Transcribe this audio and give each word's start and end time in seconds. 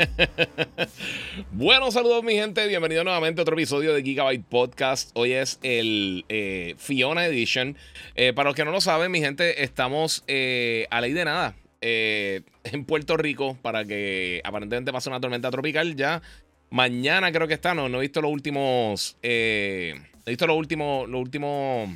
bueno, 1.52 1.90
saludos 1.90 2.24
mi 2.24 2.34
gente, 2.34 2.66
bienvenido 2.66 3.04
nuevamente 3.04 3.40
a 3.40 3.42
otro 3.42 3.54
episodio 3.54 3.92
de 3.92 4.02
Gigabyte 4.02 4.44
Podcast. 4.44 5.10
Hoy 5.14 5.32
es 5.32 5.58
el 5.62 6.24
eh, 6.28 6.74
Fiona 6.78 7.26
Edition. 7.26 7.76
Eh, 8.14 8.32
para 8.32 8.48
los 8.48 8.56
que 8.56 8.64
no 8.64 8.70
lo 8.70 8.80
saben, 8.80 9.10
mi 9.10 9.20
gente, 9.20 9.62
estamos 9.62 10.24
eh, 10.26 10.86
a 10.90 11.00
ley 11.00 11.12
de 11.12 11.24
nada 11.24 11.54
en 11.82 12.84
Puerto 12.84 13.16
Rico 13.16 13.56
para 13.62 13.86
que 13.86 14.42
aparentemente 14.44 14.92
pase 14.92 15.08
una 15.08 15.20
tormenta 15.20 15.50
tropical. 15.50 15.96
Ya 15.96 16.22
mañana 16.70 17.32
creo 17.32 17.48
que 17.48 17.54
está, 17.54 17.74
no, 17.74 17.88
no 17.88 17.98
he 17.98 18.02
visto 18.02 18.20
los 18.20 18.30
últimos, 18.30 19.16
he 19.22 19.94
visto 20.26 20.46
los 20.46 20.56
últimos, 20.56 21.08
los 21.08 21.20
últimos 21.20 21.90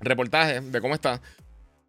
reportajes 0.00 0.70
de 0.70 0.80
cómo 0.80 0.94
está. 0.94 1.20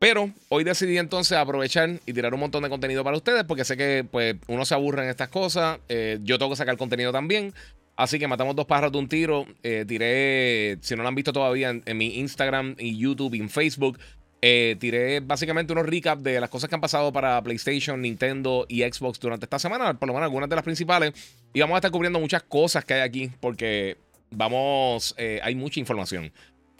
Pero 0.02 0.32
hoy 0.50 0.64
decidí 0.64 0.98
entonces 0.98 1.38
aprovechar 1.38 2.00
y 2.08 2.14
tirar 2.14 2.34
un 2.34 2.40
montón 2.40 2.64
de 2.64 2.70
contenido 2.70 3.04
para 3.04 3.16
ustedes 3.18 3.44
porque 3.44 3.64
sé 3.64 3.78
que 3.78 4.04
pues, 4.04 4.36
uno 4.48 4.66
se 4.66 4.74
aburre 4.74 5.04
en 5.04 5.10
estas 5.10 5.30
cosas. 5.30 5.78
Eh, 5.90 6.18
yo 6.24 6.40
tengo 6.40 6.50
que 6.50 6.56
sacar 6.56 6.76
contenido 6.76 7.12
también. 7.12 7.54
Así 7.96 8.18
que 8.18 8.28
matamos 8.28 8.56
dos 8.56 8.66
pájaros 8.66 8.92
de 8.94 8.98
un 8.98 9.08
tiro. 9.08 9.46
Eh, 9.62 9.86
tiré, 9.88 10.80
si 10.82 10.96
no 10.96 11.04
lo 11.04 11.10
han 11.10 11.14
visto 11.14 11.32
todavía, 11.32 11.70
en, 11.70 11.98
mi 11.98 12.18
Instagram 12.18 12.78
y 12.80 12.98
YouTube 12.98 13.36
y 13.36 13.42
en 13.42 13.50
Facebook. 13.52 14.00
Eh, 14.42 14.76
tiré 14.80 15.20
básicamente 15.20 15.72
unos 15.72 15.86
recaps 15.86 16.24
de 16.24 16.40
las 16.42 16.50
cosas 16.50 16.68
que 16.68 16.74
han 16.74 16.82
pasado 16.82 17.14
para 17.14 17.40
PlayStation, 17.44 18.02
Nintendo 18.02 18.66
y 18.68 18.82
Xbox 18.82 19.20
durante 19.20 19.46
esta 19.46 19.60
semana, 19.60 19.94
por 20.00 20.08
lo 20.08 20.16
menos 20.16 20.26
algunas 20.26 20.50
de 20.50 20.56
las 20.56 20.66
principales. 20.66 21.14
Y 21.54 21.60
vamos 21.60 21.76
a 21.76 21.78
estar 21.78 21.92
cubriendo 21.92 22.20
muchas 22.20 22.42
cosas 22.42 22.84
que 22.86 22.96
hay 22.96 23.02
aquí 23.02 23.30
porque 23.40 23.98
vamos, 24.32 25.16
hay 25.44 25.54
mucha 25.54 25.80
información. 25.80 26.32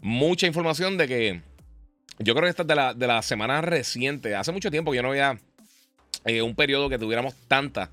Mucha 0.02 0.48
información 0.48 0.98
de 0.98 1.08
que 1.08 1.42
yo 2.24 2.34
creo 2.34 2.44
que 2.44 2.50
esta 2.50 2.64
es 2.64 2.68
de 2.68 2.76
la, 2.76 2.94
de 2.94 3.08
la 3.08 3.22
semana 3.22 3.62
reciente. 3.62 4.36
Hace 4.36 4.52
mucho 4.52 4.72
tiempo 4.72 4.92
que 4.92 4.98
yo 4.98 5.04
no 5.04 5.10
había 5.10 5.40
eh, 6.26 6.42
un 6.42 6.56
periodo 6.56 6.90
que 6.90 6.98
tuviéramos 6.98 7.36
tanta 7.48 7.92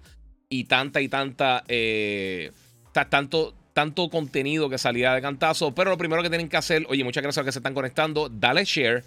y 0.48 0.64
tanta 0.64 1.00
y 1.00 1.08
tanta. 1.08 1.64
Eh, 1.68 2.50
tanto, 2.92 4.10
contenido 4.10 4.68
que 4.68 4.78
salía 4.78 5.14
de 5.14 5.22
cantazo. 5.22 5.74
Pero 5.74 5.90
lo 5.90 5.98
primero 5.98 6.22
que 6.22 6.28
tienen 6.28 6.48
que 6.48 6.56
hacer, 6.56 6.84
oye, 6.88 7.04
muchas 7.04 7.22
gracias 7.22 7.38
a 7.38 7.40
los 7.42 7.46
que 7.46 7.52
se 7.52 7.58
están 7.60 7.74
conectando. 7.74 8.28
Dale 8.28 8.64
share, 8.64 9.04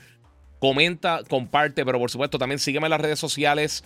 comenta, 0.59 1.21
comparte, 1.27 1.83
pero 1.83 1.99
por 1.99 2.09
supuesto 2.09 2.37
también 2.37 2.59
sígueme 2.59 2.87
en 2.87 2.91
las 2.91 3.01
redes 3.01 3.19
sociales. 3.19 3.83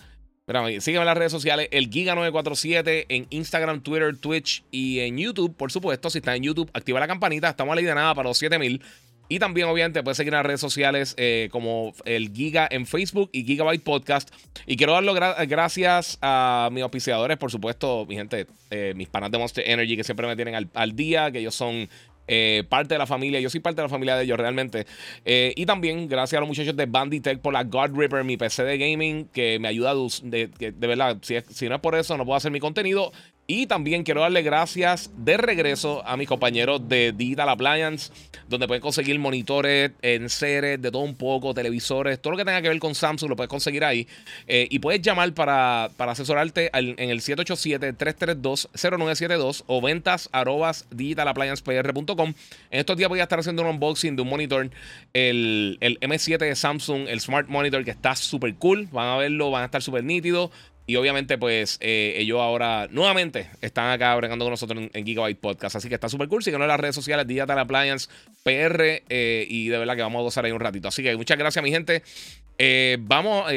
sígueme 0.78 1.00
en 1.00 1.06
las 1.06 1.18
redes 1.18 1.32
sociales, 1.32 1.68
el 1.72 1.90
Giga947 1.90 3.06
en 3.08 3.26
Instagram, 3.30 3.80
Twitter, 3.80 4.16
Twitch 4.16 4.62
y 4.70 5.00
en 5.00 5.18
YouTube, 5.18 5.56
por 5.56 5.72
supuesto. 5.72 6.08
Si 6.08 6.18
estás 6.18 6.36
en 6.36 6.44
YouTube, 6.44 6.70
activa 6.72 7.00
la 7.00 7.08
campanita. 7.08 7.50
Estamos 7.50 7.72
a 7.72 7.76
la 7.76 7.82
de 7.82 7.94
nada 7.94 8.14
para 8.14 8.28
los 8.28 8.38
7000. 8.38 8.80
Y 9.28 9.38
también, 9.38 9.66
obviamente, 9.66 10.02
puedes 10.02 10.16
seguir 10.16 10.32
en 10.32 10.38
las 10.38 10.46
redes 10.46 10.60
sociales 10.60 11.14
eh, 11.16 11.48
como 11.50 11.92
el 12.04 12.32
Giga 12.32 12.68
en 12.70 12.86
Facebook 12.86 13.30
y 13.32 13.44
Gigabyte 13.44 13.82
Podcast. 13.82 14.30
Y 14.66 14.76
quiero 14.76 14.92
darlo 14.92 15.14
gracias 15.14 16.18
a 16.22 16.68
mis 16.72 16.82
auspiciadores, 16.82 17.36
por 17.36 17.50
supuesto, 17.50 18.06
mi 18.06 18.14
gente, 18.14 18.46
eh, 18.70 18.92
mis 18.96 19.08
panas 19.08 19.30
de 19.30 19.38
Monster 19.38 19.68
Energy 19.68 19.96
que 19.96 20.04
siempre 20.04 20.26
me 20.26 20.36
tienen 20.36 20.68
al, 20.72 20.96
día, 20.96 21.30
que 21.32 21.40
ellos 21.40 21.54
son 21.54 21.88
eh, 22.28 22.62
parte 22.68 22.94
de 22.94 22.98
la 22.98 23.06
familia. 23.06 23.40
Yo 23.40 23.50
soy 23.50 23.60
parte 23.60 23.80
de 23.80 23.82
la 23.82 23.88
familia 23.88 24.16
de 24.16 24.24
ellos 24.24 24.38
realmente. 24.38 24.86
y 25.24 25.66
también 25.66 26.08
gracias 26.08 26.38
a 26.38 26.40
los 26.40 26.48
muchachos 26.48 26.76
de 26.76 26.86
Banditech 26.86 27.40
por 27.40 27.52
la 27.52 27.64
God 27.64 27.96
Ripper, 27.96 28.22
mi 28.22 28.36
PC 28.36 28.62
de 28.62 28.78
gaming, 28.78 29.26
que 29.26 29.58
me 29.58 29.68
ayuda 29.68 29.94
de, 30.22 30.46
de, 30.46 30.72
de 30.72 30.86
verdad. 30.86 31.18
Si, 31.22 31.68
no 31.68 31.74
es 31.74 31.80
por 31.80 31.96
eso, 31.96 32.16
no 32.16 32.24
puedo 32.24 32.36
hacer 32.36 32.52
mi 32.52 32.60
contenido. 32.60 33.12
Y 33.48 33.66
también 33.66 34.02
quiero 34.02 34.22
darle 34.22 34.42
gracias 34.42 35.08
de 35.16 35.36
regreso 35.36 36.04
a 36.04 36.16
mis 36.16 36.26
compañeros 36.26 36.88
de 36.88 37.12
Digital 37.12 37.48
Appliance, 37.48 38.12
donde 38.48 38.66
pueden 38.66 38.80
conseguir 38.80 39.20
monitores, 39.20 39.92
enseres, 40.02 40.82
de 40.82 40.90
todo 40.90 41.02
un 41.02 41.14
poco, 41.14 41.54
televisores, 41.54 42.20
todo 42.20 42.32
lo 42.32 42.38
que 42.38 42.44
tenga 42.44 42.60
que 42.60 42.68
ver 42.68 42.80
con 42.80 42.96
Samsung 42.96 43.30
lo 43.30 43.36
puedes 43.36 43.48
conseguir 43.48 43.84
ahí. 43.84 44.08
Eh, 44.48 44.66
y 44.68 44.80
puedes 44.80 45.00
llamar 45.00 45.32
para, 45.32 45.90
para 45.96 46.10
asesorarte 46.12 46.70
en 46.72 46.98
el 46.98 47.20
787-332-0972 47.20 49.62
o 49.68 49.80
ventas 49.80 50.28
digitalappliancepr.com. 50.90 52.34
En 52.70 52.80
estos 52.80 52.96
días 52.96 53.08
voy 53.08 53.20
a 53.20 53.22
estar 53.22 53.38
haciendo 53.38 53.62
un 53.62 53.68
unboxing 53.68 54.16
de 54.16 54.22
un 54.22 54.28
monitor, 54.28 54.68
el, 55.12 55.78
el 55.80 56.00
M7 56.00 56.38
de 56.38 56.56
Samsung, 56.56 57.06
el 57.08 57.20
Smart 57.20 57.48
Monitor, 57.48 57.84
que 57.84 57.92
está 57.92 58.16
súper 58.16 58.56
cool. 58.56 58.88
Van 58.90 59.06
a 59.06 59.16
verlo, 59.18 59.52
van 59.52 59.62
a 59.62 59.66
estar 59.66 59.82
súper 59.82 60.02
nítidos. 60.02 60.50
Y 60.88 60.94
obviamente, 60.94 61.36
pues 61.36 61.78
eh, 61.80 62.14
ellos 62.18 62.40
ahora 62.40 62.86
nuevamente 62.92 63.50
están 63.60 63.90
acá 63.90 64.14
bregando 64.14 64.44
con 64.44 64.52
nosotros 64.52 64.88
en, 64.92 65.04
Gigabyte 65.04 65.38
Podcast. 65.38 65.74
Así 65.76 65.88
que 65.88 65.96
está 65.96 66.08
súper 66.08 66.28
cool. 66.28 66.44
Síguenos 66.44 66.64
en 66.64 66.68
las 66.68 66.78
redes 66.78 66.94
sociales, 66.94 67.26
Digital 67.26 67.58
Appliance 67.58 68.08
PR. 68.44 69.02
Eh, 69.08 69.46
y 69.48 69.68
de 69.68 69.78
verdad 69.78 69.96
que 69.96 70.02
vamos 70.02 70.20
a 70.20 70.22
gozar 70.22 70.44
ahí 70.44 70.52
un 70.52 70.60
ratito. 70.60 70.86
Así 70.86 71.02
que 71.02 71.16
muchas 71.16 71.36
gracias, 71.36 71.62
mi 71.64 71.72
gente. 71.72 72.04
Eh, 72.58 72.98
vamos, 73.00 73.52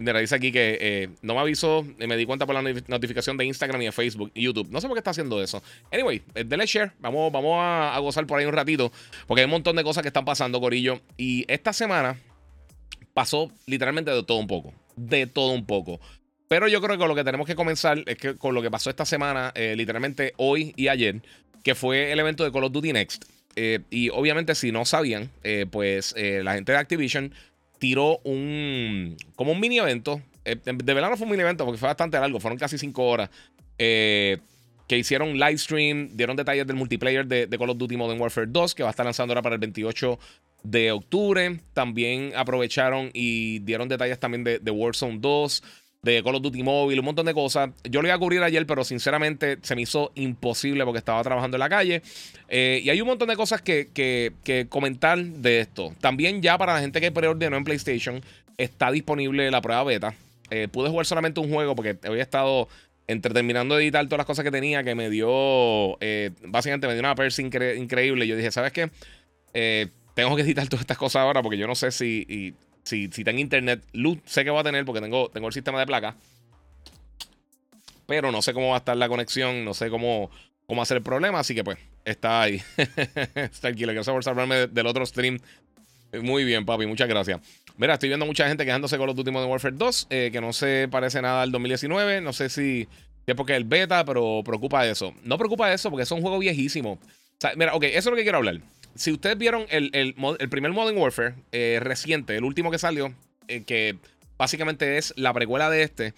mira, 0.00 0.20
dice 0.20 0.34
aquí 0.36 0.52
que 0.52 1.08
no 1.22 1.34
me 1.34 1.40
avisó, 1.40 1.84
me 1.98 2.16
di 2.16 2.24
cuenta 2.26 2.46
por 2.46 2.54
la 2.54 2.62
notificación 2.86 3.36
de 3.36 3.46
Instagram 3.46 3.82
y 3.82 3.86
de 3.86 3.92
Facebook 3.92 4.30
y 4.34 4.42
YouTube. 4.42 4.68
No 4.70 4.80
sé 4.80 4.86
por 4.86 4.94
qué 4.94 5.00
está 5.00 5.10
haciendo 5.10 5.42
eso. 5.42 5.62
Anyway, 5.90 6.22
denle 6.34 6.66
share. 6.66 6.92
Vamos, 6.98 7.32
vamos 7.32 7.56
a, 7.58 7.96
a 7.96 7.98
gozar 8.00 8.26
por 8.26 8.38
ahí 8.38 8.44
un 8.44 8.52
ratito. 8.52 8.92
Porque 9.26 9.40
hay 9.40 9.46
un 9.46 9.52
montón 9.52 9.74
de 9.74 9.84
cosas 9.84 10.02
que 10.02 10.08
están 10.08 10.26
pasando, 10.26 10.60
Corillo. 10.60 11.00
Y 11.16 11.50
esta 11.50 11.72
semana 11.72 12.18
pasó 13.14 13.50
literalmente 13.64 14.10
de 14.10 14.22
todo 14.22 14.36
un 14.36 14.46
poco. 14.46 14.74
De 14.96 15.26
todo 15.26 15.52
un 15.52 15.64
poco. 15.64 15.98
Pero 16.48 16.68
yo 16.68 16.80
creo 16.80 16.98
que 16.98 17.06
lo 17.06 17.14
que 17.14 17.24
tenemos 17.24 17.46
que 17.46 17.54
comenzar 17.54 18.02
es 18.06 18.16
que 18.16 18.36
con 18.36 18.54
lo 18.54 18.62
que 18.62 18.70
pasó 18.70 18.90
esta 18.90 19.04
semana, 19.04 19.52
eh, 19.54 19.74
literalmente 19.76 20.34
hoy 20.36 20.74
y 20.76 20.88
ayer, 20.88 21.22
que 21.62 21.74
fue 21.74 22.12
el 22.12 22.18
evento 22.18 22.44
de 22.44 22.52
Call 22.52 22.64
of 22.64 22.72
Duty 22.72 22.92
Next. 22.92 23.24
Eh, 23.56 23.80
y 23.90 24.10
obviamente, 24.10 24.54
si 24.54 24.72
no 24.72 24.84
sabían, 24.84 25.30
eh, 25.42 25.66
pues 25.70 26.14
la 26.16 26.54
gente 26.54 26.72
de 26.72 26.78
Activision 26.78 27.32
tiró 27.78 28.18
un. 28.24 29.16
como 29.36 29.52
un 29.52 29.60
mini 29.60 29.78
evento. 29.78 30.20
de 30.44 30.94
verdad 30.94 31.10
no 31.10 31.16
fue 31.16 31.24
un 31.24 31.30
mini 31.30 31.42
evento 31.42 31.64
porque 31.64 31.78
fue 31.78 31.88
bastante 31.88 32.18
largo, 32.18 32.40
fueron 32.40 32.58
casi 32.58 32.76
cinco 32.78 33.04
horas. 33.06 33.30
que 33.78 34.98
hicieron 34.98 35.38
live 35.38 35.56
stream, 35.56 36.10
dieron 36.12 36.36
detalles 36.36 36.66
del 36.66 36.76
multiplayer 36.76 37.26
de, 37.26 37.48
Call 37.48 37.70
of 37.70 37.78
Duty 37.78 37.96
Modern 37.96 38.20
Warfare 38.20 38.46
2, 38.50 38.74
que 38.74 38.82
va 38.82 38.90
a 38.90 38.92
estar 38.92 39.06
lanzando 39.06 39.32
ahora 39.32 39.40
para 39.40 39.54
el 39.54 39.60
28 39.60 40.18
de 40.62 40.92
octubre. 40.92 41.58
También 41.72 42.32
aprovecharon 42.36 43.10
y 43.14 43.60
dieron 43.60 43.88
detalles 43.88 44.20
también 44.20 44.44
de, 44.44 44.58
de 44.58 44.70
Warzone 44.70 45.18
2 45.20 45.62
de 46.04 46.22
Call 46.22 46.34
of 46.34 46.42
Duty 46.42 46.62
Mobile, 46.62 47.00
un 47.00 47.06
montón 47.06 47.26
de 47.26 47.34
cosas. 47.34 47.70
Yo 47.84 48.02
lo 48.02 48.08
iba 48.08 48.14
a 48.14 48.18
cubrir 48.18 48.42
ayer, 48.42 48.66
pero 48.66 48.84
sinceramente 48.84 49.58
se 49.62 49.74
me 49.74 49.82
hizo 49.82 50.12
imposible 50.14 50.84
porque 50.84 50.98
estaba 50.98 51.22
trabajando 51.22 51.56
en 51.56 51.60
la 51.60 51.68
calle. 51.68 52.02
Eh, 52.48 52.82
y 52.84 52.90
hay 52.90 53.00
un 53.00 53.08
montón 53.08 53.28
de 53.28 53.36
cosas 53.36 53.62
que, 53.62 53.88
que, 53.94 54.66
comentar 54.68 55.18
de 55.18 55.60
esto. 55.60 55.94
También 56.00 56.42
ya 56.42 56.58
para 56.58 56.74
la 56.74 56.80
gente 56.80 57.00
que 57.00 57.10
preordenó 57.10 57.56
en 57.56 57.64
PlayStation, 57.64 58.20
está 58.58 58.90
disponible 58.90 59.50
la 59.50 59.62
prueba 59.62 59.82
beta. 59.82 60.14
Eh, 60.50 60.68
pude 60.70 60.90
jugar 60.90 61.06
solamente 61.06 61.40
un 61.40 61.50
juego 61.50 61.74
porque 61.74 61.96
había 62.04 62.22
estado 62.22 62.68
entre 63.06 63.32
terminando 63.32 63.74
de 63.74 63.84
editar 63.84 64.04
todas 64.04 64.18
las 64.18 64.26
cosas 64.26 64.44
que 64.44 64.50
tenía, 64.50 64.84
que 64.84 64.94
me 64.94 65.08
dio, 65.08 65.98
eh, 66.00 66.30
básicamente 66.46 66.86
me 66.86 66.92
dio 66.92 67.00
una 67.00 67.14
persa 67.14 67.40
increíble. 67.40 68.26
Yo 68.26 68.36
dije, 68.36 68.50
¿sabes 68.50 68.72
qué? 68.72 68.90
tengo 70.14 70.36
que 70.36 70.42
editar 70.42 70.68
todas 70.68 70.82
estas 70.82 70.98
cosas 70.98 71.22
ahora 71.22 71.42
porque 71.42 71.56
yo 71.56 71.66
no 71.66 71.74
sé 71.74 71.90
si 71.90 72.54
si, 72.84 73.08
si 73.10 73.24
tengo 73.24 73.40
internet, 73.40 73.82
luz 73.92 74.18
sé 74.24 74.44
que 74.44 74.50
voy 74.50 74.60
a 74.60 74.64
tener 74.64 74.84
porque 74.84 75.00
tengo, 75.00 75.28
tengo 75.30 75.48
el 75.48 75.52
sistema 75.52 75.80
de 75.80 75.86
placa. 75.86 76.14
Pero 78.06 78.30
no 78.30 78.42
sé 78.42 78.52
cómo 78.52 78.68
va 78.68 78.76
a 78.76 78.78
estar 78.78 78.96
la 78.96 79.08
conexión, 79.08 79.64
no 79.64 79.72
sé 79.72 79.88
cómo, 79.88 80.30
cómo 80.66 80.82
hacer 80.82 80.98
el 80.98 81.02
problema, 81.02 81.40
así 81.40 81.54
que 81.54 81.64
pues 81.64 81.78
está 82.04 82.42
ahí. 82.42 82.62
está 82.76 83.48
tranquilo, 83.60 83.92
quiero 83.92 84.12
por 84.12 84.24
salvarme 84.24 84.66
del 84.66 84.86
otro 84.86 85.06
stream. 85.06 85.38
Muy 86.22 86.44
bien, 86.44 86.64
papi, 86.64 86.86
muchas 86.86 87.08
gracias. 87.08 87.40
Mira, 87.76 87.94
estoy 87.94 88.08
viendo 88.08 88.26
mucha 88.26 88.46
gente 88.46 88.64
quejándose 88.64 88.96
con 88.98 89.06
los 89.06 89.18
últimos 89.18 89.42
de 89.42 89.48
Warfare 89.48 89.74
2, 89.76 90.06
eh, 90.10 90.30
que 90.30 90.40
no 90.40 90.52
se 90.52 90.86
parece 90.90 91.20
nada 91.20 91.42
al 91.42 91.50
2019. 91.50 92.20
No 92.20 92.32
sé 92.32 92.48
si 92.48 92.86
es 93.26 93.34
porque 93.34 93.56
el 93.56 93.64
beta, 93.64 94.04
pero 94.04 94.42
preocupa 94.44 94.86
eso. 94.86 95.14
No 95.24 95.38
preocupa 95.38 95.72
eso 95.72 95.90
porque 95.90 96.04
es 96.04 96.10
un 96.12 96.20
juego 96.20 96.38
viejísimo. 96.38 97.00
mira, 97.56 97.74
ok, 97.74 97.84
eso 97.84 97.98
es 97.98 98.06
lo 98.06 98.16
que 98.16 98.22
quiero 98.22 98.38
hablar 98.38 98.60
si 98.94 99.12
ustedes 99.12 99.36
vieron 99.36 99.66
el, 99.70 100.14
primer 100.50 100.72
Modern 100.72 100.96
Warfare 100.96 101.34
eh, 101.52 101.78
reciente, 101.80 102.36
el 102.36 102.44
último 102.44 102.70
que 102.70 102.78
salió, 102.78 103.14
eh, 103.48 103.62
que 103.64 103.98
básicamente 104.38 104.98
es 104.98 105.12
la 105.16 105.32
precuela 105.32 105.70
de 105.70 105.82
este, 105.82 106.14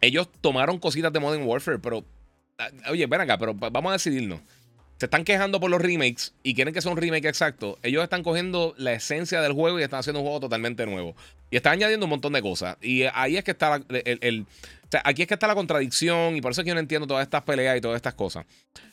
ellos 0.00 0.28
tomaron 0.40 0.78
cositas 0.78 1.12
de 1.12 1.20
Modern 1.20 1.44
Warfare, 1.44 1.78
pero, 1.78 2.04
ah, 2.58 2.68
oye, 2.90 3.06
ven 3.06 3.20
acá, 3.20 3.38
pero 3.38 3.54
vamos 3.54 3.90
a 3.90 3.92
decidirnos. 3.94 4.40
se 4.98 5.06
están 5.06 5.24
quejando 5.24 5.60
por 5.60 5.70
los 5.70 5.80
remakes 5.80 6.34
y 6.42 6.54
quieren 6.54 6.72
que 6.72 6.80
sea 6.80 6.90
un 6.90 6.96
remake 6.96 7.26
exacto, 7.26 7.78
ellos 7.82 8.02
están 8.02 8.22
cogiendo 8.22 8.74
la 8.78 8.92
esencia 8.92 9.40
del 9.40 9.52
juego 9.52 9.78
y 9.78 9.82
están 9.82 10.00
haciendo 10.00 10.20
un 10.20 10.26
juego 10.26 10.40
totalmente 10.40 10.86
nuevo. 10.86 11.14
Y 11.50 11.56
están 11.56 11.74
añadiendo 11.74 12.06
un 12.06 12.10
montón 12.10 12.32
de 12.32 12.42
cosas. 12.42 12.76
Y 12.80 13.04
ahí 13.14 13.36
es 13.36 13.44
que 13.44 13.52
está 13.52 13.80
el, 13.88 14.46
aquí 15.04 15.22
es 15.22 15.28
que 15.28 15.34
está 15.34 15.46
la 15.46 15.54
contradicción 15.54 16.36
y 16.36 16.40
por 16.40 16.52
eso 16.52 16.60
es 16.60 16.64
que 16.64 16.68
yo 16.68 16.74
no 16.74 16.80
entiendo 16.80 17.06
todas 17.06 17.22
estas 17.22 17.42
peleas 17.42 17.76
y 17.76 17.80
todas 17.80 17.96
estas 17.96 18.14
cosas. 18.14 18.46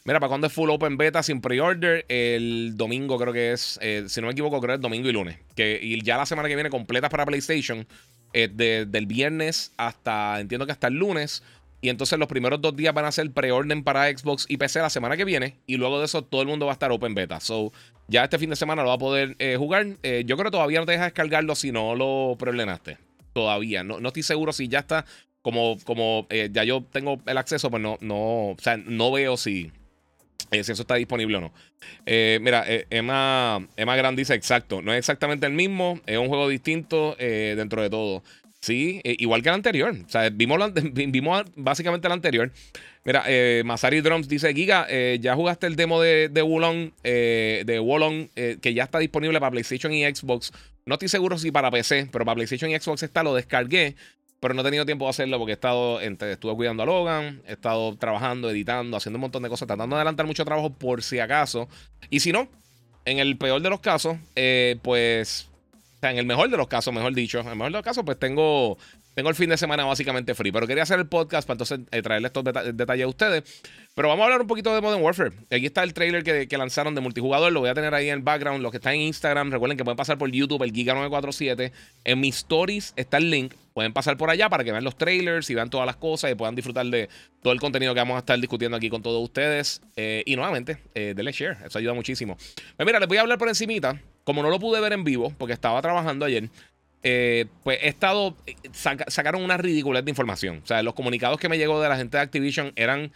Mira, 0.06 0.20
para 0.20 0.30
cuando 0.30 0.48
es 0.48 0.54
full 0.54 0.70
open 0.70 0.98
beta 0.98 1.24
sin 1.24 1.42
pre-order, 1.42 2.06
el 2.10 2.74
domingo 2.76 3.18
creo 3.18 3.34
que 3.34 3.54
es, 3.54 3.80
eh, 3.82 4.06
si 4.08 4.22
no 4.22 4.28
me 4.28 4.34
equivoco, 4.34 4.60
creo 4.60 4.74
que 4.74 4.76
es 4.76 4.82
domingo 4.82 5.10
y 5.10 5.14
lunes. 5.14 5.38
Que, 5.56 5.80
y 5.82 6.02
ya 6.02 6.18
la 6.18 6.26
semana 6.26 6.50
que 6.50 6.56
viene 6.56 6.70
completa 6.70 7.10
para 7.10 7.26
PlayStation, 7.26 7.86
eh, 8.36 8.50
del 8.88 9.06
viernes 9.06 9.74
hasta, 9.78 10.40
entiendo 10.40 10.66
que 10.66 10.72
hasta 10.72 10.88
el 10.88 10.96
lunes. 10.96 11.44
Y 11.82 11.90
entonces 11.90 12.18
los 12.18 12.28
primeros 12.28 12.62
dos 12.62 12.76
días 12.76 12.94
van 12.94 13.06
a 13.06 13.12
ser 13.12 13.30
preorden 13.32 13.84
para 13.84 14.08
Xbox 14.08 14.46
y 14.48 14.58
PC 14.58 14.80
la 14.80 14.90
semana 14.90 15.18
que 15.18 15.26
viene. 15.26 15.58
Y 15.68 15.78
luego 15.78 16.00
de 16.00 16.06
eso 16.06 16.24
todo 16.24 16.42
el 16.42 16.48
mundo 16.48 16.66
va 16.66 16.72
a 16.72 16.74
estar 16.74 16.92
open 16.92 17.14
beta. 17.14 17.40
So, 17.40 17.74
ya 18.08 18.24
este 18.24 18.40
fin 18.40 18.50
de 18.50 18.56
semana 18.56 18.84
lo 18.84 18.90
va 18.90 18.96
a 18.96 19.00
poder 19.00 19.36
eh, 19.40 19.56
jugar. 19.58 19.86
Eh, 20.02 20.24
yo 20.26 20.38
creo 20.38 20.46
que 20.46 20.56
todavía 20.56 20.80
no 20.80 20.86
te 20.86 20.94
dejas 20.94 21.08
descargarlo 21.08 21.56
si 21.56 21.72
no 21.72 21.94
lo 21.94 22.38
preordenaste. 22.40 22.98
Todavía. 23.34 23.84
No, 23.84 24.00
no 24.00 24.08
estoy 24.08 24.24
seguro 24.24 24.54
si 24.54 24.68
ya 24.68 24.80
está. 24.80 25.06
Como, 25.44 25.78
como 25.84 26.26
eh, 26.32 26.50
ya 26.52 26.64
yo 26.64 26.84
tengo 26.92 27.22
el 27.28 27.38
acceso, 27.38 27.70
pues 27.70 27.84
no, 27.84 28.00
no, 28.02 28.16
o 28.16 28.56
sea, 28.58 28.78
no 28.78 29.12
veo 29.12 29.38
si, 29.38 29.72
si 30.50 30.58
eso 30.58 30.74
está 30.74 30.96
disponible 30.96 31.38
o 31.38 31.42
no. 31.42 31.54
mira, 32.42 32.66
Emma, 32.90 33.68
Emma 33.78 33.96
Grand 33.96 34.18
dice 34.18 34.34
exacto. 34.34 34.82
No 34.82 34.92
es 34.94 35.00
exactamente 35.00 35.46
el 35.46 35.54
mismo. 35.54 36.00
Es 36.08 36.18
un 36.18 36.30
juego 36.30 36.50
distinto 36.50 37.16
dentro 37.20 37.84
de 37.84 37.92
todo. 37.92 38.24
Sí, 38.64 39.02
igual 39.04 39.44
que 39.44 39.50
el 39.50 39.56
anterior. 39.56 39.94
O 39.94 40.10
sea, 40.10 40.30
vimos, 40.30 40.58
vimos 40.94 41.44
básicamente 41.54 42.08
el 42.08 42.14
anterior. 42.14 42.50
Mira, 43.04 43.26
eh, 43.28 43.62
Masari 43.66 44.00
Drums 44.00 44.30
dice: 44.30 44.54
Giga, 44.54 44.88
eh, 44.90 45.18
ya 45.20 45.36
jugaste 45.36 45.68
el 45.68 45.76
demo 45.76 46.02
de, 46.02 46.30
de 46.30 46.42
Wulong, 46.42 46.92
eh, 47.04 47.64
de 47.66 47.82
Wulong, 47.82 48.30
que 48.34 48.74
ya 48.74 48.84
está 48.84 49.00
disponible 49.00 49.38
para 49.42 49.52
PlayStation 49.52 49.92
y 49.92 50.06
Xbox. 50.06 50.54
No 50.86 50.96
estoy 50.96 51.10
seguro 51.10 51.38
si 51.38 51.52
para 51.52 51.70
PC, 51.72 52.08
pero 52.10 52.24
para 52.24 52.36
PlayStation 52.36 52.72
y 52.72 52.80
Xbox 52.80 53.04
está, 53.04 53.22
lo 53.22 53.36
descargué. 53.36 53.98
Pero 54.44 54.54
no 54.54 54.62
he 54.62 54.64
tenido 54.66 54.86
tiempo 54.86 55.06
de 55.06 55.10
hacerlo 55.10 55.40
porque 55.40 55.54
he 55.54 55.56
estado, 55.56 56.00
estuve 56.02 56.54
cuidando 56.54 56.84
a 56.84 56.86
Logan, 56.86 57.42
he 57.48 57.54
estado 57.54 57.96
trabajando, 57.96 58.50
editando, 58.50 58.98
haciendo 58.98 59.18
un 59.18 59.22
montón 59.22 59.42
de 59.42 59.50
cosas, 59.50 59.68
tratando 59.68 59.96
de 59.96 60.02
adelantar 60.02 60.28
mucho 60.28 60.44
trabajo 60.44 60.70
por 60.70 61.02
si 61.02 61.20
acaso. 61.20 61.70
Y 62.10 62.20
si 62.20 62.34
no, 62.34 62.50
en 63.06 63.20
el 63.20 63.38
peor 63.38 63.62
de 63.62 63.70
los 63.70 63.80
casos, 63.80 64.18
pues 64.82 65.50
sea, 66.04 66.12
en 66.12 66.18
el 66.18 66.26
mejor 66.26 66.50
de 66.50 66.58
los 66.58 66.68
casos, 66.68 66.94
mejor 66.94 67.14
dicho, 67.14 67.40
en 67.40 67.48
el 67.48 67.56
mejor 67.56 67.72
de 67.72 67.78
los 67.78 67.84
casos, 67.84 68.04
pues 68.04 68.20
tengo, 68.20 68.78
tengo 69.16 69.30
el 69.30 69.36
fin 69.36 69.50
de 69.50 69.58
semana 69.58 69.86
básicamente 69.86 70.36
free. 70.36 70.52
Pero 70.52 70.68
quería 70.68 70.84
hacer 70.84 71.00
el 71.00 71.08
podcast 71.08 71.48
para 71.48 71.56
entonces 71.56 71.80
eh, 71.92 72.02
traerle 72.02 72.28
estos 72.28 72.44
detalles 72.44 73.06
a 73.06 73.08
ustedes. 73.08 73.44
Pero 73.96 74.10
vamos 74.10 74.24
a 74.24 74.26
hablar 74.26 74.42
un 74.42 74.48
poquito 74.48 74.74
de 74.76 74.82
Modern 74.82 75.02
Warfare. 75.02 75.32
Aquí 75.52 75.66
está 75.66 75.84
el 75.84 75.94
trailer 75.94 76.24
que, 76.24 76.58
lanzaron 76.58 76.96
de 76.96 77.02
multijugador. 77.02 77.52
Lo 77.52 77.62
voy 77.62 77.70
a 77.70 77.74
tener 77.74 77.94
ahí 77.94 78.10
en 78.10 78.16
el 78.16 78.22
background. 78.22 78.62
Los 78.62 78.72
que 78.72 78.78
están 78.78 78.96
en 78.96 79.02
Instagram, 79.02 79.52
recuerden 79.52 79.78
que 79.78 79.84
pueden 79.84 79.98
pasar 79.98 80.18
por 80.18 80.30
YouTube, 80.30 80.62
el 80.64 80.74
Giga947. 80.74 81.72
En 82.04 82.20
mis 82.20 82.38
stories 82.38 82.94
está 82.96 83.18
el 83.18 83.30
link. 83.30 83.54
Pueden 83.74 83.94
pasar 83.94 84.18
por 84.18 84.30
allá 84.30 84.50
para 84.50 84.64
que 84.64 84.72
vean 84.72 84.84
los 84.84 84.96
trailers 84.96 85.50
y 85.50 85.56
vean 85.56 85.70
todas 85.70 85.86
las 85.86 85.96
cosas 85.96 86.32
y 86.32 86.36
puedan 86.36 86.56
disfrutar 86.56 86.86
de 86.86 87.10
todo 87.42 87.54
el 87.54 87.60
contenido 87.60 87.94
que 87.94 88.00
vamos 88.00 88.16
a 88.16 88.20
estar 88.20 88.40
discutiendo 88.40 88.78
aquí 88.78 88.90
con 88.90 89.02
todos 89.02 89.24
ustedes. 89.24 89.82
Eh, 89.96 90.24
y 90.26 90.36
nuevamente, 90.36 90.78
eh, 90.94 91.14
denle 91.16 91.32
share. 91.32 91.58
Eso 91.66 91.80
ayuda 91.80 91.94
muchísimo. 91.94 92.36
Pues 92.36 92.86
mira, 92.86 93.00
les 93.00 93.08
voy 93.08 93.18
a 93.18 93.22
hablar 93.22 93.38
por 93.38 93.50
encimita 93.50 94.00
como 94.24 94.42
no 94.42 94.50
lo 94.50 94.60
pude 94.60 94.80
ver 94.80 94.94
en 94.94 95.04
vivo, 95.04 95.34
porque 95.38 95.54
estaba 95.54 95.82
trabajando 95.82 96.26
ayer, 96.26 96.50
eh, 97.04 97.46
pues 97.64 97.80
he 97.82 97.90
estado. 97.90 98.36
sacaron 98.72 99.44
una 99.44 99.58
ridiculez 99.58 100.06
de 100.06 100.12
información. 100.12 100.62
O 100.64 100.68
sea, 100.68 100.82
los 100.84 100.94
comunicados 100.94 101.40
que 101.40 101.50
me 101.50 101.58
llegó 101.58 101.82
de 101.82 101.90
la 101.90 101.98
gente 101.98 102.18
de 102.18 102.24
Activision 102.24 102.72
eran. 102.76 103.12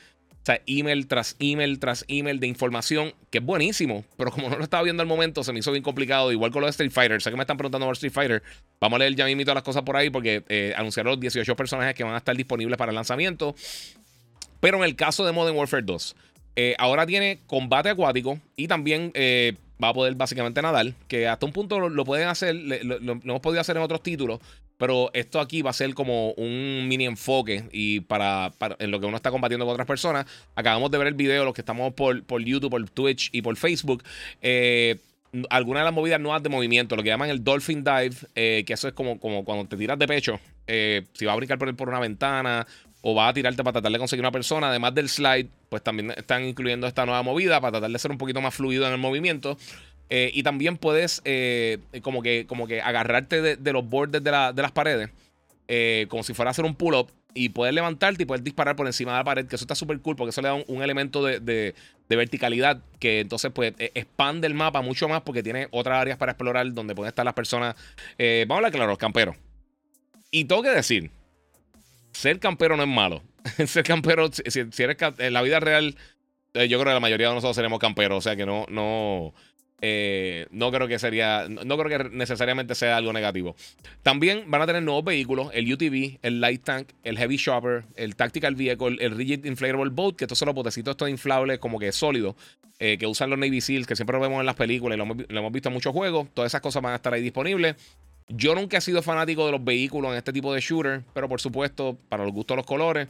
Sea, 0.47 0.61
email 0.65 1.07
tras 1.07 1.35
email 1.39 1.77
tras 1.77 2.05
email 2.07 2.39
de 2.39 2.47
información, 2.47 3.13
que 3.31 3.39
es 3.39 3.43
buenísimo, 3.43 4.05
pero 4.15 4.31
como 4.31 4.49
no 4.49 4.55
lo 4.55 4.63
estaba 4.63 4.81
viendo 4.81 5.01
al 5.01 5.07
momento, 5.07 5.43
se 5.43 5.51
me 5.51 5.59
hizo 5.59 5.73
bien 5.73 5.83
complicado. 5.83 6.31
Igual 6.31 6.51
con 6.51 6.61
lo 6.61 6.67
de 6.67 6.71
Street 6.71 6.89
Fighter. 6.89 7.21
Sé 7.21 7.31
que 7.31 7.35
me 7.35 7.43
están 7.43 7.57
preguntando 7.57 7.85
por 7.85 7.95
Street 7.95 8.13
Fighter. 8.13 8.41
Vamos 8.79 8.95
a 8.95 8.99
leer 8.99 9.13
ya 9.13 9.25
mismo 9.25 9.41
todas 9.41 9.55
las 9.55 9.63
cosas 9.63 9.83
por 9.83 9.97
ahí, 9.97 10.09
porque 10.09 10.45
eh, 10.47 10.73
anunciaron 10.77 11.11
los 11.11 11.19
18 11.19 11.53
personajes 11.57 11.95
que 11.95 12.05
van 12.05 12.13
a 12.13 12.19
estar 12.19 12.33
disponibles 12.33 12.77
para 12.77 12.91
el 12.91 12.95
lanzamiento. 12.95 13.55
Pero 14.61 14.77
en 14.77 14.85
el 14.85 14.95
caso 14.95 15.25
de 15.25 15.33
Modern 15.33 15.57
Warfare 15.57 15.83
2, 15.83 16.15
eh, 16.55 16.75
ahora 16.79 17.05
tiene 17.05 17.39
combate 17.45 17.89
acuático 17.89 18.39
y 18.55 18.69
también 18.69 19.11
eh, 19.15 19.53
va 19.83 19.89
a 19.89 19.93
poder 19.93 20.15
básicamente 20.15 20.61
nadar, 20.61 20.93
que 21.09 21.27
hasta 21.27 21.45
un 21.45 21.51
punto 21.51 21.89
lo, 21.89 22.05
pueden 22.05 22.29
hacer, 22.29 22.55
lo, 22.55 22.95
hemos 22.95 23.41
podido 23.41 23.59
hacer 23.59 23.75
en 23.75 23.83
otros 23.83 24.01
títulos, 24.01 24.39
pero 24.77 25.09
esto 25.13 25.39
aquí 25.39 25.61
va 25.61 25.71
a 25.71 25.73
ser 25.73 25.93
como 25.93 26.31
un 26.33 26.87
mini 26.87 27.05
enfoque 27.05 27.65
y 27.71 28.01
para, 28.01 28.53
en 28.79 28.91
lo 28.91 28.99
que 28.99 29.05
uno 29.05 29.17
está 29.17 29.31
combatiendo 29.31 29.65
con 29.65 29.73
otras 29.73 29.87
personas. 29.87 30.25
Acabamos 30.55 30.91
de 30.91 30.97
ver 30.97 31.07
el 31.07 31.15
video, 31.15 31.45
los 31.45 31.53
que 31.53 31.61
estamos 31.61 31.93
por, 31.93 32.23
por 32.23 32.43
YouTube, 32.43 32.69
por 32.69 32.89
Twitch 32.89 33.29
y 33.31 33.41
por 33.41 33.57
Facebook. 33.57 34.03
Eh, 34.41 34.97
algunas 35.49 35.81
de 35.81 35.85
las 35.85 35.93
movidas 35.93 36.19
nuevas 36.19 36.41
de 36.43 36.49
movimiento, 36.49 36.95
lo 36.95 37.03
que 37.03 37.09
llaman 37.09 37.29
el 37.29 37.43
Dolphin 37.43 37.83
Dive, 37.83 38.15
eh, 38.35 38.63
que 38.65 38.73
eso 38.73 38.87
es 38.87 38.93
como, 38.93 39.19
como 39.19 39.43
cuando 39.43 39.65
te 39.65 39.77
tiras 39.77 39.99
de 39.99 40.07
pecho, 40.07 40.39
eh, 40.67 41.05
si 41.13 41.25
va 41.25 41.33
a 41.33 41.35
brincar 41.35 41.57
por, 41.57 41.75
por 41.75 41.89
una 41.89 41.99
ventana 41.99 42.65
o 43.01 43.13
va 43.15 43.27
a 43.27 43.33
tirarte 43.33 43.63
para 43.63 43.73
tratar 43.73 43.91
de 43.91 43.99
conseguir 43.99 44.21
una 44.21 44.31
persona, 44.31 44.69
además 44.69 44.93
del 44.93 45.07
slide, 45.07 45.47
pues 45.69 45.83
también 45.83 46.11
están 46.11 46.43
incluyendo 46.43 46.87
esta 46.87 47.05
nueva 47.05 47.23
movida 47.23 47.61
para 47.61 47.73
tratar 47.73 47.91
de 47.91 47.99
ser 47.99 48.11
un 48.11 48.17
poquito 48.17 48.41
más 48.41 48.53
fluido 48.53 48.85
en 48.87 48.93
el 48.93 48.99
movimiento. 48.99 49.57
Eh, 50.09 50.31
y 50.33 50.43
también 50.43 50.77
puedes 50.77 51.21
eh, 51.25 51.79
como, 52.01 52.21
que, 52.21 52.45
como 52.47 52.67
que 52.67 52.81
agarrarte 52.81 53.57
de, 53.57 53.73
los 53.73 53.87
bordes 53.87 54.23
de, 54.23 54.31
las 54.31 54.71
paredes, 54.71 55.09
eh, 55.67 56.05
como 56.09 56.23
si 56.23 56.33
fuera 56.33 56.49
a 56.49 56.51
hacer 56.51 56.65
un 56.65 56.75
pull-up, 56.75 57.11
y 57.33 57.49
puedes 57.49 57.75
levantarte 57.75 58.23
y 58.23 58.25
poder 58.25 58.41
disparar 58.41 58.75
por 58.75 58.87
encima 58.87 59.11
de 59.11 59.17
la 59.19 59.23
pared, 59.23 59.45
que 59.45 59.55
eso 59.55 59.63
está 59.63 59.75
súper 59.75 59.99
cool 59.99 60.15
porque 60.15 60.31
eso 60.31 60.41
le 60.41 60.47
da 60.47 60.53
un, 60.55 60.81
elemento 60.81 61.23
de, 61.23 61.75
verticalidad 62.09 62.81
que 62.99 63.19
entonces 63.19 63.51
pues 63.53 63.73
e, 63.77 63.91
expande 63.93 64.47
el 64.47 64.55
mapa 64.55 64.81
mucho 64.81 65.07
más 65.07 65.21
porque 65.21 65.43
tiene 65.43 65.67
otras 65.71 65.99
áreas 65.99 66.17
para 66.17 66.31
explorar 66.31 66.73
donde 66.73 66.95
pueden 66.95 67.09
estar 67.09 67.25
las 67.25 67.35
personas. 67.35 67.75
vamos 68.17 68.51
a 68.51 68.55
hablar 68.55 68.71
claro, 68.71 68.87
los 68.87 68.97
camperos. 68.97 69.35
Y 70.31 70.45
tengo 70.45 70.63
que 70.63 70.69
decir, 70.69 71.11
ser 72.11 72.39
campero 72.39 72.75
no 72.75 72.83
es 72.83 72.89
malo. 72.89 73.21
ser 73.67 73.83
campero, 73.83 74.29
si, 74.31 74.59
eres 74.81 74.97
en 75.19 75.33
la 75.33 75.41
vida 75.41 75.59
real, 75.59 75.95
yo 76.53 76.79
creo 76.79 76.85
que 76.85 76.93
la 76.93 76.99
mayoría 76.99 77.27
de 77.27 77.35
nosotros 77.35 77.55
seremos 77.55 77.79
camperos. 77.79 78.17
O 78.17 78.21
sea 78.21 78.35
que 78.35 78.45
no, 78.45 79.33
eh, 79.79 80.47
no 80.49 80.71
creo 80.71 80.87
que 80.87 80.97
sería, 80.97 81.47
no, 81.47 81.77
creo 81.77 82.03
que 82.03 82.09
necesariamente 82.09 82.73
sea 82.73 82.97
algo 82.97 83.13
negativo. 83.13 83.55
También 84.01 84.49
van 84.49 84.63
a 84.63 84.67
tener 84.67 84.81
nuevos 84.81 85.03
vehículos: 85.03 85.49
el 85.53 85.71
UTV, 85.71 86.19
el 86.23 86.41
Light 86.41 86.63
Tank, 86.63 86.89
el 87.03 87.17
Heavy 87.17 87.37
Shopper, 87.37 87.85
el 87.95 88.15
Tactical 88.15 88.55
Vehicle, 88.55 88.97
el 88.99 89.15
Rigid 89.15 89.45
Inflatable 89.45 89.91
Boat, 89.91 90.15
que 90.15 90.25
estos 90.25 90.39
son 90.39 90.47
los 90.47 90.55
botecitos 90.55 90.91
estos 90.91 91.09
inflables, 91.09 91.59
como 91.59 91.77
que 91.77 91.91
sólidos, 91.91 92.35
eh, 92.79 92.97
que 92.97 93.05
usan 93.05 93.29
los 93.29 93.37
Navy 93.37 93.61
SEALs, 93.61 93.85
que 93.85 93.95
siempre 93.95 94.15
lo 94.15 94.21
vemos 94.21 94.39
en 94.39 94.47
las 94.47 94.55
películas 94.55 94.95
y 94.95 94.97
lo 94.97 95.39
hemos, 95.39 95.51
visto 95.51 95.69
en 95.69 95.73
muchos 95.73 95.93
juegos. 95.93 96.27
Todas 96.33 96.49
esas 96.51 96.61
cosas 96.61 96.81
van 96.81 96.93
a 96.93 96.95
estar 96.95 97.13
ahí 97.13 97.21
disponibles. 97.21 97.75
Yo 98.29 98.55
nunca 98.55 98.77
he 98.77 98.81
sido 98.81 99.03
fanático 99.03 99.45
de 99.45 99.51
los 99.51 99.63
vehículos 99.63 100.11
en 100.11 100.17
este 100.17 100.33
tipo 100.33 100.53
de 100.53 100.59
shooter, 100.59 101.03
pero 101.13 101.29
por 101.29 101.39
supuesto, 101.39 101.97
para 102.09 102.23
los 102.23 102.33
gustos 102.33 102.55
de 102.55 102.57
los 102.57 102.65
colores. 102.65 103.07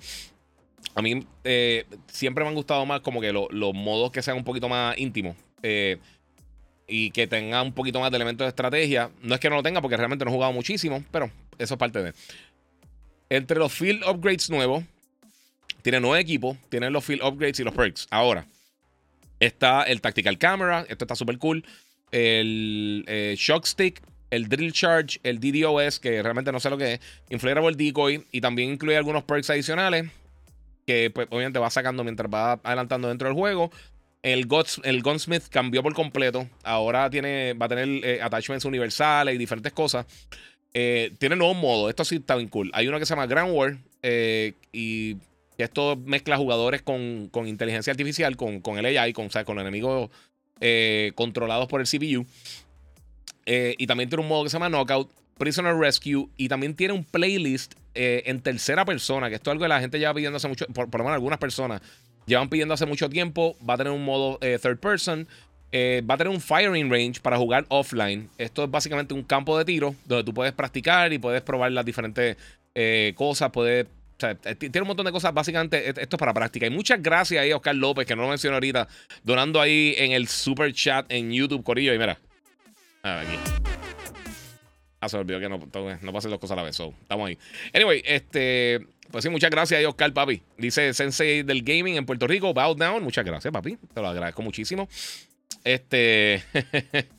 A 0.96 1.02
mí 1.02 1.26
eh, 1.44 1.86
siempre 2.08 2.44
me 2.44 2.50
han 2.50 2.56
gustado 2.56 2.86
más 2.86 3.00
como 3.02 3.22
que 3.22 3.32
los 3.32 3.74
modos 3.74 4.12
que 4.12 4.22
sean 4.22 4.38
un 4.38 4.44
poquito 4.44 4.68
más 4.68 4.98
íntimos. 4.98 5.36
Y 6.88 7.12
que 7.12 7.28
tengan 7.28 7.68
un 7.68 7.74
poquito 7.74 8.00
más 8.00 8.12
de 8.12 8.16
elementos 8.16 8.46
de 8.46 8.50
estrategia. 8.50 9.12
No 9.22 9.36
es 9.36 9.42
que 9.42 9.50
no 9.50 9.58
lo 9.58 9.64
tenga 9.64 9.82
porque 9.82 9.98
realmente 9.98 10.24
no 10.26 10.32
he 10.32 10.34
jugado 10.34 10.54
muchísimo, 10.54 11.04
pero 11.12 11.30
eso 11.58 11.74
es 11.74 11.78
parte 11.78 12.02
de. 12.02 12.14
Entre 13.30 13.60
los 13.60 13.74
field 13.74 14.04
upgrades 14.08 14.50
nuevos, 14.50 14.84
tiene 15.82 16.00
nueve 16.00 16.22
equipos, 16.22 16.58
tienen 16.70 16.94
los 16.94 17.04
field 17.04 17.24
upgrades 17.24 17.60
y 17.60 17.64
los 17.64 17.74
perks. 17.74 18.08
Ahora, 18.10 18.46
está 19.40 19.84
el 19.84 20.02
Tactical 20.02 20.38
Camera, 20.38 20.86
esto 20.88 21.04
está 21.04 21.16
súper 21.16 21.38
cool. 21.38 21.66
El 22.12 23.04
eh, 23.08 23.36
Shock 23.38 23.66
Stick, 23.66 24.02
el 24.32 24.48
Drill 24.48 24.72
Charge, 24.72 25.20
el 25.24 25.40
DDoS, 25.40 26.00
que 26.00 26.24
realmente 26.24 26.52
no 26.52 26.60
sé 26.60 26.70
lo 26.70 26.78
que 26.78 26.94
es, 26.94 27.00
Inflatable 27.30 27.76
Decoy, 27.76 28.26
y 28.32 28.40
también 28.40 28.72
incluye 28.72 28.98
algunos 28.98 29.24
perks 29.24 29.50
adicionales 29.50 30.10
que 30.86 31.10
pues, 31.10 31.28
obviamente 31.32 31.60
va 31.60 31.70
sacando 31.70 32.04
mientras 32.04 32.34
va 32.34 32.54
adelantando 32.64 33.10
dentro 33.10 33.28
del 33.28 33.36
juego. 33.36 33.72
El, 34.28 34.46
el 34.84 35.04
Gunsmith 35.04 35.44
cambió 35.50 35.82
por 35.82 35.94
completo. 35.94 36.50
Ahora 36.64 37.10
tiene, 37.10 37.54
va 37.54 37.68
a 37.68 37.70
tener 37.70 37.88
eh, 38.04 38.22
attachments 38.22 38.66
universales 38.66 39.34
y 39.34 39.38
diferentes 39.38 39.72
cosas. 39.72 40.06
Eh, 40.74 41.14
tiene 41.18 41.38
nuevos 41.38 41.56
modos. 41.56 41.90
Esto 41.90 42.04
sí 42.04 42.18
está 42.18 42.36
bien 42.36 42.50
cool. 42.50 42.70
Hay 42.74 42.90
uno 42.90 43.00
que 43.00 43.06
se 43.06 43.12
llama 43.12 43.26
Grand 43.26 43.56
War. 43.56 43.78
Eh, 44.04 44.54
y 44.74 45.16
esto 45.58 45.96
mezcla 45.96 46.36
jugadores 46.36 46.82
con, 46.82 47.30
inteligencia 47.46 47.92
artificial, 47.92 48.36
con, 48.36 48.60
con 48.60 48.78
el 48.78 48.98
AI, 48.98 49.14
con, 49.14 49.28
o 49.28 49.46
con 49.46 49.60
enemigos 49.60 50.10
controlados 51.16 51.70
por 51.70 51.80
el 51.80 51.88
CPU. 51.88 52.26
Y 53.46 53.88
también 53.88 54.10
tiene 54.10 54.24
un 54.24 54.28
modo 54.28 54.44
que 54.44 54.50
se 54.50 54.56
llama 54.56 54.68
Knockout, 54.68 55.10
Prisoner 55.38 55.74
Rescue. 55.74 56.28
Y 56.36 56.50
también 56.50 56.76
tiene 56.76 56.94
un 56.94 57.06
playlist 57.06 57.76
en 57.94 58.42
tercera 58.42 58.84
persona, 58.84 59.30
que 59.30 59.36
esto 59.36 59.52
es 59.52 59.54
algo 59.54 59.64
que 59.64 59.70
la 59.70 59.80
gente 59.80 60.00
lleva 60.00 60.14
pidiendo 60.14 60.36
hace 60.36 60.50
mucho, 60.50 60.68
por, 60.68 60.94
lo 60.94 61.06
menos 61.06 61.14
algunas 61.14 61.40
personas 61.40 61.82
llevan 62.28 62.50
pidiendo 62.50 62.76
hace 62.76 62.86
mucho 62.86 63.10
tiempo. 63.10 63.58
Va 63.68 63.74
a 63.74 63.78
tener 63.78 63.92
un 63.92 64.06
modo 64.06 64.38
eh, 64.42 64.60
third 64.62 64.78
person. 64.78 65.28
va 65.74 66.14
a 66.14 66.18
tener 66.18 66.32
un 66.32 66.40
firing 66.40 66.92
range 66.92 67.20
para 67.22 67.38
jugar 67.38 67.66
offline. 67.70 68.30
Esto 68.38 68.64
es 68.64 68.70
básicamente 68.70 69.16
un 69.16 69.24
campo 69.24 69.58
de 69.58 69.66
tiro 69.66 69.96
donde 70.06 70.24
tú 70.24 70.34
puedes 70.34 70.54
practicar 70.54 71.12
y 71.12 71.18
puedes 71.18 71.42
probar 71.42 71.72
las 71.72 71.84
diferentes 71.84 72.38
cosas. 73.16 73.50
Puedes 73.50 73.88
sea, 74.20 74.36
tiene 74.36 74.82
un 74.82 74.88
montón 74.88 75.06
de 75.06 75.12
cosas. 75.12 75.34
Básicamente, 75.34 75.90
esto 75.90 76.16
es 76.16 76.20
para 76.20 76.34
práctica. 76.34 76.66
Y 76.66 76.70
muchas 76.70 77.02
gracias 77.02 77.42
ahí 77.42 77.52
a 77.52 77.58
Oscar 77.58 77.76
López, 77.76 78.06
que 78.06 78.16
no 78.16 78.24
lo 78.24 78.30
mencioné 78.30 78.56
ahorita, 78.56 78.88
donando 79.24 79.62
ahí 79.62 79.94
en 79.98 80.12
el 80.12 80.28
super 80.28 80.74
chat 80.74 81.06
en 81.12 81.32
YouTube, 81.32 81.64
Corillo. 81.64 81.94
Y 81.94 82.00
mira, 82.00 82.20
aquí. 83.04 83.38
Ah, 85.00 85.10
se 85.10 85.18
olvidó 85.18 85.40
que 85.40 85.48
no, 85.48 85.60
no 86.02 86.14
pasen 86.14 86.32
las 86.32 86.40
cosas 86.40 86.54
a 86.54 86.56
la 86.56 86.64
vez. 86.64 86.76
So, 86.76 86.94
estamos 87.02 87.28
ahí. 87.28 87.38
Anyway, 87.74 88.02
este. 88.06 88.86
Pues 89.12 89.24
sí, 89.24 89.30
muchas 89.30 89.50
gracias 89.50 89.84
Oscar, 89.86 90.14
papi. 90.14 90.42
Dice 90.58 90.94
Sensei 90.94 91.44
del 91.44 91.64
Gaming 91.64 91.96
en 91.96 92.06
Puerto 92.06 92.28
Rico, 92.28 92.54
Bow 92.54 92.76
Down. 92.76 93.04
Muchas 93.04 93.26
gracias, 93.26 93.52
papi. 93.52 93.78
Te 93.94 94.02
lo 94.02 94.08
agradezco 94.08 94.42
muchísimo. 94.42 94.88
Este. 95.64 96.44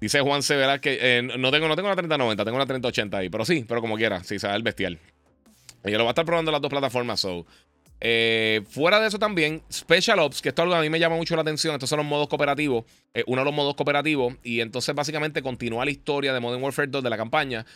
Dice 0.00 0.20
Juan 0.20 0.42
Severa 0.42 0.80
que 0.80 0.98
eh, 1.00 1.22
no, 1.22 1.50
tengo, 1.50 1.66
no 1.66 1.74
tengo 1.74 1.88
la 1.88 1.96
3090, 1.96 2.44
tengo 2.44 2.58
la 2.58 2.66
3080 2.66 3.18
ahí. 3.18 3.28
Pero 3.28 3.44
sí, 3.44 3.64
pero 3.66 3.80
como 3.80 3.96
quiera, 3.96 4.22
sí, 4.22 4.38
se 4.38 4.48
el 4.48 4.62
bestial. 4.62 4.98
Y 5.84 5.90
lo 5.90 6.04
va 6.04 6.10
a 6.10 6.12
estar 6.12 6.24
probando 6.24 6.52
las 6.52 6.60
dos 6.60 6.70
plataformas. 6.70 7.20
So. 7.20 7.46
Eh, 8.00 8.62
fuera 8.68 9.00
de 9.00 9.08
eso 9.08 9.18
también, 9.18 9.62
Special 9.72 10.20
Ops, 10.20 10.40
que 10.40 10.50
esto 10.50 10.62
es 10.62 10.64
algo 10.64 10.76
a 10.76 10.80
mí 10.80 10.88
me 10.88 11.00
llama 11.00 11.16
mucho 11.16 11.34
la 11.34 11.42
atención. 11.42 11.74
Estos 11.74 11.90
son 11.90 11.98
los 11.98 12.06
modos 12.06 12.28
cooperativos. 12.28 12.84
Eh, 13.12 13.24
uno 13.26 13.40
de 13.40 13.44
los 13.44 13.54
modos 13.54 13.74
cooperativos. 13.74 14.34
Y 14.42 14.60
entonces 14.60 14.94
básicamente 14.94 15.42
continúa 15.42 15.84
la 15.84 15.90
historia 15.90 16.32
de 16.32 16.40
Modern 16.40 16.62
Warfare 16.62 16.88
2 16.88 17.02
de 17.02 17.10
la 17.10 17.16
campaña. 17.16 17.66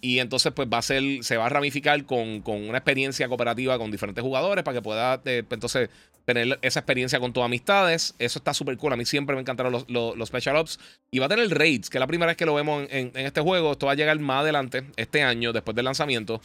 Y 0.00 0.20
entonces, 0.20 0.52
pues 0.52 0.68
va 0.72 0.78
a 0.78 0.82
ser, 0.82 1.02
se 1.22 1.36
va 1.36 1.46
a 1.46 1.48
ramificar 1.48 2.04
con, 2.04 2.42
una 2.46 2.78
experiencia 2.78 3.28
cooperativa 3.28 3.78
con 3.78 3.90
diferentes 3.90 4.22
jugadores 4.22 4.64
para 4.64 4.76
que 4.76 4.82
pueda 4.82 5.20
pues, 5.22 5.44
entonces 5.50 5.90
tener 6.24 6.58
esa 6.60 6.80
experiencia 6.80 7.18
con 7.18 7.32
tus 7.32 7.42
amistades. 7.42 8.14
Eso 8.18 8.38
está 8.38 8.52
súper 8.52 8.76
cool. 8.76 8.92
A 8.92 8.96
mí 8.96 9.04
siempre 9.04 9.34
me 9.34 9.40
encantaron 9.40 9.72
los, 9.72 9.88
los, 9.88 10.28
Special 10.28 10.56
Ops. 10.56 10.78
Y 11.10 11.18
va 11.18 11.26
a 11.26 11.28
tener 11.28 11.48
raids, 11.48 11.88
que 11.88 11.96
es 11.96 12.00
la 12.00 12.06
primera 12.06 12.28
vez 12.28 12.36
que 12.36 12.46
lo 12.46 12.54
vemos 12.54 12.86
en, 12.90 13.10
este 13.14 13.40
juego. 13.40 13.72
Esto 13.72 13.86
va 13.86 13.92
a 13.92 13.94
llegar 13.94 14.18
más 14.20 14.42
adelante, 14.42 14.84
este 14.96 15.22
año, 15.22 15.52
después 15.52 15.74
del 15.74 15.86
lanzamiento. 15.86 16.40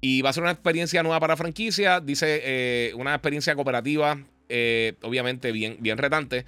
Y 0.00 0.22
va 0.22 0.30
a 0.30 0.32
ser 0.32 0.44
una 0.44 0.52
experiencia 0.52 1.02
nueva 1.02 1.18
para 1.18 1.36
franquicia. 1.36 2.00
Dice 2.00 2.40
eh, 2.44 2.94
una 2.94 3.14
experiencia 3.14 3.54
cooperativa, 3.54 4.18
eh, 4.48 4.94
obviamente 5.02 5.52
bien, 5.52 5.76
bien 5.80 5.98
retante. 5.98 6.46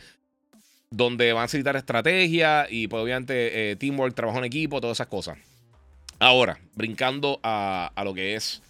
Donde 0.91 1.33
van 1.33 1.43
a 1.43 1.45
necesitar 1.45 1.77
estrategia 1.77 2.67
y, 2.71 2.87
pues, 2.87 3.03
obviamente, 3.03 3.73
eh, 3.73 3.77
teamwork, 3.77 4.15
trabajo 4.15 4.39
en 4.39 4.45
equipo, 4.45 4.81
todas 4.81 4.97
esas 4.97 5.09
cosas. 5.09 5.37
Ahora, 6.19 6.59
brincando 6.75 7.41
a, 7.43 7.93
a 7.95 8.05
lo 8.05 8.15
que 8.15 8.35
es. 8.35 8.63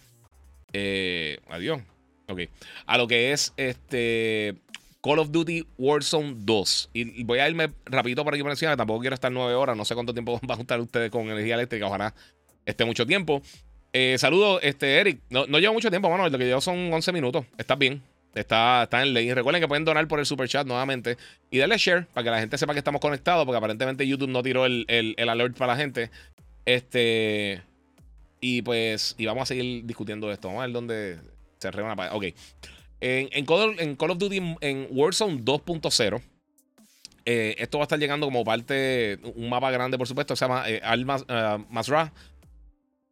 adiós. 1.49 1.81
Ok. 2.27 2.41
A 2.85 2.97
lo 2.97 3.07
que 3.07 3.31
es 3.31 3.53
este. 3.57 4.55
Call 5.01 5.19
of 5.19 5.31
Duty 5.31 5.65
Warzone 5.77 6.35
2. 6.39 6.89
Y, 6.93 7.23
voy 7.23 7.39
a 7.39 7.49
irme 7.49 7.71
rapidito 7.85 8.23
por 8.23 8.33
aquí 8.33 8.43
por 8.43 8.51
encima. 8.51 8.75
Tampoco 8.75 8.99
quiero 8.99 9.13
estar 9.13 9.31
nueve 9.31 9.53
horas. 9.53 9.77
No 9.77 9.85
sé 9.85 9.95
cuánto 9.95 10.13
tiempo 10.13 10.39
van 10.43 10.59
a 10.59 10.61
estar 10.61 10.79
ustedes 10.79 11.09
con 11.09 11.29
energía 11.29 11.55
eléctrica. 11.55 11.87
Ojalá 11.87 12.13
esté 12.65 12.85
mucho 12.85 13.05
tiempo. 13.05 13.41
Eh, 13.93 14.17
saludos, 14.19 14.59
este, 14.61 14.99
Eric. 14.99 15.21
No, 15.29 15.47
no 15.47 15.73
mucho 15.73 15.89
tiempo, 15.89 16.09
mano. 16.09 16.27
Lo 16.27 16.37
que 16.37 16.45
llevo 16.45 16.61
son 16.61 16.91
11 16.93 17.11
minutos. 17.11 17.45
Estás 17.57 17.77
bien. 17.77 18.01
Está, 18.35 18.83
está 18.83 19.01
en 19.01 19.13
ley. 19.13 19.33
Recuerden 19.33 19.61
que 19.61 19.67
pueden 19.67 19.85
donar 19.85 20.07
por 20.07 20.19
el 20.19 20.25
super 20.25 20.47
chat 20.47 20.67
nuevamente. 20.67 21.17
Y 21.49 21.57
darle 21.57 21.77
share 21.77 22.05
para 22.07 22.23
que 22.25 22.31
la 22.31 22.39
gente 22.39 22.57
sepa 22.57 22.73
que 22.73 22.79
estamos 22.79 23.01
conectados. 23.01 23.45
Porque 23.45 23.57
aparentemente 23.57 24.05
YouTube 24.05 24.29
no 24.29 24.43
tiró 24.43 24.65
el, 24.65 24.85
el, 24.89 25.15
el 25.17 25.29
alert 25.29 25.57
para 25.57 25.73
la 25.73 25.79
gente. 25.79 26.11
Este. 26.69 27.63
Y 28.39 28.61
pues. 28.61 29.15
Y 29.17 29.25
vamos 29.25 29.43
a 29.43 29.45
seguir 29.47 29.85
discutiendo 29.85 30.31
esto. 30.31 30.49
Vamos 30.49 30.61
a 30.61 30.65
ver 30.67 30.73
dónde. 30.73 31.19
Se 31.57 31.69
una 31.69 31.95
página. 31.95 32.15
Ok. 32.15 32.25
En, 33.01 33.45
Call, 33.45 34.11
of 34.11 34.17
Duty 34.19 34.57
en 34.61 34.87
Warzone 34.91 35.41
2.0. 35.41 36.21
Eh, 37.25 37.55
esto 37.57 37.79
va 37.79 37.83
a 37.83 37.85
estar 37.85 37.97
llegando 37.97 38.27
como 38.27 38.43
parte. 38.43 39.19
Un 39.35 39.49
mapa 39.49 39.71
grande, 39.71 39.97
por 39.97 40.07
supuesto. 40.07 40.35
Se 40.35 40.45
llama 40.45 40.69
eh, 40.69 40.79
Al 40.83 41.09
uh, 41.09 41.65
Masra. 41.71 42.13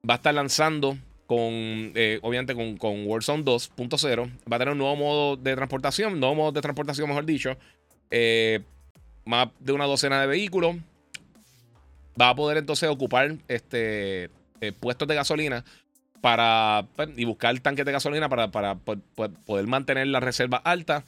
Va 0.07 0.13
a 0.13 0.17
estar 0.17 0.35
lanzando 0.35 0.95
con. 1.25 1.41
Eh, 1.43 2.19
obviamente 2.21 2.53
con, 2.53 2.77
con 2.77 3.07
Warzone 3.07 3.43
2.0. 3.43 4.31
Va 4.51 4.57
a 4.57 4.59
tener 4.59 4.73
un 4.73 4.77
nuevo 4.77 4.95
modo 4.95 5.35
de 5.35 5.55
transportación. 5.55 6.19
Nuevo 6.19 6.35
modo 6.35 6.51
de 6.51 6.61
transportación, 6.61 7.07
mejor 7.09 7.25
dicho. 7.25 7.57
más 9.25 9.47
de 9.59 9.73
una 9.73 9.85
docena 9.85 10.21
de 10.21 10.27
vehículos. 10.27 10.75
Va 12.19 12.29
a 12.29 12.35
poder 12.35 12.57
entonces 12.57 12.89
ocupar 12.89 13.35
este, 13.47 14.29
puestos 14.79 15.07
de 15.07 15.15
gasolina 15.15 15.63
para 16.21 16.85
pues, 16.95 17.09
y 17.15 17.25
buscar 17.25 17.57
tanques 17.59 17.85
de 17.85 17.91
gasolina 17.91 18.29
para, 18.29 18.51
para, 18.51 18.75
poder 18.75 19.67
mantener 19.67 20.07
la 20.07 20.19
reserva 20.19 20.57
alta. 20.57 21.03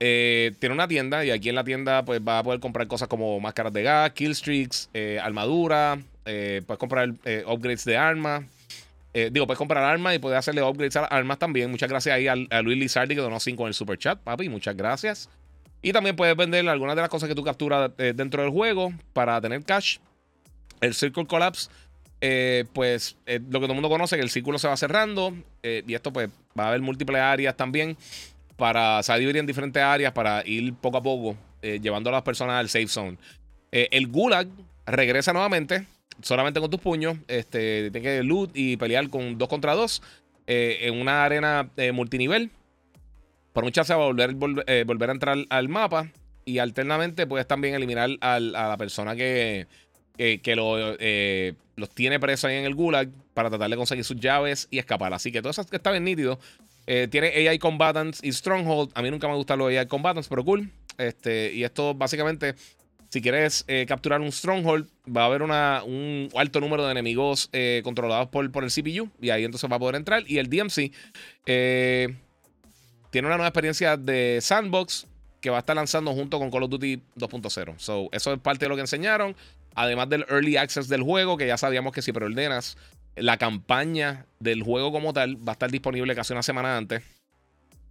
Eh, 0.00 0.52
tiene 0.60 0.74
una 0.74 0.86
tienda 0.86 1.24
y 1.24 1.30
aquí 1.30 1.48
en 1.48 1.56
la 1.56 1.64
tienda 1.64 2.04
pues 2.04 2.20
va 2.26 2.38
a 2.38 2.42
poder 2.44 2.60
comprar 2.60 2.86
cosas 2.86 3.08
como 3.08 3.40
máscaras 3.40 3.72
de 3.72 3.82
gas, 3.82 4.12
killstreaks, 4.12 4.90
eh, 4.94 5.18
armadura, 5.20 5.98
eh, 6.24 6.62
puedes 6.66 6.78
comprar 6.78 7.10
upgrades 7.46 7.84
de 7.84 7.96
armas. 7.96 8.44
digo, 9.12 9.46
puedes 9.46 9.58
comprar 9.58 9.82
armas 9.82 10.14
y 10.14 10.18
puedes 10.20 10.38
hacerle 10.38 10.62
upgrades 10.62 10.96
a 10.96 11.04
armas 11.06 11.38
también. 11.38 11.70
Muchas 11.70 11.88
gracias 11.88 12.14
ahí 12.14 12.28
a, 12.28 12.62
Luis 12.62 12.78
Lizardi 12.78 13.16
que 13.16 13.20
donó 13.20 13.40
5 13.40 13.62
en 13.64 13.68
el 13.68 13.74
super 13.74 13.98
chat, 13.98 14.20
papi. 14.20 14.48
Muchas 14.48 14.76
gracias. 14.76 15.28
Y 15.80 15.92
también 15.92 16.16
puedes 16.16 16.36
vender 16.36 16.68
algunas 16.68 16.96
de 16.96 17.02
las 17.02 17.10
cosas 17.10 17.28
que 17.28 17.34
tú 17.34 17.44
capturas 17.44 17.90
dentro 17.96 18.42
del 18.42 18.50
juego 18.50 18.92
para 19.12 19.40
tener 19.40 19.62
cash. 19.64 19.98
El 20.80 20.94
Circle 20.94 21.26
Collapse 21.26 21.70
eh, 22.20 22.64
pues 22.72 23.16
eh, 23.26 23.38
lo 23.38 23.60
que 23.60 23.66
todo 23.66 23.72
el 23.72 23.74
mundo 23.74 23.88
conoce, 23.88 24.16
que 24.16 24.22
el 24.22 24.30
círculo 24.30 24.58
se 24.58 24.66
va 24.66 24.76
cerrando 24.76 25.32
eh, 25.62 25.84
y 25.86 25.94
esto 25.94 26.12
pues 26.12 26.28
va 26.58 26.64
a 26.64 26.68
haber 26.68 26.80
múltiples 26.80 27.20
áreas 27.20 27.56
también 27.56 27.96
para, 28.56 29.00
dividir 29.02 29.36
en 29.36 29.46
diferentes 29.46 29.80
áreas 29.80 30.12
para 30.12 30.44
ir 30.44 30.74
poco 30.74 30.96
a 30.96 31.02
poco 31.02 31.36
llevando 31.60 32.10
a 32.10 32.12
las 32.12 32.22
personas 32.22 32.56
al 32.56 32.68
safe 32.68 32.86
zone. 32.86 33.18
el 33.72 34.06
Gulag 34.06 34.46
regresa 34.86 35.32
nuevamente, 35.32 35.86
solamente 36.22 36.60
con 36.60 36.70
tus 36.70 36.80
puños, 36.80 37.16
este, 37.26 37.90
tienes 37.90 38.02
que 38.02 38.22
loot 38.22 38.52
y 38.54 38.76
pelear 38.76 39.08
con 39.10 39.36
dos 39.38 39.48
contra 39.48 39.74
dos 39.74 40.00
en 40.46 41.00
una 41.00 41.24
arena 41.24 41.68
multinivel. 41.92 42.50
Por 43.58 43.64
muchas 43.64 43.88
se 43.88 43.92
va 43.92 44.04
a 44.04 44.06
volver, 44.06 44.34
volver 44.36 45.08
a 45.08 45.12
entrar 45.12 45.36
al 45.50 45.68
mapa 45.68 46.12
y 46.44 46.58
alternamente 46.58 47.26
puedes 47.26 47.44
también 47.44 47.74
eliminar 47.74 48.08
a 48.20 48.38
la 48.38 48.76
persona 48.76 49.16
que 49.16 49.66
que 50.16 50.54
lo, 50.54 50.76
eh, 51.00 51.54
los 51.74 51.90
tiene 51.90 52.20
presos 52.20 52.44
ahí 52.44 52.56
en 52.56 52.66
el 52.66 52.76
Gulag 52.76 53.08
para 53.34 53.50
tratar 53.50 53.68
de 53.68 53.76
conseguir 53.76 54.04
sus 54.04 54.16
llaves 54.16 54.68
y 54.70 54.78
escapar. 54.78 55.12
Así 55.12 55.32
que 55.32 55.42
todo 55.42 55.50
eso 55.50 55.66
está 55.72 55.90
bien 55.90 56.04
nítido. 56.04 56.38
Eh, 56.86 57.08
tiene 57.10 57.48
AI 57.48 57.58
Combatants 57.58 58.22
y 58.22 58.32
Stronghold. 58.32 58.92
A 58.94 59.02
mí 59.02 59.10
nunca 59.10 59.26
me 59.26 59.34
gustan 59.34 59.58
los 59.58 59.70
AI 59.70 59.88
Combatants, 59.88 60.28
pero 60.28 60.44
cool. 60.44 60.70
Este, 60.96 61.52
y 61.52 61.64
esto 61.64 61.94
básicamente, 61.94 62.54
si 63.08 63.20
quieres 63.20 63.64
eh, 63.66 63.86
capturar 63.88 64.20
un 64.20 64.30
Stronghold, 64.30 64.88
va 65.04 65.22
a 65.22 65.26
haber 65.26 65.42
un 65.42 65.50
alto 66.32 66.60
número 66.60 66.86
de 66.86 66.92
enemigos 66.92 67.50
controlados 67.82 68.28
por, 68.28 68.48
por 68.52 68.62
el 68.62 68.70
CPU. 68.70 69.10
Y 69.20 69.30
ahí 69.30 69.42
entonces 69.42 69.68
va 69.68 69.74
a 69.74 69.80
poder 69.80 69.96
entrar. 69.96 70.22
Y 70.28 70.38
el 70.38 70.48
DMC 70.48 70.92
tiene 73.10 73.26
una 73.26 73.36
nueva 73.36 73.48
experiencia 73.48 73.96
de 73.96 74.38
sandbox 74.40 75.06
que 75.40 75.50
va 75.50 75.56
a 75.56 75.60
estar 75.60 75.76
lanzando 75.76 76.12
junto 76.12 76.38
con 76.38 76.50
Call 76.50 76.64
of 76.64 76.70
Duty 76.70 76.96
2.0. 77.16 77.74
So, 77.78 78.08
eso 78.12 78.32
es 78.32 78.40
parte 78.40 78.64
de 78.64 78.68
lo 78.68 78.74
que 78.74 78.82
enseñaron. 78.82 79.36
Además 79.74 80.08
del 80.08 80.24
early 80.28 80.56
access 80.56 80.88
del 80.88 81.02
juego, 81.02 81.36
que 81.36 81.46
ya 81.46 81.56
sabíamos 81.56 81.92
que 81.92 82.02
si 82.02 82.12
preordenas 82.12 82.76
la 83.14 83.36
campaña 83.36 84.26
del 84.40 84.62
juego 84.62 84.92
como 84.92 85.12
tal 85.12 85.36
va 85.36 85.52
a 85.52 85.54
estar 85.54 85.70
disponible 85.70 86.14
casi 86.14 86.32
una 86.32 86.42
semana 86.42 86.76
antes. 86.76 87.02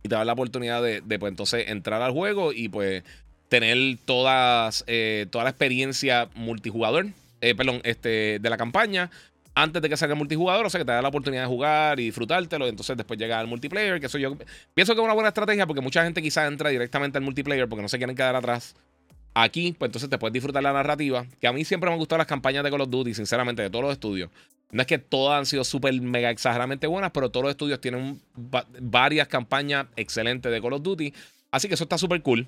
Y 0.04 0.10
te 0.10 0.16
da 0.16 0.26
la 0.26 0.34
oportunidad 0.34 0.84
de, 0.84 1.02
pues, 1.02 1.30
entonces 1.30 1.70
entrar 1.70 2.02
al 2.02 2.12
juego 2.12 2.54
y 2.54 2.70
pues 2.70 3.04
tener 3.50 3.98
todas, 4.06 4.84
eh, 4.88 5.26
toda 5.32 5.46
la 5.46 5.52
experiencia 5.52 6.30
multijugador, 6.36 7.08
eh, 7.40 7.56
perdón, 7.56 7.82
este, 7.84 8.40
de 8.40 8.50
la 8.50 8.58
campaña 8.58 9.10
antes 9.62 9.82
de 9.82 9.90
que 9.90 9.98
salga 9.98 10.14
el 10.14 10.20
multijugador, 10.20 10.66
o 10.66 10.70
sea 10.70 10.80
que 10.80 10.86
te 10.86 10.92
da 10.92 11.02
la 11.02 11.08
oportunidad 11.08 11.44
de 11.44 11.48
jugar 11.48 12.00
y 12.00 12.06
disfrutártelo, 12.06 12.66
y 12.66 12.70
entonces 12.70 12.96
después 12.96 13.20
llega 13.20 13.40
al 13.40 13.48
multiplayer, 13.48 14.00
que 14.00 14.06
eso 14.06 14.18
yo 14.18 14.38
pienso 14.74 14.94
que 14.94 15.02
es 15.02 15.04
una 15.04 15.14
buena 15.14 15.30
estrategia 15.30 15.66
porque 15.66 15.82
mucha 15.82 16.04
gente 16.04 16.22
quizás 16.22 16.48
entra 16.48 16.70
directamente 16.70 17.18
al 17.18 17.24
multiplayer 17.24 17.68
porque 17.68 17.82
no 17.82 17.90
se 17.90 17.98
quieren 17.98 18.16
quedar 18.16 18.36
atrás 18.36 18.76
Aquí, 19.40 19.76
pues 19.78 19.90
entonces 19.90 20.10
te 20.10 20.18
puedes 20.18 20.34
disfrutar 20.34 20.64
la 20.64 20.74
narrativa. 20.74 21.28
Que 21.40 21.46
a 21.46 21.54
mí 21.54 21.64
siempre 21.64 21.88
me 21.92 21.94
han 21.94 22.00
gustado 22.00 22.18
las 22.18 22.26
campañas 22.26 22.64
de 22.64 22.72
Call 22.72 22.82
of 22.82 22.90
Duty, 22.90 23.14
sinceramente, 23.14 23.62
de 23.62 23.70
todos 23.70 23.84
los 23.84 23.92
estudios. 23.94 24.32
No 24.72 24.82
es 24.82 24.88
que 24.88 24.98
todas 24.98 25.38
han 25.38 25.46
sido 25.46 25.64
súper 25.64 25.94
mega 26.02 26.32
exageradamente 26.32 26.88
buenas, 26.88 27.12
pero 27.12 27.30
todos 27.30 27.44
los 27.44 27.52
estudios 27.52 27.80
tienen 27.80 28.20
varias 28.82 29.28
campañas 29.28 29.86
excelentes 29.96 30.52
de 30.52 30.60
Call 30.60 30.74
of 30.74 30.82
Duty. 30.82 31.14
Así 31.52 31.68
que 31.68 31.76
eso 31.76 31.84
está 31.84 32.00
súper 32.00 32.24
cool. 32.24 32.48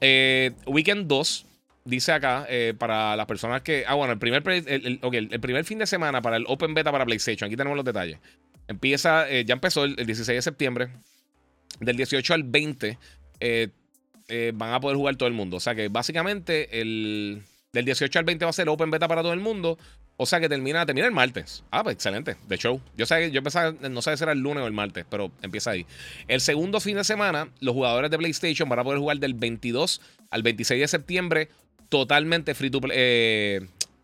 Eh, 0.00 0.52
Weekend 0.64 1.06
2, 1.06 1.44
dice 1.84 2.12
acá, 2.12 2.46
eh, 2.48 2.74
para 2.76 3.16
las 3.16 3.26
personas 3.26 3.62
que. 3.62 3.84
Ah, 3.86 3.94
bueno, 3.94 4.12
el 4.12 4.18
primer, 4.18 4.42
el, 4.48 5.00
el, 5.02 5.40
primer 5.40 5.64
fin 5.64 5.78
de 5.78 5.86
semana 5.86 6.22
para 6.22 6.36
el 6.36 6.44
Open 6.48 6.74
Beta 6.74 6.92
para 6.92 7.04
PlayStation. 7.04 7.46
Aquí 7.46 7.56
tenemos 7.56 7.76
los 7.76 7.84
detalles. 7.84 8.18
Empieza, 8.68 9.28
eh, 9.28 9.44
ya 9.44 9.54
empezó 9.54 9.84
el, 9.84 9.96
16 9.96 10.26
de 10.36 10.42
septiembre. 10.42 10.88
Del 11.80 11.96
18 11.96 12.34
al 12.34 12.44
20. 12.44 12.98
Eh, 13.40 13.68
eh, 14.28 14.52
van 14.54 14.72
a 14.72 14.80
poder 14.80 14.96
jugar 14.96 15.16
todo 15.16 15.28
el 15.28 15.34
mundo. 15.34 15.56
O 15.56 15.60
sea 15.60 15.74
que 15.74 15.88
básicamente 15.88 16.80
el, 16.80 17.42
del 17.72 17.84
18 17.84 18.18
al 18.18 18.24
20 18.24 18.44
va 18.44 18.50
a 18.50 18.52
ser 18.52 18.68
open 18.68 18.90
beta 18.90 19.08
para 19.08 19.22
todo 19.22 19.32
el 19.32 19.40
mundo. 19.40 19.78
O 20.16 20.26
sea 20.26 20.40
que 20.40 20.48
termina, 20.48 20.86
termina 20.86 21.06
el 21.06 21.12
martes. 21.12 21.64
Ah, 21.70 21.82
pues 21.82 21.94
excelente. 21.94 22.36
De 22.46 22.56
show. 22.56 22.80
Yo 22.96 23.06
sé, 23.06 23.30
yo 23.30 23.42
pensaba, 23.42 23.72
no 23.72 24.02
sé 24.02 24.16
si 24.16 24.22
era 24.22 24.32
el 24.32 24.38
lunes 24.38 24.62
o 24.62 24.66
el 24.66 24.72
martes, 24.72 25.04
pero 25.08 25.32
empieza 25.42 25.72
ahí. 25.72 25.86
El 26.28 26.40
segundo 26.40 26.80
fin 26.80 26.96
de 26.96 27.04
semana, 27.04 27.48
los 27.60 27.74
jugadores 27.74 28.10
de 28.10 28.18
PlayStation 28.18 28.68
van 28.68 28.78
a 28.78 28.84
poder 28.84 29.00
jugar 29.00 29.18
del 29.18 29.34
22 29.34 30.00
al 30.30 30.42
26 30.42 30.80
de 30.80 30.88
septiembre 30.88 31.48
totalmente 31.92 32.54
free 32.54 32.70
to 32.70 32.80
play. 32.80 32.96
Eh, 32.98 33.60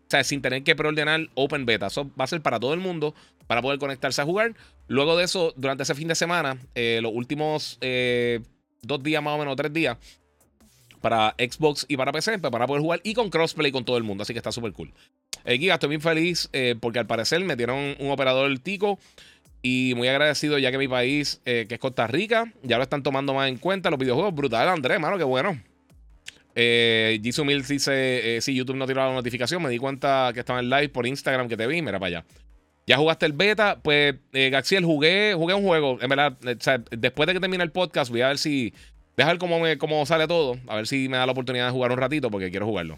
sea, 0.09 0.23
sin 0.23 0.41
tener 0.41 0.63
que 0.63 0.75
preordenar 0.75 1.27
Open 1.33 1.65
Beta. 1.65 1.87
Eso 1.87 2.09
va 2.19 2.25
a 2.25 2.27
ser 2.27 2.41
para 2.41 2.59
todo 2.59 2.73
el 2.73 2.79
mundo 2.79 3.15
para 3.47 3.61
poder 3.61 3.79
conectarse 3.79 4.21
a 4.21 4.25
jugar. 4.25 4.53
Luego 4.87 5.17
de 5.17 5.25
eso, 5.25 5.53
durante 5.55 5.83
ese 5.83 5.95
fin 5.95 6.07
de 6.07 6.15
semana, 6.15 6.57
eh, 6.75 6.99
los 7.01 7.11
últimos 7.13 7.77
eh, 7.81 8.41
dos 8.83 9.01
días 9.01 9.23
más 9.23 9.35
o 9.35 9.37
menos, 9.39 9.55
tres 9.55 9.73
días, 9.73 9.97
para 11.01 11.33
Xbox 11.37 11.85
y 11.87 11.97
para 11.97 12.11
PC, 12.11 12.39
pues, 12.39 12.51
para 12.51 12.67
poder 12.67 12.81
jugar 12.81 13.01
y 13.03 13.13
con 13.13 13.29
crossplay 13.29 13.71
con 13.71 13.85
todo 13.85 13.97
el 13.97 14.03
mundo. 14.03 14.23
Así 14.23 14.33
que 14.33 14.39
está 14.39 14.51
súper 14.51 14.73
cool. 14.73 14.93
Eh, 15.45 15.57
Giga, 15.57 15.75
estoy 15.75 15.89
muy 15.89 15.99
feliz 15.99 16.49
porque 16.79 16.99
al 16.99 17.07
parecer 17.07 17.43
me 17.43 17.55
dieron 17.55 17.95
un 17.99 18.11
operador 18.11 18.57
tico. 18.59 18.99
Y 19.61 19.93
muy 19.97 20.07
agradecido 20.07 20.57
ya 20.57 20.71
que 20.71 20.77
mi 20.77 20.87
país, 20.87 21.41
que 21.43 21.67
es 21.69 21.79
Costa 21.79 22.07
Rica, 22.07 22.53
ya 22.63 22.77
lo 22.77 22.83
están 22.83 23.03
tomando 23.03 23.33
más 23.33 23.49
en 23.49 23.57
cuenta 23.57 23.89
los 23.89 23.99
videojuegos. 23.99 24.33
Brutal, 24.33 24.69
Andrés, 24.69 25.01
mano, 25.01 25.17
qué 25.17 25.25
bueno. 25.25 25.59
Eh, 26.55 27.19
Jisoo 27.23 27.45
Mills 27.45 27.67
dice: 27.67 28.37
eh, 28.37 28.41
Si 28.41 28.53
YouTube 28.53 28.75
no 28.75 28.87
tiró 28.87 29.05
la 29.05 29.13
notificación, 29.13 29.61
me 29.61 29.69
di 29.69 29.77
cuenta 29.77 30.31
que 30.33 30.41
estaba 30.41 30.59
en 30.59 30.69
live 30.69 30.89
por 30.89 31.07
Instagram 31.07 31.47
que 31.47 31.57
te 31.57 31.67
vi. 31.67 31.81
Mira 31.81 31.99
para 31.99 32.19
allá. 32.19 32.25
¿Ya 32.89 32.97
jugaste 32.97 33.27
el 33.27 33.33
beta? 33.33 33.79
Pues, 33.83 34.15
eh, 34.33 34.49
Gaxiel, 34.49 34.83
jugué, 34.83 35.35
jugué 35.35 35.53
un 35.53 35.63
juego. 35.63 35.99
En 36.01 36.09
verdad, 36.09 36.35
eh, 36.43 36.57
después 36.89 37.27
de 37.27 37.33
que 37.33 37.39
termine 37.39 37.63
el 37.63 37.71
podcast, 37.71 38.09
voy 38.09 38.21
a 38.21 38.29
ver 38.29 38.39
si. 38.39 38.73
Deja 39.15 39.29
ver 39.29 39.37
cómo, 39.37 39.59
me, 39.59 39.77
cómo 39.77 40.03
sale 40.07 40.27
todo. 40.27 40.57
A 40.67 40.75
ver 40.75 40.87
si 40.87 41.07
me 41.07 41.17
da 41.17 41.27
la 41.27 41.33
oportunidad 41.33 41.67
de 41.67 41.71
jugar 41.71 41.91
un 41.91 41.99
ratito 41.99 42.31
porque 42.31 42.49
quiero 42.49 42.65
jugarlo. 42.65 42.97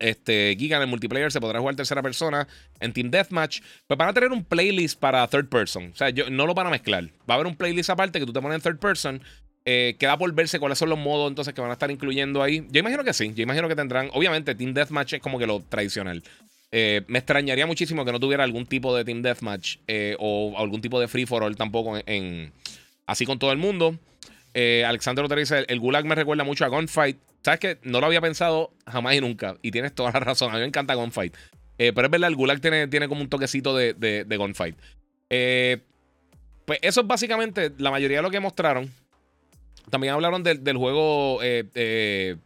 Este, 0.00 0.56
Giga 0.58 0.78
en 0.78 0.82
el 0.82 0.88
multiplayer 0.88 1.30
se 1.30 1.40
podrá 1.40 1.60
jugar 1.60 1.76
tercera 1.76 2.02
persona 2.02 2.48
en 2.80 2.92
Team 2.92 3.10
Deathmatch. 3.10 3.60
Pues 3.86 3.96
van 3.96 4.08
a 4.08 4.12
tener 4.12 4.32
un 4.32 4.44
playlist 4.44 4.98
para 4.98 5.24
third 5.28 5.48
person. 5.48 5.90
O 5.92 5.96
sea, 5.96 6.10
yo, 6.10 6.28
no 6.28 6.46
lo 6.46 6.54
van 6.54 6.66
a 6.66 6.70
mezclar. 6.70 7.04
Va 7.30 7.34
a 7.34 7.34
haber 7.34 7.46
un 7.46 7.54
playlist 7.54 7.90
aparte 7.90 8.18
que 8.18 8.26
tú 8.26 8.32
te 8.32 8.40
pones 8.40 8.56
en 8.56 8.62
third 8.62 8.80
person 8.80 9.22
eh, 9.72 9.94
queda 10.00 10.18
por 10.18 10.34
verse 10.34 10.58
cuáles 10.58 10.78
son 10.78 10.88
los 10.88 10.98
modos 10.98 11.28
entonces 11.28 11.54
que 11.54 11.60
van 11.60 11.70
a 11.70 11.74
estar 11.74 11.92
incluyendo 11.92 12.42
ahí. 12.42 12.66
Yo 12.72 12.80
imagino 12.80 13.04
que 13.04 13.12
sí. 13.12 13.32
Yo 13.36 13.44
imagino 13.44 13.68
que 13.68 13.76
tendrán. 13.76 14.10
Obviamente, 14.14 14.56
Team 14.56 14.74
Deathmatch 14.74 15.12
es 15.12 15.20
como 15.20 15.38
que 15.38 15.46
lo 15.46 15.60
tradicional. 15.60 16.24
Eh, 16.72 17.02
me 17.06 17.18
extrañaría 17.20 17.66
muchísimo 17.66 18.04
que 18.04 18.10
no 18.10 18.18
tuviera 18.18 18.42
algún 18.42 18.66
tipo 18.66 18.96
de 18.96 19.04
Team 19.04 19.22
Deathmatch 19.22 19.76
eh, 19.86 20.16
o 20.18 20.58
algún 20.58 20.80
tipo 20.80 20.98
de 20.98 21.06
Free 21.06 21.24
for 21.24 21.44
All 21.44 21.54
tampoco 21.54 22.00
en, 22.04 22.52
así 23.06 23.24
con 23.24 23.38
todo 23.38 23.52
el 23.52 23.58
mundo. 23.58 23.96
Alexander 24.52 25.24
Otero 25.24 25.38
dice: 25.38 25.64
El 25.68 25.78
Gulag 25.78 26.04
me 26.04 26.16
recuerda 26.16 26.42
mucho 26.42 26.64
a 26.64 26.68
Gunfight. 26.68 27.18
¿Sabes 27.44 27.60
que 27.60 27.78
No 27.84 28.00
lo 28.00 28.06
había 28.06 28.20
pensado 28.20 28.72
jamás 28.88 29.14
y 29.14 29.20
nunca. 29.20 29.54
Y 29.62 29.70
tienes 29.70 29.94
toda 29.94 30.10
la 30.10 30.18
razón. 30.30 30.50
A 30.50 30.54
mí 30.54 30.60
me 30.62 30.66
encanta 30.66 30.94
Gunfight. 30.94 31.32
pero 31.76 32.02
es 32.06 32.10
verdad, 32.10 32.28
el 32.28 32.34
Gulag 32.34 32.60
tiene, 32.60 32.88
tiene 32.88 33.06
como 33.06 33.20
un 33.20 33.28
toquecito 33.28 33.76
de, 33.76 33.94
de, 33.94 34.24
de 34.24 34.36
Gunfight. 34.36 34.74
pues 35.28 36.80
eso 36.82 37.02
es 37.02 37.06
básicamente 37.06 37.70
la 37.78 37.92
mayoría 37.92 38.16
de 38.16 38.22
lo 38.24 38.30
que 38.32 38.40
mostraron. 38.40 38.90
También 39.90 40.14
hablaron 40.14 40.42
del, 40.42 40.76
juego 40.76 41.40
eh, 41.42 41.64
eh, 41.74 42.36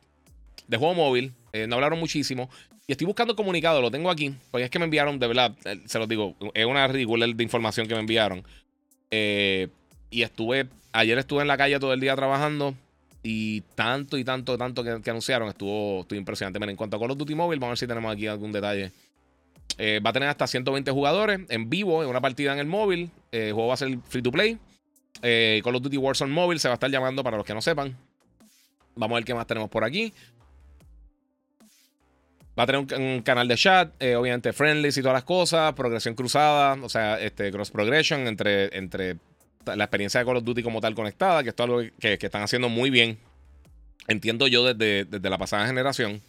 juego 0.71 0.95
móvil. 0.95 1.33
Eh, 1.53 1.67
no 1.67 1.77
hablaron 1.77 1.99
muchísimo. 1.99 2.51
Y 2.87 2.93
estoy 2.93 3.07
buscando 3.07 3.37
comunicado, 3.37 3.81
lo 3.81 3.91
tengo 3.91 4.11
aquí. 4.11 4.35
Porque 4.51 4.65
es 4.65 4.71
que 4.71 4.79
me 4.79 4.87
enviaron, 4.87 5.19
de 5.19 5.27
verdad, 5.27 5.55
se 5.87 5.99
los 5.99 6.09
digo, 6.09 6.35
es 6.53 6.67
una 6.67 6.87
ridícula 6.87 7.27
de 7.27 7.43
información 7.43 7.87
que 7.87 7.95
me 7.95 8.01
enviaron. 8.01 8.45
y 9.11 10.23
estuve, 10.23 10.69
ayer 10.93 11.19
estuve 11.19 11.43
en 11.43 11.49
la 11.49 11.57
calle 11.57 11.79
todo 11.79 11.93
el 11.93 12.01
día 12.01 12.17
trabajando. 12.17 12.75
Y 13.23 13.63
tanto 13.75 14.19
y 14.19 14.25
tanto, 14.25 14.59
tanto 14.59 14.85
que, 14.85 15.11
anunciaron, 15.11 15.49
estuvo, 15.49 16.01
estuvo 16.01 16.19
impresionante. 16.19 16.63
en 16.63 16.77
cuanto 16.77 16.97
a 16.97 17.01
Call 17.01 17.13
of 17.13 17.19
Duty 17.19 17.35
Mobile, 17.35 17.59
vamos 17.59 17.71
a 17.71 17.73
ver 17.73 17.79
si 17.79 17.87
tenemos 17.87 18.13
aquí 18.13 18.27
algún 18.27 18.53
detalle. 18.53 18.93
va 19.81 20.11
a 20.11 20.13
tener 20.13 20.29
hasta 20.29 20.47
120 20.47 20.91
jugadores 20.91 21.41
en 21.49 21.71
vivo 21.71 22.03
en 22.03 22.11
una 22.11 22.21
partida 22.21 22.53
en 22.53 22.59
el 22.59 22.67
móvil. 22.67 23.11
el 23.33 23.55
juego 23.55 23.69
va 23.69 23.75
a 23.75 23.79
ser 23.79 23.97
free 24.09 24.23
to 24.23 24.31
play. 24.31 24.59
Eh, 25.26 25.62
Call 25.64 25.75
of 25.75 25.83
Duty 25.83 25.97
Warzone 25.97 26.31
Mobile 26.31 26.61
se 26.61 26.69
va 26.69 26.75
a 26.75 26.76
estar 26.76 26.90
llamando 26.90 27.25
para 27.25 27.38
los 27.38 27.47
que 27.47 27.54
no 27.54 27.62
sepan. 27.62 27.97
Vamos 28.95 29.16
a 29.16 29.19
ver 29.21 29.25
qué 29.25 29.33
más 29.33 29.47
tenemos 29.47 29.71
por 29.71 29.83
aquí. 29.83 30.12
Va 32.59 32.64
a 32.64 32.66
tener 32.66 33.00
un, 33.00 33.23
canal 33.23 33.49
de 33.49 33.57
chat, 33.57 33.90
eh, 34.00 34.16
obviamente 34.16 34.52
friendly 34.52 34.90
y 34.90 34.93
todas 34.93 35.14
las 35.14 35.25
cosas, 35.25 35.73
progresión 35.73 36.14
cruzada, 36.14 36.75
o 36.81 36.88
sea, 36.90 37.19
este 37.19 37.50
cross 37.50 37.71
progression 37.71 38.28
entre, 38.28 38.76
entre 38.76 39.16
la 39.64 39.85
experiencia 39.85 40.21
de 40.21 40.26
Call 40.26 40.37
of 40.37 40.45
Duty 40.45 40.62
como 40.62 40.81
tal 40.83 40.95
conectada, 40.95 41.43
que 41.43 41.49
esto 41.49 41.64
es 41.64 41.71
algo 41.71 41.83
que, 41.99 42.19
están 42.21 42.43
haciendo 42.43 42.69
muy 42.69 42.90
bien. 42.90 43.19
Entiendo 44.07 44.47
yo 44.47 44.62
desde, 44.73 45.07
desde 45.07 45.31
la 45.31 45.38
pasada 45.38 45.66
generación. 45.66 46.21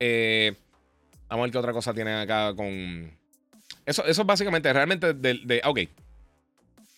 Eh, 0.00 0.54
vamos 1.28 1.42
a 1.42 1.44
ver 1.44 1.52
qué 1.52 1.58
otra 1.58 1.72
cosa 1.74 1.92
tienen 1.92 2.14
acá 2.14 2.54
con. 2.56 3.12
Eso, 3.84 4.04
eso 4.06 4.22
es 4.22 4.26
básicamente, 4.26 4.72
realmente, 4.72 5.12
de, 5.12 5.34
de, 5.44 5.60
ok, 5.64 5.80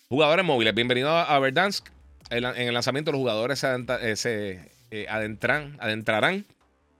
Jugadores 0.07 0.45
móviles, 0.45 0.75
bienvenido 0.75 1.09
a 1.09 1.39
Verdansk. 1.39 1.87
En 2.29 2.45
el 2.45 2.73
lanzamiento 2.75 3.11
los 3.11 3.17
jugadores 3.17 3.57
se, 3.57 4.51
eh, 4.51 4.69
eh, 4.91 5.07
adentrarán 5.09 6.45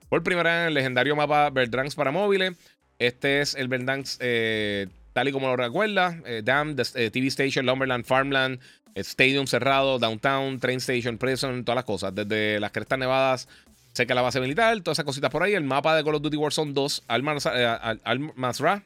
por 0.08 0.24
primera 0.24 0.50
vez 0.50 0.60
en 0.62 0.66
el 0.66 0.74
legendario 0.74 1.14
mapa 1.14 1.50
Verdansk 1.50 1.96
para 1.96 2.10
móviles. 2.10 2.54
Este 2.98 3.40
es 3.42 3.54
el 3.54 3.68
Verdansk 3.68 4.18
eh, 4.20 4.88
tal 5.12 5.28
y 5.28 5.32
como 5.32 5.46
lo 5.46 5.56
recuerda. 5.56 6.20
Dam, 6.42 6.74
TV 6.74 7.28
Station, 7.28 7.64
Lumberland, 7.64 8.04
Farmland, 8.04 8.58
Stadium 8.96 9.46
cerrado, 9.46 10.00
Downtown, 10.00 10.58
Train 10.58 10.78
Station, 10.78 11.16
Prison, 11.16 11.64
todas 11.64 11.76
las 11.76 11.84
cosas. 11.84 12.12
Desde 12.12 12.58
las 12.58 12.72
crestas 12.72 12.98
nevadas 12.98 13.48
cerca 13.92 14.14
de 14.14 14.16
la 14.16 14.22
base 14.22 14.40
militar, 14.40 14.80
todas 14.80 14.96
esas 14.96 15.04
cositas 15.04 15.30
por 15.30 15.44
ahí. 15.44 15.54
El 15.54 15.62
mapa 15.62 15.94
de 15.94 16.02
Call 16.02 16.16
of 16.16 16.22
Duty 16.22 16.36
Warzone 16.38 16.72
2, 16.72 17.04
Al-Masra 17.06 18.82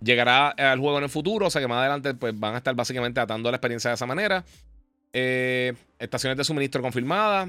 llegará 0.00 0.48
al 0.50 0.78
juego 0.78 0.98
en 0.98 1.04
el 1.04 1.10
futuro, 1.10 1.46
o 1.46 1.50
sea 1.50 1.60
que 1.60 1.68
más 1.68 1.78
adelante 1.78 2.14
pues, 2.14 2.38
van 2.38 2.54
a 2.54 2.58
estar 2.58 2.74
básicamente 2.74 3.20
atando 3.20 3.50
la 3.50 3.56
experiencia 3.56 3.90
de 3.90 3.94
esa 3.94 4.06
manera. 4.06 4.44
Eh, 5.12 5.72
estaciones 5.98 6.36
de 6.36 6.44
suministro 6.44 6.82
confirmadas. 6.82 7.48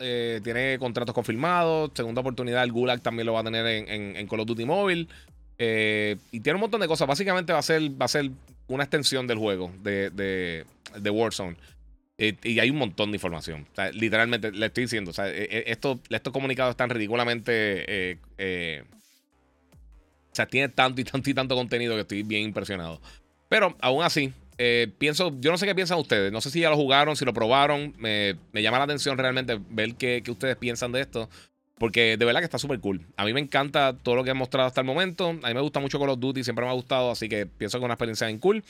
Eh, 0.00 0.40
tiene 0.44 0.78
contratos 0.78 1.14
confirmados. 1.14 1.90
Segunda 1.94 2.20
oportunidad, 2.20 2.62
el 2.62 2.72
Gulag 2.72 3.00
también 3.00 3.26
lo 3.26 3.32
va 3.32 3.40
a 3.40 3.44
tener 3.44 3.66
en, 3.66 4.26
Call 4.26 4.40
of 4.40 4.46
Duty 4.46 4.64
Mobile. 4.64 5.08
Eh, 5.58 6.16
y 6.30 6.40
tiene 6.40 6.56
un 6.56 6.62
montón 6.62 6.80
de 6.80 6.88
cosas. 6.88 7.08
Básicamente 7.08 7.52
va 7.52 7.58
a 7.58 7.62
ser, 7.62 7.82
va 8.00 8.04
a 8.04 8.08
ser 8.08 8.30
una 8.68 8.84
extensión 8.84 9.26
del 9.26 9.38
juego 9.38 9.72
de, 9.82 10.10
de, 10.10 11.10
Warzone. 11.10 11.56
y 12.18 12.58
hay 12.58 12.70
un 12.70 12.76
montón 12.76 13.10
de 13.10 13.16
información. 13.16 13.66
literalmente, 13.92 14.52
le 14.52 14.66
estoy 14.66 14.84
diciendo, 14.84 15.10
estos, 15.10 15.98
estos 16.10 16.32
comunicados 16.32 16.72
están 16.72 16.90
ridículamente 16.90 18.18
sea, 20.38 20.46
tiene 20.46 20.68
tanto 20.68 21.00
y 21.00 21.04
tanto 21.04 21.30
y 21.30 21.34
tanto 21.34 21.54
contenido 21.54 21.94
que 21.94 22.02
estoy 22.02 22.22
bien 22.22 22.42
impresionado. 22.42 23.00
Pero 23.48 23.76
aún 23.80 24.02
así, 24.02 24.32
eh, 24.58 24.92
pienso, 24.98 25.32
yo 25.40 25.50
no 25.50 25.58
sé 25.58 25.66
qué 25.66 25.74
piensan 25.74 25.98
ustedes. 25.98 26.32
No 26.32 26.40
sé 26.40 26.50
si 26.50 26.60
ya 26.60 26.70
lo 26.70 26.76
jugaron, 26.76 27.16
si 27.16 27.24
lo 27.24 27.32
probaron. 27.32 27.94
Me, 27.98 28.36
llama 28.52 28.78
la 28.78 28.84
atención 28.84 29.16
realmente 29.16 29.58
ver 29.70 29.94
qué, 29.94 30.22
qué, 30.24 30.30
ustedes 30.30 30.56
piensan 30.56 30.92
de 30.92 31.00
esto. 31.00 31.28
Porque 31.78 32.16
de 32.16 32.24
verdad 32.24 32.40
que 32.40 32.44
está 32.44 32.58
súper 32.58 32.80
cool. 32.80 33.06
A 33.16 33.24
mí 33.24 33.32
me 33.32 33.40
encanta 33.40 33.94
todo 34.02 34.16
lo 34.16 34.24
que 34.24 34.30
han 34.30 34.36
mostrado 34.36 34.66
hasta 34.66 34.80
el 34.80 34.86
momento. 34.86 35.28
A 35.28 35.48
mí 35.48 35.54
me 35.54 35.60
gusta 35.60 35.80
mucho 35.80 35.98
Call 35.98 36.10
of 36.10 36.18
Duty, 36.18 36.42
siempre 36.42 36.64
me 36.64 36.70
ha 36.70 36.74
gustado, 36.74 37.10
así 37.10 37.28
que 37.28 37.46
pienso 37.46 37.78
que 37.78 37.82
es 37.82 37.84
una 37.84 37.94
experiencia 37.94 38.26
bien 38.26 38.38
cool. 38.38 38.64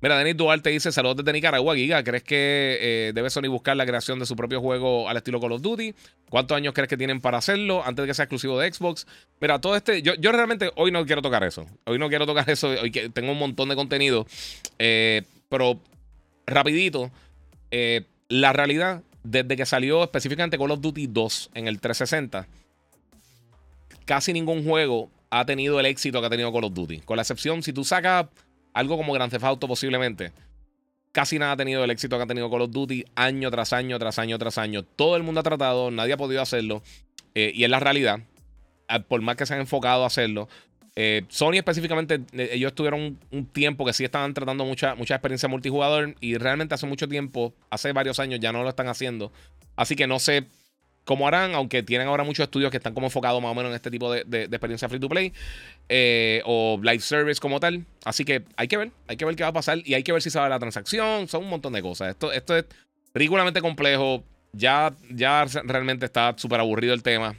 Mira, 0.00 0.18
Denis 0.18 0.36
Duarte 0.36 0.70
dice: 0.70 0.90
Saludos 0.90 1.18
desde 1.18 1.32
Nicaragua, 1.32 1.74
Giga. 1.76 2.02
¿Crees 2.02 2.22
que 2.22 2.78
eh, 2.80 3.12
debe 3.14 3.30
Sony 3.30 3.48
buscar 3.48 3.76
la 3.76 3.86
creación 3.86 4.18
de 4.18 4.26
su 4.26 4.34
propio 4.34 4.60
juego 4.60 5.08
al 5.08 5.16
estilo 5.16 5.40
Call 5.40 5.52
of 5.52 5.62
Duty? 5.62 5.94
¿Cuántos 6.30 6.56
años 6.56 6.74
crees 6.74 6.88
que 6.88 6.96
tienen 6.96 7.20
para 7.20 7.38
hacerlo 7.38 7.84
antes 7.84 8.02
de 8.02 8.08
que 8.08 8.14
sea 8.14 8.24
exclusivo 8.24 8.58
de 8.58 8.72
Xbox? 8.72 9.06
Mira, 9.40 9.60
todo 9.60 9.76
este. 9.76 10.02
Yo, 10.02 10.32
realmente 10.32 10.70
hoy 10.76 10.90
no 10.90 11.04
quiero 11.04 11.22
tocar 11.22 11.44
eso. 11.44 11.66
Hoy 11.84 11.98
no 11.98 12.08
quiero 12.08 12.26
tocar 12.26 12.48
eso. 12.50 12.68
Hoy 12.68 12.90
tengo 12.90 13.32
un 13.32 13.38
montón 13.38 13.68
de 13.68 13.76
contenido. 13.76 14.26
Eh, 14.78 15.22
pero, 15.48 15.80
rapidito. 16.46 17.10
Eh, 17.70 18.04
la 18.28 18.52
realidad 18.52 19.02
desde 19.24 19.56
que 19.56 19.66
salió 19.66 20.04
específicamente 20.04 20.58
Call 20.58 20.70
of 20.70 20.80
Duty 20.80 21.08
2 21.08 21.50
en 21.54 21.66
el 21.66 21.80
360, 21.80 22.46
casi 24.04 24.32
ningún 24.32 24.64
juego 24.64 25.10
ha 25.30 25.44
tenido 25.44 25.80
el 25.80 25.86
éxito 25.86 26.20
que 26.20 26.26
ha 26.26 26.30
tenido 26.30 26.52
Call 26.52 26.64
of 26.64 26.74
Duty. 26.74 27.00
Con 27.00 27.16
la 27.16 27.22
excepción, 27.22 27.62
si 27.62 27.72
tú 27.72 27.82
sacas 27.84 28.26
algo 28.72 28.96
como 28.96 29.12
Grand 29.12 29.32
Theft 29.32 29.44
Auto 29.44 29.66
posiblemente, 29.66 30.32
casi 31.10 31.38
nada 31.38 31.52
ha 31.52 31.56
tenido 31.56 31.82
el 31.82 31.90
éxito 31.90 32.16
que 32.16 32.22
ha 32.22 32.26
tenido 32.26 32.50
Call 32.50 32.62
of 32.62 32.70
Duty 32.70 33.04
año 33.16 33.50
tras 33.50 33.72
año, 33.72 33.98
tras 33.98 34.18
año, 34.18 34.38
tras 34.38 34.58
año. 34.58 34.84
Todo 34.84 35.16
el 35.16 35.22
mundo 35.22 35.40
ha 35.40 35.44
tratado, 35.44 35.90
nadie 35.90 36.12
ha 36.12 36.18
podido 36.18 36.42
hacerlo. 36.42 36.82
Eh, 37.34 37.50
y 37.54 37.64
es 37.64 37.70
la 37.70 37.80
realidad. 37.80 38.20
Ah, 38.86 39.00
por 39.00 39.22
más 39.22 39.36
que 39.36 39.46
se 39.46 39.54
han 39.54 39.60
enfocado 39.60 40.04
a 40.04 40.06
hacerlo. 40.06 40.48
Eh, 40.96 41.24
Sony 41.28 41.54
específicamente, 41.54 42.20
eh, 42.32 42.50
ellos 42.52 42.74
tuvieron 42.74 43.18
un, 43.30 43.46
tiempo 43.46 43.84
que 43.84 43.92
sí 43.92 44.04
estaban 44.04 44.32
tratando 44.32 44.64
mucha, 44.64 44.94
mucha 44.94 45.16
experiencia 45.16 45.48
multijugador 45.48 46.14
y 46.20 46.36
realmente 46.36 46.74
hace 46.74 46.86
mucho 46.86 47.08
tiempo, 47.08 47.52
hace 47.70 47.92
varios 47.92 48.20
años 48.20 48.38
ya 48.40 48.52
no 48.52 48.62
lo 48.62 48.68
están 48.68 48.88
haciendo. 48.88 49.32
Así 49.76 49.96
que 49.96 50.06
no 50.06 50.20
sé 50.20 50.46
cómo 51.04 51.26
harán, 51.26 51.54
aunque 51.54 51.82
tienen 51.82 52.06
ahora 52.06 52.22
muchos 52.22 52.44
estudios 52.44 52.70
que 52.70 52.76
están 52.76 52.94
como 52.94 53.08
enfocados 53.08 53.42
más 53.42 53.50
o 53.50 53.54
menos 53.54 53.70
en 53.70 53.76
este 53.76 53.90
tipo 53.90 54.10
de, 54.10 54.44
experiencia 54.44 54.88
free 54.88 55.00
to 55.00 55.08
play 55.08 55.32
eh, 55.88 56.42
o 56.44 56.78
live 56.80 57.00
service 57.00 57.40
como 57.40 57.58
tal. 57.58 57.84
Así 58.04 58.24
que 58.24 58.44
hay 58.56 58.68
que 58.68 58.76
ver, 58.76 58.90
hay 59.08 59.16
que 59.16 59.24
ver 59.24 59.34
qué 59.34 59.42
va 59.42 59.50
a 59.50 59.52
pasar 59.52 59.78
y 59.84 59.94
hay 59.94 60.02
que 60.04 60.12
ver 60.12 60.22
si 60.22 60.30
sabe 60.30 60.48
la 60.48 60.58
transacción, 60.58 61.26
son 61.26 61.44
un 61.44 61.50
montón 61.50 61.72
de 61.72 61.82
cosas. 61.82 62.10
Esto, 62.10 62.32
esto 62.32 62.56
es 62.56 62.66
ridículamente 63.12 63.60
complejo. 63.60 64.22
Ya, 64.52 64.94
ya 65.10 65.44
realmente 65.64 66.06
está 66.06 66.34
súper 66.36 66.60
aburrido 66.60 66.94
el 66.94 67.02
tema. 67.02 67.34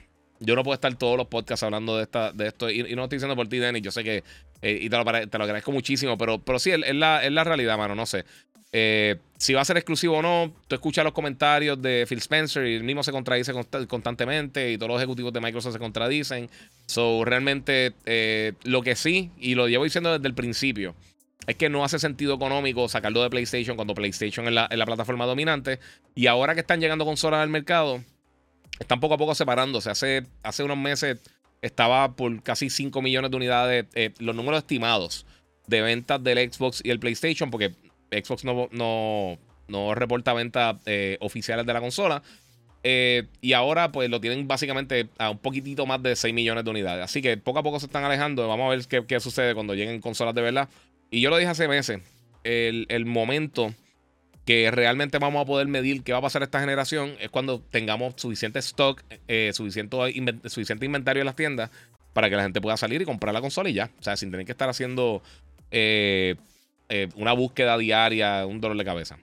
Yo 0.46 0.56
no 0.56 0.64
puedo 0.64 0.76
estar 0.76 0.94
todos 0.96 1.18
los 1.18 1.28
podcasts 1.28 1.64
hablando 1.64 1.98
de, 1.98 2.04
esta, 2.04 2.32
de 2.32 2.48
esto. 2.48 2.70
Y, 2.70 2.96
no 2.96 3.04
estoy 3.04 3.18
diciendo 3.18 3.36
por 3.36 3.48
ti, 3.48 3.58
Denny. 3.58 3.82
Yo 3.82 3.92
sé 3.92 4.04
que. 4.04 4.24
Eh, 4.62 4.80
y 4.82 4.90
te 4.90 4.98
lo, 4.98 5.02
agradezco 5.02 5.72
muchísimo. 5.72 6.18
Pero, 6.18 6.40
pero 6.40 6.60
sí, 6.60 6.72
es 6.72 6.96
la, 6.96 7.24
es 7.24 7.32
la 7.32 7.44
realidad, 7.44 7.78
mano. 7.78 7.96
No 7.96 8.06
sé. 8.06 8.26
Eh, 8.78 9.16
si 9.38 9.54
va 9.54 9.62
a 9.62 9.66
ser 9.66 9.78
exclusivo 9.78 10.18
o 10.18 10.22
no, 10.22 10.54
tú 10.68 10.76
escuchas 10.76 11.06
los 11.06 11.14
comentarios 11.14 11.82
de 11.82 12.06
Phil 12.10 12.18
Spencer 12.18 12.68
y 12.68 12.76
el 12.76 12.84
mismo 12.84 13.04
se 13.04 13.14
contradice 13.14 13.54
constantemente 13.88 14.70
y 14.70 14.78
todos 14.78 14.90
los 14.90 15.00
ejecutivos 15.00 15.32
de 15.32 15.40
Microsoft 15.40 15.74
se 15.74 15.80
contradicen. 15.80 16.50
So, 16.86 17.24
realmente, 17.24 17.94
eh, 18.06 18.52
lo 18.64 18.82
que 18.82 18.98
sí, 18.98 19.32
y 19.40 19.56
lo 19.56 19.70
llevo 19.70 19.86
diciendo 19.86 20.12
desde 20.12 20.28
el 20.28 20.34
principio, 20.34 20.94
es 21.48 21.56
que 21.56 21.70
no 21.70 21.86
hace 21.86 22.00
sentido 22.00 22.36
económico 22.36 22.90
sacarlo 22.90 23.24
de 23.24 23.30
PlayStation 23.30 23.78
cuando 23.78 23.94
PlayStation 23.94 24.46
es 24.48 24.54
la, 24.54 24.86
plataforma 24.86 25.26
dominante. 25.26 25.80
Y 26.14 26.28
ahora 26.28 26.54
que 26.54 26.60
están 26.60 26.82
llegando 26.82 27.06
consolas 27.06 27.42
al 27.42 27.50
mercado, 27.50 28.04
están 28.80 28.99
poco 28.99 29.15
a 29.15 29.17
poco 29.17 29.36
separándose. 29.36 29.89
Hace, 29.89 30.25
hace 30.43 30.63
unos 30.63 30.78
meses 30.78 31.19
estaba 31.62 32.15
por 32.15 32.43
casi 32.43 32.69
5 32.69 33.01
millones 33.01 33.32
de 33.32 33.38
unidades, 33.38 33.86
eh, 33.95 34.12
los 34.19 34.36
números 34.36 34.60
estimados 34.60 35.25
de 35.67 35.82
ventas 35.82 36.23
del 36.23 36.51
Xbox 36.51 36.82
y 36.84 36.91
el 36.91 36.99
PlayStation, 36.99 37.49
porque 37.49 37.73
Xbox 38.12 38.43
no, 38.43 38.67
no, 38.71 39.38
no 39.67 39.95
reporta 39.95 40.34
ventas 40.34 40.78
eh, 40.86 41.17
oficiales 41.21 41.65
de 41.65 41.73
la 41.73 41.82
consola. 41.82 42.21
Eh, 42.88 43.23
y 43.41 43.54
ahora 43.54 43.91
pues 43.91 44.12
lo 44.12 44.21
tienen 44.21 44.47
básicamente 44.47 45.10
a 45.17 45.32
un 45.32 45.39
poquitito 45.39 45.88
más 45.88 46.04
de 46.04 46.15
6 46.15 46.34
millones 46.36 46.63
de 46.63 46.69
unidades. 46.69 47.04
Así 47.04 47.21
que 47.21 47.36
poco 47.36 47.60
a 47.60 47.63
poco 47.63 47.80
se 47.80 47.88
están 47.88 48.04
alejando. 48.04 48.47
Vamos 48.47 48.67
a 48.67 48.75
ver 48.75 48.86
qué, 48.88 49.04
qué 49.08 49.19
sucede 49.19 49.56
cuando 49.56 49.73
lleguen 49.73 49.99
consolas 50.01 50.36
de 50.36 50.41
verdad. 50.43 50.69
Y 51.10 51.21
yo 51.21 51.32
lo 51.32 51.38
dije 51.38 51.49
hace 51.49 51.67
meses. 51.67 52.01
El, 52.43 52.86
el, 52.89 53.06
momento 53.06 53.73
que 54.46 54.70
realmente 54.72 55.18
vamos 55.18 55.42
a 55.42 55.46
poder 55.46 55.68
medir 55.68 56.04
qué 56.04 56.12
va 56.12 56.20
a 56.20 56.22
pasar 56.22 56.44
esta 56.44 56.60
generación 56.60 57.16
es 57.20 57.30
cuando 57.30 57.60
tengamos 57.60 58.14
suficiente 58.18 58.60
stock, 58.60 59.04
eh, 59.28 59.52
suficiente, 59.54 59.98
suficiente 60.46 60.86
inventario 60.86 61.22
en 61.22 61.26
las 61.26 61.36
tiendas 61.36 61.72
para 62.14 62.30
que 62.30 62.36
la 62.36 62.44
gente 62.44 62.62
pueda 62.62 62.78
salir 62.78 63.02
y 63.02 63.06
comprar 63.06 63.34
la 63.34 63.42
consola 63.42 63.70
y 63.70 63.74
ya. 63.74 63.90
O 64.00 64.04
sea, 64.04 64.16
sin 64.16 64.32
tener 64.32 64.46
que 64.46 64.52
estar 64.52 64.70
haciendo 64.70 65.22
eh, 65.72 66.36
una 67.16 67.34
búsqueda 67.34 67.78
diaria, 67.78 68.46
un 68.46 68.62
dolor 68.62 68.78
de 68.78 68.86
cabeza. 68.86 69.18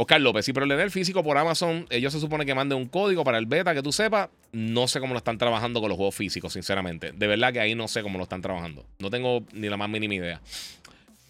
Oscar 0.00 0.18
López, 0.18 0.46
si 0.46 0.52
el 0.56 0.90
físico 0.90 1.22
por 1.22 1.36
Amazon, 1.36 1.86
ellos 1.90 2.10
se 2.14 2.20
supone 2.20 2.46
que 2.46 2.54
manden 2.54 2.78
un 2.78 2.86
código 2.86 3.22
para 3.22 3.36
el 3.36 3.44
beta 3.44 3.74
que 3.74 3.82
tú 3.82 3.92
sepas. 3.92 4.30
No 4.50 4.88
sé 4.88 4.98
cómo 4.98 5.12
lo 5.12 5.18
están 5.18 5.36
trabajando 5.36 5.78
con 5.82 5.90
los 5.90 5.96
juegos 5.96 6.14
físicos, 6.14 6.54
sinceramente. 6.54 7.12
De 7.12 7.26
verdad 7.26 7.52
que 7.52 7.60
ahí 7.60 7.74
no 7.74 7.86
sé 7.86 8.02
cómo 8.02 8.16
lo 8.16 8.22
están 8.22 8.40
trabajando. 8.40 8.86
No 8.98 9.10
tengo 9.10 9.42
ni 9.52 9.68
la 9.68 9.76
más 9.76 9.90
mínima 9.90 10.14
idea. 10.14 10.40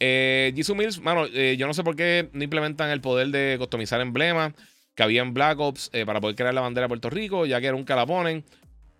Eh, 0.00 0.52
Jisoo 0.56 0.74
Mills, 0.74 1.00
mano, 1.00 1.26
eh, 1.26 1.56
yo 1.58 1.66
no 1.66 1.74
sé 1.74 1.84
por 1.84 1.94
qué 1.94 2.28
no 2.32 2.42
implementan 2.42 2.90
el 2.90 3.00
poder 3.00 3.28
de 3.28 3.56
customizar 3.58 4.00
emblemas 4.00 4.54
que 4.94 5.02
había 5.02 5.22
en 5.22 5.34
Black 5.34 5.60
Ops 5.60 5.90
eh, 5.92 6.04
para 6.04 6.20
poder 6.20 6.36
crear 6.36 6.54
la 6.54 6.62
bandera 6.62 6.86
de 6.86 6.88
Puerto 6.88 7.10
Rico, 7.10 7.46
ya 7.46 7.60
que 7.60 7.70
nunca 7.70 7.94
la 7.94 8.06
ponen. 8.06 8.44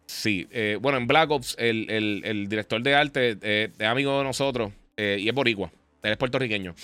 Sí, 0.06 0.46
bueno, 0.80 0.98
en 0.98 1.06
Black 1.06 1.30
Ops 1.30 1.56
el, 1.58 2.46
director 2.48 2.82
de 2.82 2.94
arte 2.94 3.38
es 3.40 3.86
amigo 3.86 4.18
de 4.18 4.24
nosotros 4.24 4.72
y 4.96 5.28
es 5.28 5.34
boricua. 5.34 5.70
Él 6.02 6.12
es 6.12 6.18
puertorriqueño. 6.18 6.74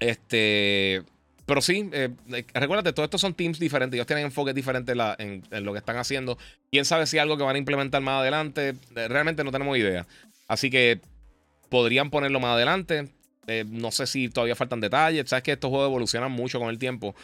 Este. 0.00 1.02
Pero 1.46 1.60
sí, 1.60 1.88
eh, 1.92 2.10
eh, 2.32 2.44
recuérdate, 2.54 2.92
todos 2.92 3.06
estos 3.06 3.20
son 3.20 3.34
teams 3.34 3.60
diferentes. 3.60 3.96
Ellos 3.96 4.06
tienen 4.06 4.24
enfoques 4.24 4.54
diferentes 4.54 4.96
en, 5.18 5.42
lo 5.64 5.72
que 5.72 5.78
están 5.78 5.96
haciendo. 5.96 6.36
Quién 6.72 6.84
sabe 6.84 7.06
si 7.06 7.18
algo 7.18 7.36
que 7.36 7.44
van 7.44 7.54
a 7.54 7.58
implementar 7.58 8.02
más 8.02 8.20
adelante. 8.20 8.74
Eh, 8.96 9.08
realmente 9.08 9.44
no 9.44 9.52
tenemos 9.52 9.78
idea. 9.78 10.06
Así 10.48 10.70
que 10.70 11.00
podrían 11.68 12.10
ponerlo 12.10 12.40
más 12.40 12.54
adelante. 12.54 13.10
no 13.66 13.90
sé 13.90 14.06
si 14.06 14.28
todavía 14.28 14.56
faltan 14.56 14.80
detalles. 14.80 15.28
Sabes 15.28 15.42
que 15.42 15.52
estos 15.52 15.70
juegos 15.70 15.88
evolucionan 15.88 16.32
mucho 16.32 16.58
con 16.58 16.68
el 16.68 16.78
tiempo. 16.78 17.14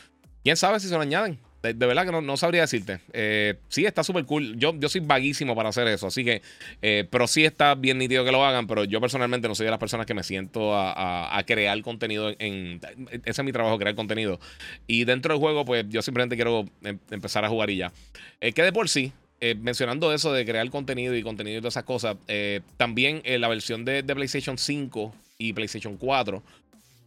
Quién 0.42 0.57
sabe 0.57 0.81
si 0.81 0.88
se 0.88 0.94
lo 0.94 1.00
añaden. 1.00 1.38
De, 1.62 1.74
verdad 1.74 2.05
que 2.05 2.11
no, 2.11 2.37
sabría 2.37 2.62
decirte. 2.62 2.98
Eh, 3.12 3.55
sí, 3.68 3.87
está 3.87 4.02
súper 4.02 4.24
cool. 4.24 4.59
Yo, 4.59 4.74
yo 4.76 4.88
soy 4.88 5.00
vaguísimo 5.00 5.55
para 5.55 5.68
hacer 5.68 5.87
eso. 5.87 6.09
Así 6.09 6.24
que, 6.24 6.42
eh, 6.83 7.07
pero 7.09 7.28
sí 7.28 7.44
está 7.44 7.76
bien 7.76 7.98
nítido 7.98 8.24
que 8.24 8.33
lo 8.33 8.44
hagan. 8.44 8.66
Pero 8.66 8.83
yo 8.83 9.00
personalmente 9.00 9.46
no 9.46 9.55
soy 9.55 9.66
de 9.66 9.70
las 9.70 9.78
personas 9.78 10.05
que 10.05 10.14
me 10.14 10.24
siento 10.24 10.72
a, 10.74 11.40
crear 11.46 11.81
contenido. 11.83 12.35
En, 12.40 12.81
ese 13.11 13.42
es 13.42 13.44
mi 13.44 13.52
trabajo, 13.52 13.78
crear 13.78 13.94
contenido. 13.94 14.40
Y 14.88 15.05
dentro 15.05 15.35
del 15.35 15.40
juego, 15.40 15.64
pues 15.64 15.85
yo 15.88 16.02
simplemente 16.02 16.35
quiero 16.35 16.64
em, 16.83 16.98
empezar 17.11 17.44
a 17.44 17.48
jugar 17.48 17.70
y 17.70 17.76
ya. 17.76 17.92
Eh, 18.40 18.52
que 18.52 18.64
de 18.64 18.72
por 18.72 18.88
sí, 18.88 19.12
mencionando 19.61 20.12
eso 20.12 20.33
de 20.33 20.44
crear 20.44 20.68
contenido 20.70 21.16
y 21.16 21.22
contenido 21.22 21.59
y 21.59 21.61
todas 21.61 21.74
esas 21.74 21.85
cosas, 21.85 22.16
también 22.76 23.22
la 23.24 23.48
versión 23.48 23.85
de, 23.85 24.02
PlayStation 24.05 24.57
5 24.57 25.14
y 25.38 25.52
PlayStation 25.52 25.96
4 25.96 26.42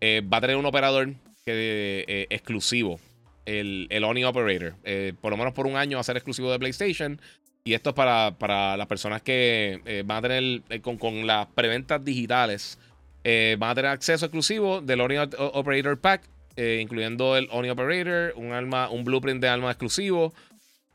va 0.04 0.38
a 0.38 0.42
tener 0.42 0.58
un 0.58 0.66
operador 0.66 1.14
exclusivo 1.46 3.00
el, 3.46 3.88
el 3.90 4.04
Oni 4.04 4.24
Operator. 4.24 4.76
Eh, 4.84 5.14
por 5.22 5.32
lo 5.32 5.38
menos 5.38 5.54
por 5.54 5.68
un 5.68 5.76
año 5.76 5.98
va 5.98 6.02
a 6.02 6.04
ser 6.04 6.18
exclusivo 6.18 6.52
de 6.52 6.60
PlayStation. 6.60 7.20
Y 7.64 7.74
esto 7.74 7.92
es 7.92 7.96
para, 7.96 8.36
para 8.38 8.78
las 8.78 8.88
personas 8.88 9.22
que 9.22 9.82
eh, 9.86 10.04
van 10.06 10.20
a 10.20 10.22
tener 10.28 10.62
eh, 10.70 10.82
con, 10.82 11.26
las 11.26 11.48
preventas 11.48 12.04
digitales. 12.04 12.78
van 13.24 13.70
a 13.70 13.76
tener 13.76 13.92
acceso 13.92 14.26
exclusivo 14.26 14.82
del 14.82 15.02
Oni 15.02 15.18
Operator 15.18 16.00
Pack, 16.00 16.24
incluyendo 16.58 17.36
el 17.36 17.48
Oni 17.52 17.70
Operator, 17.70 18.34
un, 18.36 18.54
alma, 18.54 18.90
un 18.90 19.04
blueprint 19.04 19.42
de 19.42 19.48
alma 19.48 19.72
exclusivo. 19.72 20.34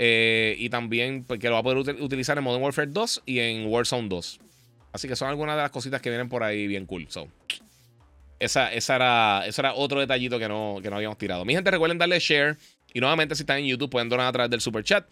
Y 0.02 0.70
también 0.70 1.24
pues, 1.24 1.42
lo 1.42 1.52
va 1.52 1.58
a 1.58 1.62
poder 1.62 2.00
utilizar 2.00 2.38
en 2.38 2.44
Modern 2.44 2.62
Warfare 2.62 2.88
2 2.90 3.22
y 3.26 3.38
en 3.40 3.66
Warzone 3.66 4.08
2. 4.08 4.40
Así 4.92 5.08
que 5.08 5.16
son 5.16 5.28
algunas 5.28 5.56
de 5.56 5.62
las 5.62 5.70
cositas 5.70 6.00
que 6.00 6.10
vienen 6.10 6.28
por 6.28 6.42
ahí 6.42 6.66
bien 6.66 6.86
cool. 6.86 7.06
So. 7.08 7.28
Esa, 8.38 8.72
esa 8.72 8.96
era, 8.96 9.42
eso 9.46 9.60
era 9.60 9.74
otro 9.74 10.00
detallito 10.00 10.38
que 10.38 10.48
no, 10.48 10.78
que 10.82 10.90
no 10.90 10.96
habíamos 10.96 11.18
tirado. 11.18 11.44
Mi 11.44 11.54
gente, 11.54 11.70
recuerden 11.70 11.98
darle 11.98 12.18
share. 12.18 12.56
Y 12.92 13.00
nuevamente, 13.00 13.34
si 13.34 13.42
están 13.42 13.58
en 13.58 13.66
YouTube, 13.66 13.90
pueden 13.90 14.08
donar 14.08 14.26
a 14.26 14.32
través 14.32 14.50
del 14.50 14.60
super 14.60 14.82
chat. 14.82 15.06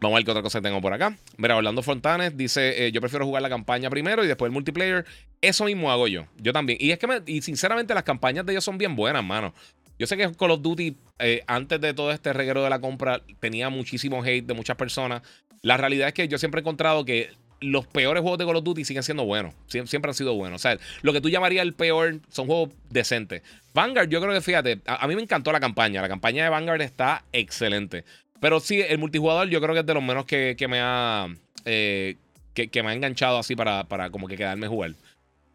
Vamos 0.00 0.14
a 0.14 0.18
ver 0.18 0.24
qué 0.24 0.30
otra 0.30 0.42
cosa 0.42 0.62
tengo 0.62 0.80
por 0.80 0.92
acá. 0.92 1.18
Mira, 1.36 1.56
Orlando 1.56 1.82
Fontanes 1.82 2.36
dice: 2.36 2.86
eh, 2.86 2.92
Yo 2.92 3.00
prefiero 3.00 3.26
jugar 3.26 3.42
la 3.42 3.48
campaña 3.48 3.90
primero 3.90 4.24
y 4.24 4.28
después 4.28 4.48
el 4.48 4.52
multiplayer. 4.52 5.04
Eso 5.40 5.64
mismo 5.64 5.90
hago 5.90 6.06
yo. 6.06 6.26
Yo 6.36 6.52
también. 6.52 6.78
Y 6.80 6.92
es 6.92 6.98
que, 6.98 7.22
y 7.26 7.42
sinceramente, 7.42 7.92
las 7.94 8.04
campañas 8.04 8.46
de 8.46 8.52
ellos 8.52 8.64
son 8.64 8.78
bien 8.78 8.94
buenas, 8.94 9.24
mano. 9.24 9.52
Yo 9.98 10.06
sé 10.06 10.16
que 10.16 10.32
Call 10.32 10.52
of 10.52 10.62
Duty, 10.62 10.96
eh, 11.18 11.42
antes 11.46 11.80
de 11.80 11.92
todo 11.94 12.12
este 12.12 12.32
reguero 12.32 12.62
de 12.62 12.70
la 12.70 12.80
compra, 12.80 13.22
tenía 13.40 13.68
muchísimo 13.68 14.22
hate 14.22 14.46
de 14.46 14.54
muchas 14.54 14.76
personas. 14.76 15.22
La 15.62 15.76
realidad 15.76 16.08
es 16.08 16.14
que 16.14 16.28
yo 16.28 16.38
siempre 16.38 16.60
he 16.60 16.62
encontrado 16.62 17.04
que 17.04 17.30
los 17.60 17.86
peores 17.86 18.22
juegos 18.22 18.38
de 18.38 18.46
Call 18.46 18.56
of 18.56 18.64
Duty 18.64 18.84
siguen 18.84 19.02
siendo 19.02 19.24
buenos. 19.24 19.54
siempre 19.66 20.10
han 20.10 20.14
sido 20.14 20.34
buenos. 20.34 20.60
O 20.60 20.62
sea, 20.62 20.78
lo 21.02 21.12
que 21.12 21.20
tú 21.20 21.28
llamarías 21.28 21.62
el 21.62 21.74
peor 21.74 22.20
son 22.28 22.46
juegos 22.46 22.70
decentes. 22.90 23.42
Vanguard, 23.74 24.08
yo 24.08 24.20
creo 24.20 24.32
que 24.32 24.40
fíjate, 24.40 24.80
a, 24.86 25.06
mí 25.08 25.16
me 25.16 25.22
encantó 25.22 25.50
la 25.52 25.60
campaña. 25.60 26.00
La 26.00 26.08
campaña 26.08 26.44
de 26.44 26.50
Vanguard 26.50 26.82
está 26.82 27.24
excelente. 27.32 28.04
Pero 28.40 28.60
sí, 28.60 28.80
el 28.80 28.98
multijugador 28.98 29.48
yo 29.48 29.60
creo 29.60 29.74
que 29.74 29.80
es 29.80 29.86
de 29.86 29.94
los 29.94 30.02
menos 30.02 30.24
que, 30.24 30.54
me 30.68 30.80
ha. 30.80 31.26
Eh, 31.64 32.16
que, 32.54 32.82
me 32.82 32.90
ha 32.90 32.94
enganchado 32.94 33.38
así 33.38 33.56
para, 33.56 33.84
para 33.84 34.10
como 34.10 34.28
que 34.28 34.36
quedarme 34.36 34.66
a 34.66 34.68
jugar. 34.68 34.94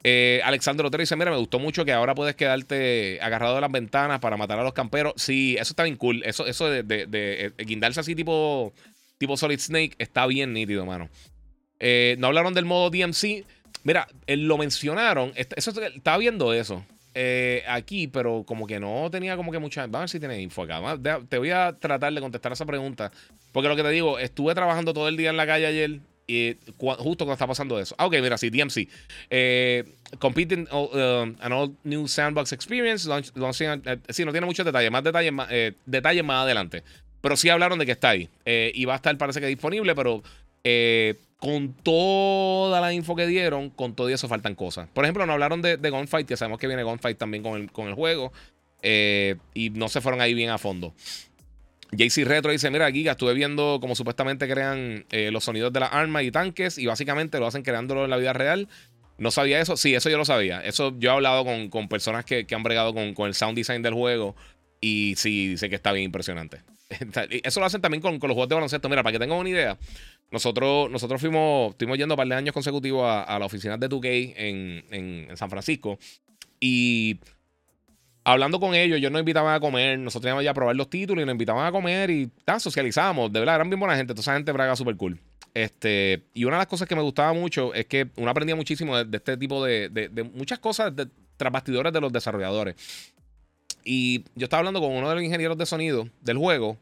Eh, 0.03 0.41
Alexandro 0.43 0.87
Otero 0.87 1.01
dice: 1.01 1.15
Mira, 1.15 1.31
me 1.31 1.37
gustó 1.37 1.59
mucho 1.59 1.85
que 1.85 1.93
ahora 1.93 2.15
puedes 2.15 2.35
quedarte 2.35 3.19
agarrado 3.21 3.55
de 3.55 3.61
las 3.61 3.71
ventanas 3.71 4.19
para 4.19 4.37
matar 4.37 4.59
a 4.59 4.63
los 4.63 4.73
camperos. 4.73 5.13
Sí, 5.17 5.55
eso 5.59 5.71
está 5.71 5.83
bien 5.83 5.95
cool. 5.95 6.23
Eso, 6.25 6.45
eso 6.45 6.69
de, 6.69 6.83
de, 6.83 7.05
de 7.07 7.53
guindarse 7.65 7.99
así 7.99 8.15
tipo, 8.15 8.73
tipo 9.17 9.37
Solid 9.37 9.59
Snake 9.59 9.95
está 9.97 10.25
bien 10.27 10.53
nítido, 10.53 10.85
mano. 10.85 11.09
Eh, 11.85 12.15
no 12.17 12.27
hablaron 12.27 12.53
del 12.53 12.63
modo 12.63 12.89
DMC. 12.89 13.45
Mira, 13.83 14.07
eh, 14.25 14.37
lo 14.37 14.57
mencionaron. 14.57 15.33
Eso, 15.35 15.71
estaba 15.81 16.17
viendo 16.17 16.53
eso. 16.53 16.85
Eh, 17.13 17.63
aquí, 17.67 18.07
pero 18.07 18.43
como 18.47 18.65
que 18.65 18.79
no 18.79 19.09
tenía 19.11 19.35
como 19.35 19.51
que 19.51 19.59
mucha. 19.59 19.81
Vamos 19.81 19.95
a 19.95 19.99
ver 19.99 20.09
si 20.09 20.19
tiene 20.19 20.41
info 20.41 20.63
acá. 20.63 20.81
Te 21.27 21.37
voy 21.37 21.49
a 21.49 21.77
tratar 21.77 22.13
de 22.13 22.21
contestar 22.21 22.53
esa 22.53 22.65
pregunta. 22.65 23.11
Porque 23.51 23.67
lo 23.67 23.75
que 23.75 23.83
te 23.83 23.89
digo, 23.89 24.17
estuve 24.17 24.55
trabajando 24.55 24.93
todo 24.93 25.09
el 25.09 25.17
día 25.17 25.29
en 25.29 25.37
la 25.37 25.45
calle 25.45 25.65
ayer. 25.65 25.99
Justo 26.27 27.25
cuando 27.25 27.33
está 27.33 27.47
pasando 27.47 27.79
eso. 27.79 27.95
Ah, 27.97 28.05
ok, 28.05 28.15
mira, 28.21 28.37
sí, 28.37 28.49
DMC. 28.49 28.87
competing 30.19 30.67
uh, 30.71 31.33
an 31.39 31.51
all 31.51 31.75
new 31.83 32.07
sandbox 32.07 32.53
experience. 32.53 33.09
sí, 34.09 34.25
no 34.25 34.31
tiene 34.31 34.45
muchos 34.45 34.65
detalles. 34.65 34.91
Más 34.91 35.03
detalles 35.03 35.33
más, 35.33 35.49
detalles 35.85 36.23
más 36.23 36.43
adelante. 36.43 36.83
Pero 37.21 37.37
sí 37.37 37.49
hablaron 37.49 37.79
de 37.79 37.85
que 37.85 37.93
está 37.93 38.09
ahí. 38.09 38.29
y 38.45 38.85
va 38.85 38.93
a 38.93 38.95
estar, 38.97 39.17
parece 39.17 39.39
que 39.39 39.47
disponible, 39.47 39.95
pero 39.95 40.23
con 41.43 41.73
toda 41.73 42.79
la 42.79 42.93
info 42.93 43.17
que 43.17 43.27
dieron, 43.27 43.69
con 43.69 43.95
todo 43.95 44.07
eso 44.07 44.29
faltan 44.29 44.55
cosas. 44.55 44.87
Por 44.93 45.03
ejemplo, 45.03 45.25
no 45.25 45.33
hablaron 45.33 45.61
de, 45.61 45.75
Gunfight, 45.75 46.25
ya 46.25 46.37
sabemos 46.37 46.57
que 46.57 46.67
viene 46.67 46.83
Gunfight 46.83 47.17
también 47.17 47.43
con 47.43 47.59
el, 47.59 47.69
con 47.69 47.89
el 47.89 47.95
juego. 47.95 48.31
Eh, 48.81 49.35
y 49.53 49.69
no 49.71 49.89
se 49.89 49.99
fueron 49.99 50.21
ahí 50.21 50.33
bien 50.33 50.51
a 50.51 50.57
fondo. 50.57 50.93
JC 51.95 52.25
Retro 52.25 52.51
dice: 52.51 52.69
Mira, 52.69 52.91
Giga, 52.91 53.13
estuve 53.13 53.33
viendo 53.33 53.79
cómo 53.81 53.95
supuestamente 53.95 54.47
crean 54.47 55.05
eh, 55.11 55.31
los 55.31 55.43
sonidos 55.43 55.71
de 55.73 55.79
las 55.79 55.93
armas 55.93 56.23
y 56.23 56.31
tanques. 56.31 56.77
Y 56.77 56.85
básicamente 56.85 57.39
lo 57.39 57.47
hacen 57.47 57.63
creándolo 57.63 58.03
en 58.03 58.09
la 58.09 58.17
vida 58.17 58.33
real. 58.33 58.67
No 59.17 59.31
sabía 59.31 59.59
eso. 59.59 59.77
Sí, 59.77 59.93
eso 59.93 60.09
yo 60.09 60.17
lo 60.17 60.25
sabía. 60.25 60.61
Eso 60.61 60.93
yo 60.97 61.11
he 61.11 61.13
hablado 61.13 61.45
con, 61.69 61.87
personas 61.87 62.25
que, 62.25 62.45
han 62.51 62.63
bregado 62.63 62.93
con, 62.93 63.13
con, 63.13 63.27
el 63.27 63.35
sound 63.35 63.55
design 63.55 63.81
del 63.81 63.93
juego. 63.93 64.35
Y 64.81 65.13
sí, 65.17 65.49
dice 65.49 65.69
que 65.69 65.75
está 65.75 65.91
bien 65.91 66.05
impresionante. 66.05 66.61
Eso 67.43 67.59
lo 67.59 67.65
hacen 67.65 67.81
también 67.81 68.01
con, 68.01 68.19
con 68.19 68.27
los 68.27 68.35
juegos 68.35 68.49
de 68.49 68.55
baloncesto. 68.55 68.89
Mira, 68.89 69.03
para 69.03 69.13
que 69.13 69.19
tengan 69.19 69.37
una 69.37 69.49
idea, 69.49 69.77
nosotros, 70.31 70.89
nosotros 70.89 71.21
fuimos, 71.21 71.75
yendo 71.77 72.15
un 72.15 72.17
par 72.17 72.27
de 72.27 72.35
años 72.35 72.53
consecutivos 72.53 73.03
a, 73.05 73.23
a 73.23 73.39
la 73.39 73.45
oficina 73.45 73.77
de 73.77 73.89
2K 73.89 74.33
en, 74.35 74.85
en, 75.29 75.37
San 75.37 75.49
Francisco. 75.49 75.97
Y 76.59 77.19
hablando 78.23 78.59
con 78.59 78.75
ellos, 78.75 78.97
ellos 78.97 79.11
nos 79.11 79.19
invitaban 79.19 79.53
a 79.53 79.59
comer. 79.59 79.99
Nosotros 79.99 80.29
íbamos 80.29 80.43
ya 80.43 80.51
a 80.51 80.53
probar 80.53 80.75
los 80.75 80.89
títulos 80.89 81.21
y 81.21 81.25
nos 81.25 81.33
invitaban 81.33 81.65
a 81.65 81.71
comer 81.71 82.09
y 82.09 82.29
ta, 82.45 82.59
socializábamos. 82.59 83.31
De 83.31 83.39
verdad, 83.39 83.55
eran 83.55 83.69
bien 83.69 83.79
buena 83.79 83.95
gente. 83.95 84.13
Toda 84.13 84.21
esa 84.21 84.33
gente 84.33 84.51
braga 84.51 84.75
súper 84.75 84.95
cool. 84.97 85.19
Este, 85.53 86.23
y 86.33 86.45
una 86.45 86.55
de 86.55 86.61
las 86.61 86.67
cosas 86.67 86.87
que 86.87 86.95
me 86.95 87.01
gustaba 87.01 87.33
mucho 87.33 87.73
es 87.73 87.85
que 87.85 88.07
uno 88.15 88.31
aprendía 88.31 88.55
muchísimo 88.55 88.97
de, 89.03 89.17
este 89.17 89.37
tipo 89.37 89.63
de, 89.63 89.89
de, 89.89 90.23
muchas 90.23 90.57
cosas 90.57 90.95
de, 90.95 91.07
tras 91.37 91.53
bastidores 91.53 91.93
de 91.93 92.01
los 92.01 92.11
desarrolladores. 92.11 92.75
y 93.85 94.23
yo 94.35 94.45
estaba 94.45 94.59
hablando 94.59 94.79
con 94.81 94.91
uno 94.91 95.09
de 95.09 95.15
los 95.15 95.23
ingenieros 95.23 95.57
de 95.57 95.65
sonido 95.65 96.07
del 96.21 96.37
juego. 96.37 96.77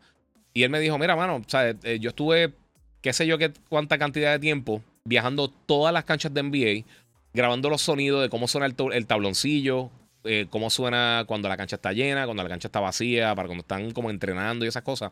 Y 0.54 0.64
él 0.64 0.70
me 0.70 0.80
dijo: 0.80 0.98
Mira, 0.98 1.16
mano, 1.16 1.42
eh, 1.84 2.00
yo 2.00 2.10
estuve, 2.10 2.54
qué 3.02 3.14
sé 3.14 3.28
yo, 3.28 3.38
qué, 3.38 3.52
cuánta 3.70 3.98
cantidad 3.98 4.32
de 4.32 4.40
tiempo 4.40 4.82
viajando 5.04 5.50
todas 5.50 5.94
las 5.94 6.06
canchas 6.06 6.34
de 6.34 6.44
NBA, 6.44 6.86
grabando 7.34 7.70
los 7.70 7.82
sonidos 7.82 8.22
de 8.22 8.30
cómo 8.30 8.48
suena 8.48 8.68
el, 8.68 9.08
tabloncillo, 9.08 9.90
eh, 10.24 10.48
cómo 10.50 10.70
suena 10.70 11.26
cuando 11.28 11.50
la 11.50 11.58
cancha 11.58 11.76
está 11.76 11.94
llena, 11.94 12.26
cuando 12.26 12.44
la 12.44 12.50
cancha 12.50 12.68
está 12.68 12.80
vacía, 12.80 13.36
para 13.36 13.48
cuando 13.48 13.62
están 13.62 13.92
como 13.92 14.10
entrenando 14.10 14.66
y 14.66 14.68
esas 14.68 14.84
cosas. 14.84 15.12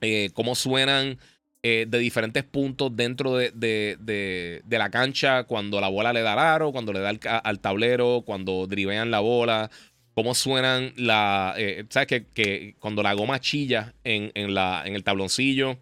Eh, 0.00 0.30
cómo 0.34 0.54
suenan 0.54 1.18
de 1.62 1.98
diferentes 1.98 2.44
puntos 2.44 2.94
dentro 2.94 3.36
de, 3.36 4.62
la 4.68 4.90
cancha, 4.90 5.42
cuando 5.44 5.80
la 5.80 5.88
bola 5.88 6.12
le 6.12 6.22
da 6.22 6.34
al 6.34 6.38
aro, 6.38 6.70
cuando 6.70 6.92
le 6.92 7.00
da 7.00 7.12
al, 7.42 7.58
tablero, 7.58 8.22
cuando 8.24 8.68
drivean 8.68 9.10
la 9.10 9.18
bola, 9.18 9.68
cómo 10.16 10.34
suenan 10.34 10.94
la. 10.96 11.54
Eh, 11.58 11.84
¿Sabes? 11.90 12.08
Que, 12.08 12.26
que, 12.32 12.74
cuando 12.80 13.02
la 13.02 13.12
goma 13.12 13.38
chilla 13.38 13.94
en, 14.02 14.32
en, 14.34 14.54
la, 14.54 14.82
en 14.86 14.94
el 14.94 15.04
tabloncillo, 15.04 15.76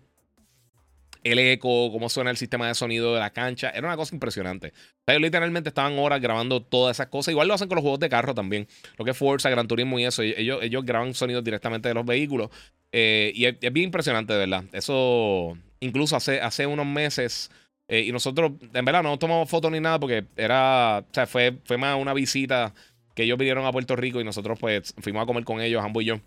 el 1.24 1.38
eco, 1.38 1.90
cómo 1.90 2.08
suena 2.08 2.30
el 2.30 2.36
sistema 2.36 2.68
de 2.68 2.74
sonido 2.74 3.14
de 3.14 3.20
la 3.20 3.30
cancha. 3.30 3.70
Era 3.70 3.88
una 3.88 3.96
cosa 3.96 4.14
impresionante. 4.14 4.72
ellos 5.06 5.22
literalmente 5.22 5.70
estaban 5.70 5.98
horas 5.98 6.20
grabando 6.20 6.62
todas 6.62 6.96
esas 6.96 7.08
cosas. 7.08 7.32
Igual 7.32 7.48
lo 7.48 7.54
hacen 7.54 7.66
con 7.66 7.76
los 7.76 7.82
juegos 7.82 7.98
de 8.00 8.10
carro 8.10 8.34
también. 8.34 8.68
Lo 8.98 9.04
que 9.04 9.12
es 9.12 9.16
Forza, 9.16 9.48
Gran 9.50 9.66
Turismo 9.66 9.98
y 9.98 10.04
eso. 10.04 10.22
Ellos, 10.22 10.62
ellos 10.62 10.84
graban 10.84 11.14
sonidos 11.14 11.42
directamente 11.42 11.88
de 11.88 11.94
los 11.94 12.04
vehículos. 12.04 12.50
Eh, 12.92 13.32
y 13.34 13.46
es, 13.46 13.58
bien 13.58 13.86
impresionante, 13.86 14.34
de 14.34 14.38
verdad. 14.40 14.64
Eso, 14.72 15.56
incluso 15.80 16.14
hace, 16.14 16.40
hace 16.40 16.66
unos 16.66 16.86
meses. 16.86 17.50
Eh, 17.88 18.02
y 18.02 18.12
nosotros, 18.12 18.52
en 18.72 18.84
verdad, 18.84 19.02
no 19.02 19.18
tomamos 19.18 19.48
fotos 19.48 19.72
ni 19.72 19.80
nada 19.80 19.98
porque 19.98 20.26
era. 20.36 21.04
O 21.10 21.14
sea, 21.14 21.26
fue, 21.26 21.58
fue 21.64 21.78
más 21.78 21.98
una 21.98 22.12
visita 22.12 22.74
que 23.14 23.22
ellos 23.22 23.38
vinieron 23.38 23.64
a 23.64 23.72
Puerto 23.72 23.96
Rico 23.96 24.20
y 24.20 24.24
nosotros 24.24 24.58
pues 24.58 24.94
fuimos 24.98 25.22
a 25.22 25.26
comer 25.26 25.44
con 25.44 25.60
ellos, 25.60 25.82
ambos 25.82 26.02
y 26.02 26.06
yo. 26.06 26.20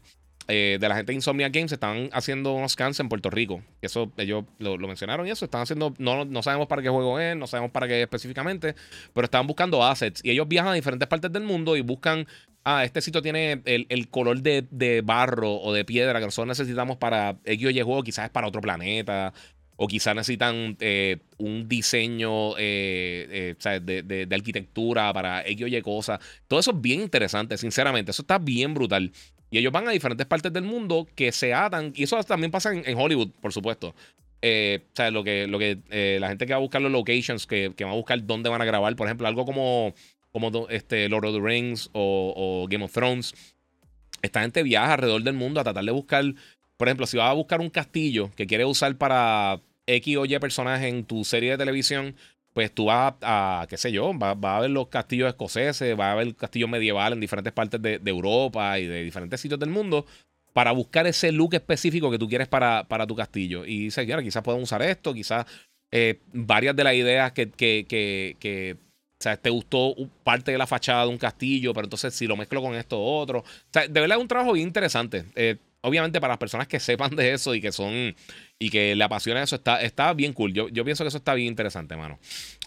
Eh, 0.49 0.77
de 0.79 0.87
la 0.87 0.95
gente 0.95 1.11
de 1.11 1.15
Insomnia 1.15 1.49
Games 1.49 1.73
estaban 1.73 2.09
haciendo 2.13 2.53
unos 2.53 2.71
scans 2.71 2.99
en 3.01 3.09
Puerto 3.09 3.29
Rico. 3.29 3.61
Eso 3.81 4.13
ellos 4.15 4.45
lo, 4.59 4.77
mencionaron 4.77 5.27
y 5.27 5.31
eso. 5.31 5.43
Están 5.43 5.61
haciendo, 5.61 5.93
no, 5.97 6.23
no 6.23 6.41
sabemos 6.41 6.67
para 6.67 6.81
qué 6.81 6.89
juego 6.89 7.19
es, 7.19 7.35
no 7.35 7.47
sabemos 7.47 7.71
para 7.71 7.87
qué 7.87 8.01
específicamente, 8.01 8.73
pero 9.13 9.25
estaban 9.25 9.45
buscando 9.45 9.83
assets. 9.83 10.21
Y 10.23 10.31
ellos 10.31 10.47
viajan 10.47 10.71
a 10.71 10.75
diferentes 10.75 11.07
partes 11.09 11.33
del 11.33 11.43
mundo 11.43 11.75
y 11.75 11.81
buscan, 11.81 12.27
ah, 12.63 12.85
este 12.85 13.01
sitio 13.01 13.21
tiene 13.21 13.61
el, 13.65 14.07
color 14.09 14.41
de, 14.41 15.01
barro 15.03 15.55
o 15.55 15.73
de 15.73 15.83
piedra 15.83 16.19
que 16.19 16.25
nosotros 16.25 16.47
necesitamos 16.47 16.95
para 16.95 17.37
X 17.43 17.67
o 17.67 17.69
Y 17.69 17.81
juego, 17.81 18.03
quizás 18.03 18.25
es 18.25 18.31
para 18.31 18.47
otro 18.47 18.61
planeta. 18.61 19.33
O 19.79 19.87
quizás 19.87 20.15
necesitan 20.15 20.75
eh, 20.79 21.17
un 21.37 21.67
diseño 21.69 22.57
eh, 22.57 23.55
eh, 23.63 23.79
de, 23.79 24.35
arquitectura 24.35 25.13
para 25.13 25.45
X 25.45 25.65
o 25.65 25.67
Y 25.67 25.79
cosas. 25.83 26.19
Todo 26.47 26.59
eso 26.59 26.71
es 26.71 26.81
bien 26.81 27.01
interesante, 27.01 27.59
sinceramente. 27.59 28.09
Eso 28.09 28.23
está 28.23 28.39
bien 28.39 28.73
brutal. 28.73 29.11
Y 29.49 29.57
ellos 29.57 29.71
van 29.71 29.87
a 29.87 29.91
diferentes 29.91 30.27
partes 30.27 30.51
del 30.51 30.63
mundo 30.63 31.07
que 31.15 31.31
se 31.31 31.53
atan. 31.53 31.93
Y 31.95 32.03
eso 32.03 32.21
también 32.23 32.51
pasa 32.51 32.73
en, 32.73 32.97
Hollywood, 32.97 33.29
por 33.41 33.53
supuesto. 33.53 33.89
o 33.89 34.79
sea, 34.93 35.11
lo 35.11 35.23
que, 35.23 35.47
lo 35.47 35.57
que 35.59 35.79
la 36.19 36.27
gente 36.29 36.45
que 36.45 36.53
va 36.53 36.57
a 36.57 36.61
buscar 36.61 36.81
los 36.81 36.91
locations, 36.91 37.47
que, 37.47 37.73
que, 37.75 37.85
va 37.85 37.91
a 37.91 37.95
buscar 37.95 38.25
dónde 38.25 38.49
van 38.49 38.61
a 38.61 38.65
grabar, 38.65 38.95
por 38.95 39.07
ejemplo, 39.07 39.27
algo 39.27 39.45
como, 39.45 39.93
como 40.31 40.67
este, 40.69 41.07
Lord 41.09 41.25
of 41.25 41.35
the 41.35 41.41
Rings 41.41 41.89
o, 41.93 42.33
o 42.35 42.67
Game 42.67 42.83
of 42.83 42.91
Thrones. 42.91 43.33
Esta 44.21 44.41
gente 44.41 44.63
viaja 44.63 44.93
alrededor 44.93 45.23
del 45.23 45.35
mundo 45.35 45.61
a 45.61 45.63
tratar 45.63 45.85
de 45.85 45.91
buscar 45.91 46.25
por 46.77 46.87
ejemplo, 46.87 47.07
si 47.07 47.17
vas 47.17 47.29
a 47.29 47.33
buscar 47.33 47.59
un 47.59 47.71
castillo 47.71 48.31
que 48.35 48.45
quieres 48.45 48.67
usar 48.67 48.95
para 48.97 49.59
X 49.87 50.17
o 50.17 50.25
Y 50.25 50.37
personaje 50.39 50.87
en 50.87 51.03
tu 51.03 51.25
serie 51.25 51.51
de 51.51 51.57
televisión, 51.57 52.15
pues 52.57 52.71
tú 52.73 52.85
vas 52.85 53.13
a, 53.21 53.67
qué 53.69 53.77
sé 53.77 53.91
yo, 53.91 54.11
vas, 54.15 54.35
a 54.41 54.59
ver 54.61 54.71
los 54.71 54.87
castillos 54.87 55.29
escoceses, 55.29 55.95
vas 55.95 56.13
a 56.13 56.15
ver 56.15 56.35
castillos 56.35 56.67
medievales 56.67 57.15
en 57.15 57.19
diferentes 57.19 57.53
partes 57.53 57.79
de, 57.79 58.01
Europa 58.03 58.79
y 58.79 58.87
de 58.87 59.03
diferentes 59.03 59.39
sitios 59.39 59.59
del 59.59 59.69
mundo 59.69 60.07
para 60.53 60.71
buscar 60.71 61.05
ese 61.05 61.31
look 61.31 61.53
específico 61.53 62.09
que 62.09 62.17
tú 62.17 62.27
quieres 62.27 62.47
para, 62.47 62.83
para 62.87 63.05
tu 63.05 63.15
castillo. 63.15 63.63
Y 63.63 63.83
dices, 63.83 64.07
quizás 64.23 64.41
puedan 64.41 64.59
usar 64.59 64.81
esto, 64.81 65.13
quizás 65.13 65.45
eh, 65.91 66.19
varias 66.33 66.75
de 66.75 66.83
las 66.83 66.95
ideas 66.95 67.31
que, 67.31 67.51
que, 67.51 67.85
que, 67.87 68.75
o 68.75 69.21
sea, 69.21 69.37
te 69.37 69.51
gustó 69.51 69.93
parte 70.23 70.51
de 70.51 70.57
la 70.57 70.65
fachada 70.65 71.03
de 71.03 71.09
un 71.09 71.19
castillo, 71.19 71.75
pero 71.75 71.85
entonces 71.85 72.11
si 72.15 72.25
lo 72.25 72.35
mezclo 72.35 72.59
con 72.63 72.73
esto 72.73 72.99
otro. 72.99 73.41
O 73.41 73.45
sea, 73.71 73.87
de 73.87 74.01
verdad 74.01 74.17
es 74.17 74.21
un 74.23 74.27
trabajo 74.27 74.53
bien 74.53 74.67
interesante. 74.67 75.25
Eh, 75.35 75.57
obviamente 75.81 76.19
para 76.19 76.31
las 76.31 76.39
personas 76.39 76.67
que 76.67 76.79
sepan 76.79 77.15
de 77.15 77.33
eso 77.33 77.53
y 77.53 77.61
que 77.61 77.71
son 77.71 78.15
y 78.59 78.69
que 78.69 78.95
le 78.95 79.03
apasiona 79.03 79.43
eso, 79.43 79.55
está, 79.55 79.81
está 79.81 80.13
bien 80.13 80.33
cool. 80.33 80.53
Yo, 80.53 80.67
yo 80.69 80.83
pienso 80.83 81.03
que 81.03 81.09
eso 81.09 81.17
está 81.17 81.33
bien 81.33 81.47
interesante, 81.47 81.95
mano. 81.95 82.19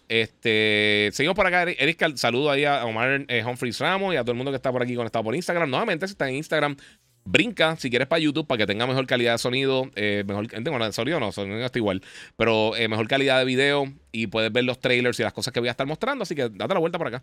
Este, 0.09 1.11
seguimos 1.13 1.37
por 1.37 1.47
acá, 1.47 1.63
Eric, 1.63 2.17
saludo 2.17 2.51
ahí 2.51 2.65
a 2.65 2.85
Omar 2.85 3.25
eh, 3.29 3.45
Humphreys 3.45 3.79
Ramos 3.79 4.13
y 4.13 4.17
a 4.17 4.23
todo 4.23 4.33
el 4.33 4.37
mundo 4.37 4.51
que 4.51 4.57
está 4.57 4.73
por 4.73 4.83
aquí 4.83 4.95
conectado 4.95 5.25
por 5.25 5.35
Instagram. 5.35 5.71
Nuevamente, 5.71 6.07
si 6.07 6.13
está 6.13 6.29
en 6.29 6.37
Instagram, 6.37 6.77
brinca 7.25 7.77
si 7.77 7.91
quieres 7.91 8.09
para 8.09 8.21
YouTube 8.21 8.47
para 8.47 8.59
que 8.59 8.67
tenga 8.67 8.87
mejor 8.87 9.07
calidad 9.07 9.33
de 9.33 9.39
sonido. 9.39 9.91
Eh, 9.95 10.25
mejor, 10.27 10.47
bueno, 10.63 10.85
de 10.85 10.93
sonido 10.93 11.21
no, 11.21 11.33
sonido 11.33 11.65
está 11.65 11.79
igual, 11.79 12.03
pero 12.37 12.77
eh, 12.77 12.89
mejor 12.89 13.07
calidad 13.09 13.39
de 13.39 13.45
video 13.45 13.93
y 14.13 14.27
puedes 14.27 14.53
ver 14.53 14.65
los 14.65 14.81
trailers 14.81 15.19
y 15.21 15.23
las 15.23 15.33
cosas 15.33 15.53
que 15.53 15.61
voy 15.61 15.69
a 15.69 15.73
estar 15.73 15.87
mostrando. 15.87 16.23
Así 16.23 16.35
que 16.35 16.49
date 16.49 16.75
la 16.75 16.81
vuelta 16.81 16.99
por 16.99 17.09
acá. 17.09 17.23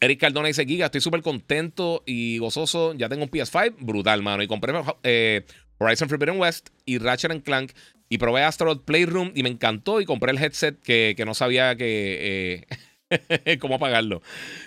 Eric 0.00 0.20
Cardona 0.20 0.48
dice: 0.48 0.66
Giga, 0.66 0.86
estoy 0.86 1.00
súper 1.00 1.22
contento 1.22 2.02
y 2.04 2.38
gozoso. 2.38 2.94
Ya 2.94 3.08
tengo 3.08 3.24
un 3.24 3.30
PS5, 3.30 3.76
brutal, 3.78 4.22
mano. 4.22 4.42
Y 4.42 4.46
compré 4.46 4.74
eh, 5.02 5.44
Horizon 5.78 6.08
Forbidden 6.08 6.38
West 6.38 6.70
y 6.84 6.98
Ratchet 6.98 7.42
Clank. 7.42 7.72
Y 8.08 8.18
probé 8.18 8.42
Asteroid 8.42 8.78
Playroom 8.78 9.32
y 9.34 9.42
me 9.42 9.48
encantó. 9.48 10.00
Y 10.00 10.04
compré 10.04 10.32
el 10.32 10.38
headset 10.38 10.80
que, 10.80 11.14
que 11.16 11.24
no 11.24 11.34
sabía 11.34 11.76
que. 11.76 12.64
Eh, 13.10 13.58
cómo 13.60 13.76
apagarlo. 13.76 14.22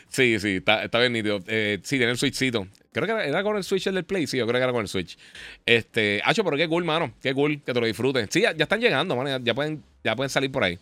Sí, 0.10 0.39
sí, 0.39 0.58
está, 0.58 0.84
está 0.84 1.00
bien 1.00 1.13
nítido. 1.13 1.39
Eh, 1.48 1.80
sí, 1.84 1.98
tiene 1.98 2.12
el 2.12 2.17
switchcito. 2.17 2.67
Creo 2.91 3.06
que 3.06 3.28
era, 3.30 3.43
con 3.43 3.56
el 3.56 3.63
switch 3.63 3.88
el 3.88 3.95
del 3.95 4.06
Play. 4.06 4.28
Sí, 4.28 4.38
yo 4.38 4.45
creo 4.45 4.60
que 4.60 4.63
era 4.63 4.74
con 4.74 4.82
el 4.82 4.88
switch. 4.88 5.17
Este, 5.65 6.22
Hacho, 6.26 6.43
pero 6.43 6.58
qué 6.58 6.67
cool, 6.67 6.84
mano. 6.84 7.13
Qué 7.22 7.34
cool 7.34 7.62
que 7.63 7.74
te 7.74 7.80
lo 7.80 7.86
disfrutes. 7.86 8.28
Sí, 8.30 8.41
ya, 8.41 8.52
están 8.52 8.82
llegando, 8.82 9.15
mano. 9.15 9.39
Ya, 9.39 9.54
pueden, 9.54 9.84
ya 10.04 10.15
pueden 10.15 10.30
salir 10.30 10.52
por 10.52 10.63
ahí. 10.63 10.78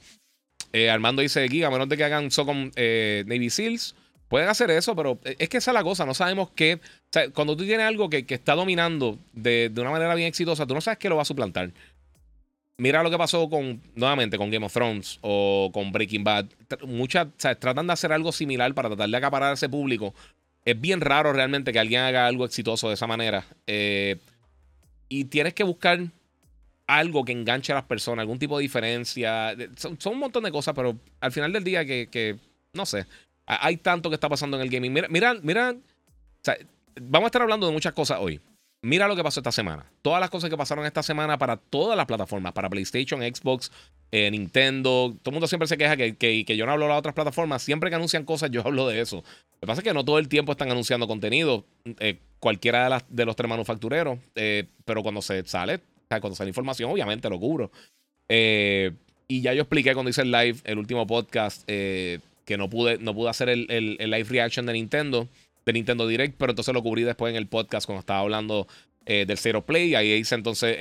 Armando 0.92 1.22
dice: 1.22 1.48
Giga, 1.48 1.68
a 1.68 1.72
menos 1.72 1.90
de 1.90 1.98
que 1.98 2.04
hagan 2.04 2.30
Socom 2.32 2.72
Navy 2.76 3.50
Seals. 3.50 3.96
Pueden 4.28 4.50
hacer 4.50 4.70
eso, 4.72 4.96
pero 4.96 5.20
es 5.24 5.48
que 5.48 5.58
esa 5.58 5.72
es 5.72 5.76
la 5.76 5.84
cosa. 5.84 6.06
No 6.06 6.14
sabemos 6.14 6.50
qué. 6.52 6.76
O 6.76 6.80
sea, 7.12 7.30
cuando 7.30 7.56
tú 7.56 7.64
tienes 7.64 7.86
algo 7.86 8.10
que, 8.10 8.26
está 8.28 8.56
dominando 8.56 9.18
de, 9.32 9.72
una 9.78 9.92
manera 9.92 10.16
bien 10.16 10.28
exitosa, 10.28 10.66
tú 10.66 10.74
no 10.74 10.82
sabes 10.82 10.98
qué 10.98 11.08
lo 11.08 11.16
va 11.16 11.22
a 11.22 11.26
suplantar. 11.26 11.72
Mira 12.78 13.02
lo 13.02 13.10
que 13.10 13.18
pasó 13.18 13.50
con, 13.50 13.82
nuevamente, 13.96 14.38
con 14.38 14.52
Game 14.52 14.66
of 14.66 14.74
Thrones 14.74 15.18
o 15.22 15.72
con 15.74 15.92
Breaking 15.92 16.24
Bad. 16.24 16.46
Muchas, 16.86 17.28
o 17.28 17.56
tratan 17.56 17.88
de 17.88 17.94
hacer 17.94 18.12
algo 18.12 18.32
similar 18.32 18.74
para 18.74 18.90
tratar 18.90 19.10
de 19.10 19.18
acaparar 19.18 19.52
a 19.52 19.54
ese 19.54 19.70
público. 19.70 20.14
Es 20.66 20.80
bien 20.80 21.00
raro 21.00 21.32
realmente 21.32 21.72
que 21.72 21.80
alguien 21.80 22.02
haga 22.02 22.28
algo 22.28 22.44
exitoso 22.44 22.90
de 22.90 22.96
esa 22.96 23.08
manera. 23.08 23.46
Eh, 23.66 24.18
y 25.08 25.26
tienes 25.26 25.54
que 25.54 25.64
buscar 25.64 26.02
algo 26.86 27.24
que 27.24 27.32
enganche 27.32 27.72
a 27.72 27.76
las 27.76 27.86
personas, 27.86 28.24
algún 28.24 28.40
tipo 28.40 28.58
de 28.58 28.64
diferencia. 28.64 29.56
Son, 29.78 29.98
un 30.06 30.20
montón 30.20 30.44
de 30.44 30.52
cosas, 30.52 30.76
pero 30.76 30.98
al 31.22 31.32
final 31.32 31.54
del 31.54 31.64
día 31.64 31.86
que, 31.86 32.10
que 32.12 32.36
no 32.74 32.86
sé. 32.86 33.06
Hay 33.48 33.78
tanto 33.78 34.10
que 34.10 34.16
está 34.16 34.28
pasando 34.28 34.58
en 34.58 34.64
el 34.64 34.70
gaming. 34.70 34.92
Mira, 34.92 35.08
mira, 35.10 35.34
mira. 35.42 35.76
vamos 37.02 37.26
a 37.26 37.28
estar 37.28 37.42
hablando 37.42 37.66
de 37.66 37.72
muchas 37.72 37.94
cosas 37.94 38.20
hoy. 38.20 38.42
Mira 38.82 39.08
lo 39.08 39.16
que 39.16 39.24
pasó 39.24 39.40
esta 39.40 39.52
semana. 39.52 39.86
Todas 40.02 40.20
las 40.20 40.30
cosas 40.30 40.50
que 40.50 40.58
pasaron 40.58 40.86
esta 40.86 41.02
semana 41.02 41.38
para 41.38 41.58
todas 41.58 41.98
las 41.98 42.06
plataformas, 42.06 42.52
para 42.52 42.70
PlayStation, 42.70 43.22
Xbox, 43.22 43.72
eh, 44.12 44.30
Nintendo. 44.30 45.16
Todo 45.24 45.32
el 45.32 45.34
mundo 45.34 45.48
siempre 45.48 45.68
se 45.68 45.78
queja 45.78 45.98
que, 45.98 46.16
que, 46.16 46.58
yo 46.58 46.66
no 46.66 46.74
hablo 46.74 46.86
de 46.86 46.90
las 46.90 47.00
otras 47.00 47.16
plataformas. 47.16 47.64
Siempre 47.64 47.90
que 47.90 47.96
anuncian 47.96 48.24
cosas, 48.26 48.52
yo 48.52 48.62
hablo 48.66 48.88
de 48.88 49.02
eso. 49.02 49.18
Lo 49.18 49.60
que 49.62 49.68
pasa 49.68 49.82
es 49.82 49.84
que 49.84 49.94
no 49.94 50.06
todo 50.06 50.20
el 50.20 50.28
tiempo 50.28 50.52
están 50.52 50.70
anunciando 50.70 51.08
contenido. 51.08 51.66
Eh, 52.00 52.20
cualquiera 52.40 52.84
de, 52.84 52.90
las, 52.90 53.06
de, 53.10 53.26
los 53.26 53.36
tres 53.36 53.50
manufactureros. 53.50 54.20
Eh, 54.36 54.66
pero 54.86 55.02
cuando 55.02 55.22
se 55.22 55.44
sale, 55.46 55.80
cuando 56.08 56.36
sale 56.36 56.50
información, 56.50 56.92
obviamente 56.92 57.30
lo 57.30 57.40
cubro. 57.40 57.72
y 58.30 59.42
ya 59.42 59.54
yo 59.54 59.62
expliqué 59.64 59.94
cuando 59.94 60.12
hice 60.12 60.22
el 60.22 60.32
live, 60.32 60.60
el 60.66 60.78
último 60.78 61.08
podcast 61.08 61.68
que 62.48 62.58
no 62.58 62.70
pude, 62.70 62.98
no 62.98 63.14
pude 63.14 63.30
hacer 63.30 63.50
el, 63.50 63.68
live 63.68 64.24
reaction 64.24 64.66
de 64.66 64.72
Nintendo, 64.72 65.28
de 65.66 65.74
Nintendo 65.74 66.08
Direct, 66.08 66.36
pero 66.38 66.54
entonces 66.54 66.74
lo 66.74 66.82
cubrí 66.82 67.04
después 67.04 67.30
en 67.30 67.36
el 67.36 67.48
podcast 67.48 67.86
cuando 67.86 68.00
estaba 68.00 68.22
hablando 68.22 68.70
eh, 69.06 69.26
del 69.28 69.38
Zero 69.38 69.66
Play. 69.66 69.96
Ahí 69.96 70.14
hice 70.14 70.36
entonces 70.36 70.78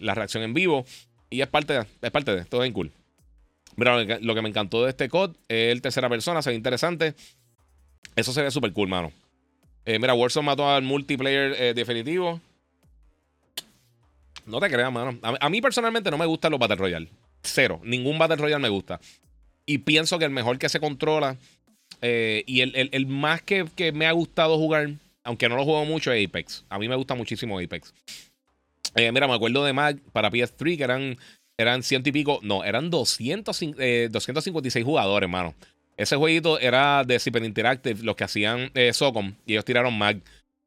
la 0.00 0.14
reacción 0.14 0.42
en 0.42 0.54
vivo. 0.54 0.86
Y 1.28 1.42
es 1.42 1.46
parte 1.46 1.74
de, 1.74 1.86
es 2.00 2.10
parte 2.10 2.34
de, 2.34 2.46
todo 2.46 2.62
bien 2.62 2.72
cool. 2.72 2.90
Mira, 3.76 4.02
lo 4.02 4.34
que 4.34 4.40
me 4.40 4.48
encantó 4.48 4.82
de 4.82 4.90
este 4.90 5.10
COD 5.10 5.36
es 5.48 5.72
el 5.72 5.82
tercera 5.82 6.08
persona, 6.08 6.40
se 6.40 6.50
ve 6.50 6.56
interesante. 6.56 7.14
Eso 8.16 8.32
se 8.32 8.40
ve 8.40 8.50
súper 8.50 8.72
cool, 8.72 8.88
mano. 8.88 9.12
Eh, 9.84 9.98
mira, 9.98 10.14
Warzone 10.14 10.46
mató 10.46 10.70
al 10.70 10.84
multiplayer 10.84 11.54
eh, 11.58 11.74
definitivo. 11.74 12.40
No 14.46 14.58
te 14.58 14.70
creas, 14.70 14.90
mano. 14.90 15.18
A, 15.22 15.34
a, 15.38 15.50
mí 15.50 15.60
personalmente 15.60 16.10
no 16.10 16.16
me 16.16 16.24
gustan 16.24 16.50
los 16.50 16.58
Battle 16.58 16.76
Royale. 16.76 17.10
Cero. 17.42 17.82
Ningún 17.84 18.16
Battle 18.16 18.36
Royale 18.36 18.62
me 18.62 18.70
gusta. 18.70 18.98
Y 19.66 19.78
pienso 19.78 20.18
que 20.18 20.24
el 20.24 20.30
mejor 20.30 20.58
que 20.58 20.68
se 20.68 20.80
controla 20.80 21.36
eh, 22.02 22.44
y 22.46 22.60
el, 22.60 23.06
más 23.06 23.42
que, 23.42 23.66
me 23.94 24.06
ha 24.06 24.12
gustado 24.12 24.58
jugar, 24.58 24.90
aunque 25.22 25.48
no 25.48 25.56
lo 25.56 25.64
juego 25.64 25.84
mucho, 25.84 26.12
es 26.12 26.26
Apex. 26.26 26.64
A 26.68 26.78
mí 26.78 26.88
me 26.88 26.96
gusta 26.96 27.14
muchísimo 27.14 27.58
Apex. 27.58 27.94
Eh, 28.94 29.10
mira, 29.10 29.26
me 29.26 29.34
acuerdo 29.34 29.64
de 29.64 29.72
Mag 29.72 29.98
para 30.12 30.30
PS3 30.30 30.76
que 30.76 30.84
eran, 30.84 31.16
eran 31.56 31.82
ciento 31.82 32.10
y 32.10 32.12
pico, 32.12 32.40
no, 32.42 32.62
eran 32.62 32.90
200, 32.90 33.58
256 34.10 34.82
eh, 34.82 34.84
jugadores, 34.84 35.26
hermano. 35.26 35.54
Ese 35.96 36.16
jueguito 36.16 36.58
era 36.58 37.04
de 37.04 37.18
Super 37.18 37.44
Interactive, 37.44 38.02
los 38.02 38.16
que 38.16 38.24
hacían 38.24 38.70
Socom, 38.92 39.34
y 39.46 39.52
ellos 39.52 39.64
tiraron 39.64 39.96
Mag. 39.96 40.20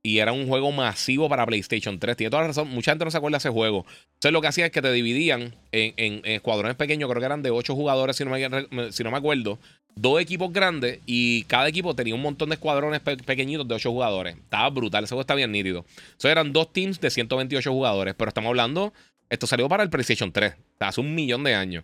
Y 0.08 0.20
era 0.20 0.32
un 0.32 0.48
juego 0.48 0.72
masivo 0.72 1.28
para 1.28 1.46
PlayStation 1.46 2.00
3. 2.00 2.16
Tiene 2.16 2.30
toda 2.30 2.44
la 2.44 2.48
razón. 2.48 2.70
Mucha 2.70 2.92
gente 2.92 3.04
no 3.04 3.12
se 3.12 3.18
acuerda 3.18 3.36
de 3.36 3.40
ese 3.40 3.50
juego. 3.50 3.86
Entonces 4.14 4.32
lo 4.32 4.40
que 4.40 4.48
hacía 4.48 4.68
es 4.68 4.72
que 4.72 4.82
te 4.82 4.90
dividían 4.94 5.54
en, 5.74 6.22
escuadrones 6.24 6.78
pequeños, 6.78 7.10
creo 7.10 7.20
que 7.20 7.26
eran 7.26 7.44
de 7.44 7.52
8 7.52 7.76
jugadores, 7.76 8.16
si 8.16 8.24
no, 8.24 8.32
me, 8.32 8.92
si 8.94 9.04
no 9.04 9.12
me 9.12 9.18
acuerdo. 9.18 9.60
Dos 9.98 10.22
equipos 10.22 10.54
grandes 10.54 11.02
y 11.06 11.44
cada 11.44 11.68
equipo 11.68 11.94
tenía 11.94 12.16
un 12.16 12.22
montón 12.22 12.48
de 12.48 12.56
escuadrones 12.56 13.02
pequeñitos 13.02 13.68
de 13.68 13.76
8 13.76 13.92
jugadores. 13.92 14.38
Estaba 14.38 14.70
brutal, 14.70 15.04
ese 15.04 15.10
juego 15.10 15.22
está 15.22 15.36
bien 15.36 15.52
nítido. 15.52 15.84
Entonces 15.90 16.32
eran 16.32 16.54
dos 16.54 16.72
teams 16.72 17.02
de 17.02 17.10
128 17.10 17.70
jugadores, 17.70 18.16
pero 18.18 18.30
estamos 18.30 18.48
hablando, 18.48 18.94
esto 19.30 19.46
salió 19.46 19.68
para 19.68 19.84
el 19.84 19.90
PlayStation 19.90 20.32
3, 20.32 20.54
hace 20.80 21.02
un 21.02 21.16
millón 21.16 21.44
de 21.44 21.54
años. 21.54 21.84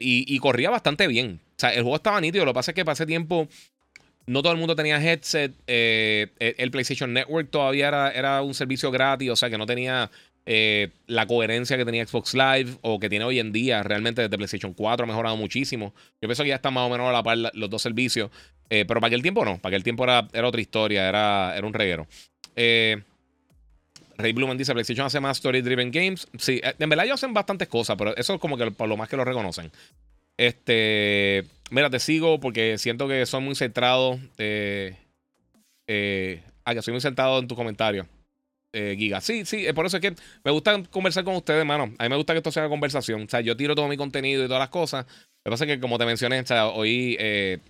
Y, 0.00 0.36
corría 0.40 0.70
bastante 0.70 1.06
bien. 1.06 1.40
O 1.50 1.60
sea, 1.60 1.70
el 1.70 1.82
juego 1.82 1.96
estaba 1.96 2.20
nítido, 2.20 2.44
lo 2.44 2.50
que 2.50 2.56
pasa 2.56 2.72
es 2.72 2.74
que 2.74 2.90
ese 2.90 3.06
tiempo 3.06 3.46
no 4.26 4.42
todo 4.42 4.52
el 4.52 4.58
mundo 4.58 4.76
tenía 4.76 5.00
headset. 5.00 5.52
Eh, 5.66 6.28
el 6.38 6.70
PlayStation 6.70 7.12
Network 7.12 7.50
todavía 7.50 7.88
era, 7.88 8.10
era, 8.10 8.42
un 8.42 8.54
servicio 8.54 8.90
gratis, 8.90 9.30
o 9.30 9.36
sea 9.36 9.50
que 9.50 9.58
no 9.58 9.66
tenía 9.66 10.10
eh, 10.46 10.90
la 11.06 11.26
coherencia 11.26 11.76
que 11.76 11.84
tenía 11.84 12.06
Xbox 12.06 12.34
Live 12.34 12.78
o 12.82 12.98
que 13.00 13.08
tiene 13.08 13.24
hoy 13.24 13.38
en 13.38 13.52
día. 13.52 13.82
Realmente 13.82 14.22
desde 14.22 14.36
PlayStation 14.36 14.72
4 14.72 15.04
ha 15.04 15.06
mejorado 15.06 15.36
muchísimo. 15.36 15.94
Yo 16.20 16.28
pienso 16.28 16.42
que 16.42 16.50
ya 16.50 16.56
están 16.56 16.74
más 16.74 16.86
o 16.86 16.90
menos 16.90 17.08
a 17.08 17.12
la 17.12 17.22
par 17.22 17.38
los 17.38 17.70
dos 17.70 17.82
servicios. 17.82 18.30
Eh, 18.68 18.84
pero 18.86 19.00
para 19.00 19.08
aquel 19.08 19.22
tiempo 19.22 19.44
no, 19.44 19.58
para 19.58 19.74
aquel 19.74 19.82
tiempo 19.82 20.04
era, 20.04 20.28
otra 20.44 20.60
historia, 20.60 21.08
era, 21.08 21.56
era 21.56 21.66
un 21.66 21.72
reguero. 21.72 22.06
Ray 24.20 24.32
Blumen 24.32 24.56
dice: 24.56 24.72
PlayStation 24.72 25.06
hace 25.06 25.20
más 25.20 25.38
story 25.38 25.60
driven 25.60 25.90
games. 25.90 26.28
Sí, 26.38 26.60
en 26.62 26.88
verdad 26.88 27.06
ellos 27.06 27.14
hacen 27.14 27.34
bastantes 27.34 27.68
cosas, 27.68 27.96
pero 27.96 28.16
eso 28.16 28.34
es 28.34 28.40
como 28.40 28.56
que 28.56 28.70
por 28.70 28.88
lo 28.88 28.96
más 28.96 29.08
que 29.08 29.16
lo 29.16 29.24
reconocen. 29.24 29.72
Este. 30.40 31.44
Mira, 31.70 31.90
te 31.90 32.00
sigo 32.00 32.40
porque 32.40 32.78
siento 32.78 33.06
que 33.06 33.26
soy 33.26 33.42
muy 33.42 33.54
centrado. 33.54 34.18
Eh, 34.38 34.96
eh, 35.86 36.42
ah, 36.64 36.74
que 36.74 36.80
soy 36.80 36.92
muy 36.92 37.02
centrado 37.02 37.38
en 37.40 37.46
tu 37.46 37.54
comentario. 37.54 38.06
Eh, 38.72 38.94
Giga. 38.98 39.20
Sí, 39.20 39.44
sí, 39.44 39.66
por 39.74 39.84
eso 39.84 39.98
es 39.98 40.00
que 40.00 40.14
me 40.42 40.50
gusta 40.50 40.82
conversar 40.84 41.24
con 41.24 41.36
ustedes, 41.36 41.60
hermano. 41.60 41.92
A 41.98 42.04
mí 42.04 42.08
me 42.08 42.16
gusta 42.16 42.32
que 42.32 42.38
esto 42.38 42.50
sea 42.50 42.70
conversación. 42.70 43.24
O 43.24 43.28
sea, 43.28 43.42
yo 43.42 43.54
tiro 43.54 43.74
todo 43.74 43.86
mi 43.86 43.98
contenido 43.98 44.42
y 44.42 44.46
todas 44.46 44.60
las 44.60 44.70
cosas. 44.70 45.04
Lo 45.44 45.44
que 45.44 45.50
pasa 45.50 45.64
es 45.66 45.72
que, 45.72 45.80
como 45.80 45.98
te 45.98 46.06
mencioné, 46.06 46.40
o 46.40 46.46
sea, 46.46 46.68
hoy, 46.68 47.18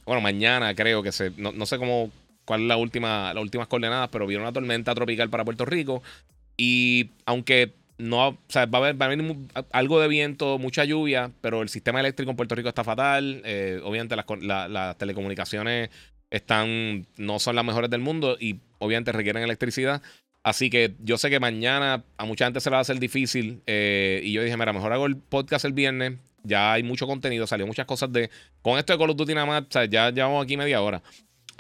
bueno, 0.04 0.20
mañana 0.20 0.72
creo 0.76 1.02
que 1.02 1.10
se. 1.10 1.32
No, 1.38 1.66
sé 1.66 1.76
cómo. 1.76 2.12
cuál 2.44 2.60
es 2.60 2.66
la 2.68 2.76
última, 2.76 3.34
las 3.34 3.42
últimas 3.42 3.66
coordenadas, 3.66 4.10
pero 4.12 4.28
vieron 4.28 4.44
una 4.44 4.52
tormenta 4.52 4.94
tropical 4.94 5.28
para 5.28 5.44
Puerto 5.44 5.64
Rico. 5.64 6.04
Y 6.56 7.10
aunque 7.26 7.72
no, 8.00 8.28
o 8.28 8.38
sea, 8.48 8.66
va 8.66 8.78
a 8.78 8.82
haber, 8.82 9.00
va 9.00 9.06
a 9.06 9.12
haber 9.12 9.36
algo 9.72 10.00
de 10.00 10.08
viento, 10.08 10.58
mucha 10.58 10.84
lluvia, 10.84 11.30
pero 11.40 11.62
el 11.62 11.68
sistema 11.68 12.00
eléctrico 12.00 12.30
en 12.30 12.36
Puerto 12.36 12.54
Rico 12.54 12.68
está 12.68 12.82
fatal. 12.82 13.42
Eh, 13.44 13.80
obviamente 13.84 14.16
las, 14.16 14.98
telecomunicaciones 14.98 15.90
están, 16.30 17.06
no 17.16 17.38
son 17.38 17.56
las 17.56 17.64
mejores 17.64 17.90
del 17.90 18.00
mundo 18.00 18.36
y 18.40 18.60
obviamente 18.78 19.12
requieren 19.12 19.42
electricidad. 19.42 20.02
Así 20.42 20.70
que 20.70 20.94
yo 21.00 21.18
sé 21.18 21.28
que 21.28 21.38
mañana 21.38 22.04
a 22.16 22.24
mucha 22.24 22.46
gente 22.46 22.60
se 22.60 22.70
le 22.70 22.74
va 22.74 22.78
a 22.78 22.82
hacer 22.82 22.98
difícil. 22.98 23.60
Eh, 23.66 24.22
y 24.24 24.32
yo 24.32 24.42
dije, 24.42 24.56
mira, 24.56 24.72
mejor 24.72 24.92
hago 24.92 25.06
el 25.06 25.16
podcast 25.16 25.66
el 25.66 25.74
viernes. 25.74 26.14
Ya 26.42 26.72
hay 26.72 26.82
mucho 26.82 27.06
contenido, 27.06 27.46
salió 27.46 27.66
muchas 27.66 27.84
cosas 27.84 28.10
de. 28.10 28.30
Con 28.62 28.78
esto 28.78 28.94
de 28.94 28.98
Call 28.98 29.10
of 29.10 29.16
Duty 29.16 29.34
nada 29.34 29.46
más, 29.46 29.62
o 29.62 29.66
sea, 29.68 29.84
ya 29.84 30.10
llevamos 30.10 30.42
aquí 30.42 30.56
media 30.56 30.80
hora. 30.80 31.02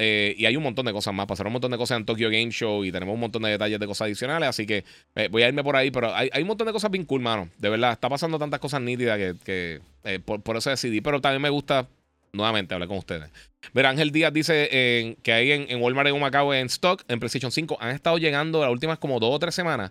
Eh, 0.02 0.34
y 0.38 0.46
hay 0.46 0.56
un 0.56 0.62
montón 0.62 0.86
de 0.86 0.92
cosas 0.92 1.12
más. 1.12 1.26
Pasaron 1.26 1.50
un 1.50 1.54
montón 1.54 1.70
de 1.70 1.76
cosas 1.76 1.98
en 1.98 2.06
Tokyo 2.06 2.30
Game 2.30 2.50
Show 2.50 2.84
y 2.84 2.90
tenemos 2.90 3.12
un 3.12 3.20
montón 3.20 3.42
de 3.42 3.50
detalles 3.50 3.78
de 3.78 3.86
cosas 3.86 4.06
adicionales. 4.06 4.48
Así 4.48 4.66
que 4.66 4.82
eh, 5.14 5.28
voy 5.30 5.42
a 5.42 5.48
irme 5.48 5.62
por 5.62 5.76
ahí. 5.76 5.90
Pero 5.90 6.14
hay, 6.14 6.30
un 6.40 6.46
montón 6.46 6.66
de 6.66 6.72
cosas 6.72 6.90
bien 6.90 7.04
cool, 7.04 7.20
mano. 7.20 7.50
De 7.58 7.68
verdad, 7.68 7.92
está 7.92 8.08
pasando 8.08 8.38
tantas 8.38 8.60
cosas 8.60 8.80
nítidas 8.80 9.18
que, 9.44 9.80
eh, 10.04 10.18
por, 10.20 10.56
eso 10.56 10.70
decidí. 10.70 11.02
Pero 11.02 11.20
también 11.20 11.42
me 11.42 11.50
gusta 11.50 11.86
nuevamente 12.32 12.72
hablar 12.72 12.88
con 12.88 12.96
ustedes. 12.96 13.28
Ver, 13.74 13.84
Ángel 13.84 14.10
Díaz 14.10 14.32
dice 14.32 15.16
que 15.22 15.32
hay 15.34 15.52
en, 15.52 15.66
en 15.68 15.82
Walmart 15.82 16.08
en 16.08 16.18
Macao 16.18 16.54
en 16.54 16.66
stock, 16.66 17.04
en 17.08 17.20
PlayStation 17.20 17.52
5, 17.52 17.76
han 17.78 17.90
estado 17.90 18.16
llegando 18.16 18.62
las 18.62 18.70
últimas 18.70 18.98
como 18.98 19.20
dos 19.20 19.34
o 19.34 19.38
tres 19.38 19.54
semanas. 19.54 19.90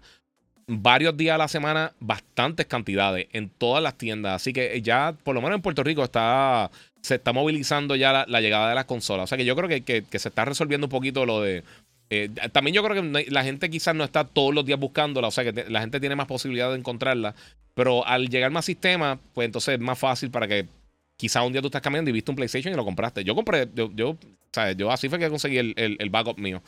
Varios 0.65 1.17
días 1.17 1.35
a 1.35 1.37
la 1.37 1.47
semana, 1.47 1.93
bastantes 1.99 2.65
cantidades 2.65 3.27
en 3.31 3.49
todas 3.49 3.83
las 3.83 3.95
tiendas. 3.95 4.35
Así 4.35 4.53
que 4.53 4.81
ya, 4.81 5.15
por 5.23 5.35
lo 5.35 5.41
menos 5.41 5.57
en 5.57 5.61
Puerto 5.61 5.83
Rico, 5.83 6.03
está 6.03 6.71
se 7.01 7.15
está 7.15 7.33
movilizando 7.33 7.95
ya 7.95 8.25
la, 8.27 8.41
llegada 8.41 8.69
de 8.69 8.75
las 8.75 8.85
consolas. 8.85 9.25
O 9.25 9.27
sea 9.27 9.37
que 9.37 9.45
yo 9.45 9.55
creo 9.55 9.69
que, 9.69 10.03
se 10.11 10.29
está 10.29 10.45
resolviendo 10.45 10.87
un 10.87 10.91
poquito 10.91 11.25
lo 11.25 11.41
de. 11.41 11.63
Eh, 12.09 12.29
también 12.51 12.73
yo 12.73 12.83
creo 12.83 13.01
que 13.01 13.25
la 13.29 13.43
gente 13.43 13.69
quizás 13.69 13.93
no 13.93 14.03
está 14.03 14.23
todos 14.23 14.53
los 14.53 14.65
días 14.65 14.79
buscándola, 14.79 15.27
o 15.27 15.31
sea 15.31 15.43
que 15.43 15.69
la 15.69 15.79
gente 15.79 15.99
tiene 15.99 16.15
más 16.15 16.25
posibilidad 16.25 16.71
de 16.71 16.77
encontrarla, 16.77 17.35
pero 17.75 18.05
al 18.05 18.29
llegar 18.29 18.49
más 18.49 18.65
sistemas, 18.65 19.19
pues 19.33 19.45
entonces 19.45 19.75
es 19.75 19.79
más 19.79 19.99
fácil 19.99 20.31
para 20.31 20.47
que 20.47 20.65
quizás 21.17 21.45
un 21.45 21.51
día 21.51 21.61
tú 21.61 21.67
estás 21.67 21.83
cambiando 21.83 22.09
y 22.09 22.13
viste 22.13 22.31
un 22.31 22.35
PlayStation 22.35 22.73
y 22.73 22.77
lo 22.77 22.83
compraste. 22.83 23.23
Yo 23.23 23.35
compré, 23.35 23.67
yo, 23.75 23.91
yo, 23.93 24.17
yo 24.75 24.91
así 24.91 25.07
fue 25.07 25.19
que 25.19 25.29
conseguí 25.29 25.57
el, 25.57 26.09
backup 26.09 26.39
mío. 26.39 26.63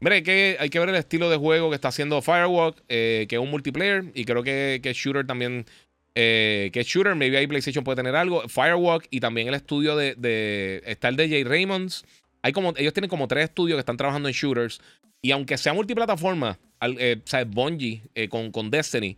Mira, 0.00 0.16
hay 0.16 0.22
que, 0.24 0.56
hay 0.58 0.68
que 0.68 0.80
ver 0.80 0.88
el 0.88 0.96
estilo 0.96 1.30
de 1.30 1.36
juego 1.36 1.68
que 1.68 1.76
está 1.76 1.88
haciendo 1.88 2.20
Firewalk, 2.20 2.82
eh, 2.88 3.26
que 3.28 3.36
es 3.36 3.40
un 3.40 3.50
multiplayer, 3.50 4.06
y 4.14 4.24
creo 4.24 4.42
que, 4.42 4.80
que 4.82 4.92
Shooter 4.94 5.26
también 5.26 5.64
eh, 6.14 6.70
que 6.72 6.82
Shooter, 6.82 7.14
maybe 7.14 7.38
ahí 7.38 7.46
PlayStation 7.46 7.84
puede 7.84 7.96
tener 7.96 8.14
algo. 8.14 8.46
Firewalk 8.48 9.06
y 9.10 9.20
también 9.20 9.48
el 9.48 9.54
estudio 9.54 9.96
de, 9.96 10.14
de 10.16 10.82
está 10.86 11.08
el 11.08 11.16
de 11.16 11.28
Jay 11.28 11.44
Raymonds. 11.44 12.04
Hay 12.42 12.52
como, 12.52 12.74
ellos 12.76 12.92
tienen 12.92 13.08
como 13.08 13.28
tres 13.28 13.44
estudios 13.44 13.76
que 13.76 13.80
están 13.80 13.96
trabajando 13.96 14.28
en 14.28 14.34
shooters. 14.34 14.80
Y 15.22 15.30
aunque 15.30 15.56
sea 15.56 15.72
multiplataforma, 15.72 16.58
eh, 16.80 17.20
sea, 17.24 17.44
Bungie 17.44 18.02
eh, 18.14 18.28
con, 18.28 18.50
con, 18.50 18.70
Destiny, 18.70 19.16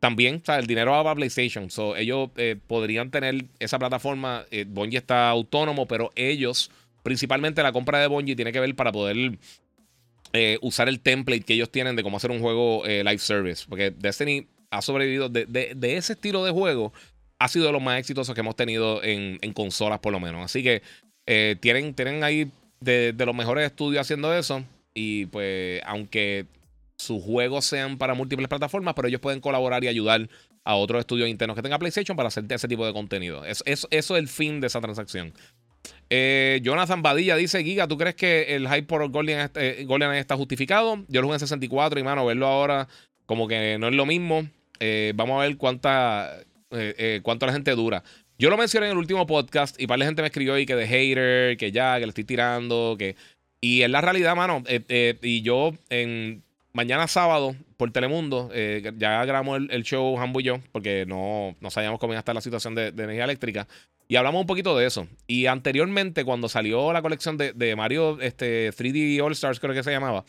también, 0.00 0.42
sea, 0.44 0.58
el 0.58 0.66
dinero 0.66 0.92
va 0.92 1.04
para 1.04 1.14
PlayStation. 1.14 1.70
So, 1.70 1.94
ellos 1.94 2.30
podrían 2.66 3.10
tener 3.10 3.44
esa 3.60 3.78
plataforma. 3.78 4.44
Bungie 4.66 4.98
está 4.98 5.28
autónomo, 5.28 5.86
pero 5.86 6.10
ellos, 6.16 6.70
principalmente 7.02 7.62
la 7.62 7.72
compra 7.72 8.00
de 8.00 8.08
Bungie, 8.08 8.34
tiene 8.34 8.50
que 8.50 8.58
ver 8.58 8.74
para 8.74 8.90
poder 8.90 9.38
usar 10.62 10.88
el 10.88 10.98
template 10.98 11.42
que 11.42 11.54
ellos 11.54 11.70
tienen 11.70 11.94
de 11.94 12.02
cómo 12.02 12.16
hacer 12.16 12.32
un 12.32 12.40
juego 12.40 12.82
live 12.84 13.18
service. 13.18 13.64
Porque 13.68 13.90
Destiny 13.90 14.48
ha 14.72 14.82
sobrevivido 14.82 15.28
de, 15.28 15.76
ese 15.96 16.14
estilo 16.14 16.44
de 16.44 16.50
juego, 16.50 16.92
ha 17.38 17.48
sido 17.48 17.66
de 17.66 17.72
los 17.72 17.82
más 17.82 17.98
exitosos 17.98 18.34
que 18.34 18.40
hemos 18.40 18.56
tenido 18.56 19.02
en, 19.04 19.38
consolas, 19.52 19.98
por 20.00 20.12
lo 20.12 20.18
menos. 20.18 20.44
Así 20.44 20.62
que 20.62 20.82
eh, 21.26 21.56
tienen, 21.60 21.94
tienen 21.94 22.24
ahí 22.24 22.50
de, 22.80 23.14
los 23.18 23.34
mejores 23.34 23.66
estudios 23.66 24.00
haciendo 24.00 24.34
eso. 24.34 24.64
Y 24.94 25.26
pues, 25.26 25.80
aunque 25.84 26.46
sus 26.96 27.22
juegos 27.22 27.66
sean 27.66 27.98
para 27.98 28.14
múltiples 28.14 28.48
plataformas, 28.48 28.94
pero 28.94 29.08
ellos 29.08 29.20
pueden 29.20 29.40
colaborar 29.40 29.84
y 29.84 29.88
ayudar 29.88 30.28
a 30.64 30.74
otros 30.76 31.00
estudios 31.00 31.28
internos 31.28 31.54
que 31.54 31.62
tengan 31.62 31.78
PlayStation 31.78 32.16
para 32.16 32.28
hacer 32.28 32.44
ese 32.48 32.68
tipo 32.68 32.86
de 32.86 32.92
contenido. 32.92 33.44
eso 33.44 33.88
es 33.90 34.10
el 34.10 34.28
fin 34.28 34.60
de 34.60 34.68
esa 34.68 34.80
transacción. 34.80 35.34
Eh, 36.08 36.60
Jonathan 36.62 37.02
Badilla 37.02 37.36
dice: 37.36 37.62
Giga, 37.64 37.88
¿tú 37.88 37.98
crees 37.98 38.14
que 38.14 38.54
el 38.54 38.68
hype 38.68 38.84
por 38.84 39.06
Golden, 39.10 39.50
eh, 39.54 39.86
está 40.18 40.36
justificado? 40.36 41.04
Yo 41.08 41.20
lo 41.20 41.26
jugué 41.26 41.36
en 41.36 41.40
64 41.40 41.98
y, 41.98 42.02
mano, 42.02 42.24
verlo 42.24 42.46
ahora 42.46 42.88
como 43.26 43.48
que 43.48 43.78
no 43.78 43.88
es 43.88 43.94
lo 43.94 44.06
mismo. 44.06 44.46
Eh, 44.84 45.12
vamos 45.14 45.38
a 45.38 45.46
ver 45.46 45.56
cuánta, 45.58 46.40
eh, 46.72 46.94
eh, 46.98 47.20
cuánto 47.22 47.46
la 47.46 47.52
gente 47.52 47.70
dura. 47.70 48.02
Yo 48.36 48.50
lo 48.50 48.56
mencioné 48.56 48.86
en 48.86 48.92
el 48.92 48.98
último 48.98 49.28
podcast 49.28 49.80
y 49.80 49.86
para 49.86 49.98
la 49.98 50.06
gente 50.06 50.22
me 50.22 50.26
escribió 50.26 50.54
ahí 50.54 50.66
que 50.66 50.74
de 50.74 50.88
hater, 50.88 51.56
que 51.56 51.70
ya, 51.70 52.00
que 52.00 52.06
le 52.06 52.08
estoy 52.08 52.24
tirando, 52.24 52.96
que... 52.98 53.14
Y 53.60 53.82
es 53.82 53.90
la 53.90 54.00
realidad, 54.00 54.34
mano. 54.34 54.64
y 54.66 55.42
yo 55.42 55.72
en 55.88 56.42
mañana 56.72 57.06
sábado 57.06 57.54
por 57.76 57.92
Telemundo, 57.92 58.50
ya 58.52 59.24
grabamos 59.24 59.60
el, 59.70 59.84
show 59.84 60.18
Hambo 60.18 60.40
y 60.40 60.42
yo, 60.42 60.58
porque 60.72 61.06
no, 61.06 61.54
no 61.60 61.70
sabíamos 61.70 62.00
cómo 62.00 62.12
iba 62.12 62.18
a 62.18 62.22
estar 62.22 62.34
la 62.34 62.40
situación 62.40 62.74
de, 62.74 62.88
energía 62.88 63.22
eléctrica. 63.22 63.68
Y 64.08 64.16
hablamos 64.16 64.40
un 64.40 64.48
poquito 64.48 64.76
de 64.76 64.84
eso. 64.84 65.06
Y 65.28 65.46
anteriormente, 65.46 66.24
cuando 66.24 66.48
salió 66.48 66.92
la 66.92 67.02
colección 67.02 67.36
de, 67.36 67.76
Mario 67.76 68.20
este, 68.20 68.72
3D 68.72 69.22
All 69.22 69.30
Stars, 69.30 69.60
creo 69.60 69.74
que 69.74 69.84
se 69.84 69.92
llamaba, 69.92 70.24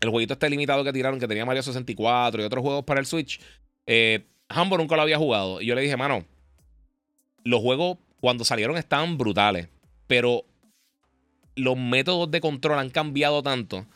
el 0.00 0.10
jueguito 0.10 0.34
este 0.34 0.50
limitado 0.50 0.84
que 0.84 0.92
tiraron, 0.92 1.18
que 1.18 1.28
tenía 1.28 1.44
Mario 1.44 1.62
64 1.62 2.42
y 2.42 2.44
otros 2.44 2.62
juegos 2.62 2.84
para 2.84 3.00
el 3.00 3.06
Switch, 3.06 3.40
eh, 3.86 4.24
Hambo 4.48 4.76
nunca 4.76 4.96
lo 4.96 5.02
había 5.02 5.18
jugado. 5.18 5.60
Y 5.60 5.66
yo 5.66 5.74
le 5.74 5.82
dije, 5.82 5.96
mano, 5.96 6.24
los 7.44 7.60
juegos 7.60 7.98
cuando 8.20 8.44
salieron 8.44 8.76
estaban 8.76 9.18
brutales, 9.18 9.68
pero 10.06 10.44
los 11.54 11.76
métodos 11.76 12.30
de 12.30 12.40
control 12.40 12.78
han 12.78 12.90
cambiado 12.90 13.42
tanto 13.42 13.86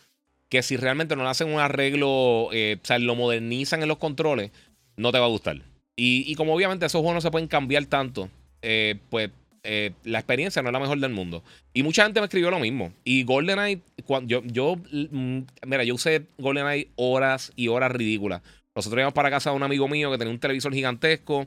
que 0.48 0.62
si 0.62 0.76
realmente 0.76 1.14
no 1.14 1.22
le 1.22 1.28
hacen 1.28 1.52
un 1.52 1.60
arreglo, 1.60 2.48
eh, 2.52 2.78
o 2.82 2.86
sea, 2.86 2.98
lo 2.98 3.14
modernizan 3.14 3.82
en 3.82 3.88
los 3.88 3.98
controles, 3.98 4.50
no 4.96 5.12
te 5.12 5.18
va 5.18 5.26
a 5.26 5.28
gustar. 5.28 5.62
Y, 5.96 6.34
como 6.34 6.54
obviamente 6.54 6.86
esos 6.86 7.00
juegos 7.00 7.16
no 7.16 7.20
se 7.20 7.30
pueden 7.30 7.46
cambiar 7.46 7.84
tanto, 7.84 8.30
eh, 8.62 8.98
pues 9.10 9.30
eh, 9.62 9.92
la 10.04 10.18
experiencia 10.18 10.62
no 10.62 10.68
es 10.68 10.72
la 10.72 10.80
mejor 10.80 10.98
del 10.98 11.12
mundo. 11.12 11.42
Y 11.72 11.82
mucha 11.82 12.04
gente 12.04 12.20
me 12.20 12.26
escribió 12.26 12.50
lo 12.50 12.58
mismo. 12.58 12.92
Y 13.04 13.24
GoldenEye, 13.24 13.80
cuando 14.06 14.28
yo, 14.28 14.42
yo, 14.44 14.76
mm, 14.76 15.40
mira, 15.66 15.84
yo 15.84 15.94
usé 15.94 16.22
GoldenEye 16.38 16.88
horas 16.96 17.52
y 17.56 17.68
horas 17.68 17.92
ridículas. 17.92 18.42
Nosotros 18.74 18.98
íbamos 18.98 19.14
para 19.14 19.30
casa 19.30 19.50
de 19.50 19.56
un 19.56 19.62
amigo 19.62 19.88
mío 19.88 20.10
que 20.10 20.18
tenía 20.18 20.32
un 20.32 20.40
televisor 20.40 20.72
gigantesco. 20.72 21.46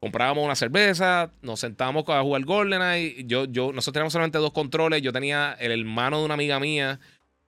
Comprábamos 0.00 0.44
una 0.44 0.54
cerveza, 0.54 1.30
nos 1.40 1.60
sentábamos 1.60 2.04
a 2.08 2.20
jugar 2.22 2.44
GoldenEye. 2.44 3.24
Yo, 3.26 3.46
yo, 3.46 3.72
nosotros 3.72 3.94
teníamos 3.94 4.12
solamente 4.12 4.38
dos 4.38 4.52
controles. 4.52 5.00
Yo 5.02 5.12
tenía 5.12 5.56
el 5.58 5.72
hermano 5.72 6.18
de 6.18 6.24
una 6.26 6.34
amiga 6.34 6.60
mía 6.60 7.00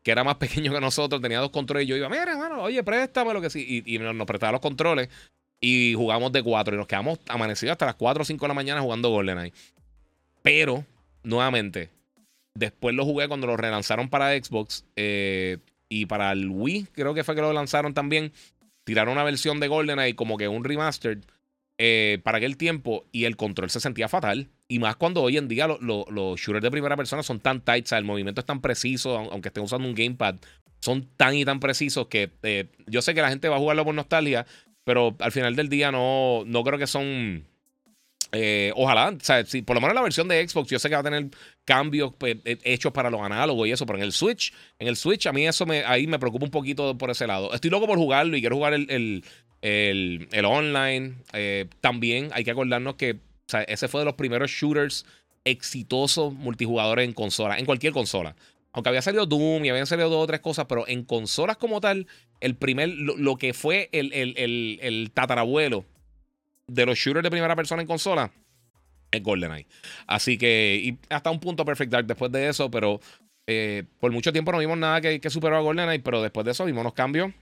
que 0.06 0.12
era 0.12 0.22
más 0.22 0.36
pequeño 0.36 0.72
que 0.72 0.80
nosotros, 0.80 1.20
tenía 1.20 1.40
dos 1.40 1.50
controles. 1.50 1.84
Y 1.84 1.88
yo 1.88 1.96
iba, 1.96 2.08
mira, 2.08 2.30
hermano, 2.30 2.62
oye, 2.62 2.82
préstame 2.84 3.34
lo 3.34 3.40
que 3.40 3.50
sí. 3.50 3.82
Y, 3.84 3.98
nos, 3.98 4.26
prestaba 4.26 4.52
los 4.52 4.60
controles 4.60 5.08
y 5.60 5.94
jugamos 5.94 6.30
de 6.30 6.44
cuatro. 6.44 6.74
Y 6.74 6.78
nos 6.78 6.86
quedamos 6.86 7.18
amanecidos 7.28 7.72
hasta 7.72 7.86
las 7.86 7.96
4 7.96 8.22
o 8.22 8.24
5 8.24 8.44
de 8.44 8.48
la 8.48 8.54
mañana 8.54 8.80
jugando 8.80 9.10
GoldenEye. 9.10 9.52
Pero, 10.46 10.86
nuevamente, 11.24 11.90
después 12.54 12.94
lo 12.94 13.04
jugué 13.04 13.26
cuando 13.26 13.48
lo 13.48 13.56
relanzaron 13.56 14.08
para 14.08 14.30
Xbox. 14.40 14.84
Eh, 14.94 15.58
y 15.88 16.06
para 16.06 16.30
el 16.30 16.48
Wii, 16.48 16.86
creo 16.92 17.14
que 17.14 17.24
fue 17.24 17.34
que 17.34 17.40
lo 17.40 17.52
lanzaron 17.52 17.94
también. 17.94 18.32
Tiraron 18.84 19.14
una 19.14 19.24
versión 19.24 19.58
de 19.58 19.66
GoldenEye 19.66 20.14
como 20.14 20.36
que 20.36 20.46
un 20.46 20.62
remastered 20.62 21.18
eh, 21.78 22.20
para 22.22 22.38
aquel 22.38 22.56
tiempo 22.56 23.04
y 23.10 23.24
el 23.24 23.36
control 23.36 23.70
se 23.70 23.80
sentía 23.80 24.08
fatal. 24.08 24.48
Y 24.68 24.78
más 24.78 24.94
cuando 24.94 25.20
hoy 25.20 25.36
en 25.36 25.48
día 25.48 25.66
los 25.66 26.40
shooters 26.40 26.62
de 26.62 26.70
primera 26.70 26.96
persona 26.96 27.24
son 27.24 27.40
tan 27.40 27.60
tight, 27.60 27.86
o 27.86 27.88
sea, 27.88 27.98
el 27.98 28.04
movimiento 28.04 28.40
es 28.40 28.46
tan 28.46 28.60
preciso, 28.60 29.18
aunque 29.18 29.48
estén 29.48 29.64
usando 29.64 29.88
un 29.88 29.96
gamepad, 29.96 30.36
son 30.78 31.08
tan 31.16 31.34
y 31.34 31.44
tan 31.44 31.58
precisos 31.58 32.06
que 32.06 32.30
eh, 32.44 32.70
yo 32.86 33.02
sé 33.02 33.14
que 33.14 33.22
la 33.22 33.30
gente 33.30 33.48
va 33.48 33.56
a 33.56 33.58
jugarlo 33.58 33.84
por 33.84 33.96
nostalgia, 33.96 34.46
pero 34.84 35.16
al 35.18 35.32
final 35.32 35.56
del 35.56 35.68
día 35.68 35.90
no, 35.90 36.44
no 36.46 36.62
creo 36.62 36.78
que 36.78 36.86
son 36.86 37.44
eh, 38.38 38.70
ojalá, 38.76 39.16
por 39.64 39.76
lo 39.76 39.80
menos 39.80 39.94
la 39.94 40.02
versión 40.02 40.28
de 40.28 40.46
Xbox, 40.46 40.68
yo 40.68 40.78
sé 40.78 40.90
que 40.90 40.94
va 40.94 41.00
a 41.00 41.04
tener 41.04 41.30
cambios 41.64 42.12
pues, 42.18 42.36
eh, 42.44 42.58
hechos 42.64 42.92
para 42.92 43.08
los 43.08 43.22
análogos 43.22 43.66
y 43.66 43.72
eso, 43.72 43.86
pero 43.86 43.98
en 43.98 44.04
el 44.04 44.12
Switch, 44.12 44.52
en 44.78 44.88
el 44.88 44.96
Switch, 44.96 45.26
a 45.26 45.32
mí 45.32 45.46
eso 45.46 45.64
me, 45.64 45.84
ahí 45.86 46.06
me 46.06 46.18
preocupa 46.18 46.44
un 46.44 46.50
poquito 46.50 46.98
por 46.98 47.10
ese 47.10 47.26
lado. 47.26 47.54
Estoy 47.54 47.70
loco 47.70 47.86
por 47.86 47.96
jugarlo 47.96 48.36
y 48.36 48.40
quiero 48.40 48.56
jugar 48.56 48.74
el, 48.74 49.24
online. 50.44 51.14
Eh, 51.32 51.64
también 51.80 52.28
hay 52.32 52.44
que 52.44 52.50
acordarnos 52.50 52.96
que 52.96 53.20
ese 53.68 53.88
fue 53.88 54.02
de 54.02 54.04
los 54.04 54.14
primeros 54.14 54.50
shooters 54.50 55.06
exitosos 55.44 56.34
multijugadores 56.34 57.06
en 57.08 57.14
consola, 57.14 57.58
en 57.58 57.64
cualquier 57.64 57.94
consola. 57.94 58.36
Aunque 58.72 58.90
había 58.90 59.00
salido 59.00 59.24
Doom 59.24 59.64
y 59.64 59.70
habían 59.70 59.86
salido 59.86 60.10
dos 60.10 60.24
o 60.24 60.26
tres 60.26 60.40
cosas, 60.40 60.66
pero 60.68 60.86
en 60.86 61.04
consolas 61.04 61.56
como 61.56 61.80
tal, 61.80 62.06
el 62.40 62.54
primer, 62.54 62.90
lo, 62.90 63.36
que 63.36 63.54
fue 63.54 63.88
el 63.92 65.10
tatarabuelo 65.14 65.86
de 66.66 66.86
los 66.86 66.98
shooters 66.98 67.22
de 67.22 67.30
primera 67.30 67.56
persona 67.56 67.82
en 67.82 67.88
consola 67.88 68.32
es 69.10 69.22
GoldenEye. 69.22 69.66
Así 70.06 70.36
que, 70.38 70.80
y 70.82 70.98
hasta 71.08 71.30
un 71.30 71.40
punto 71.40 71.64
Perfect 71.64 71.92
Dark 71.92 72.06
después 72.06 72.30
de 72.32 72.48
eso, 72.48 72.70
pero 72.70 73.00
eh, 73.46 73.84
por 74.00 74.12
mucho 74.12 74.32
tiempo 74.32 74.52
no 74.52 74.58
vimos 74.58 74.78
nada 74.78 75.00
que, 75.00 75.20
que 75.20 75.30
superó 75.30 75.56
a 75.56 75.60
GoldenEye, 75.60 76.00
pero 76.00 76.22
después 76.22 76.44
de 76.44 76.52
eso 76.52 76.64
vimos 76.64 76.80
unos 76.80 76.94
cambios 76.94 77.32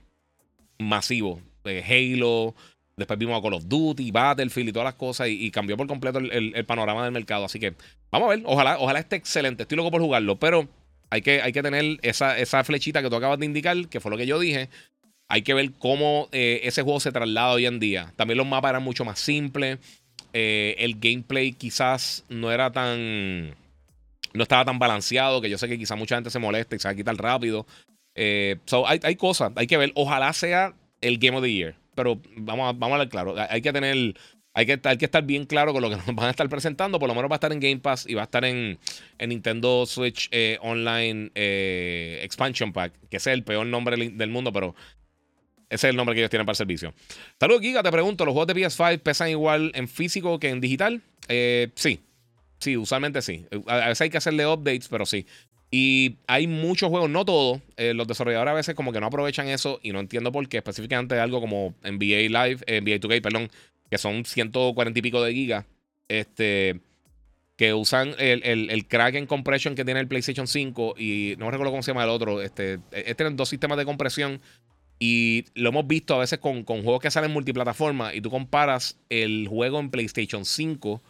masivos. 0.77 1.41
de 1.63 1.83
Halo, 1.83 2.55
después 2.95 3.19
vimos 3.19 3.37
a 3.37 3.41
Call 3.41 3.55
of 3.55 3.67
Duty, 3.67 4.11
Battlefield 4.11 4.69
y 4.69 4.71
todas 4.71 4.85
las 4.85 4.95
cosas, 4.95 5.27
y, 5.29 5.49
cambió 5.51 5.77
por 5.77 5.87
completo 5.87 6.19
el, 6.19 6.65
panorama 6.65 7.03
del 7.03 7.11
mercado. 7.11 7.45
Así 7.45 7.59
que 7.59 7.75
vamos 8.11 8.27
a 8.27 8.35
ver, 8.35 8.43
ojalá, 8.45 8.77
ojalá 8.79 8.99
esté 8.99 9.15
excelente. 9.15 9.63
Estoy 9.63 9.77
loco 9.77 9.91
por 9.91 10.01
jugarlo, 10.01 10.37
pero 10.37 10.67
hay 11.09 11.21
que, 11.21 11.41
hay 11.41 11.51
que 11.51 11.63
tener 11.63 11.97
esa, 12.01 12.37
esa 12.37 12.63
flechita 12.63 13.01
que 13.01 13.09
tú 13.09 13.15
acabas 13.15 13.39
de 13.39 13.45
indicar, 13.45 13.87
que 13.87 13.99
fue 13.99 14.11
lo 14.11 14.17
que 14.17 14.27
yo 14.27 14.39
dije, 14.39 14.69
hay 15.27 15.41
que 15.41 15.53
ver 15.53 15.71
cómo 15.79 16.29
eh, 16.31 16.61
ese 16.63 16.83
juego 16.83 16.99
se 16.99 17.11
traslada 17.11 17.53
hoy 17.53 17.65
en 17.65 17.79
día. 17.79 18.13
También 18.15 18.37
los 18.37 18.47
mapas 18.47 18.69
eran 18.69 18.83
mucho 18.83 19.05
más 19.05 19.19
simples. 19.19 19.79
Eh, 20.33 20.75
el 20.79 20.99
gameplay 20.99 21.53
quizás 21.53 22.23
no 22.29 22.51
era 22.51 22.71
tan. 22.71 23.55
No 24.33 24.43
estaba 24.43 24.65
tan 24.65 24.77
balanceado. 24.77 25.41
Que 25.41 25.49
yo 25.49 25.57
sé 25.57 25.67
que 25.67 25.77
quizás 25.77 25.97
mucha 25.97 26.15
gente 26.15 26.29
se 26.29 26.39
molesta 26.39 26.75
y 26.75 26.79
se 26.79 26.87
va 26.87 26.91
a 26.91 26.95
quitar 26.95 27.15
rápido. 27.15 27.65
Eh, 28.13 28.57
hay, 28.85 29.15
cosas, 29.15 29.51
hay 29.55 29.67
que 29.67 29.77
ver. 29.77 29.91
Ojalá 29.95 30.31
sea 30.33 30.73
el 31.01 31.17
Game 31.17 31.37
of 31.37 31.43
the 31.43 31.51
Year. 31.51 31.75
Pero 31.95 32.19
vamos 32.37 32.69
a, 32.69 32.77
vamos 32.77 32.95
a 32.95 32.99
ver 32.99 33.09
claro. 33.09 33.35
Hay 33.49 33.61
que 33.61 33.73
tener. 33.73 34.15
Hay 34.57 34.65
que, 34.65 34.79
hay 34.85 34.97
que 34.97 35.03
estar 35.03 35.21
bien 35.21 35.45
claro 35.45 35.73
con 35.73 35.81
lo 35.81 35.89
que 35.89 35.95
nos 36.05 36.05
van 36.05 36.27
a 36.27 36.29
estar 36.29 36.47
presentando. 36.47 36.99
Por 36.99 37.09
lo 37.09 37.15
menos 37.15 37.31
va 37.31 37.35
a 37.35 37.37
estar 37.37 37.51
en 37.51 37.59
Game 37.59 37.79
Pass 37.79 38.05
y 38.07 38.13
va 38.13 38.21
a 38.21 38.25
estar 38.25 38.45
en, 38.45 38.77
en 39.17 39.29
Nintendo 39.29 39.87
Switch 39.87 40.29
Online 40.61 41.31
Expansion 42.21 42.71
Pack, 42.71 42.93
que 43.09 43.17
es 43.17 43.27
el 43.27 43.43
peor 43.43 43.65
nombre 43.65 43.97
del 43.97 44.29
mundo, 44.29 44.53
pero 44.53 44.75
ese 45.75 45.87
es 45.87 45.91
el 45.91 45.95
nombre 45.95 46.15
que 46.15 46.21
ellos 46.21 46.29
tienen 46.29 46.45
para 46.45 46.53
el 46.53 46.57
servicio. 46.57 46.93
Saludos, 47.39 47.61
Giga. 47.61 47.83
Te 47.83 47.91
pregunto: 47.91 48.25
¿los 48.25 48.33
juegos 48.33 48.47
de 48.47 48.55
PS5 48.55 48.99
pesan 48.99 49.29
igual 49.29 49.71
en 49.75 49.87
físico 49.87 50.39
que 50.39 50.49
en 50.49 50.61
digital? 50.61 51.01
Eh, 51.27 51.69
sí. 51.75 52.01
Sí, 52.59 52.77
usualmente 52.77 53.21
sí. 53.21 53.45
A 53.67 53.89
veces 53.89 54.01
hay 54.01 54.09
que 54.09 54.17
hacerle 54.17 54.47
updates, 54.47 54.87
pero 54.87 55.05
sí. 55.05 55.25
Y 55.71 56.17
hay 56.27 56.47
muchos 56.47 56.89
juegos, 56.89 57.09
no 57.09 57.25
todos. 57.25 57.61
Eh, 57.75 57.93
los 57.93 58.07
desarrolladores 58.07 58.51
a 58.51 58.55
veces 58.55 58.75
como 58.75 58.93
que 58.93 58.99
no 58.99 59.07
aprovechan 59.07 59.47
eso 59.47 59.79
y 59.83 59.91
no 59.91 59.99
entiendo 59.99 60.31
por 60.31 60.47
qué. 60.47 60.57
Específicamente 60.57 61.19
algo 61.19 61.41
como 61.41 61.75
NBA 61.83 62.29
Live, 62.29 62.63
eh, 62.67 62.81
NBA 62.81 62.99
2K, 62.99 63.21
perdón, 63.21 63.49
que 63.89 63.97
son 63.97 64.25
140 64.25 64.97
y 64.97 65.01
pico 65.01 65.21
de 65.21 65.33
gigas. 65.33 65.65
Este 66.07 66.79
que 67.57 67.73
usan 67.73 68.13
el, 68.19 68.43
el, 68.43 68.69
el, 68.69 68.85
Kraken 68.85 69.27
Compression 69.27 69.75
que 69.75 69.85
tiene 69.85 70.01
el 70.01 70.07
PlayStation 70.07 70.45
5 70.45 70.95
y 70.97 71.35
no 71.37 71.49
recuerdo 71.49 71.71
cómo 71.71 71.83
se 71.83 71.91
llama 71.91 72.03
el 72.03 72.09
otro. 72.09 72.41
Este, 72.41 72.79
este 72.91 73.15
tienen 73.15 73.37
dos 73.37 73.47
sistemas 73.47 73.77
de 73.77 73.85
compresión 73.85 74.41
y 74.99 75.45
lo 75.55 75.69
hemos 75.69 75.87
visto 75.87 76.15
a 76.15 76.19
veces 76.19 76.39
con, 76.39 76.63
juegos 76.63 77.01
que 77.01 77.11
salen 77.11 77.31
multiplataforma 77.31 78.13
y 78.13 78.21
tú 78.21 78.29
comparas 78.29 78.97
el 79.09 79.47
juego 79.47 79.79
en 79.79 79.89
PlayStation 79.89 80.45
5 80.45 81.01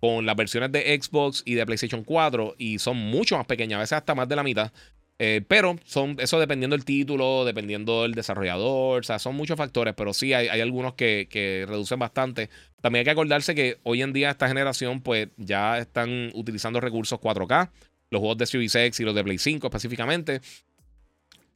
con 0.00 0.26
las 0.26 0.36
versiones 0.36 0.70
de 0.70 1.00
Xbox 1.00 1.42
y 1.44 1.54
de 1.54 1.66
PlayStation 1.66 2.04
4 2.04 2.54
y 2.58 2.78
son 2.78 2.96
mucho 2.96 3.36
más 3.36 3.46
pequeñas, 3.46 3.78
a 3.78 3.80
veces 3.80 3.92
hasta 3.94 4.14
más 4.14 4.28
de 4.28 4.36
la 4.36 4.42
mitad. 4.42 4.72
Eh, 5.20 5.42
pero 5.46 5.76
son 5.84 6.16
eso 6.18 6.40
dependiendo 6.40 6.76
del 6.76 6.84
título, 6.84 7.44
dependiendo 7.44 8.02
del 8.02 8.14
desarrollador, 8.14 9.00
o 9.00 9.04
sea, 9.04 9.20
son 9.20 9.36
muchos 9.36 9.56
factores, 9.56 9.94
pero 9.96 10.12
sí 10.12 10.32
hay, 10.32 10.48
algunos 10.60 10.94
que, 10.94 11.64
reducen 11.68 11.98
bastante. 11.98 12.50
También 12.80 13.00
hay 13.00 13.04
que 13.04 13.10
acordarse 13.12 13.54
que 13.54 13.78
hoy 13.84 14.02
en 14.02 14.12
día 14.12 14.30
esta 14.30 14.48
generación 14.48 15.00
pues 15.00 15.28
ya 15.36 15.78
están 15.78 16.30
utilizando 16.34 16.80
recursos 16.80 17.20
4K, 17.20 17.70
los 18.10 18.20
juegos 18.20 18.38
de 18.38 18.46
Series 18.46 18.74
X 18.74 19.00
y 19.00 19.04
los 19.04 19.14
de 19.14 19.22
Play 19.24 19.38
5 19.38 19.66
específicamente. 19.66 20.40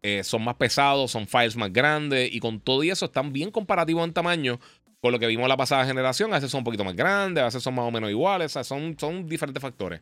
Eh, 0.03 0.23
son 0.23 0.45
más 0.45 0.55
pesados, 0.55 1.11
son 1.11 1.27
files 1.27 1.57
más 1.57 1.73
grandes 1.73 2.33
y 2.33 2.39
con 2.39 2.61
todo 2.61 2.85
y 2.85 2.91
eso 2.91 3.07
están 3.07 3.33
bien 3.33 3.51
comparativos 3.51 4.05
en 4.05 4.13
tamaño 4.13 4.61
con 5.01 5.13
lo 5.13 5.19
que 5.19 5.27
vimos 5.27 5.49
la 5.49 5.57
pasada 5.57 5.85
generación. 5.85 6.33
A 6.33 6.37
veces 6.37 6.51
son 6.51 6.59
un 6.59 6.65
poquito 6.65 6.85
más 6.85 6.95
grandes, 6.95 7.43
a 7.43 7.47
veces 7.47 7.63
son 7.63 7.75
más 7.75 7.85
o 7.85 7.91
menos 7.91 8.11
iguales, 8.11 8.53
son, 8.53 8.97
son 8.99 9.27
diferentes 9.29 9.61
factores. 9.61 10.01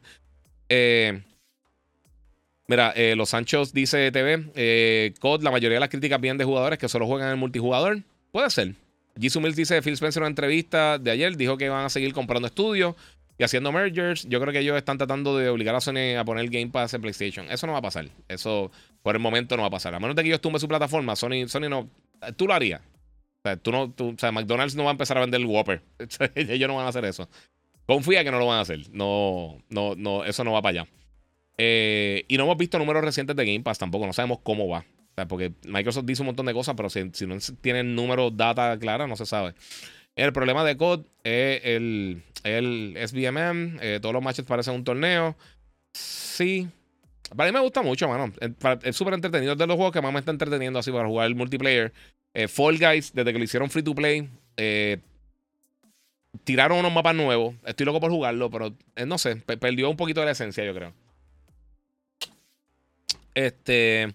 Eh, 0.69 1.23
mira, 2.67 2.93
eh, 2.95 3.15
Los 3.17 3.31
Sanchos 3.31 3.73
dice 3.73 4.11
TV, 4.13 5.15
COD, 5.19 5.43
la 5.43 5.51
mayoría 5.51 5.77
de 5.77 5.81
las 5.81 5.89
críticas 5.89 6.21
vienen 6.21 6.39
de 6.39 6.45
jugadores 6.45 6.79
que 6.79 6.89
solo 6.89 7.07
juegan 7.07 7.33
en 7.33 7.39
multijugador. 7.39 8.03
Puede 8.33 8.51
ser. 8.51 8.75
Jisoo 9.19 9.41
Mills 9.41 9.57
dice, 9.57 9.81
Phil 9.81 9.95
Spencer 9.95 10.21
en 10.21 10.25
una 10.25 10.31
entrevista 10.31 10.99
de 10.99 11.11
ayer 11.11 11.37
dijo 11.37 11.57
que 11.57 11.71
van 11.71 11.87
a 11.87 11.89
seguir 11.89 12.13
comprando 12.13 12.47
estudios 12.47 12.97
y 13.39 13.45
haciendo 13.45 13.73
mergers. 13.73 14.25
Yo 14.29 14.41
creo 14.41 14.53
que 14.53 14.61
ellos 14.61 14.77
están 14.77 14.99
tratando 14.99 15.37
de 15.37 15.49
obligar 15.49 15.75
a 15.75 15.81
Sony 15.81 16.17
a 16.19 16.25
poner 16.25 16.49
Game 16.49 16.69
Pass 16.69 16.95
en 16.95 17.03
PlayStation. 17.03 17.51
Eso 17.51 17.67
no 17.67 17.73
va 17.73 17.81
a 17.81 17.83
pasar. 17.83 18.09
Eso 18.29 18.71
por 19.03 19.15
el 19.15 19.21
momento 19.21 19.57
no 19.57 19.63
va 19.63 19.69
a 19.69 19.71
pasar. 19.71 19.95
A 19.95 20.01
menos 20.01 20.17
de 20.17 20.23
que 20.23 20.29
ellos 20.29 20.41
tumben 20.41 20.61
su 20.61 20.69
plataforma, 20.69 21.17
Sony, 21.17 21.49
Sony 21.49 21.69
no. 21.69 21.89
Tú 22.37 22.47
lo 22.47 22.55
harías. 22.55 22.81
O 22.81 23.49
sea, 23.49 23.57
tú 23.57 23.71
no, 23.73 23.95
o 23.97 24.15
sea, 24.19 24.33
McDonald's 24.33 24.75
no 24.75 24.85
va 24.85 24.91
a 24.91 24.93
empezar 24.93 25.17
a 25.19 25.21
vender 25.21 25.41
el 25.41 25.47
Whopper. 25.47 25.83
ellos 26.35 26.69
no 26.69 26.77
van 26.77 26.87
a 26.87 26.89
hacer 26.89 27.05
eso. 27.05 27.29
Confía 27.87 28.25
que 28.25 28.31
no 28.31 28.39
lo 28.39 28.47
van 28.47 28.59
a 28.59 28.63
hacer. 28.63 28.81
No, 28.91 29.63
no, 29.69 29.95
no, 29.97 30.25
eso 30.25 30.43
no 30.43 30.53
va 30.53 30.63
para 30.63 30.81
allá. 30.81 30.91
Eh, 31.59 32.25
y 32.29 32.37
no 32.37 32.45
hemos 32.45 32.57
visto 32.57 32.79
números 32.79 33.05
recientes 33.05 33.37
de 33.37 33.47
Game 33.47 33.61
Pass 33.61 33.79
tampoco. 33.79 34.07
No 34.07 34.13
sabemos 34.13 34.41
cómo 34.43 34.67
va. 34.69 34.79
O 34.79 35.15
sea, 35.15 35.29
porque 35.29 35.53
Microsoft 35.65 36.05
dice 36.05 36.23
un 36.23 36.27
montón 36.27 36.47
de 36.47 36.53
cosas, 36.53 36.75
pero 36.77 36.91
si, 36.91 37.09
si 37.13 37.27
no 37.27 37.37
tienen 37.61 37.95
números, 37.95 38.37
data 38.37 38.77
clara, 38.79 39.07
no 39.07 39.17
se 39.17 39.25
sabe. 39.25 39.55
El 40.17 40.33
problema 40.33 40.65
de 40.65 40.77
COD 40.77 41.05
es 41.25 41.61
el, 41.65 42.23
el 42.43 42.97
SBMM. 43.07 43.79
Eh, 43.81 43.99
todos 44.01 44.15
los 44.15 44.23
matches 44.23 44.47
parecen 44.47 44.75
un 44.75 44.85
torneo. 44.85 45.37
Sí, 45.93 46.69
para 47.35 47.51
mí 47.51 47.55
me 47.55 47.61
gusta 47.61 47.83
mucho, 47.83 48.09
mano. 48.09 48.33
Es 48.83 48.97
súper 48.97 49.15
entretenido. 49.15 49.53
Es 49.53 49.59
de 49.59 49.67
los 49.67 49.77
juegos 49.77 49.93
que 49.93 50.01
más 50.01 50.13
me 50.13 50.21
está 50.21 50.31
entreteniendo 50.31 50.79
así 50.79 50.93
para 50.93 51.09
jugar 51.09 51.27
el 51.27 51.35
multiplayer. 51.35 51.93
Eh, 52.35 52.49
Fall 52.49 52.79
Guys, 52.79 53.13
desde 53.15 53.33
que 53.33 53.39
lo 53.39 53.45
hicieron 53.45 53.71
free 53.71 53.83
to 53.83 53.95
play, 53.95 54.29
eh, 54.57 54.99
tiraron 56.45 56.79
unos 56.79 56.93
mapas 56.93 57.15
nuevos. 57.15 57.55
Estoy 57.65 57.87
loco 57.87 58.01
por 58.01 58.11
jugarlo, 58.11 58.51
pero 58.51 58.75
eh, 58.95 59.07
no 59.07 59.19
sé, 59.19 59.37
perdió 59.37 59.91
un 59.91 59.97
poquito 59.97 60.21
de 60.21 60.27
la 60.27 60.33
esencia, 60.33 60.65
yo 60.65 60.75
creo. 60.75 60.93
Este. 63.35 64.15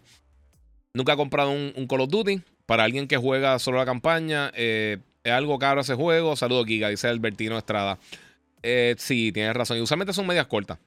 Nunca 0.93 1.13
he 1.13 1.17
comprado 1.17 1.51
un, 1.51 1.87
Call 1.87 2.01
of 2.01 2.09
Duty. 2.09 2.41
Para 2.65 2.85
alguien 2.85 3.07
que 3.07 3.17
juega 3.17 3.59
solo 3.59 3.77
la 3.79 3.85
campaña, 3.85 4.51
es 5.23 5.31
algo 5.31 5.57
caro 5.59 5.81
ese 5.81 5.95
juego. 5.95 6.35
Saludos, 6.35 6.65
Giga, 6.65 6.89
dice 6.89 7.07
Albertino 7.07 7.57
Estrada. 7.57 7.99
sí, 8.97 9.31
tienes 9.31 9.55
razón. 9.55 9.77
Y 9.77 9.81
usualmente 9.81 10.13
son 10.13 10.27
medias 10.27 10.47
cortas. 10.47 10.77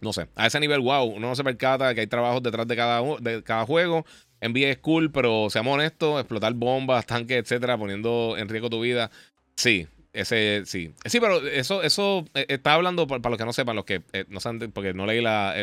No 0.00 0.12
sé, 0.12 0.26
a 0.34 0.46
ese 0.46 0.60
nivel, 0.60 0.80
wow, 0.80 1.04
uno 1.04 1.28
no 1.28 1.34
se 1.34 1.42
percata 1.42 1.94
que 1.94 2.02
hay 2.02 2.06
trabajos 2.06 2.42
detrás 2.42 2.66
de 2.68 2.76
cada, 2.76 3.02
de 3.20 3.42
cada 3.42 3.64
juego. 3.64 4.04
NBA 4.42 4.68
es 4.68 4.78
cool, 4.78 5.10
pero 5.10 5.48
seamos 5.48 5.74
honestos, 5.74 6.20
explotar 6.20 6.52
bombas, 6.52 7.06
tanques, 7.06 7.38
etcétera, 7.38 7.78
poniendo 7.78 8.36
en 8.36 8.48
riesgo 8.48 8.68
tu 8.68 8.80
vida. 8.80 9.10
Sí, 9.56 9.86
ese, 10.12 10.62
sí. 10.66 10.92
Sí, 11.06 11.18
pero 11.18 11.46
eso, 11.46 11.82
eso 11.82 12.26
eh, 12.34 12.44
está 12.48 12.74
hablando, 12.74 13.06
para, 13.06 13.30
los 13.30 13.38
que 13.38 13.44
no 13.46 13.52
sepan, 13.54 13.76
los 13.76 13.86
que 13.86 14.02
eh, 14.12 14.26
no 14.28 14.40
saben, 14.40 14.70
porque 14.72 14.92
no 14.92 15.06
leí 15.06 15.22
la, 15.22 15.54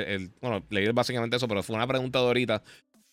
bueno, 0.41 0.65
leí 0.71 0.87
básicamente 0.91 1.37
eso, 1.37 1.47
pero 1.47 1.61
fue 1.61 1.75
una 1.75 1.87
pregunta 1.87 2.19
de 2.19 2.25
ahorita 2.25 2.63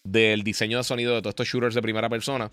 del 0.03 0.43
diseño 0.43 0.79
de 0.79 0.85
sonido 0.85 1.15
de 1.15 1.21
todos 1.21 1.33
estos 1.33 1.49
shooters 1.49 1.75
de 1.75 1.83
primera 1.83 2.09
persona. 2.09 2.51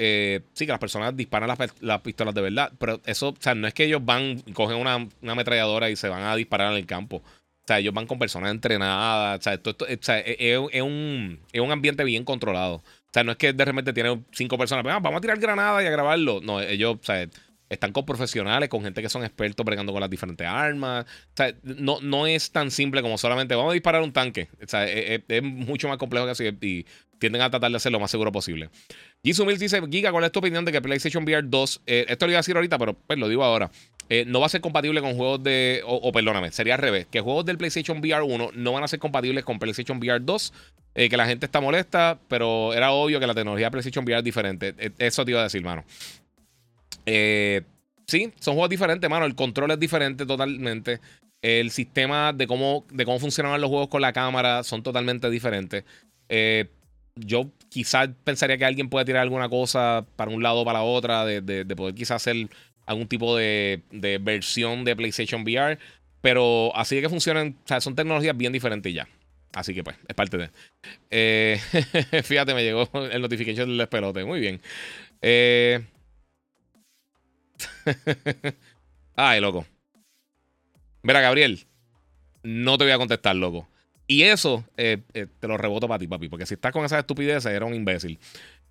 Eh, 0.00 0.42
sí, 0.52 0.64
que 0.64 0.72
las 0.72 0.78
personas 0.78 1.16
disparan 1.16 1.52
las, 1.80 2.00
pistolas 2.02 2.32
de 2.32 2.40
verdad, 2.40 2.72
pero 2.78 3.00
eso, 3.04 3.30
o 3.30 3.36
sea, 3.40 3.56
no 3.56 3.66
es 3.66 3.74
que 3.74 3.84
ellos 3.84 4.04
van, 4.04 4.40
cogen 4.52 4.76
una, 4.76 4.96
una 4.96 5.32
ametralladora 5.32 5.90
y 5.90 5.96
se 5.96 6.08
van 6.08 6.22
a 6.22 6.36
disparar 6.36 6.72
en 6.72 6.78
el 6.78 6.86
campo. 6.86 7.16
O 7.16 7.66
sea, 7.68 7.80
ellos 7.80 7.92
van 7.92 8.06
con 8.06 8.18
personas 8.18 8.50
entrenadas. 8.50 9.40
O 9.40 9.42
sea, 9.42 9.54
esto, 9.54 9.76
es, 9.86 10.58
un, 10.58 11.40
es, 11.52 11.60
un, 11.60 11.70
ambiente 11.72 12.02
bien 12.04 12.24
controlado. 12.24 12.76
O 12.76 13.12
sea, 13.12 13.24
no 13.24 13.32
es 13.32 13.38
que 13.38 13.52
de 13.52 13.64
repente 13.64 13.92
tienen 13.92 14.24
cinco 14.32 14.56
personas, 14.56 14.86
ah, 14.88 15.00
vamos 15.00 15.18
a 15.18 15.20
tirar 15.20 15.38
granada 15.38 15.82
y 15.82 15.86
a 15.86 15.90
grabarlo. 15.90 16.40
No, 16.42 16.62
ellos, 16.62 16.96
o 16.98 17.04
sea, 17.04 17.28
están 17.68 17.92
con 17.92 18.06
profesionales, 18.06 18.68
con 18.68 18.82
gente 18.82 19.02
que 19.02 19.08
son 19.08 19.24
expertos 19.24 19.66
bregando 19.66 19.92
con 19.92 20.00
las 20.00 20.08
diferentes 20.08 20.46
armas. 20.46 21.04
O 21.04 21.36
sea, 21.36 21.54
no, 21.62 22.00
no 22.00 22.26
es 22.26 22.50
tan 22.52 22.70
simple 22.70 23.02
como 23.02 23.18
solamente 23.18 23.54
vamos 23.54 23.72
a 23.72 23.74
disparar 23.74 24.00
un 24.00 24.12
tanque. 24.12 24.48
O 24.64 24.66
sea, 24.66 24.86
es, 24.86 25.42
mucho 25.42 25.88
más 25.88 25.98
complejo 25.98 26.24
que 26.24 26.32
así 26.32 26.44
y 26.62 26.86
tienden 27.18 27.42
a 27.42 27.50
tratar 27.50 27.70
de 27.70 27.76
hacer 27.76 27.92
lo 27.92 28.00
más 28.00 28.10
seguro 28.10 28.32
posible. 28.32 28.70
Jisoo 29.22 29.44
Mills 29.44 29.60
dice, 29.60 29.80
Giga, 29.90 30.12
¿cuál 30.12 30.24
es 30.24 30.32
tu 30.32 30.38
opinión 30.38 30.64
de 30.64 30.72
que 30.72 30.80
PlayStation 30.80 31.24
VR 31.24 31.42
2, 31.46 31.82
eh, 31.86 32.06
esto 32.08 32.26
lo 32.26 32.32
iba 32.32 32.38
a 32.38 32.40
decir 32.42 32.56
ahorita, 32.56 32.78
pero 32.78 32.94
pues 32.94 33.18
lo 33.18 33.28
digo 33.28 33.44
ahora, 33.44 33.70
eh, 34.08 34.24
no 34.26 34.40
va 34.40 34.46
a 34.46 34.48
ser 34.48 34.60
compatible 34.60 35.00
con 35.00 35.14
juegos 35.14 35.42
de, 35.42 35.82
o, 35.84 36.10
perdóname, 36.12 36.50
sería 36.50 36.74
al 36.74 36.80
revés, 36.80 37.06
que 37.10 37.20
juegos 37.20 37.44
del 37.44 37.58
PlayStation 37.58 37.98
VR 37.98 38.22
1 38.22 38.50
no 38.54 38.72
van 38.72 38.84
a 38.84 38.88
ser 38.88 38.98
compatibles 38.98 39.44
con 39.44 39.58
PlayStation 39.58 39.98
VR 39.98 40.20
2, 40.20 40.52
eh, 40.94 41.08
que 41.08 41.16
la 41.16 41.26
gente 41.26 41.46
está 41.46 41.60
molesta, 41.60 42.18
pero 42.28 42.72
era 42.72 42.92
obvio 42.92 43.20
que 43.20 43.26
la 43.26 43.34
tecnología 43.34 43.66
de 43.66 43.70
PlayStation 43.72 44.04
VR 44.04 44.18
es 44.18 44.24
diferente. 44.24 44.74
Eso 44.98 45.24
te 45.24 45.32
iba 45.32 45.40
a 45.40 45.44
decir, 45.44 45.62
mano. 45.62 45.84
sí, 47.06 48.32
son 48.40 48.54
juegos 48.54 48.70
diferentes, 48.70 49.08
mano. 49.10 49.26
El 49.26 49.34
control 49.34 49.72
es 49.72 49.78
diferente 49.78 50.24
totalmente. 50.24 51.00
El 51.42 51.70
sistema 51.70 52.32
de 52.32 52.46
cómo, 52.46 52.84
de 52.90 53.04
cómo 53.04 53.20
funcionaban 53.20 53.60
los 53.60 53.70
juegos 53.70 53.88
con 53.88 54.00
la 54.00 54.12
cámara 54.12 54.64
son 54.64 54.82
totalmente 54.82 55.30
diferentes. 55.30 55.84
Yo 57.20 57.50
quizás 57.68 58.10
pensaría 58.24 58.58
que 58.58 58.64
alguien 58.64 58.88
puede 58.88 59.04
tirar 59.04 59.22
alguna 59.22 59.48
cosa 59.48 60.06
para 60.16 60.30
un 60.30 60.42
lado 60.42 60.60
o 60.60 60.64
para 60.64 60.80
la 60.80 60.84
otra, 60.84 61.24
de, 61.24 61.66
poder 61.76 61.94
quizás 61.94 62.16
hacer 62.16 62.48
algún 62.86 63.08
tipo 63.08 63.36
de, 63.36 63.82
versión 64.20 64.84
de 64.84 64.96
PlayStation 64.96 65.42
VR. 65.42 65.78
Pero 66.20 66.74
así 66.74 66.96
de 66.96 67.02
que 67.02 67.08
funcionan, 67.08 67.56
o 67.64 67.68
sea, 67.68 67.80
son 67.80 67.94
tecnologías 67.94 68.36
bien 68.36 68.52
diferentes 68.52 68.92
ya. 68.92 69.06
Así 69.54 69.74
que 69.74 69.84
pues, 69.84 69.96
es 70.06 70.14
parte 70.14 70.36
de. 70.36 70.50
Eh, 71.10 71.60
fíjate, 72.24 72.54
me 72.54 72.62
llegó 72.62 72.88
el 73.10 73.22
notification 73.22 73.68
del 73.68 73.78
despelote. 73.78 74.24
Muy 74.24 74.40
bien. 74.40 74.60
Eh, 75.22 75.80
ay, 79.16 79.40
loco. 79.40 79.66
Mira, 81.02 81.20
Gabriel. 81.20 81.66
No 82.42 82.78
te 82.78 82.84
voy 82.84 82.92
a 82.92 82.98
contestar, 82.98 83.36
loco. 83.36 83.68
Y 84.10 84.22
eso 84.22 84.64
eh, 84.78 85.02
eh, 85.12 85.26
te 85.38 85.46
lo 85.46 85.58
reboto 85.58 85.86
para 85.86 85.98
ti, 85.98 86.08
papi, 86.08 86.30
porque 86.30 86.46
si 86.46 86.54
estás 86.54 86.72
con 86.72 86.82
esa 86.82 86.98
estupidez, 86.98 87.44
era 87.44 87.66
un 87.66 87.74
imbécil. 87.74 88.18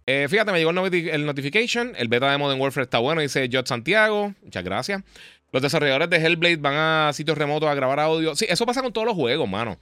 Eh, 0.07 0.25
fíjate, 0.27 0.51
me 0.51 0.57
llegó 0.57 0.71
el, 0.71 1.25
notification. 1.25 1.93
El 1.95 2.07
beta 2.07 2.31
de 2.31 2.39
Modern 2.39 2.59
Warfare 2.59 2.85
está 2.85 2.97
bueno, 2.97 3.21
dice 3.21 3.47
Jot 3.51 3.67
Santiago. 3.67 4.33
Muchas 4.41 4.63
gracias. 4.63 5.03
Los 5.51 5.61
desarrolladores 5.61 6.09
de 6.09 6.17
Hellblade 6.17 6.57
van 6.57 6.73
a 6.75 7.13
sitios 7.13 7.37
remotos 7.37 7.69
a 7.69 7.75
grabar 7.75 7.99
audio. 7.99 8.35
Sí, 8.35 8.47
eso 8.49 8.65
pasa 8.65 8.81
con 8.81 8.91
todos 8.91 9.05
los 9.05 9.15
juegos, 9.15 9.47
mano. 9.47 9.77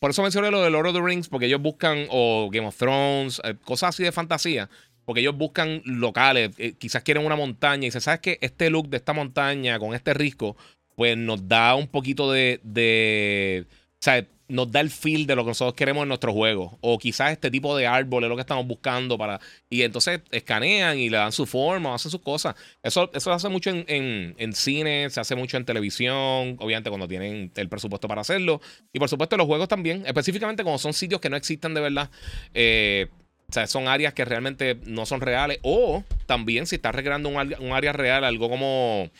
Por 0.00 0.10
eso 0.10 0.22
mencioné 0.22 0.50
lo 0.50 0.60
de 0.60 0.70
Lord 0.70 0.88
of 0.88 0.94
the 0.94 1.00
Rings, 1.00 1.28
porque 1.28 1.46
ellos 1.46 1.62
buscan, 1.62 2.06
o 2.10 2.50
Game 2.50 2.66
of 2.66 2.76
Thrones, 2.76 3.40
cosas 3.64 3.90
así 3.90 4.02
de 4.02 4.10
fantasía, 4.10 4.68
porque 5.04 5.20
ellos 5.20 5.36
buscan 5.36 5.82
locales. 5.84 6.50
quizás 6.78 7.04
quieren 7.04 7.24
una 7.24 7.36
montaña 7.36 7.84
y 7.84 7.86
dicen, 7.86 8.00
¿sabes 8.00 8.20
qué? 8.20 8.38
Este 8.40 8.70
look 8.70 8.88
de 8.88 8.96
esta 8.96 9.12
montaña 9.12 9.78
con 9.78 9.94
este 9.94 10.14
risco, 10.14 10.56
pues 10.96 11.16
nos 11.16 11.46
da 11.46 11.76
un 11.76 11.86
poquito 11.86 12.32
de. 12.32 13.66
Sea, 14.04 14.26
nos 14.48 14.70
da 14.70 14.80
el 14.80 14.90
feel 14.90 15.26
de 15.26 15.34
lo 15.34 15.42
que 15.44 15.48
nosotros 15.48 15.74
queremos 15.74 16.02
en 16.02 16.08
nuestro 16.08 16.32
juego. 16.32 16.76
O 16.82 16.98
quizás 16.98 17.32
este 17.32 17.50
tipo 17.50 17.76
de 17.76 17.86
árbol 17.86 18.24
es 18.24 18.28
lo 18.28 18.36
que 18.36 18.42
estamos 18.42 18.66
buscando 18.66 19.16
para. 19.16 19.40
Y 19.70 19.82
entonces 19.82 20.20
escanean 20.30 20.98
y 20.98 21.08
le 21.08 21.16
dan 21.16 21.32
su 21.32 21.46
forma, 21.46 21.94
hacen 21.94 22.10
sus 22.10 22.20
cosas. 22.20 22.54
Eso, 22.82 23.10
eso 23.14 23.30
se 23.30 23.30
hace 23.30 23.48
mucho 23.48 23.70
en, 23.70 24.34
en, 24.36 24.52
cine, 24.52 25.08
se 25.10 25.20
hace 25.20 25.34
mucho 25.34 25.56
en 25.56 25.64
televisión, 25.64 26.56
obviamente 26.60 26.90
cuando 26.90 27.08
tienen 27.08 27.50
el 27.56 27.68
presupuesto 27.68 28.06
para 28.06 28.20
hacerlo. 28.20 28.60
Y 28.92 28.98
por 28.98 29.08
supuesto 29.08 29.36
en 29.36 29.38
los 29.38 29.46
juegos 29.46 29.68
también, 29.68 30.04
específicamente 30.06 30.62
cuando 30.62 30.78
son 30.78 30.92
sitios 30.92 31.20
que 31.20 31.30
no 31.30 31.36
existen 31.36 31.72
de 31.72 31.80
verdad. 31.80 32.10
Eh, 32.52 33.08
o 33.48 33.52
sea, 33.52 33.66
son 33.66 33.88
áreas 33.88 34.12
que 34.12 34.24
realmente 34.24 34.78
no 34.84 35.06
son 35.06 35.22
reales. 35.22 35.58
O 35.62 36.04
también 36.26 36.66
si 36.66 36.76
estás 36.76 36.94
recreando 36.94 37.30
un, 37.30 37.36
un 37.36 37.72
área 37.72 37.92
real, 37.92 38.24
algo 38.24 38.50
como, 38.50 39.10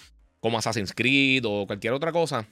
como 0.41 0.59
Assassin's 0.59 0.93
Creed 0.93 1.45
o 1.47 1.67
cualquier 1.67 1.95
otra 1.95 2.13
cosa 2.13 2.47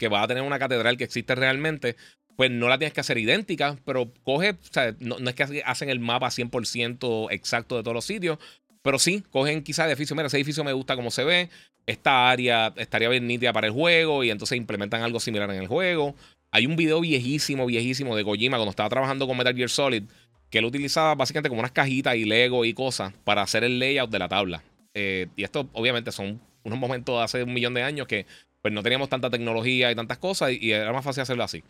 que 0.00 0.08
va 0.08 0.22
a 0.22 0.26
tener 0.26 0.42
una 0.42 0.58
catedral 0.58 0.96
que 0.96 1.04
existe 1.04 1.34
realmente, 1.34 1.94
pues 2.34 2.50
no 2.50 2.68
la 2.68 2.78
tienes 2.78 2.94
que 2.94 3.00
hacer 3.00 3.18
idéntica, 3.18 3.76
pero 3.84 4.10
coge, 4.24 4.52
o 4.52 4.72
sea, 4.72 4.96
no, 4.98 5.16
es 5.18 5.34
que 5.34 5.62
hacen 5.64 5.90
el 5.90 6.00
mapa 6.00 6.28
100% 6.28 7.28
exacto 7.30 7.76
de 7.76 7.82
todos 7.82 7.94
los 7.94 8.06
sitios, 8.06 8.38
pero 8.80 8.98
sí, 8.98 9.22
cogen 9.30 9.62
quizás 9.62 9.88
edificios, 9.88 10.16
mira, 10.16 10.28
ese 10.28 10.38
edificio 10.38 10.64
me 10.64 10.72
gusta 10.72 10.96
cómo 10.96 11.10
se 11.10 11.22
ve, 11.22 11.50
esta 11.86 12.30
área 12.30 12.72
estaría 12.76 13.10
bien 13.10 13.26
nítida 13.26 13.52
para 13.52 13.66
el 13.66 13.74
juego 13.74 14.24
y 14.24 14.30
entonces 14.30 14.56
implementan 14.56 15.02
algo 15.02 15.20
similar 15.20 15.50
en 15.50 15.60
el 15.60 15.66
juego. 15.66 16.14
Hay 16.50 16.64
un 16.64 16.76
video 16.76 17.00
viejísimo, 17.00 17.66
viejísimo 17.66 18.16
de 18.16 18.24
Kojima 18.24 18.56
cuando 18.56 18.70
estaba 18.70 18.88
trabajando 18.88 19.26
con 19.26 19.36
Metal 19.36 19.54
Gear 19.54 19.68
Solid, 19.68 20.04
que 20.48 20.58
él 20.58 20.64
utilizaba 20.64 21.14
básicamente 21.14 21.50
como 21.50 21.60
unas 21.60 21.72
cajitas 21.72 22.16
y 22.16 22.24
Lego 22.24 22.64
y 22.64 22.72
cosas 22.72 23.12
para 23.24 23.42
hacer 23.42 23.64
el 23.64 23.78
layout 23.78 24.10
de 24.10 24.18
la 24.18 24.28
tabla. 24.28 24.62
Eh, 24.94 25.26
y 25.36 25.44
esto 25.44 25.68
obviamente 25.74 26.10
son 26.10 26.40
unos 26.64 26.78
momentos 26.78 27.18
de 27.18 27.22
hace 27.22 27.42
un 27.42 27.52
millón 27.52 27.74
de 27.74 27.82
años 27.82 28.06
que 28.06 28.26
pues 28.62 28.74
no 28.74 28.82
teníamos 28.82 29.08
tanta 29.08 29.30
tecnología 29.30 29.90
y 29.90 29.94
tantas 29.94 30.18
cosas 30.18 30.52
y, 30.52 30.72
era 30.72 30.92
más 30.92 31.04
fácil 31.04 31.22
hacerlo 31.22 31.44
así. 31.44 31.62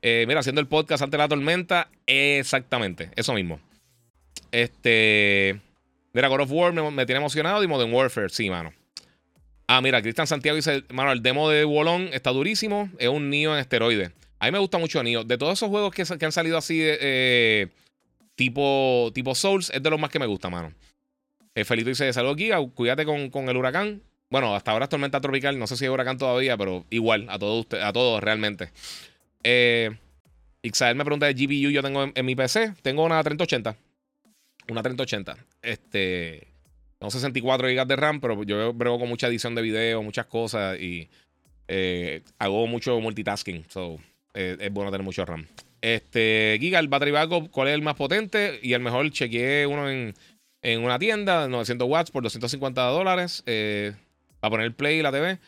Eh, 0.00 0.24
mira, 0.26 0.40
haciendo 0.40 0.60
el 0.60 0.66
podcast 0.66 1.02
ante 1.02 1.16
la 1.16 1.28
tormenta, 1.28 1.88
exactamente, 2.06 3.10
eso 3.16 3.34
mismo. 3.34 3.60
Este. 4.50 5.60
Mira, 6.12 6.28
God 6.28 6.40
of 6.40 6.52
War 6.52 6.72
me, 6.72 7.06
tiene 7.06 7.18
emocionado 7.18 7.62
y 7.62 7.66
Modern 7.66 7.92
Warfare, 7.92 8.28
sí, 8.28 8.50
mano. 8.50 8.72
Ah, 9.66 9.80
mira, 9.80 10.02
Cristian 10.02 10.26
Santiago 10.26 10.56
dice, 10.56 10.84
mano, 10.90 11.12
el 11.12 11.22
demo 11.22 11.48
de 11.48 11.64
Wolong 11.64 12.10
está 12.12 12.30
durísimo, 12.30 12.90
es 12.98 13.08
un 13.08 13.30
Nio 13.30 13.54
en 13.54 13.60
esteroide. 13.60 14.12
A 14.38 14.46
mí 14.46 14.52
me 14.52 14.58
gusta 14.58 14.76
mucho 14.76 15.02
Nio. 15.02 15.24
De 15.24 15.38
todos 15.38 15.58
esos 15.58 15.70
juegos 15.70 15.94
que, 15.94 16.24
han 16.24 16.32
salido 16.32 16.58
así, 16.58 16.80
eh, 16.82 17.68
tipo, 18.34 19.10
tipo 19.14 19.34
Souls, 19.34 19.70
es 19.70 19.82
de 19.82 19.88
los 19.88 19.98
más 19.98 20.10
que 20.10 20.18
me 20.18 20.26
gusta, 20.26 20.50
mano. 20.50 20.74
Eh, 21.54 21.64
Felito 21.64 21.88
dice, 21.88 22.12
saludos 22.12 22.34
aquí, 22.34 22.50
cuídate 22.74 23.06
con, 23.06 23.30
con 23.30 23.48
el 23.48 23.56
huracán. 23.56 24.02
Bueno, 24.32 24.56
hasta 24.56 24.70
ahora 24.70 24.84
es 24.84 24.88
tormenta 24.88 25.20
tropical. 25.20 25.58
No 25.58 25.66
sé 25.66 25.76
si 25.76 25.84
es 25.84 25.90
huracán 25.90 26.16
todavía, 26.16 26.56
pero 26.56 26.86
igual, 26.88 27.26
a 27.28 27.38
todos 27.38 27.66
a 27.78 27.92
todos 27.92 28.22
realmente. 28.22 28.70
Eh, 29.44 29.90
me 30.62 31.04
pregunta 31.04 31.26
de 31.26 31.34
GPU 31.34 31.68
yo 31.68 31.82
tengo 31.82 32.10
en, 32.14 32.24
mi 32.24 32.34
PC. 32.34 32.72
Tengo 32.80 33.04
una 33.04 33.22
3080. 33.22 33.76
Una 34.70 34.82
3080. 34.82 35.36
Este. 35.60 36.48
Tengo 36.98 37.10
64 37.10 37.68
GB 37.68 37.86
de 37.86 37.96
RAM, 37.96 38.22
pero 38.22 38.42
yo 38.44 38.72
brego 38.72 38.98
con 38.98 39.10
mucha 39.10 39.26
edición 39.26 39.54
de 39.54 39.60
video, 39.60 40.02
muchas 40.02 40.24
cosas 40.24 40.80
y 40.80 41.10
eh, 41.68 42.22
hago 42.38 42.66
mucho 42.66 42.98
multitasking. 43.00 43.66
So, 43.68 43.98
eh, 44.32 44.56
es 44.58 44.72
bueno 44.72 44.90
tener 44.90 45.04
mucho 45.04 45.26
RAM. 45.26 45.46
Este, 45.82 46.56
Giga, 46.58 46.78
el 46.78 46.88
battery 46.88 47.10
backup, 47.10 47.50
¿cuál 47.50 47.68
es 47.68 47.74
el 47.74 47.82
más 47.82 47.96
potente? 47.96 48.60
Y 48.62 48.72
el 48.72 48.80
mejor, 48.80 49.10
chequeé 49.10 49.66
uno 49.66 49.90
en, 49.90 50.14
en 50.62 50.82
una 50.82 50.98
tienda, 50.98 51.48
900 51.48 51.86
watts 51.86 52.10
por 52.10 52.22
250 52.22 52.82
dólares. 52.82 53.42
Eh, 53.44 53.92
para 54.42 54.50
poner 54.50 54.74
play 54.74 54.98
y 54.98 55.02
la 55.02 55.12
TV. 55.12 55.38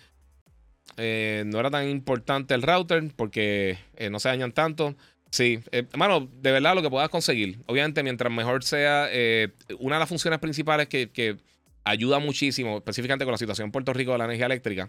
Eh, 0.98 1.42
no 1.46 1.58
era 1.58 1.68
tan 1.68 1.88
importante 1.88 2.54
el 2.54 2.62
router 2.62 3.10
porque 3.16 3.76
eh, 3.96 4.08
no 4.08 4.20
se 4.20 4.28
dañan 4.28 4.52
tanto. 4.52 4.94
Sí, 5.30 5.58
hermano, 5.72 6.28
de 6.40 6.52
verdad 6.52 6.76
lo 6.76 6.82
que 6.82 6.88
puedas 6.88 7.08
conseguir. 7.08 7.58
Obviamente, 7.66 8.04
mientras 8.04 8.32
mejor 8.32 8.62
sea, 8.62 9.08
eh, 9.10 9.48
una 9.80 9.96
de 9.96 10.00
las 10.00 10.08
funciones 10.08 10.38
principales 10.38 10.86
que, 10.86 11.36
ayuda 11.86 12.18
muchísimo, 12.18 12.78
específicamente 12.78 13.24
con 13.26 13.32
la 13.32 13.38
situación 13.38 13.66
en 13.66 13.72
Puerto 13.72 13.92
Rico 13.92 14.12
de 14.12 14.18
la 14.18 14.24
energía 14.24 14.46
eléctrica, 14.46 14.88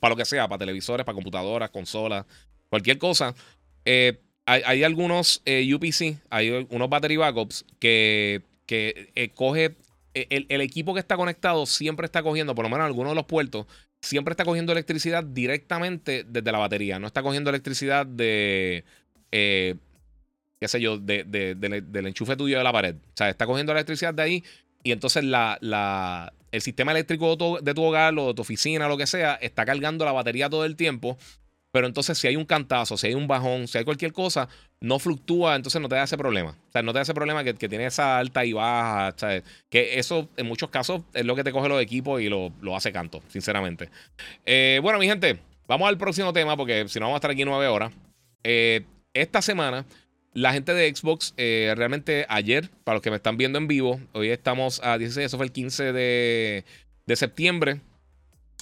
para 0.00 0.10
lo 0.10 0.16
que 0.16 0.24
sea, 0.24 0.48
para 0.48 0.58
televisores, 0.58 1.06
para 1.06 1.14
computadoras, 1.14 1.70
consolas, 1.70 2.26
cualquier 2.68 2.98
cosa. 2.98 3.34
hay, 4.44 4.82
algunos 4.82 5.40
UPC, 5.46 6.18
hay 6.30 6.66
unos 6.68 6.90
battery 6.90 7.16
backups 7.16 7.64
que, 7.78 8.42
que 8.66 9.32
coge 9.34 9.76
e, 10.14 10.46
el, 10.48 10.60
equipo 10.60 10.94
que 10.94 11.00
está 11.00 11.16
conectado 11.16 11.66
siempre 11.66 12.06
está 12.06 12.22
cogiendo, 12.22 12.54
por 12.54 12.64
lo 12.64 12.68
menos 12.68 12.86
algunos 12.86 13.10
de 13.10 13.16
los 13.16 13.26
puertos, 13.26 13.66
siempre 14.00 14.32
está 14.32 14.44
cogiendo 14.44 14.72
electricidad 14.72 15.24
directamente 15.24 16.24
desde 16.24 16.52
la 16.52 16.58
batería. 16.58 16.98
No 16.98 17.06
está 17.06 17.22
cogiendo 17.22 17.50
electricidad 17.50 18.06
de. 18.06 18.84
Eh, 19.32 19.74
qué 20.60 20.68
sé 20.68 20.80
yo, 20.80 20.98
de, 20.98 21.24
del 21.24 22.06
enchufe 22.06 22.36
tuyo 22.36 22.58
de 22.58 22.64
la 22.64 22.72
pared. 22.72 22.94
O 22.94 23.16
sea, 23.16 23.28
está 23.28 23.46
cogiendo 23.46 23.72
electricidad 23.72 24.14
de 24.14 24.22
ahí 24.22 24.44
y 24.82 24.92
entonces 24.92 25.24
la, 25.24 25.58
la, 25.60 26.32
el 26.52 26.62
sistema 26.62 26.92
eléctrico 26.92 27.36
de 27.36 27.58
de 27.62 27.74
tu 27.74 27.82
hogar 27.82 28.16
o 28.18 28.28
de 28.28 28.34
tu 28.34 28.42
oficina, 28.42 28.88
lo 28.88 28.96
que 28.96 29.06
sea, 29.06 29.34
está 29.34 29.64
cargando 29.64 30.04
la 30.04 30.12
batería 30.12 30.48
todo 30.48 30.64
el 30.64 30.76
tiempo 30.76 31.18
pero 31.74 31.88
entonces, 31.88 32.16
si 32.16 32.28
hay 32.28 32.36
un 32.36 32.44
cantazo, 32.44 32.96
si 32.96 33.08
hay 33.08 33.14
un 33.14 33.26
bajón, 33.26 33.66
si 33.66 33.78
hay 33.78 33.84
cualquier 33.84 34.12
cosa, 34.12 34.48
no 34.78 35.00
fluctúa, 35.00 35.56
entonces 35.56 35.82
no 35.82 35.88
te 35.88 35.96
da 35.96 36.04
ese 36.04 36.16
problema. 36.16 36.50
O 36.50 36.70
sea, 36.70 36.82
no 36.82 36.92
te 36.92 36.98
da 36.98 37.02
ese 37.02 37.14
problema 37.14 37.42
que, 37.42 37.52
tiene 37.52 37.86
esa 37.86 38.16
alta 38.16 38.44
y 38.44 38.52
baja. 38.52 39.12
Que 39.68 39.98
eso, 39.98 40.28
en 40.36 40.46
muchos 40.46 40.70
casos, 40.70 41.02
es 41.14 41.24
lo 41.24 41.34
que 41.34 41.42
te 41.42 41.50
coge 41.50 41.68
los 41.68 41.82
equipos 41.82 42.22
y 42.22 42.28
lo, 42.28 42.52
hace 42.76 42.92
canto, 42.92 43.24
sinceramente. 43.26 43.90
Eh, 44.46 44.78
bueno, 44.84 45.00
mi 45.00 45.08
gente, 45.08 45.40
vamos 45.66 45.88
al 45.88 45.98
próximo 45.98 46.32
tema, 46.32 46.56
porque 46.56 46.86
si 46.86 47.00
no, 47.00 47.06
vamos 47.06 47.16
a 47.16 47.18
estar 47.18 47.32
aquí 47.32 47.44
nueve 47.44 47.66
horas. 47.66 47.92
Eh, 48.44 48.84
esta 49.12 49.42
semana, 49.42 49.84
la 50.32 50.52
gente 50.52 50.74
de 50.74 50.94
Xbox, 50.94 51.34
eh, 51.36 51.74
realmente 51.76 52.24
ayer, 52.28 52.70
para 52.84 52.94
los 52.94 53.02
que 53.02 53.10
me 53.10 53.16
están 53.16 53.36
viendo 53.36 53.58
en 53.58 53.66
vivo, 53.66 53.98
hoy 54.12 54.28
estamos 54.28 54.80
a 54.84 54.96
16, 54.96 55.26
eso 55.26 55.38
fue 55.38 55.46
el 55.46 55.52
15 55.52 55.92
de, 55.92 56.64
de 57.04 57.16
septiembre. 57.16 57.80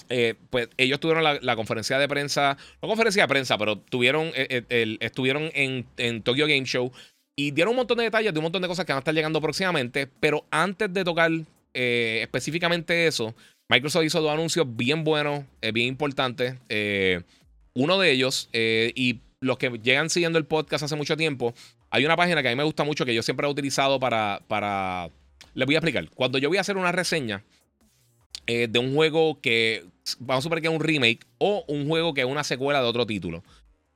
Eh, 0.09 0.35
pues 0.49 0.69
ellos 0.77 0.99
tuvieron 0.99 1.23
la, 1.23 1.55
conferencia 1.55 1.97
de 1.97 2.07
prensa, 2.07 2.57
no 2.81 2.87
conferencia 2.87 3.23
de 3.23 3.27
prensa, 3.27 3.57
pero 3.57 3.77
tuvieron, 3.77 4.31
eh, 4.35 4.63
eh, 4.69 4.97
estuvieron 4.99 5.49
en, 5.53 5.85
en, 5.97 6.21
Tokyo 6.21 6.45
Game 6.45 6.65
Show 6.65 6.91
y 7.35 7.51
dieron 7.51 7.71
un 7.71 7.77
montón 7.77 7.97
de 7.97 8.03
detalles 8.05 8.33
de 8.33 8.39
un 8.39 8.43
montón 8.43 8.61
de 8.61 8.67
cosas 8.67 8.85
que 8.85 8.91
van 8.91 8.97
a 8.97 8.99
estar 8.99 9.13
llegando 9.13 9.41
próximamente. 9.41 10.07
Pero 10.19 10.45
antes 10.51 10.93
de 10.93 11.03
tocar 11.03 11.31
específicamente 11.73 13.07
eso, 13.07 13.33
Microsoft 13.67 14.03
hizo 14.05 14.21
dos 14.21 14.31
anuncios 14.31 14.67
bien 14.75 15.03
buenos, 15.03 15.45
bien 15.73 15.87
importantes. 15.87 16.57
uno 17.73 17.99
de 17.99 18.11
ellos, 18.11 18.49
y 18.53 19.21
los 19.41 19.57
que 19.57 19.71
llegan 19.81 20.11
siguiendo 20.11 20.37
el 20.37 20.45
podcast 20.45 20.83
hace 20.83 20.95
mucho 20.95 21.17
tiempo, 21.17 21.55
hay 21.89 22.05
una 22.05 22.15
página 22.15 22.43
que 22.43 22.49
a 22.49 22.51
mí 22.51 22.55
me 22.55 22.63
gusta 22.63 22.83
mucho 22.83 23.05
que 23.05 23.15
yo 23.15 23.23
siempre 23.23 23.47
he 23.47 23.49
utilizado 23.49 23.99
para, 23.99 24.41
para... 24.47 25.09
Les 25.55 25.65
voy 25.65 25.73
a 25.73 25.79
explicar. 25.79 26.07
Cuando 26.11 26.37
yo 26.37 26.49
voy 26.49 26.59
a 26.59 26.61
hacer 26.61 26.77
una 26.77 26.91
reseña 26.91 27.43
de 28.47 28.79
un 28.79 28.93
juego 28.93 29.39
que, 29.41 29.85
vamos 30.19 30.41
a 30.41 30.43
suponer 30.43 30.61
que 30.61 30.67
es 30.67 30.73
un 30.73 30.81
remake 30.81 31.25
o 31.37 31.63
un 31.67 31.87
juego 31.87 32.13
que 32.13 32.21
es 32.21 32.27
una 32.27 32.43
secuela 32.43 32.81
de 32.81 32.87
otro 32.87 33.05
título 33.05 33.43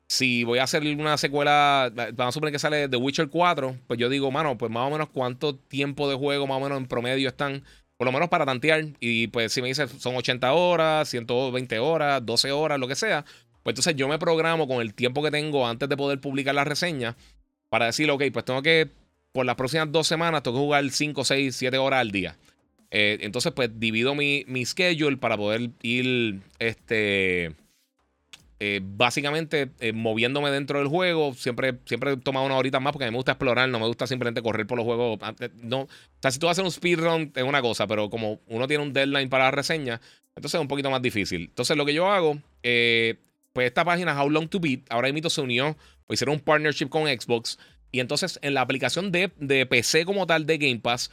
si 0.08 0.46
voy 0.46 0.60
a 0.60 0.64
hacer 0.64 0.84
una 0.84 1.18
secuela, 1.18 1.92
vamos 1.94 2.30
a 2.30 2.32
suponer 2.32 2.54
que 2.54 2.60
sale 2.60 2.88
The 2.88 2.98
Witcher 2.98 3.30
4, 3.30 3.76
pues 3.88 4.00
yo 4.00 4.10
digo, 4.10 4.32
mano, 4.32 4.58
pues 4.58 4.72
más 4.72 4.88
o 4.88 4.92
menos 4.92 5.10
cuánto 5.10 5.56
tiempo 5.56 6.10
de 6.10 6.16
juego 6.16 6.48
más 6.48 6.58
o 6.58 6.62
menos 6.62 6.78
en 6.78 6.88
promedio 6.88 7.28
están, 7.28 7.64
por 7.98 8.06
lo 8.06 8.12
menos 8.14 8.30
para 8.30 8.46
tantear. 8.46 8.86
Y 9.00 9.28
pues 9.28 9.52
si 9.52 9.62
me 9.62 9.68
dice 9.68 9.88
son 9.88 10.16
80 10.16 10.54
horas, 10.54 11.10
120 11.10 11.80
horas, 11.80 12.26
12 12.26 12.52
horas, 12.52 12.80
lo 12.80 12.88
que 12.88 12.96
sea, 12.96 13.26
pues 13.64 13.74
entonces 13.74 13.96
yo 13.96 14.08
me 14.08 14.18
programo 14.18 14.68
con 14.68 14.82
el 14.82 14.94
tiempo 14.94 15.22
que 15.22 15.32
tengo 15.32 15.68
antes 15.68 15.90
de 15.90 15.98
poder 15.98 16.22
publicar 16.22 16.56
la 16.56 16.64
reseña 16.64 17.18
para 17.70 17.88
decir, 17.88 18.10
ok, 18.10 18.24
pues 18.32 18.46
tengo 18.46 18.62
que, 18.62 18.90
por 19.34 19.46
las 19.46 19.56
próximas 19.56 19.92
dos 19.92 20.08
semanas, 20.08 20.42
tengo 20.42 20.58
que 20.58 20.64
jugar 20.64 20.90
5, 20.90 21.26
6, 21.26 21.56
7 21.56 21.78
horas 21.78 22.00
al 22.00 22.12
día. 22.12 22.38
Eh, 22.92 23.18
entonces, 23.22 23.52
pues 23.54 23.70
divido 23.80 24.16
mi, 24.16 24.46
mi 24.48 24.66
schedule 24.66 25.18
para 25.18 25.38
poder 25.38 25.72
ir, 25.82 26.42
este 26.60 27.54
eh, 28.60 28.82
básicamente 28.82 29.70
eh, 29.80 29.94
moviéndome 29.94 30.50
dentro 30.50 30.80
del 30.80 30.88
juego. 30.88 31.34
Siempre, 31.34 31.80
siempre 31.86 32.14
he 32.14 32.18
tomado 32.18 32.46
una 32.46 32.56
horita 32.56 32.80
más 32.80 32.94
porque 32.94 33.10
me 33.10 33.16
gusta 33.16 33.34
explorar, 33.34 33.70
no 33.70 33.80
me 33.80 33.88
gusta 33.88 34.08
simplemente 34.08 34.42
correr 34.42 34.66
por 34.66 34.78
los 34.78 34.86
juegos. 34.86 35.20
No, 35.62 35.82
o 35.82 35.88
sea, 36.22 36.32
si 36.32 36.40
tú 36.40 36.48
vas 36.48 36.58
a 36.58 36.62
hacer 36.62 36.66
un 36.66 36.72
speedrun 36.72 37.32
es 37.36 37.44
una 37.44 37.62
cosa, 37.62 37.86
pero 37.88 38.10
como 38.10 38.40
uno 38.48 38.68
tiene 38.68 38.84
un 38.84 38.94
deadline 38.94 39.30
para 39.30 39.46
la 39.46 39.52
reseña, 39.52 40.02
entonces 40.30 40.56
es 40.56 40.62
un 40.62 40.68
poquito 40.68 40.90
más 40.90 41.02
difícil. 41.02 41.42
Entonces 41.42 41.78
lo 41.78 41.86
que 41.86 41.94
yo 41.94 42.10
hago, 42.10 42.42
pues 42.62 43.68
esta 43.68 43.86
página 43.86 44.20
How 44.20 44.30
Long 44.30 44.48
to 44.50 44.60
Beat, 44.60 44.82
ahora 44.90 45.12
mismo 45.12 45.30
se 45.30 45.42
unió, 45.42 45.78
pues 46.08 46.18
hicieron 46.18 46.36
un 46.36 46.42
partnership 46.42 46.90
con 46.90 47.04
Xbox. 47.04 47.60
Y 47.92 48.00
entonces 48.00 48.40
en 48.42 48.54
la 48.54 48.62
aplicación 48.62 49.12
de, 49.12 49.32
de 49.38 49.66
PC 49.66 50.06
como 50.06 50.26
tal 50.26 50.46
de 50.46 50.58
Game 50.58 50.80
Pass, 50.80 51.12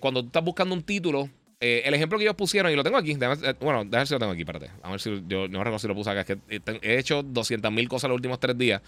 cuando 0.00 0.22
tú 0.22 0.26
estás 0.28 0.44
buscando 0.44 0.74
un 0.74 0.82
título, 0.82 1.30
eh, 1.58 1.82
el 1.86 1.94
ejemplo 1.94 2.18
que 2.18 2.24
ellos 2.24 2.36
pusieron, 2.36 2.70
y 2.70 2.76
lo 2.76 2.84
tengo 2.84 2.98
aquí. 2.98 3.12
Eh, 3.12 3.54
bueno, 3.60 3.84
déjame 3.84 4.06
si 4.06 4.14
lo 4.14 4.20
tengo 4.20 4.32
aquí, 4.32 4.42
espérate. 4.42 4.70
A 4.82 4.90
ver 4.90 5.00
si 5.00 5.22
yo 5.26 5.48
no 5.48 5.58
recuerdo 5.58 5.78
si 5.78 5.88
lo 5.88 5.94
puse 5.94 6.10
acá. 6.10 6.20
Es 6.20 6.26
que 6.26 6.38
eh, 6.48 6.78
he 6.82 6.98
hecho 6.98 7.22
200.000 7.22 7.88
cosas 7.88 8.08
los 8.08 8.16
últimos 8.16 8.38
tres 8.38 8.58
días. 8.58 8.82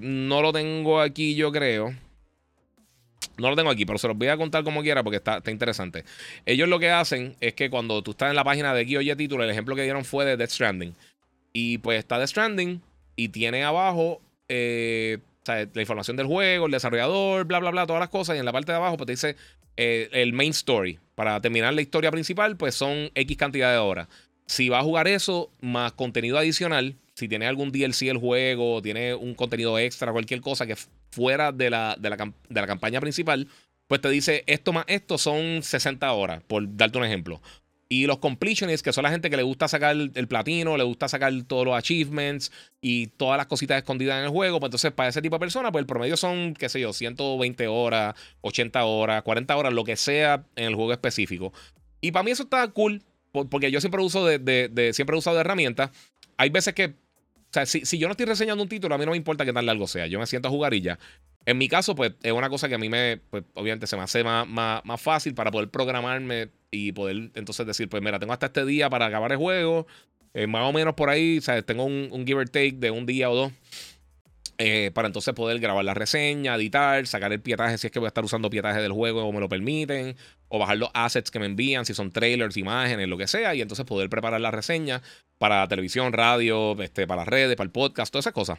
no 0.00 0.42
lo 0.42 0.52
tengo 0.52 1.00
aquí, 1.00 1.34
yo 1.34 1.52
creo. 1.52 1.94
No 3.38 3.48
lo 3.48 3.56
tengo 3.56 3.70
aquí, 3.70 3.86
pero 3.86 3.98
se 3.98 4.08
los 4.08 4.18
voy 4.18 4.28
a 4.28 4.36
contar 4.36 4.64
como 4.64 4.82
quiera 4.82 5.02
porque 5.02 5.16
está, 5.16 5.40
interesante. 5.46 6.04
Ellos 6.44 6.68
lo 6.68 6.78
que 6.78 6.90
hacen 6.90 7.36
es 7.40 7.54
que 7.54 7.70
cuando 7.70 8.02
tú 8.02 8.10
estás 8.10 8.30
en 8.30 8.36
la 8.36 8.44
página 8.44 8.74
de 8.74 8.84
Guioya 8.84 9.16
Título, 9.16 9.44
el 9.44 9.50
ejemplo 9.50 9.76
que 9.76 9.82
dieron 9.82 10.04
fue 10.04 10.24
de 10.24 10.36
Death 10.36 10.50
Stranding. 10.50 10.94
Y 11.52 11.78
pues 11.78 11.98
está 11.98 12.18
Death 12.18 12.30
Stranding 12.30 12.82
y 13.14 13.28
tiene 13.28 13.64
abajo 13.64 14.20
la 15.46 15.80
información 15.80 16.16
del 16.16 16.26
juego, 16.26 16.66
el 16.66 16.72
desarrollador, 16.72 17.44
bla, 17.44 17.58
bla, 17.58 17.70
bla, 17.70 17.86
todas 17.86 18.00
las 18.00 18.08
cosas. 18.08 18.36
Y 18.36 18.38
en 18.38 18.44
la 18.44 18.52
parte 18.52 18.72
de 18.72 18.76
abajo 18.76 18.96
pues 18.96 19.06
te 19.06 19.12
dice 19.12 19.36
el 19.76 20.32
main 20.32 20.50
story 20.50 20.98
para 21.14 21.40
terminar 21.40 21.74
la 21.74 21.82
historia 21.82 22.10
principal, 22.10 22.56
pues 22.56 22.74
son 22.74 23.10
X 23.14 23.36
cantidad 23.36 23.72
de 23.72 23.78
horas. 23.78 24.08
Si 24.46 24.68
va 24.68 24.80
a 24.80 24.82
jugar 24.82 25.08
eso, 25.08 25.50
más 25.60 25.92
contenido 25.92 26.38
adicional, 26.38 26.96
si 27.14 27.28
tiene 27.28 27.46
algún 27.46 27.70
DLC 27.70 28.02
el 28.02 28.18
juego, 28.18 28.82
tiene 28.82 29.14
un 29.14 29.34
contenido 29.34 29.78
extra, 29.78 30.12
cualquier 30.12 30.40
cosa 30.40 30.66
que 30.66 30.76
fuera 31.10 31.52
de 31.52 31.70
la, 31.70 31.96
de 31.98 32.10
la, 32.10 32.66
campaña 32.66 33.00
principal, 33.00 33.48
pues 33.86 34.00
te 34.00 34.08
dice 34.08 34.44
esto 34.46 34.72
más 34.72 34.84
esto 34.88 35.18
son 35.18 35.62
60 35.62 36.10
horas, 36.12 36.42
por 36.46 36.64
darte 36.76 36.98
un 36.98 37.04
ejemplo. 37.04 37.40
Y 37.92 38.06
los 38.06 38.20
completionists, 38.20 38.82
que 38.82 38.90
son 38.90 39.02
la 39.02 39.10
gente 39.10 39.28
que 39.28 39.36
le 39.36 39.42
gusta 39.42 39.68
sacar 39.68 39.94
el, 39.94 40.26
platino, 40.26 40.78
le 40.78 40.82
gusta 40.82 41.08
sacar 41.08 41.30
todos 41.46 41.66
los 41.66 41.76
achievements 41.76 42.50
y 42.80 43.08
todas 43.08 43.36
las 43.36 43.48
cositas 43.48 43.76
escondidas 43.76 44.16
en 44.16 44.24
el 44.24 44.30
juego, 44.30 44.60
pues 44.60 44.68
entonces 44.68 44.92
para 44.92 45.10
ese 45.10 45.20
tipo 45.20 45.36
de 45.36 45.40
personas, 45.40 45.72
pues 45.72 45.82
el 45.82 45.86
promedio 45.86 46.16
son, 46.16 46.54
qué 46.54 46.70
sé 46.70 46.80
yo, 46.80 46.94
120 46.94 47.68
horas, 47.68 48.14
80 48.40 48.82
horas, 48.86 49.22
40 49.22 49.54
horas, 49.54 49.74
lo 49.74 49.84
que 49.84 49.96
sea 49.96 50.42
en 50.56 50.68
el 50.68 50.74
juego 50.74 50.94
específico. 50.94 51.52
Y 52.00 52.12
para 52.12 52.22
mí 52.22 52.30
eso 52.30 52.44
está 52.44 52.66
cool, 52.68 53.02
porque 53.50 53.70
yo 53.70 53.78
siempre 53.78 54.00
uso 54.00 54.24
de, 54.24 54.90
siempre 54.94 55.14
he 55.14 55.18
usado 55.18 55.36
de 55.36 55.42
herramientas. 55.42 55.90
Hay 56.38 56.48
veces 56.48 56.72
que, 56.72 56.86
o 56.86 57.52
sea, 57.52 57.66
si, 57.66 57.84
si, 57.84 57.98
yo 57.98 58.08
no 58.08 58.12
estoy 58.12 58.24
reseñando 58.24 58.62
un 58.62 58.70
título, 58.70 58.94
a 58.94 58.98
mí 58.98 59.04
no 59.04 59.10
me 59.10 59.18
importa 59.18 59.44
qué 59.44 59.52
tan 59.52 59.66
largo 59.66 59.86
sea. 59.86 60.06
Yo 60.06 60.18
me 60.18 60.26
siento 60.26 60.48
a 60.48 60.50
jugar 60.50 60.72
y 60.72 60.80
ya. 60.80 60.98
En 61.44 61.58
mi 61.58 61.68
caso, 61.68 61.94
pues 61.94 62.12
es 62.22 62.32
una 62.32 62.48
cosa 62.48 62.68
que 62.68 62.76
a 62.76 62.78
mí 62.78 62.88
me, 62.88 63.20
pues 63.30 63.44
obviamente 63.54 63.86
se 63.86 63.96
me 63.96 64.02
hace 64.02 64.22
más, 64.22 64.46
más, 64.48 65.00
fácil 65.00 65.34
para 65.34 65.50
poder 65.50 65.70
programarme 65.70 66.50
y 66.70 66.92
poder 66.92 67.30
entonces 67.34 67.66
decir, 67.66 67.88
pues 67.88 68.02
mira, 68.02 68.18
tengo 68.18 68.32
hasta 68.32 68.46
este 68.46 68.64
día 68.64 68.88
para 68.88 69.06
acabar 69.06 69.32
el 69.32 69.38
juego. 69.38 69.86
Eh, 70.34 70.46
más 70.46 70.62
o 70.62 70.72
menos 70.72 70.94
por 70.94 71.10
ahí, 71.10 71.40
sea, 71.40 71.60
tengo 71.62 71.84
un, 71.84 72.08
un, 72.10 72.26
give 72.26 72.40
or 72.40 72.48
take 72.48 72.72
de 72.72 72.90
un 72.90 73.04
día 73.06 73.28
o 73.28 73.34
dos. 73.34 73.52
Eh, 74.58 74.92
para 74.94 75.08
entonces 75.08 75.34
poder 75.34 75.58
grabar 75.58 75.84
la 75.84 75.92
reseña, 75.92 76.54
editar, 76.54 77.04
sacar 77.06 77.32
el 77.32 77.40
pietaje 77.40 77.78
si 77.78 77.88
es 77.88 77.90
que 77.90 77.98
voy 77.98 78.06
a 78.06 78.08
estar 78.08 78.24
usando 78.24 78.48
pietaje 78.48 78.80
del 78.80 78.92
juego 78.92 79.24
o 79.24 79.32
me 79.32 79.40
lo 79.40 79.48
permiten, 79.48 80.14
o 80.46 80.58
bajar 80.60 80.76
los 80.76 80.90
assets 80.94 81.32
que 81.32 81.40
me 81.40 81.46
envían, 81.46 81.84
si 81.84 81.94
son 81.94 82.12
trailers, 82.12 82.56
imágenes, 82.56 83.08
lo 83.08 83.18
que 83.18 83.26
sea, 83.26 83.54
y 83.56 83.60
entonces 83.60 83.84
poder 83.84 84.08
preparar 84.08 84.40
la 84.40 84.52
reseña 84.52 85.02
para 85.38 85.66
televisión, 85.66 86.12
radio, 86.12 86.80
este, 86.80 87.08
para 87.08 87.22
las 87.22 87.28
redes, 87.28 87.56
para 87.56 87.64
el 87.64 87.72
podcast, 87.72 88.12
todas 88.12 88.24
esas 88.24 88.34
cosas. 88.34 88.58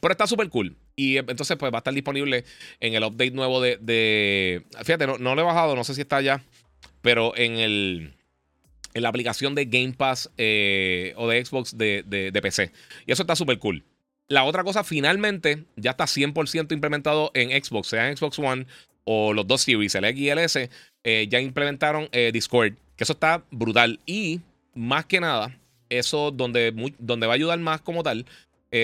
Pero 0.00 0.12
está 0.12 0.26
súper 0.26 0.48
cool. 0.50 0.76
Y 0.94 1.18
entonces, 1.18 1.56
pues 1.56 1.72
va 1.72 1.78
a 1.78 1.80
estar 1.80 1.94
disponible 1.94 2.44
en 2.80 2.94
el 2.94 3.04
update 3.04 3.30
nuevo 3.32 3.60
de. 3.60 4.62
fíjate, 4.84 5.06
no, 5.06 5.34
lo 5.34 5.40
he 5.40 5.44
bajado, 5.44 5.76
no 5.76 5.84
sé 5.84 5.94
si 5.94 6.00
está 6.02 6.20
ya. 6.20 6.42
Pero 7.02 7.36
en 7.36 7.56
el. 7.56 8.12
En 8.94 9.02
la 9.02 9.10
aplicación 9.10 9.54
de 9.54 9.66
Game 9.66 9.92
Pass 9.92 10.30
eh, 10.38 11.12
o 11.16 11.28
de 11.28 11.44
Xbox 11.44 11.76
de, 11.76 12.02
de, 12.06 12.40
PC. 12.40 12.72
Y 13.06 13.12
eso 13.12 13.22
está 13.22 13.36
súper 13.36 13.58
cool. 13.58 13.84
La 14.26 14.44
otra 14.44 14.64
cosa, 14.64 14.84
finalmente, 14.84 15.64
ya 15.76 15.90
está 15.90 16.04
100% 16.04 16.72
implementado 16.72 17.30
en 17.34 17.50
Xbox, 17.62 17.88
sea 17.88 18.16
Xbox 18.16 18.38
One 18.38 18.66
o 19.04 19.34
los 19.34 19.46
dos 19.46 19.60
series, 19.60 19.94
el 19.94 20.06
X 20.06 20.20
y 20.20 20.30
el 20.30 20.38
S, 20.38 20.70
eh, 21.04 21.26
ya 21.28 21.40
implementaron 21.40 22.08
eh, 22.10 22.30
Discord. 22.32 22.72
Que 22.96 23.04
eso 23.04 23.12
está 23.12 23.44
brutal. 23.50 24.00
Y 24.06 24.40
más 24.74 25.04
que 25.04 25.20
nada, 25.20 25.58
eso 25.90 26.30
donde, 26.30 26.72
donde 26.98 27.26
va 27.26 27.34
a 27.34 27.36
ayudar 27.36 27.58
más 27.58 27.82
como 27.82 28.02
tal 28.02 28.24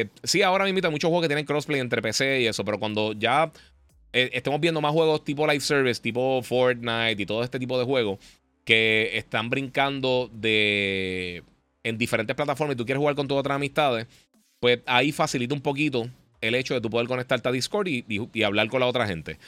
eh, 0.01 0.09
sí, 0.22 0.40
ahora 0.43 0.64
mismo 0.64 0.80
hay 0.82 0.90
muchos 0.90 1.09
juegos 1.09 1.24
que 1.24 1.28
tienen 1.28 1.45
crossplay 1.45 1.80
entre 1.80 2.01
PC 2.01 2.40
y 2.40 2.47
eso, 2.47 2.64
pero 2.64 2.78
cuando 2.78 3.12
ya 3.12 3.53
eh, 4.12 4.30
estemos 4.32 4.59
viendo 4.61 4.80
más 4.80 4.93
juegos 4.93 5.22
tipo 5.22 5.47
live 5.47 5.61
service, 5.61 6.01
tipo 6.01 6.43
Fortnite 6.43 7.22
y 7.22 7.26
todo 7.26 7.45
este 7.45 7.59
tipo 7.59 7.78
de 7.78 7.84
juegos 7.84 8.18
que 8.64 9.11
están 9.14 9.51
brincando 9.51 10.30
de 10.32 11.43
en 11.82 11.99
diferentes 11.99 12.34
plataformas 12.34 12.74
y 12.74 12.78
tú 12.78 12.86
quieres 12.86 13.01
jugar 13.01 13.14
con 13.14 13.28
tus 13.28 13.36
otras 13.36 13.57
amistades, 13.57 14.07
pues 14.61 14.80
ahí 14.86 15.12
facilita 15.12 15.55
un 15.55 15.61
poquito 15.61 16.09
el 16.40 16.55
hecho 16.55 16.74
de 16.74 16.80
tú 16.80 16.88
poder 16.88 17.07
conectarte 17.07 17.49
a 17.49 17.53
Discord 17.53 17.88
y 17.88 18.43
hablar 18.45 18.68
con 18.68 18.80
la 18.80 18.86
otra 18.86 19.07
gente 19.07 19.38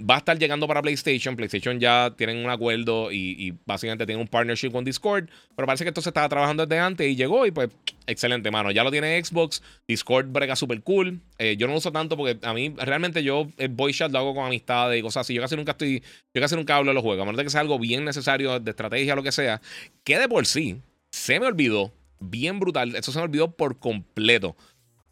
va 0.00 0.16
a 0.16 0.18
estar 0.18 0.38
llegando 0.38 0.66
para 0.66 0.82
PlayStation. 0.82 1.36
PlayStation 1.36 1.78
ya 1.78 2.12
tienen 2.16 2.38
un 2.38 2.50
acuerdo 2.50 3.12
y, 3.12 3.54
básicamente 3.64 4.06
tienen 4.06 4.22
un 4.22 4.28
partnership 4.28 4.70
con 4.70 4.84
Discord. 4.84 5.28
Pero 5.54 5.66
parece 5.66 5.84
que 5.84 5.90
esto 5.90 6.00
se 6.00 6.10
estaba 6.10 6.28
trabajando 6.28 6.66
desde 6.66 6.80
antes 6.80 7.08
y 7.08 7.16
llegó 7.16 7.46
y 7.46 7.50
pues 7.50 7.70
excelente, 8.06 8.50
mano. 8.50 8.70
Ya 8.70 8.84
lo 8.84 8.90
tiene 8.90 9.22
Xbox. 9.22 9.62
Discord 9.86 10.26
brega 10.28 10.56
súper 10.56 10.82
cool. 10.82 11.20
Eh, 11.38 11.56
yo 11.56 11.66
no 11.66 11.72
lo 11.72 11.78
uso 11.78 11.92
tanto 11.92 12.16
porque 12.16 12.38
a 12.46 12.52
mí 12.54 12.74
realmente 12.76 13.22
yo 13.22 13.48
el 13.58 13.68
voice 13.68 13.98
chat 13.98 14.12
lo 14.12 14.18
hago 14.18 14.34
con 14.34 14.46
amistades 14.46 14.98
y 14.98 15.02
cosas 15.02 15.22
así. 15.22 15.34
Yo 15.34 15.42
casi 15.42 15.56
nunca 15.56 15.72
estoy, 15.72 16.02
yo 16.34 16.40
casi 16.40 16.56
nunca 16.56 16.76
hablo 16.76 16.90
de 16.90 16.94
los 16.94 17.02
juegos. 17.02 17.22
A 17.22 17.24
menos 17.24 17.38
de 17.38 17.44
que 17.44 17.50
sea 17.50 17.60
algo 17.60 17.78
bien 17.78 18.04
necesario 18.04 18.60
de 18.60 18.70
estrategia 18.70 19.12
o 19.12 19.16
lo 19.16 19.22
que 19.22 19.32
sea. 19.32 19.60
Que 20.02 20.18
de 20.18 20.28
por 20.28 20.46
sí 20.46 20.78
se 21.10 21.38
me 21.40 21.46
olvidó. 21.46 21.92
Bien 22.20 22.58
brutal. 22.58 22.94
Eso 22.96 23.12
se 23.12 23.18
me 23.18 23.24
olvidó 23.24 23.50
por 23.50 23.78
completo. 23.78 24.56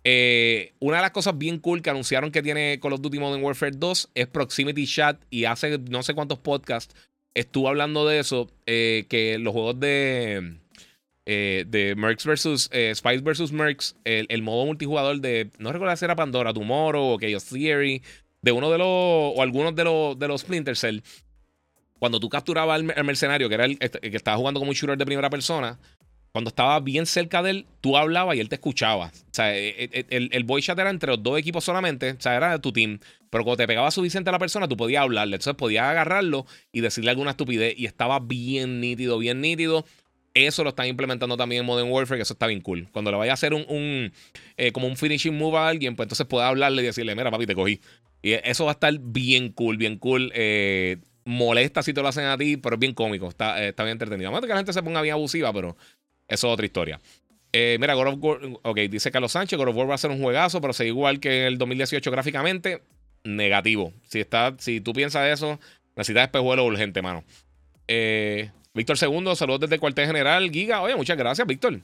Eh, 0.05 0.73
una 0.81 0.97
de 0.97 1.03
las 1.03 1.11
cosas 1.13 1.39
bien 1.39 1.59
cool 1.59 1.81
que 1.81 1.91
anunciaron 1.91 2.33
que 2.33 2.43
tiene 2.43 2.81
Call 2.81 2.95
of 2.95 3.01
Duty 3.01 3.21
Modern 3.21 3.43
Warfare 3.43 3.73
2 3.77 4.11
es 4.15 4.27
Proximity 4.27 4.87
Chat 4.87 5.21
y 5.31 5.45
hace 5.45 5.79
no 5.79 6.03
sé 6.03 6.15
cuántos 6.15 6.39
podcasts 6.39 6.95
estuvo 7.35 7.69
hablando 7.69 8.07
de 8.07 8.19
eso, 8.19 8.51
eh, 8.67 9.07
que 9.09 9.39
los 9.39 9.53
juegos 9.53 9.79
de, 9.79 10.57
eh, 11.25 11.65
de 11.67 11.95
Mercs 11.95 12.27
versus 12.27 12.65
Spice 12.65 13.21
versus 13.23 13.53
Mercs, 13.53 13.97
el, 14.05 14.43
modo 14.43 14.67
multijugador 14.67 15.21
de, 15.21 15.51
no 15.59 15.73
recuerdo 15.73 15.97
si 15.97 16.05
era 16.05 16.17
Pandora, 16.17 16.53
Tomorrow 16.53 17.05
o 17.05 17.19
Chaos 17.19 17.45
Theory, 17.47 18.03
de 18.43 18.53
uno 18.53 18.71
de 18.71 18.79
los, 18.79 18.87
o 18.89 19.41
algunos 19.41 19.75
de 19.75 19.85
los, 19.85 20.19
de 20.19 20.29
los 20.29 20.43
Splinter 20.43 20.77
Cell, 20.77 21.01
cuando 22.03 22.19
tú 22.19 22.29
capturabas 22.29 22.81
al, 22.81 23.05
mercenario, 23.05 23.49
que 23.49 23.55
era 23.55 23.65
el, 23.65 23.79
que 23.79 24.17
estaba 24.17 24.37
jugando 24.37 24.59
como 24.59 24.71
un 24.71 24.75
shooter 24.75 24.99
de 24.99 25.07
primera 25.07 25.31
persona, 25.31 25.79
cuando 26.33 26.49
estaba 26.49 26.81
bien 26.81 27.05
cerca 27.05 27.43
de 27.43 27.51
él, 27.51 27.67
tú 27.81 27.97
hablabas 27.97 28.37
y 28.37 28.41
él 28.41 28.49
te 28.49 28.55
escuchaba. 28.55 29.07
O 29.07 29.35
sea, 29.35 29.57
e, 29.57 29.69
e, 29.69 29.91
e, 29.93 30.07
el, 30.09 30.31
el 30.33 30.45
voice 30.45 30.67
chat 30.67 30.79
era 30.79 30.91
entre 30.91 31.11
los 31.11 31.23
dos 31.23 31.39
equipos 31.39 31.63
solamente, 31.63 32.13
o 32.13 32.21
sea, 32.21 32.37
era 32.37 32.53
de 32.53 32.59
tu 32.59 32.73
team. 32.73 32.99
Pero 33.29 33.45
cuando 33.45 33.59
te 33.59 33.67
pegaba 33.67 33.91
suficiente 33.91 34.31
a 34.31 34.33
la 34.33 34.39
persona, 34.39 34.67
tú 34.67 34.77
podías 34.77 35.03
hablarle. 35.03 35.37
Entonces 35.37 35.55
podías 35.55 35.85
agarrarlo 35.85 36.47
y 36.73 36.81
decirle 36.81 37.11
alguna 37.11 37.31
estupidez. 37.31 37.75
Y 37.79 37.87
estaba 37.87 38.19
bien 38.19 38.81
nítido, 38.81 39.19
bien 39.19 39.41
nítido. 39.41 39.85
Eso 40.35 40.65
lo 40.65 40.71
están 40.71 40.87
implementando 40.87 41.37
también 41.37 41.61
en 41.61 41.67
Modern 41.67 41.91
Warfare, 41.91 42.19
que 42.19 42.23
eso 42.23 42.33
está 42.35 42.47
bien 42.47 42.63
cool. 42.63 42.89
Cuando 42.93 43.11
le 43.11 43.19
vaya 43.19 43.33
a 43.33 43.35
hacer 43.35 43.53
un, 43.53 44.13
eh, 44.57 44.73
como 44.73 44.87
un 44.87 44.97
finishing 44.97 45.37
move 45.37 45.59
a 45.59 45.69
alguien, 45.69 45.97
pues 45.97 46.07
entonces 46.07 46.27
puedes 46.27 46.49
hablarle 46.49 46.83
y 46.83 46.87
decirle, 46.87 47.15
mira, 47.15 47.31
papi, 47.31 47.47
te 47.47 47.55
cogí. 47.55 47.81
Y 48.23 48.33
eso 48.33 48.65
va 48.65 48.71
a 48.71 48.75
estar 48.75 48.95
bien 48.99 49.51
cool, 49.51 49.77
bien 49.77 49.99
cool. 49.99 50.33
Eh, 50.35 50.99
molesta 51.25 51.83
si 51.83 51.93
te 51.93 52.03
lo 52.03 52.09
hacen 52.09 52.25
a 52.25 52.39
ti, 52.39 52.57
pero 52.57 52.77
es 52.77 52.81
bien 52.81 52.95
cómico, 52.95 53.29
está, 53.29 53.63
está 53.63 53.85
bien 53.85 53.93
entretenido. 53.93 54.31
Vamos 54.31 54.45
a 54.45 54.47
que 54.47 54.53
la 54.53 54.59
gente 54.59 54.73
se 54.73 54.83
ponga 54.83 55.03
bien 55.03 55.15
abusiva, 55.15 55.53
pero 55.53 55.77
eso 56.33 56.49
es 56.49 56.53
otra 56.53 56.67
historia. 56.67 57.01
mira, 57.53 57.95
God 57.95 58.07
of 58.09 58.15
War, 58.19 58.39
ok, 58.63 58.79
dice 58.91 59.11
Carlos 59.11 59.33
Sánchez, 59.33 59.59
God 59.59 59.69
of 59.69 59.77
War 59.77 59.91
va 59.91 59.95
a 59.95 59.99
ser 59.99 60.11
un 60.11 60.21
juegazo, 60.21 60.61
pero 60.61 60.73
se 60.73 60.87
igual 60.87 61.21
que 61.21 61.43
en 61.43 61.47
el 61.49 61.59
2018 61.59 62.11
gráficamente, 62.11 62.83
negativo. 63.25 63.93
Si, 64.09 64.21
está, 64.21 64.55
si 64.59 64.81
tú 64.81 64.93
piensas 64.93 65.29
eso, 65.29 65.59
necesitas 65.97 66.25
espejuelo 66.25 66.65
urgente, 66.65 67.03
mano. 67.03 67.25
Eh, 67.89 68.51
Víctor 68.75 68.97
Segundo, 68.97 69.35
saludos 69.37 69.61
desde 69.61 69.75
el 69.77 69.81
cuartel 69.81 70.07
general. 70.07 70.51
Giga, 70.51 70.83
oye, 70.83 70.97
muchas 70.97 71.17
gracias, 71.17 71.47
Víctor. 71.47 71.75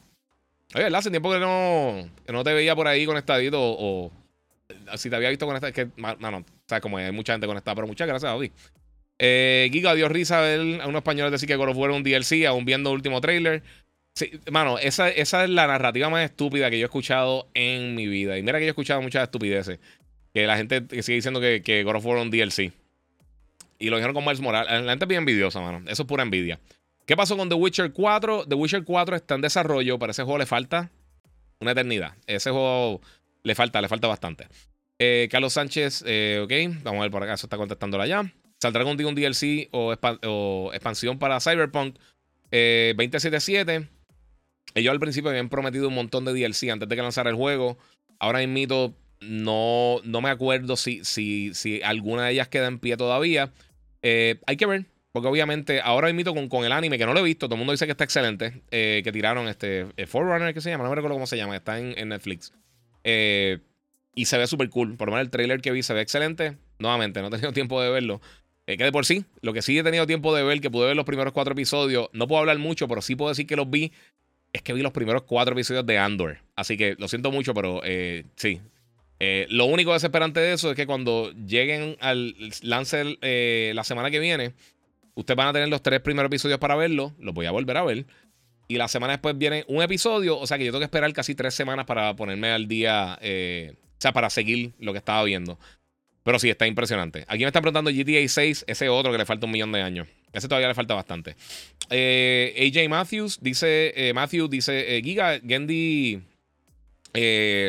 Oye, 0.74 0.84
¿verdad? 0.84 0.98
Hace 0.98 1.10
tiempo 1.10 1.30
que 1.32 1.38
no, 1.38 2.08
no 2.28 2.44
te 2.44 2.52
veía 2.52 2.74
por 2.74 2.88
ahí 2.88 3.06
conectadito 3.06 3.58
o, 3.60 4.12
si 4.96 5.08
te 5.08 5.16
había 5.16 5.30
visto 5.30 5.46
conectado, 5.46 5.68
es 5.68 5.74
que, 5.74 5.88
no, 5.96 6.38
o 6.38 6.44
sea, 6.66 6.80
como 6.80 6.98
hay 6.98 7.12
mucha 7.12 7.32
gente 7.32 7.46
conectada, 7.46 7.74
pero 7.74 7.86
muchas 7.86 8.06
gracias, 8.06 8.30
Audi. 8.30 8.52
Eh, 9.18 9.68
Giga, 9.72 9.94
dio 9.94 10.08
risa 10.08 10.40
ver 10.40 10.80
a 10.80 10.86
unos 10.86 11.00
españoles 11.00 11.32
decir 11.32 11.48
que 11.48 11.56
God 11.56 11.70
of 11.70 11.76
War 11.76 11.90
un 11.90 12.02
DLC, 12.02 12.46
aún 12.46 12.64
viendo 12.64 12.90
el 12.90 12.96
último 12.96 13.20
trailer. 13.20 13.62
Mano, 14.50 14.78
esa, 14.78 15.08
esa 15.08 15.44
es 15.44 15.50
la 15.50 15.66
narrativa 15.66 16.08
más 16.08 16.24
estúpida 16.24 16.70
que 16.70 16.78
yo 16.78 16.84
he 16.84 16.86
escuchado 16.86 17.48
en 17.54 17.94
mi 17.94 18.06
vida. 18.06 18.38
Y 18.38 18.42
mira 18.42 18.58
que 18.58 18.64
yo 18.64 18.68
he 18.68 18.70
escuchado 18.70 19.02
muchas 19.02 19.22
estupideces. 19.24 19.78
Que 20.34 20.46
la 20.46 20.56
gente 20.56 20.82
sigue 21.02 21.16
diciendo 21.16 21.40
que, 21.40 21.62
que 21.62 21.82
God 21.84 21.96
of 21.96 22.06
War 22.06 22.18
un 22.18 22.30
DLC. 22.30 22.72
Y 23.78 23.90
lo 23.90 23.96
dijeron 23.96 24.14
con 24.14 24.24
Miles 24.24 24.40
Morales. 24.40 24.70
La 24.70 24.90
gente 24.90 25.04
es 25.04 25.08
bien 25.08 25.20
envidiosa, 25.20 25.60
mano. 25.60 25.82
Eso 25.88 26.02
es 26.02 26.08
pura 26.08 26.22
envidia. 26.22 26.58
¿Qué 27.06 27.16
pasó 27.16 27.36
con 27.36 27.48
The 27.48 27.54
Witcher 27.54 27.92
4? 27.92 28.46
The 28.46 28.54
Witcher 28.54 28.84
4 28.84 29.16
está 29.16 29.34
en 29.36 29.40
desarrollo. 29.40 29.98
Para 29.98 30.10
ese 30.10 30.22
juego 30.22 30.38
le 30.38 30.46
falta 30.46 30.90
una 31.60 31.72
eternidad. 31.72 32.14
Ese 32.26 32.50
juego 32.50 33.00
le 33.42 33.54
falta, 33.54 33.80
le 33.80 33.88
falta 33.88 34.08
bastante. 34.08 34.48
Eh, 34.98 35.28
Carlos 35.30 35.52
Sánchez, 35.52 36.04
eh, 36.06 36.40
ok. 36.42 36.82
Vamos 36.82 36.98
a 36.98 37.02
ver 37.02 37.10
por 37.10 37.22
acá. 37.22 37.34
Eso 37.34 37.46
está 37.46 37.56
contestándola 37.56 38.06
ya. 38.06 38.30
¿Saldrá 38.60 38.82
algún 38.82 39.02
un 39.04 39.14
DLC 39.14 39.68
o, 39.70 39.92
expansión 40.72 41.18
para 41.18 41.40
Cyberpunk 41.40 41.96
2077? 42.50 43.88
Eh, 44.74 44.80
Ellos 44.80 44.92
al 44.92 45.00
principio 45.00 45.30
habían 45.30 45.48
prometido 45.48 45.88
un 45.88 45.94
montón 45.94 46.24
de 46.24 46.32
DLC 46.32 46.70
antes 46.70 46.88
de 46.88 46.96
que 46.96 47.02
lanzara 47.02 47.30
el 47.30 47.36
juego. 47.36 47.78
Ahora 48.18 48.46
mismo 48.46 48.94
no, 49.20 50.00
no 50.04 50.20
me 50.20 50.30
acuerdo 50.30 50.76
si, 50.76 51.04
si, 51.04 51.54
si 51.54 51.82
alguna 51.82 52.26
de 52.26 52.32
ellas 52.32 52.48
queda 52.48 52.66
en 52.66 52.78
pie 52.78 52.96
todavía. 52.96 53.52
hay 54.02 54.56
que 54.56 54.66
ver. 54.66 54.86
Porque 55.12 55.28
obviamente 55.28 55.80
ahora 55.80 56.10
invito 56.10 56.34
con, 56.34 56.48
con 56.48 56.64
el 56.64 56.72
anime, 56.72 56.98
que 56.98 57.06
no 57.06 57.14
lo 57.14 57.20
he 57.20 57.22
visto, 57.22 57.46
todo 57.46 57.54
el 57.54 57.58
mundo 57.58 57.72
dice 57.72 57.86
que 57.86 57.92
está 57.92 58.04
excelente, 58.04 58.62
eh, 58.70 59.00
que 59.02 59.10
tiraron 59.10 59.48
este 59.48 59.86
eh, 59.96 60.06
Forerunner, 60.06 60.52
que 60.52 60.60
se 60.60 60.70
llama, 60.70 60.84
no 60.84 60.90
me 60.90 60.96
recuerdo 60.96 61.16
cómo 61.16 61.26
se 61.26 61.36
llama, 61.36 61.56
está 61.56 61.78
en, 61.78 62.08
Netflix. 62.08 62.52
Eh, 63.04 63.58
y 64.14 64.26
se 64.26 64.36
ve 64.36 64.46
súper 64.46 64.68
cool. 64.68 64.96
Por 64.96 65.08
lo 65.08 65.12
menos 65.12 65.26
el 65.26 65.30
trailer 65.30 65.60
que 65.60 65.72
vi 65.72 65.82
se 65.82 65.94
ve 65.94 66.02
excelente. 66.02 66.58
Nuevamente, 66.78 67.20
no 67.20 67.28
he 67.28 67.30
tenido 67.30 67.52
tiempo 67.52 67.80
de 67.80 67.90
verlo. 67.90 68.20
que 68.66 68.76
de 68.76 68.92
por 68.92 69.06
sí, 69.06 69.24
lo 69.40 69.52
que 69.52 69.62
sí 69.62 69.78
he 69.78 69.82
tenido 69.82 70.06
tiempo 70.06 70.34
de 70.34 70.42
ver, 70.42 70.60
que 70.60 70.70
pude 70.70 70.86
ver 70.86 70.96
los 70.96 71.06
primeros 71.06 71.32
cuatro 71.32 71.52
episodios, 71.52 72.10
no 72.12 72.28
puedo 72.28 72.40
hablar 72.40 72.58
mucho, 72.58 72.86
pero 72.86 73.00
sí 73.00 73.16
puedo 73.16 73.30
decir 73.30 73.46
que 73.46 73.56
los 73.56 73.70
vi, 73.70 73.92
es 74.52 74.62
que 74.62 74.72
vi 74.72 74.82
los 74.82 74.92
primeros 74.92 75.22
cuatro 75.22 75.54
episodios 75.54 75.86
de 75.86 75.98
Andor. 75.98 76.38
Así 76.56 76.76
que 76.76 76.96
lo 76.98 77.08
siento 77.08 77.30
mucho, 77.30 77.54
pero 77.54 77.82
sí. 78.36 78.60
lo 79.48 79.64
único 79.66 79.92
desesperante 79.92 80.40
de 80.40 80.52
eso 80.52 80.70
es 80.70 80.76
que 80.76 80.86
cuando 80.86 81.32
lleguen 81.32 81.96
al 82.00 82.34
lance 82.62 83.18
la 83.74 83.84
semana 83.84 84.10
que 84.10 84.18
viene, 84.18 84.54
Ustedes 85.18 85.36
van 85.36 85.48
a 85.48 85.52
tener 85.52 85.68
los 85.68 85.82
tres 85.82 85.98
primeros 85.98 86.28
episodios 86.28 86.60
para 86.60 86.76
verlo. 86.76 87.12
Los 87.18 87.34
voy 87.34 87.46
a 87.46 87.50
volver 87.50 87.76
a 87.76 87.82
ver. 87.82 88.06
Y 88.68 88.76
la 88.76 88.86
semana 88.86 89.14
después 89.14 89.36
viene 89.36 89.64
un 89.66 89.82
episodio. 89.82 90.38
O 90.38 90.46
sea 90.46 90.58
que 90.58 90.64
yo 90.64 90.70
tengo 90.70 90.78
que 90.78 90.84
esperar 90.84 91.12
casi 91.12 91.34
tres 91.34 91.54
semanas 91.54 91.86
para 91.86 92.14
ponerme 92.14 92.52
al 92.52 92.68
día. 92.68 93.18
Eh, 93.20 93.74
o 93.74 93.96
sea, 93.98 94.12
para 94.12 94.30
seguir 94.30 94.74
lo 94.78 94.92
que 94.92 94.98
estaba 94.98 95.24
viendo. 95.24 95.58
Pero 96.28 96.38
sí, 96.38 96.50
está 96.50 96.66
impresionante. 96.66 97.24
Aquí 97.26 97.38
me 97.38 97.46
están 97.46 97.62
preguntando 97.62 97.90
GTA 97.90 98.28
6, 98.28 98.66
ese 98.68 98.90
otro 98.90 99.10
que 99.10 99.16
le 99.16 99.24
falta 99.24 99.46
un 99.46 99.52
millón 99.52 99.72
de 99.72 99.80
años. 99.80 100.06
Ese 100.30 100.46
todavía 100.46 100.68
le 100.68 100.74
falta 100.74 100.92
bastante. 100.92 101.36
Eh, 101.88 102.70
AJ 102.70 102.90
Matthews 102.90 103.38
dice, 103.40 103.94
eh, 103.96 104.12
Matthew 104.12 104.48
dice, 104.48 105.00
Giga, 105.02 105.40
Gendy 105.40 106.20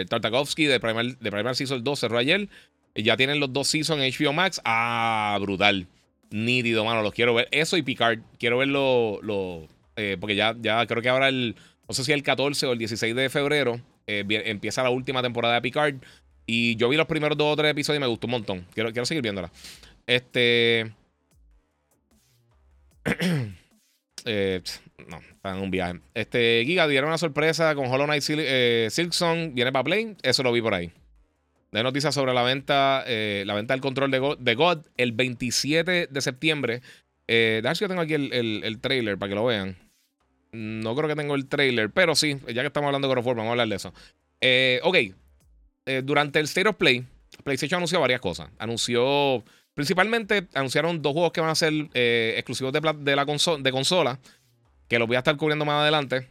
Tartakovsky 0.10 0.66
de 0.66 0.82
Primer, 0.82 1.18
de 1.18 1.32
Primer 1.32 1.56
Season 1.56 1.82
2 1.82 2.00
cerró 2.00 2.18
ayer. 2.18 2.50
Ya 2.96 3.16
tienen 3.16 3.40
los 3.40 3.54
dos 3.54 3.70
Seasons 3.70 4.04
en 4.04 4.12
HBO 4.12 4.34
Max. 4.34 4.60
Ah, 4.66 5.38
brutal 5.40 5.88
nítido, 6.32 6.84
mano. 6.84 7.02
Los 7.02 7.14
quiero 7.14 7.34
ver. 7.34 7.48
Eso 7.52 7.78
y 7.78 7.82
Picard. 7.82 8.20
Quiero 8.38 8.58
verlo. 8.58 9.20
Lo, 9.22 9.68
eh, 9.96 10.18
porque 10.20 10.36
ya, 10.36 10.54
ya 10.60 10.86
creo 10.86 11.02
que 11.02 11.08
ahora 11.08 11.30
el. 11.30 11.56
No 11.88 11.94
sé 11.94 12.04
si 12.04 12.12
el 12.12 12.24
14 12.24 12.68
o 12.68 12.74
el 12.74 12.78
16 12.78 13.16
de 13.16 13.30
febrero 13.30 13.82
eh, 14.06 14.24
empieza 14.28 14.84
la 14.84 14.92
última 14.92 15.22
temporada 15.22 15.56
de 15.56 15.62
Picard. 15.62 15.96
Y 16.52 16.76
yo 16.78 16.90
vi 16.90 16.98
los 16.98 17.06
primeros 17.06 17.38
dos 17.38 17.54
o 17.54 17.56
tres 17.56 17.70
episodios 17.70 18.00
y 18.00 18.02
me 18.02 18.08
gustó 18.08 18.26
un 18.26 18.32
montón. 18.32 18.66
Quiero, 18.74 18.92
quiero 18.92 19.06
seguir 19.06 19.22
viéndola. 19.22 19.52
Este. 20.08 20.92
eh, 24.26 24.62
no, 25.08 25.18
está 25.18 25.56
en 25.56 25.62
un 25.62 25.70
viaje. 25.70 26.00
Este, 26.16 26.64
Giga 26.66 26.88
dieron 26.88 27.10
una 27.10 27.20
sorpresa 27.20 27.76
con 27.76 27.86
Hollow 27.86 28.08
Knight 28.08 28.24
eh, 28.30 28.88
Silksong. 28.90 29.54
Viene 29.54 29.72
para 29.72 29.84
Play. 29.84 30.16
Eso 30.24 30.42
lo 30.42 30.52
vi 30.52 30.60
por 30.64 30.74
ahí 30.74 30.92
de 31.72 31.84
noticias 31.84 32.16
sobre 32.16 32.34
la 32.34 32.42
venta, 32.42 33.04
eh, 33.06 33.44
la 33.46 33.54
venta 33.54 33.76
del 33.76 33.82
control 33.82 34.10
de 34.10 34.18
God, 34.18 34.40
de 34.40 34.82
el 34.98 35.12
27 35.12 36.08
de 36.08 36.22
septiembre. 36.22 36.82
Eh, 37.28 37.62
si 37.76 37.82
yo 37.82 37.88
tengo 37.88 38.02
aquí 38.02 38.16
el, 38.16 38.80
trailer 38.82 39.20
para 39.20 39.30
que 39.30 39.36
lo 39.36 39.46
vean. 39.46 39.78
No 40.52 40.96
creo 40.96 41.08
que 41.08 41.16
tengo 41.16 41.36
el 41.36 41.46
trailer, 41.46 41.92
pero 41.92 42.16
sí, 42.16 42.40
ya 42.48 42.62
que 42.62 42.68
estamos 42.68 42.88
hablando 42.88 43.08
de 43.08 43.14
War, 43.14 43.36
vamos 43.36 43.50
a 43.50 43.52
hablar 43.52 43.68
de 43.68 43.76
eso. 43.76 43.94
Ok, 44.82 44.98
eh, 45.90 46.02
durante 46.04 46.40
el 46.40 46.46
State 46.46 46.70
of 46.70 46.76
Play, 46.76 47.06
PlayStation 47.44 47.78
anunció 47.78 48.00
varias 48.00 48.22
cosas. 48.22 48.50
Anunció, 48.58 49.44
principalmente, 49.74 50.48
anunciaron 50.54 51.02
dos 51.02 51.14
juegos 51.14 51.32
que 51.32 51.42
van 51.42 51.50
a 51.50 51.56
ser 51.56 51.74
exclusivos 51.94 52.74
de, 52.74 53.16
la 53.16 53.26
consola, 53.26 54.20
que 54.88 55.00
los 55.00 55.08
voy 55.08 55.16
a 55.16 55.20
estar 55.20 55.36
cubriendo 55.38 55.66
más 55.66 55.82
adelante. 55.82 56.28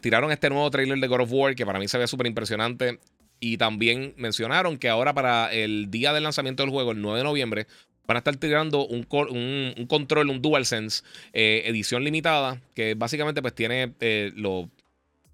tiraron 0.00 0.32
este 0.32 0.50
nuevo 0.50 0.70
trailer 0.70 0.98
de 0.98 1.06
God 1.06 1.20
of 1.22 1.32
War, 1.32 1.54
que 1.54 1.66
para 1.66 1.78
mí 1.78 1.88
se 1.88 1.98
ve 1.98 2.06
súper 2.06 2.26
impresionante. 2.26 2.98
Y 3.40 3.58
también 3.58 4.14
mencionaron 4.16 4.78
que 4.78 4.88
ahora 4.88 5.12
para 5.12 5.52
el 5.52 5.90
día 5.90 6.12
del 6.12 6.22
lanzamiento 6.22 6.62
del 6.62 6.70
juego, 6.70 6.92
el 6.92 7.02
9 7.02 7.18
de 7.18 7.24
noviembre, 7.24 7.66
van 8.06 8.16
a 8.16 8.18
estar 8.18 8.36
tirando 8.36 8.86
un, 8.86 9.04
control, 9.04 10.30
un 10.30 10.42
DualSense 10.42 11.02
eh, 11.32 11.62
edición 11.66 12.04
limitada, 12.04 12.60
que 12.74 12.94
básicamente 12.94 13.42
pues 13.42 13.54
tiene 13.54 13.94
eh, 14.00 14.32
lo... 14.34 14.70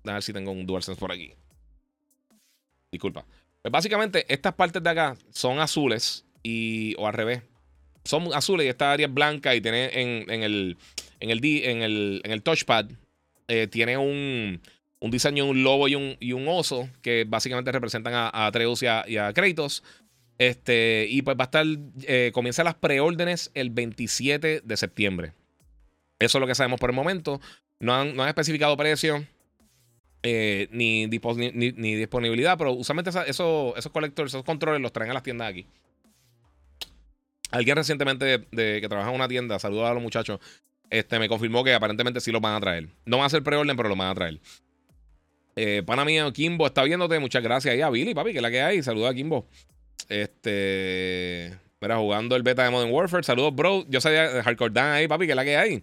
A 0.04 0.14
ver 0.14 0.22
si 0.22 0.32
tengo 0.32 0.50
un 0.50 0.66
DualSense 0.66 0.98
por 0.98 1.12
aquí. 1.12 1.32
Disculpa. 2.92 3.24
Pues 3.62 3.72
básicamente 3.72 4.24
estas 4.32 4.54
partes 4.54 4.82
de 4.82 4.90
acá 4.90 5.16
son 5.30 5.60
azules 5.60 6.24
y... 6.42 6.94
o 6.98 7.06
al 7.06 7.14
revés. 7.14 7.42
Son 8.04 8.32
azules 8.32 8.66
y 8.66 8.68
esta 8.70 8.92
área 8.92 9.06
es 9.06 9.14
blanca 9.14 9.54
y 9.54 9.60
tiene 9.60 9.90
en, 9.92 10.42
el, 10.42 10.78
en, 11.20 11.30
el, 11.30 11.44
en, 11.44 11.82
el, 11.82 12.20
en 12.24 12.30
el 12.32 12.42
touchpad 12.42 12.86
eh, 13.48 13.66
tiene 13.66 13.98
un 13.98 14.60
un 15.00 15.10
diseño 15.10 15.44
de 15.44 15.50
un 15.50 15.62
lobo 15.62 15.88
y 15.88 15.94
un, 15.94 16.16
y 16.20 16.32
un 16.32 16.46
oso 16.46 16.88
que 17.02 17.24
básicamente 17.26 17.72
representan 17.72 18.14
a, 18.14 18.28
a 18.28 18.46
Atreus 18.46 18.82
y 18.82 18.86
a, 18.86 19.32
Kratos. 19.32 19.82
Este, 20.38 21.06
y 21.08 21.22
pues 21.22 21.36
va 21.36 21.44
a 21.44 21.46
estar, 21.46 21.66
eh, 22.02 22.30
comienza 22.32 22.64
las 22.64 22.74
preórdenes 22.74 23.50
el 23.54 23.70
27 23.70 24.62
de 24.62 24.76
septiembre. 24.76 25.32
Eso 26.18 26.38
es 26.38 26.40
lo 26.40 26.46
que 26.46 26.54
sabemos 26.54 26.80
por 26.80 26.90
el 26.90 26.96
momento. 26.96 27.40
No 27.78 27.94
han, 27.94 28.14
no 28.14 28.22
han 28.22 28.28
especificado 28.28 28.76
precio 28.76 29.26
eh, 30.22 30.68
ni, 30.70 31.06
ni, 31.06 31.94
disponibilidad, 31.94 32.58
pero 32.58 32.72
usualmente 32.72 33.10
esos, 33.10 33.76
esos 33.76 33.92
colectores, 33.92 34.32
esos 34.32 34.44
controles 34.44 34.80
los 34.80 34.92
traen 34.92 35.10
a 35.10 35.14
las 35.14 35.22
tiendas 35.22 35.48
aquí. 35.48 35.66
Alguien 37.50 37.76
recientemente 37.76 38.46
que 38.52 38.86
trabaja 38.88 39.10
en 39.10 39.16
una 39.16 39.28
tienda, 39.28 39.58
saludos 39.58 39.90
a 39.90 39.94
los 39.94 40.02
muchachos, 40.02 40.38
este, 40.90 41.18
me 41.18 41.28
confirmó 41.28 41.62
que 41.64 41.72
aparentemente 41.72 42.20
sí 42.20 42.32
los 42.32 42.42
van 42.42 42.54
a 42.54 42.60
traer. 42.60 42.88
No 43.06 43.16
van 43.16 43.24
a 43.24 43.26
hacer 43.26 43.42
preorden, 43.42 43.76
pero 43.76 43.88
los 43.88 43.96
van 43.96 44.08
a 44.08 44.14
traer. 44.14 44.40
Eh, 45.56 45.82
pana 45.86 46.04
mío, 46.04 46.32
Kimbo, 46.32 46.66
está 46.66 46.82
viéndote. 46.82 47.18
Muchas 47.18 47.42
gracias 47.42 47.72
ahí 47.72 47.80
a 47.80 47.90
Billy, 47.90 48.14
papi, 48.14 48.32
que 48.32 48.38
es 48.38 48.42
la 48.42 48.50
que 48.50 48.60
hay. 48.60 48.82
Saludos 48.82 49.10
a 49.10 49.14
Kimbo. 49.14 49.46
Este. 50.08 51.56
Mira, 51.80 51.96
jugando 51.96 52.36
el 52.36 52.42
beta 52.42 52.64
de 52.64 52.70
Modern 52.70 52.92
Warfare. 52.92 53.22
Saludos, 53.22 53.54
bro. 53.54 53.84
Yo 53.88 54.00
sabía 54.00 54.42
Hardcore 54.42 54.72
Dan 54.72 54.92
ahí, 54.92 55.08
papi, 55.08 55.26
que 55.26 55.32
es 55.32 55.36
la 55.36 55.44
que 55.44 55.56
hay. 55.56 55.82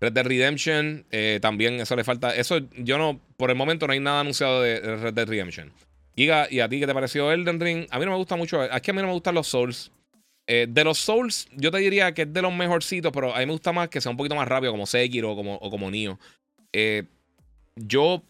Red 0.00 0.12
Dead 0.12 0.26
Redemption, 0.26 1.06
eh, 1.10 1.38
también 1.42 1.74
eso 1.74 1.94
le 1.94 2.04
falta. 2.04 2.34
Eso 2.34 2.60
yo 2.76 2.98
no, 2.98 3.20
por 3.40 3.50
el 3.50 3.56
momento 3.56 3.86
no 3.86 3.94
hay 3.94 4.00
nada 4.00 4.20
anunciado 4.20 4.60
de 4.60 4.80
Red 4.96 5.14
Dead 5.14 5.26
Redemption. 5.26 5.72
Giga, 6.14 6.46
¿y 6.50 6.60
a 6.60 6.68
ti 6.68 6.78
qué 6.78 6.86
te 6.86 6.92
pareció 6.92 7.32
Elden 7.32 7.58
Ring? 7.58 7.86
A 7.90 7.98
mí 7.98 8.04
no 8.04 8.10
me 8.10 8.18
gusta 8.18 8.36
mucho. 8.36 8.62
Es 8.62 8.82
que 8.82 8.90
a 8.90 8.94
mí 8.94 9.00
no 9.00 9.06
me 9.06 9.14
gustan 9.14 9.34
los 9.34 9.48
Souls. 9.48 9.90
Eh, 10.46 10.66
de 10.68 10.84
los 10.84 10.98
Souls, 10.98 11.48
yo 11.56 11.70
te 11.70 11.78
diría 11.78 12.12
que 12.12 12.22
es 12.22 12.32
de 12.32 12.42
los 12.42 12.52
mejorcitos, 12.52 13.10
pero 13.12 13.34
a 13.34 13.38
mí 13.38 13.46
me 13.46 13.52
gusta 13.52 13.72
más 13.72 13.88
que 13.88 14.00
sea 14.02 14.10
un 14.10 14.18
poquito 14.18 14.34
más 14.34 14.46
rápido, 14.46 14.72
como 14.72 14.84
Sekiro 14.86 15.32
o 15.32 15.36
como, 15.36 15.56
o 15.56 15.90
Nioh. 15.90 16.18
yo 17.76 18.22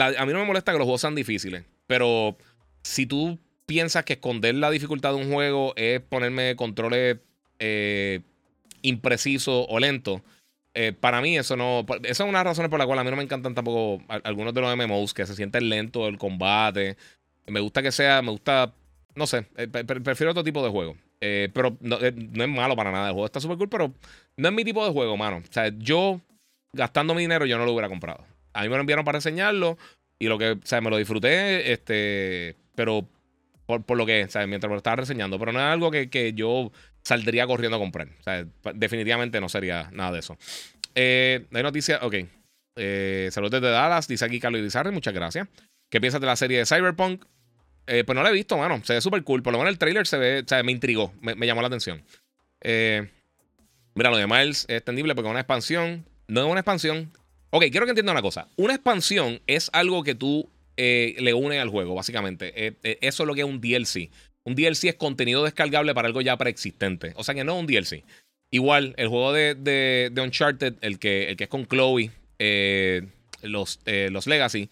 a 0.00 0.24
mí 0.24 0.32
no 0.32 0.38
me 0.38 0.44
molesta 0.44 0.70
que 0.70 0.78
los 0.78 0.84
juegos 0.84 1.00
sean 1.00 1.16
difíciles, 1.16 1.64
pero 1.88 2.36
si 2.82 3.06
tú 3.06 3.40
piensas 3.66 4.04
que 4.04 4.12
esconder 4.12 4.54
la 4.54 4.70
dificultad 4.70 5.14
de 5.14 5.16
un 5.16 5.32
juego 5.32 5.72
es 5.76 6.00
ponerme 6.00 6.54
controles 6.54 7.18
eh, 7.58 8.20
imprecisos 8.82 9.66
o 9.68 9.80
lentos, 9.80 10.20
eh, 10.74 10.92
para 10.92 11.20
mí 11.20 11.36
eso 11.36 11.56
no. 11.56 11.84
Esa 12.02 12.24
es 12.24 12.28
una 12.28 12.38
de 12.38 12.44
las 12.44 12.52
razones 12.52 12.70
por 12.70 12.78
la 12.78 12.86
cual 12.86 12.98
a 12.98 13.04
mí 13.04 13.10
no 13.10 13.16
me 13.16 13.22
encantan 13.22 13.54
tampoco 13.54 14.02
algunos 14.08 14.54
de 14.54 14.60
los 14.60 14.76
MMOs 14.76 15.14
que 15.14 15.26
se 15.26 15.34
sienten 15.34 15.68
lentos 15.68 16.08
el 16.08 16.18
combate. 16.18 16.96
Me 17.46 17.60
gusta 17.60 17.82
que 17.82 17.92
sea, 17.92 18.22
me 18.22 18.30
gusta, 18.30 18.72
no 19.14 19.26
sé, 19.26 19.46
eh, 19.56 19.66
prefiero 19.68 20.30
otro 20.30 20.44
tipo 20.44 20.62
de 20.64 20.70
juego. 20.70 20.96
pero 21.20 21.76
no, 21.80 21.98
no, 21.98 22.44
es 22.44 22.50
malo 22.50 22.76
para 22.76 22.92
nada. 22.92 23.08
El 23.08 23.12
juego 23.12 23.26
está 23.26 23.40
súper 23.40 23.58
cool, 23.58 23.68
pero 23.68 23.92
no 24.36 24.48
es 24.48 24.54
mi 24.54 24.64
tipo 24.64 24.84
de 24.84 24.92
juego, 24.92 25.16
mano. 25.16 25.38
O 25.38 25.52
sea, 25.52 25.70
yo 25.76 26.20
gastando 26.72 27.14
mi 27.14 27.22
dinero, 27.22 27.46
yo 27.46 27.58
no 27.58 27.66
lo 27.66 27.72
hubiera 27.72 27.88
comprado. 27.88 28.24
A 28.54 28.62
mí 28.62 28.68
me 28.68 28.76
lo 28.76 28.80
enviaron 28.80 29.04
para 29.04 29.18
reseñarlo 29.18 29.78
y 30.18 30.28
lo 30.28 30.38
que, 30.38 30.52
o 30.52 30.60
sea, 30.64 30.80
me 30.80 30.90
lo 30.90 30.96
disfruté, 30.96 31.72
este, 31.72 32.56
pero 32.74 33.06
por, 33.66 33.96
lo 33.96 34.06
que, 34.06 34.28
¿sabes? 34.28 34.48
Mientras 34.48 34.70
lo 34.70 34.76
estaba 34.76 34.96
reseñando. 34.96 35.38
Pero 35.38 35.52
no 35.52 35.58
es 35.58 35.64
algo 35.64 35.90
que, 35.90 36.32
yo 36.34 36.70
saldría 37.02 37.46
corriendo 37.46 37.76
a 37.76 37.80
comprar. 37.80 38.08
Definitivamente 38.74 39.40
no 39.40 39.48
sería 39.48 39.90
nada 39.92 40.12
de 40.12 40.18
eso. 40.20 40.36
Eh, 40.94 41.46
hay 41.52 41.62
noticias, 41.62 42.02
ok. 42.02 42.14
Eh, 42.76 43.28
saludos 43.32 43.60
desde 43.60 43.70
Dallas, 43.70 44.08
dice 44.08 44.24
aquí 44.24 44.40
Carlos 44.40 44.62
Izarri, 44.62 44.90
muchas 44.92 45.12
gracias. 45.12 45.48
¿Qué 45.90 46.00
piensas 46.00 46.20
de 46.20 46.26
la 46.26 46.36
serie 46.36 46.58
de 46.58 46.66
Cyberpunk? 46.66 47.24
Eh, 47.86 48.04
pues 48.04 48.16
no 48.16 48.22
la 48.22 48.30
he 48.30 48.32
visto, 48.32 48.56
mano. 48.56 48.80
Se 48.84 48.94
ve 48.94 49.00
súper 49.00 49.22
cool. 49.24 49.42
Por 49.42 49.52
lo 49.52 49.58
menos 49.58 49.72
el 49.72 49.78
trailer 49.78 50.06
se 50.06 50.16
ve, 50.16 50.40
o 50.40 50.48
sea, 50.48 50.62
me 50.62 50.72
intrigó, 50.72 51.12
me, 51.20 51.34
me 51.34 51.46
llamó 51.46 51.60
la 51.60 51.66
atención. 51.66 52.02
Eh, 52.62 53.08
mira, 53.94 54.10
lo 54.10 54.16
de 54.16 54.26
Miles 54.26 54.64
es 54.68 54.76
extendible 54.76 55.14
porque 55.14 55.28
es 55.28 55.32
una 55.32 55.40
expansión. 55.40 56.06
No 56.28 56.42
es 56.42 56.46
una 56.46 56.60
expansión. 56.60 57.12
Ok, 57.50 57.64
quiero 57.70 57.84
que 57.84 57.90
entienda 57.90 58.12
una 58.12 58.22
cosa. 58.22 58.48
Una 58.56 58.74
expansión 58.74 59.42
es 59.46 59.68
algo 59.74 60.02
que 60.02 60.14
tú 60.14 60.48
le 60.76 61.34
une 61.34 61.60
al 61.60 61.68
juego, 61.68 61.94
básicamente. 61.94 62.76
Eso 62.82 63.22
es 63.22 63.26
lo 63.26 63.34
que 63.34 63.42
es 63.42 63.46
un 63.46 63.60
DLC. 63.60 64.10
Un 64.44 64.54
DLC 64.54 64.84
es 64.84 64.94
contenido 64.94 65.44
descargable 65.44 65.94
para 65.94 66.08
algo 66.08 66.20
ya 66.20 66.36
preexistente. 66.36 67.12
O 67.16 67.24
sea 67.24 67.34
que 67.34 67.44
no 67.44 67.54
es 67.54 67.60
un 67.60 67.66
DLC. 67.66 68.04
Igual, 68.50 68.94
el 68.96 69.08
juego 69.08 69.32
de, 69.32 70.12
Uncharted, 70.16 70.74
el 70.80 70.98
que, 70.98 71.30
el 71.30 71.36
que 71.36 71.44
es 71.44 71.50
con 71.50 71.66
Chloe, 71.66 72.10
los, 73.42 73.80
los 73.84 74.26
Legacy, 74.26 74.68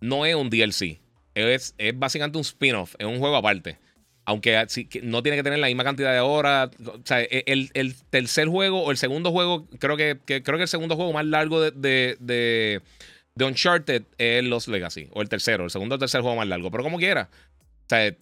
no 0.00 0.24
es 0.24 0.34
un 0.34 0.48
DLC. 0.48 0.98
Es, 1.34 1.74
básicamente 1.94 2.38
un 2.38 2.42
spin-off, 2.42 2.94
es 2.98 3.06
un 3.06 3.18
juego 3.18 3.36
aparte. 3.36 3.78
Aunque 4.24 4.64
no 5.02 5.22
tiene 5.22 5.36
que 5.36 5.42
tener 5.42 5.58
la 5.58 5.66
misma 5.66 5.84
cantidad 5.84 6.12
de 6.12 6.20
horas. 6.20 6.70
O 6.86 7.00
sea, 7.04 7.20
e, 7.20 7.44
el, 7.46 7.70
el 7.74 7.94
tercer 8.10 8.48
juego 8.48 8.82
o 8.82 8.90
el 8.90 8.96
segundo 8.96 9.32
juego, 9.32 9.66
creo 9.78 9.96
que, 9.96 10.18
creo 10.24 10.56
que 10.56 10.62
el 10.62 10.68
segundo 10.68 10.96
juego 10.96 11.12
más 11.12 11.26
largo 11.26 11.60
de 11.60 12.80
de 13.34 13.44
Uncharted 13.44 14.02
es 14.18 14.44
Los 14.44 14.68
Legacy, 14.68 15.08
o 15.12 15.22
el 15.22 15.28
tercero, 15.28 15.64
el 15.64 15.70
segundo 15.70 15.94
o 15.94 15.98
tercer 15.98 16.20
juego 16.20 16.36
más 16.36 16.48
largo, 16.48 16.70
pero 16.70 16.82
como 16.82 16.98
quiera. 16.98 17.28
O 17.32 17.88
sea, 17.88 18.14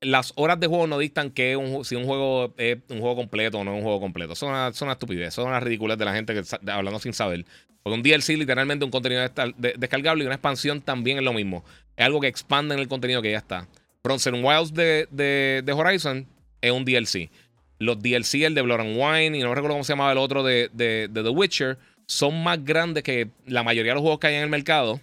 las 0.00 0.32
horas 0.36 0.60
de 0.60 0.66
juego 0.66 0.86
no 0.86 0.98
dictan 0.98 1.30
que 1.30 1.56
si 1.84 1.96
un 1.96 2.04
juego 2.04 2.54
es 2.56 2.78
un 2.88 3.00
juego 3.00 3.16
completo 3.16 3.58
o 3.58 3.64
no 3.64 3.72
es 3.72 3.78
un 3.78 3.84
juego 3.84 4.00
completo. 4.00 4.34
Son 4.34 4.50
una, 4.50 4.68
estupidez, 4.68 5.34
son 5.34 5.48
unas 5.48 5.62
ridículas 5.62 5.98
de 5.98 6.04
la 6.04 6.14
gente 6.14 6.34
que 6.34 6.70
hablando 6.70 6.98
sin 7.00 7.12
saber. 7.12 7.44
Porque 7.82 7.96
un 7.96 8.02
DLC 8.02 8.38
literalmente 8.38 8.84
un 8.84 8.90
contenido 8.90 9.22
descargable 9.56 10.24
y 10.24 10.26
una 10.26 10.36
expansión 10.36 10.80
también 10.80 11.18
es 11.18 11.24
lo 11.24 11.32
mismo. 11.32 11.64
Es 11.96 12.06
algo 12.06 12.20
que 12.20 12.28
expande 12.28 12.74
en 12.74 12.80
el 12.80 12.88
contenido 12.88 13.22
que 13.22 13.30
ya 13.30 13.38
está. 13.38 13.68
Frontier 14.02 14.34
Wilds 14.34 14.74
de, 14.74 15.06
de, 15.10 15.72
Horizon 15.72 16.26
es 16.60 16.70
un 16.70 16.84
DLC. 16.84 17.30
Los 17.78 18.00
DLC, 18.00 18.44
el 18.44 18.54
de 18.54 18.62
Blood 18.62 18.80
and 18.80 18.96
Wine, 18.96 19.38
y 19.38 19.42
no 19.42 19.54
recuerdo 19.54 19.74
cómo 19.74 19.84
se 19.84 19.92
llamaba 19.92 20.12
el 20.12 20.18
otro 20.18 20.42
de, 20.42 20.70
de 20.72 21.08
The 21.12 21.28
Witcher, 21.28 21.78
son 22.06 22.42
más 22.42 22.62
grandes 22.64 23.02
que 23.02 23.28
la 23.46 23.62
mayoría 23.62 23.92
de 23.92 23.94
los 23.94 24.02
juegos 24.02 24.20
que 24.20 24.28
hay 24.28 24.34
en 24.36 24.42
el 24.42 24.50
mercado. 24.50 25.00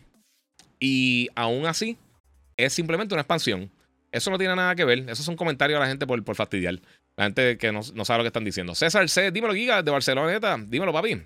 Y 0.80 1.30
aún 1.36 1.66
así, 1.66 1.98
es 2.58 2.74
simplemente 2.74 3.14
una 3.14 3.22
expansión. 3.22 3.72
Eso 4.12 4.32
no 4.32 4.38
tiene 4.38 4.56
nada 4.56 4.76
que 4.76 4.86
ver. 4.86 5.10
Esos 5.10 5.26
son 5.26 5.36
comentarios 5.36 5.78
a 5.78 5.82
la 5.82 5.88
gente 5.88 6.06
por, 6.06 6.24
por 6.24 6.36
fastidiar. 6.36 6.80
La 7.16 7.26
gente 7.26 7.58
que 7.58 7.72
no, 7.72 7.84
sabe 7.84 8.20
lo 8.20 8.24
que 8.24 8.28
están 8.28 8.44
diciendo. 8.44 8.76
César 8.76 9.08
C, 9.10 9.32
dímelo, 9.32 9.54
Giga, 9.54 9.84
de 9.84 9.92
Barcelona, 9.92 10.32
neta. 10.32 10.58
Dímelo, 10.58 10.94
papi. 10.94 11.22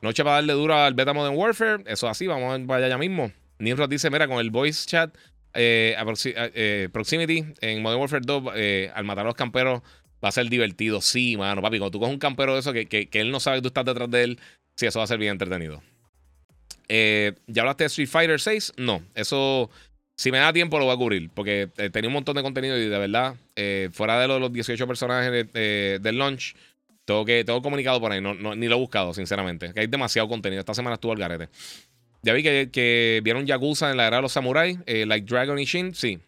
Noche 0.00 0.24
para 0.24 0.36
darle 0.36 0.52
duro 0.54 0.74
al 0.74 0.94
Beta 0.94 1.12
Modern 1.12 1.36
Warfare. 1.36 1.84
Eso 1.86 2.08
así, 2.08 2.26
vamos 2.26 2.60
para 2.66 2.86
allá 2.86 2.98
mismo. 2.98 3.30
Nimrod 3.58 3.88
dice: 3.88 4.10
Mira, 4.10 4.26
con 4.26 4.38
el 4.38 4.50
voice 4.50 4.86
chat 4.86 5.14
eh, 5.54 5.96
eh, 6.24 6.88
Proximity 6.92 7.44
en 7.60 7.82
Modern 7.82 8.00
Warfare 8.00 8.22
2, 8.24 8.44
eh, 8.56 8.90
al 8.94 9.04
matar 9.04 9.24
a 9.24 9.28
los 9.28 9.34
camperos 9.34 9.82
va 10.24 10.28
a 10.28 10.32
ser 10.32 10.48
divertido. 10.48 11.00
Sí, 11.00 11.36
mano, 11.36 11.62
papi. 11.62 11.78
Cuando 11.78 11.92
tú 11.92 12.00
coges 12.00 12.14
un 12.14 12.18
campero 12.18 12.54
de 12.54 12.60
eso 12.60 12.72
que, 12.72 12.86
que, 12.86 13.08
él 13.20 13.30
no 13.30 13.40
sabe 13.40 13.58
que 13.58 13.62
tú 13.62 13.68
estás 13.68 13.84
detrás 13.84 14.10
de 14.10 14.24
él, 14.24 14.40
Sí, 14.74 14.86
eso 14.86 14.98
va 14.98 15.04
a 15.04 15.08
ser 15.08 15.18
bien 15.18 15.32
entretenido. 15.32 15.82
Eh, 16.88 17.34
¿Ya 17.46 17.62
hablaste 17.62 17.84
de 17.84 17.88
Street 17.88 18.08
Fighter 18.08 18.40
6? 18.40 18.74
No, 18.76 19.02
eso 19.14 19.70
si 20.16 20.30
me 20.30 20.38
da 20.38 20.52
tiempo 20.52 20.78
lo 20.78 20.86
voy 20.86 20.94
a 20.94 20.96
cubrir, 20.96 21.30
porque 21.34 21.68
eh, 21.76 21.90
tenía 21.90 22.08
un 22.08 22.14
montón 22.14 22.36
de 22.36 22.42
contenido 22.42 22.78
y 22.78 22.88
de 22.88 22.98
verdad, 22.98 23.36
eh, 23.56 23.88
fuera 23.92 24.20
de 24.20 24.28
los, 24.28 24.52
18 24.52 24.86
personajes 24.86 25.52
del 25.52 26.18
launch, 26.18 26.54
tengo, 27.04 27.24
que, 27.24 27.44
tengo 27.44 27.60
comunicado 27.62 28.00
por 28.00 28.12
ahí, 28.12 28.20
no, 28.20 28.34
ni 28.34 28.68
lo 28.68 28.76
he 28.76 28.78
buscado, 28.78 29.12
sinceramente, 29.14 29.72
que 29.74 29.80
hay 29.80 29.86
demasiado 29.86 30.28
contenido. 30.28 30.60
Esta 30.60 30.74
semana 30.74 30.94
estuvo 30.94 31.12
al 31.12 31.18
garete. 31.18 31.48
Ya 32.22 32.32
vi 32.32 32.42
que, 32.42 33.20
vieron 33.24 33.46
Yakuza 33.46 33.90
en 33.90 33.96
la 33.96 34.06
era 34.06 34.16
de 34.16 34.22
los 34.22 34.32
samuráis, 34.32 34.78
like 34.86 35.26
Dragon 35.26 35.58
y 35.58 35.64
Shin, 35.64 35.94
sí. 35.94 36.20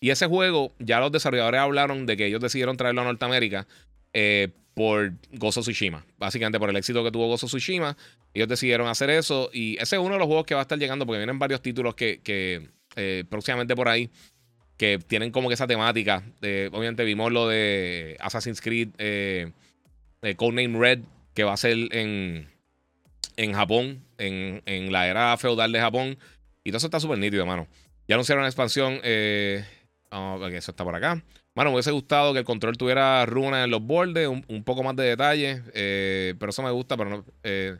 Y 0.00 0.10
ese 0.10 0.26
juego, 0.26 0.72
ya 0.78 1.00
los 1.00 1.12
desarrolladores 1.12 1.60
hablaron 1.60 2.06
de 2.06 2.16
que 2.16 2.26
ellos 2.26 2.40
decidieron 2.40 2.76
traerlo 2.76 3.02
a 3.02 3.04
Norteamérica 3.04 3.66
por 4.74 5.12
Gozo 5.32 5.62
Tsushima. 5.62 6.04
Básicamente 6.18 6.58
por 6.58 6.68
el 6.68 6.76
éxito 6.76 7.02
que 7.02 7.10
tuvo 7.10 7.28
Gozo 7.28 7.46
Tsushima. 7.46 7.96
Ellos 8.34 8.48
decidieron 8.48 8.88
hacer 8.88 9.10
eso. 9.10 9.50
Y 9.52 9.76
ese 9.76 9.96
es 9.96 10.02
uno 10.02 10.14
de 10.14 10.18
los 10.18 10.26
juegos 10.26 10.44
que 10.44 10.54
va 10.54 10.60
a 10.60 10.62
estar 10.62 10.78
llegando 10.78 11.06
porque 11.06 11.18
vienen 11.18 11.38
varios 11.38 11.62
títulos 11.62 11.94
que, 11.94 12.68
eh, 12.96 13.24
próximamente 13.28 13.74
por 13.74 13.88
ahí 13.88 14.10
que 14.76 14.98
tienen 14.98 15.30
como 15.30 15.48
que 15.48 15.54
esa 15.54 15.66
temática. 15.66 16.22
obviamente 16.40 17.04
vimos 17.04 17.32
lo 17.32 17.48
de 17.48 18.16
Assassin's 18.20 18.60
Creed 18.60 18.88
eh, 18.98 19.52
Codename 20.36 20.78
Red 20.78 21.00
que 21.34 21.44
va 21.44 21.52
a 21.52 21.56
ser 21.56 21.76
en, 21.92 22.48
en 23.36 23.52
Japón, 23.52 24.02
en, 24.18 24.62
en, 24.66 24.92
la 24.92 25.08
era 25.08 25.36
feudal 25.36 25.72
de 25.72 25.80
Japón. 25.80 26.18
Y 26.64 26.70
todo 26.70 26.78
eso 26.78 26.86
está 26.86 27.00
súper 27.00 27.18
nítido, 27.18 27.42
hermano. 27.42 27.66
Ya 28.08 28.14
anunciaron 28.14 28.42
la 28.42 28.48
expansión. 28.48 29.00
Eh, 29.02 29.64
eso 30.52 30.70
está 30.70 30.84
por 30.84 30.94
acá. 30.94 31.22
Bueno, 31.54 31.70
me 31.70 31.76
hubiese 31.76 31.92
gustado 31.92 32.32
que 32.32 32.40
el 32.40 32.44
control 32.44 32.76
tuviera 32.76 33.24
runas 33.26 33.64
en 33.64 33.70
los 33.70 33.82
bordes, 33.82 34.28
un, 34.28 34.64
poco 34.64 34.82
más 34.82 34.96
de 34.96 35.04
detalle, 35.04 35.62
eh, 35.72 36.34
pero 36.38 36.50
eso 36.50 36.62
me 36.62 36.70
gusta, 36.70 36.96
pero 36.96 37.10
no. 37.10 37.24
Eh, 37.44 37.76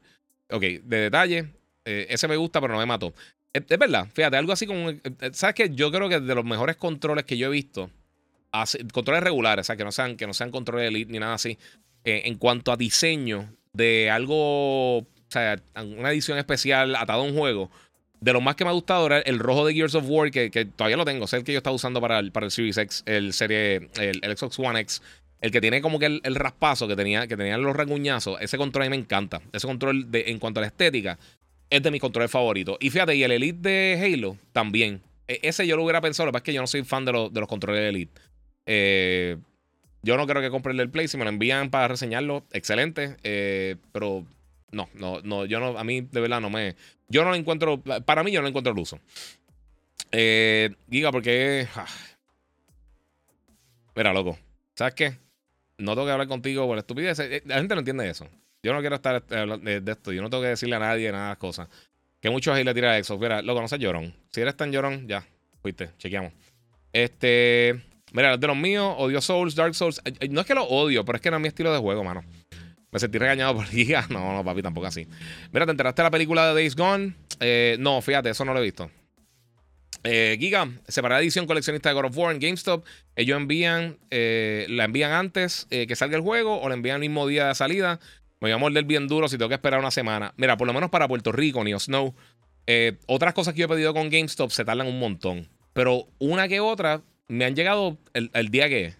ok, 0.50 0.60
de 0.60 0.96
detalle, 0.96 1.50
eh, 1.84 2.06
ese 2.08 2.28
me 2.28 2.36
gusta, 2.36 2.60
pero 2.60 2.74
no 2.74 2.78
me 2.78 2.86
mató. 2.86 3.12
Es, 3.54 3.78
verdad, 3.78 4.08
fíjate, 4.12 4.36
algo 4.36 4.52
así 4.52 4.66
como. 4.66 4.90
¿Sabes 5.32 5.54
qué? 5.54 5.70
Yo 5.72 5.90
creo 5.90 6.08
que 6.08 6.20
de 6.20 6.34
los 6.34 6.44
mejores 6.44 6.76
controles 6.76 7.24
que 7.24 7.38
yo 7.38 7.46
he 7.46 7.50
visto, 7.50 7.90
controles 8.92 9.22
regulares, 9.22 9.64
o 9.64 9.66
sea, 9.66 9.76
que 9.76 9.84
no 9.84 9.92
sean, 9.92 10.16
que 10.16 10.26
no 10.26 10.34
sean 10.34 10.50
controles 10.50 10.88
elite 10.88 11.10
ni 11.10 11.20
nada 11.20 11.34
así, 11.34 11.56
en 12.04 12.36
cuanto 12.36 12.72
a 12.72 12.76
diseño 12.76 13.48
de 13.72 14.10
algo, 14.10 14.98
o 14.98 15.06
sea, 15.28 15.62
una 15.76 16.10
edición 16.10 16.36
especial 16.36 16.96
atado 16.96 17.22
a 17.22 17.24
un 17.24 17.34
juego 17.34 17.70
de 18.24 18.32
lo 18.32 18.40
más 18.40 18.56
que 18.56 18.64
me 18.64 18.70
ha 18.70 18.72
gustado 18.72 19.04
era 19.06 19.18
el 19.18 19.38
rojo 19.38 19.66
de 19.66 19.74
Gears 19.74 19.94
of 19.94 20.04
War, 20.08 20.30
que, 20.30 20.48
todavía 20.76 20.96
lo 20.96 21.04
tengo. 21.04 21.26
Es 21.26 21.32
el 21.34 21.44
que 21.44 21.52
yo 21.52 21.58
estaba 21.58 21.76
usando 21.76 22.00
para 22.00 22.18
el, 22.18 22.32
para 22.32 22.46
el 22.46 22.52
Series 22.52 22.78
X, 22.78 23.02
el 23.04 23.34
serie, 23.34 23.90
el, 23.98 24.36
Xbox 24.36 24.58
One 24.58 24.80
X. 24.80 25.02
El 25.42 25.50
que 25.50 25.60
tiene 25.60 25.82
como 25.82 25.98
que 25.98 26.06
el, 26.06 26.34
raspazo 26.34 26.88
que 26.88 26.96
tenía, 26.96 27.26
que 27.26 27.36
tenían 27.36 27.62
los 27.62 27.76
raguñazos. 27.76 28.40
Ese 28.40 28.56
control 28.56 28.84
a 28.84 28.86
mí 28.86 28.96
me 28.96 29.02
encanta. 29.02 29.42
Ese 29.52 29.66
control 29.66 30.10
de, 30.10 30.24
en 30.28 30.38
cuanto 30.38 30.60
a 30.60 30.62
la 30.62 30.68
estética 30.68 31.18
es 31.70 31.82
de 31.82 31.90
mis 31.90 32.00
controles 32.00 32.30
favoritos. 32.30 32.76
Y 32.80 32.90
fíjate, 32.90 33.16
y 33.16 33.22
el 33.22 33.32
Elite 33.32 33.68
de 33.68 34.14
Halo 34.14 34.36
también. 34.52 35.02
E, 35.28 35.40
ese 35.42 35.66
yo 35.66 35.76
lo 35.76 35.84
hubiera 35.84 36.00
pensado, 36.00 36.30
lo 36.30 36.36
es 36.36 36.42
que 36.42 36.52
yo 36.52 36.60
no 36.60 36.66
soy 36.66 36.84
fan 36.84 37.04
de, 37.04 37.12
de 37.30 37.40
los 37.40 37.48
controles 37.48 37.82
Elite. 37.82 38.20
Eh, 38.66 39.36
yo 40.02 40.16
no 40.16 40.26
creo 40.26 40.42
que 40.42 40.50
compre 40.50 40.72
el 40.72 40.90
Play. 40.90 41.08
Si 41.08 41.16
me 41.16 41.24
lo 41.24 41.30
envían 41.30 41.70
para 41.70 41.88
reseñarlo, 41.88 42.44
excelente. 42.52 43.16
Eh, 43.22 43.76
pero 43.92 44.24
no, 44.70 44.88
no, 44.94 45.20
no, 45.22 45.46
yo 45.46 45.60
no, 45.60 45.78
a 45.78 45.84
mí 45.84 46.02
de 46.02 46.20
verdad 46.20 46.40
no 46.40 46.50
me, 46.50 46.76
yo 47.08 47.24
no 47.24 47.30
lo 47.30 47.36
encuentro, 47.36 47.80
para 47.80 48.22
mí 48.22 48.32
yo 48.32 48.42
no 48.42 48.48
encuentro 48.48 48.72
el 48.72 48.78
uso. 48.78 48.98
Eh, 50.12 50.74
Giga, 50.90 51.10
porque... 51.10 51.66
Ah. 51.74 51.86
Mira, 53.96 54.12
loco, 54.12 54.38
¿sabes 54.74 54.94
qué? 54.94 55.18
No 55.78 55.94
tengo 55.94 56.06
que 56.06 56.12
hablar 56.12 56.28
contigo 56.28 56.66
por 56.66 56.78
estupidez. 56.78 57.18
Eh, 57.20 57.42
la 57.46 57.56
gente 57.56 57.74
no 57.74 57.80
entiende 57.80 58.08
eso. 58.08 58.28
Yo 58.64 58.72
no 58.72 58.80
quiero 58.80 58.96
estar 58.96 59.14
este, 59.16 59.36
hablando 59.36 59.70
de, 59.70 59.92
esto. 59.92 60.10
Yo 60.10 60.22
no 60.22 60.30
tengo 60.30 60.42
que 60.42 60.48
decirle 60.48 60.76
a 60.76 60.78
nadie 60.78 61.12
nada 61.12 61.24
de 61.24 61.30
las 61.32 61.38
cosas. 61.38 61.68
Que 62.20 62.30
muchos 62.30 62.54
ahí 62.54 62.64
le 62.64 62.72
tiran 62.72 62.98
a 62.98 63.04
Xbox. 63.04 63.20
Mira, 63.20 63.42
loco, 63.42 63.60
no 63.60 63.68
seas 63.68 63.80
llorón. 63.80 64.14
Si 64.32 64.40
eres 64.40 64.56
tan 64.56 64.72
llorón, 64.72 65.06
ya, 65.06 65.22
fuiste, 65.60 65.90
chequeamos. 65.98 66.32
Este, 66.90 67.82
mira, 68.12 68.38
de 68.38 68.46
los 68.46 68.56
míos, 68.56 68.94
odio 68.96 69.20
Souls, 69.20 69.54
Dark 69.54 69.74
Souls. 69.74 70.00
Eh, 70.06 70.28
no 70.30 70.40
es 70.40 70.46
que 70.46 70.54
lo 70.54 70.64
odio, 70.64 71.04
pero 71.04 71.16
es 71.16 71.22
que 71.22 71.30
no 71.30 71.36
es 71.36 71.42
mi 71.42 71.48
estilo 71.48 71.74
de 71.74 71.78
juego, 71.78 72.02
mano. 72.02 72.24
Me 72.90 72.98
sentí 72.98 73.18
regañado 73.18 73.54
por 73.56 73.66
Giga. 73.68 74.06
No, 74.08 74.32
no, 74.32 74.42
papi, 74.42 74.62
tampoco 74.62 74.86
así. 74.86 75.06
Mira, 75.52 75.66
¿te 75.66 75.72
enteraste 75.72 76.00
de 76.00 76.06
la 76.06 76.10
película 76.10 76.48
de 76.48 76.54
Days 76.54 76.74
Gone? 76.74 77.14
Eh, 77.40 77.76
no, 77.78 78.00
fíjate, 78.00 78.30
eso 78.30 78.46
no 78.46 78.54
lo 78.54 78.60
he 78.60 78.62
visto. 78.62 78.90
Eh, 80.04 80.38
Giga, 80.40 80.70
separada 80.88 81.20
edición 81.20 81.46
coleccionista 81.46 81.90
de 81.90 81.94
God 81.96 82.06
of 82.06 82.16
War 82.16 82.34
en 82.34 82.40
GameStop. 82.40 82.86
Ellos 83.16 83.36
envían, 83.36 83.98
eh, 84.10 84.64
la 84.70 84.84
envían 84.84 85.12
antes 85.12 85.66
que 85.68 85.96
salga 85.96 86.16
el 86.16 86.22
juego 86.22 86.58
o 86.60 86.68
la 86.68 86.74
envían 86.74 86.94
el 86.94 87.00
mismo 87.00 87.26
día 87.26 87.48
de 87.48 87.54
salida. 87.54 88.00
Me 88.44 88.50
voy 88.50 88.56
a 88.56 88.58
morder 88.58 88.84
bien 88.84 89.08
duro 89.08 89.28
si 89.28 89.38
tengo 89.38 89.48
que 89.48 89.54
esperar 89.54 89.80
una 89.80 89.90
semana. 89.90 90.34
Mira, 90.36 90.56
por 90.56 90.66
lo 90.66 90.72
menos 90.72 90.90
para 90.90 91.08
Puerto 91.08 91.32
Rico, 91.32 91.64
ni 91.64 91.72
Snow. 91.78 92.14
otras 93.06 93.34
cosas 93.34 93.54
que 93.54 93.60
yo 93.60 93.66
he 93.66 93.68
pedido 93.68 93.92
con 93.94 94.10
GameStop 94.10 94.50
se 94.50 94.64
tardan 94.64 94.86
un 94.86 94.98
montón. 94.98 95.48
Pero 95.72 96.06
una 96.18 96.46
que 96.46 96.60
otra 96.60 97.02
me 97.26 97.44
han 97.44 97.56
llegado 97.56 97.98
el, 98.12 98.30
el 98.34 98.50
día 98.50 98.68
que 98.68 98.94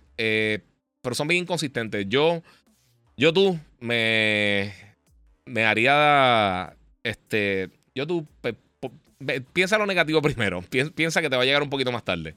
pero 1.02 1.14
son 1.14 1.28
bien 1.28 1.42
inconsistentes. 1.42 2.06
Yo 2.08 2.42
yo 3.16 3.32
tú 3.32 3.58
me, 3.78 4.72
me 5.44 5.64
haría, 5.64 6.76
este, 7.02 7.70
yo 7.94 8.06
tú, 8.06 8.26
piensa 9.52 9.78
lo 9.78 9.86
negativo 9.86 10.20
primero, 10.22 10.62
piensa 10.94 11.22
que 11.22 11.30
te 11.30 11.36
va 11.36 11.42
a 11.42 11.46
llegar 11.46 11.62
un 11.62 11.70
poquito 11.70 11.92
más 11.92 12.04
tarde. 12.04 12.34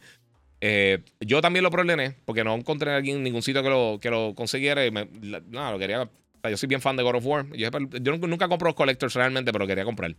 Eh, 0.59 0.99
yo 1.19 1.39
también 1.39 1.63
lo 1.63 1.69
problemé 1.69 2.15
porque 2.25 2.43
no 2.43 2.55
encontré 2.55 2.97
en 2.97 3.23
ningún 3.23 3.43
sitio 3.43 3.61
que 3.61 3.69
lo, 3.69 3.99
que 4.01 4.09
lo 4.09 4.33
consiguiera 4.35 4.81
me, 4.91 5.07
no, 5.47 5.71
lo 5.71 5.79
quería. 5.79 6.09
Yo 6.49 6.57
soy 6.57 6.67
bien 6.67 6.81
fan 6.81 6.95
de 6.95 7.03
God 7.03 7.15
of 7.15 7.25
War. 7.25 7.45
Yo, 7.55 7.69
nunca 7.71 8.47
compro 8.47 8.67
los 8.67 8.75
collectors 8.75 9.13
realmente, 9.13 9.51
pero 9.51 9.67
quería 9.67 9.85
comprar. 9.85 10.15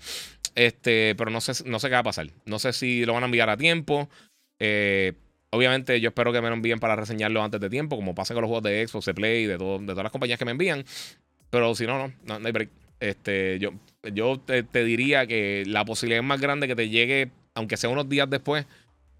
Este, 0.55 1.14
pero 1.16 1.31
no 1.31 1.41
sé, 1.41 1.64
no 1.68 1.79
sé 1.79 1.89
qué 1.89 1.95
va 1.95 2.01
a 2.01 2.05
pasar. 2.05 2.29
No 2.45 2.59
sé 2.59 2.72
si 2.72 3.05
lo 3.05 3.14
van 3.14 3.22
a 3.22 3.26
enviar 3.26 3.51
a 3.51 3.57
tiempo. 3.57 4.09
Eh, 4.59 5.12
obviamente, 5.51 6.01
yo 6.01 6.09
espero 6.09 6.33
que 6.33 6.41
me 6.41 6.49
lo 6.49 6.55
envíen 6.55 6.79
para 6.79 6.97
reseñarlo 6.97 7.43
antes 7.43 7.61
de 7.61 7.70
tiempo, 7.70 7.97
como 7.97 8.14
pasa 8.14 8.35
con 8.35 8.43
los 8.43 8.49
juegos 8.49 8.64
de 8.64 8.87
Xbox, 8.87 9.07
de 9.07 9.14
Play, 9.14 9.47
de, 9.47 9.59
todo, 9.59 9.79
de 9.79 9.87
todas 9.87 10.05
las 10.05 10.12
compañías 10.12 10.39
que 10.39 10.45
me 10.45 10.53
envían. 10.53 10.85
Pero 11.51 11.74
si 11.74 11.87
no, 11.87 12.09
no, 12.24 12.39
no, 12.39 12.47
hay 12.47 12.53
break. 12.53 12.70
Este, 13.01 13.59
yo, 13.61 13.74
yo 14.12 14.41
te, 14.41 14.64
te 14.64 14.85
diría 14.85 15.26
que 15.26 15.62
la 15.66 15.85
posibilidad 15.85 16.22
más 16.22 16.41
grande 16.41 16.66
que 16.66 16.74
te 16.74 16.89
llegue, 16.89 17.31
aunque 17.55 17.76
sea 17.76 17.91
unos 17.91 18.09
días 18.09 18.29
después 18.29 18.66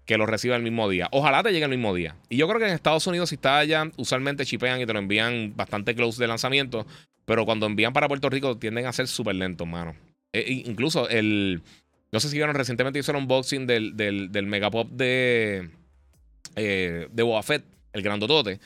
que 0.09 0.17
lo 0.17 0.25
reciba 0.25 0.55
el 0.55 0.63
mismo 0.63 0.89
día. 0.89 1.07
Ojalá 1.11 1.43
te 1.43 1.51
llegue 1.51 1.65
el 1.65 1.69
mismo 1.69 1.93
día. 1.93 2.15
Y 2.29 2.37
yo 2.37 2.47
creo 2.47 2.59
que 2.59 2.65
en 2.65 2.73
Estados 2.73 3.05
Unidos, 3.05 3.29
si 3.29 3.35
está 3.35 3.59
allá, 3.59 3.91
usualmente 3.95 4.43
chipean 4.43 4.81
y 4.81 4.87
te 4.87 4.91
lo 4.91 4.97
envían 4.97 5.53
bastante 5.55 5.93
close 5.93 6.19
de 6.19 6.27
lanzamiento. 6.27 6.87
Pero 7.25 7.45
cuando 7.45 7.67
envían 7.67 7.93
para 7.93 8.07
Puerto 8.07 8.27
Rico, 8.27 8.57
tienden 8.57 8.87
a 8.87 8.91
ser 8.91 9.07
súper 9.07 9.35
lentos, 9.35 9.67
mano. 9.67 9.95
E, 10.33 10.63
incluso 10.65 11.07
el. 11.09 11.61
No 12.11 12.19
sé 12.19 12.29
si 12.29 12.37
vieron 12.37 12.55
recientemente 12.55 12.97
hizo 12.97 13.11
un 13.11 13.19
unboxing 13.19 13.67
del, 13.67 13.95
del, 13.95 14.31
del 14.31 14.47
Megapop 14.47 14.89
de. 14.89 15.69
Eh, 16.55 17.07
de 17.11 17.23
Boba 17.23 17.43
Fett, 17.43 17.63
el 17.93 18.01
grandotote. 18.01 18.59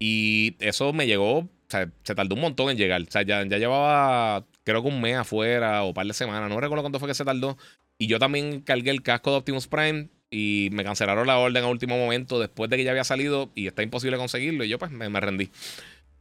Y 0.00 0.56
eso 0.58 0.92
me 0.92 1.06
llegó. 1.06 1.38
O 1.38 1.48
sea, 1.68 1.88
se 2.02 2.16
tardó 2.16 2.34
un 2.34 2.40
montón 2.40 2.68
en 2.68 2.76
llegar. 2.76 3.00
O 3.00 3.10
sea, 3.12 3.22
ya, 3.22 3.46
ya 3.46 3.58
llevaba, 3.58 4.44
creo 4.64 4.82
que 4.82 4.88
un 4.88 5.00
mes 5.00 5.14
afuera 5.14 5.84
o 5.84 5.90
un 5.90 5.94
par 5.94 6.08
de 6.08 6.14
semanas. 6.14 6.50
No 6.50 6.58
recuerdo 6.58 6.82
cuánto 6.82 6.98
fue 6.98 7.06
que 7.06 7.14
se 7.14 7.24
tardó. 7.24 7.56
Y 7.96 8.08
yo 8.08 8.18
también 8.18 8.62
cargué 8.62 8.90
el 8.90 9.02
casco 9.02 9.30
de 9.30 9.36
Optimus 9.36 9.68
Prime 9.68 10.08
y 10.30 10.68
me 10.72 10.84
cancelaron 10.84 11.26
la 11.26 11.38
orden 11.38 11.64
a 11.64 11.66
último 11.66 11.98
momento 11.98 12.38
después 12.38 12.70
de 12.70 12.76
que 12.76 12.84
ya 12.84 12.92
había 12.92 13.04
salido 13.04 13.50
y 13.54 13.66
está 13.66 13.82
imposible 13.82 14.16
conseguirlo. 14.16 14.64
Y 14.64 14.68
yo, 14.68 14.78
pues, 14.78 14.90
me, 14.90 15.20
rendí. 15.20 15.50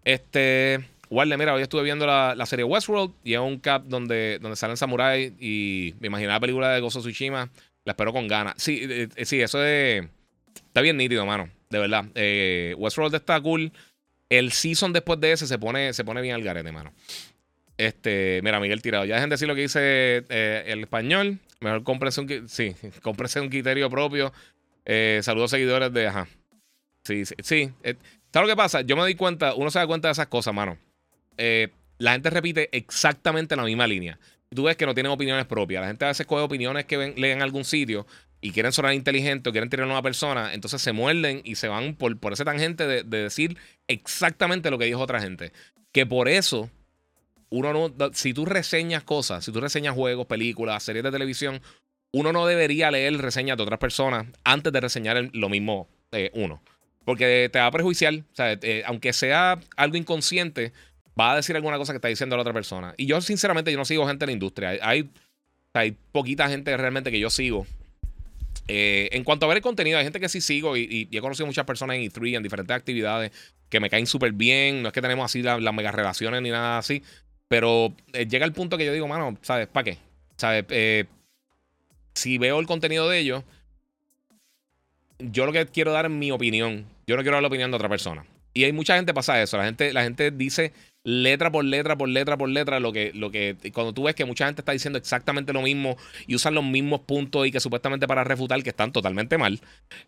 Este. 0.04 0.80
Warle, 1.12 1.38
mira, 1.38 1.54
hoy 1.56 1.64
estuve 1.64 1.84
viendo 1.84 2.06
la, 2.06 2.46
serie 2.46 2.64
Westworld 2.66 3.14
y 3.24 3.34
es 3.34 3.40
un 3.40 3.60
cap 3.60 3.84
donde, 3.86 4.38
donde 4.40 4.56
salen 4.56 4.78
samuráis 4.78 5.34
y 5.40 5.96
me 6.00 6.08
imaginaba 6.08 6.36
la 6.36 6.40
película 6.40 6.70
de 6.70 6.82
Gozo 6.82 7.00
Tsushima. 7.00 7.50
La 7.86 7.94
espero 7.94 8.14
con 8.14 8.28
ganas. 8.28 8.56
Sí, 8.58 8.82
eh, 8.84 9.08
eh, 9.16 9.26
sí, 9.26 9.42
eso 9.42 9.64
es. 9.64 10.06
Está 10.56 10.82
bien 10.82 10.98
nítido, 10.98 11.26
mano. 11.26 11.50
De 11.70 11.80
verdad. 11.80 12.06
Eh, 12.16 12.76
Westworld 12.78 13.16
está 13.16 13.40
cool. 13.42 13.72
El 14.30 14.52
season 14.52 14.94
después 14.94 15.20
de 15.20 15.32
ese 15.32 15.48
se 15.48 15.58
pone, 15.58 15.94
se 15.94 16.04
pone 16.04 16.22
bien 16.22 16.36
al 16.36 16.44
garete, 16.44 16.72
mano. 16.72 16.94
Este, 17.78 18.42
mira, 18.44 18.60
Miguel 18.60 18.82
Tirado. 18.82 19.06
Ya 19.06 19.16
dejen 19.16 19.30
de 19.30 19.36
decir 19.36 19.48
lo 19.48 19.56
que 19.56 19.62
dice 19.62 20.18
el 20.28 20.82
español. 20.82 21.40
Mejor 21.62 21.84
cómprense 21.84 22.22
un, 22.22 22.50
sí, 22.50 22.76
un 23.04 23.50
criterio 23.50 23.90
propio. 23.90 24.32
Eh, 24.86 25.20
saludos 25.24 25.52
seguidores 25.52 25.94
de. 25.94 26.08
Ajá. 26.08 26.28
Sí, 27.04 27.26
sí. 27.26 27.36
sí. 27.42 27.72
Eh, 27.84 27.96
¿Sabes 28.32 28.48
lo 28.48 28.54
que 28.54 28.58
pasa? 28.58 28.82
Yo 28.82 28.96
me 28.96 29.02
doy 29.02 29.16
cuenta, 29.16 29.56
uno 29.56 29.72
se 29.72 29.80
da 29.80 29.88
cuenta 29.88 30.08
de 30.08 30.14
esas 30.14 30.28
cosas, 30.28 30.54
mano. 30.54 30.78
Eh, 31.38 31.70
la 31.98 32.14
gente 32.14 32.30
repite 32.30 32.70
exactamente 32.72 33.56
la 33.56 33.64
misma 33.64 33.88
línea. 33.88 34.20
Tú 34.50 34.64
ves 34.64 34.78
que 34.78 34.86
no 34.86 34.94
tienen 34.94 35.12
opiniones 35.12 35.46
propias. 35.46 35.82
La 35.82 35.88
gente 35.88 36.06
a 36.06 36.10
veces 36.10 36.26
coge 36.26 36.44
opiniones 36.44 36.86
que 36.86 36.98
leen 36.98 37.38
en 37.38 37.42
algún 37.42 37.66
sitio 37.66 38.06
y 38.42 38.52
quieren 38.52 38.72
sonar 38.72 38.94
inteligentes 38.94 39.50
o 39.50 39.52
quieren 39.52 39.70
tener 39.70 39.84
a 39.86 39.90
una 39.90 40.02
persona, 40.02 40.54
entonces 40.54 40.82
se 40.82 40.94
muerden 40.94 41.42
y 41.44 41.56
se 41.56 41.68
van 41.68 41.96
por, 41.96 42.18
por 42.20 42.32
ese 42.32 42.46
tangente 42.46 42.88
de 42.88 43.04
decir 43.04 43.58
exactamente 43.88 44.72
lo 44.72 44.78
que 44.78 44.86
dijo 44.86 45.02
otra 45.02 45.20
gente. 45.20 45.52
Que 45.92 46.06
por 46.06 46.30
eso 46.30 46.70
uno 47.50 47.74
no, 47.74 48.12
si 48.14 48.34
tú 48.34 48.46
reseñas 48.46 49.04
cosas, 49.04 49.44
si 49.44 49.52
tú 49.52 49.60
reseñas 49.60 49.96
juegos, 49.96 50.28
películas, 50.28 50.84
series 50.84 51.04
de 51.04 51.12
televisión, 51.12 51.62
uno 52.12 52.32
no 52.34 52.46
debería 52.48 52.92
leer 52.92 53.18
reseñas 53.18 53.58
de 53.58 53.64
otras 53.64 53.80
personas 53.80 54.28
antes 54.44 54.74
de 54.74 54.80
reseñar 54.80 55.30
lo 55.34 55.50
mismo 55.50 55.88
eh, 56.12 56.32
uno. 56.34 56.62
Porque 57.06 57.50
te 57.52 57.60
va 57.60 57.68
a 57.68 57.72
prejuiciar, 57.72 58.14
o 58.14 58.36
sea, 58.36 58.52
eh, 58.62 58.84
aunque 58.86 59.14
sea 59.14 59.60
algo 59.76 59.98
inconsciente, 59.98 60.74
va 61.20 61.34
a 61.34 61.36
decir 61.36 61.56
alguna 61.56 61.78
cosa 61.78 61.94
que 61.94 61.98
está 61.98 62.08
diciendo 62.08 62.36
la 62.36 62.42
otra 62.42 62.54
persona. 62.54 62.94
Y 62.98 63.06
yo, 63.06 63.20
sinceramente, 63.22 63.72
yo 63.72 63.78
no 63.78 63.86
sigo 63.86 64.08
gente 64.08 64.26
en 64.26 64.28
la 64.28 64.34
industria. 64.34 64.70
Hay, 64.82 65.10
hay, 65.74 65.98
poquita 66.12 66.50
gente 66.50 66.76
realmente 66.78 67.12
que 67.12 67.20
yo 67.20 67.30
sigo. 67.30 67.66
Eh, 68.68 69.10
en 69.12 69.24
cuanto 69.24 69.46
a 69.46 69.50
ver 69.50 69.58
el 69.58 69.64
contenido, 69.64 69.98
hay 69.98 70.04
gente 70.04 70.20
que 70.20 70.30
sí 70.30 70.42
sigo 70.42 70.78
y, 70.78 71.08
he 71.12 71.22
conocido 71.22 71.48
muchas 71.48 71.66
personas 71.66 71.98
en 71.98 72.04
E3, 72.04 72.38
en 72.38 72.44
diferentes 72.44 72.76
actividades, 72.76 73.32
que 73.70 73.80
me 73.80 73.90
caen 73.90 74.06
súper 74.06 74.34
bien. 74.34 74.84
No 74.84 74.90
es 74.90 74.94
que 74.94 75.02
tenemos 75.02 75.26
así 75.26 75.42
las 75.42 75.74
mega 75.74 75.92
relaciones 75.92 76.42
ni 76.42 76.52
nada 76.52 76.78
así. 76.78 77.04
Pero 77.50 77.94
eh, 78.14 78.28
llega 78.28 78.46
el 78.46 78.54
punto 78.54 78.78
que 78.78 78.86
yo 78.86 78.94
digo, 78.94 79.08
mano, 79.08 79.38
¿sabes? 79.42 79.68
¿Para 79.68 79.84
qué? 79.84 79.98
¿Sabes? 80.38 80.66
Eh, 80.70 81.06
si 82.14 82.38
veo 82.38 82.60
el 82.60 82.68
contenido 82.68 83.10
de 83.10 83.20
ellos, 83.20 83.44
yo 85.18 85.46
lo 85.46 85.52
que 85.52 85.66
quiero 85.66 85.92
dar 85.92 86.06
es 86.06 86.12
mi 86.12 86.32
opinión. 86.32 86.86
Yo 87.08 87.18
no 87.18 87.24
quiero 87.24 87.36
dar 87.36 87.42
la 87.42 87.48
opinión 87.48 87.72
de 87.72 87.76
otra 87.76 87.90
persona. 87.90 88.26
Y 88.54 88.64
hay 88.64 88.72
mucha 88.72 88.96
gente 88.96 89.14
pasa 89.14 89.42
eso. 89.42 89.58
La 89.58 89.66
gente, 89.66 89.92
la 89.94 90.04
gente 90.04 90.32
dice 90.32 90.74
letra 91.04 91.52
por 91.52 91.66
letra, 91.66 91.98
por 91.98 92.10
letra, 92.10 92.38
por 92.38 92.50
letra, 92.50 92.80
lo 92.80 92.92
que, 92.92 93.12
lo 93.14 93.32
que, 93.32 93.56
cuando 93.74 93.94
tú 93.94 94.04
ves 94.04 94.16
que 94.16 94.26
mucha 94.26 94.46
gente 94.46 94.62
está 94.62 94.74
diciendo 94.74 95.00
exactamente 95.00 95.54
lo 95.54 95.62
mismo 95.62 95.98
y 96.28 96.36
usan 96.36 96.54
los 96.54 96.64
mismos 96.64 97.02
puntos 97.02 97.48
y 97.48 97.52
que 97.52 97.60
supuestamente 97.60 98.08
para 98.08 98.24
refutar, 98.24 98.62
que 98.62 98.70
están 98.70 98.92
totalmente 98.92 99.38
mal, 99.38 99.60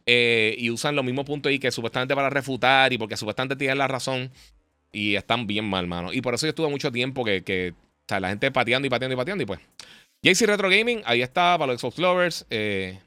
eh, 0.06 0.56
y 0.58 0.70
usan 0.70 0.96
los 0.96 1.06
mismos 1.06 1.26
puntos 1.26 1.52
y 1.52 1.60
que 1.60 1.72
supuestamente 1.72 2.14
para 2.14 2.30
refutar 2.30 2.94
y 2.94 2.98
porque 2.98 3.18
supuestamente 3.18 3.56
tienen 3.56 3.78
la 3.78 3.88
razón, 3.88 4.32
y 4.92 5.16
están 5.16 5.48
bien 5.48 5.66
mal, 5.66 5.88
mano. 5.88 6.14
Y 6.14 6.22
por 6.22 6.34
eso 6.34 6.46
yo 6.46 6.50
estuve 6.50 6.70
mucho 6.70 6.92
tiempo 6.92 7.24
que, 7.24 7.44
que 7.44 7.74
o 7.74 8.06
sea, 8.08 8.20
la 8.20 8.30
gente 8.30 8.52
pateando 8.52 8.88
y 8.88 8.89
pateando 8.89 9.14
y 9.14 9.18
pateando. 9.18 9.44
Y 9.44 9.46
pues. 9.46 9.60
JC 10.24 10.46
Retro 10.46 10.70
Gaming, 10.70 11.02
ahí 11.06 11.22
está, 11.22 11.58
para 11.58 11.72
los 11.72 11.82
Xbox 11.82 11.98
Lovers. 11.98 12.46
Eh, 12.50 13.00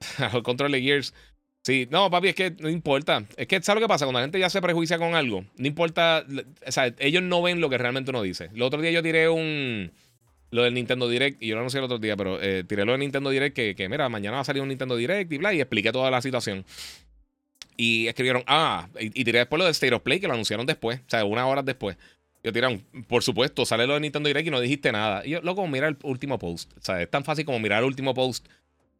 el 0.34 0.42
control 0.42 0.74
Gears. 0.74 1.14
Sí, 1.64 1.86
no, 1.90 2.10
papi, 2.10 2.28
es 2.28 2.34
que 2.34 2.50
no 2.58 2.68
importa. 2.68 3.24
Es 3.36 3.46
que, 3.46 3.62
¿sabes 3.62 3.80
lo 3.80 3.86
que 3.86 3.88
pasa? 3.88 4.04
Cuando 4.04 4.18
la 4.18 4.24
gente 4.24 4.40
ya 4.40 4.50
se 4.50 4.60
prejuicia 4.60 4.98
con 4.98 5.14
algo, 5.14 5.44
no 5.56 5.66
importa. 5.66 6.26
O 6.66 6.72
sea, 6.72 6.92
ellos 6.98 7.22
no 7.22 7.40
ven 7.40 7.60
lo 7.60 7.70
que 7.70 7.78
realmente 7.78 8.10
uno 8.10 8.20
dice. 8.20 8.50
El 8.52 8.62
otro 8.62 8.80
día 8.82 8.90
yo 8.90 9.02
tiré 9.02 9.28
un. 9.28 9.92
Lo 10.50 10.64
del 10.64 10.74
Nintendo 10.74 11.08
Direct, 11.08 11.42
y 11.42 11.46
yo 11.46 11.56
no 11.56 11.70
sé 11.70 11.78
el 11.78 11.84
otro 11.84 11.98
día, 11.98 12.14
pero 12.14 12.38
eh, 12.42 12.62
tiré 12.64 12.84
lo 12.84 12.92
del 12.92 13.00
Nintendo 13.00 13.30
Direct, 13.30 13.56
que, 13.56 13.74
que, 13.74 13.88
mira, 13.88 14.10
mañana 14.10 14.36
va 14.36 14.40
a 14.42 14.44
salir 14.44 14.60
un 14.60 14.68
Nintendo 14.68 14.96
Direct 14.96 15.32
y 15.32 15.38
bla, 15.38 15.54
y 15.54 15.60
expliqué 15.62 15.92
toda 15.92 16.10
la 16.10 16.20
situación. 16.20 16.66
Y 17.76 18.06
escribieron, 18.06 18.44
ah, 18.46 18.88
y, 18.98 19.24
tiré 19.24 19.40
después 19.40 19.58
lo 19.58 19.64
de 19.64 19.70
State 19.72 19.94
of 19.94 20.02
Play, 20.02 20.20
que 20.20 20.26
lo 20.26 20.34
anunciaron 20.34 20.66
después, 20.66 21.00
o 21.00 21.10
sea, 21.10 21.24
unas 21.24 21.44
horas 21.44 21.64
después. 21.64 21.96
Yo 22.44 22.52
tiraron, 22.52 22.84
por 23.06 23.22
supuesto, 23.22 23.64
sale 23.64 23.86
lo 23.86 23.94
de 23.94 24.00
Nintendo 24.00 24.26
Direct 24.26 24.48
y 24.48 24.50
no 24.50 24.60
dijiste 24.60 24.90
nada. 24.90 25.24
Y 25.24 25.30
yo, 25.30 25.40
loco, 25.42 25.66
mira 25.68 25.86
el 25.86 25.96
último 26.02 26.38
post. 26.38 26.72
O 26.76 26.80
sea, 26.80 27.00
es 27.00 27.08
tan 27.08 27.24
fácil 27.24 27.44
como 27.44 27.60
mirar 27.60 27.80
el 27.80 27.84
último 27.84 28.14
post. 28.14 28.46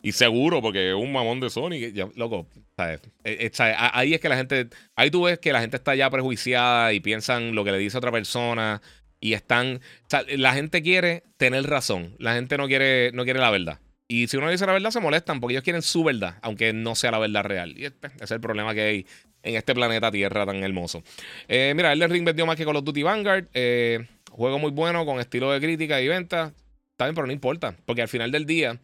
Y 0.00 0.12
seguro, 0.12 0.60
porque 0.60 0.90
es 0.90 0.94
un 0.94 1.12
mamón 1.12 1.40
de 1.40 1.50
Sony. 1.50 1.92
loco, 2.16 2.46
¿sabes? 2.76 3.00
Eh, 3.24 3.50
ahí 3.58 4.14
es 4.14 4.20
que 4.20 4.28
la 4.28 4.36
gente. 4.36 4.68
Ahí 4.96 5.10
tú 5.10 5.24
ves 5.24 5.38
que 5.38 5.52
la 5.52 5.60
gente 5.60 5.76
está 5.76 5.94
ya 5.94 6.10
prejuiciada 6.10 6.92
y 6.92 7.00
piensan 7.00 7.54
lo 7.54 7.64
que 7.64 7.72
le 7.72 7.78
dice 7.78 7.98
otra 7.98 8.10
persona. 8.10 8.82
Y 9.20 9.34
están. 9.34 9.76
O 9.76 10.10
sea, 10.10 10.24
la 10.36 10.54
gente 10.54 10.82
quiere 10.82 11.22
tener 11.36 11.64
razón. 11.68 12.16
La 12.18 12.34
gente 12.34 12.56
no 12.58 12.66
quiere, 12.66 13.12
no 13.12 13.24
quiere 13.24 13.38
la 13.38 13.50
verdad. 13.50 13.78
Y 14.12 14.28
si 14.28 14.36
uno 14.36 14.50
dice 14.50 14.66
la 14.66 14.74
verdad, 14.74 14.90
se 14.90 15.00
molestan 15.00 15.40
porque 15.40 15.54
ellos 15.54 15.64
quieren 15.64 15.80
su 15.80 16.04
verdad, 16.04 16.34
aunque 16.42 16.74
no 16.74 16.94
sea 16.94 17.10
la 17.12 17.18
verdad 17.18 17.44
real. 17.44 17.72
Y 17.78 17.86
este 17.86 18.10
es 18.20 18.30
el 18.30 18.42
problema 18.42 18.74
que 18.74 18.82
hay 18.82 19.06
en 19.42 19.56
este 19.56 19.74
planeta 19.74 20.10
Tierra 20.10 20.44
tan 20.44 20.62
hermoso. 20.62 21.02
Eh, 21.48 21.72
mira, 21.74 21.94
el 21.94 22.10
Ring 22.10 22.22
vendió 22.22 22.44
más 22.44 22.56
que 22.56 22.66
Call 22.66 22.76
of 22.76 22.84
Duty 22.84 23.04
Vanguard. 23.04 23.46
Eh, 23.54 24.06
juego 24.30 24.58
muy 24.58 24.70
bueno, 24.70 25.06
con 25.06 25.18
estilo 25.18 25.50
de 25.50 25.60
crítica 25.60 25.98
y 26.02 26.08
venta. 26.08 26.52
Está 26.90 27.06
bien, 27.06 27.14
pero 27.14 27.26
no 27.26 27.32
importa. 27.32 27.74
Porque 27.86 28.02
al 28.02 28.08
final 28.08 28.30
del 28.30 28.44
día, 28.44 28.78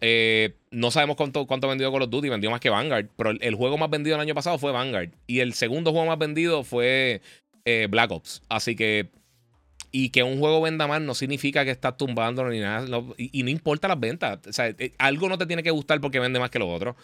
eh, 0.00 0.54
no 0.70 0.90
sabemos 0.90 1.16
cuánto, 1.16 1.46
cuánto 1.46 1.68
vendió 1.68 1.92
Call 1.92 2.04
of 2.04 2.10
Duty. 2.10 2.30
Vendió 2.30 2.50
más 2.50 2.60
que 2.60 2.70
Vanguard. 2.70 3.08
Pero 3.14 3.32
el, 3.38 3.54
juego 3.54 3.76
más 3.76 3.90
vendido 3.90 4.16
el 4.16 4.22
año 4.22 4.34
pasado 4.34 4.56
fue 4.56 4.72
Vanguard. 4.72 5.10
Y 5.26 5.40
el 5.40 5.52
segundo 5.52 5.90
juego 5.90 6.06
más 6.06 6.18
vendido 6.18 6.64
fue 6.64 7.20
Black 7.90 8.10
Ops. 8.10 8.40
Así 8.48 8.74
que 8.74 9.10
y 9.92 10.08
que 10.08 10.22
un 10.22 10.38
juego 10.38 10.62
venda 10.62 10.86
más 10.86 11.02
no 11.02 11.14
significa 11.14 11.64
que 11.66 11.70
estás 11.70 11.98
tumbándolo 11.98 12.48
ni 12.50 12.60
nada. 12.60 12.86
y, 13.18 13.42
no 13.42 13.50
importa 13.50 13.88
las 13.88 14.00
ventas. 14.00 14.38
O 14.48 14.52
sea, 14.52 14.68
eh, 14.68 14.94
algo 14.98 15.28
no 15.28 15.36
te 15.36 15.44
tiene 15.44 15.62
que 15.62 15.70
gustar 15.70 16.00
porque 16.00 16.18
vende 16.18 16.40
más 16.40 16.50
que 16.50 16.58
lo 16.58 16.68
otro. 16.72 16.96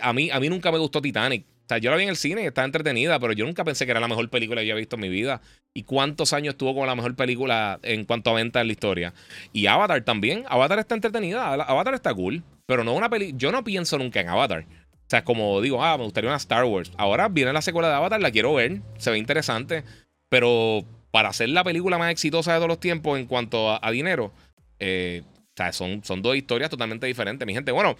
a, 0.00 0.12
mí, 0.12 0.28
a 0.30 0.40
mí 0.40 0.48
nunca 0.48 0.72
me 0.72 0.78
gustó 0.78 1.00
Titanic. 1.00 1.46
O 1.46 1.68
sea, 1.68 1.78
yo 1.78 1.90
la 1.92 1.96
vi 1.96 2.02
en 2.02 2.08
el 2.08 2.16
cine 2.16 2.44
estaba 2.44 2.64
entretenida, 2.64 3.20
pero 3.20 3.32
yo 3.32 3.46
nunca 3.46 3.64
pensé 3.64 3.84
que 3.84 3.92
era 3.92 4.00
la 4.00 4.08
mejor 4.08 4.28
película 4.28 4.60
que 4.60 4.64
había 4.64 4.74
visto 4.74 4.96
en 4.96 5.02
mi 5.02 5.08
vida. 5.08 5.40
¿Y 5.72 5.84
cuántos 5.84 6.32
años 6.32 6.54
estuvo 6.54 6.74
como 6.74 6.84
la 6.84 6.96
mejor 6.96 7.14
película 7.14 7.78
en 7.84 8.04
cuanto 8.04 8.30
a 8.30 8.34
ventas 8.34 8.60
en 8.60 8.66
la 8.66 8.72
historia? 8.72 9.14
Y 9.52 9.66
Avatar 9.66 10.02
también. 10.02 10.44
Avatar 10.48 10.80
está 10.80 10.96
entretenida. 10.96 11.52
Avatar 11.52 11.94
está 11.94 12.12
cool. 12.12 12.42
Pero 12.66 12.82
no 12.82 12.92
una 12.92 13.08
película. 13.08 13.38
Yo 13.38 13.52
no 13.52 13.62
pienso 13.62 13.96
nunca 13.98 14.20
en 14.20 14.28
Avatar. 14.28 14.66
O 14.92 15.08
sea, 15.08 15.24
como 15.24 15.60
digo, 15.60 15.84
ah, 15.84 15.96
me 15.96 16.04
gustaría 16.04 16.28
una 16.28 16.36
Star 16.38 16.64
Wars. 16.64 16.90
Ahora 16.96 17.28
viene 17.28 17.52
la 17.52 17.62
secuela 17.62 17.88
de 17.88 17.94
Avatar, 17.94 18.20
la 18.20 18.32
quiero 18.32 18.52
ver. 18.54 18.82
Se 18.98 19.12
ve 19.12 19.18
interesante. 19.18 19.84
Pero 20.28 20.84
para 21.12 21.28
hacer 21.28 21.50
la 21.50 21.62
película 21.62 21.98
más 21.98 22.10
exitosa 22.10 22.52
de 22.52 22.58
todos 22.58 22.68
los 22.68 22.80
tiempos 22.80 23.18
en 23.18 23.26
cuanto 23.26 23.78
a, 23.80 23.90
dinero, 23.92 24.32
eh, 24.80 25.22
o 25.24 25.54
sea, 25.54 25.70
son, 25.70 26.02
son 26.02 26.22
dos 26.22 26.34
historias 26.34 26.70
totalmente 26.70 27.06
diferentes, 27.06 27.46
mi 27.46 27.52
gente. 27.52 27.70
Bueno, 27.72 27.94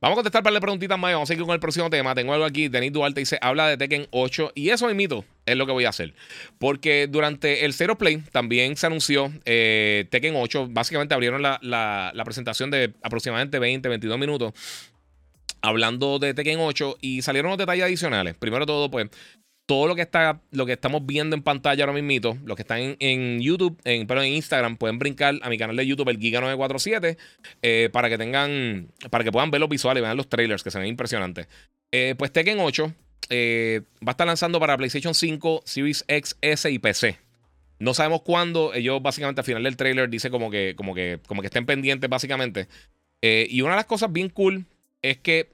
vamos 0.00 0.14
a 0.14 0.16
contestar 0.16 0.42
para 0.42 0.54
las 0.54 0.62
preguntitas 0.62 0.98
más. 0.98 1.12
Vamos 1.12 1.28
a 1.28 1.32
seguir 1.32 1.44
con 1.44 1.52
el 1.52 1.60
próximo 1.60 1.90
tema. 1.90 2.14
Tengo 2.14 2.32
algo 2.32 2.46
aquí. 2.46 2.68
Denis 2.68 2.92
Duarte 2.92 3.20
dice: 3.20 3.38
habla 3.42 3.68
de 3.68 3.76
Tekken 3.76 4.08
8. 4.10 4.52
Y 4.54 4.70
eso 4.70 4.88
mito 4.94 5.22
es 5.44 5.54
lo 5.54 5.66
que 5.66 5.72
voy 5.72 5.84
a 5.84 5.90
hacer. 5.90 6.14
Porque 6.58 7.06
durante 7.06 7.66
el 7.66 7.74
Zero 7.74 7.98
Play 7.98 8.22
también 8.32 8.76
se 8.76 8.86
anunció 8.86 9.30
eh, 9.44 10.06
Tekken 10.10 10.34
8. 10.34 10.68
Básicamente 10.70 11.12
abrieron 11.12 11.42
la, 11.42 11.58
la 11.60 12.24
presentación 12.24 12.70
de 12.70 12.94
aproximadamente 13.02 13.58
20, 13.58 13.86
22 13.86 14.18
minutos 14.18 14.54
hablando 15.64 16.18
de 16.18 16.34
Tekken 16.34 16.58
8 16.60 16.98
y 17.00 17.22
salieron 17.22 17.50
los 17.50 17.58
detalles 17.58 17.84
adicionales. 17.84 18.34
Primero 18.34 18.66
todo, 18.66 18.90
pues, 18.90 19.08
todo 19.66 19.86
lo 19.86 19.94
que 19.94 20.02
está, 20.02 20.40
lo 20.50 20.66
que 20.66 20.72
estamos 20.72 21.06
viendo 21.06 21.34
en 21.34 21.42
pantalla 21.42 21.84
ahora 21.84 21.98
mismo, 21.98 22.38
los 22.44 22.56
que 22.56 22.62
están 22.62 22.96
en, 22.98 23.40
YouTube, 23.40 23.78
en, 23.84 24.06
pero 24.06 24.22
en 24.22 24.32
Instagram, 24.32 24.76
pueden 24.76 24.98
brincar 24.98 25.36
a 25.42 25.48
mi 25.48 25.56
canal 25.56 25.76
de 25.76 25.86
YouTube, 25.86 26.08
el 26.10 26.18
Giga947, 26.18 27.16
eh, 27.62 27.88
para 27.92 28.10
que 28.10 28.18
tengan, 28.18 28.88
para 29.10 29.24
que 29.24 29.32
puedan 29.32 29.50
ver 29.50 29.60
los 29.60 29.70
visuales, 29.70 30.02
vean 30.02 30.16
los 30.16 30.28
trailers, 30.28 30.62
que 30.62 30.70
se 30.70 30.78
ven 30.78 30.88
impresionantes. 30.88 31.48
Eh, 31.92 32.14
pues 32.18 32.32
Tekken 32.32 32.58
8 32.60 32.92
eh, 33.30 33.82
va 34.06 34.10
a 34.10 34.12
estar 34.12 34.26
lanzando 34.26 34.60
para 34.60 34.76
PlayStation 34.76 35.14
5, 35.14 35.62
Series 35.64 36.04
X, 36.08 36.36
S 36.42 36.70
y 36.70 36.78
PC. 36.78 37.18
No 37.78 37.94
sabemos 37.94 38.22
cuándo. 38.22 38.74
Ellos 38.74 39.02
básicamente 39.02 39.40
al 39.40 39.44
final 39.44 39.62
del 39.62 39.76
trailer 39.76 40.08
dice 40.10 40.30
como 40.30 40.50
que, 40.50 40.74
como 40.76 40.94
que, 40.94 41.20
como 41.26 41.40
que 41.40 41.46
estén 41.46 41.66
pendientes 41.66 42.08
básicamente. 42.08 42.68
y 43.22 43.60
una 43.62 43.72
de 43.72 43.76
las 43.76 43.86
cosas 43.86 44.12
bien 44.12 44.28
cool 44.28 44.66
es 45.02 45.18
que 45.18 45.53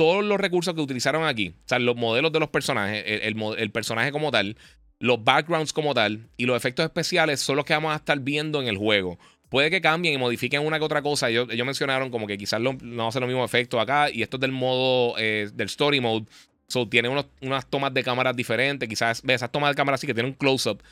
todos 0.00 0.24
los 0.24 0.40
recursos 0.40 0.72
que 0.72 0.80
utilizaron 0.80 1.24
aquí, 1.24 1.48
o 1.50 1.68
sea, 1.68 1.78
los 1.78 1.94
modelos 1.94 2.32
de 2.32 2.40
los 2.40 2.48
personajes, 2.48 3.04
el, 3.06 3.70
personaje 3.70 4.10
como 4.12 4.30
tal, 4.30 4.56
los 4.98 5.22
backgrounds 5.22 5.74
como 5.74 5.92
tal 5.92 6.26
y 6.38 6.46
los 6.46 6.56
efectos 6.56 6.86
especiales 6.86 7.40
son 7.40 7.56
los 7.56 7.66
que 7.66 7.74
vamos 7.74 7.92
a 7.92 7.96
estar 7.96 8.18
viendo 8.18 8.62
en 8.62 8.68
el 8.68 8.78
juego. 8.78 9.18
Puede 9.50 9.70
que 9.70 9.82
cambien 9.82 10.14
y 10.14 10.16
modifiquen 10.16 10.64
una 10.64 10.78
que 10.78 10.86
otra 10.86 11.02
cosa. 11.02 11.28
Ellos, 11.28 11.48
mencionaron 11.66 12.08
como 12.08 12.26
que 12.26 12.38
quizás 12.38 12.62
no 12.62 13.12
ser 13.12 13.20
los 13.20 13.28
mismos 13.28 13.44
efectos 13.44 13.78
acá. 13.78 14.08
Y 14.10 14.22
esto 14.22 14.38
es 14.38 14.40
del 14.40 14.52
modo, 14.52 15.18
eh, 15.18 15.50
del 15.52 15.66
story 15.66 16.00
mode. 16.00 16.24
So, 16.66 16.88
tiene 16.88 17.10
unas 17.42 17.66
tomas 17.66 17.92
de 17.92 18.02
cámaras 18.02 18.34
diferentes. 18.34 18.88
Quizás, 18.88 19.20
ve, 19.22 19.34
esas 19.34 19.52
tomas 19.52 19.68
de 19.68 19.74
cámara 19.74 19.98
sí 19.98 20.06
que 20.06 20.14
tienen 20.14 20.32
un 20.32 20.38
close-up. 20.38 20.82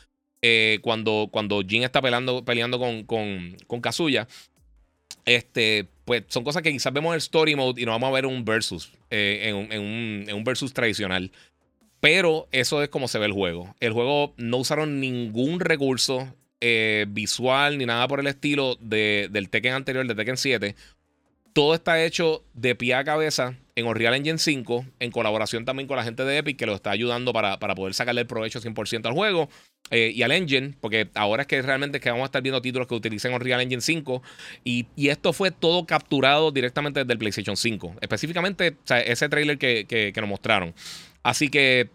Eh, 0.42 0.80
cuando, 0.82 1.30
Jin 1.66 1.82
está 1.82 2.02
peleando, 2.02 2.44
peleando 2.44 2.78
con, 2.78 3.04
con, 3.04 3.56
con 3.66 3.80
Kazuya. 3.80 4.28
Este, 5.28 5.86
pues 6.06 6.24
son 6.28 6.42
cosas 6.42 6.62
que 6.62 6.72
quizás 6.72 6.90
vemos 6.90 7.10
en 7.10 7.14
el 7.16 7.18
story 7.18 7.54
mode 7.54 7.82
y 7.82 7.84
no 7.84 7.92
vamos 7.92 8.08
a 8.08 8.12
ver 8.12 8.24
un 8.24 8.46
versus, 8.46 8.90
eh, 9.10 9.52
en, 9.70 10.34
un, 10.34 10.42
versus 10.42 10.72
tradicional. 10.72 11.30
Pero 12.00 12.48
eso 12.50 12.82
es 12.82 12.88
como 12.88 13.08
se 13.08 13.18
ve 13.18 13.26
el 13.26 13.32
juego. 13.32 13.74
El 13.78 13.92
juego 13.92 14.32
no 14.38 14.56
usaron 14.56 15.00
ningún 15.00 15.60
recurso 15.60 16.34
eh, 16.62 17.04
visual 17.10 17.76
ni 17.76 17.84
nada 17.84 18.08
por 18.08 18.20
el 18.20 18.26
estilo 18.26 18.76
del 18.80 19.50
Tekken 19.50 19.74
anterior, 19.74 20.06
de 20.06 20.14
Tekken 20.14 20.38
7. 20.38 20.74
Todo 21.58 21.74
está 21.74 22.04
hecho 22.04 22.44
de 22.54 22.76
pie 22.76 22.94
a 22.94 23.02
cabeza 23.02 23.56
en 23.74 23.88
Unreal 23.88 24.14
Engine 24.14 24.38
5, 24.38 24.86
en 25.00 25.10
colaboración 25.10 25.64
también 25.64 25.88
con 25.88 25.96
la 25.96 26.04
gente 26.04 26.24
de 26.24 26.38
Epic, 26.38 26.56
que 26.56 26.66
lo 26.66 26.76
está 26.76 26.92
ayudando 26.92 27.32
para, 27.32 27.58
para 27.58 27.74
poder 27.74 27.94
sacarle 27.94 28.20
el 28.20 28.28
provecho 28.28 28.60
100% 28.60 29.06
al 29.06 29.12
juego 29.12 29.48
eh, 29.90 30.12
y 30.14 30.22
al 30.22 30.30
engine, 30.30 30.74
porque 30.80 31.08
ahora 31.16 31.42
es 31.42 31.48
que 31.48 31.60
realmente 31.60 31.98
que 31.98 32.10
vamos 32.10 32.22
a 32.22 32.26
estar 32.26 32.42
viendo 32.42 32.62
títulos 32.62 32.86
que 32.86 32.94
utilicen 32.94 33.34
Unreal 33.34 33.60
Engine 33.60 33.82
5. 33.82 34.22
Y, 34.62 34.86
esto 35.08 35.32
fue 35.32 35.50
todo 35.50 35.84
capturado 35.84 36.52
directamente 36.52 37.00
desde 37.00 37.12
el 37.12 37.18
PlayStation 37.18 37.56
5. 37.56 37.96
Específicamente, 38.02 38.76
ese 38.88 39.28
trailer 39.28 39.58
que, 39.58 39.84
que, 39.84 40.20
nos 40.20 40.30
mostraron. 40.30 40.72
Así 41.24 41.48
que 41.48 41.90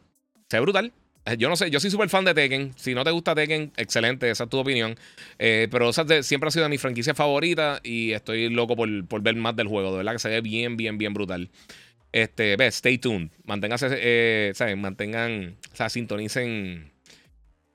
se 0.49 0.57
ve 0.57 0.61
brutal. 0.61 0.91
Eh, 1.25 1.37
yo 1.37 1.47
no 1.47 1.55
sé, 1.55 1.69
yo 1.69 1.79
soy 1.79 1.89
súper 1.89 2.09
fan 2.09 2.25
de 2.25 2.33
Tekken. 2.33 2.73
Si 2.75 2.93
no 2.93 3.03
te 3.03 3.11
gusta 3.11 3.35
Tekken, 3.35 3.71
excelente, 3.77 4.29
esa 4.29 4.45
es 4.45 4.49
tu 4.49 4.57
opinión. 4.57 4.95
Eh, 5.39 5.67
pero 5.71 5.89
esa 5.89 6.05
siempre 6.23 6.47
ha 6.49 6.51
sido 6.51 6.63
de 6.63 6.69
mi 6.69 6.77
franquicia 6.77 7.13
favorita 7.13 7.79
y 7.83 8.11
estoy 8.11 8.49
loco 8.49 8.75
por, 8.75 9.21
ver 9.21 9.35
más 9.35 9.55
del 9.55 9.67
juego. 9.67 9.91
De 9.91 9.97
verdad 9.97 10.13
que 10.13 10.19
se 10.19 10.29
ve 10.29 10.41
bien, 10.41 10.75
bien, 10.77 10.97
bien 10.97 11.13
brutal. 11.13 11.49
Este, 12.11 12.55
ve, 12.57 12.67
stay 12.67 12.97
tuned. 12.97 13.29
Manténganse, 13.45 13.87
eh, 13.91 14.75
Mantengan, 14.77 15.57
o 15.71 15.75
sea, 15.75 15.89
sintonicen. 15.89 16.91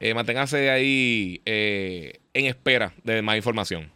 Eh, 0.01 0.15
manténganse 0.15 0.71
ahí 0.71 1.43
en 1.45 2.47
espera 2.47 2.95
de 3.03 3.21
más 3.23 3.37
información. 3.37 3.91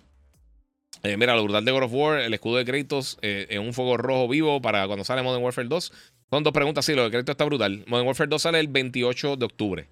mira, 1.05 1.37
lo 1.37 1.45
brutal 1.45 1.65
de 1.65 1.71
God 1.73 1.85
of 1.85 1.93
War, 1.93 2.21
el 2.21 2.35
escudo 2.35 2.57
de 2.57 2.65
Kratos 2.65 3.19
en 3.23 3.61
un 3.61 3.73
fuego 3.73 3.97
rojo 3.97 4.29
vivo 4.29 4.61
para 4.61 4.87
cuando 4.87 5.05
sale 5.05 5.23
Modern 5.23 5.45
Warfare 5.45 5.69
2. 5.69 5.93
Son 6.33 6.43
dos 6.43 6.55
preguntas, 6.55 6.87
sí, 6.87 6.95
lo 6.95 7.05
de 7.05 7.11
crédito 7.11 7.33
está 7.33 7.45
brutal. 7.45 7.85
Modern 7.87 8.07
Warfare 8.07 8.31
2 8.31 8.41
sale 8.41 8.59
el 8.59 8.69
28 8.69 9.37
de 9.37 9.45
octubre. 9.45 9.87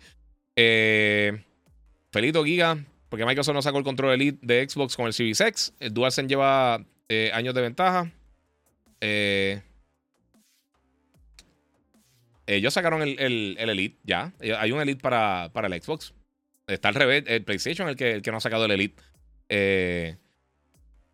Eh, 0.56 1.44
Felito 2.10 2.42
Giga, 2.42 2.82
porque 3.10 3.26
Microsoft 3.26 3.54
no 3.54 3.60
sacó 3.60 3.76
el 3.76 3.84
control 3.84 4.14
Elite 4.14 4.38
de 4.40 4.66
Xbox 4.66 4.96
con 4.96 5.04
el 5.04 5.12
Series 5.12 5.38
X. 5.38 5.74
El 5.80 5.92
DualSense 5.92 6.30
lleva 6.30 6.82
eh, 7.10 7.30
años 7.34 7.54
de 7.54 7.60
ventaja. 7.60 8.10
Eh, 9.02 9.60
ellos 12.46 12.72
sacaron 12.72 13.02
el, 13.02 13.58
Elite 13.58 13.98
ya. 14.04 14.32
Hay 14.58 14.72
un 14.72 14.80
Elite 14.80 15.02
para, 15.02 15.50
para 15.52 15.68
el 15.68 15.82
Xbox. 15.82 16.14
Está 16.66 16.88
al 16.88 16.94
revés, 16.94 17.24
el 17.26 17.44
PlayStation 17.44 17.86
el 17.86 17.96
que, 17.96 18.12
el 18.12 18.22
que 18.22 18.30
no 18.30 18.38
ha 18.38 18.40
sacado 18.40 18.64
el 18.64 18.70
Elite. 18.70 19.02
Eh, 19.50 20.16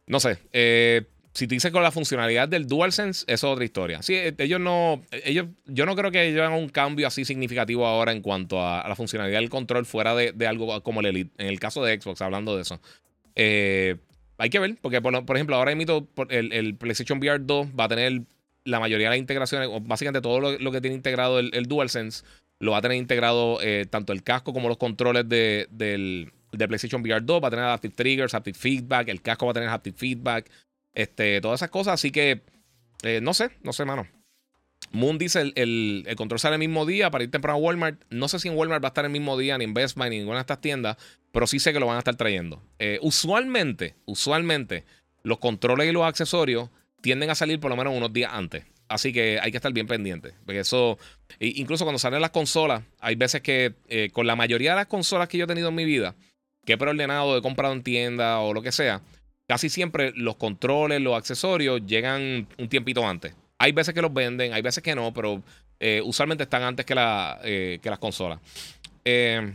no 0.06 0.20
sé. 0.20 0.38
Eh, 0.52 1.04
si 1.36 1.46
te 1.46 1.54
dices 1.54 1.70
con 1.70 1.82
la 1.82 1.90
funcionalidad 1.90 2.48
del 2.48 2.66
DualSense, 2.66 3.24
eso 3.26 3.46
es 3.46 3.52
otra 3.52 3.64
historia. 3.64 4.02
Sí, 4.02 4.14
eh, 4.14 4.34
ellos 4.38 4.58
no. 4.58 5.02
Ellos, 5.10 5.46
yo 5.66 5.84
no 5.84 5.94
creo 5.94 6.10
que 6.10 6.30
hagan 6.40 6.54
un 6.54 6.70
cambio 6.70 7.06
así 7.06 7.26
significativo 7.26 7.86
ahora 7.86 8.12
en 8.12 8.22
cuanto 8.22 8.66
a, 8.66 8.88
la 8.88 8.96
funcionalidad 8.96 9.40
del 9.40 9.50
control 9.50 9.84
fuera 9.84 10.14
de, 10.14 10.46
algo 10.46 10.82
como 10.82 11.00
el 11.00 11.06
Elite. 11.06 11.30
En 11.36 11.48
el 11.48 11.60
caso 11.60 11.84
de 11.84 12.00
Xbox, 12.00 12.22
hablando 12.22 12.56
de 12.56 12.62
eso. 12.62 12.80
Eh, 13.34 13.96
hay 14.38 14.48
que 14.48 14.58
ver, 14.58 14.76
porque 14.80 15.02
por, 15.02 15.36
ejemplo, 15.36 15.56
ahora 15.56 15.74
mismo 15.74 16.08
el, 16.30 16.52
el, 16.54 16.74
PlayStation 16.74 17.18
VR 17.18 17.38
2 17.44 17.68
va 17.78 17.84
a 17.84 17.88
tener 17.88 18.22
la 18.64 18.80
mayoría 18.80 19.08
de 19.08 19.10
las 19.10 19.18
integraciones, 19.18 19.68
básicamente 19.82 20.22
todo 20.22 20.58
lo, 20.58 20.72
que 20.72 20.80
tiene 20.80 20.96
integrado 20.96 21.38
el, 21.38 21.66
DualSense, 21.66 22.24
lo 22.60 22.72
va 22.72 22.78
a 22.78 22.82
tener 22.82 22.96
integrado 22.96 23.58
eh, 23.60 23.84
tanto 23.88 24.14
el 24.14 24.22
casco 24.22 24.54
como 24.54 24.68
los 24.68 24.78
controles 24.78 25.28
de, 25.28 25.68
del, 25.70 26.32
PlayStation 26.50 27.02
VR 27.02 27.20
2. 27.20 27.42
Va 27.42 27.48
a 27.48 27.50
tener 27.50 27.66
Adaptive 27.66 27.94
Triggers, 27.94 28.34
Haptic 28.34 28.56
Feedback, 28.56 29.08
el 29.08 29.20
casco 29.20 29.44
va 29.44 29.50
a 29.50 29.54
tener 29.54 29.68
Haptic 29.68 29.94
Feedback. 29.94 30.50
Este, 30.96 31.40
todas 31.42 31.58
esas 31.58 31.70
cosas. 31.70 31.94
Así 31.94 32.10
que, 32.10 32.40
eh, 33.02 33.20
no 33.22 33.34
sé, 33.34 33.50
no 33.62 33.72
sé, 33.72 33.84
mano. 33.84 34.08
Moon 34.92 35.18
dice 35.18 35.40
el, 35.54 36.04
el, 36.06 36.16
control 36.16 36.40
sale 36.40 36.54
el 36.54 36.58
mismo 36.58 36.86
día 36.86 37.10
para 37.10 37.22
ir 37.22 37.30
temprano 37.30 37.58
a 37.58 37.60
Walmart. 37.60 38.02
No 38.08 38.28
sé 38.28 38.38
si 38.38 38.48
en 38.48 38.56
Walmart 38.56 38.82
va 38.82 38.88
a 38.88 38.90
estar 38.90 39.04
el 39.04 39.10
mismo 39.10 39.36
día, 39.36 39.58
ni 39.58 39.64
en 39.64 39.74
Best 39.74 39.96
Buy, 39.96 40.08
ni 40.08 40.16
en 40.16 40.22
ninguna 40.22 40.38
de 40.38 40.42
estas 40.42 40.60
tiendas, 40.60 40.96
pero 41.32 41.46
sí 41.46 41.58
sé 41.58 41.72
que 41.72 41.80
lo 41.80 41.86
van 41.86 41.96
a 41.96 41.98
estar 41.98 42.16
trayendo. 42.16 42.62
Eh, 42.78 42.98
usualmente, 43.02 43.94
usualmente, 44.06 44.84
los 45.22 45.38
controles 45.38 45.88
y 45.88 45.92
los 45.92 46.04
accesorios 46.04 46.70
tienden 47.02 47.28
a 47.28 47.34
salir 47.34 47.60
por 47.60 47.70
lo 47.70 47.76
menos 47.76 47.94
unos 47.94 48.12
días 48.12 48.30
antes. 48.32 48.64
Así 48.88 49.12
que 49.12 49.38
hay 49.42 49.50
que 49.50 49.58
estar 49.58 49.72
bien 49.72 49.86
pendiente. 49.86 50.32
Porque 50.46 50.60
eso, 50.60 50.98
incluso 51.40 51.84
cuando 51.84 51.98
salen 51.98 52.22
las 52.22 52.30
consolas, 52.30 52.84
hay 53.00 53.16
veces 53.16 53.42
que 53.42 53.74
eh, 53.88 54.08
con 54.12 54.26
la 54.26 54.36
mayoría 54.36 54.70
de 54.70 54.76
las 54.76 54.86
consolas 54.86 55.28
que 55.28 55.36
yo 55.36 55.44
he 55.44 55.48
tenido 55.48 55.68
en 55.68 55.74
mi 55.74 55.84
vida, 55.84 56.14
que 56.64 56.74
he 56.74 56.78
preordenado, 56.78 57.36
he 57.36 57.42
comprado 57.42 57.74
en 57.74 57.82
tienda 57.82 58.38
o 58.40 58.54
lo 58.54 58.62
que 58.62 58.72
sea, 58.72 59.02
casi 59.46 59.68
siempre 59.68 60.12
los 60.14 60.36
controles, 60.36 61.00
los 61.00 61.16
accesorios 61.16 61.82
llegan 61.86 62.48
un 62.58 62.68
tiempito 62.68 63.06
antes. 63.06 63.34
Hay 63.58 63.72
veces 63.72 63.94
que 63.94 64.02
los 64.02 64.12
venden, 64.12 64.52
hay 64.52 64.62
veces 64.62 64.82
que 64.82 64.94
no, 64.94 65.14
pero 65.14 65.42
eh, 65.80 66.02
usualmente 66.04 66.44
están 66.44 66.62
antes 66.62 66.84
que, 66.84 66.94
la, 66.94 67.40
eh, 67.42 67.78
que 67.82 67.90
las 67.90 67.98
consolas. 67.98 68.40
Eh, 69.04 69.54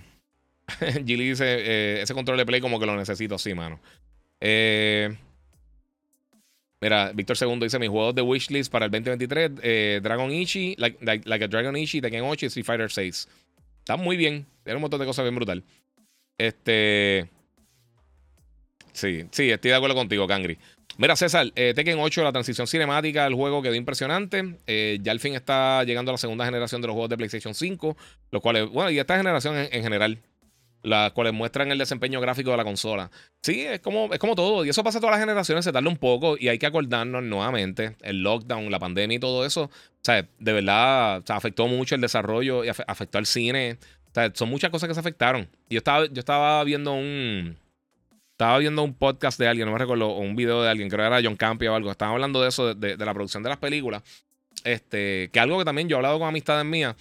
Gilly 1.05 1.29
dice, 1.29 1.45
eh, 1.45 2.01
ese 2.01 2.13
control 2.13 2.37
de 2.37 2.45
play 2.45 2.61
como 2.61 2.79
que 2.79 2.85
lo 2.85 2.95
necesito, 2.95 3.37
sí, 3.37 3.53
mano. 3.53 3.79
mira, 6.79 7.11
Víctor 7.13 7.37
Segundo 7.37 7.65
dice, 7.65 7.77
mis 7.77 7.89
juegos 7.89 8.15
de 8.15 8.21
wishlist 8.21 8.71
para 8.71 8.85
el 8.85 8.91
2023, 8.91 10.01
Dragon 10.01 10.31
Ichi, 10.31 10.75
like, 10.77 10.97
like, 11.25 11.45
a 11.45 11.47
Dragon 11.47 11.75
Ichi, 11.75 12.01
Tekken 12.01 12.23
8 12.23 12.45
y 12.45 12.47
Street 12.47 12.65
Fighter 12.65 12.89
6. 12.91 13.27
Está 13.79 13.97
muy 13.97 14.15
bien, 14.15 14.45
tiene 14.63 14.77
un 14.77 14.81
montón 14.81 14.99
de 14.99 15.05
cosas 15.05 15.23
bien 15.23 15.35
brutal. 15.35 15.63
Este... 16.37 17.29
Sí, 18.93 19.25
sí, 19.31 19.49
estoy 19.49 19.71
de 19.71 19.77
acuerdo 19.77 19.95
contigo, 19.95 20.27
Kangri. 20.27 20.57
Mira, 20.97 21.15
César, 21.15 21.51
eh, 21.55 21.73
Tekken 21.73 21.99
8, 21.99 22.23
la 22.23 22.31
transición 22.31 22.67
cinemática 22.67 23.23
del 23.23 23.33
juego 23.33 23.61
quedó 23.61 23.75
impresionante. 23.75 24.55
Eh, 24.67 24.99
ya 25.01 25.11
al 25.11 25.19
fin 25.19 25.33
está 25.35 25.83
llegando 25.83 26.11
a 26.11 26.13
la 26.13 26.17
segunda 26.17 26.45
generación 26.45 26.81
de 26.81 26.87
los 26.87 26.93
juegos 26.93 27.09
de 27.09 27.17
PlayStation 27.17 27.53
5, 27.53 27.97
los 28.31 28.41
cuales, 28.41 28.69
bueno, 28.69 28.91
y 28.91 28.99
esta 28.99 29.17
generación 29.17 29.55
en, 29.57 29.83
general, 29.83 30.19
las 30.83 31.11
cuales 31.13 31.33
muestran 31.33 31.71
el 31.71 31.77
desempeño 31.77 32.19
gráfico 32.19 32.51
de 32.51 32.57
la 32.57 32.63
consola. 32.63 33.09
Sí, 33.41 33.61
es 33.61 33.79
como, 33.79 34.13
es 34.13 34.19
como 34.19 34.35
todo, 34.35 34.65
y 34.65 34.69
eso 34.69 34.83
pasa 34.83 34.97
a 34.97 35.01
todas 35.01 35.13
las 35.13 35.21
generaciones, 35.21 35.63
se 35.63 35.71
tarda 35.71 35.89
un 35.89 35.97
poco, 35.97 36.35
y 36.37 36.49
hay 36.49 36.59
que 36.59 36.65
acordarnos 36.65 37.23
nuevamente, 37.23 37.95
el 38.01 38.21
lockdown, 38.21 38.69
la 38.69 38.79
pandemia 38.79 39.15
y 39.15 39.19
todo 39.19 39.45
eso, 39.45 39.63
o 39.63 40.03
sea, 40.03 40.27
de 40.39 40.53
verdad, 40.53 41.23
afectó 41.29 41.67
mucho 41.67 41.95
el 41.95 42.01
desarrollo 42.01 42.65
y 42.65 42.69
afectó 42.69 43.17
al 43.17 43.25
cine. 43.25 43.77
O 44.09 44.13
sea, 44.13 44.31
son 44.33 44.49
muchas 44.49 44.71
cosas 44.71 44.89
que 44.89 44.93
se 44.93 44.99
afectaron. 44.99 45.47
Yo 45.69 45.77
estaba, 45.77 46.05
yo 46.07 46.19
estaba 46.19 46.63
viendo 46.63 46.91
un 46.91 47.55
estaba 48.41 48.57
viendo 48.57 48.81
un 48.81 48.95
podcast 48.95 49.39
de 49.39 49.47
alguien, 49.47 49.67
no 49.67 49.73
me 49.73 49.77
recuerdo, 49.77 50.09
o 50.09 50.17
un 50.17 50.35
video 50.35 50.63
de 50.63 50.69
alguien, 50.69 50.89
creo 50.89 51.03
que 51.03 51.15
era 51.15 51.21
John 51.23 51.35
Campi 51.35 51.67
o 51.67 51.75
algo. 51.75 51.91
Estaban 51.91 52.15
hablando 52.15 52.41
de 52.41 52.49
eso, 52.49 52.73
de, 52.73 52.97
la 52.97 53.13
producción 53.13 53.43
de 53.43 53.49
las 53.49 53.59
películas. 53.59 54.01
Este, 54.63 55.29
que 55.31 55.39
algo 55.39 55.59
que 55.59 55.65
también 55.65 55.87
yo 55.87 55.95
he 55.95 55.97
hablado 55.97 56.17
con 56.17 56.27
amistades 56.27 56.65
mías, 56.65 56.95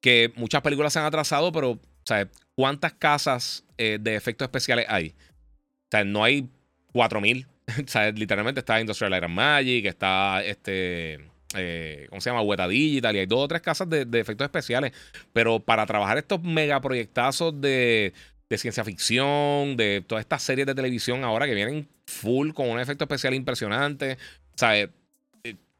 que 0.00 0.32
muchas 0.34 0.60
películas 0.60 0.92
se 0.92 0.98
han 0.98 1.04
atrasado, 1.04 1.52
pero, 1.52 1.78
¿sabes? 2.04 2.26
¿Cuántas 2.56 2.94
casas 2.94 3.62
eh, 3.78 3.98
de 4.00 4.16
efectos 4.16 4.46
especiales 4.46 4.86
hay? 4.88 5.10
O 5.10 5.90
sea, 5.92 6.02
no 6.02 6.24
hay 6.24 6.48
4000. 6.92 7.46
¿Sabes? 7.86 8.18
Literalmente 8.18 8.58
está 8.58 8.80
Industrial 8.80 9.14
Iron 9.16 9.32
Magic, 9.32 9.86
está 9.86 10.42
este. 10.44 11.20
Eh, 11.56 12.06
¿Cómo 12.10 12.20
se 12.20 12.30
llama? 12.30 12.42
Weta 12.42 12.66
Digital 12.66 13.14
y 13.14 13.20
hay 13.20 13.26
dos 13.26 13.44
o 13.44 13.46
tres 13.46 13.62
casas 13.62 13.88
de 13.88 14.18
efectos 14.18 14.46
especiales. 14.46 14.90
Pero 15.32 15.60
para 15.60 15.86
trabajar 15.86 16.18
estos 16.18 16.42
megaproyectazos 16.42 17.60
de 17.60 18.12
de 18.48 18.58
ciencia 18.58 18.84
ficción, 18.84 19.76
de 19.76 20.04
todas 20.06 20.22
estas 20.22 20.42
series 20.42 20.66
de 20.66 20.74
televisión 20.74 21.24
ahora 21.24 21.46
que 21.46 21.54
vienen 21.54 21.88
full 22.06 22.52
con 22.52 22.68
un 22.68 22.80
efecto 22.80 23.04
especial 23.04 23.34
impresionante. 23.34 24.18
O 24.60 24.66
eh, 24.66 24.88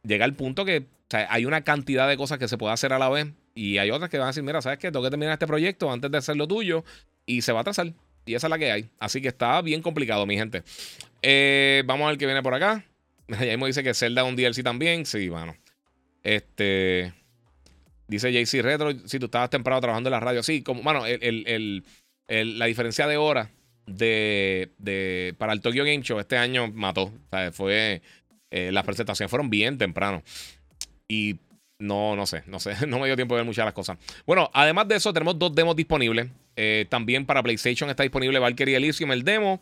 llega 0.02 0.24
el 0.24 0.34
punto 0.34 0.64
que 0.64 0.86
hay 1.10 1.44
una 1.44 1.62
cantidad 1.62 2.08
de 2.08 2.16
cosas 2.16 2.38
que 2.38 2.48
se 2.48 2.58
puede 2.58 2.72
hacer 2.72 2.92
a 2.92 2.98
la 2.98 3.08
vez 3.08 3.28
y 3.54 3.78
hay 3.78 3.90
otras 3.90 4.10
que 4.10 4.18
van 4.18 4.26
a 4.26 4.30
decir, 4.30 4.42
mira, 4.42 4.60
¿sabes 4.62 4.78
qué? 4.78 4.90
Tengo 4.90 5.04
que 5.04 5.10
terminar 5.10 5.34
este 5.34 5.46
proyecto 5.46 5.90
antes 5.90 6.10
de 6.10 6.18
hacer 6.18 6.36
lo 6.36 6.48
tuyo 6.48 6.84
y 7.26 7.42
se 7.42 7.52
va 7.52 7.60
a 7.60 7.62
atrasar. 7.62 7.92
Y 8.26 8.34
esa 8.34 8.46
es 8.46 8.50
la 8.50 8.58
que 8.58 8.72
hay. 8.72 8.90
Así 8.98 9.20
que 9.20 9.28
está 9.28 9.60
bien 9.62 9.82
complicado, 9.82 10.26
mi 10.26 10.36
gente. 10.36 10.62
Eh, 11.22 11.82
vamos 11.86 12.06
a 12.06 12.08
ver 12.08 12.18
qué 12.18 12.26
viene 12.26 12.42
por 12.42 12.54
acá. 12.54 12.84
Ya 13.28 13.56
me 13.56 13.66
dice 13.66 13.82
que 13.82 13.94
Zelda 13.94 14.24
un 14.24 14.36
DLC 14.36 14.62
también. 14.62 15.06
Sí, 15.06 15.28
bueno. 15.28 15.56
Este. 16.22 17.14
Dice 18.06 18.30
JC 18.30 18.62
Retro, 18.62 18.92
si 19.06 19.18
tú 19.18 19.26
estabas 19.26 19.48
temprano 19.48 19.80
trabajando 19.80 20.08
en 20.08 20.12
la 20.12 20.20
radio. 20.20 20.42
Sí, 20.42 20.62
como, 20.62 20.82
la 22.28 22.66
diferencia 22.66 23.06
de 23.06 23.16
hora 23.16 23.50
de, 23.86 24.72
de, 24.78 25.34
para 25.38 25.52
el 25.52 25.60
Tokyo 25.60 25.84
Game 25.84 26.02
Show 26.02 26.18
este 26.18 26.36
año 26.36 26.70
mató. 26.72 27.04
O 27.04 27.28
sea, 27.30 27.52
fue. 27.52 28.02
Eh, 28.50 28.70
las 28.72 28.84
presentaciones 28.84 29.30
fueron 29.30 29.50
bien 29.50 29.78
temprano. 29.78 30.22
Y 31.08 31.40
no, 31.78 32.16
no 32.16 32.26
sé, 32.26 32.44
no 32.46 32.60
sé. 32.60 32.74
No 32.86 32.98
me 32.98 33.06
dio 33.06 33.16
tiempo 33.16 33.34
de 33.34 33.40
ver 33.40 33.46
muchas 33.46 33.62
de 33.62 33.66
las 33.66 33.74
cosas. 33.74 33.98
Bueno, 34.26 34.50
además 34.52 34.88
de 34.88 34.96
eso, 34.96 35.12
tenemos 35.12 35.38
dos 35.38 35.54
demos 35.54 35.76
disponibles. 35.76 36.28
Eh, 36.56 36.86
también 36.88 37.26
para 37.26 37.42
PlayStation 37.42 37.90
está 37.90 38.02
disponible 38.02 38.38
Valkyrie 38.38 38.76
Elysium, 38.76 39.12
el 39.12 39.24
demo. 39.24 39.60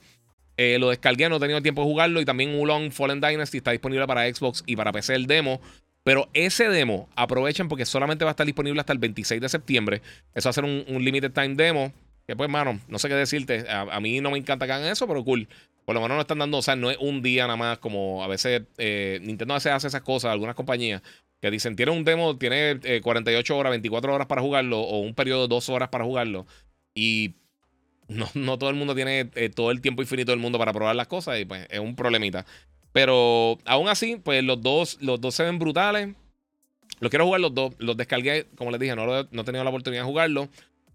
Eh, 0.59 0.79
lo 0.79 0.91
descargué, 0.91 1.29
no 1.29 1.37
he 1.37 1.41
tenido 1.41 1.63
tiempo 1.63 1.83
de 1.83 1.89
jugarlo. 1.89 2.21
Y 2.21 2.25
también 2.25 2.55
Ulon 2.55 2.93
Fallen 2.93 3.21
Dynasty 3.21 3.59
está 3.59 3.71
disponible 3.71 4.07
para 4.07 4.33
Xbox 4.33 4.63
y 4.67 4.77
para 4.77 4.93
PC 4.93 5.15
el 5.15 5.27
demo. 5.27 5.61
Pero 6.05 6.29
ese 6.35 6.69
demo, 6.69 7.09
aprovechen 7.15 7.69
porque 7.69 7.87
solamente 7.87 8.25
va 8.25 8.31
a 8.31 8.33
estar 8.33 8.45
disponible 8.45 8.81
hasta 8.81 8.93
el 8.93 8.99
26 8.99 9.41
de 9.41 9.49
septiembre. 9.49 10.03
Eso 10.35 10.49
va 10.49 10.51
a 10.51 10.53
ser 10.53 10.65
un, 10.65 10.85
limited 11.05 11.33
time 11.33 11.55
demo. 11.55 11.93
Que 12.33 12.37
pues, 12.37 12.49
mano, 12.49 12.81
no 12.89 12.99
sé 12.99 13.11
qué 13.11 13.15
decirte. 13.15 13.67
A, 13.69 14.01
mí 14.01 14.23
no 14.23 14.31
me 14.31 14.39
encanta 14.39 14.65
que 14.65 14.73
hagan 14.73 14.91
eso, 14.91 15.07
pero 15.07 15.23
cool. 15.23 15.47
Por 15.85 15.95
lo 15.95 16.01
menos 16.01 16.15
no 16.17 16.23
están 16.23 16.39
dando, 16.39 16.57
o 16.57 16.63
sea, 16.63 16.77
no 16.77 16.91
es 16.91 16.97
un 16.99 17.21
día 17.21 17.43
nada 17.43 17.59
más 17.59 17.77
como 17.77 18.25
a 18.25 18.27
veces 18.27 18.63
eh, 18.79 19.19
Nintendo 19.21 19.53
veces 19.53 19.71
hace 19.71 19.89
esas 19.89 20.01
cosas, 20.01 20.33
algunas 20.33 20.55
compañías 20.55 21.03
que 21.43 21.51
dicen, 21.51 21.77
tiene 21.77 21.93
un 21.93 22.05
demo, 22.05 22.39
tiene 22.39 22.81
48 23.03 23.55
horas, 23.55 23.71
24 23.73 24.15
horas 24.15 24.27
para 24.29 24.41
jugarlo 24.41 24.81
o 24.81 25.01
un 25.01 25.13
periodo 25.13 25.43
de 25.43 25.49
2 25.49 25.69
horas 25.69 25.91
para 25.91 26.05
jugarlo. 26.05 26.47
Y 26.95 27.35
no, 28.09 28.31
no 28.33 28.57
todo 28.57 28.71
el 28.71 28.77
mundo 28.77 28.95
tiene 28.95 29.29
eh, 29.35 29.51
todo 29.51 29.71
el 29.71 29.83
tiempo 29.83 30.01
infinito 30.01 30.33
del 30.33 30.41
mundo 30.41 30.59
para 30.59 30.73
probar 30.73 30.97
las 30.97 31.09
cosas 31.09 31.39
y 31.39 31.45
pues 31.45 31.67
es 31.69 31.81
un 31.81 31.97
problemita. 31.97 32.47
Pero 32.93 33.59
aún 33.67 33.89
así, 33.89 34.17
pues 34.17 34.43
los 34.43 34.63
dos, 34.63 34.97
los 35.03 35.21
dos 35.21 35.35
se 35.35 35.45
ven 35.45 35.59
brutales. 35.59 36.15
Los 37.01 37.11
quiero 37.11 37.27
jugar 37.27 37.43
los 37.43 37.53
dos. 37.53 37.75
Los 37.77 37.95
descargué, 37.99 38.47
como 38.57 38.71
les 38.71 38.81
dije, 38.81 38.97
no, 38.97 39.05
no 39.05 39.43
he 39.43 39.45
tenido 39.45 39.65
la 39.65 39.71
oportunidad 39.71 40.05
de 40.05 40.09
jugarlo. 40.09 40.49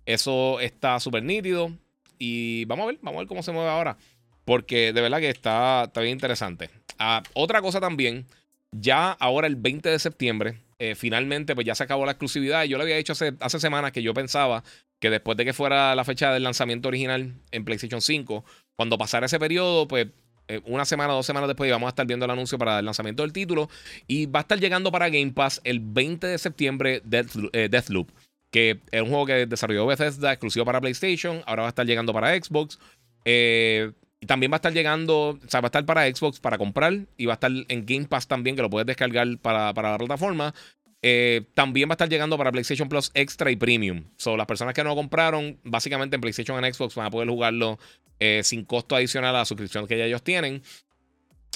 Eso 0.08 0.60
está 0.62 1.00
súper 1.00 1.22
nítido. 1.22 1.72
Y 2.18 2.66
vamos 2.66 2.86
a 2.86 2.88
ver, 2.88 3.00
vamos 3.02 3.18
a 3.18 3.20
ver 3.20 3.28
cómo 3.28 3.44
se 3.44 3.52
mueve 3.52 3.70
ahora. 3.70 3.98
Porque 4.46 4.94
de 4.94 5.02
verdad 5.02 5.20
que 5.20 5.30
está, 5.30 5.84
está 5.84 6.02
bien 6.02 6.14
interesante. 6.14 6.70
Ah, 6.98 7.22
otra 7.34 7.62
cosa 7.62 7.80
también, 7.80 8.26
ya 8.72 9.12
ahora 9.12 9.46
el 9.46 9.58
20 9.58 9.90
de 9.90 10.00
septiembre, 10.00 10.58
eh, 10.80 10.96
finalmente 10.96 11.54
pues 11.54 11.68
ya 11.68 11.76
se 11.76 11.84
acabó 11.84 12.06
la 12.06 12.14
exclusividad. 12.14 12.64
Yo 12.64 12.78
lo 12.78 12.84
había 12.84 12.96
dicho 12.96 13.12
hace, 13.12 13.34
hace 13.42 13.60
semanas 13.60 13.92
que 13.92 14.02
yo 14.02 14.14
pensaba 14.14 14.64
que 15.00 15.10
después 15.10 15.38
de 15.38 15.44
que 15.44 15.54
fuera 15.54 15.94
la 15.94 16.06
fecha 16.06 16.32
del 16.32 16.44
lanzamiento 16.44 16.88
original 16.88 17.34
en 17.52 17.66
PlayStation 17.66 18.02
5, 18.02 18.46
cuando 18.78 18.98
pasara 18.98 19.26
ese 19.26 19.40
periodo, 19.40 19.88
pues 19.88 20.08
eh, 20.48 20.62
una 20.66 20.86
semana, 20.86 21.14
dos 21.14 21.26
semanas 21.26 21.50
después 21.50 21.70
vamos 21.70 21.88
a 21.88 21.90
estar 21.90 22.08
viendo 22.08 22.26
el 22.26 22.32
anuncio 22.32 22.58
para 22.58 22.80
el 22.80 22.86
lanzamiento 22.86 23.24
del 23.24 23.34
título 23.34 23.70
y 24.08 24.28
va 24.28 24.40
a 24.40 24.42
estar 24.42 24.60
llegando 24.60 24.92
para 24.92 25.10
Game 25.10 25.34
Pass 25.34 25.60
el 25.66 25.82
20 25.82 26.26
de 26.26 26.38
septiembre 26.38 27.02
eh, 27.04 27.68
Deathloop, 27.70 28.10
que 28.52 28.80
es 28.92 29.02
un 29.02 29.10
juego 29.10 29.26
que 29.26 29.46
desarrolló 29.46 29.86
Bethesda 29.86 30.32
exclusivo 30.32 30.66
para 30.66 30.82
PlayStation, 30.82 31.42
ahora 31.46 31.64
va 31.64 31.68
a 31.68 31.70
estar 31.70 31.86
llegando 31.86 32.14
para 32.14 32.34
Xbox. 32.36 32.80
Eh, 33.26 33.92
también 34.26 34.52
va 34.52 34.56
a 34.56 34.58
estar 34.58 34.74
llegando, 34.74 35.30
o 35.30 35.40
sea, 35.48 35.62
va 35.62 35.68
a 35.68 35.70
estar 35.70 35.86
para 35.86 36.08
Xbox 36.08 36.40
para 36.40 36.58
comprar 36.58 37.06
y 37.18 37.26
va 37.26 37.34
a 37.34 37.36
estar 37.36 37.52
en 37.52 37.86
Game 37.86 38.06
Pass 38.06 38.28
también, 38.28 38.56
que 38.56 38.62
lo 38.62 38.70
puedes 38.70 38.88
descargar 38.88 39.28
para, 39.40 39.74
para 39.74 39.92
la 39.92 39.98
plataforma. 39.98 40.54
Eh, 41.02 41.46
también 41.54 41.88
va 41.90 41.94
a 41.94 41.96
estar 41.96 42.10
llegando 42.10 42.38
para 42.38 42.52
PlayStation 42.52 42.90
Plus 42.90 43.12
Extra 43.14 43.52
y 43.52 43.56
Premium. 43.56 44.06
So, 44.18 44.36
las 44.36 44.48
personas 44.48 44.74
que 44.74 44.84
no 44.84 44.90
lo 44.90 44.96
compraron, 44.96 45.60
básicamente 45.64 46.16
en 46.16 46.22
PlayStation 46.22 46.62
y 46.62 46.66
en 46.66 46.74
Xbox 46.74 46.96
van 46.96 47.08
a 47.08 47.12
poder 47.12 47.30
jugarlo 47.30 47.78
eh, 48.20 48.42
sin 48.44 48.66
costo 48.66 48.96
adicional 48.96 49.36
a 49.36 49.40
la 49.40 49.46
suscripción 49.46 49.88
que 49.88 49.98
ya 49.98 50.06
ellos 50.06 50.24
tienen. 50.24 50.64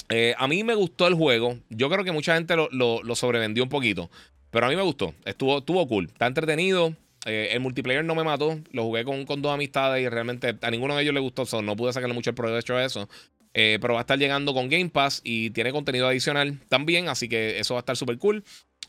Eh, 0.08 0.34
a 0.38 0.46
mí 0.46 0.62
me 0.62 0.74
gustó 0.74 1.06
el 1.06 1.14
juego. 1.14 1.58
Yo 1.70 1.88
creo 1.88 2.04
que 2.04 2.12
mucha 2.12 2.34
gente 2.34 2.54
lo, 2.56 3.14
sobrevendió 3.14 3.62
un 3.64 3.68
poquito. 3.68 4.10
Pero 4.52 4.66
a 4.66 4.68
mí 4.68 4.76
me 4.76 4.82
gustó. 4.82 5.12
Estuvo, 5.24 5.58
estuvo 5.58 5.88
cool. 5.88 6.04
Está 6.04 6.28
entretenido. 6.28 6.94
el 7.24 7.58
multiplayer 7.58 8.04
no 8.04 8.14
me 8.14 8.22
mató. 8.22 8.60
Lo 8.70 8.84
jugué 8.84 9.02
con, 9.02 9.24
con, 9.24 9.42
dos 9.42 9.52
amistades 9.52 10.04
y 10.04 10.08
realmente 10.08 10.56
a 10.62 10.70
ninguno 10.70 10.94
de 10.94 11.02
ellos 11.02 11.14
le 11.14 11.20
gustó. 11.20 11.44
No 11.62 11.74
pude 11.74 11.92
sacarle 11.92 12.14
mucho 12.14 12.30
el 12.30 12.36
provecho 12.36 12.76
a 12.76 12.84
eso. 12.84 13.08
pero 13.52 13.94
va 13.94 14.00
a 14.00 14.02
estar 14.02 14.18
llegando 14.18 14.54
con 14.54 14.68
Game 14.68 14.90
Pass 14.90 15.20
y 15.24 15.50
tiene 15.50 15.72
contenido 15.72 16.06
adicional 16.06 16.60
también. 16.68 17.08
Así 17.08 17.28
que 17.28 17.58
eso 17.58 17.74
va 17.74 17.80
a 17.80 17.82
estar 17.82 17.96
súper 17.96 18.18
cool. 18.18 18.44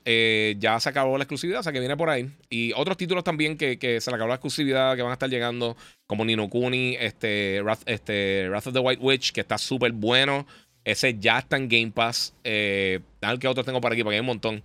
Eh, 0.06 0.56
ya 0.60 0.80
se 0.82 0.90
acabó 0.90 1.18
la 1.18 1.24
exclusividad, 1.24 1.62
o 1.62 1.64
sea 1.64 1.72
que 1.72 1.80
viene 1.80 1.96
por 1.96 2.10
ahí. 2.10 2.30
Y 2.50 2.74
otros 2.74 2.98
títulos 2.98 3.24
también 3.24 3.58
que, 3.58 3.78
se 4.02 4.12
le 4.12 4.16
acabó 4.16 4.30
la 4.30 4.36
exclusividad, 4.36 4.96
que 4.96 5.02
van 5.02 5.12
a 5.12 5.14
estar 5.14 5.30
llegando, 5.30 5.78
como 6.08 6.26
Nino 6.26 6.50
Kuni, 6.50 6.98
este, 7.00 7.62
Wrath, 7.62 7.84
este, 7.86 8.50
Wrath 8.50 8.68
of 8.68 8.74
the 8.74 8.80
White 8.80 9.02
Witch, 9.02 9.32
que 9.32 9.42
está 9.42 9.58
súper 9.58 9.92
bueno. 9.94 10.46
Ese 10.84 11.18
ya 11.18 11.40
está 11.40 11.56
en 11.56 11.70
Game 11.70 11.92
Pass. 11.92 12.34
Eh, 12.44 13.00
que 13.40 13.48
otros 13.48 13.66
tengo 13.66 13.80
por 13.80 13.94
aquí, 13.94 14.04
porque 14.04 14.16
hay 14.16 14.22
un 14.22 14.26
montón. 14.26 14.62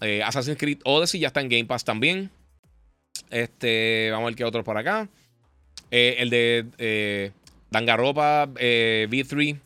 Eh, 0.00 0.22
Assassin's 0.22 0.58
Creed 0.58 0.80
Odyssey 0.84 1.20
ya 1.20 1.28
está 1.28 1.40
en 1.40 1.48
Game 1.48 1.64
Pass 1.64 1.84
también. 1.84 2.30
Este, 3.30 4.08
vamos 4.10 4.24
a 4.24 4.30
ver 4.30 4.36
qué 4.36 4.44
otros 4.44 4.64
por 4.64 4.76
acá. 4.76 5.08
Eh, 5.90 6.16
el 6.18 6.30
de 6.30 7.32
Dangaropa 7.70 8.46
V3, 8.48 9.58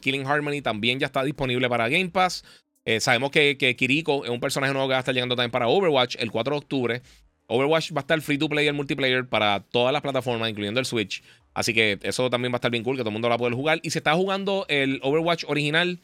Killing 0.00 0.26
Harmony, 0.26 0.60
también 0.62 0.98
ya 0.98 1.06
está 1.06 1.22
disponible 1.22 1.68
para 1.68 1.88
Game 1.88 2.10
Pass. 2.10 2.44
Eh, 2.88 3.00
sabemos 3.00 3.30
que, 3.30 3.58
Kiriko 3.76 4.24
es 4.24 4.30
un 4.30 4.40
personaje 4.40 4.72
nuevo 4.72 4.88
que 4.88 4.92
va 4.92 4.96
a 4.96 5.00
estar 5.00 5.14
llegando 5.14 5.36
también 5.36 5.50
para 5.50 5.68
Overwatch 5.68 6.16
el 6.20 6.30
4 6.30 6.54
de 6.54 6.58
octubre. 6.58 7.02
Overwatch 7.46 7.92
va 7.92 7.98
a 7.98 8.00
estar 8.00 8.18
free 8.22 8.38
to 8.38 8.48
play 8.48 8.66
el 8.66 8.72
multiplayer 8.72 9.28
para 9.28 9.60
todas 9.60 9.92
las 9.92 10.00
plataformas, 10.00 10.48
incluyendo 10.48 10.80
el 10.80 10.86
Switch. 10.86 11.22
Así 11.52 11.74
que 11.74 11.98
eso 12.00 12.30
también 12.30 12.50
va 12.50 12.56
a 12.56 12.60
estar 12.60 12.70
bien 12.70 12.82
cool, 12.82 12.96
que 12.96 13.02
todo 13.02 13.10
el 13.10 13.12
mundo 13.12 13.28
lo 13.28 13.32
va 13.32 13.34
a 13.34 13.38
poder 13.38 13.52
jugar. 13.52 13.80
Y 13.82 13.90
si 13.90 13.98
está 13.98 14.14
jugando 14.14 14.64
el 14.70 15.00
Overwatch 15.02 15.44
original, 15.48 16.00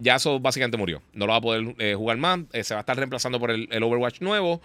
ya 0.00 0.16
eso 0.16 0.40
básicamente 0.40 0.76
murió. 0.76 1.02
No 1.12 1.26
lo 1.26 1.32
va 1.32 1.38
a 1.38 1.40
poder 1.40 1.74
eh, 1.78 1.94
jugar 1.94 2.16
más. 2.16 2.40
Eh, 2.52 2.64
se 2.64 2.74
va 2.74 2.80
a 2.80 2.82
estar 2.82 2.96
reemplazando 2.96 3.38
por 3.38 3.50
el, 3.50 3.82
Overwatch 3.82 4.20
nuevo. 4.20 4.60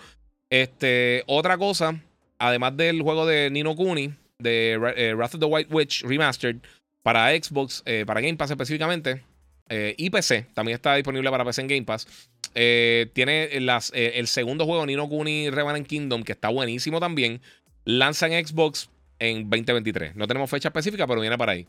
Este, 0.50 1.24
otra 1.28 1.58
cosa, 1.58 2.02
además 2.40 2.76
del 2.78 3.02
juego 3.02 3.26
de 3.26 3.50
Nino 3.52 3.76
Kuni, 3.76 4.14
de 4.40 4.78
Wrath 5.16 5.36
of 5.36 5.40
the 5.40 5.46
White 5.46 5.74
Witch 5.74 6.04
Remastered, 6.04 6.58
para 7.04 7.30
Xbox, 7.32 7.84
para 8.06 8.22
Game 8.22 8.36
Pass 8.36 8.50
específicamente, 8.50 9.22
eh, 9.70 9.96
y 9.98 10.10
PC, 10.10 10.46
también 10.54 10.76
está 10.76 10.96
disponible 10.96 11.30
para 11.32 11.44
PC 11.44 11.62
en 11.62 11.68
Game 11.68 11.84
Pass. 11.84 12.08
Eh, 12.54 13.08
tiene 13.14 13.60
las, 13.60 13.92
eh, 13.94 14.14
el 14.16 14.28
segundo 14.28 14.66
juego, 14.66 14.86
Nino 14.86 15.10
Kuni 15.10 15.50
Revenant 15.50 15.88
Kingdom, 15.88 16.24
que 16.24 16.34
está 16.34 16.50
buenísimo 16.50 17.00
también. 17.00 17.42
Lanza 17.84 18.28
en 18.28 18.46
Xbox 18.46 18.90
en 19.20 19.50
2023. 19.50 20.16
No 20.16 20.28
tenemos 20.28 20.50
fecha 20.50 20.70
específica, 20.70 21.08
pero 21.08 21.22
viene 21.22 21.38
para 21.38 21.54
ahí. 21.54 21.68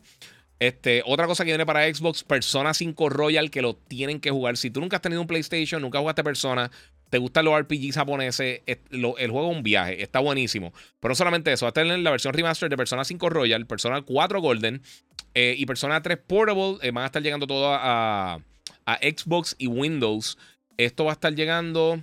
Este, 0.59 1.03
otra 1.05 1.27
cosa 1.27 1.45
que 1.45 1.51
viene 1.51 1.65
para 1.65 1.93
Xbox, 1.93 2.23
Persona 2.23 2.73
5 2.73 3.09
Royal, 3.09 3.51
que 3.51 3.61
lo 3.61 3.75
tienen 3.75 4.19
que 4.19 4.31
jugar. 4.31 4.57
Si 4.57 4.71
tú 4.71 4.81
nunca 4.81 4.97
has 4.97 5.01
tenido 5.01 5.21
un 5.21 5.27
PlayStation, 5.27 5.81
nunca 5.81 5.99
jugaste 5.99 6.23
Persona, 6.23 6.71
te 7.09 7.19
gustan 7.19 7.45
los 7.45 7.59
RPGs 7.59 7.95
japoneses, 7.95 8.61
el 8.65 9.31
juego 9.31 9.51
es 9.51 9.57
un 9.57 9.63
viaje, 9.63 10.01
está 10.01 10.19
buenísimo. 10.19 10.73
Pero 10.99 11.11
no 11.11 11.15
solamente 11.15 11.51
eso, 11.51 11.65
va 11.65 11.69
a 11.69 11.73
tener 11.73 11.99
la 11.99 12.11
versión 12.11 12.33
remaster 12.33 12.69
de 12.69 12.77
Persona 12.77 13.05
5 13.05 13.29
Royal, 13.29 13.65
Persona 13.65 14.01
4 14.01 14.41
Golden 14.41 14.81
eh, 15.33 15.55
y 15.57 15.65
Persona 15.65 16.01
3 16.01 16.17
Portable. 16.25 16.77
Eh, 16.81 16.91
van 16.91 17.03
a 17.03 17.07
estar 17.07 17.21
llegando 17.21 17.47
todo 17.47 17.73
a, 17.73 18.39
Xbox 19.01 19.55
y 19.57 19.67
Windows. 19.67 20.37
Esto 20.77 21.05
va 21.05 21.11
a 21.11 21.13
estar 21.13 21.33
llegando. 21.33 22.01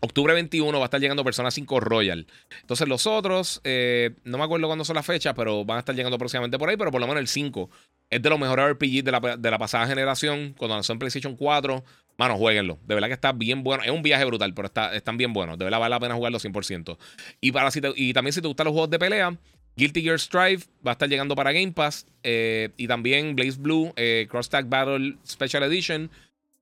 Octubre 0.00 0.32
21 0.32 0.78
va 0.78 0.84
a 0.84 0.86
estar 0.86 1.00
llegando 1.00 1.24
Persona 1.24 1.50
5 1.50 1.80
Royal. 1.80 2.26
Entonces 2.60 2.88
los 2.88 3.06
otros, 3.06 3.60
eh, 3.64 4.10
no 4.24 4.38
me 4.38 4.44
acuerdo 4.44 4.66
cuándo 4.66 4.84
son 4.84 4.96
las 4.96 5.06
fechas, 5.06 5.34
pero 5.36 5.64
van 5.64 5.76
a 5.76 5.80
estar 5.80 5.94
llegando 5.94 6.18
próximamente 6.18 6.58
por 6.58 6.68
ahí, 6.68 6.76
pero 6.76 6.90
por 6.90 7.00
lo 7.00 7.06
menos 7.06 7.20
el 7.20 7.28
5 7.28 7.70
es 8.10 8.20
de 8.20 8.28
los 8.28 8.38
mejores 8.38 8.72
RPGs 8.72 9.04
de 9.04 9.12
la, 9.12 9.20
de 9.36 9.50
la 9.50 9.58
pasada 9.58 9.86
generación, 9.86 10.54
cuando 10.58 10.74
lanzó 10.74 10.92
en 10.92 10.98
PlayStation 10.98 11.36
4. 11.36 11.84
Mano, 12.18 12.36
jueguenlo. 12.36 12.78
De 12.86 12.94
verdad 12.94 13.08
que 13.08 13.14
está 13.14 13.32
bien 13.32 13.62
bueno. 13.62 13.82
Es 13.82 13.90
un 13.90 14.02
viaje 14.02 14.24
brutal, 14.24 14.52
pero 14.52 14.66
está, 14.66 14.94
están 14.94 15.16
bien 15.16 15.32
buenos. 15.32 15.56
De 15.56 15.64
verdad 15.64 15.78
vale 15.78 15.90
la 15.90 16.00
pena 16.00 16.14
jugarlo 16.16 16.38
100%. 16.38 16.98
Y, 17.40 17.52
para, 17.52 17.70
si 17.70 17.80
y 17.96 18.12
también 18.12 18.32
si 18.32 18.42
te 18.42 18.48
gustan 18.48 18.66
los 18.66 18.72
juegos 18.72 18.90
de 18.90 18.98
pelea, 18.98 19.38
Guilty 19.76 20.02
Gear 20.02 20.18
Strive 20.18 20.64
va 20.86 20.90
a 20.90 20.92
estar 20.92 21.08
llegando 21.08 21.34
para 21.34 21.52
Game 21.52 21.72
Pass. 21.72 22.06
Eh, 22.22 22.70
y 22.76 22.88
también 22.88 23.36
Blaze 23.36 23.58
Blue, 23.58 23.92
eh, 23.96 24.26
Cross 24.28 24.50
Tag 24.50 24.68
Battle 24.68 25.16
Special 25.26 25.62
Edition. 25.62 26.10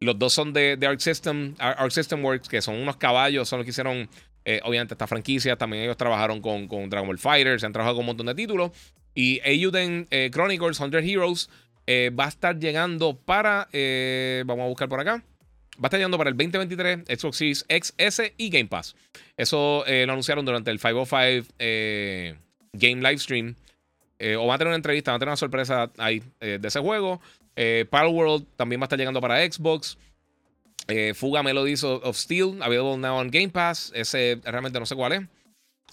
Los 0.01 0.19
dos 0.19 0.33
son 0.33 0.53
de, 0.53 0.77
de 0.77 0.87
Arc, 0.87 1.01
System, 1.01 1.55
Arc 1.59 1.91
System 1.91 2.25
Works, 2.25 2.49
que 2.49 2.63
son 2.63 2.77
unos 2.77 2.97
caballos, 2.97 3.49
son 3.49 3.59
los 3.59 3.65
que 3.65 3.71
hicieron, 3.71 4.09
eh, 4.45 4.61
obviamente, 4.65 4.95
esta 4.95 5.07
franquicia. 5.07 5.57
También 5.57 5.85
ellos 5.85 5.97
trabajaron 5.97 6.41
con, 6.41 6.69
Dragon 6.89 7.07
Ball 7.07 7.19
Fighters, 7.19 7.65
han 7.65 7.73
trabajado 7.73 7.97
con 7.97 8.03
un 8.03 8.07
montón 8.07 8.27
de 8.27 8.35
títulos. 8.35 8.71
Y 9.15 9.41
Eiyuden 9.43 10.07
Chronicles 10.31 10.77
100 10.77 10.95
Heroes 10.95 11.51
va 11.89 12.27
a 12.27 12.29
estar 12.29 12.57
llegando 12.59 13.17
para, 13.17 13.69
vamos 14.45 14.65
a 14.65 14.69
buscar 14.69 14.89
por 14.89 15.01
acá, 15.01 15.25
va 15.79 15.85
a 15.85 15.87
estar 15.87 15.99
llegando 15.99 16.19
para 16.19 16.31
el 16.31 16.37
2023 16.37 17.21
Xbox 17.21 17.37
Series 17.37 17.67
XS 17.69 18.33
y 18.37 18.51
Game 18.51 18.67
Pass. 18.67 18.97
Eso 19.37 19.85
eh, 19.87 20.05
lo 20.07 20.13
anunciaron 20.13 20.45
durante 20.45 20.71
el 20.71 20.79
505 20.79 21.55
eh, 21.59 22.35
Game 22.73 22.97
Livestream. 22.97 23.55
Eh, 24.19 24.35
o 24.35 24.47
va 24.47 24.57
a 24.57 24.59
tener 24.59 24.69
una 24.69 24.77
entrevista, 24.77 25.13
va 25.13 25.17
a 25.17 25.19
tener 25.21 25.31
una 25.31 25.37
sorpresa 25.37 25.91
ahí 25.97 26.23
de 26.41 26.61
ese 26.63 26.81
juego. 26.81 27.21
World 27.91 28.47
también 28.57 28.81
va 28.81 28.85
a 28.85 28.87
estar 28.87 28.99
llegando 28.99 29.21
para 29.21 29.45
Xbox. 29.51 29.99
Eh, 30.87 31.13
Fuga 31.15 31.43
Melodies 31.43 31.85
of, 31.85 32.17
Steel, 32.17 32.63
available 32.63 32.97
now 32.97 33.19
on 33.19 33.31
Game 33.31 33.51
Pass. 33.51 33.93
Ese 33.95 34.41
realmente 34.45 34.79
no 34.79 34.87
sé 34.87 34.95
cuál 34.95 35.13
es. 35.13 35.21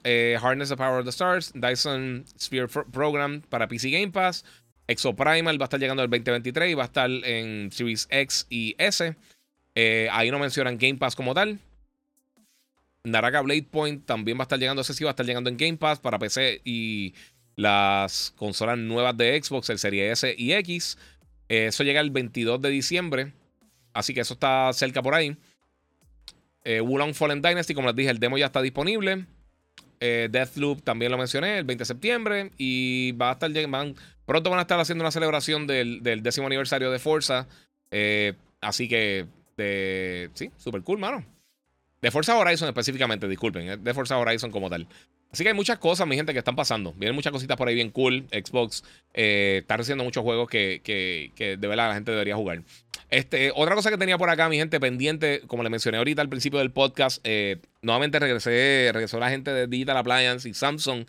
Eh, 0.03 0.37
Harness 0.39 0.69
the 0.69 0.77
Power 0.77 0.99
of 0.99 1.05
the 1.05 1.09
Stars, 1.09 1.51
Dyson 1.55 2.25
Sphere 2.39 2.67
Program 2.67 3.41
para 3.41 3.67
PC 3.67 3.89
Game 3.89 4.11
Pass. 4.11 4.45
Exo 4.87 5.15
Primal 5.15 5.59
va 5.59 5.63
a 5.63 5.67
estar 5.67 5.79
llegando 5.79 6.03
el 6.03 6.09
2023 6.09 6.71
y 6.71 6.73
va 6.75 6.83
a 6.83 6.85
estar 6.85 7.09
en 7.09 7.71
Series 7.71 8.07
X 8.11 8.45
y 8.49 8.75
S. 8.77 9.15
Eh, 9.73 10.07
ahí 10.11 10.29
no 10.29 10.39
mencionan 10.39 10.77
Game 10.77 10.95
Pass 10.95 11.15
como 11.15 11.33
tal. 11.33 11.59
Naraka 13.03 13.41
Blade 13.41 13.63
Point 13.63 14.05
también 14.05 14.37
va 14.37 14.43
a 14.43 14.45
estar 14.45 14.59
llegando, 14.59 14.81
ese 14.81 14.93
sí 14.93 15.03
va 15.03 15.11
a 15.11 15.13
estar 15.13 15.25
llegando 15.25 15.49
en 15.49 15.57
Game 15.57 15.77
Pass 15.77 15.99
para 15.99 16.19
PC 16.19 16.61
y 16.63 17.13
las 17.55 18.33
consolas 18.35 18.77
nuevas 18.77 19.15
de 19.17 19.41
Xbox, 19.41 19.69
el 19.69 19.79
Serie 19.79 20.11
S 20.11 20.33
y 20.37 20.53
X. 20.53 20.97
Eso 21.47 21.83
llega 21.83 22.01
el 22.01 22.11
22 22.11 22.61
de 22.61 22.69
diciembre, 22.69 23.33
así 23.93 24.13
que 24.13 24.21
eso 24.21 24.33
está 24.33 24.71
cerca 24.73 25.01
por 25.01 25.13
ahí. 25.13 25.37
Eh, 26.63 26.81
Wulong 26.81 27.13
Fallen 27.13 27.41
Dynasty, 27.41 27.73
como 27.73 27.87
les 27.87 27.95
dije, 27.95 28.09
el 28.09 28.19
demo 28.19 28.37
ya 28.37 28.47
está 28.47 28.61
disponible. 28.61 29.25
Eh, 29.99 30.29
Deathloop 30.31 30.83
también 30.83 31.11
lo 31.11 31.17
mencioné, 31.17 31.59
el 31.59 31.63
20 31.63 31.81
de 31.81 31.85
septiembre. 31.85 32.51
Y 32.57 33.13
va 33.13 33.29
a 33.29 33.33
estar 33.33 33.51
van, 33.69 33.95
pronto 34.25 34.49
van 34.49 34.59
a 34.59 34.63
estar 34.63 34.79
haciendo 34.79 35.03
una 35.03 35.11
celebración 35.11 35.67
del, 35.67 36.01
décimo 36.21 36.47
aniversario 36.47 36.91
de 36.91 36.99
Forza. 36.99 37.47
Eh, 37.91 38.33
así 38.61 38.87
que, 38.87 39.27
sí, 40.33 40.51
super 40.57 40.81
cool, 40.81 40.99
mano. 40.99 41.25
De 42.01 42.11
Forza 42.11 42.37
Horizon 42.37 42.67
específicamente, 42.67 43.27
disculpen, 43.27 43.69
eh, 43.69 43.77
de 43.77 43.93
Forza 43.93 44.17
Horizon 44.17 44.51
como 44.51 44.69
tal. 44.69 44.87
Así 45.35 45.43
que 45.43 45.49
hay 45.49 45.53
muchas 45.53 45.79
cosas, 45.79 46.07
mi 46.07 46.15
gente, 46.15 46.31
que 46.31 46.39
están 46.39 46.55
pasando. 46.55 46.93
Vienen 46.93 47.13
muchas 47.13 47.33
cositas 47.33 47.57
por 47.57 47.67
ahí 47.67 47.75
bien 47.75 47.89
cool. 47.89 48.25
Xbox 48.31 48.85
eh, 49.13 49.57
está 49.63 49.75
recibiendo 49.75 50.05
muchos 50.05 50.23
juegos 50.23 50.47
que, 50.47 50.79
que, 50.81 51.33
que, 51.35 51.57
de 51.57 51.67
verdad 51.67 51.89
la 51.89 51.93
gente 51.93 52.11
debería 52.11 52.37
jugar. 52.37 52.63
Este, 53.09 53.51
otra 53.53 53.75
cosa 53.75 53.91
que 53.91 53.97
tenía 53.97 54.17
por 54.17 54.29
acá, 54.29 54.47
mi 54.47 54.55
gente, 54.55 54.79
pendiente, 54.79 55.41
como 55.47 55.61
le 55.61 55.69
mencioné 55.69 55.97
ahorita 55.97 56.21
al 56.21 56.29
principio 56.29 56.59
del 56.59 56.71
podcast, 56.71 57.19
eh, 57.25 57.57
nuevamente 57.81 58.17
regresé, 58.17 58.91
regresó 58.93 59.19
la 59.19 59.29
gente 59.29 59.51
de 59.51 59.67
Digital 59.67 59.97
Appliance 59.97 60.47
y 60.47 60.53
Samsung 60.53 61.05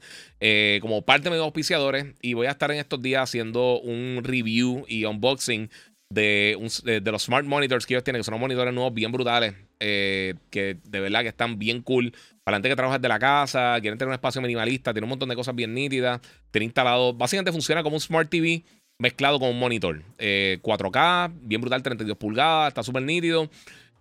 como 0.80 1.02
parte 1.02 1.30
de 1.30 1.36
mis 1.36 1.40
auspiciadores. 1.40 2.06
Y 2.20 2.34
voy 2.34 2.48
a 2.48 2.50
estar 2.50 2.72
en 2.72 2.78
estos 2.78 3.00
días 3.00 3.22
haciendo 3.22 3.78
un 3.78 4.22
review 4.24 4.84
y 4.88 5.04
unboxing 5.04 5.70
de, 6.10 6.58
de, 6.84 7.12
los 7.12 7.22
smart 7.22 7.46
monitors 7.46 7.86
que 7.86 7.94
ellos 7.94 8.02
tienen, 8.02 8.20
que 8.20 8.24
son 8.24 8.34
unos 8.34 8.42
monitores 8.42 8.74
nuevos 8.74 8.92
bien 8.92 9.12
brutales, 9.12 9.54
eh, 9.80 10.34
que 10.50 10.78
de 10.84 11.00
verdad 11.00 11.22
que 11.22 11.28
están 11.28 11.58
bien 11.58 11.82
cool. 11.82 12.12
Para 12.44 12.54
la 12.54 12.58
gente 12.58 12.68
que 12.68 12.76
trabaja 12.76 12.98
desde 12.98 13.08
la 13.08 13.18
casa, 13.18 13.76
quieren 13.80 13.98
tener 13.98 14.08
un 14.08 14.14
espacio 14.14 14.40
minimalista, 14.40 14.92
tiene 14.92 15.04
un 15.04 15.10
montón 15.10 15.28
de 15.28 15.34
cosas 15.34 15.54
bien 15.54 15.74
nítidas, 15.74 16.20
tiene 16.50 16.66
instalado, 16.66 17.12
básicamente 17.12 17.52
funciona 17.52 17.82
como 17.82 17.96
un 17.96 18.00
smart 18.00 18.30
TV 18.30 18.62
mezclado 18.98 19.38
con 19.38 19.50
un 19.50 19.58
monitor. 19.58 20.02
4K, 20.18 21.30
eh, 21.30 21.34
bien 21.42 21.60
brutal, 21.60 21.82
32 21.82 22.16
pulgadas, 22.16 22.68
está 22.68 22.82
súper 22.82 23.02
nítido. 23.02 23.50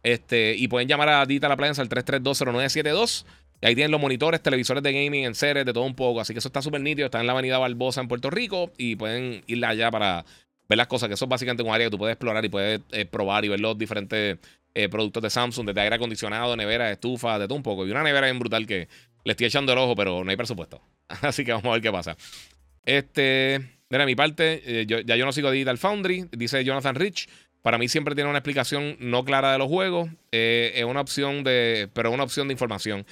Este, 0.03 0.55
y 0.55 0.67
pueden 0.67 0.87
llamar 0.87 1.09
a 1.09 1.25
Digital 1.25 1.51
Appliance 1.51 1.81
al 1.81 1.89
3320972. 1.89 3.25
Y 3.61 3.67
ahí 3.67 3.75
tienen 3.75 3.91
los 3.91 3.99
monitores, 3.99 4.41
televisores 4.41 4.83
de 4.83 4.93
gaming 4.93 5.25
en 5.25 5.33
series, 5.33 5.65
de 5.65 5.73
todo 5.73 5.83
un 5.83 5.95
poco. 5.95 6.21
Así 6.21 6.33
que 6.33 6.39
eso 6.39 6.49
está 6.49 6.61
súper 6.61 6.81
nítido. 6.81 7.05
Está 7.05 7.19
en 7.19 7.27
la 7.27 7.33
avenida 7.33 7.57
Barbosa 7.57 8.01
en 8.01 8.07
Puerto 8.07 8.29
Rico. 8.29 8.71
Y 8.77 8.95
pueden 8.95 9.43
ir 9.47 9.65
allá 9.65 9.89
para 9.89 10.25
ver 10.69 10.77
las 10.77 10.87
cosas, 10.87 11.07
que 11.07 11.15
eso 11.15 11.25
es 11.25 11.29
básicamente 11.29 11.63
un 11.63 11.73
área 11.73 11.87
que 11.87 11.91
tú 11.91 11.97
puedes 11.97 12.13
explorar 12.13 12.43
y 12.45 12.49
puedes 12.49 12.81
eh, 12.91 13.05
probar 13.05 13.45
y 13.45 13.49
ver 13.49 13.59
los 13.59 13.77
diferentes 13.77 14.37
eh, 14.75 14.89
productos 14.89 15.23
de 15.23 15.29
Samsung, 15.29 15.67
desde 15.67 15.81
aire 15.81 15.95
acondicionado, 15.95 16.55
nevera, 16.55 16.91
estufa, 16.91 17.39
de 17.39 17.47
todo 17.47 17.55
un 17.55 17.63
poco. 17.63 17.87
Y 17.87 17.91
una 17.91 18.03
nevera 18.03 18.27
bien 18.27 18.37
brutal 18.37 18.67
que 18.67 18.87
le 19.23 19.31
estoy 19.31 19.47
echando 19.47 19.73
el 19.73 19.79
ojo, 19.79 19.95
pero 19.95 20.23
no 20.23 20.29
hay 20.29 20.37
presupuesto. 20.37 20.81
Así 21.21 21.43
que 21.43 21.51
vamos 21.51 21.67
a 21.67 21.71
ver 21.71 21.81
qué 21.81 21.91
pasa. 21.91 22.15
Este, 22.85 23.79
mira, 23.89 24.05
mi 24.05 24.15
parte, 24.15 24.61
eh, 24.65 24.85
ya 24.85 25.15
yo 25.15 25.25
no 25.25 25.31
sigo 25.31 25.49
Digital 25.49 25.77
Foundry, 25.77 26.27
dice 26.31 26.63
Jonathan 26.63 26.95
Rich. 26.95 27.27
Para 27.63 27.79
mí 27.79 27.87
siempre 27.87 28.13
tiene 28.13 28.29
una 28.29 28.37
explicación 28.37 28.95
no 28.99 29.25
clara 29.25 29.51
de 29.51 29.57
los 29.57 29.67
juegos. 29.67 30.09
es 30.31 30.83
una 30.83 31.01
opción 31.01 31.43
de. 31.43 31.89
Pero 31.93 32.11
una 32.11 32.23
opción 32.23 32.47
de 32.47 32.51
información. 32.51 33.07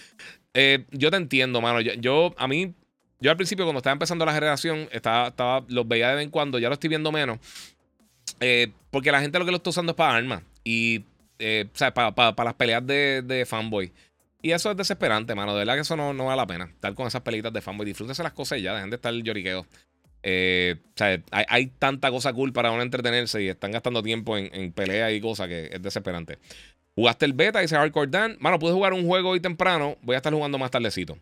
yo 0.91 1.10
te 1.10 1.18
entiendo, 1.18 1.60
mano. 1.60 1.81
yo, 1.81 2.35
a 2.38 2.48
mí 2.48 2.76
yo 3.23 3.31
al 3.31 3.38
principio, 3.38 3.64
cuando 3.64 3.77
estaba 3.77 3.94
empezando 3.94 4.26
la 4.26 4.34
generación, 4.34 4.90
estaba, 4.91 5.30
estaba, 5.30 5.65
los 5.69 5.88
veía 5.88 6.10
de 6.10 6.15
vez 6.15 6.23
en 6.26 6.30
cuando, 6.30 6.60
ya 6.60 6.68
lo 6.68 6.73
estoy 6.73 6.90
viendo 6.90 7.10
menos. 7.10 7.40
Eh, 8.41 8.69
porque 8.91 9.14
la 9.14 9.22
gente 9.22 9.40
lo 9.40 9.45
que 9.45 9.52
lo 9.52 9.57
está 9.57 9.69
usando 9.69 9.94
es 9.94 9.95
para 9.95 10.18
armas. 10.18 10.44
Y, 10.65 11.06
eh, 11.39 11.68
para, 11.93 12.34
las 12.43 12.53
peleas 12.55 12.85
de, 12.85 13.45
fanboy. 13.47 13.91
Y 14.41 14.51
eso 14.51 14.72
es 14.72 14.77
desesperante, 14.77 15.35
mano. 15.35 15.53
De 15.53 15.60
verdad 15.60 15.76
que 15.76 15.81
eso 15.81 15.95
no, 15.95 16.14
vale 16.14 16.38
la 16.38 16.47
pena. 16.47 16.65
Estar 16.65 16.93
con 16.93 17.07
esas 17.07 17.22
pelitas 17.22 17.53
de 17.53 17.61
fanboy. 17.61 17.85
Disfrútese 17.85 18.23
las 18.23 18.34
cosas 18.34 18.61
ya. 18.61 18.73
Dejen 18.73 18.89
de 18.89 18.97
estar 18.97 19.14
lloriqueo. 19.14 19.65
Eh, 20.22 20.76
o 20.80 20.91
sea, 20.95 21.22
hay, 21.31 21.68
tanta 21.68 22.10
cosa 22.10 22.31
cool 22.34 22.53
para 22.53 22.72
uno 22.72 22.81
entretenerse 22.81 23.43
y 23.43 23.49
están 23.49 23.72
gastando 23.72 24.01
tiempo 24.01 24.38
en, 24.38 24.53
en 24.53 24.72
peleas 24.72 25.11
y 25.11 25.22
cosas 25.22 25.47
que 25.47 25.69
es 25.72 25.81
desesperante. 25.81 26.39
Jugaste 26.95 27.26
el 27.26 27.34
beta, 27.34 27.60
dice 27.60 27.76
Hardcore 27.76 28.10
Dan. 28.10 28.38
Mano, 28.39 28.60
pude 28.60 28.73
jugar 28.73 28.93
un 28.93 29.05
juego 29.05 29.30
hoy 29.31 29.39
temprano. 29.39 29.97
Voy 30.01 30.15
a 30.15 30.18
estar 30.18 30.34
jugando 30.34 30.57
más 30.57 30.72
tardecito. 30.72 31.18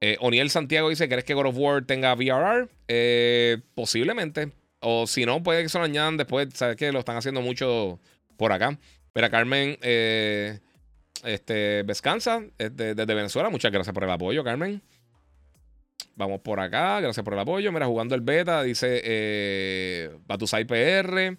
Eh, 0.00 0.16
Oniel 0.20 0.50
Santiago 0.50 0.88
dice: 0.88 1.08
¿Crees 1.08 1.24
que 1.24 1.34
God 1.34 1.46
of 1.46 1.56
War 1.56 1.84
tenga 1.84 2.14
VRR? 2.14 2.68
Eh, 2.88 3.58
posiblemente. 3.74 4.52
O 4.80 5.06
si 5.06 5.24
no, 5.24 5.42
puede 5.42 5.62
que 5.62 5.68
se 5.68 5.78
lo 5.78 5.84
añadan 5.84 6.16
después. 6.16 6.48
Sabes 6.54 6.76
que 6.76 6.92
lo 6.92 6.98
están 6.98 7.16
haciendo 7.16 7.40
mucho 7.40 8.00
por 8.36 8.52
acá. 8.52 8.78
Mira, 9.14 9.30
Carmen 9.30 9.78
eh, 9.80 10.58
este, 11.22 11.84
Vescanza, 11.84 12.42
desde, 12.58 13.04
Venezuela. 13.06 13.48
Muchas 13.48 13.70
gracias 13.70 13.94
por 13.94 14.02
el 14.02 14.10
apoyo, 14.10 14.42
Carmen. 14.42 14.82
Vamos 16.16 16.40
por 16.40 16.58
acá. 16.58 17.00
Gracias 17.00 17.22
por 17.22 17.34
el 17.34 17.38
apoyo. 17.38 17.70
Mira, 17.70 17.86
jugando 17.86 18.16
el 18.16 18.22
beta, 18.22 18.62
dice 18.64 19.00
eh, 19.04 20.16
Batusai 20.26 20.64
PR. 20.64 21.38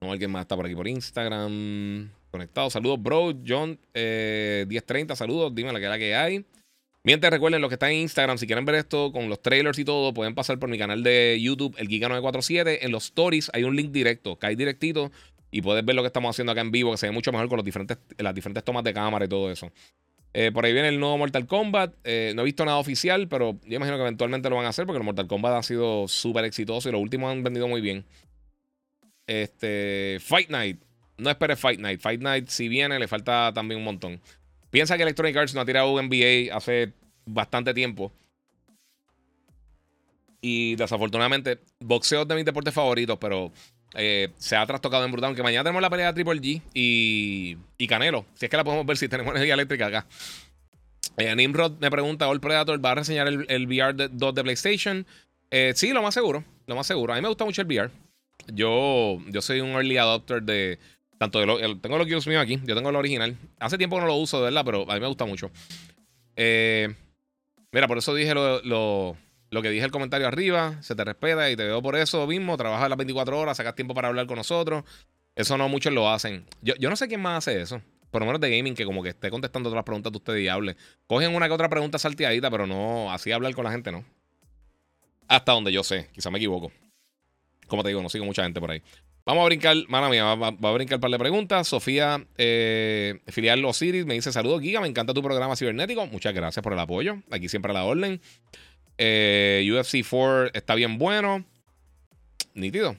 No, 0.00 0.12
alguien 0.12 0.30
más 0.30 0.42
está 0.42 0.56
por 0.56 0.64
aquí 0.64 0.74
por 0.74 0.88
Instagram. 0.88 2.10
Conectado. 2.30 2.70
Saludos, 2.70 3.02
bro. 3.02 3.34
John 3.46 3.78
1030. 3.94 5.16
Saludos. 5.16 5.54
Dime 5.54 5.72
la 5.72 5.78
que 5.78 5.84
era 5.84 5.98
que 5.98 6.14
hay. 6.14 6.46
Mientras 7.04 7.30
recuerden 7.30 7.60
los 7.60 7.68
que 7.68 7.74
están 7.74 7.90
en 7.90 7.98
Instagram, 7.98 8.38
si 8.38 8.46
quieren 8.46 8.64
ver 8.64 8.74
esto 8.74 9.12
con 9.12 9.28
los 9.28 9.40
trailers 9.40 9.78
y 9.78 9.84
todo, 9.84 10.12
pueden 10.12 10.34
pasar 10.34 10.58
por 10.58 10.68
mi 10.68 10.78
canal 10.78 11.02
de 11.02 11.38
YouTube, 11.40 11.74
el 11.78 11.88
Giga947. 11.88 12.78
En 12.82 12.90
los 12.90 13.04
stories 13.04 13.50
hay 13.54 13.64
un 13.64 13.76
link 13.76 13.92
directo, 13.92 14.36
cae 14.36 14.56
directito 14.56 15.10
y 15.50 15.62
puedes 15.62 15.84
ver 15.84 15.96
lo 15.96 16.02
que 16.02 16.08
estamos 16.08 16.34
haciendo 16.34 16.52
acá 16.52 16.60
en 16.60 16.70
vivo, 16.70 16.90
que 16.90 16.98
se 16.98 17.06
ve 17.06 17.12
mucho 17.12 17.32
mejor 17.32 17.48
con 17.48 17.56
los 17.56 17.64
diferentes, 17.64 17.98
las 18.18 18.34
diferentes 18.34 18.64
tomas 18.64 18.84
de 18.84 18.92
cámara 18.92 19.24
y 19.24 19.28
todo 19.28 19.50
eso. 19.50 19.70
Eh, 20.34 20.52
por 20.52 20.64
ahí 20.64 20.72
viene 20.72 20.88
el 20.88 21.00
nuevo 21.00 21.16
Mortal 21.18 21.46
Kombat. 21.46 21.94
Eh, 22.04 22.32
no 22.34 22.42
he 22.42 22.44
visto 22.44 22.64
nada 22.64 22.78
oficial, 22.78 23.28
pero 23.28 23.58
yo 23.64 23.76
imagino 23.76 23.96
que 23.96 24.02
eventualmente 24.02 24.50
lo 24.50 24.56
van 24.56 24.66
a 24.66 24.68
hacer 24.68 24.86
porque 24.86 24.98
el 24.98 25.04
Mortal 25.04 25.26
Kombat 25.26 25.54
ha 25.54 25.62
sido 25.62 26.06
súper 26.06 26.44
exitoso 26.44 26.88
y 26.88 26.92
los 26.92 27.00
últimos 27.00 27.32
han 27.32 27.42
vendido 27.42 27.66
muy 27.66 27.80
bien. 27.80 28.04
Este, 29.26 30.18
Fight 30.20 30.50
Night. 30.50 30.82
No 31.16 31.30
esperes 31.30 31.58
Fight 31.58 31.80
Night. 31.80 32.00
Fight 32.00 32.20
Night, 32.20 32.48
si 32.48 32.68
viene, 32.68 32.98
le 32.98 33.08
falta 33.08 33.52
también 33.54 33.78
un 33.78 33.84
montón. 33.84 34.20
Piensa 34.70 34.96
que 34.96 35.02
Electronic 35.02 35.36
Arts 35.36 35.54
no 35.54 35.62
ha 35.62 35.64
tirado 35.64 35.92
un 35.92 36.06
NBA 36.06 36.54
hace 36.54 36.92
bastante 37.24 37.72
tiempo. 37.72 38.12
Y 40.40 40.76
desafortunadamente, 40.76 41.58
boxeo 41.80 42.22
es 42.22 42.28
de 42.28 42.34
mis 42.36 42.44
deportes 42.44 42.72
favoritos, 42.72 43.18
pero 43.18 43.50
eh, 43.94 44.30
se 44.36 44.56
ha 44.56 44.66
trastocado 44.66 45.04
en 45.04 45.12
brutal. 45.12 45.28
Aunque 45.28 45.42
mañana 45.42 45.64
tenemos 45.64 45.82
la 45.82 45.90
pelea 45.90 46.06
de 46.08 46.12
Triple 46.12 46.40
G 46.40 46.62
y, 46.74 47.56
y 47.78 47.86
Canelo. 47.86 48.26
Si 48.34 48.46
es 48.46 48.50
que 48.50 48.56
la 48.56 48.64
podemos 48.64 48.86
ver 48.86 48.96
si 48.96 49.08
tenemos 49.08 49.32
energía 49.34 49.54
eléctrica 49.54 49.86
acá. 49.86 50.06
Eh, 51.16 51.34
Nimrod 51.34 51.78
me 51.80 51.90
pregunta: 51.90 52.28
¿All 52.28 52.40
Predator 52.40 52.84
va 52.84 52.92
a 52.92 52.94
reseñar 52.96 53.28
el, 53.28 53.66
VR 53.66 54.08
2 54.10 54.34
de 54.34 54.42
PlayStation? 54.42 55.06
Eh, 55.50 55.72
sí, 55.74 55.92
lo 55.92 56.02
más 56.02 56.14
seguro. 56.14 56.44
Lo 56.66 56.76
más 56.76 56.86
seguro. 56.86 57.12
A 57.12 57.16
mí 57.16 57.22
me 57.22 57.28
gusta 57.28 57.44
mucho 57.44 57.62
el 57.62 57.68
VR. 57.68 57.90
Yo, 58.52 59.18
yo 59.28 59.42
soy 59.42 59.60
un 59.60 59.70
early 59.70 59.96
adopter 59.96 60.42
de. 60.42 60.78
Tanto 61.18 61.40
de 61.40 61.46
lo, 61.46 61.58
tengo 61.78 61.98
los 61.98 62.06
Gears 62.06 62.28
míos 62.28 62.42
aquí. 62.42 62.60
Yo 62.64 62.76
tengo 62.76 62.90
el 62.90 62.96
original. 62.96 63.36
Hace 63.58 63.76
tiempo 63.76 63.96
que 63.96 64.02
no 64.02 64.06
lo 64.06 64.14
uso, 64.14 64.38
de 64.38 64.44
verdad, 64.44 64.64
pero 64.64 64.88
a 64.88 64.94
mí 64.94 65.00
me 65.00 65.08
gusta 65.08 65.24
mucho. 65.24 65.50
Mira, 66.36 67.88
por 67.88 67.98
eso 67.98 68.14
dije 68.14 68.34
lo, 68.34 69.16
que 69.50 69.70
dije 69.70 69.84
el 69.84 69.90
comentario 69.90 70.26
arriba. 70.26 70.82
Se 70.82 70.94
te 70.94 71.04
respeta 71.04 71.50
y 71.50 71.56
te 71.56 71.64
veo 71.64 71.82
por 71.82 71.96
eso 71.96 72.26
mismo. 72.26 72.56
Trabajas 72.56 72.88
las 72.88 72.98
24 72.98 73.38
horas, 73.38 73.56
sacas 73.56 73.74
tiempo 73.74 73.94
para 73.94 74.08
hablar 74.08 74.26
con 74.26 74.36
nosotros. 74.36 74.84
Eso 75.34 75.56
no 75.56 75.68
muchos 75.68 75.92
lo 75.92 76.10
hacen. 76.10 76.46
Yo, 76.62 76.74
yo 76.76 76.90
no 76.90 76.96
sé 76.96 77.08
quién 77.08 77.20
más 77.20 77.38
hace 77.38 77.60
eso. 77.60 77.80
Por 78.10 78.22
lo 78.22 78.26
menos 78.26 78.40
de 78.40 78.50
gaming, 78.56 78.74
que 78.74 78.84
como 78.84 79.02
que 79.02 79.10
esté 79.10 79.30
contestando 79.30 79.68
todas 79.68 79.76
las 79.76 79.84
preguntas 79.84 80.12
de 80.12 80.16
ustedes 80.16 80.42
y 80.42 80.48
hable. 80.48 80.76
Cogen 81.06 81.34
una 81.34 81.46
que 81.46 81.52
otra 81.52 81.68
pregunta 81.68 81.98
salteadita, 81.98 82.50
pero 82.50 82.66
no 82.66 83.12
así 83.12 83.32
hablar 83.32 83.54
con 83.54 83.64
la 83.64 83.70
gente, 83.70 83.92
¿no? 83.92 84.04
Hasta 85.28 85.52
donde 85.52 85.72
yo 85.72 85.84
sé. 85.84 86.08
Quizá 86.12 86.30
me 86.30 86.38
equivoco. 86.38 86.72
Como 87.66 87.82
te 87.82 87.90
digo, 87.90 88.02
no 88.02 88.08
sigo 88.08 88.24
mucha 88.24 88.42
gente 88.44 88.60
por 88.60 88.70
ahí. 88.70 88.82
Vamos 89.26 89.42
a 89.42 89.44
brincar, 89.44 89.76
mala 89.88 90.08
mía, 90.08 90.34
va, 90.36 90.48
a 90.48 90.72
brincar 90.72 90.96
un 90.96 91.00
par 91.02 91.10
de 91.10 91.18
preguntas. 91.18 91.68
Sofía, 91.68 92.26
eh, 92.38 93.20
filial 93.26 93.62
Osiris, 93.62 94.06
me 94.06 94.14
dice: 94.14 94.32
Saludos, 94.32 94.62
Giga, 94.62 94.80
me 94.80 94.88
encanta 94.88 95.12
tu 95.12 95.22
programa 95.22 95.54
cibernético. 95.54 96.06
Muchas 96.06 96.32
gracias 96.32 96.62
por 96.62 96.72
el 96.72 96.78
apoyo. 96.78 97.18
Aquí 97.30 97.46
siempre 97.50 97.72
a 97.72 97.74
la 97.74 97.84
orden. 97.84 98.22
Eh, 98.98 99.68
UFC 99.72 100.04
4 100.08 100.50
está 100.52 100.74
bien 100.74 100.98
bueno. 100.98 101.44
Nítido. 102.54 102.96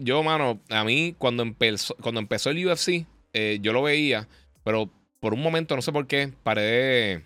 Yo, 0.00 0.22
mano, 0.22 0.60
a 0.70 0.84
mí 0.84 1.14
cuando 1.18 1.42
empezó, 1.42 1.96
cuando 1.96 2.20
empezó 2.20 2.50
el 2.50 2.64
UFC, 2.64 3.04
eh, 3.32 3.58
yo 3.60 3.72
lo 3.72 3.82
veía, 3.82 4.28
pero 4.62 4.88
por 5.18 5.34
un 5.34 5.42
momento, 5.42 5.74
no 5.74 5.82
sé 5.82 5.90
por 5.90 6.06
qué, 6.06 6.32
paré 6.44 7.24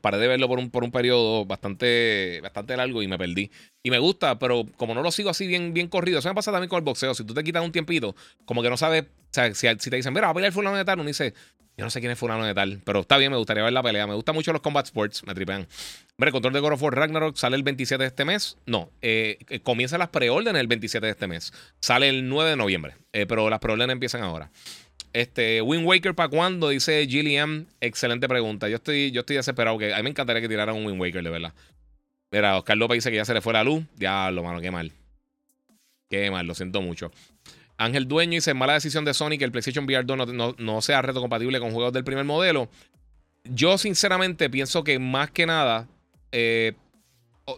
paré 0.00 0.18
de 0.18 0.28
verlo 0.28 0.48
por 0.48 0.58
un, 0.58 0.70
por 0.70 0.84
un 0.84 0.90
periodo 0.90 1.44
bastante, 1.44 2.40
bastante 2.42 2.76
largo 2.76 3.02
y 3.02 3.08
me 3.08 3.18
perdí. 3.18 3.50
Y 3.82 3.90
me 3.90 3.98
gusta, 3.98 4.38
pero 4.38 4.64
como 4.76 4.94
no 4.94 5.02
lo 5.02 5.12
sigo 5.12 5.30
así 5.30 5.46
bien, 5.46 5.74
bien 5.74 5.88
corrido, 5.88 6.18
eso 6.18 6.28
me 6.28 6.34
pasa 6.34 6.52
también 6.52 6.68
con 6.68 6.78
el 6.78 6.84
boxeo. 6.84 7.14
Si 7.14 7.24
tú 7.24 7.34
te 7.34 7.44
quitas 7.44 7.64
un 7.64 7.72
tiempito, 7.72 8.14
como 8.44 8.62
que 8.62 8.70
no 8.70 8.76
sabes, 8.76 9.04
o 9.04 9.06
sea, 9.30 9.54
si, 9.54 9.90
te 9.90 9.96
dicen, 9.96 10.12
mira, 10.12 10.26
va 10.26 10.32
a 10.32 10.34
pelear 10.34 10.52
fulano 10.52 10.76
de 10.76 10.84
tal, 10.84 11.00
uno 11.00 11.08
dice, 11.08 11.34
yo 11.76 11.84
no 11.84 11.90
sé 11.90 12.00
quién 12.00 12.12
es 12.12 12.18
fulano 12.18 12.44
de 12.44 12.54
tal, 12.54 12.82
pero 12.84 13.00
está 13.00 13.16
bien, 13.16 13.30
me 13.30 13.38
gustaría 13.38 13.62
ver 13.62 13.72
la 13.72 13.82
pelea. 13.82 14.06
Me 14.06 14.14
gustan 14.14 14.34
mucho 14.34 14.52
los 14.52 14.60
combat 14.60 14.84
sports, 14.84 15.24
me 15.26 15.34
tripean. 15.34 15.66
Hombre, 16.16 16.28
el 16.28 16.32
control 16.32 16.52
de 16.52 16.60
God 16.60 16.72
of 16.72 16.82
War 16.82 16.94
Ragnarok 16.94 17.36
sale 17.36 17.56
el 17.56 17.62
27 17.62 18.02
de 18.02 18.08
este 18.08 18.24
mes. 18.24 18.58
No, 18.66 18.90
eh, 19.00 19.38
eh, 19.48 19.60
comienza 19.60 19.96
las 19.96 20.08
preórdenes 20.08 20.60
el 20.60 20.66
27 20.66 21.06
de 21.06 21.12
este 21.12 21.26
mes. 21.26 21.52
Sale 21.80 22.08
el 22.08 22.28
9 22.28 22.50
de 22.50 22.56
noviembre, 22.56 22.96
eh, 23.12 23.26
pero 23.26 23.48
las 23.48 23.58
preórdenes 23.58 23.94
empiezan 23.94 24.22
ahora. 24.22 24.50
Este, 25.12 25.60
Wind 25.60 25.86
Waker 25.86 26.14
para 26.14 26.28
cuándo? 26.28 26.70
Dice 26.70 27.06
Gilliam. 27.06 27.66
Excelente 27.80 28.28
pregunta. 28.28 28.68
Yo 28.68 28.76
estoy, 28.76 29.10
yo 29.10 29.20
estoy 29.20 29.36
desesperado. 29.36 29.78
Que 29.78 29.92
a 29.92 29.96
mí 29.98 30.02
me 30.04 30.10
encantaría 30.10 30.40
que 30.40 30.48
tiraran 30.48 30.76
un 30.76 30.86
Wind 30.86 31.00
Waker, 31.00 31.22
de 31.22 31.30
verdad. 31.30 31.52
Mira, 32.30 32.56
Oscar 32.56 32.76
López 32.78 32.96
dice 32.96 33.10
que 33.10 33.16
ya 33.16 33.24
se 33.24 33.34
le 33.34 33.42
fue 33.42 33.52
la 33.52 33.62
luz. 33.62 33.84
Ya, 33.96 34.30
lo 34.30 34.42
mano, 34.42 34.60
qué 34.60 34.70
mal. 34.70 34.92
Qué 36.08 36.30
mal, 36.30 36.46
lo 36.46 36.54
siento 36.54 36.80
mucho. 36.80 37.12
Ángel 37.76 38.08
Dueño 38.08 38.32
dice: 38.32 38.54
mala 38.54 38.74
decisión 38.74 39.04
de 39.04 39.12
Sony 39.12 39.36
que 39.38 39.44
el 39.44 39.52
PlayStation 39.52 39.84
VR 39.84 40.04
2 40.04 40.32
no, 40.32 40.54
no, 40.56 40.82
sea 40.82 41.02
reto 41.02 41.20
compatible 41.20 41.60
con 41.60 41.72
juegos 41.72 41.92
del 41.92 42.04
primer 42.04 42.24
modelo. 42.24 42.70
Yo, 43.44 43.76
sinceramente, 43.76 44.48
pienso 44.48 44.84
que 44.84 44.98
más 44.98 45.30
que 45.30 45.46
nada, 45.46 45.88
eh, 46.30 46.72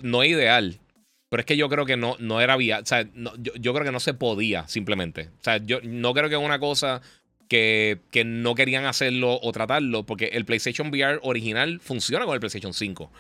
no 0.03 0.23
es 0.23 0.31
ideal. 0.31 0.81
Pero 1.29 1.41
es 1.41 1.47
que 1.47 1.57
yo 1.57 1.69
creo 1.69 1.85
que 1.85 1.97
no, 1.97 2.17
no 2.21 2.41
era 2.41 2.57
viable. 2.57 2.83
O 2.83 2.87
sea, 2.87 3.03
yo, 3.03 3.55
yo, 3.55 3.75
creo 3.75 3.85
que 3.85 3.93
no 3.93 4.01
se 4.01 4.15
podía, 4.15 4.67
simplemente. 4.67 5.31
O 5.41 5.45
sea, 5.45 5.59
yo 5.59 5.81
no 5.83 6.15
creo 6.15 6.29
que 6.29 6.37
una 6.37 6.59
cosa 6.59 7.03
que, 7.49 8.01
no 8.25 8.55
querían 8.55 8.85
hacerlo 8.87 9.39
o 9.43 9.53
tratarlo, 9.53 10.05
porque 10.05 10.27
el 10.33 10.45
PlayStation 10.45 10.89
VR 10.89 11.21
original 11.23 11.81
funciona 11.81 12.25
con 12.25 12.35
el 12.35 12.41
PlayStation 12.41 12.73
5. 12.73 13.11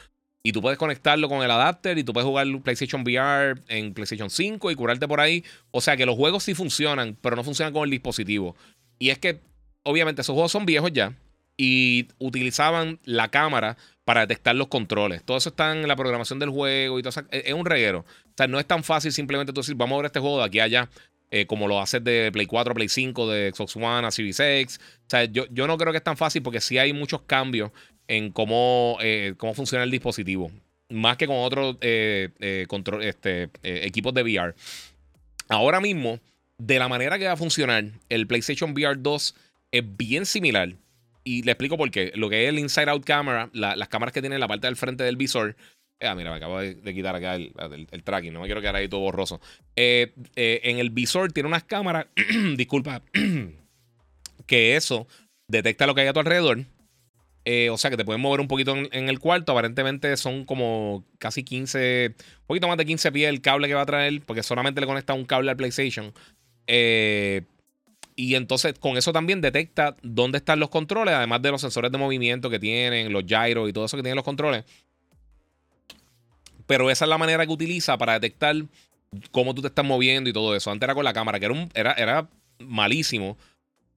Y 0.46 0.52
tú 0.52 0.60
puedes 0.60 0.78
conectarlo 0.78 1.28
con 1.28 1.42
el 1.42 1.50
adapter 1.50 1.96
y 1.96 2.04
tú 2.04 2.12
puedes 2.12 2.26
jugar 2.26 2.46
PlayStation 2.62 3.02
VR 3.02 3.60
en 3.68 3.94
PlayStation 3.94 4.28
5 4.28 4.70
y 4.70 4.74
curarte 4.74 5.08
por 5.08 5.20
ahí. 5.20 5.42
O 5.70 5.80
sea 5.80 5.96
que 5.96 6.04
los 6.04 6.16
juegos 6.16 6.44
sí 6.44 6.54
funcionan, 6.54 7.16
pero 7.20 7.34
no 7.34 7.44
funcionan 7.44 7.72
con 7.72 7.84
el 7.84 7.90
dispositivo. 7.90 8.54
Y 8.98 9.08
es 9.08 9.18
que, 9.18 9.40
obviamente, 9.84 10.20
esos 10.20 10.34
juegos 10.34 10.52
son 10.52 10.66
viejos 10.66 10.92
ya 10.92 11.14
y 11.56 12.08
utilizaban 12.18 12.98
la 13.04 13.28
cámara 13.28 13.76
para 14.04 14.22
detectar 14.22 14.54
los 14.54 14.68
controles. 14.68 15.22
Todo 15.24 15.36
eso 15.36 15.50
está 15.50 15.72
en 15.72 15.88
la 15.88 15.96
programación 15.96 16.38
del 16.38 16.50
juego 16.50 16.98
y 16.98 17.02
todo 17.02 17.10
eso. 17.10 17.22
Es 17.30 17.54
un 17.54 17.64
reguero. 17.64 18.00
O 18.00 18.32
sea, 18.36 18.46
no 18.46 18.58
es 18.58 18.66
tan 18.66 18.84
fácil 18.84 19.12
simplemente 19.12 19.52
tú 19.52 19.60
decir, 19.60 19.76
vamos 19.76 19.96
a 19.96 20.02
ver 20.02 20.06
este 20.06 20.20
juego 20.20 20.38
de 20.38 20.44
aquí 20.44 20.60
a 20.60 20.64
allá. 20.64 20.90
Eh, 21.36 21.46
como 21.46 21.66
lo 21.66 21.80
haces 21.80 22.04
de 22.04 22.30
Play 22.30 22.46
4 22.46 22.74
Play 22.74 22.88
5, 22.88 23.28
de 23.28 23.50
Xbox 23.52 23.74
One 23.74 24.06
a 24.06 24.12
Series 24.12 24.38
X. 24.38 24.78
O 24.78 25.10
sea, 25.10 25.24
yo, 25.24 25.46
yo 25.50 25.66
no 25.66 25.76
creo 25.76 25.92
que 25.92 25.96
es 25.98 26.04
tan 26.04 26.16
fácil 26.16 26.42
porque 26.44 26.60
sí 26.60 26.78
hay 26.78 26.92
muchos 26.92 27.22
cambios 27.22 27.72
en 28.06 28.30
cómo, 28.30 28.98
eh, 29.00 29.34
cómo 29.36 29.52
funciona 29.52 29.82
el 29.82 29.90
dispositivo. 29.90 30.52
Más 30.90 31.16
que 31.16 31.26
con 31.26 31.38
otros 31.38 31.76
eh, 31.80 32.28
este, 32.38 33.50
equipos 33.64 34.14
de 34.14 34.22
VR. 34.22 34.54
Ahora 35.48 35.80
mismo, 35.80 36.20
de 36.56 36.78
la 36.78 36.86
manera 36.86 37.18
que 37.18 37.26
va 37.26 37.32
a 37.32 37.36
funcionar, 37.36 37.84
el 38.08 38.28
PlayStation 38.28 38.70
VR 38.70 38.94
2 38.96 39.34
es 39.72 39.96
bien 39.96 40.26
similar. 40.26 40.76
Y 41.24 41.42
le 41.42 41.50
explico 41.50 41.76
por 41.76 41.90
qué. 41.90 42.12
Lo 42.14 42.30
que 42.30 42.44
es 42.44 42.50
el 42.50 42.60
Inside 42.60 42.90
Out 42.90 43.04
Camera, 43.04 43.50
las 43.52 43.88
cámaras 43.88 44.12
que 44.12 44.20
tiene 44.20 44.36
en 44.36 44.40
la 44.40 44.46
parte 44.46 44.68
del 44.68 44.76
frente 44.76 45.02
del 45.02 45.16
visor, 45.16 45.56
Ah, 46.04 46.14
mira, 46.14 46.30
me 46.30 46.36
acabo 46.36 46.60
de, 46.60 46.94
quitar 46.94 47.16
acá 47.16 47.34
el, 47.34 48.02
tracking. 48.04 48.32
No 48.32 48.40
me 48.40 48.46
quiero 48.46 48.60
quedar 48.60 48.76
ahí 48.76 48.88
todo 48.88 49.00
borroso. 49.00 49.40
Eh, 49.76 50.12
eh, 50.36 50.60
en 50.64 50.78
el 50.78 50.90
visor 50.90 51.32
tiene 51.32 51.48
unas 51.48 51.64
cámaras. 51.64 52.06
disculpa. 52.56 53.02
que 54.46 54.76
eso 54.76 55.06
detecta 55.48 55.86
lo 55.86 55.94
que 55.94 56.02
hay 56.02 56.08
a 56.08 56.12
tu 56.12 56.20
alrededor. 56.20 56.64
Eh, 57.46 57.68
o 57.68 57.76
sea 57.76 57.90
que 57.90 57.98
te 57.98 58.06
pueden 58.06 58.22
mover 58.22 58.40
un 58.40 58.48
poquito 58.48 58.74
en, 58.74 59.08
el 59.08 59.18
cuarto. 59.18 59.52
Aparentemente 59.52 60.16
son 60.16 60.44
como 60.44 61.04
casi 61.18 61.44
15, 61.44 62.14
un 62.16 62.46
poquito 62.46 62.68
más 62.68 62.78
de 62.78 62.86
15 62.86 63.12
pies 63.12 63.28
el 63.28 63.40
cable 63.40 63.68
que 63.68 63.74
va 63.74 63.82
a 63.82 63.86
traer, 63.86 64.22
porque 64.24 64.42
solamente 64.42 64.80
le 64.80 64.86
conecta 64.86 65.12
un 65.14 65.24
cable 65.24 65.50
al 65.50 65.56
PlayStation. 65.56 66.12
y 68.16 68.34
entonces 68.36 68.78
con 68.78 68.96
eso 68.96 69.12
también 69.12 69.40
detecta 69.40 69.96
dónde 70.02 70.38
están 70.38 70.60
los 70.60 70.70
controles, 70.70 71.14
además 71.14 71.42
de 71.42 71.50
los 71.50 71.60
sensores 71.60 71.92
de 71.92 71.98
movimiento 71.98 72.48
que 72.48 72.58
tienen, 72.58 73.12
los 73.12 73.26
gyros 73.26 73.68
y 73.68 73.72
todo 73.72 73.84
eso 73.84 73.96
que 73.96 74.02
tienen 74.02 74.16
los 74.16 74.24
controles. 74.24 74.64
Pero 76.66 76.90
esa 76.90 77.04
es 77.04 77.08
la 77.08 77.18
manera 77.18 77.46
que 77.46 77.52
utiliza 77.52 77.98
para 77.98 78.14
detectar 78.14 78.56
cómo 79.30 79.54
tú 79.54 79.62
te 79.62 79.68
estás 79.68 79.84
moviendo 79.84 80.30
y 80.30 80.32
todo 80.32 80.54
eso. 80.54 80.70
Antes 80.70 80.86
era 80.86 80.94
con 80.94 81.04
la 81.04 81.12
cámara, 81.12 81.38
que 81.38 81.46
era, 81.46 81.54
un, 81.54 81.70
era, 81.74 81.92
era 81.92 82.28
malísimo 82.58 83.36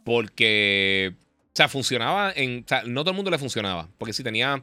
porque, 0.04 1.14
o 1.16 1.52
sea, 1.54 1.68
funcionaba 1.68 2.32
en, 2.34 2.64
o 2.64 2.68
sea, 2.68 2.84
no 2.84 3.02
todo 3.02 3.12
el 3.12 3.16
mundo 3.18 3.32
le 3.32 3.38
funcionaba, 3.38 3.90
porque 3.98 4.14
si 4.14 4.24
tenía, 4.24 4.62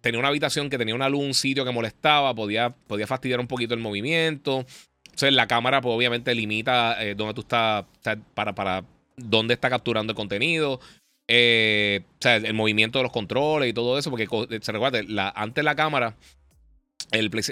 tenía 0.00 0.20
una 0.20 0.28
habitación 0.28 0.70
que 0.70 0.78
tenía 0.78 0.94
una 0.94 1.08
luz, 1.08 1.24
un 1.24 1.34
sitio 1.34 1.64
que 1.64 1.72
molestaba, 1.72 2.34
podía, 2.34 2.70
podía 2.70 3.06
fastidiar 3.06 3.40
un 3.40 3.48
poquito 3.48 3.74
el 3.74 3.80
movimiento. 3.80 4.64
Entonces 5.04 5.32
la 5.32 5.46
cámara, 5.46 5.80
pues 5.80 5.94
obviamente 5.94 6.34
limita 6.34 7.02
eh, 7.02 7.14
dónde 7.14 7.34
tú 7.34 7.40
estás, 7.40 7.86
para, 8.34 8.54
para 8.54 8.84
dónde 9.16 9.54
está 9.54 9.70
capturando 9.70 10.12
el 10.12 10.16
contenido. 10.16 10.80
Eh, 11.26 12.02
o 12.04 12.16
sea, 12.20 12.36
el, 12.36 12.54
movimiento 12.54 12.98
de 12.98 13.04
los 13.04 13.12
controles 13.12 13.70
y 13.70 13.72
todo 13.72 13.98
eso, 13.98 14.10
porque 14.10 14.28
se 14.60 14.72
recuerda, 14.72 15.00
la, 15.08 15.30
antes 15.30 15.64
la 15.64 15.74
cámara 15.74 16.16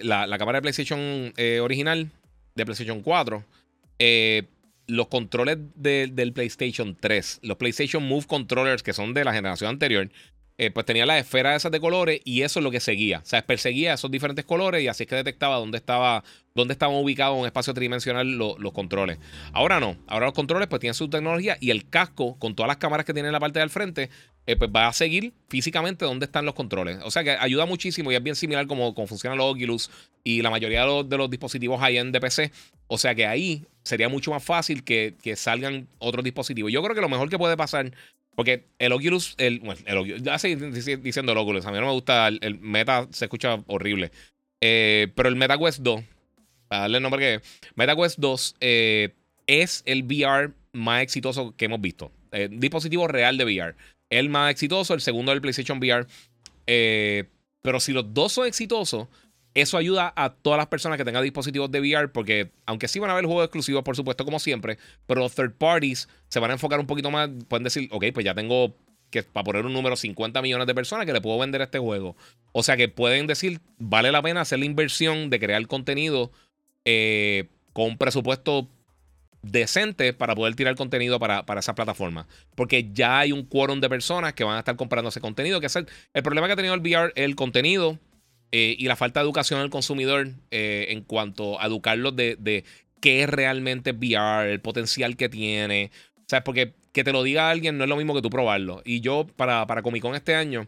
la, 0.03 0.39
cámara 0.39 0.59
de 0.59 0.63
PlayStation 0.63 1.33
eh, 1.37 1.61
original, 1.61 2.11
de 2.55 2.65
PlayStation 2.65 3.03
4, 3.03 3.45
eh, 3.99 4.45
los 4.87 5.09
controles 5.09 5.59
del 5.75 6.33
PlayStation 6.33 6.97
3, 6.99 7.41
los 7.43 7.57
PlayStation 7.57 8.03
Move 8.03 8.27
Controllers 8.27 8.83
que 8.83 8.93
son 8.93 9.15
de 9.15 9.25
la 9.25 9.33
generación 9.33 9.71
anterior, 9.71 10.11
eh, 10.59 10.71
pues 10.71 10.85
tenía 10.85 11.07
las 11.07 11.19
esferas 11.19 11.57
esas 11.57 11.73
de 11.73 11.81
colores 11.81 12.21
y 12.25 12.43
eso 12.43 12.61
es 12.61 12.65
lo 12.65 12.71
que 12.71 12.79
seguía. 12.79 13.21
O 13.21 13.25
sea, 13.25 13.45
perseguía 13.45 13.95
esos 13.95 14.11
diferentes 14.11 14.45
colores 14.45 14.83
y 14.83 14.89
así 14.89 15.05
es 15.05 15.09
que 15.09 15.17
detectaba 15.17 15.57
dónde 15.57 15.79
estaba 15.79 16.23
dónde 16.55 16.73
estaban 16.73 16.95
ubicados 16.95 17.35
en 17.35 17.41
un 17.41 17.47
espacio 17.47 17.73
tridimensional 17.73 18.31
los 18.37 18.73
controles. 18.73 19.19
Ahora 19.53 19.81
no, 19.81 19.97
ahora 20.07 20.27
los 20.27 20.35
controles 20.35 20.69
pues 20.69 20.81
tienen 20.81 20.95
su 20.95 21.09
tecnología 21.09 21.57
y 21.61 21.71
el 21.71 21.89
casco 21.89 22.39
con 22.39 22.55
todas 22.55 22.69
las 22.69 22.77
cámaras 22.77 23.07
que 23.07 23.15
tiene 23.15 23.29
en 23.29 23.33
la 23.33 23.41
parte 23.41 23.61
del 23.61 23.71
frente 23.71 24.11
eh, 24.47 24.57
pues 24.57 24.71
va 24.75 24.89
a 24.89 24.93
seguir 24.93 25.33
físicamente 25.49 26.05
dónde 26.05 26.27
están 26.27 26.45
los 26.45 26.55
controles. 26.55 26.99
O 27.05 27.11
sea 27.11 27.23
que 27.23 27.31
ayuda 27.31 27.67
muchísimo 27.67 28.11
y 28.11 28.15
es 28.15 28.23
bien 28.23 28.37
similar 28.37 28.67
como, 28.67 28.95
como 28.95 29.07
funcionan 29.07 29.39
los 29.39 29.55
Oculus 29.55 29.91
y 30.25 30.43
la 30.43 30.51
mayoría 30.51 30.85
de 30.85 31.17
los, 31.17 31.31
dispositivos 31.31 31.81
high-end 31.81 32.13
de 32.13 32.21
PC. 32.21 32.53
O 32.87 32.99
sea 32.99 33.15
que 33.15 33.27
ahí 33.27 33.65
sería 33.85 34.09
mucho 34.09 34.31
más 34.31 34.43
fácil 34.43 34.85
que, 34.85 35.15
que 35.23 35.37
salgan 35.37 35.89
otros 35.99 36.25
dispositivos. 36.25 36.73
Yo 36.73 36.83
creo 36.83 36.95
que 36.95 37.01
lo 37.01 37.09
mejor 37.09 37.29
que 37.29 37.39
puede 37.39 37.57
pasar 37.57 37.93
porque 38.35 38.65
el 38.79 38.93
Oculus, 38.93 39.35
el, 39.39 39.61
bueno, 39.61 39.81
el 39.85 40.23
ya 40.23 40.39
diciendo 40.39 41.33
el 41.33 41.39
Oculus, 41.39 41.67
a 41.67 41.71
mí 41.71 41.79
no 41.79 41.87
me 41.87 41.93
gusta, 41.93 42.29
el, 42.29 42.59
Meta 42.61 43.07
se 43.11 43.27
escucha 43.27 43.63
horrible. 43.67 44.11
Eh, 44.61 45.09
pero 45.15 45.29
el 45.29 45.37
MetaQuest 45.37 45.81
2, 45.81 46.03
para 46.69 46.83
darle 46.83 46.97
el 46.99 47.03
nombre 47.03 47.21
que 47.21 47.35
es, 47.35 47.43
MetaQuest 47.75 48.19
2 48.19 48.57
eh, 48.61 49.15
es 49.47 49.83
el 49.87 50.05
VR 50.05 50.53
más 50.73 51.03
exitoso 51.03 51.55
que 51.57 51.67
hemos 51.67 51.81
visto. 51.81 52.11
Dispositivo 52.51 53.07
real 53.09 53.37
de 53.37 53.45
VR. 53.45 53.75
El 54.13 54.29
más 54.29 54.51
exitoso, 54.51 54.93
el 54.93 55.01
segundo 55.01 55.33
del 55.33 55.41
PlayStation 55.41 55.79
VR. 55.79 56.07
pero 56.67 57.81
si 57.81 57.93
los 57.93 58.13
dos 58.13 58.33
son 58.33 58.47
exitosos, 58.47 59.09
eso 59.55 59.79
ayuda 59.79 60.13
a 60.15 60.35
todas 60.35 60.59
las 60.59 60.67
personas 60.67 60.99
que 60.99 61.05
tengan 61.05 61.23
dispositivos 61.23 61.71
de 61.71 61.81
VR, 61.81 62.09
porque 62.13 62.53
aunque 62.67 62.89
sí 62.89 62.99
van 62.99 63.09
a 63.09 63.15
haber 63.15 63.25
juegos 63.25 63.47
exclusivos, 63.47 63.83
por 63.83 63.97
supuesto, 63.97 64.27
como 64.27 64.39
siempre, 64.39 64.77
pero 65.07 65.23
los 65.23 65.35
third 65.35 65.55
parties 65.55 66.11
se 66.29 66.41
van 66.41 66.51
a 66.51 66.55
enfocar 66.55 66.79
un 66.79 66.87
poquito 66.87 67.11
más. 67.11 67.31
Pueden 67.49 67.65
decir, 67.65 67.89
ok, 67.91 68.05
pues 68.13 68.25
ya 68.25 68.35
tengo 68.35 68.75
que, 69.09 69.23
para 69.23 69.45
poner 69.45 69.65
un 69.65 69.73
número, 69.73 69.97
50 69.97 70.43
millones 70.43 70.67
de 70.67 70.75
personas 70.75 71.07
que 71.07 71.15
le 71.15 71.23
puedo 71.23 71.39
vender 71.39 71.63
este 71.63 71.79
juego. 71.79 72.15
O 72.53 72.63
sea 72.63 72.77
que 72.77 72.89
pueden 72.89 73.27
decir, 73.27 73.61
vale 73.79 74.13
la 74.13 74.21
pena 74.21 74.43
hacer 74.43 74.59
la 74.59 74.67
inversión 74.67 75.31
de 75.31 75.41
crear 75.41 75.67
contenido 75.67 76.33
eh, 76.85 77.49
con 77.73 77.87
un 77.87 77.97
presupuesto 77.97 78.69
decente 79.43 80.13
para 80.13 80.35
poder 80.35 80.55
tirar 80.55 80.75
contenido 80.77 81.19
para, 81.19 81.45
para, 81.45 81.61
esa 81.61 81.75
plataforma. 81.75 82.27
Porque 82.55 82.91
ya 82.93 83.19
hay 83.19 83.33
un 83.33 83.45
quórum 83.45 83.81
de 83.81 83.89
personas 83.89 84.33
que 84.35 84.45
van 84.45 84.57
a 84.57 84.61
estar 84.61 84.77
comprando 84.77 85.11
ese 85.11 85.21
contenido. 85.21 85.61
Que 85.61 85.67
es 85.67 85.77
el, 85.77 85.87
problema 86.23 86.47
que 86.47 86.55
ha 86.55 86.57
tenido 86.57 86.75
el 86.75 86.81
VR, 86.81 87.13
el 87.17 87.35
contenido 87.35 87.99
eh, 88.53 88.77
y 88.79 88.87
la 88.87 88.97
falta 88.97 89.21
de 89.21 89.25
educación 89.25 89.61
al 89.61 89.71
consumidor 89.71 90.31
eh, 90.51 90.87
en 90.91 91.03
cuanto 91.03 91.61
a 91.61 91.67
educarlos 91.67 92.15
de, 92.17 92.65
qué 93.01 93.23
es 93.23 93.29
realmente 93.29 93.93
VR, 93.93 94.51
el 94.51 94.61
potencial 94.61 95.17
que 95.17 95.29
tiene. 95.29 95.91
O 96.33 96.45
porque 96.45 96.75
que 96.93 97.05
te 97.05 97.13
lo 97.13 97.23
diga 97.23 97.51
alguien 97.51 97.79
no 97.79 97.85
es 97.85 97.91
lo 97.91 97.97
mismo 97.97 98.15
que 98.15 98.23
tú 98.23 98.31
probarlo. 98.31 98.81
Y 98.85 99.01
yo, 99.01 99.27
para, 99.37 99.67
para 99.67 99.83
Comic 99.83 100.03
Con 100.03 100.15
este 100.15 100.35
año, 100.35 100.67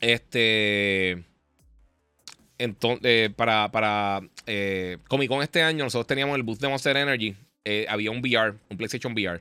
este. 0.00 1.24
Entonces, 2.56 3.00
eh, 3.04 3.30
para, 3.34 3.72
para 3.72 4.20
Comic 5.08 5.28
Con 5.28 5.42
este 5.42 5.62
año, 5.62 5.84
nosotros 5.84 6.06
teníamos 6.06 6.36
el 6.36 6.42
booth 6.42 6.58
de 6.58 6.68
Monster 6.68 6.96
Energy. 6.96 7.34
Había 7.88 8.10
un 8.10 8.18
VR, 8.18 8.54
un 8.68 8.76
PlayStation 8.76 9.12
VR. 9.12 9.40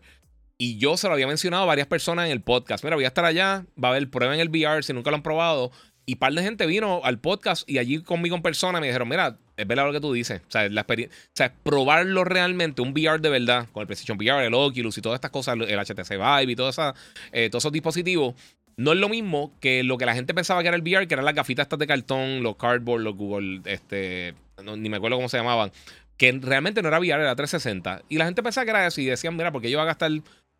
Y 0.57 0.77
yo 0.77 0.97
se 0.97 1.07
lo 1.07 1.13
había 1.13 1.27
mencionado 1.27 1.63
a 1.63 1.65
varias 1.65 1.87
personas 1.87 2.25
en 2.27 2.31
el 2.31 2.41
podcast. 2.41 2.83
Mira, 2.83 2.95
voy 2.95 3.05
a 3.05 3.09
estar 3.09 3.25
allá, 3.25 3.65
va 3.81 3.89
a 3.89 3.91
haber 3.91 4.09
prueba 4.09 4.33
en 4.33 4.39
el 4.39 4.49
VR 4.49 4.83
si 4.83 4.93
nunca 4.93 5.09
lo 5.09 5.17
han 5.17 5.23
probado. 5.23 5.71
Y 6.05 6.15
par 6.15 6.33
de 6.33 6.43
gente 6.43 6.65
vino 6.65 7.01
al 7.03 7.19
podcast 7.19 7.69
y 7.69 7.77
allí 7.77 8.01
conmigo 8.01 8.35
en 8.35 8.41
persona 8.41 8.81
me 8.81 8.87
dijeron, 8.87 9.07
mira, 9.07 9.37
es 9.55 9.67
verdad 9.67 9.85
lo 9.85 9.93
que 9.93 10.01
tú 10.01 10.11
dices. 10.11 10.41
O 10.47 10.51
sea, 10.51 10.67
la 10.67 10.81
experiencia, 10.81 11.17
o 11.17 11.31
sea, 11.33 11.53
probarlo 11.63 12.23
realmente, 12.25 12.81
un 12.81 12.91
VR 12.91 13.19
de 13.21 13.29
verdad, 13.29 13.67
con 13.71 13.81
el 13.81 13.87
PlayStation 13.87 14.17
VR, 14.17 14.45
el 14.45 14.53
Oculus 14.53 14.97
y 14.97 15.01
todas 15.01 15.17
estas 15.17 15.31
cosas, 15.31 15.55
el 15.55 15.79
HTC 15.79 16.11
Vive 16.11 16.51
y 16.51 16.55
toda 16.55 16.71
esa, 16.71 16.93
eh, 17.31 17.49
todos 17.49 17.63
esos 17.63 17.71
dispositivos, 17.71 18.35
no 18.75 18.91
es 18.91 18.97
lo 18.97 19.07
mismo 19.07 19.53
que 19.59 19.83
lo 19.83 19.97
que 19.97 20.05
la 20.05 20.15
gente 20.15 20.33
pensaba 20.33 20.61
que 20.61 20.67
era 20.67 20.75
el 20.75 20.83
VR, 20.83 21.07
que 21.07 21.13
eran 21.13 21.25
las 21.25 21.35
gafitas 21.35 21.63
estas 21.63 21.79
de 21.79 21.87
cartón, 21.87 22.43
los 22.43 22.57
cardboard, 22.57 23.01
los 23.01 23.15
Google, 23.15 23.61
este, 23.65 24.33
ni 24.77 24.89
me 24.89 24.97
acuerdo 24.97 25.17
cómo 25.17 25.29
se 25.29 25.37
llamaban, 25.37 25.71
que 26.17 26.31
realmente 26.41 26.81
no 26.81 26.87
era 26.87 26.99
VR, 26.99 27.21
era 27.21 27.35
360. 27.35 28.03
Y 28.09 28.17
la 28.17 28.25
gente 28.25 28.43
pensaba 28.43 28.65
que 28.65 28.71
era 28.71 28.87
eso 28.87 29.01
y 29.01 29.05
decían, 29.05 29.35
mira, 29.35 29.51
porque 29.51 29.69
yo 29.69 29.75
iba 29.75 29.83
a 29.83 29.85
gastar 29.85 30.11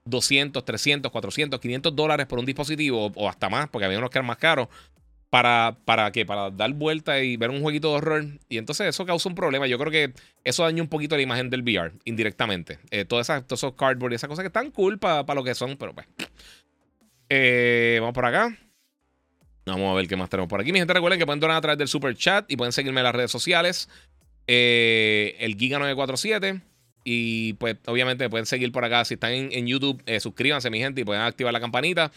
200, 0.05 0.65
300, 0.65 1.11
400, 1.11 1.59
500 1.59 1.95
dólares 1.95 2.25
por 2.27 2.39
un 2.39 2.45
dispositivo 2.45 3.11
o 3.15 3.29
hasta 3.29 3.49
más, 3.49 3.69
porque 3.69 3.85
había 3.85 3.97
unos 3.97 4.09
que 4.09 4.17
eran 4.17 4.27
más 4.27 4.37
caros. 4.37 4.67
¿Para, 5.29 5.75
para 5.85 6.11
qué? 6.11 6.27
Para 6.27 6.51
dar 6.51 6.71
vuelta 6.73 7.19
y 7.19 7.37
ver 7.37 7.49
un 7.49 7.61
jueguito 7.61 7.89
de 7.89 7.95
horror. 7.95 8.25
Y 8.49 8.59
entonces 8.59 8.87
eso 8.87 9.03
causa 9.03 9.27
un 9.27 9.33
problema. 9.33 9.65
Yo 9.65 9.79
creo 9.79 9.91
que 9.91 10.13
eso 10.43 10.63
daña 10.63 10.83
un 10.83 10.89
poquito 10.89 11.15
la 11.15 11.23
imagen 11.23 11.49
del 11.49 11.63
VR, 11.63 11.91
indirectamente. 12.05 12.77
Eh, 12.91 13.03
todas 13.03 13.25
esas, 13.25 13.47
todos 13.47 13.61
esos 13.61 13.73
cardboard 13.73 14.11
y 14.11 14.15
esas 14.15 14.27
cosas 14.27 14.43
que 14.43 14.47
están 14.47 14.69
cool 14.69 14.99
para 14.99 15.33
lo 15.33 15.43
que 15.43 15.55
son, 15.55 15.75
pero 15.77 15.95
pues. 15.95 16.05
Eh, 17.29 17.97
vamos 17.99 18.13
por 18.13 18.25
acá. 18.27 18.55
Vamos 19.65 19.91
a 19.91 19.95
ver 19.95 20.07
qué 20.07 20.15
más 20.15 20.29
tenemos 20.29 20.49
por 20.49 20.61
aquí. 20.61 20.71
Mi 20.71 20.79
gente, 20.79 20.93
recuerden 20.93 21.17
que 21.17 21.25
pueden 21.25 21.39
donar 21.39 21.57
a 21.57 21.61
través 21.61 21.77
del 21.79 21.87
super 21.87 22.15
chat 22.15 22.51
y 22.51 22.57
pueden 22.57 22.73
seguirme 22.73 22.99
en 22.99 23.05
las 23.05 23.15
redes 23.15 23.31
sociales. 23.31 23.89
Eh, 24.47 25.35
el 25.39 25.57
Giga947. 25.57 26.61
Y 27.05 27.53
pues, 27.53 27.75
obviamente, 27.85 28.29
pueden 28.29 28.45
seguir 28.45 28.71
por 28.71 28.85
acá. 28.85 29.03
Si 29.05 29.15
están 29.15 29.33
en, 29.33 29.67
YouTube, 29.67 30.01
eh, 30.05 30.19
suscríbanse, 30.19 30.69
mi 30.69 30.79
gente, 30.79 31.01
y 31.01 31.03
pueden 31.03 31.21
activar 31.21 31.51
la 31.51 31.59
campanita. 31.59 32.11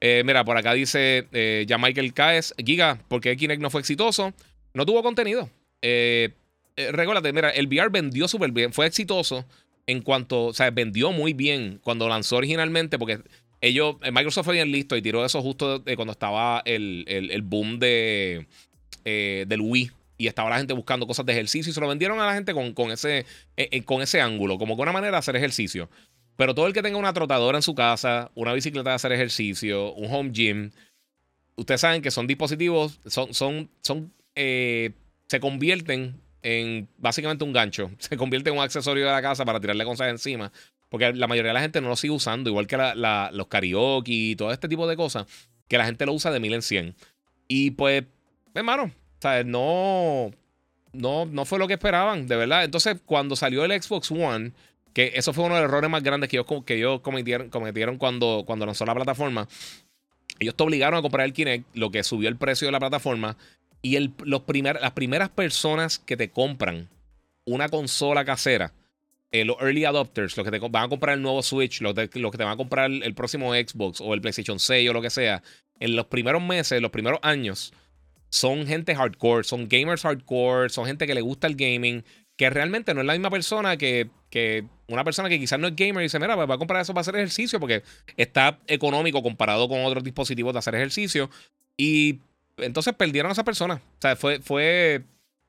mira, 0.00 0.44
por 0.44 0.56
acá 0.56 0.74
dice 0.74 1.28
ya 1.66 1.78
Michael 1.78 2.12
Caes, 2.12 2.54
Giga, 2.58 2.98
¿por 3.08 3.20
qué 3.20 3.36
Kinect 3.36 3.62
no 3.62 3.70
fue 3.70 3.80
exitoso? 3.80 4.34
No 4.74 4.84
tuvo 4.84 5.02
contenido. 5.02 5.48
recuérdate, 6.76 7.32
mira, 7.32 7.50
el 7.50 7.68
VR 7.68 7.88
vendió 7.90 8.26
súper 8.26 8.50
bien, 8.50 8.72
fue 8.72 8.86
exitoso 8.86 9.46
en 9.86 10.00
cuanto, 10.02 10.46
o 10.46 10.54
sea, 10.54 10.70
vendió 10.70 11.12
muy 11.12 11.32
bien 11.32 11.78
cuando 11.82 12.08
lanzó 12.08 12.36
originalmente, 12.36 12.98
porque 12.98 13.20
ellos, 13.60 13.96
eh, 14.02 14.10
Microsoft 14.10 14.46
fue 14.46 14.54
bien 14.54 14.72
listo 14.72 14.96
y 14.96 15.02
tiró 15.02 15.24
eso 15.24 15.40
justo 15.40 15.82
cuando 15.96 16.12
estaba 16.12 16.62
el, 16.64 17.42
boom 17.44 17.78
de, 17.78 18.46
eh, 19.04 19.44
del 19.46 19.60
Wii. 19.60 19.90
Y 20.22 20.28
estaba 20.28 20.48
la 20.50 20.58
gente 20.58 20.72
buscando 20.72 21.04
cosas 21.04 21.26
de 21.26 21.32
ejercicio 21.32 21.72
y 21.72 21.74
se 21.74 21.80
lo 21.80 21.88
vendieron 21.88 22.20
a 22.20 22.26
la 22.26 22.34
gente 22.34 22.54
con, 22.54 22.74
con 22.74 22.92
ese, 22.92 23.26
eh, 23.56 23.82
con 23.82 24.02
ese 24.02 24.20
ángulo, 24.20 24.56
como 24.56 24.76
con 24.76 24.84
una 24.84 24.92
manera 24.92 25.10
de 25.10 25.18
hacer 25.18 25.34
ejercicio. 25.34 25.90
Pero 26.36 26.54
todo 26.54 26.68
el 26.68 26.72
que 26.72 26.80
tenga 26.80 26.96
una 26.96 27.12
trotadora 27.12 27.58
en 27.58 27.62
su 27.62 27.74
casa, 27.74 28.30
una 28.36 28.52
bicicleta 28.52 28.90
de 28.90 28.94
hacer 28.94 29.10
ejercicio, 29.10 29.92
un 29.94 30.14
home 30.14 30.30
gym, 30.30 30.70
ustedes 31.56 31.80
saben 31.80 32.02
que 32.02 32.12
son 32.12 32.28
dispositivos, 32.28 33.00
son, 33.04 33.34
son, 33.34 33.68
son, 33.80 34.12
se 34.36 35.40
convierten 35.40 36.20
en 36.42 36.88
básicamente 36.98 37.42
un 37.42 37.52
gancho, 37.52 37.90
se 37.98 38.16
convierte 38.16 38.50
en 38.50 38.58
un 38.58 38.62
accesorio 38.62 39.04
de 39.04 39.10
la 39.10 39.22
casa 39.22 39.44
para 39.44 39.58
tirarle 39.58 39.84
cosas 39.84 40.08
encima. 40.08 40.52
Porque 40.88 41.12
la 41.14 41.26
mayoría 41.26 41.48
de 41.50 41.54
la 41.54 41.62
gente 41.62 41.80
no 41.80 41.88
lo 41.88 41.96
sigue 41.96 42.14
usando, 42.14 42.48
igual 42.48 42.68
que 42.68 42.76
los 42.76 43.46
karaoke 43.48 44.12
y 44.12 44.36
todo 44.36 44.52
este 44.52 44.68
tipo 44.68 44.86
de 44.86 44.94
cosas, 44.94 45.26
que 45.66 45.78
la 45.78 45.84
gente 45.84 46.06
lo 46.06 46.12
usa 46.12 46.30
de 46.30 46.38
mil 46.38 46.54
en 46.54 46.62
cien. 46.62 46.94
Y 47.48 47.72
pues, 47.72 48.04
hermano, 48.54 48.92
¿sabes? 49.22 49.46
No, 49.46 50.32
no, 50.92 51.26
no 51.26 51.44
fue 51.44 51.60
lo 51.60 51.68
que 51.68 51.74
esperaban, 51.74 52.26
de 52.26 52.34
verdad. 52.34 52.64
Entonces, 52.64 53.00
cuando 53.06 53.36
salió 53.36 53.64
el 53.64 53.80
Xbox 53.80 54.10
One, 54.10 54.50
que 54.92 55.12
eso 55.14 55.32
fue 55.32 55.44
uno 55.44 55.54
de 55.54 55.60
los 55.60 55.68
errores 55.68 55.88
más 55.88 56.02
grandes 56.02 56.28
que 56.28 56.36
ellos, 56.38 56.64
que 56.66 56.74
ellos 56.74 57.00
cometieron, 57.02 57.48
cometieron 57.48 57.98
cuando, 57.98 58.42
cuando 58.44 58.66
lanzó 58.66 58.84
la 58.84 58.96
plataforma. 58.96 59.46
Ellos 60.40 60.56
te 60.56 60.62
obligaron 60.64 60.98
a 60.98 61.02
comprar 61.02 61.24
el 61.24 61.32
Kinect, 61.32 61.76
lo 61.76 61.92
que 61.92 62.02
subió 62.02 62.28
el 62.28 62.36
precio 62.36 62.66
de 62.66 62.72
la 62.72 62.80
plataforma. 62.80 63.36
Y 63.80 63.94
el, 63.94 64.12
los 64.24 64.42
las 64.48 64.90
primeras 64.90 65.28
personas 65.28 66.00
que 66.00 66.16
te 66.16 66.30
compran 66.30 66.88
una 67.44 67.68
consola 67.68 68.24
casera 68.24 68.72
eh, 69.32 69.46
los 69.46 69.56
early 69.62 69.86
adopters, 69.86 70.36
los 70.36 70.44
que 70.44 70.50
te 70.50 70.58
van 70.58 70.84
a 70.84 70.88
comprar 70.88 71.16
el 71.16 71.22
nuevo 71.22 71.42
Switch, 71.42 71.80
los, 71.80 71.94
que 71.94 72.08
te 72.08 72.44
van 72.44 72.52
a 72.52 72.56
comprar 72.56 72.90
el, 72.90 73.14
próximo 73.14 73.54
Xbox 73.54 74.02
o 74.02 74.12
el 74.12 74.20
PlayStation 74.20 74.58
6 74.58 74.90
o 74.90 74.92
lo 74.92 75.00
que 75.00 75.08
sea, 75.08 75.42
en 75.80 75.96
los 75.96 76.06
primeros 76.06 76.42
meses, 76.42 76.82
los 76.82 76.90
primeros 76.90 77.18
años, 77.22 77.72
son 78.32 78.66
gente 78.66 78.94
hardcore, 78.94 79.44
son 79.44 79.68
gamers 79.68 80.02
hardcore, 80.02 80.70
son 80.70 80.86
gente 80.86 81.06
que 81.06 81.14
le 81.14 81.20
gusta 81.20 81.46
el 81.46 81.54
gaming, 81.54 82.02
que 82.36 82.48
realmente 82.48 82.94
no 82.94 83.02
es 83.02 83.06
la 83.06 83.12
misma 83.12 83.28
persona 83.28 83.76
que, 83.76 84.08
que 84.30 84.64
una 84.88 85.04
persona 85.04 85.28
que 85.28 85.38
quizás 85.38 85.60
no 85.60 85.68
es 85.68 85.76
gamer 85.76 86.00
y 86.02 86.04
dice, 86.04 86.18
mira, 86.18 86.34
pues 86.34 86.48
va 86.48 86.54
a 86.54 86.58
comprar 86.58 86.80
eso 86.80 86.94
para 86.94 87.02
hacer 87.02 87.14
ejercicio 87.16 87.60
porque 87.60 87.82
está 88.16 88.58
económico 88.68 89.22
comparado 89.22 89.68
con 89.68 89.84
otros 89.84 90.02
dispositivos 90.02 90.54
de 90.54 90.60
hacer 90.60 90.74
ejercicio. 90.74 91.28
Y 91.76 92.20
entonces 92.56 92.94
perdieron 92.94 93.28
a 93.28 93.32
esa 93.34 93.44
persona. 93.44 93.74
O 93.74 94.00
sea, 94.00 94.16
fue, 94.16 94.40
fue, 94.40 95.02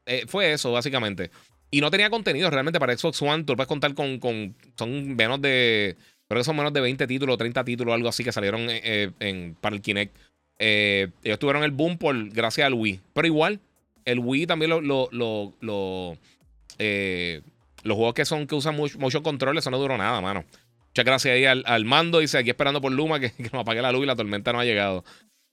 eh, 0.05 0.25
fue 0.27 0.51
eso, 0.51 0.73
básicamente. 0.73 1.31
Y 1.71 1.79
no 1.79 1.89
tenía 1.89 2.09
contenido 2.09 2.49
realmente 2.49 2.81
para 2.81 2.97
Xbox 2.97 3.21
One. 3.21 3.45
Tú 3.45 3.55
puedes 3.55 3.67
contar 3.69 3.93
con, 3.93 4.19
con. 4.19 4.55
Son 4.77 5.15
menos 5.15 5.41
de. 5.41 5.95
Creo 6.27 6.41
que 6.41 6.43
son 6.43 6.57
menos 6.57 6.73
de 6.73 6.81
20 6.81 7.07
títulos, 7.07 7.37
30 7.37 7.63
títulos, 7.63 7.93
algo 7.93 8.09
así 8.09 8.25
que 8.25 8.33
salieron 8.33 8.69
eh, 8.69 8.81
eh, 8.83 9.11
en, 9.19 9.55
para 9.55 9.75
el 9.75 9.81
Kinect. 9.81 10.15
Eh, 10.59 11.09
ellos 11.23 11.39
tuvieron 11.39 11.63
el 11.63 11.71
boom 11.71 11.97
por 11.97 12.29
gracias 12.29 12.67
al 12.67 12.73
Wii. 12.73 12.99
Pero 13.13 13.27
igual, 13.27 13.59
el 14.05 14.19
Wii 14.19 14.47
también 14.47 14.69
lo. 14.69 14.81
lo, 14.81 15.09
lo, 15.11 16.17
los 17.83 17.97
juegos 17.97 18.13
que 18.13 18.25
son 18.25 18.47
que 18.47 18.55
usan 18.55 18.75
mucho, 18.75 18.97
mucho 18.97 19.21
control, 19.23 19.57
eso 19.57 19.69
no 19.69 19.77
duró 19.77 19.97
nada, 19.97 20.21
mano. 20.21 20.45
Muchas 20.87 21.05
gracias 21.05 21.33
ahí 21.33 21.45
al, 21.45 21.85
mando. 21.85 22.19
Dice 22.19 22.37
aquí 22.37 22.49
esperando 22.49 22.79
por 22.79 22.91
Luma 22.91 23.19
que, 23.19 23.31
que 23.37 23.49
nos 23.51 23.61
apague 23.61 23.81
la 23.81 23.91
luz 23.91 24.03
y 24.03 24.05
la 24.05 24.15
tormenta 24.15 24.53
no 24.53 24.59
ha 24.59 24.65
llegado. 24.65 25.03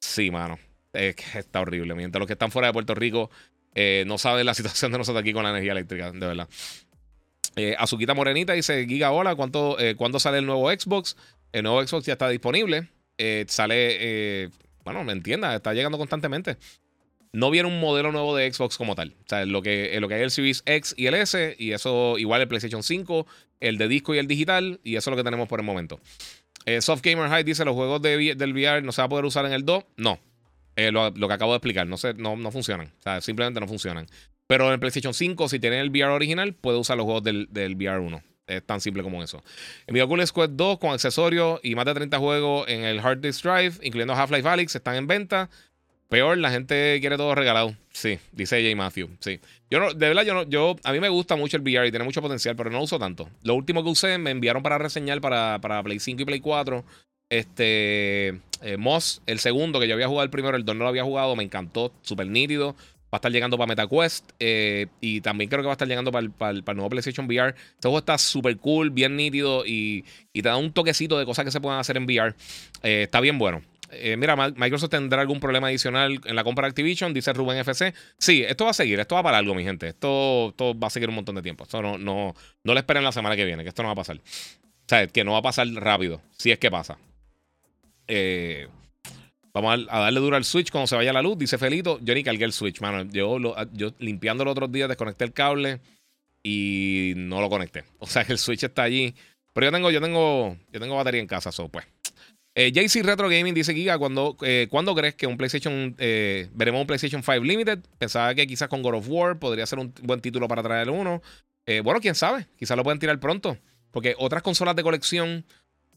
Sí, 0.01 0.31
mano. 0.31 0.59
está 0.93 1.60
horrible. 1.60 1.94
Mientras 1.94 2.20
los 2.20 2.27
que 2.27 2.35
están 2.35 2.51
fuera 2.51 2.68
de 2.68 2.72
Puerto 2.72 2.94
Rico 2.94 3.31
eh, 3.74 4.05
no 4.06 4.18
sabe 4.18 4.44
la 4.44 4.55
situación 4.60 4.93
de 4.93 4.98
nosotros 4.98 5.22
aquí 5.22 5.32
con 5.32 5.44
la 5.44 5.51
energía 5.51 5.72
eléctrica, 5.72 6.10
de 6.12 6.27
verdad. 6.27 6.48
Eh, 7.56 7.74
Azuquita 7.78 8.14
Morenita 8.14 8.52
dice: 8.52 8.86
Giga, 8.86 9.10
hola, 9.10 9.35
¿cuánto, 9.35 9.78
eh, 9.81 9.94
¿cuándo 9.97 10.20
sale 10.20 10.39
el 10.39 10.47
nuevo 10.47 10.70
Xbox? 10.70 11.16
El 11.52 11.64
nuevo 11.64 11.85
Xbox 11.85 12.06
ya 12.06 12.12
está 12.12 12.28
disponible. 12.28 12.89
sale, 13.48 14.51
bueno, 14.85 15.05
me 15.05 15.12
entienda, 15.12 15.55
está 15.55 15.74
llegando 15.74 15.98
constantemente. 15.98 16.57
No 17.32 17.51
viene 17.51 17.69
un 17.69 17.78
modelo 17.78 18.11
nuevo 18.11 18.35
de 18.35 18.52
Xbox 18.52 18.77
como 18.77 18.94
tal. 18.94 19.15
O 19.24 19.28
sea, 19.28 19.47
lo 19.47 19.62
que, 19.62 19.97
lo 20.01 20.09
que 20.09 20.15
hay 20.15 20.23
el 20.23 20.31
Series 20.31 20.62
X 20.66 20.94
y 20.97 21.07
el 21.07 21.15
S, 21.15 21.55
y 21.59 21.73
eso 21.73 22.19
igual 22.19 22.40
el 22.40 22.48
PlayStation 22.48 22.82
5, 22.82 23.27
el 23.61 23.78
de 23.78 23.89
disco 23.89 24.15
y 24.15 24.19
el 24.19 24.27
digital, 24.27 24.81
y 24.82 24.97
eso 24.97 25.11
es 25.11 25.12
lo 25.12 25.16
que 25.16 25.24
tenemos 25.24 25.48
por 25.48 25.61
el 25.61 25.66
momento. 25.66 26.01
Soft 26.81 27.02
Gamer 27.02 27.28
High 27.28 27.44
dice: 27.44 27.65
¿Los 27.65 27.74
juegos 27.74 28.02
de, 28.02 28.35
del 28.35 28.52
VR 28.52 28.82
no 28.82 28.93
se 28.93 29.01
va 29.01 29.07
a 29.07 29.09
poder 29.09 29.24
usar 29.24 29.47
en 29.47 29.52
el 29.52 29.65
2? 29.65 29.85
No, 29.97 30.20
eh, 30.77 30.93
lo, 30.93 31.12
que 31.12 31.32
acabo 31.32 31.52
de 31.52 31.59
explicar. 31.59 31.86
No, 31.86 31.97
no, 32.16 32.36
no 32.36 32.51
funcionan. 32.51 32.93
O 32.98 33.02
sea, 33.02 33.20
simplemente 33.20 33.61
no 33.61 33.66
funcionan. 33.66 34.07
Pero 34.47 34.66
en 34.66 34.73
el 34.73 34.81
PlayStation 34.81 35.15
5, 35.15 35.48
si 35.48 35.61
tienen 35.61 35.81
el 35.81 35.90
VR 35.90 36.12
original, 36.12 36.55
puede 36.55 36.78
usar 36.78 36.97
los 36.97 37.05
juegos 37.05 37.23
del, 37.23 37.48
del 37.51 37.77
VR 37.77 38.01
1. 38.01 38.23
Es 38.56 38.64
tan 38.64 38.81
simple 38.81 39.02
como 39.02 39.22
eso. 39.22 39.43
En 39.86 40.01
Oculus 40.01 40.32
Quest 40.32 40.52
2 40.52 40.78
con 40.78 40.93
accesorios 40.93 41.60
y 41.62 41.74
más 41.74 41.85
de 41.85 41.94
30 41.94 42.18
juegos 42.18 42.68
en 42.68 42.85
el 42.85 43.01
Hard 43.01 43.18
Disk 43.18 43.44
Drive, 43.44 43.74
incluyendo 43.82 44.14
Half-Life 44.14 44.48
Alyx, 44.48 44.74
están 44.74 44.97
en 44.97 45.06
venta. 45.06 45.48
Peor, 46.09 46.39
la 46.39 46.51
gente 46.51 46.98
quiere 47.01 47.16
todo 47.16 47.35
regalado. 47.35 47.77
Sí, 47.93 48.18
dice 48.32 48.60
J. 48.60 48.77
Matthew. 48.77 49.10
Sí. 49.20 49.39
Yo 49.70 49.78
no, 49.78 49.94
de 49.94 50.09
verdad, 50.09 50.24
yo 50.24 50.35
no, 50.35 50.43
yo, 50.43 50.74
a 50.82 50.93
mí 50.93 50.98
me 50.98 51.09
gusta 51.09 51.36
mucho 51.36 51.56
el 51.56 51.62
VR 51.62 51.86
y 51.86 51.90
tiene 51.90 52.05
mucho 52.05 52.20
potencial, 52.20 52.56
pero 52.56 52.70
no 52.70 52.78
lo 52.78 52.85
uso 52.85 52.98
tanto. 52.98 53.31
Lo 53.44 53.55
último 53.55 53.85
que 53.85 53.90
usé 53.90 54.18
me 54.18 54.32
enviaron 54.32 54.62
para 54.62 54.78
reseñar 54.78 55.20
para, 55.20 55.60
para 55.60 55.82
Play 55.82 56.01
5 56.01 56.22
y 56.22 56.24
Play 56.24 56.40
4 56.40 56.85
este, 57.31 58.40
eh, 58.60 58.77
Moss, 58.77 59.22
el 59.27 59.39
segundo, 59.39 59.81
que 59.81 59.89
yo 59.89 59.94
había 59.94 60.09
jugado 60.09 60.24
el 60.24 60.31
primero, 60.31 60.56
el 60.56 60.64
2 60.64 60.77
no 60.77 60.85
lo 60.85 60.89
había 60.89 61.05
jugado, 61.05 61.35
me 61.36 61.44
encantó, 61.44 61.93
súper 62.02 62.27
nítido. 62.27 62.74
Va 63.12 63.16
a 63.16 63.16
estar 63.16 63.32
llegando 63.32 63.59
para 63.59 63.69
MetaQuest 63.69 64.31
eh, 64.39 64.87
y 65.01 65.20
también 65.20 65.51
creo 65.51 65.62
que 65.62 65.66
va 65.66 65.73
a 65.73 65.74
estar 65.74 65.89
llegando 65.89 66.12
para 66.12 66.51
el, 66.53 66.65
nuevo 66.65 66.91
PlayStation 66.91 67.27
VR. 67.27 67.51
Este 67.51 67.89
juego 67.89 67.99
está 67.99 68.19
súper 68.19 68.57
cool, 68.59 68.91
bien 68.91 69.16
nítido 69.16 69.65
y, 69.66 70.05
te 70.32 70.43
da 70.43 70.57
un 70.57 70.73
toquecito 70.73 71.19
de 71.19 71.27
cosas 71.27 71.45
que 71.45 71.51
se 71.51 71.61
pueden 71.61 71.78
hacer 71.78 71.97
en 71.97 72.05
VR. 72.05 72.35
Eh, 72.82 73.03
está 73.03 73.20
bien 73.20 73.39
bueno. 73.39 73.62
mira, 74.16 74.37
Microsoft 74.37 74.91
tendrá 74.91 75.20
algún 75.20 75.41
problema 75.41 75.69
adicional 75.69 76.20
en 76.24 76.37
la 76.37 76.45
compra 76.45 76.66
de 76.66 76.70
Activision, 76.70 77.12
dice 77.12 77.32
Rubén 77.32 77.59
FC. 77.59 77.93
Sí, 78.19 78.45
esto 78.47 78.65
va 78.65 78.70
a 78.70 78.74
seguir, 78.74 79.01
esto 79.01 79.16
va 79.16 79.23
para 79.23 79.39
algo, 79.39 79.55
mi 79.55 79.65
gente. 79.65 79.89
Esto, 79.89 80.51
esto 80.51 80.78
va 80.78 80.87
a 80.87 80.91
seguir 80.91 81.09
un 81.09 81.16
montón 81.16 81.35
de 81.35 81.43
tiempo. 81.43 81.65
Esto 81.65 81.82
no, 81.82 81.99
no, 81.99 82.35
no 82.62 82.74
le 82.74 82.81
esperen 82.81 83.03
la 83.03 83.12
semana 83.12 83.35
que 83.35 83.45
viene, 83.45 83.65
que 83.65 83.70
esto 83.70 83.82
no 83.82 83.89
va 83.89 83.93
a 83.93 83.97
pasar. 83.97 84.16
O 84.19 84.89
sea, 84.91 85.07
que 85.07 85.24
no 85.24 85.32
va 85.32 85.39
a 85.39 85.43
pasar 85.43 85.66
rápido, 85.69 86.20
si 86.37 86.51
es 86.51 86.59
que 86.59 86.70
pasa. 86.70 86.99
Eh, 88.12 88.66
vamos 89.52 89.86
a, 89.89 90.01
darle 90.01 90.20
duro 90.20 90.36
al 90.36 90.44
Switch 90.44 90.70
cuando 90.70 90.86
se 90.86 90.97
vaya 90.97 91.12
la 91.12 91.22
luz. 91.22 91.39
Dice 91.39 91.59
Felito, 91.59 91.98
yo 92.02 92.14
ni 92.14 92.22
cargué 92.22 92.44
el 92.44 92.52
Switch, 92.52 92.81
mano. 92.81 93.10
Yo, 93.12 93.39
lo, 93.39 93.55
yo 93.72 93.93
limpiando 93.98 94.44
los 94.44 94.52
otros 94.52 94.70
días 94.72 94.89
desconecté 94.89 95.24
el 95.24 95.32
cable 95.32 95.81
y 96.43 97.14
no 97.16 97.40
lo 97.40 97.48
conecté. 97.48 97.85
O 97.98 98.06
sea 98.06 98.24
que 98.24 98.32
el 98.32 98.39
Switch 98.39 98.64
está 98.64 98.82
allí. 98.82 99.14
Pero 99.52 99.66
yo 99.66 99.72
tengo, 99.72 99.90
yo 99.90 100.01
tengo, 100.01 100.56
yo 100.72 100.81
tengo 100.81 100.97
batería 100.97 101.20
en 101.20 101.27
casa, 101.27 101.51
so 101.52 101.68
pues. 101.68 101.86
Eh, 102.55 102.72
JC 102.72 103.05
Retro 103.05 103.28
Gaming 103.28 103.55
dice 103.55 103.72
Giga, 103.72 103.97
¿cuándo, 103.97 104.36
eh, 104.43 104.68
crees 104.97 105.14
que 105.14 105.27
un 105.27 105.36
PlayStation 105.36 105.94
eh, 105.98 106.48
veremos 106.52 106.81
un 106.81 106.86
PlayStation 106.86 107.22
5 107.22 107.44
Limited? 107.44 107.78
Pensaba 107.98 108.35
que 108.35 108.47
quizás 108.47 108.68
con 108.68 108.82
God 108.82 108.94
of 108.94 109.06
War 109.09 109.39
podría 109.39 109.66
ser 109.66 109.78
un 109.78 109.94
buen 110.02 110.20
título 110.20 110.48
para 110.48 110.62
traer 110.62 110.90
uno. 110.90 111.22
bueno, 111.85 112.01
quién 112.01 112.16
sabe, 112.16 112.48
quizás 112.56 112.77
lo 112.77 112.82
pueden 112.82 112.98
tirar 112.98 113.18
pronto. 113.20 113.56
Porque 113.90 114.14
otras 114.18 114.43
consolas 114.43 114.77
de 114.77 114.82
colección 114.82 115.44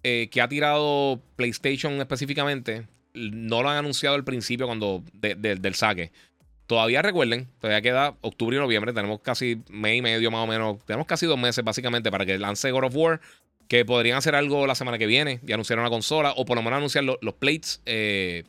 eh, 0.03 0.29
que 0.31 0.41
ha 0.41 0.47
tirado 0.49 1.21
PlayStation 1.35 1.93
específicamente, 2.01 2.87
no 3.13 3.61
lo 3.63 3.69
han 3.69 3.77
anunciado 3.77 4.15
al 4.15 4.23
principio 4.23 4.65
cuando 4.65 5.03
del 5.13 5.75
saque. 5.75 6.11
Todavía 6.65 7.01
recuerden, 7.01 7.47
todavía 7.59 7.81
queda 7.81 8.15
octubre 8.21 8.55
y 8.55 8.59
noviembre, 8.59 8.93
tenemos 8.93 9.19
casi 9.19 9.61
mes 9.69 9.97
y 9.97 10.01
medio 10.01 10.31
más 10.31 10.43
o 10.43 10.47
menos, 10.47 10.83
tenemos 10.85 11.05
casi 11.05 11.25
dos 11.25 11.37
meses 11.37 11.63
básicamente 11.63 12.09
para 12.09 12.25
que 12.25 12.37
lance 12.39 12.71
God 12.71 12.85
of 12.85 12.95
War, 12.95 13.21
que 13.67 13.85
podrían 13.85 14.17
hacer 14.17 14.33
algo 14.33 14.65
la 14.65 14.75
semana 14.75 14.97
que 14.97 15.05
viene 15.05 15.39
y 15.45 15.51
anunciar 15.51 15.79
una 15.79 15.89
consola 15.89 16.33
o 16.37 16.45
por 16.45 16.55
lo 16.55 16.63
menos 16.63 16.77
anunciar 16.77 17.03
los 17.03 17.33
plates. 17.35 17.81
Eh, 17.85 18.43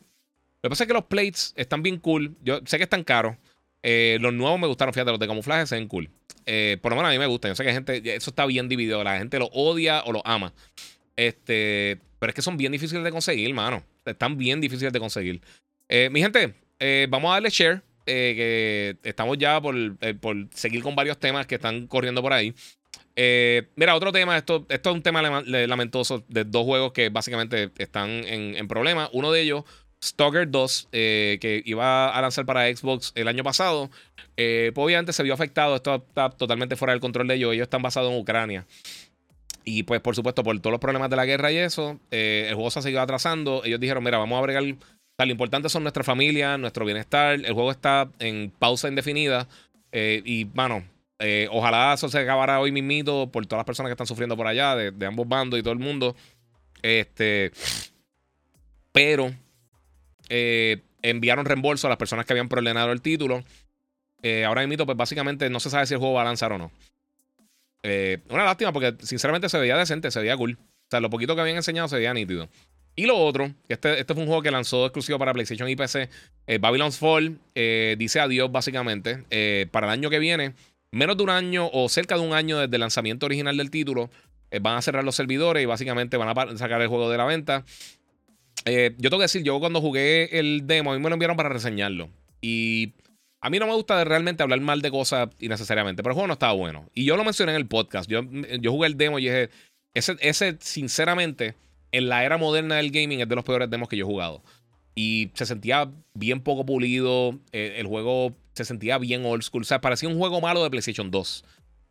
lo 0.62 0.68
que 0.68 0.70
pasa 0.70 0.84
es 0.84 0.88
que 0.88 0.94
los 0.94 1.04
plates 1.04 1.52
están 1.56 1.82
bien 1.82 1.98
cool. 1.98 2.36
Yo 2.42 2.60
sé 2.64 2.78
que 2.78 2.84
están 2.84 3.04
caros. 3.04 3.36
Eh, 3.82 4.16
los 4.20 4.32
nuevos 4.32 4.58
me 4.58 4.66
gustaron, 4.66 4.94
fíjate, 4.94 5.10
los 5.10 5.20
de 5.20 5.26
camuflaje 5.26 5.66
se 5.66 5.74
ven 5.74 5.88
cool. 5.88 6.08
Eh, 6.46 6.78
por 6.80 6.92
lo 6.92 6.96
menos 6.96 7.10
a 7.10 7.12
mí 7.12 7.18
me 7.18 7.26
gustan. 7.26 7.50
Yo 7.50 7.54
sé 7.54 7.64
que 7.64 7.72
gente, 7.72 8.14
eso 8.14 8.30
está 8.30 8.46
bien 8.46 8.68
dividido. 8.68 9.04
La 9.04 9.18
gente 9.18 9.38
lo 9.38 9.46
odia 9.46 10.02
o 10.04 10.12
lo 10.12 10.26
ama. 10.26 10.54
Este, 11.16 11.98
pero 12.18 12.30
es 12.30 12.34
que 12.34 12.42
son 12.42 12.56
bien 12.56 12.72
difíciles 12.72 13.04
de 13.04 13.10
conseguir, 13.10 13.52
mano. 13.52 13.84
Están 14.04 14.36
bien 14.36 14.60
difíciles 14.60 14.92
de 14.92 15.00
conseguir. 15.00 15.40
mi 16.10 16.20
gente, 16.20 16.54
vamos 17.08 17.30
a 17.30 17.34
darle 17.34 17.50
share. 17.50 17.82
que 18.04 18.96
estamos 19.02 19.38
ya 19.38 19.60
por, 19.60 19.74
por 20.18 20.36
seguir 20.52 20.82
con 20.82 20.94
varios 20.94 21.18
temas 21.18 21.46
que 21.46 21.54
están 21.54 21.86
corriendo 21.86 22.22
por 22.22 22.32
ahí. 22.32 22.54
Eh, 23.16 23.68
mira, 23.76 23.94
otro 23.94 24.10
tema, 24.12 24.36
esto, 24.36 24.66
esto 24.68 24.90
es 24.90 24.96
un 24.96 25.02
tema 25.02 25.22
lamentoso 25.22 26.24
de 26.28 26.44
dos 26.44 26.64
juegos 26.64 26.92
que 26.92 27.08
básicamente 27.10 27.70
están 27.78 28.10
en, 28.10 28.66
problemas. 28.68 29.08
Uno 29.12 29.30
de 29.30 29.42
ellos, 29.42 29.64
Stalker 30.02 30.50
2, 30.50 30.88
eh, 30.92 31.38
que 31.40 31.62
iba 31.64 32.08
a 32.08 32.20
lanzar 32.20 32.44
para 32.44 32.74
Xbox 32.74 33.12
el 33.14 33.28
año 33.28 33.44
pasado, 33.44 33.90
eh, 34.36 34.72
pues 34.74 34.84
obviamente 34.84 35.12
se 35.12 35.22
vio 35.22 35.34
afectado. 35.34 35.76
Esto 35.76 35.94
está 35.94 36.30
totalmente 36.30 36.76
fuera 36.76 36.92
del 36.92 37.00
control 37.00 37.28
de 37.28 37.36
ellos. 37.36 37.54
Ellos 37.54 37.64
están 37.64 37.82
basados 37.82 38.12
en 38.12 38.18
Ucrania. 38.18 38.66
Y 39.64 39.84
pues, 39.84 40.00
por 40.00 40.14
supuesto, 40.14 40.42
por 40.44 40.58
todos 40.60 40.72
los 40.72 40.80
problemas 40.80 41.10
de 41.10 41.16
la 41.16 41.24
guerra 41.24 41.50
y 41.50 41.56
eso, 41.56 41.98
el 42.10 42.54
juego 42.54 42.70
se 42.70 42.78
ha 42.80 42.82
seguido 42.82 43.00
atrasando. 43.00 43.62
Ellos 43.64 43.80
dijeron, 43.80 44.04
mira, 44.04 44.18
vamos 44.18 44.38
a 44.38 44.42
bregar. 44.42 44.62
lo 44.62 45.30
importante 45.30 45.68
son 45.68 45.82
nuestra 45.82 46.04
familia, 46.04 46.58
nuestro 46.58 46.84
bienestar. 46.84 47.34
El 47.34 47.52
juego 47.52 47.70
está 47.70 48.10
en 48.18 48.52
pausa 48.58 48.88
indefinida. 48.88 49.48
y, 49.92 50.44
bueno, 50.44 50.84
eh, 51.18 51.48
ojalá 51.50 51.94
eso 51.94 52.08
se 52.08 52.18
acabara 52.18 52.60
hoy 52.60 52.72
mismito 52.72 53.30
por 53.30 53.46
todas 53.46 53.60
las 53.60 53.66
personas 53.66 53.88
que 53.88 53.94
están 53.94 54.06
sufriendo 54.06 54.36
por 54.36 54.46
allá, 54.46 54.74
de, 54.74 55.06
ambos 55.06 55.28
bandos 55.28 55.58
y 55.58 55.62
todo 55.62 55.72
el 55.72 55.78
mundo. 55.78 56.16
Este. 56.82 57.52
Pero 58.92 59.32
eh, 60.28 60.82
enviaron 61.02 61.46
reembolso 61.46 61.86
a 61.86 61.90
las 61.90 61.98
personas 61.98 62.26
que 62.26 62.32
habían 62.32 62.48
problemado 62.48 62.92
el 62.92 63.00
título. 63.00 63.44
Eh, 64.22 64.44
ahora 64.44 64.66
mismo, 64.66 64.86
pues 64.86 64.96
básicamente 64.96 65.48
no 65.50 65.60
se 65.60 65.70
sabe 65.70 65.86
si 65.86 65.94
el 65.94 66.00
juego 66.00 66.14
va 66.14 66.22
a 66.22 66.26
lanzar 66.26 66.52
o 66.52 66.58
no. 66.58 66.70
Una 68.30 68.44
lástima 68.44 68.72
porque 68.72 68.94
sinceramente 69.04 69.48
se 69.48 69.58
veía 69.58 69.76
decente, 69.76 70.10
se 70.10 70.20
veía 70.20 70.36
cool. 70.36 70.58
O 70.60 70.90
sea, 70.90 71.00
lo 71.00 71.10
poquito 71.10 71.34
que 71.34 71.42
habían 71.42 71.56
enseñado 71.56 71.88
se 71.88 71.96
veía 71.96 72.14
nítido. 72.14 72.48
Y 72.96 73.06
lo 73.06 73.18
otro, 73.18 73.52
este, 73.68 73.98
este 73.98 74.14
fue 74.14 74.22
un 74.22 74.28
juego 74.28 74.42
que 74.42 74.50
lanzó 74.50 74.86
exclusivo 74.86 75.18
para 75.18 75.32
PlayStation 75.32 75.68
y 75.68 75.76
PC. 75.76 76.08
Babylon's 76.60 76.98
Fall 76.98 77.38
dice 77.54 78.20
adiós 78.20 78.50
básicamente. 78.52 79.24
para 79.70 79.86
el 79.86 79.92
año 79.92 80.10
que 80.10 80.18
viene 80.18 80.54
menos 80.94 81.16
de 81.16 81.24
un 81.24 81.30
año 81.30 81.68
o 81.72 81.88
cerca 81.88 82.16
de 82.16 82.20
un 82.22 82.32
año 82.32 82.58
desde 82.58 82.76
el 82.76 82.80
lanzamiento 82.80 83.26
original 83.26 83.56
del 83.56 83.70
título, 83.70 84.10
eh, 84.50 84.60
van 84.60 84.76
a 84.76 84.82
cerrar 84.82 85.04
los 85.04 85.16
servidores 85.16 85.62
y 85.62 85.66
básicamente 85.66 86.16
van 86.16 86.28
a 86.28 86.56
sacar 86.56 86.80
el 86.80 86.88
juego 86.88 87.10
de 87.10 87.18
la 87.18 87.24
venta. 87.24 87.64
Eh, 88.64 88.94
yo 88.98 89.10
tengo 89.10 89.18
que 89.18 89.24
decir, 89.24 89.42
yo 89.42 89.58
cuando 89.58 89.80
jugué 89.80 90.38
el 90.38 90.66
demo, 90.66 90.92
a 90.92 90.96
mí 90.96 91.02
me 91.02 91.08
lo 91.08 91.14
enviaron 91.14 91.36
para 91.36 91.48
reseñarlo. 91.48 92.08
Y 92.40 92.92
a 93.44 93.50
mí 93.50 93.58
no 93.58 93.66
me 93.66 93.74
gusta 93.74 94.02
realmente 94.04 94.42
hablar 94.42 94.58
mal 94.62 94.80
de 94.80 94.90
cosas 94.90 95.28
innecesariamente, 95.38 96.02
pero 96.02 96.12
el 96.12 96.14
juego 96.14 96.28
no 96.28 96.32
estaba 96.32 96.54
bueno. 96.54 96.88
Y 96.94 97.04
yo 97.04 97.14
lo 97.14 97.24
mencioné 97.24 97.52
en 97.52 97.56
el 97.56 97.66
podcast. 97.66 98.08
Yo, 98.08 98.22
jugué 98.22 98.86
el 98.86 98.96
demo 98.96 99.18
y 99.18 99.24
dije, 99.24 99.50
ese, 99.92 100.16
ese 100.20 100.56
sinceramente, 100.60 101.54
en 101.92 102.08
la 102.08 102.24
era 102.24 102.38
moderna 102.38 102.76
del 102.76 102.90
gaming 102.90 103.20
es 103.20 103.28
de 103.28 103.34
los 103.34 103.44
peores 103.44 103.68
demos 103.68 103.90
que 103.90 103.98
yo 103.98 104.06
he 104.06 104.08
jugado. 104.08 104.42
Y 104.94 105.30
se 105.34 105.44
sentía 105.44 105.92
bien 106.14 106.40
poco 106.40 106.64
pulido. 106.64 107.38
Eh, 107.52 107.74
el 107.76 107.86
juego 107.86 108.34
se 108.54 108.64
sentía 108.64 108.96
bien 108.96 109.26
old 109.26 109.42
school. 109.42 109.60
O 109.60 109.66
sea, 109.66 109.82
parecía 109.82 110.08
un 110.08 110.16
juego 110.16 110.40
malo 110.40 110.62
de 110.62 110.70
PlayStation 110.70 111.10
2. 111.10 111.44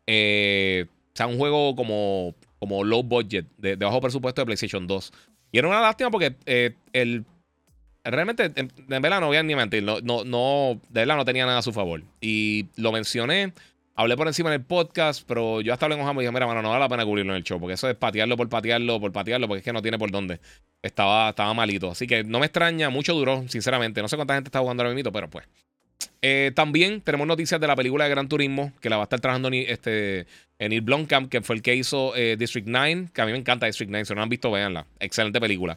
Eh, 0.08 0.86
o 0.88 1.16
sea, 1.16 1.28
un 1.28 1.38
juego 1.38 1.76
como, 1.76 2.34
como 2.58 2.82
low 2.82 3.04
budget, 3.04 3.46
de, 3.58 3.76
bajo 3.76 4.00
presupuesto 4.00 4.42
de 4.42 4.46
PlayStation 4.46 4.88
2. 4.88 5.12
Y 5.52 5.58
era 5.58 5.68
una 5.68 5.80
lástima 5.80 6.10
porque 6.10 6.34
eh, 6.46 6.74
el. 6.92 7.24
Realmente, 8.04 8.52
en, 8.54 8.70
verdad 8.86 9.20
no 9.20 9.28
voy 9.28 9.38
a 9.38 9.42
ni 9.42 9.54
mentir. 9.54 9.82
No, 9.82 10.00
no, 10.00 10.24
no, 10.24 10.80
de 10.90 11.00
verdad 11.00 11.16
no 11.16 11.24
tenía 11.24 11.46
nada 11.46 11.58
a 11.58 11.62
su 11.62 11.72
favor. 11.72 12.02
Y 12.20 12.66
lo 12.76 12.92
mencioné. 12.92 13.52
Hablé 13.96 14.16
por 14.16 14.26
encima 14.26 14.50
en 14.50 14.60
el 14.60 14.66
podcast, 14.66 15.22
pero 15.26 15.60
yo 15.60 15.72
hasta 15.72 15.86
hablé 15.86 15.96
con 15.96 16.04
Jambo 16.04 16.20
y 16.20 16.24
dije, 16.24 16.32
mira, 16.32 16.46
mano, 16.48 16.62
no 16.62 16.70
vale 16.70 16.80
la 16.80 16.88
pena 16.88 17.04
cubrirlo 17.04 17.32
en 17.32 17.36
el 17.36 17.44
show, 17.44 17.60
porque 17.60 17.74
eso 17.74 17.88
es 17.88 17.94
patearlo 17.94 18.36
por 18.36 18.48
patearlo, 18.48 19.00
por 19.00 19.12
patearlo, 19.12 19.46
porque 19.46 19.58
es 19.58 19.64
que 19.64 19.72
no 19.72 19.82
tiene 19.82 19.98
por 19.98 20.10
dónde. 20.10 20.40
Estaba, 20.82 21.30
estaba 21.30 21.54
malito. 21.54 21.92
Así 21.92 22.06
que 22.06 22.24
no 22.24 22.40
me 22.40 22.46
extraña, 22.46 22.90
mucho 22.90 23.14
duró, 23.14 23.44
sinceramente. 23.48 24.02
No 24.02 24.08
sé 24.08 24.16
cuánta 24.16 24.34
gente 24.34 24.48
está 24.48 24.58
jugando 24.58 24.82
ahora 24.82 24.94
mismo, 24.94 25.12
pero 25.12 25.30
pues. 25.30 25.46
Eh, 26.20 26.52
también 26.54 27.02
tenemos 27.02 27.26
noticias 27.26 27.60
de 27.60 27.66
la 27.66 27.76
película 27.76 28.04
de 28.04 28.10
Gran 28.10 28.28
Turismo, 28.28 28.72
que 28.80 28.90
la 28.90 28.96
va 28.96 29.02
a 29.02 29.04
estar 29.04 29.20
trabajando 29.20 29.50
este, 29.52 30.26
en 30.58 30.70
Neil 30.70 30.80
Blomkamp, 30.80 31.30
que 31.30 31.42
fue 31.42 31.56
el 31.56 31.62
que 31.62 31.74
hizo 31.74 32.16
eh, 32.16 32.36
District 32.36 32.66
9, 32.66 33.10
que 33.12 33.22
a 33.22 33.26
mí 33.26 33.32
me 33.32 33.38
encanta 33.38 33.66
District 33.66 33.90
9, 33.90 34.06
si 34.06 34.14
no 34.14 34.22
han 34.22 34.28
visto, 34.28 34.50
véanla. 34.50 34.86
Excelente 34.98 35.40
película. 35.40 35.76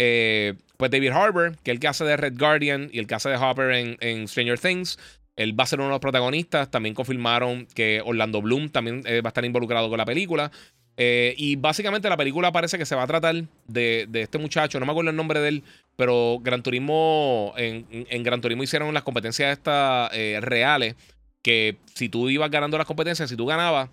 Eh, 0.00 0.54
pues 0.76 0.92
David 0.92 1.10
Harbour, 1.10 1.56
que 1.64 1.72
el 1.72 1.80
que 1.80 1.88
hace 1.88 2.04
de 2.04 2.16
Red 2.16 2.38
Guardian 2.38 2.88
y 2.92 3.00
el 3.00 3.08
que 3.08 3.16
hace 3.16 3.28
de 3.28 3.36
Hopper 3.36 3.72
en, 3.72 3.96
en, 4.00 4.28
Stranger 4.28 4.58
Things, 4.58 4.96
él 5.34 5.58
va 5.58 5.64
a 5.64 5.66
ser 5.66 5.80
uno 5.80 5.88
de 5.88 5.94
los 5.94 6.00
protagonistas. 6.00 6.70
También 6.70 6.94
confirmaron 6.94 7.66
que 7.74 8.00
Orlando 8.04 8.40
Bloom 8.40 8.70
también 8.70 9.02
va 9.02 9.26
a 9.26 9.28
estar 9.28 9.44
involucrado 9.44 9.88
con 9.88 9.98
la 9.98 10.04
película. 10.04 10.52
y 10.96 11.56
básicamente 11.56 12.08
la 12.08 12.16
película 12.16 12.52
parece 12.52 12.78
que 12.78 12.86
se 12.86 12.94
va 12.94 13.02
a 13.02 13.06
tratar 13.08 13.34
de, 13.66 14.06
de, 14.08 14.22
este 14.22 14.38
muchacho, 14.38 14.78
no 14.78 14.86
me 14.86 14.92
acuerdo 14.92 15.10
el 15.10 15.16
nombre 15.16 15.40
de 15.40 15.48
él, 15.48 15.64
pero 15.98 16.38
Gran 16.40 16.62
Turismo, 16.62 17.54
en, 17.56 18.22
Gran 18.22 18.40
Turismo 18.40 18.62
hicieron 18.62 18.94
las 18.94 19.02
competencias 19.02 19.50
estas 19.50 20.08
eh, 20.14 20.38
reales, 20.40 20.94
que 21.42 21.76
si 21.92 22.08
tú 22.08 22.30
ibas 22.30 22.52
ganando 22.52 22.78
las 22.78 22.86
competencias, 22.86 23.28
si 23.28 23.36
tú 23.36 23.46
ganabas, 23.46 23.90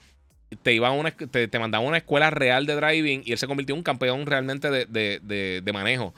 te, 0.62 0.74
iban 0.74 0.94
una, 0.94 1.12
te, 1.12 1.60
mandaban 1.60 1.86
a 1.86 1.90
una 1.90 1.98
escuela 1.98 2.30
real 2.30 2.66
de 2.66 2.76
driving 2.76 3.24
y 3.26 3.32
él 3.32 3.38
se 3.38 3.48
convirtió 3.48 3.74
en 3.74 3.80
un 3.80 3.84
campeón 3.84 4.26
realmente 4.26 4.70
de, 4.70 5.72
manejo. 5.74 6.14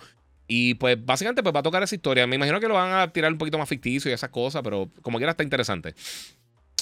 Y 0.47 0.75
pues 0.75 0.97
básicamente 1.03 1.43
pues 1.43 1.53
va 1.53 1.59
a 1.59 1.63
tocar 1.63 1.83
esa 1.83 1.95
historia. 1.95 2.25
Me 2.25 2.35
imagino 2.35 2.59
que 2.59 2.67
lo 2.67 2.75
van 2.75 2.93
a 2.93 3.11
tirar 3.11 3.31
un 3.31 3.37
poquito 3.37 3.57
más 3.57 3.67
ficticio 3.67 4.09
y 4.09 4.13
esas 4.13 4.29
cosas, 4.29 4.61
pero 4.63 4.89
como 5.01 5.17
quiera 5.17 5.31
está 5.31 5.43
interesante. 5.43 5.93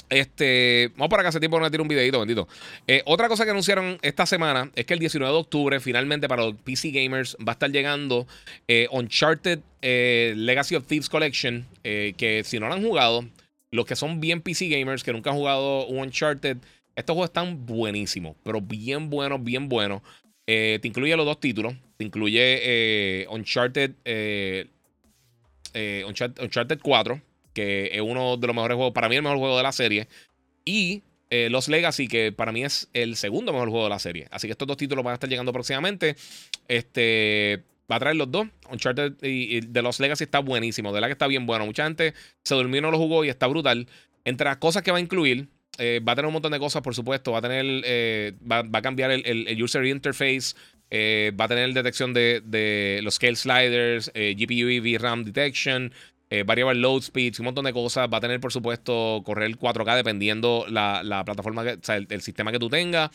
Este, 0.09 0.91
vamos 0.95 1.09
para 1.09 1.22
acá, 1.22 1.30
hace 1.30 1.39
tiempo 1.39 1.59
no 1.59 1.69
tirar 1.72 1.81
un 1.81 1.88
videito, 1.88 2.19
bendito. 2.19 2.47
Eh, 2.85 3.01
otra 3.05 3.27
cosa 3.27 3.43
que 3.43 3.51
anunciaron 3.51 3.97
esta 4.03 4.26
semana 4.27 4.69
es 4.76 4.85
que 4.85 4.93
el 4.93 4.99
19 4.99 5.34
de 5.34 5.39
octubre, 5.39 5.80
finalmente 5.80 6.27
para 6.27 6.43
los 6.43 6.55
PC 6.55 6.91
gamers, 6.91 7.35
va 7.38 7.51
a 7.51 7.53
estar 7.53 7.72
llegando 7.72 8.27
eh, 8.67 8.88
Uncharted 8.91 9.61
eh, 9.81 10.34
Legacy 10.35 10.76
of 10.76 10.85
Thieves 10.85 11.09
Collection. 11.09 11.65
que 11.84 12.43
si 12.45 12.59
no 12.59 12.67
lo 12.67 12.76
han 12.76 12.84
jugado, 12.84 13.26
los 13.72 13.85
que 13.85 13.95
son 13.95 14.19
bien 14.19 14.41
PC 14.41 14.67
gamers, 14.67 15.03
que 15.03 15.11
nunca 15.11 15.31
han 15.31 15.38
jugado 15.38 15.88
un 15.88 15.99
Uncharted, 15.99 16.57
estos 16.95 17.13
juegos 17.13 17.30
están 17.30 17.65
buenísimos, 17.65 18.35
pero 18.43 18.61
bien 18.61 19.09
buenos, 19.09 19.43
bien 19.43 19.69
buenos. 19.69 20.01
te 20.45 20.81
incluye 20.84 21.15
los 21.15 21.26
dos 21.26 21.39
títulos. 21.39 21.73
Te 21.97 22.03
incluye 22.05 23.27
Uncharted, 23.30 23.95
Uncharted, 26.05 26.43
Uncharted 26.43 26.80
4 26.81 27.22
que 27.55 27.89
es 27.93 28.01
uno 28.01 28.38
de 28.38 28.45
los 28.45 28.55
mejores 28.55 28.76
juegos, 28.76 28.93
para 28.93 29.09
mí 29.09 29.15
el 29.15 29.23
mejor 29.23 29.39
juego 29.39 29.57
de 29.57 29.63
la 29.63 29.72
serie. 29.72 30.07
Y 30.65 31.01
eh, 31.31 31.47
Los 31.49 31.69
Legacy, 31.69 32.07
que 32.07 32.31
para 32.31 32.51
mí 32.51 32.63
es 32.63 32.89
el 32.93 33.15
segundo 33.15 33.51
mejor 33.53 33.69
juego 33.69 33.85
de 33.85 33.89
la 33.89 33.99
serie. 33.99 34.27
Así 34.30 34.47
que 34.47 34.51
estos 34.51 34.67
dos 34.67 34.77
títulos 34.77 35.03
van 35.03 35.13
a 35.13 35.15
estar 35.15 35.30
llegando 35.30 35.53
próximamente. 35.53 36.17
Este 36.67 37.63
va 37.89 37.95
a 37.95 37.99
traer 37.99 38.17
los 38.17 38.30
dos. 38.30 38.47
Uncharted 38.69 39.13
y, 39.23 39.61
de 39.61 39.81
Los 39.81 39.99
Legacy 39.99 40.26
está 40.26 40.39
buenísimo. 40.39 40.89
De 40.89 40.95
verdad 40.95 41.07
que 41.07 41.13
está 41.13 41.27
bien 41.27 41.47
bueno. 41.47 41.65
Mucha 41.65 41.85
gente 41.85 42.13
se 42.43 42.55
durmió 42.55 42.80
y 42.80 42.81
no 42.81 42.91
lo 42.91 42.97
jugó 42.97 43.23
y 43.23 43.30
está 43.30 43.47
brutal. 43.47 43.88
Entre 44.26 44.45
las 44.45 44.57
cosas 44.57 44.84
que 44.84 44.91
va 44.91 44.97
a 44.97 45.01
incluir, 45.01 45.47
eh, 45.77 46.02
va 46.07 46.14
a 46.14 46.15
tener 46.15 46.27
un 46.27 46.34
montón 46.34 46.52
de 46.52 46.60
cosas, 46.60 46.81
por 46.81 46.95
supuesto. 46.95 47.31
Va 47.31 47.39
a 47.39 47.41
tener, 47.41 47.65
eh, 47.85 48.34
va, 48.49 48.64
a 48.72 48.81
cambiar 48.81 49.11
el, 49.11 49.61
user 49.61 49.85
interface. 49.85 50.56
va 50.91 51.45
a 51.45 51.47
tener 51.47 51.73
detección 51.73 52.14
de, 52.14 52.99
los 53.03 53.15
scale 53.15 53.35
sliders, 53.35 54.11
GPU 54.14 54.69
y 54.69 54.80
VRAM 54.80 55.23
detection, 55.23 55.91
eh, 56.31 56.43
variable 56.43 56.80
load 56.80 57.02
speeds, 57.02 57.39
un 57.39 57.45
montón 57.45 57.65
de 57.65 57.73
cosas. 57.73 58.10
Va 58.11 58.18
a 58.18 58.22
tener, 58.22 58.39
por 58.39 58.52
supuesto, 58.52 59.22
correr 59.26 59.57
4K 59.57 59.95
dependiendo 59.95 60.65
la, 60.69 61.23
plataforma, 61.26 61.61
o 61.64 61.84
sea, 61.84 61.97
el, 61.97 62.22
sistema 62.22 62.52
que 62.52 62.60
tú 62.60 62.69
tengas. 62.69 63.11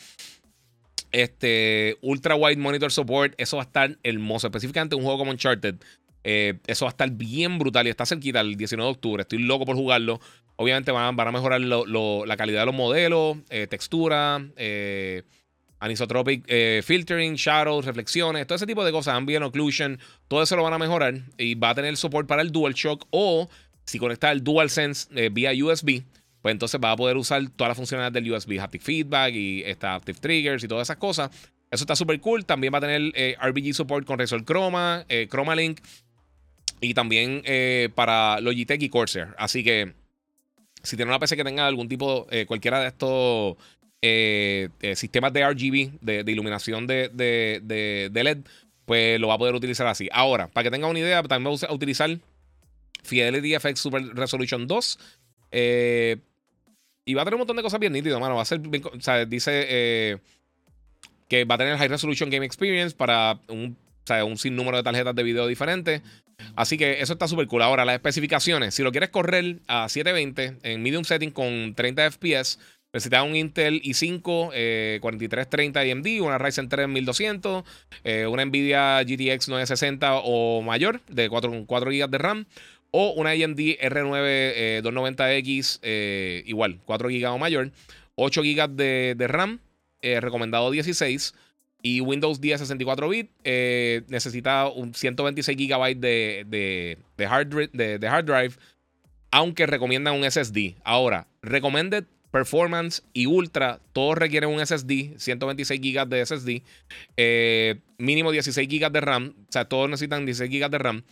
Este, 1.11 1.97
Ultra 2.01 2.35
Wide 2.35 2.57
Monitor 2.57 2.91
Support, 2.91 3.33
eso 3.37 3.57
va 3.57 3.63
a 3.63 3.65
estar 3.65 3.97
hermoso. 4.03 4.47
Específicamente 4.47 4.95
un 4.95 5.03
juego 5.03 5.19
como 5.19 5.31
Uncharted. 5.31 5.75
Eh, 6.23 6.59
eso 6.67 6.85
va 6.85 6.89
a 6.89 6.93
estar 6.93 7.09
bien 7.11 7.57
brutal 7.57 7.87
y 7.87 7.89
está 7.89 8.05
cerquita 8.05 8.39
el 8.39 8.55
19 8.55 8.87
de 8.87 8.91
octubre. 8.91 9.21
Estoy 9.21 9.39
loco 9.39 9.65
por 9.65 9.75
jugarlo. 9.75 10.21
Obviamente 10.61 10.91
van, 10.91 11.19
a 11.19 11.31
mejorar 11.31 11.59
la 11.59 12.37
calidad 12.37 12.59
de 12.59 12.65
los 12.67 12.75
modelos, 12.75 13.37
eh, 13.49 13.65
textura, 13.65 14.45
eh, 14.57 15.23
anisotropic 15.81 16.45
eh, 16.47 16.81
filtering, 16.85 17.33
shadows, 17.33 17.85
reflexiones, 17.85 18.45
todo 18.45 18.55
ese 18.55 18.67
tipo 18.67 18.85
de 18.85 18.91
cosas, 18.91 19.15
ambient 19.15 19.43
occlusion, 19.43 19.99
todo 20.27 20.43
eso 20.43 20.55
lo 20.55 20.61
van 20.61 20.73
a 20.73 20.77
mejorar 20.77 21.15
y 21.39 21.55
va 21.55 21.71
a 21.71 21.75
tener 21.75 21.97
soporte 21.97 22.27
para 22.27 22.43
el 22.43 22.51
DualShock 22.51 23.07
o 23.09 23.49
si 23.85 23.97
conecta 23.97 24.31
el 24.31 24.43
DualSense 24.43 25.09
eh, 25.15 25.29
vía 25.31 25.51
USB, 25.51 26.03
pues 26.43 26.51
entonces 26.51 26.79
va 26.81 26.91
a 26.91 26.95
poder 26.95 27.17
usar 27.17 27.41
todas 27.55 27.71
las 27.71 27.77
funcionalidades 27.77 28.13
del 28.13 28.31
USB, 28.31 28.61
haptic 28.61 28.83
feedback 28.83 29.33
y 29.33 29.63
esta 29.63 29.95
active 29.95 30.19
triggers 30.19 30.63
y 30.63 30.67
todas 30.67 30.85
esas 30.85 30.97
cosas. 30.97 31.31
Eso 31.71 31.83
está 31.83 31.95
súper 31.95 32.19
cool. 32.19 32.45
También 32.45 32.71
va 32.71 32.77
a 32.77 32.81
tener 32.81 33.11
eh, 33.15 33.35
RBG 33.41 33.73
support 33.73 34.05
con 34.05 34.19
Resol 34.19 34.45
Chroma, 34.45 35.05
Chroma 35.29 35.55
Link 35.55 35.79
y 36.79 36.93
también 36.93 37.41
para 37.95 38.39
Logitech 38.39 38.81
y 38.83 38.89
Corsair. 38.89 39.29
Así 39.37 39.63
que 39.63 39.93
si 40.83 40.95
tiene 40.95 41.09
una 41.09 41.19
PC 41.19 41.35
que 41.35 41.43
tenga 41.43 41.67
algún 41.67 41.87
tipo, 41.87 42.27
cualquiera 42.47 42.79
de 42.79 42.87
estos 42.87 43.57
sistemas 44.97 45.33
de 45.33 45.47
RGB, 45.47 45.99
de, 46.01 46.31
iluminación 46.31 46.87
de, 46.87 47.09
de, 47.13 48.23
LED, 48.23 48.39
pues 48.85 49.19
lo 49.19 49.27
va 49.27 49.35
a 49.35 49.37
poder 49.37 49.55
utilizar 49.55 49.87
así. 49.87 50.09
Ahora, 50.11 50.47
para 50.47 50.63
que 50.63 50.71
tengan 50.71 50.89
una 50.89 50.99
idea, 50.99 51.21
también 51.23 51.55
va 51.55 51.67
a 51.67 51.73
utilizar 51.73 52.09
Fidelity 53.03 53.55
FX 53.59 53.79
Super 53.79 54.03
Resolution 54.15 54.67
2. 54.67 54.99
y 57.05 57.13
va 57.13 57.21
a 57.21 57.25
tener 57.25 57.35
un 57.35 57.39
montón 57.39 57.57
de 57.57 57.63
cosas 57.63 57.79
bien 57.79 57.93
nítidas, 57.93 58.19
mano. 58.19 58.35
Va 58.35 58.41
a 58.41 58.45
ser 58.45 58.61
o 58.61 59.01
sea, 59.01 59.25
dice 59.25 60.19
que 61.31 61.45
va 61.45 61.55
a 61.55 61.57
tener 61.57 61.77
High 61.77 61.87
Resolution 61.87 62.29
Game 62.29 62.45
Experience 62.45 62.93
para 62.93 63.39
un, 63.47 63.77
un 64.25 64.37
sinnúmero 64.37 64.75
de 64.75 64.83
tarjetas 64.83 65.15
de 65.15 65.23
video 65.23 65.47
diferentes. 65.47 66.01
Así 66.55 66.77
que 66.77 67.01
eso 67.01 67.13
está 67.13 67.27
súper 67.27 67.47
cool. 67.47 67.61
Ahora, 67.61 67.85
las 67.85 67.95
especificaciones. 67.95 68.75
Si 68.75 68.83
lo 68.83 68.91
quieres 68.91 69.09
correr 69.09 69.59
a 69.67 69.89
720 69.89 70.57
en 70.63 70.83
medium 70.83 71.03
setting 71.03 71.31
con 71.31 71.73
30 71.75 72.11
FPS, 72.11 72.59
necesitas 72.93 73.23
un 73.23 73.35
Intel 73.35 73.81
i5 73.81 74.99
4330 74.99 75.79
AMD, 75.79 76.21
una 76.21 76.37
Ryzen 76.37 76.69
3 76.69 76.87
1200, 76.87 77.63
eh, 78.03 78.27
una 78.27 78.43
Nvidia 78.45 79.01
GTX 79.03 79.49
960 79.49 80.15
o 80.23 80.61
mayor 80.61 81.01
de 81.07 81.29
4, 81.29 81.65
4 81.65 81.91
GB 81.91 82.09
de 82.09 82.17
RAM. 82.17 82.45
O 82.93 83.13
una 83.13 83.29
AMD 83.29 83.57
R9 83.79 84.81
290X, 84.83 85.79
igual, 86.45 86.81
4 86.83 87.07
GB 87.07 87.25
o 87.31 87.37
mayor, 87.37 87.71
8 88.15 88.41
GB 88.41 88.69
de, 88.75 89.15
de 89.17 89.27
RAM, 89.27 89.59
eh, 90.01 90.19
recomendado 90.19 90.71
16. 90.71 91.33
Y 91.81 92.01
Windows 92.01 92.39
10 92.39 92.59
64 92.59 93.09
bit 93.09 93.31
eh, 93.43 94.03
necesita 94.07 94.67
un 94.67 94.93
126 94.93 95.57
GB 95.57 95.95
de, 95.97 96.45
de, 96.47 97.25
hard, 97.25 97.71
de, 97.71 98.07
hard 98.07 98.25
drive, 98.25 98.55
aunque 99.31 99.65
recomiendan 99.65 100.15
un 100.15 100.29
SSD. 100.29 100.75
Ahora, 100.83 101.27
Recommended 101.41 102.05
Performance 102.29 103.03
y 103.13 103.25
Ultra, 103.25 103.79
todos 103.93 104.17
requieren 104.17 104.49
un 104.49 104.65
SSD, 104.65 105.17
126 105.17 105.81
GB 105.81 106.07
de 106.07 106.25
SSD, 106.25 106.63
eh, 107.17 107.79
mínimo 107.97 108.31
16 108.31 108.67
GB 108.67 108.91
de 108.91 109.01
RAM, 109.01 109.35
o 109.37 109.51
sea, 109.51 109.65
todos 109.65 109.89
necesitan 109.89 110.25
16 110.25 110.49
GB 110.49 110.69
de 110.69 110.77
RAM. 110.77 111.03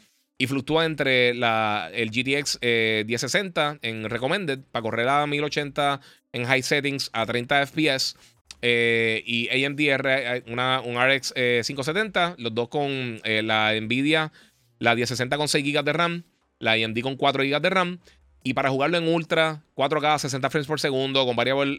Y 0.41 0.47
fluctúa 0.47 0.85
entre 0.85 1.33
la, 1.33 1.89
el 1.93 2.11
GTX 2.11 2.59
1060 2.61 3.79
en 3.81 4.09
Recommended 4.09 4.59
para 4.71 4.83
correr 4.83 5.09
a 5.09 5.27
1080 5.27 5.99
en 6.31 6.45
high 6.45 6.63
settings 6.63 7.09
a 7.11 7.25
30 7.25 7.65
FPS 7.65 8.15
eh, 8.61 9.23
y 9.25 9.65
AMD 9.65 9.79
R, 9.79 10.43
una, 10.47 10.81
un 10.81 10.95
RX 10.95 11.33
570, 11.33 12.27
eh, 12.27 12.35
los 12.37 12.53
dos 12.53 12.67
con 12.67 13.21
eh, 13.23 13.41
la 13.41 13.73
Nvidia, 13.79 14.31
la 14.79 14.95
1060 14.95 15.37
con 15.37 15.47
6 15.47 15.63
GB 15.63 15.83
de 15.83 15.93
RAM, 15.93 16.23
la 16.59 16.73
AMD 16.73 16.99
con 17.01 17.15
4 17.15 17.43
GB 17.43 17.61
de 17.61 17.69
RAM. 17.69 17.99
Y 18.41 18.53
para 18.53 18.69
jugarlo 18.69 18.97
en 18.97 19.07
Ultra, 19.07 19.63
4K, 19.75 20.19
60 20.19 20.49
frames 20.49 20.67
por 20.67 20.79
segundo, 20.79 21.25
con 21.25 21.35
variable 21.35 21.77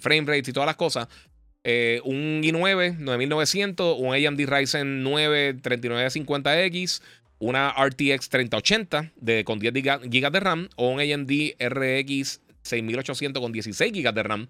frame 0.00 0.24
rate 0.26 0.50
y 0.50 0.52
todas 0.52 0.68
las 0.68 0.76
cosas, 0.76 1.08
un 2.04 2.42
i9 2.42 2.96
9900, 2.98 3.96
un 3.98 4.14
AMD 4.14 4.40
Ryzen 4.46 5.02
9 5.02 5.56
3950X, 5.56 7.02
una 7.40 7.74
RTX 7.76 8.28
3080 8.28 9.12
de, 9.16 9.44
con 9.44 9.58
10 9.58 9.74
GB 9.74 10.30
de 10.30 10.40
RAM, 10.40 10.68
o 10.76 10.90
un 10.90 11.00
AMD 11.00 11.32
RX 11.58 12.40
6800 12.68 13.42
con 13.42 13.52
16 13.52 13.92
GB 13.92 14.12
de 14.12 14.22
RAM. 14.22 14.48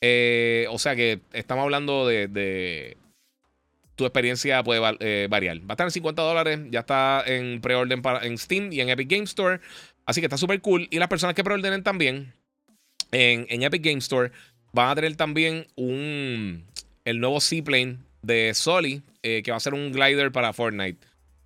Eh, 0.00 0.66
o 0.70 0.78
sea 0.78 0.96
que 0.96 1.20
estamos 1.32 1.62
hablando 1.62 2.06
de, 2.06 2.96
tu 3.94 4.04
experiencia 4.04 4.62
puede 4.62 4.80
eh, 5.00 5.28
variar. 5.30 5.58
Va 5.60 5.70
a 5.70 5.72
estar 5.74 5.86
en 5.86 5.92
50 5.92 6.22
dólares, 6.22 6.60
ya 6.70 6.80
está 6.80 7.22
en 7.26 7.60
preorden 7.60 8.02
en 8.22 8.38
Steam 8.38 8.72
y 8.72 8.80
en 8.80 8.88
Epic 8.88 9.08
Game 9.08 9.24
Store. 9.24 9.60
Así 10.04 10.20
que 10.20 10.26
está 10.26 10.36
súper 10.36 10.60
cool. 10.60 10.88
Y 10.90 10.98
las 10.98 11.08
personas 11.08 11.34
que 11.34 11.44
preordenen 11.44 11.82
también 11.82 12.32
en, 13.12 13.62
Epic 13.62 13.82
Game 13.84 13.98
Store 13.98 14.32
van 14.72 14.90
a 14.90 14.94
tener 14.94 15.16
también 15.16 15.66
un 15.76 16.64
el 17.04 17.20
nuevo 17.20 17.40
Seaplane 17.40 17.98
de 18.22 18.54
Soli, 18.54 19.02
eh, 19.22 19.42
que 19.42 19.50
va 19.50 19.56
a 19.56 19.60
ser 19.60 19.74
un 19.74 19.92
glider 19.92 20.32
para 20.32 20.52
Fortnite. 20.52 20.98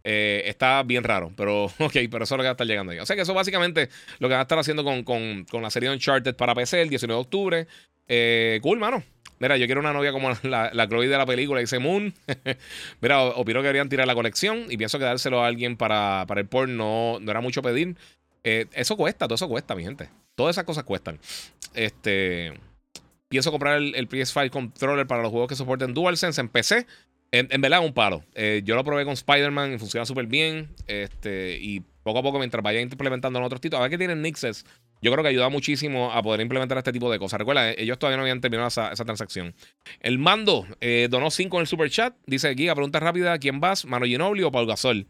Está 0.06 0.82
bien 0.82 1.04
raro, 1.04 1.32
pero 1.36 1.64
ok, 1.78 1.96
pero 2.10 2.24
eso 2.24 2.34
es 2.34 2.38
lo 2.38 2.38
que 2.38 2.44
va 2.44 2.50
a 2.50 2.52
estar 2.52 2.66
llegando 2.66 2.92
ahí. 2.92 2.98
O 2.98 3.06
sea 3.06 3.16
que 3.16 3.22
eso 3.22 3.34
básicamente 3.34 3.88
lo 4.18 4.28
que 4.28 4.32
van 4.32 4.40
a 4.40 4.42
estar 4.42 4.58
haciendo 4.58 4.84
con, 4.84 5.02
con, 5.02 5.44
con 5.44 5.62
la 5.62 5.70
serie 5.70 5.90
Uncharted 5.90 6.34
para 6.36 6.54
PC 6.54 6.82
el 6.82 6.88
19 6.88 7.16
de 7.16 7.20
octubre. 7.20 7.66
Eh, 8.08 8.60
cool, 8.62 8.78
mano. 8.78 9.02
Mira, 9.38 9.56
yo 9.56 9.66
quiero 9.66 9.80
una 9.80 9.92
novia 9.92 10.12
como 10.12 10.30
la, 10.42 10.70
la 10.72 10.88
Chloe 10.88 11.08
de 11.08 11.18
la 11.18 11.26
película, 11.26 11.60
dice 11.60 11.78
Moon. 11.78 12.14
Mira, 13.00 13.22
opino 13.22 13.60
que 13.60 13.64
deberían 13.64 13.88
tirar 13.88 14.06
la 14.06 14.14
colección 14.14 14.66
y 14.70 14.76
pienso 14.76 14.98
que 14.98 15.04
dárselo 15.04 15.42
a 15.42 15.46
alguien 15.46 15.76
para, 15.76 16.24
para 16.26 16.40
el 16.40 16.46
porn 16.46 16.76
no, 16.76 17.18
no 17.20 17.30
era 17.30 17.40
mucho 17.40 17.62
pedir. 17.62 17.96
Eh, 18.44 18.66
eso 18.72 18.96
cuesta, 18.96 19.26
todo 19.26 19.34
eso 19.34 19.48
cuesta, 19.48 19.74
mi 19.74 19.82
gente. 19.82 20.08
Todas 20.34 20.54
esas 20.54 20.64
cosas 20.64 20.84
cuestan. 20.84 21.18
Este. 21.74 22.52
Pienso 23.28 23.50
comprar 23.50 23.78
el, 23.78 24.08
PS5 24.08 24.50
controller 24.50 25.06
para 25.08 25.20
los 25.20 25.32
juegos 25.32 25.48
que 25.48 25.56
soporten 25.56 25.94
DualSense 25.94 26.40
en 26.40 26.48
PC. 26.48 26.86
En, 27.32 27.60
verdad, 27.60 27.84
un 27.84 27.92
palo. 27.92 28.24
Eh, 28.34 28.62
yo 28.64 28.76
lo 28.76 28.84
probé 28.84 29.04
con 29.04 29.12
Spider-Man 29.12 29.74
y 29.74 29.78
funciona 29.78 30.06
súper 30.06 30.26
bien. 30.26 30.68
Este, 30.86 31.58
y 31.60 31.80
poco 32.02 32.20
a 32.20 32.22
poco, 32.22 32.38
mientras 32.38 32.62
vaya 32.62 32.80
implementando 32.80 33.38
en 33.38 33.44
otros 33.44 33.60
títulos, 33.60 33.80
a 33.80 33.82
ver 33.82 33.90
que 33.90 33.98
tienen 33.98 34.22
Nixes 34.22 34.64
yo 35.02 35.12
creo 35.12 35.22
que 35.22 35.28
ayuda 35.28 35.48
muchísimo 35.48 36.12
a 36.12 36.22
poder 36.22 36.40
implementar 36.40 36.78
este 36.78 36.92
tipo 36.92 37.10
de 37.10 37.18
cosas. 37.18 37.38
Recuerda, 37.38 37.70
ellos 37.72 37.98
todavía 37.98 38.16
no 38.16 38.22
habían 38.22 38.40
terminado 38.40 38.68
esa, 38.68 38.92
transacción. 38.92 39.54
El 40.00 40.18
mando 40.18 40.66
eh, 40.80 41.08
donó 41.10 41.30
5 41.30 41.56
en 41.56 41.60
el 41.60 41.66
super 41.66 41.90
chat. 41.90 42.14
Dice 42.26 42.54
Giga, 42.54 42.74
pregunta 42.74 42.98
rápida: 43.00 43.38
¿quién 43.38 43.60
vas? 43.60 43.84
¿Mano 43.84 44.06
Ginobili 44.06 44.42
o 44.42 44.50
Paul 44.50 44.66
Gasol? 44.66 45.06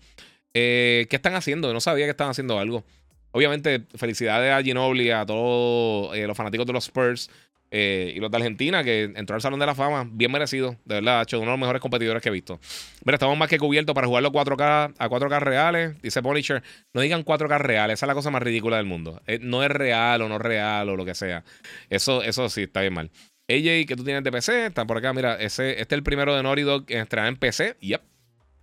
Eh, 0.54 1.06
¿Qué 1.08 1.16
están 1.16 1.34
haciendo? 1.34 1.72
No 1.72 1.80
sabía 1.80 2.06
que 2.06 2.10
estaban 2.10 2.32
haciendo 2.32 2.58
algo. 2.58 2.84
Obviamente, 3.30 3.84
felicidades 3.94 4.52
a 4.52 4.62
Ginobili, 4.62 5.10
a 5.10 5.24
todos 5.24 6.16
eh, 6.16 6.26
los 6.26 6.36
fanáticos 6.36 6.66
de 6.66 6.72
los 6.72 6.84
Spurs. 6.84 7.30
Eh, 7.70 8.12
y 8.14 8.20
los 8.20 8.30
de 8.30 8.36
Argentina, 8.36 8.84
que 8.84 9.12
entró 9.16 9.34
al 9.34 9.42
Salón 9.42 9.58
de 9.58 9.66
la 9.66 9.74
Fama, 9.74 10.08
bien 10.10 10.30
merecido, 10.30 10.76
de 10.84 10.96
verdad, 10.96 11.22
hecho 11.22 11.38
uno 11.38 11.46
de 11.46 11.52
los 11.52 11.60
mejores 11.60 11.82
competidores 11.82 12.22
que 12.22 12.28
he 12.28 12.32
visto. 12.32 12.60
Mira, 13.04 13.16
estamos 13.16 13.36
más 13.36 13.48
que 13.48 13.58
cubiertos 13.58 13.94
para 13.94 14.06
jugarlo 14.06 14.32
4K, 14.32 14.94
a 14.96 15.08
4K 15.08 15.40
reales, 15.40 16.00
dice 16.02 16.22
Punisher. 16.22 16.62
No 16.92 17.00
digan 17.00 17.24
4K 17.24 17.58
reales, 17.58 17.94
esa 17.94 18.06
es 18.06 18.08
la 18.08 18.14
cosa 18.14 18.30
más 18.30 18.42
ridícula 18.42 18.76
del 18.76 18.86
mundo. 18.86 19.20
Eh, 19.26 19.38
no 19.40 19.62
es 19.62 19.70
real 19.70 20.22
o 20.22 20.28
no 20.28 20.38
real 20.38 20.88
o 20.88 20.96
lo 20.96 21.04
que 21.04 21.14
sea. 21.14 21.44
Eso, 21.90 22.22
eso 22.22 22.48
sí, 22.48 22.62
está 22.62 22.80
bien 22.80 22.94
mal. 22.94 23.10
AJ, 23.48 23.86
que 23.86 23.94
tú 23.96 24.04
tienes 24.04 24.24
de 24.24 24.32
PC, 24.32 24.66
está 24.66 24.84
por 24.86 24.98
acá. 24.98 25.12
Mira, 25.12 25.34
ese, 25.34 25.72
este 25.80 25.94
es 25.94 25.98
el 25.98 26.02
primero 26.02 26.34
de 26.34 26.42
Naughty 26.42 26.62
Dog 26.62 26.84
en 26.88 27.06
en 27.10 27.36
PC. 27.36 27.76
Yep. 27.80 28.02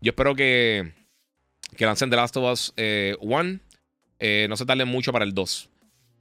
Yo 0.01 0.09
espero 0.09 0.35
que, 0.35 0.91
que 1.77 1.85
lancen 1.85 2.09
The 2.09 2.15
Last 2.17 2.35
of 2.35 2.51
Us 2.51 2.73
1. 2.75 3.59
Eh, 4.25 4.47
no 4.47 4.55
se 4.55 4.65
tarden 4.65 4.87
mucho 4.87 5.11
para 5.11 5.25
el 5.25 5.33
2. 5.33 5.69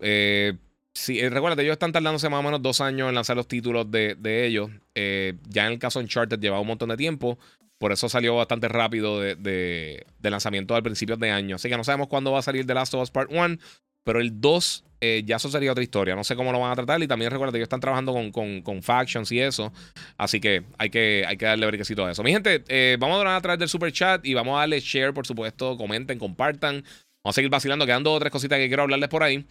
Eh, 0.01 0.55
Sí, 0.95 1.21
eh, 1.21 1.31
recuérdate, 1.31 1.63
ellos 1.63 1.73
están 1.73 1.93
tardándose 1.93 2.29
más 2.29 2.41
o 2.41 2.43
menos 2.43 2.61
dos 2.61 2.81
años 2.81 3.09
en 3.09 3.15
lanzar 3.15 3.37
los 3.37 3.49
títulos 3.49 3.91
de, 3.91 4.47
ellos. 4.47 4.71
Eh, 4.95 5.35
ya 5.49 5.67
en 5.67 5.73
el 5.73 5.79
caso 5.79 6.01
Uncharted 6.01 6.39
llevaba 6.39 6.61
un 6.61 6.67
montón 6.67 6.91
de 6.91 6.97
tiempo. 6.97 7.39
Por 7.79 7.93
eso 7.93 8.09
salió 8.09 8.37
bastante 8.37 8.69
rápido 8.69 9.21
de, 9.21 9.35
de, 9.35 10.31
lanzamiento 10.31 10.75
al 10.75 10.83
principio 10.83 11.17
de 11.17 11.31
año. 11.31 11.57
Así 11.57 11.69
que 11.69 11.77
no 11.77 11.83
sabemos 11.83 12.09
cuándo 12.09 12.31
va 12.31 12.39
a 12.39 12.43
salir 12.43 12.67
The 12.67 12.75
Last 12.75 12.95
of 12.95 13.03
Us 13.03 13.11
Part 13.11 13.31
1. 13.33 13.59
Pero 14.05 14.21
el 14.21 14.41
2 14.41 14.85
eh, 15.01 15.23
ya 15.25 15.37
eso 15.37 15.49
sería 15.49 15.73
otra 15.73 15.83
historia. 15.83 16.15
No 16.15 16.25
sé 16.25 16.37
cómo 16.37 16.53
lo 16.53 16.61
van 16.61 16.73
a 16.73 16.77
tratar. 16.77 17.03
Y 17.03 17.09
también 17.09 17.31
recuerda 17.31 17.53
que 17.53 17.59
ellos 17.59 17.67
están 17.67 17.81
trabajando 17.81 18.13
con, 18.13 18.63
con, 18.63 18.83
factions 18.83 19.33
y 19.33 19.41
eso. 19.41 19.73
Así 20.19 20.41
que 20.41 20.63
hay 20.79 20.91
que, 20.91 21.25
hay 21.27 21.37
que 21.37 21.47
darle 21.47 21.67
brequecito 21.67 22.05
a 22.05 22.13
eso. 22.13 22.23
Mi 22.23 22.33
gente, 22.33 22.63
vamos 22.99 23.17
a 23.17 23.19
donar 23.19 23.37
a 23.37 23.41
través 23.41 23.59
del 23.59 23.69
super 23.69 23.91
chat 23.93 24.25
y 24.25 24.35
vamos 24.35 24.57
a 24.57 24.61
darle 24.61 24.79
share, 24.79 25.15
por 25.15 25.27
supuesto. 25.27 25.77
Comenten, 25.77 26.19
compartan. 26.19 26.85
Vamos 27.25 27.35
a 27.35 27.37
seguir 27.37 27.51
vacilando, 27.51 27.87
quedando 27.87 28.19
tres 28.19 28.33
cositas 28.33 28.59
que 28.59 28.67
quiero 28.67 28.83
hablarles 28.83 29.09
por 29.09 29.23
ahí. 29.23 29.45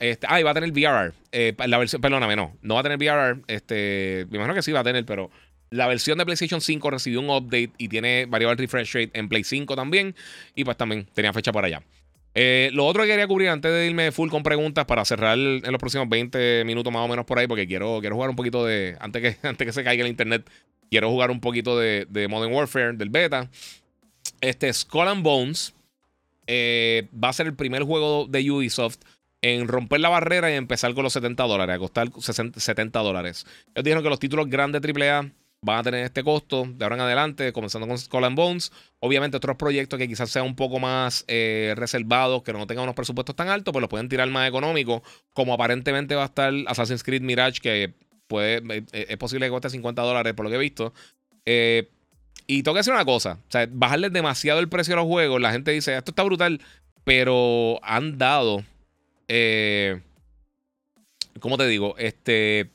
Este, 0.00 0.26
ah, 0.28 0.40
y 0.40 0.42
va 0.42 0.50
a 0.50 0.54
tener 0.54 0.72
VRR. 0.72 1.14
Eh, 1.30 1.54
la 1.66 1.78
versión, 1.78 2.02
perdóname, 2.02 2.34
no. 2.34 2.56
No 2.62 2.74
va 2.74 2.80
a 2.80 2.82
tener 2.82 2.98
VRR. 2.98 3.42
Este, 3.46 4.26
me 4.28 4.38
imagino 4.38 4.54
que 4.54 4.62
sí 4.62 4.72
va 4.72 4.80
a 4.80 4.84
tener, 4.84 5.04
pero 5.06 5.30
la 5.70 5.86
versión 5.86 6.18
de 6.18 6.24
PlayStation 6.24 6.60
5 6.60 6.90
recibió 6.90 7.20
un 7.20 7.30
update 7.30 7.70
y 7.78 7.88
tiene 7.88 8.26
variable 8.26 8.56
refresh 8.56 8.92
rate 8.94 9.10
en 9.14 9.28
Play 9.28 9.44
5 9.44 9.76
también. 9.76 10.16
Y 10.56 10.64
pues 10.64 10.76
también 10.76 11.06
tenía 11.14 11.32
fecha 11.32 11.52
por 11.52 11.64
allá. 11.64 11.82
Eh, 12.34 12.70
lo 12.72 12.86
otro 12.86 13.02
que 13.02 13.08
quería 13.10 13.28
cubrir 13.28 13.50
antes 13.50 13.70
de 13.70 13.86
irme 13.86 14.10
full 14.10 14.28
con 14.28 14.42
preguntas 14.42 14.84
para 14.86 15.04
cerrar 15.04 15.38
en 15.38 15.62
los 15.62 15.78
próximos 15.78 16.08
20 16.08 16.64
minutos 16.64 16.92
más 16.92 17.04
o 17.04 17.08
menos 17.08 17.24
por 17.24 17.38
ahí, 17.38 17.46
porque 17.46 17.68
quiero, 17.68 18.00
quiero 18.00 18.16
jugar 18.16 18.30
un 18.30 18.36
poquito 18.36 18.66
de. 18.66 18.96
Antes 18.98 19.22
que, 19.22 19.46
antes 19.46 19.64
que 19.64 19.72
se 19.72 19.84
caiga 19.84 20.02
el 20.02 20.10
internet, 20.10 20.50
quiero 20.90 21.08
jugar 21.08 21.30
un 21.30 21.40
poquito 21.40 21.78
de, 21.78 22.04
de 22.10 22.26
Modern 22.26 22.52
Warfare, 22.52 22.94
del 22.94 23.10
beta. 23.10 23.48
Este 24.40 24.72
Skull 24.72 25.06
and 25.06 25.22
Bones 25.22 25.72
eh, 26.46 27.08
va 27.12 27.28
a 27.28 27.32
ser 27.32 27.46
el 27.46 27.54
primer 27.54 27.82
juego 27.82 28.26
de 28.28 28.50
Ubisoft 28.50 28.98
en 29.42 29.66
romper 29.66 30.00
la 30.00 30.08
barrera 30.08 30.50
y 30.50 30.54
empezar 30.54 30.94
con 30.94 31.02
los 31.02 31.12
70 31.12 31.42
dólares, 31.44 31.76
a 31.76 31.78
costar 31.78 32.08
70 32.20 32.98
dólares. 33.00 33.44
Ellos 33.74 33.84
dijeron 33.84 34.02
que 34.02 34.08
los 34.08 34.20
títulos 34.20 34.48
grandes 34.48 34.82
AAA 34.82 35.32
van 35.64 35.78
a 35.78 35.82
tener 35.82 36.04
este 36.04 36.24
costo 36.24 36.66
de 36.66 36.84
ahora 36.84 36.96
en 36.96 37.02
adelante, 37.02 37.52
comenzando 37.52 37.86
con 37.86 37.96
Skull 37.96 38.24
and 38.24 38.36
Bones. 38.36 38.72
Obviamente, 38.98 39.36
otros 39.36 39.56
proyectos 39.56 39.98
que 39.98 40.08
quizás 40.08 40.30
sean 40.30 40.44
un 40.44 40.56
poco 40.56 40.80
más 40.80 41.24
eh, 41.28 41.74
reservados, 41.76 42.42
que 42.42 42.52
no 42.52 42.66
tengan 42.66 42.84
unos 42.84 42.96
presupuestos 42.96 43.36
tan 43.36 43.48
altos, 43.48 43.72
pues 43.72 43.80
los 43.80 43.88
pueden 43.88 44.08
tirar 44.08 44.28
más 44.28 44.48
económicos, 44.48 45.02
como 45.32 45.54
aparentemente 45.54 46.14
va 46.14 46.22
a 46.22 46.26
estar 46.26 46.52
Assassin's 46.66 47.04
Creed 47.04 47.22
Mirage, 47.22 47.60
que 47.60 47.94
puede, 48.26 48.62
eh, 48.92 49.06
es 49.08 49.16
posible 49.16 49.46
que 49.46 49.50
cueste 49.50 49.70
50 49.70 50.02
dólares 50.02 50.34
por 50.34 50.44
lo 50.44 50.50
que 50.50 50.56
he 50.56 50.60
visto. 50.60 50.92
Eh, 51.44 51.90
y 52.46 52.62
tengo 52.62 52.74
que 52.74 52.80
decir 52.80 52.92
una 52.92 53.04
cosa, 53.04 53.38
o 53.46 53.50
sea, 53.50 53.68
bajarle 53.70 54.10
demasiado 54.10 54.60
el 54.60 54.68
precio 54.68 54.94
a 54.94 54.96
los 54.96 55.06
juegos, 55.06 55.40
la 55.40 55.52
gente 55.52 55.70
dice, 55.70 55.96
esto 55.96 56.10
está 56.10 56.22
brutal, 56.22 56.60
pero 57.04 57.78
han 57.82 58.18
dado, 58.18 58.64
eh, 59.28 60.00
¿cómo 61.40 61.58
te 61.58 61.66
digo? 61.66 61.94
Este, 61.98 62.70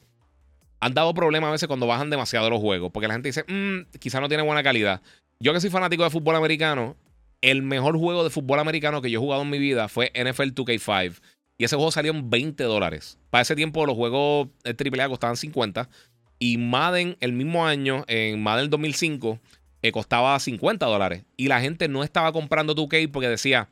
han 0.79 0.93
dado 0.93 1.13
problemas 1.13 1.49
a 1.49 1.51
veces 1.51 1.67
cuando 1.67 1.87
bajan 1.87 2.09
demasiado 2.09 2.49
los 2.49 2.59
juegos, 2.59 2.91
porque 2.91 3.07
la 3.07 3.13
gente 3.13 3.29
dice, 3.29 3.45
mmm, 3.47 3.89
quizá 3.99 4.19
no 4.19 4.27
tiene 4.27 4.43
buena 4.43 4.63
calidad. 4.63 5.01
Yo 5.39 5.53
que 5.53 5.61
soy 5.61 5.69
fanático 5.69 6.03
de 6.03 6.09
fútbol 6.09 6.35
americano, 6.35 6.95
el 7.41 7.61
mejor 7.61 7.97
juego 7.97 8.23
de 8.23 8.29
fútbol 8.29 8.59
americano 8.59 9.01
que 9.01 9.11
yo 9.11 9.19
he 9.19 9.21
jugado 9.21 9.43
en 9.43 9.49
mi 9.49 9.59
vida 9.59 9.87
fue 9.87 10.11
NFL 10.15 10.53
2K5. 10.53 11.21
Y 11.59 11.63
ese 11.63 11.75
juego 11.75 11.91
salió 11.91 12.11
en 12.11 12.29
20 12.29 12.63
dólares. 12.63 13.17
Para 13.29 13.41
ese 13.41 13.55
tiempo 13.55 13.85
los 13.85 13.95
juegos 13.95 14.49
AAA 14.63 15.09
costaban 15.09 15.37
50. 15.37 15.89
Y 16.39 16.57
Madden 16.57 17.17
el 17.19 17.33
mismo 17.33 17.65
año, 17.65 18.03
en 18.07 18.41
Madden 18.41 18.69
2005, 18.69 19.39
eh, 19.87 19.91
costaba 19.91 20.39
50 20.39 20.85
dólares. 20.85 21.23
Y 21.35 21.47
la 21.47 21.61
gente 21.61 21.87
no 21.87 22.03
estaba 22.03 22.31
comprando 22.31 22.75
2K 22.75 23.11
porque 23.11 23.29
decía, 23.29 23.69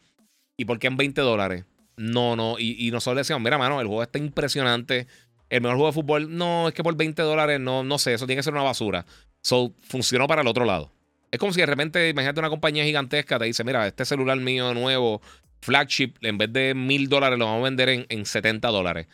¿y 0.58 0.66
por 0.66 0.80
qué 0.80 0.88
en 0.88 0.98
20 0.98 1.22
dólares? 1.22 1.66
No, 1.98 2.36
no. 2.36 2.58
Y, 2.60 2.92
nosotros 2.92 3.20
decíamos, 3.20 3.44
mira, 3.44 3.58
mano, 3.58 3.80
el 3.80 3.88
juego 3.88 4.04
está 4.04 4.20
impresionante. 4.20 5.08
El 5.50 5.62
mejor 5.62 5.78
juego 5.78 5.92
de 5.92 5.94
fútbol, 5.94 6.38
no, 6.38 6.68
es 6.68 6.74
que 6.74 6.84
por 6.84 6.96
20 6.96 7.22
dólares, 7.22 7.60
no, 7.60 7.84
no 7.84 7.98
sé, 7.98 8.14
eso 8.14 8.26
tiene 8.26 8.40
que 8.40 8.44
ser 8.44 8.54
una 8.54 8.64
basura. 8.64 9.06
So, 9.42 9.74
funcionó 9.82 10.28
para 10.28 10.42
el 10.42 10.48
otro 10.48 10.66
lado. 10.66 10.92
Es 11.32 11.40
como 11.40 11.54
si 11.54 11.60
de 11.60 11.66
repente, 11.66 12.10
imagínate 12.10 12.40
una 12.40 12.50
compañía 12.50 12.84
gigantesca, 12.84 13.38
te 13.38 13.46
dice, 13.46 13.64
mira, 13.64 13.86
este 13.88 14.06
celular 14.06 14.38
mío 14.38 14.74
nuevo, 14.74 15.22
flagship, 15.62 16.14
en 16.22 16.38
vez 16.38 16.52
de 16.52 16.74
mil 16.74 17.08
dólares, 17.10 17.38
lo 17.38 17.46
vamos 17.46 17.62
a 17.62 17.64
vender 17.66 17.90
en, 17.90 18.06
en 18.10 18.26
70 18.26 18.68
dólares. 18.70 19.08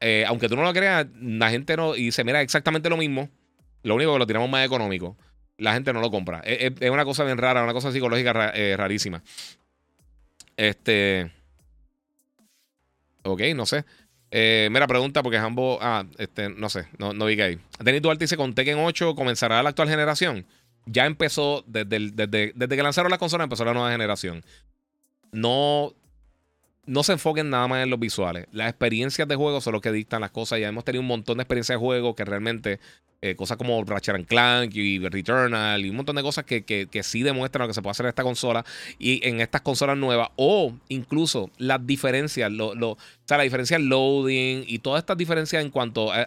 Eh, 0.00 0.24
aunque 0.26 0.48
tú 0.48 0.56
no 0.56 0.62
lo 0.62 0.72
creas, 0.72 1.06
la 1.20 1.50
gente 1.50 1.76
no. 1.76 1.96
Y 1.96 2.04
dice, 2.04 2.24
mira, 2.24 2.42
exactamente 2.42 2.90
lo 2.90 2.96
mismo. 2.96 3.30
Lo 3.82 3.94
único 3.94 4.12
que 4.12 4.18
lo 4.18 4.26
tiramos 4.26 4.50
más 4.50 4.64
económico. 4.66 5.16
La 5.58 5.72
gente 5.74 5.92
no 5.92 6.00
lo 6.00 6.10
compra. 6.10 6.40
Es, 6.44 6.90
una 6.90 7.04
cosa 7.04 7.24
bien 7.24 7.38
rara, 7.38 7.62
una 7.62 7.72
cosa 7.72 7.90
psicológica 7.90 8.50
eh, 8.54 8.76
rarísima. 8.76 9.22
Este. 10.56 11.30
Ok, 13.22 13.40
no 13.54 13.66
sé. 13.66 13.84
Eh, 14.30 14.68
mira, 14.70 14.86
pregunta 14.86 15.22
porque 15.22 15.38
ambos. 15.38 15.78
Ah, 15.80 16.04
este, 16.18 16.48
no 16.48 16.68
sé, 16.68 16.88
no, 16.98 17.12
no 17.12 17.26
vi 17.26 17.36
que 17.36 17.42
ahí. 17.42 17.58
Denis 17.80 18.02
Duarte 18.02 18.24
dice: 18.24 18.36
Con 18.36 18.54
Tekken 18.54 18.78
8 18.78 19.14
comenzará 19.14 19.62
la 19.62 19.70
actual 19.70 19.88
generación. 19.88 20.46
Ya 20.84 21.06
empezó, 21.06 21.64
desde, 21.66 22.10
desde, 22.12 22.52
desde 22.54 22.76
que 22.76 22.82
lanzaron 22.82 23.10
las 23.10 23.18
consolas, 23.18 23.44
empezó 23.44 23.64
la 23.64 23.74
nueva 23.74 23.90
generación. 23.90 24.44
No 25.32 25.94
no 26.86 27.02
se 27.02 27.12
enfoquen 27.12 27.50
nada 27.50 27.66
más 27.68 27.82
en 27.82 27.90
los 27.90 27.98
visuales. 27.98 28.46
Las 28.52 28.70
experiencias 28.70 29.26
de 29.26 29.34
juego 29.34 29.60
son 29.60 29.72
lo 29.72 29.80
que 29.80 29.92
dictan 29.92 30.20
las 30.20 30.30
cosas. 30.30 30.60
Ya 30.60 30.68
hemos 30.68 30.84
tenido 30.84 31.02
un 31.02 31.08
montón 31.08 31.38
de 31.38 31.42
experiencias 31.42 31.76
de 31.76 31.80
juego 31.80 32.14
que 32.14 32.24
realmente, 32.24 32.80
eh, 33.20 33.34
cosas 33.34 33.56
como 33.56 33.82
Ratchet 33.84 34.26
Clank 34.26 34.74
y 34.74 34.98
Returnal 35.00 35.84
y 35.84 35.90
un 35.90 35.96
montón 35.96 36.16
de 36.16 36.22
cosas 36.22 36.44
que, 36.44 36.64
que, 36.64 36.86
que, 36.86 37.02
sí 37.02 37.22
demuestran 37.22 37.62
lo 37.62 37.68
que 37.68 37.74
se 37.74 37.82
puede 37.82 37.90
hacer 37.90 38.06
en 38.06 38.10
esta 38.10 38.22
consola 38.22 38.64
y 38.98 39.26
en 39.26 39.40
estas 39.40 39.62
consolas 39.62 39.96
nuevas. 39.96 40.28
O 40.36 40.74
incluso 40.88 41.50
las 41.58 41.84
diferencias, 41.86 42.50
lo, 42.52 42.74
lo, 42.74 42.92
o 42.92 42.98
sea, 43.24 43.36
la 43.36 43.44
diferencia 43.44 43.76
en 43.76 43.88
loading 43.88 44.64
y 44.66 44.78
todas 44.78 45.00
estas 45.00 45.16
diferencias 45.16 45.62
en 45.62 45.70
cuanto 45.70 46.12
a, 46.12 46.22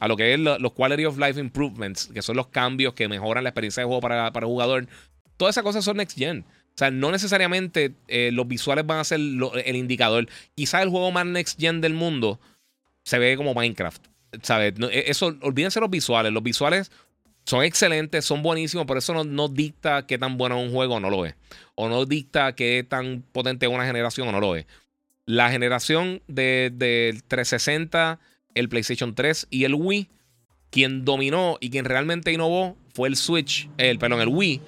a 0.00 0.08
lo 0.08 0.16
que 0.16 0.34
es 0.34 0.40
los 0.40 0.72
Quality 0.72 1.04
of 1.04 1.18
Life 1.18 1.40
Improvements, 1.40 2.10
que 2.12 2.22
son 2.22 2.36
los 2.36 2.48
cambios 2.48 2.94
que 2.94 3.08
mejoran 3.08 3.44
la 3.44 3.50
experiencia 3.50 3.82
de 3.82 3.86
juego 3.86 4.00
para, 4.00 4.32
para 4.32 4.46
el 4.46 4.50
jugador. 4.50 4.88
Todas 5.36 5.54
esas 5.54 5.64
cosas 5.64 5.84
son 5.84 5.96
next 5.96 6.18
gen. 6.18 6.44
O 6.74 6.78
sea, 6.78 6.90
no 6.90 7.12
necesariamente 7.12 7.94
eh, 8.08 8.30
los 8.32 8.48
visuales 8.48 8.84
van 8.84 8.98
a 8.98 9.04
ser 9.04 9.20
el 9.20 9.76
indicador. 9.76 10.28
Quizás 10.56 10.82
el 10.82 10.88
juego 10.88 11.12
más 11.12 11.24
next 11.24 11.60
gen 11.60 11.80
del 11.80 11.94
mundo 11.94 12.40
se 13.04 13.18
ve 13.20 13.36
como 13.36 13.54
Minecraft. 13.54 14.04
¿Sabes? 14.42 14.74
E, 14.90 15.04
eso, 15.06 15.36
olvídense 15.42 15.78
los 15.78 15.88
visuales. 15.88 16.32
Los 16.32 16.42
visuales 16.42 16.90
son 17.44 17.62
excelentes, 17.62 18.24
son 18.24 18.42
buenísimos, 18.42 18.86
pero 18.86 18.98
eso 18.98 19.22
no, 19.22 19.48
dicta 19.48 20.06
qué 20.08 20.18
tan 20.18 20.36
bueno 20.36 20.58
es 20.58 20.66
un 20.66 20.72
juego 20.72 20.96
o 20.96 21.00
no 21.00 21.10
lo 21.10 21.24
es. 21.24 21.36
O 21.76 21.88
no 21.88 22.06
dicta 22.06 22.56
qué 22.56 22.84
tan 22.88 23.22
potente 23.30 23.66
es 23.66 23.72
una 23.72 23.86
generación 23.86 24.26
o 24.26 24.32
no 24.32 24.40
lo 24.40 24.56
es. 24.56 24.66
La 25.26 25.50
generación 25.50 26.22
del 26.26 26.76
de 26.76 27.22
360, 27.28 28.18
el 28.54 28.68
PlayStation 28.68 29.14
3 29.14 29.46
y 29.48 29.62
el 29.62 29.74
Wii, 29.74 30.08
quien 30.70 31.04
dominó 31.04 31.56
y 31.60 31.70
quien 31.70 31.84
realmente 31.84 32.32
innovó 32.32 32.76
fue 32.94 33.08
el 33.08 33.16
Switch, 33.16 33.68
el, 33.78 33.98
perdón, 34.00 34.20
el 34.20 34.28
Wii 34.28 34.60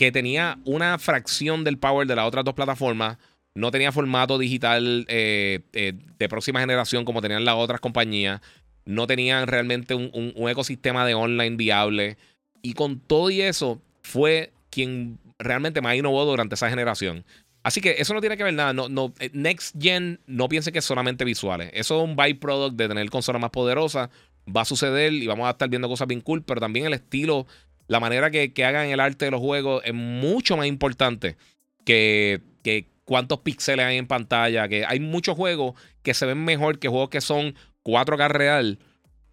que 0.00 0.10
tenía 0.10 0.58
una 0.64 0.98
fracción 0.98 1.62
del 1.62 1.76
power 1.76 2.06
de 2.06 2.16
las 2.16 2.26
otras 2.26 2.42
dos 2.42 2.54
plataformas. 2.54 3.18
No 3.54 3.70
tenía 3.70 3.92
formato 3.92 4.38
digital 4.38 5.04
eh, 5.08 5.60
eh, 5.74 5.92
de 6.18 6.28
próxima 6.30 6.58
generación 6.58 7.04
como 7.04 7.20
tenían 7.20 7.44
las 7.44 7.56
otras 7.56 7.80
compañías. 7.80 8.40
No 8.86 9.06
tenían 9.06 9.46
realmente 9.46 9.94
un, 9.94 10.32
ecosistema 10.48 11.04
de 11.04 11.12
online 11.12 11.56
viable. 11.56 12.16
Y 12.62 12.72
con 12.72 12.98
todo 12.98 13.28
y 13.28 13.42
eso, 13.42 13.82
fue 14.00 14.54
quien 14.70 15.18
realmente 15.38 15.82
más 15.82 15.96
innovó 15.96 16.24
durante 16.24 16.54
esa 16.54 16.70
generación. 16.70 17.26
Así 17.62 17.82
que 17.82 17.96
eso 17.98 18.14
no 18.14 18.22
tiene 18.22 18.38
que 18.38 18.44
ver 18.44 18.54
nada. 18.54 18.72
No, 18.72 18.88
no, 18.88 19.12
eh, 19.18 19.28
Next 19.34 19.76
Gen 19.78 20.18
no 20.26 20.48
piense 20.48 20.72
que 20.72 20.78
es 20.78 20.84
solamente 20.86 21.26
visuales. 21.26 21.72
Eso 21.74 21.98
es 21.98 22.08
un 22.08 22.16
byproduct 22.16 22.74
de 22.74 22.88
tener 22.88 23.10
consolas 23.10 23.42
más 23.42 23.50
poderosas. 23.50 24.08
Va 24.48 24.62
a 24.62 24.64
suceder 24.64 25.12
y 25.12 25.26
vamos 25.26 25.46
a 25.46 25.50
estar 25.50 25.68
viendo 25.68 25.90
cosas 25.90 26.08
bien 26.08 26.22
cool, 26.22 26.42
pero 26.42 26.58
también 26.58 26.86
el 26.86 26.94
estilo 26.94 27.46
la 27.90 27.98
manera 27.98 28.30
que, 28.30 28.52
hagan 28.64 28.86
el 28.86 29.00
arte 29.00 29.24
de 29.24 29.30
los 29.32 29.40
juegos 29.40 29.82
es 29.84 29.92
mucho 29.92 30.56
más 30.56 30.68
importante 30.68 31.36
que, 31.84 32.40
que 32.62 32.86
cuántos 33.04 33.40
píxeles 33.40 33.84
hay 33.84 33.96
en 33.96 34.06
pantalla. 34.06 34.68
Que 34.68 34.86
hay 34.86 35.00
muchos 35.00 35.34
juegos 35.34 35.74
que 36.04 36.14
se 36.14 36.24
ven 36.24 36.44
mejor 36.44 36.78
que 36.78 36.86
juegos 36.86 37.10
que 37.10 37.20
son 37.20 37.56
4K 37.82 38.28
real 38.28 38.78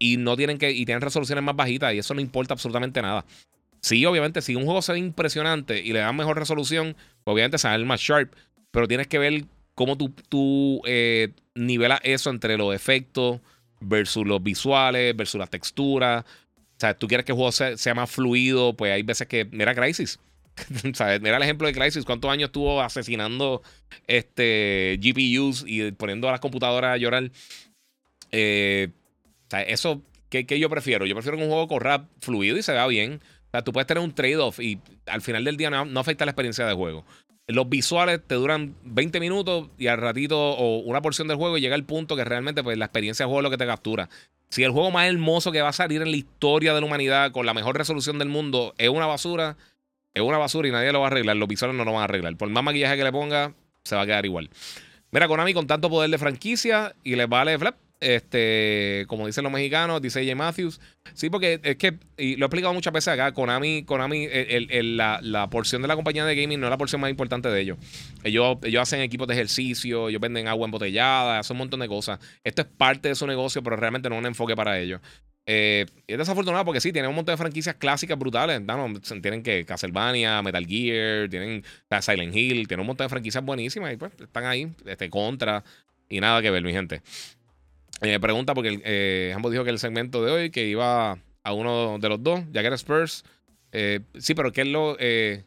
y 0.00 0.16
no 0.16 0.36
tienen 0.36 0.58
que 0.58 0.72
y 0.72 0.84
tienen 0.84 1.02
resoluciones 1.02 1.44
más 1.44 1.54
bajitas 1.54 1.94
y 1.94 1.98
eso 1.98 2.14
no 2.14 2.20
importa 2.20 2.52
absolutamente 2.52 3.00
nada. 3.00 3.24
Sí, 3.80 4.04
obviamente, 4.04 4.42
si 4.42 4.56
un 4.56 4.64
juego 4.64 4.82
se 4.82 4.92
ve 4.92 4.98
impresionante 4.98 5.80
y 5.80 5.92
le 5.92 6.00
dan 6.00 6.16
mejor 6.16 6.36
resolución, 6.36 6.96
obviamente 7.22 7.58
se 7.58 7.78
más 7.84 8.00
sharp, 8.00 8.34
pero 8.72 8.88
tienes 8.88 9.06
que 9.06 9.20
ver 9.20 9.44
cómo 9.76 9.96
tú, 9.96 10.12
tú 10.28 10.82
eh, 10.84 11.28
nivelas 11.54 12.00
eso 12.02 12.30
entre 12.30 12.56
los 12.56 12.74
efectos 12.74 13.38
versus 13.78 14.26
los 14.26 14.42
visuales, 14.42 15.16
versus 15.16 15.38
las 15.38 15.48
texturas, 15.48 16.24
o 16.78 16.80
sea, 16.80 16.94
tú 16.94 17.08
quieres 17.08 17.26
que 17.26 17.32
el 17.32 17.36
juego 17.36 17.50
sea, 17.50 17.94
más 17.96 18.08
fluido, 18.08 18.72
pues 18.74 18.92
hay 18.92 19.02
veces 19.02 19.26
que. 19.26 19.44
Mira 19.46 19.74
Crisis. 19.74 20.20
Mira 20.84 21.36
el 21.36 21.42
ejemplo 21.42 21.66
de 21.66 21.74
Crisis. 21.74 22.04
¿Cuántos 22.04 22.30
años 22.30 22.50
estuvo 22.50 22.80
asesinando 22.80 23.62
este, 24.06 24.96
GPUs 25.02 25.64
y 25.66 25.90
poniendo 25.90 26.28
a 26.28 26.32
las 26.32 26.40
computadoras 26.40 26.94
a 26.94 26.96
llorar? 26.96 27.32
Eh, 28.30 28.90
o 29.48 29.50
sea, 29.50 29.62
eso, 29.62 30.02
¿qué, 30.28 30.44
yo 30.44 30.70
prefiero? 30.70 31.04
Yo 31.04 31.16
prefiero 31.16 31.36
que 31.36 31.42
un 31.42 31.50
juego 31.50 31.66
corra 31.66 32.06
fluido 32.20 32.56
y 32.56 32.62
se 32.62 32.70
vea 32.70 32.86
bien. 32.86 33.22
O 33.48 33.50
sea, 33.50 33.62
tú 33.62 33.72
puedes 33.72 33.88
tener 33.88 34.04
un 34.04 34.14
trade-off 34.14 34.60
y 34.60 34.78
al 35.06 35.20
final 35.20 35.42
del 35.42 35.56
día 35.56 35.70
no, 35.70 35.98
afecta 35.98 36.26
la 36.26 36.30
experiencia 36.30 36.64
de 36.64 36.74
juego. 36.74 37.04
Los 37.48 37.68
visuales 37.68 38.20
te 38.24 38.36
duran 38.36 38.76
20 38.84 39.18
minutos 39.18 39.70
y 39.78 39.88
al 39.88 39.98
ratito 39.98 40.38
o 40.38 40.78
una 40.78 41.02
porción 41.02 41.26
del 41.26 41.38
juego 41.38 41.58
y 41.58 41.60
llega 41.60 41.74
el 41.74 41.84
punto 41.84 42.14
que 42.14 42.24
realmente 42.24 42.62
pues, 42.62 42.78
la 42.78 42.84
experiencia 42.84 43.24
de 43.24 43.28
juego 43.28 43.40
es 43.40 43.44
lo 43.44 43.50
que 43.50 43.56
te 43.56 43.66
captura. 43.66 44.08
Si 44.50 44.64
el 44.64 44.70
juego 44.70 44.90
más 44.90 45.06
hermoso 45.06 45.52
que 45.52 45.60
va 45.60 45.68
a 45.68 45.72
salir 45.72 46.00
en 46.02 46.10
la 46.10 46.16
historia 46.16 46.74
de 46.74 46.80
la 46.80 46.86
humanidad 46.86 47.32
con 47.32 47.44
la 47.44 47.54
mejor 47.54 47.76
resolución 47.76 48.18
del 48.18 48.28
mundo 48.28 48.74
es 48.78 48.88
una 48.88 49.06
basura, 49.06 49.56
es 50.14 50.22
una 50.22 50.38
basura 50.38 50.68
y 50.68 50.72
nadie 50.72 50.92
lo 50.92 51.00
va 51.00 51.06
a 51.06 51.10
arreglar. 51.10 51.36
Los 51.36 51.48
visuales 51.48 51.76
no 51.76 51.84
lo 51.84 51.92
van 51.92 52.02
a 52.02 52.04
arreglar. 52.04 52.36
Por 52.36 52.48
más 52.48 52.64
maquillaje 52.64 52.96
que 52.96 53.04
le 53.04 53.12
ponga, 53.12 53.52
se 53.84 53.94
va 53.94 54.02
a 54.02 54.06
quedar 54.06 54.24
igual. 54.24 54.50
Mira, 55.10 55.28
Konami 55.28 55.54
con 55.54 55.66
tanto 55.66 55.90
poder 55.90 56.10
de 56.10 56.18
franquicia 56.18 56.94
y 57.04 57.16
les 57.16 57.28
vale 57.28 57.58
flap. 57.58 57.76
Este, 58.00 59.06
como 59.08 59.26
dicen 59.26 59.42
los 59.42 59.52
mexicanos, 59.52 60.00
dice 60.00 60.22
J. 60.22 60.36
Matthews. 60.36 60.80
Sí, 61.14 61.30
porque 61.30 61.60
es 61.62 61.76
que, 61.76 61.98
y 62.16 62.36
lo 62.36 62.44
he 62.44 62.46
explicado 62.46 62.72
muchas 62.72 62.92
veces 62.92 63.08
acá, 63.08 63.32
Konami, 63.32 63.82
Konami 63.82 64.28
la, 64.82 65.48
porción 65.50 65.82
de 65.82 65.88
la 65.88 65.96
compañía 65.96 66.24
de 66.24 66.36
gaming 66.36 66.60
no 66.60 66.66
es 66.66 66.70
la 66.70 66.78
porción 66.78 67.00
más 67.00 67.10
importante 67.10 67.48
de 67.48 67.60
ellos. 67.60 67.78
Ellos, 68.22 68.58
ellos 68.62 68.82
hacen 68.82 69.00
equipos 69.00 69.26
de 69.26 69.34
ejercicio, 69.34 70.08
ellos 70.08 70.20
venden 70.20 70.46
agua 70.46 70.66
embotellada, 70.66 71.40
hacen 71.40 71.54
un 71.54 71.58
montón 71.58 71.80
de 71.80 71.88
cosas. 71.88 72.20
Esto 72.44 72.62
es 72.62 72.68
parte 72.68 73.08
de 73.08 73.14
su 73.16 73.26
negocio, 73.26 73.62
pero 73.62 73.74
realmente 73.76 74.08
no 74.08 74.14
es 74.14 74.20
un 74.20 74.26
enfoque 74.26 74.54
para 74.54 74.78
ellos. 74.78 75.00
Eh, 75.50 75.86
es 76.06 76.18
desafortunado 76.18 76.62
porque 76.66 76.80
sí, 76.80 76.92
tienen 76.92 77.08
un 77.08 77.16
montón 77.16 77.32
de 77.32 77.38
franquicias 77.38 77.74
clásicas 77.76 78.18
brutales. 78.18 78.60
tienen 79.22 79.42
que 79.42 79.64
Castlevania, 79.64 80.42
Metal 80.42 80.66
Gear, 80.66 81.28
tienen 81.30 81.64
Silent 82.00 82.36
Hill, 82.36 82.68
tienen 82.68 82.82
un 82.82 82.88
montón 82.88 83.06
de 83.06 83.08
franquicias 83.08 83.42
buenísimas 83.42 83.94
y 83.94 83.96
pues 83.96 84.12
están 84.20 84.44
ahí, 84.44 84.70
este, 84.84 85.08
contra 85.08 85.64
y 86.08 86.20
nada 86.20 86.42
que 86.42 86.50
ver, 86.50 86.62
mi 86.62 86.72
gente. 86.72 87.02
Eh, 88.00 88.20
pregunta 88.20 88.54
porque 88.54 88.80
eh, 88.84 89.32
ambos 89.34 89.50
dijo 89.50 89.64
que 89.64 89.70
el 89.70 89.78
segmento 89.78 90.24
de 90.24 90.30
hoy 90.30 90.50
que 90.50 90.66
iba 90.66 91.18
a 91.42 91.52
uno 91.52 91.98
de 91.98 92.08
los 92.08 92.22
dos, 92.22 92.40
ya 92.52 92.60
que 92.60 92.66
era 92.68 92.76
Spurs. 92.76 93.24
Eh, 93.72 94.00
sí, 94.18 94.34
pero 94.34 94.52
¿qué 94.52 94.62
es 94.62 94.68
lo, 94.68 94.96
eh, 95.00 95.44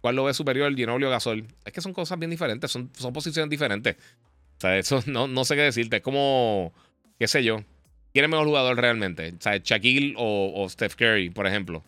¿cuál 0.00 0.16
lo 0.16 0.24
ve 0.24 0.34
superior, 0.34 0.74
Ginobili 0.74 1.06
o 1.06 1.10
Gasol? 1.10 1.46
Es 1.64 1.72
que 1.72 1.80
son 1.80 1.92
cosas 1.92 2.18
bien 2.18 2.30
diferentes, 2.30 2.70
son, 2.70 2.88
posiciones 2.88 3.50
diferentes. 3.50 3.96
O 4.58 4.60
sea, 4.60 4.78
eso 4.78 5.02
no, 5.06 5.26
no 5.26 5.44
sé 5.44 5.56
qué 5.56 5.62
decirte. 5.62 5.96
Es 5.96 6.02
como, 6.02 6.72
qué 7.18 7.26
sé 7.26 7.42
yo. 7.42 7.64
¿Quién 8.12 8.24
es 8.24 8.30
mejor 8.30 8.46
jugador 8.46 8.76
realmente? 8.76 9.34
O 9.38 9.40
sea, 9.40 9.58
Shaquille 9.58 10.14
o, 10.16 10.66
Steph 10.68 10.96
Curry, 10.96 11.30
por 11.30 11.46
ejemplo. 11.46 11.84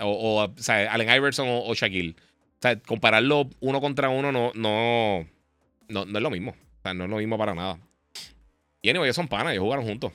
o, 0.00 0.42
o, 0.44 0.54
sea, 0.56 0.92
Allen 0.92 1.14
Iverson 1.14 1.46
o, 1.48 1.74
Shaquille. 1.74 2.16
O 2.58 2.62
sea, 2.62 2.78
compararlo 2.80 3.48
uno 3.60 3.80
contra 3.80 4.08
uno 4.08 4.32
no, 4.32 4.52
no, 4.54 5.26
no, 5.88 6.04
no 6.04 6.18
es 6.18 6.22
lo 6.22 6.30
mismo. 6.30 6.56
O 6.82 6.82
sea, 6.82 6.94
no 6.94 7.04
es 7.04 7.10
lo 7.10 7.18
mismo 7.18 7.38
para 7.38 7.54
nada. 7.54 7.78
Y 8.82 8.90
anyway, 8.90 9.06
ellos 9.06 9.16
son 9.16 9.28
panas, 9.28 9.52
ellos 9.52 9.62
jugaron 9.62 9.84
juntos. 9.84 10.12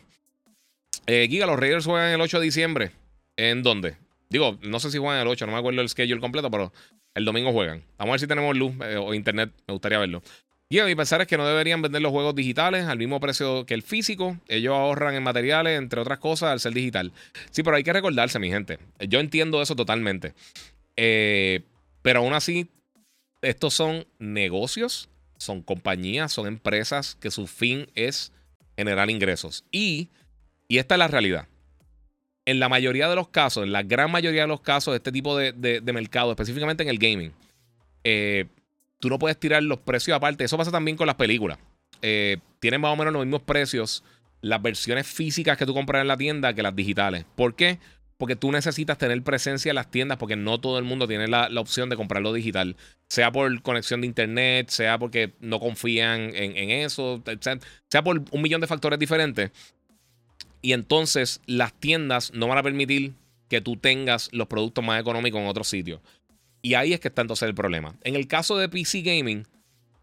Eh, 1.06 1.28
Giga, 1.30 1.46
los 1.46 1.58
Raiders 1.58 1.86
juegan 1.86 2.12
el 2.12 2.20
8 2.20 2.40
de 2.40 2.46
diciembre. 2.46 2.92
¿En 3.38 3.64
dónde? 3.64 3.96
Digo, 4.30 4.58
no 4.62 4.80
sé 4.82 4.92
si 4.92 4.98
juegan 4.98 5.22
el 5.22 5.28
8, 5.28 5.46
no 5.46 5.54
me 5.54 5.60
acuerdo 5.60 5.82
el 5.82 5.88
schedule 5.88 6.20
completo, 6.20 6.52
pero 6.52 6.74
el 7.16 7.24
domingo 7.24 7.54
juegan. 7.54 7.84
Vamos 7.98 8.12
a 8.12 8.14
ver 8.14 8.20
si 8.20 8.28
tenemos 8.28 8.58
luz 8.58 8.74
eh, 8.84 8.98
o 8.98 9.14
internet, 9.14 9.52
me 9.68 9.72
gustaría 9.72 10.00
verlo. 10.00 10.22
Y 10.70 10.80
a 10.80 10.86
mi 10.86 10.96
pensar 10.96 11.22
es 11.22 11.28
que 11.28 11.38
no 11.38 11.48
deberían 11.48 11.82
vender 11.82 12.02
los 12.02 12.12
juegos 12.12 12.36
digitales 12.36 12.88
al 12.88 12.98
mismo 12.98 13.22
precio 13.22 13.66
que 13.66 13.74
el 13.74 13.84
físico. 13.84 14.38
Ellos 14.50 14.74
ahorran 14.74 15.16
en 15.16 15.24
materiales, 15.24 15.78
entre 15.78 16.02
otras 16.02 16.20
cosas, 16.20 16.52
al 16.52 16.60
ser 16.60 16.74
digital. 16.74 17.14
Sí, 17.52 17.64
pero 17.64 17.78
hay 17.78 17.84
que 17.84 17.94
recordarse, 17.94 18.38
mi 18.38 18.50
gente. 18.50 18.80
Yo 19.00 19.22
entiendo 19.22 19.62
eso 19.62 19.78
totalmente. 19.78 20.34
Eh, 20.98 21.62
pero 22.02 22.20
aún 22.20 22.34
así, 22.34 22.68
estos 23.42 23.74
son 23.74 24.06
negocios, 24.20 25.10
son 25.38 25.62
compañías, 25.62 26.32
son 26.32 26.48
empresas 26.48 27.16
que 27.16 27.32
su 27.32 27.48
fin 27.48 27.88
es 27.96 28.32
generar 28.76 29.10
ingresos. 29.10 29.66
Y, 29.72 30.10
y 30.68 30.78
esta 30.78 30.96
es 30.96 31.00
la 31.00 31.08
realidad. 31.08 31.48
En 32.46 32.60
la 32.60 32.70
mayoría 32.70 33.10
de 33.10 33.16
los 33.16 33.30
casos, 33.30 33.64
en 33.64 33.72
la 33.72 33.84
gran 33.84 34.12
mayoría 34.12 34.42
de 34.42 34.48
los 34.48 34.62
casos 34.62 34.94
de 34.94 34.98
este 34.98 35.12
tipo 35.12 35.38
de, 35.38 35.52
de 35.52 35.94
mercado, 35.94 36.32
específicamente 36.32 36.84
en 36.84 36.90
el 36.90 36.98
gaming, 36.98 37.34
eh, 38.04 38.46
tú 39.00 39.10
no 39.10 39.20
puedes 39.20 39.38
tirar 39.38 39.64
los 39.64 39.80
precios 39.80 40.16
aparte. 40.16 40.44
Eso 40.44 40.58
pasa 40.58 40.72
también 40.72 40.96
con 40.96 41.08
las 41.08 41.18
películas. 41.18 41.58
Eh, 42.02 42.38
tienen 42.60 42.82
más 42.82 42.94
o 42.94 42.96
menos 42.96 43.14
los 43.14 43.26
mismos 43.26 43.42
precios 43.42 44.04
las 44.42 44.62
versiones 44.62 45.08
físicas 45.08 45.58
que 45.58 45.66
tú 45.66 45.74
compras 45.74 46.02
en 46.02 46.08
la 46.08 46.16
tienda 46.16 46.54
que 46.54 46.64
las 46.64 46.76
digitales. 46.76 47.26
¿Por 47.36 47.56
qué? 47.56 47.80
Tú 48.36 48.52
necesitas 48.52 48.98
tener 48.98 49.22
presencia 49.22 49.70
en 49.70 49.76
las 49.76 49.92
tiendas 49.92 50.18
porque 50.18 50.36
no 50.36 50.60
todo 50.60 50.80
el 50.80 50.84
mundo 50.84 51.08
tiene 51.08 51.28
la, 51.28 51.50
opción 51.60 51.90
de 51.90 51.96
comprarlo 51.96 52.34
digital. 52.34 52.76
Sea 53.08 53.32
por 53.32 53.62
conexión 53.62 54.02
de 54.02 54.08
internet, 54.08 54.70
sea 54.70 54.98
porque 54.98 55.34
no 55.40 55.60
confían 55.60 56.32
en, 56.34 56.72
eso, 56.72 57.24
sea, 57.42 57.60
sea 57.90 58.04
por 58.04 58.24
un 58.32 58.42
millón 58.42 58.62
de 58.62 58.68
factores 58.68 59.00
diferentes. 59.00 59.52
Y 60.62 60.74
entonces 60.74 61.42
las 61.46 61.74
tiendas 61.74 62.34
no 62.34 62.48
van 62.48 62.58
a 62.58 62.64
permitir 62.64 63.14
que 63.50 63.62
tú 63.62 63.78
tengas 63.78 64.30
los 64.34 64.48
productos 64.48 64.84
más 64.84 65.00
económicos 65.00 65.40
en 65.40 65.48
otros 65.48 65.68
sitios. 65.68 66.02
Y 66.62 66.74
ahí 66.74 66.94
es 66.94 67.00
que 67.00 67.08
está 67.08 67.22
entonces 67.22 67.48
el 67.48 67.56
problema. 67.56 67.96
En 68.04 68.16
el 68.16 68.28
caso 68.28 68.58
de 68.58 68.68
PC 68.68 69.02
Gaming, 69.02 69.48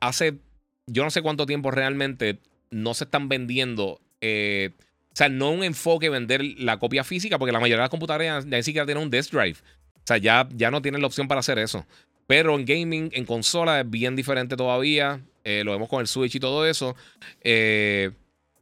hace 0.00 0.38
yo 0.86 1.04
no 1.04 1.10
sé 1.10 1.22
cuánto 1.22 1.46
tiempo 1.46 1.70
realmente 1.70 2.38
no 2.70 2.94
se 2.94 3.04
están 3.04 3.28
vendiendo. 3.28 4.00
Eh, 4.20 4.70
o 5.14 5.16
sea, 5.16 5.28
no 5.28 5.52
un 5.52 5.62
enfoque 5.62 6.08
vender 6.08 6.42
la 6.58 6.80
copia 6.80 7.04
física, 7.04 7.38
porque 7.38 7.52
la 7.52 7.60
mayoría 7.60 7.76
de 7.76 7.82
las 7.82 7.90
computadoras 7.90 8.44
ya 8.46 8.56
ni 8.56 8.62
siquiera 8.64 8.84
tienen 8.84 9.04
un 9.04 9.10
disk 9.10 9.30
drive. 9.32 9.58
O 9.94 10.06
sea, 10.06 10.16
ya, 10.16 10.48
ya 10.56 10.72
no 10.72 10.82
tienen 10.82 11.00
la 11.00 11.06
opción 11.06 11.28
para 11.28 11.38
hacer 11.38 11.56
eso. 11.60 11.86
Pero 12.26 12.58
en 12.58 12.64
gaming, 12.64 13.10
en 13.12 13.24
consola, 13.24 13.80
es 13.80 13.88
bien 13.88 14.16
diferente 14.16 14.56
todavía. 14.56 15.20
Eh, 15.44 15.62
lo 15.64 15.70
vemos 15.70 15.88
con 15.88 16.00
el 16.00 16.08
Switch 16.08 16.34
y 16.34 16.40
todo 16.40 16.66
eso. 16.66 16.96
Eh, 17.42 18.10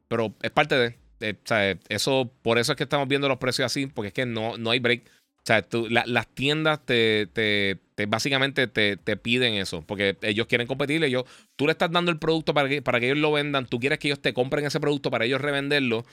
pero 0.08 0.34
es 0.42 0.50
parte 0.50 0.74
de. 0.74 1.32
o 1.32 1.36
sea, 1.44 1.78
eso, 1.88 2.30
por 2.42 2.58
eso 2.58 2.72
es 2.72 2.76
que 2.76 2.84
estamos 2.84 3.08
viendo 3.08 3.28
los 3.28 3.38
precios 3.38 3.64
así, 3.64 3.86
porque 3.86 4.08
es 4.08 4.14
que 4.14 4.26
no, 4.26 4.58
no 4.58 4.72
hay 4.72 4.78
break. 4.78 5.04
O 5.06 5.44
sea, 5.44 5.66
las 6.04 6.26
tiendas 6.28 6.84
te, 6.84 7.28
te, 7.32 7.78
básicamente 8.06 8.66
te, 8.66 9.16
piden 9.16 9.54
eso, 9.54 9.82
porque 9.82 10.18
ellos 10.20 10.46
quieren 10.46 10.66
competir. 10.66 11.02
Ellos, 11.02 11.24
tú 11.56 11.64
le 11.64 11.72
estás 11.72 11.90
dando 11.90 12.12
el 12.12 12.18
producto 12.18 12.52
para 12.52 12.68
que, 12.68 12.82
para 12.82 13.00
que 13.00 13.06
ellos 13.06 13.18
lo 13.18 13.32
vendan, 13.32 13.64
tú 13.64 13.80
quieres 13.80 13.98
que 13.98 14.08
ellos 14.08 14.20
te 14.20 14.34
compren 14.34 14.66
ese 14.66 14.80
producto 14.80 15.10
para 15.10 15.24
ellos 15.24 15.40
revenderlo. 15.40 16.04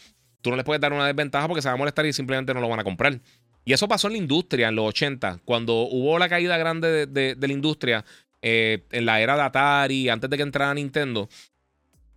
Tú 0.42 0.50
no 0.50 0.56
les 0.56 0.66
puedes 0.66 0.82
dar 0.82 0.94
una 0.94 1.06
desventaja 1.06 1.48
porque 1.48 1.62
se 1.62 1.68
van 1.68 1.76
a 1.76 1.78
molestar 1.78 2.06
y 2.06 2.14
simplemente 2.14 2.54
no 2.54 2.62
lo 2.62 2.70
van 2.70 2.80
a 2.80 2.84
comprar. 2.84 3.20
Y 3.66 3.74
eso 3.74 3.88
pasó 3.88 4.08
en 4.08 4.14
la 4.14 4.20
industria 4.20 4.70
en 4.70 4.76
los 4.76 4.88
80, 4.88 5.42
cuando 5.46 5.74
hubo 5.82 6.18
la 6.18 6.30
caída 6.30 6.58
grande 6.58 7.06
de, 7.06 7.36
la 7.40 7.54
industria 7.54 8.06
eh, 8.42 8.84
en 8.92 9.06
la 9.06 9.22
era 9.22 9.36
de 9.36 9.42
Atari, 9.42 10.10
antes 10.10 10.30
de 10.30 10.38
que 10.38 10.44
entrara 10.44 10.74
Nintendo. 10.74 11.30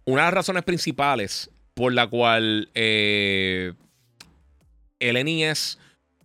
Una 0.05 0.23
de 0.23 0.27
las 0.27 0.35
razones 0.35 0.63
principales 0.63 1.51
por 1.75 1.93
la 1.93 2.07
cual 2.07 2.71
eh, 2.75 3.73
el 4.99 5.25
NES 5.25 5.79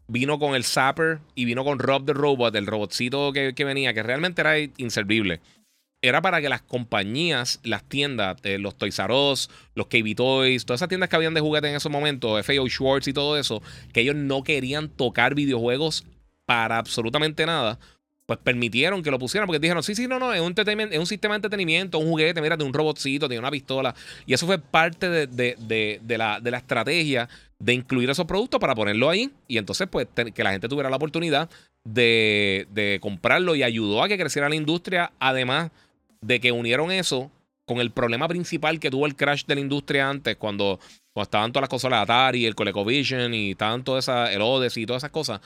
vino 0.08 0.40
con 0.40 0.56
el 0.56 0.64
Zapper 0.64 1.20
y 1.36 1.46
vino 1.46 1.64
con 1.64 1.80
Rob 1.80 2.06
the 2.06 2.14
Robot, 2.14 2.56
el 2.56 2.66
robotcito 2.66 3.34
que, 3.34 3.54
venía, 3.66 3.94
que 3.94 4.04
realmente 4.04 4.42
era 4.42 4.58
inservible. 4.58 5.42
Era 6.08 6.22
para 6.22 6.42
que 6.42 6.50
las 6.50 6.62
compañías, 6.62 7.60
las 7.64 7.84
tiendas, 7.84 8.38
eh, 8.44 8.58
los 8.58 8.78
Toys 8.78 8.98
R 9.00 9.14
Us, 9.14 9.50
los 9.76 9.88
KB 9.88 10.16
Toys, 10.16 10.66
todas 10.66 10.80
esas 10.80 10.90
tiendas 10.90 11.10
que 11.10 11.16
habían 11.16 11.34
de 11.34 11.42
juguete 11.42 11.70
en 11.70 11.76
esos 11.76 11.92
momentos, 11.92 12.46
FAO 12.46 12.68
Schwartz 12.68 13.08
y 13.08 13.14
todo 13.14 13.38
eso, 13.38 13.62
que 13.94 14.02
ellos 14.02 14.16
no 14.16 14.44
querían 14.44 14.90
tocar 14.90 15.36
videojuegos 15.36 16.06
para 16.46 16.78
absolutamente 16.78 17.46
nada, 17.46 17.78
pues 18.26 18.40
permitieron 18.40 19.02
que 19.04 19.10
lo 19.10 19.20
pusieran 19.20 19.48
porque 19.48 19.60
dijeron, 19.60 19.82
sí, 19.84 19.96
sí, 19.96 20.08
no, 20.08 20.20
no, 20.20 20.34
es 20.34 20.42
un, 20.42 20.54
es 20.58 21.00
un 21.00 21.06
sistema 21.06 21.34
de 21.36 21.38
entretenimiento, 21.38 21.98
un 21.98 22.10
juguete, 22.10 22.42
mira, 22.42 22.58
de 22.58 22.64
un 22.64 22.74
robotcito, 22.74 23.28
tiene 23.28 23.40
una 23.40 23.52
pistola. 23.52 23.96
Y 24.26 24.34
eso 24.34 24.46
fue 24.46 24.60
parte 24.60 25.10
de, 25.10 26.18
la, 26.18 26.40
de 26.42 26.52
la 26.52 26.58
estrategia 26.58 27.30
de 27.60 27.74
incluir 27.74 28.10
esos 28.10 28.26
productos 28.26 28.60
para 28.60 28.76
ponerlo 28.76 29.10
ahí 29.10 29.32
y 29.48 29.58
entonces 29.58 29.88
pues 29.90 30.08
que 30.34 30.44
la 30.44 30.52
gente 30.52 30.68
tuviera 30.68 30.90
la 30.90 30.98
oportunidad 30.98 31.50
de, 31.84 32.68
de, 32.70 33.00
comprarlo 33.02 33.56
y 33.56 33.64
ayudó 33.64 34.04
a 34.04 34.08
que 34.08 34.18
creciera 34.18 34.50
la 34.50 34.56
industria, 34.56 35.12
además 35.20 35.72
de 36.22 36.40
que 36.40 36.52
unieron 36.52 36.92
eso 36.92 37.32
con 37.66 37.80
el 37.80 37.92
problema 37.92 38.28
principal 38.28 38.80
que 38.80 38.90
tuvo 38.90 39.06
el 39.06 39.16
crash 39.16 39.46
de 39.46 39.56
la 39.56 39.62
industria 39.62 40.10
antes, 40.10 40.38
cuando, 40.38 40.80
estaban 41.16 41.52
todas 41.52 41.64
las 41.64 41.70
consolas 41.70 42.04
Atari, 42.04 42.46
el 42.46 42.56
ColecoVision 42.56 43.34
y 43.34 43.52
estaban 43.52 43.84
todas 43.84 44.06
esas, 44.06 44.32
el 44.32 44.42
Odyssey 44.42 44.84
y 44.84 44.86
todas 44.86 45.02
esas 45.02 45.12
cosas, 45.12 45.42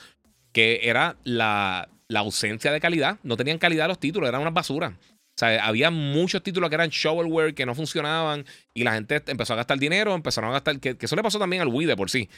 que 0.52 0.80
era 0.84 1.16
la, 1.24 1.88
la 2.06 2.20
ausencia 2.20 2.70
de 2.70 2.80
calidad. 2.80 3.18
No 3.24 3.36
tenían 3.36 3.58
calidad 3.58 3.88
los 3.88 3.98
títulos, 3.98 4.28
eran 4.28 4.40
una 4.40 4.50
basura. 4.50 4.96
O 5.34 5.38
sea, 5.38 5.66
había 5.66 5.90
muchos 5.90 6.42
títulos 6.42 6.68
que 6.68 6.74
eran 6.76 6.90
shovelware 6.90 7.54
que 7.54 7.66
no 7.66 7.74
funcionaban 7.74 8.44
y 8.74 8.84
la 8.84 8.92
gente 8.92 9.22
empezó 9.26 9.54
a 9.54 9.56
gastar 9.56 9.78
dinero, 9.78 10.14
empezaron 10.14 10.50
a 10.50 10.52
gastar, 10.52 10.78
que, 10.78 10.96
eso 11.00 11.16
le 11.16 11.22
pasó 11.22 11.38
también 11.38 11.62
al 11.62 11.68
Wii 11.68 11.86
de 11.86 11.96
por 11.96 12.10
sí. 12.10 12.28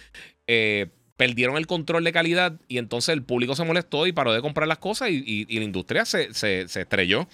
Eh, 0.46 0.86
perdieron 1.16 1.56
el 1.56 1.66
control 1.66 2.04
de 2.04 2.12
calidad 2.12 2.58
y 2.68 2.78
entonces 2.78 3.12
el 3.12 3.22
público 3.22 3.54
se 3.54 3.64
molestó 3.64 4.06
y 4.06 4.12
paró 4.12 4.32
de 4.32 4.40
comprar 4.40 4.66
las 4.68 4.78
cosas 4.78 5.10
y, 5.10 5.44
la 5.46 5.64
industria 5.64 6.04
se, 6.04 6.32
se, 6.32 6.68
se 6.68 6.82
estrelló. 6.82 7.28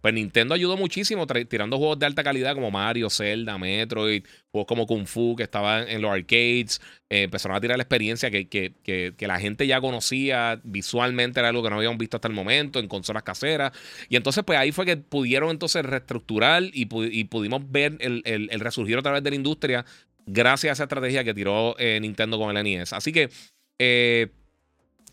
Pues 0.00 0.14
Nintendo 0.14 0.54
ayudó 0.54 0.76
muchísimo 0.76 1.26
tirando 1.26 1.78
juegos 1.78 1.98
de 1.98 2.06
alta 2.06 2.22
calidad 2.22 2.54
como 2.54 2.70
Mario, 2.70 3.10
Zelda, 3.10 3.58
Metroid, 3.58 4.24
juegos 4.50 4.66
como 4.66 4.86
Kung 4.86 5.06
Fu 5.06 5.34
que 5.36 5.42
estaban 5.42 5.88
en 5.88 6.02
los 6.02 6.10
arcades. 6.10 6.80
Eh, 7.10 7.22
empezaron 7.22 7.56
a 7.56 7.60
tirar 7.60 7.76
la 7.76 7.82
experiencia 7.82 8.30
que, 8.30 8.48
que, 8.48 8.74
que, 8.82 9.26
la 9.26 9.40
gente 9.40 9.66
ya 9.66 9.80
conocía 9.80 10.60
visualmente, 10.62 11.40
era 11.40 11.48
algo 11.48 11.62
que 11.62 11.70
no 11.70 11.76
habíamos 11.76 11.98
visto 11.98 12.16
hasta 12.16 12.28
el 12.28 12.34
momento 12.34 12.78
en 12.78 12.88
consolas 12.88 13.22
caseras. 13.22 13.72
Y 14.08 14.16
entonces, 14.16 14.44
pues 14.44 14.58
ahí 14.58 14.72
fue 14.72 14.86
que 14.86 14.96
pudieron 14.96 15.50
entonces 15.50 15.84
reestructurar 15.84 16.62
y, 16.72 16.84
pudimos 16.86 17.70
ver 17.70 17.96
el, 18.00 18.22
el, 18.24 18.60
resurgir 18.60 18.96
otra 18.98 19.12
vez 19.12 19.22
de 19.22 19.30
la 19.30 19.36
industria 19.36 19.84
gracias 20.26 20.70
a 20.70 20.72
esa 20.74 20.82
estrategia 20.84 21.24
que 21.24 21.34
tiró 21.34 21.74
eh, 21.78 21.98
Nintendo 22.00 22.38
con 22.38 22.56
el 22.56 22.62
NES. 22.62 22.92
Así 22.92 23.12
que 23.12 23.30
eh, 23.78 24.28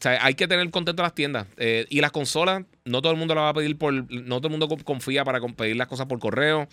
sea, 0.10 0.24
hay 0.24 0.36
que 0.36 0.48
tener 0.48 0.70
contento 0.70 1.02
las 1.04 1.16
tiendas. 1.16 1.48
Eh, 1.58 1.86
y 1.90 2.02
las 2.02 2.12
consolas, 2.12 2.64
no 2.86 3.02
todo 3.02 3.12
el 3.12 3.18
mundo 3.18 3.36
la 3.36 3.42
va 3.42 3.50
a 3.50 3.54
pedir 3.54 3.78
por. 3.78 3.94
No 3.94 4.38
todo 4.38 4.48
el 4.48 4.58
mundo 4.58 4.68
confía 4.84 5.24
para 5.24 5.40
pedir 5.42 5.76
las 5.76 5.88
cosas 5.88 6.06
por 6.06 6.20
correo. 6.20 6.68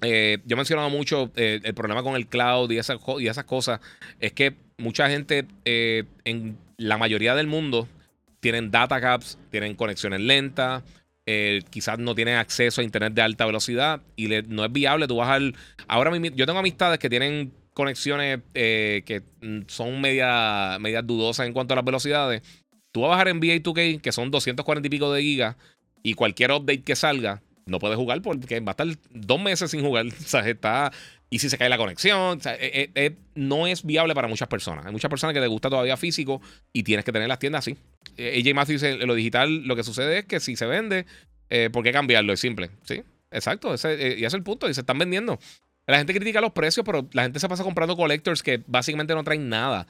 Eh, 0.00 0.38
yo 0.44 0.54
he 0.54 0.56
mencionado 0.56 0.90
mucho 0.90 1.30
eh, 1.36 1.60
el 1.62 1.74
problema 1.74 2.02
con 2.02 2.16
el 2.16 2.26
cloud 2.26 2.70
y 2.70 2.78
esas, 2.78 2.98
y 3.18 3.28
esas 3.28 3.44
cosas. 3.44 3.80
Es 4.18 4.32
que 4.32 4.54
mucha 4.78 5.08
gente 5.08 5.46
en 5.64 6.58
la 6.76 6.98
mayoría 6.98 7.34
del 7.34 7.46
mundo 7.46 7.86
tienen 8.40 8.70
data 8.70 9.00
caps, 9.00 9.38
tienen 9.50 9.76
conexiones 9.76 10.20
lentas. 10.20 10.82
quizás 11.70 12.00
no 12.00 12.16
tienen 12.16 12.36
acceso 12.36 12.80
a 12.80 12.84
internet 12.84 13.14
de 13.14 13.22
alta 13.22 13.46
velocidad 13.46 14.00
y 14.16 14.26
no 14.48 14.64
es 14.64 14.72
viable 14.72 15.06
tú 15.06 15.16
bajar. 15.16 15.42
Ahora 15.86 16.16
yo 16.16 16.46
tengo 16.46 16.58
amistades 16.58 16.98
que 16.98 17.08
tienen 17.08 17.52
conexiones 17.74 18.40
eh, 18.54 19.02
que 19.06 19.22
son 19.68 20.00
media, 20.00 20.78
media 20.80 21.02
dudosas 21.02 21.46
en 21.46 21.52
cuanto 21.52 21.74
a 21.74 21.76
las 21.76 21.84
velocidades. 21.84 22.42
Tú 22.90 23.02
vas 23.02 23.08
a 23.08 23.10
bajar 23.10 23.28
en 23.28 23.38
NBA 23.38 23.62
2K, 23.62 24.00
que 24.00 24.12
son 24.12 24.30
240 24.30 24.86
y 24.86 24.90
pico 24.90 25.12
de 25.12 25.22
gigas, 25.22 25.56
y 26.02 26.14
cualquier 26.14 26.52
update 26.52 26.82
que 26.82 26.94
salga, 26.94 27.42
no 27.64 27.78
puedes 27.78 27.96
jugar 27.96 28.20
porque 28.22 28.60
va 28.60 28.70
a 28.70 28.72
estar 28.72 28.86
dos 29.10 29.40
meses 29.40 29.70
sin 29.70 29.82
jugar. 29.82 30.06
O 30.20 30.28
sea, 30.28 30.46
está. 30.48 30.92
Y 31.30 31.38
si 31.38 31.48
se 31.48 31.56
cae 31.56 31.70
la 31.70 31.78
conexión, 31.78 32.40
eh, 32.44 32.90
eh, 32.94 33.16
no 33.34 33.66
es 33.66 33.84
viable 33.84 34.14
para 34.14 34.28
muchas 34.28 34.48
personas. 34.48 34.84
Hay 34.84 34.92
muchas 34.92 35.08
personas 35.08 35.32
que 35.32 35.40
les 35.40 35.48
gusta 35.48 35.70
todavía 35.70 35.96
físico 35.96 36.42
y 36.74 36.82
tienes 36.82 37.06
que 37.06 37.12
tener 37.12 37.26
las 37.26 37.38
tiendas 37.38 37.60
así. 37.60 37.78
AJ 38.18 38.54
Matthews 38.54 38.82
dice: 38.82 39.06
lo 39.06 39.14
digital, 39.14 39.62
lo 39.64 39.74
que 39.74 39.82
sucede 39.82 40.18
es 40.18 40.24
que 40.26 40.40
si 40.40 40.56
se 40.56 40.66
vende, 40.66 41.06
¿por 41.72 41.82
qué 41.82 41.92
cambiarlo? 41.92 42.34
Es 42.34 42.40
simple. 42.40 42.68
Sí, 42.84 43.02
exacto. 43.30 43.70
Y 43.70 43.74
ese 43.76 44.26
es 44.26 44.34
el 44.34 44.42
punto. 44.42 44.68
Y 44.68 44.74
se 44.74 44.80
están 44.80 44.98
vendiendo. 44.98 45.38
La 45.86 45.98
gente 45.98 46.14
critica 46.14 46.40
los 46.40 46.52
precios, 46.52 46.86
pero 46.86 47.08
la 47.12 47.22
gente 47.22 47.40
se 47.40 47.48
pasa 47.48 47.64
comprando 47.64 47.96
collectors 47.96 48.42
que 48.42 48.62
básicamente 48.66 49.14
no 49.14 49.24
traen 49.24 49.48
nada 49.48 49.86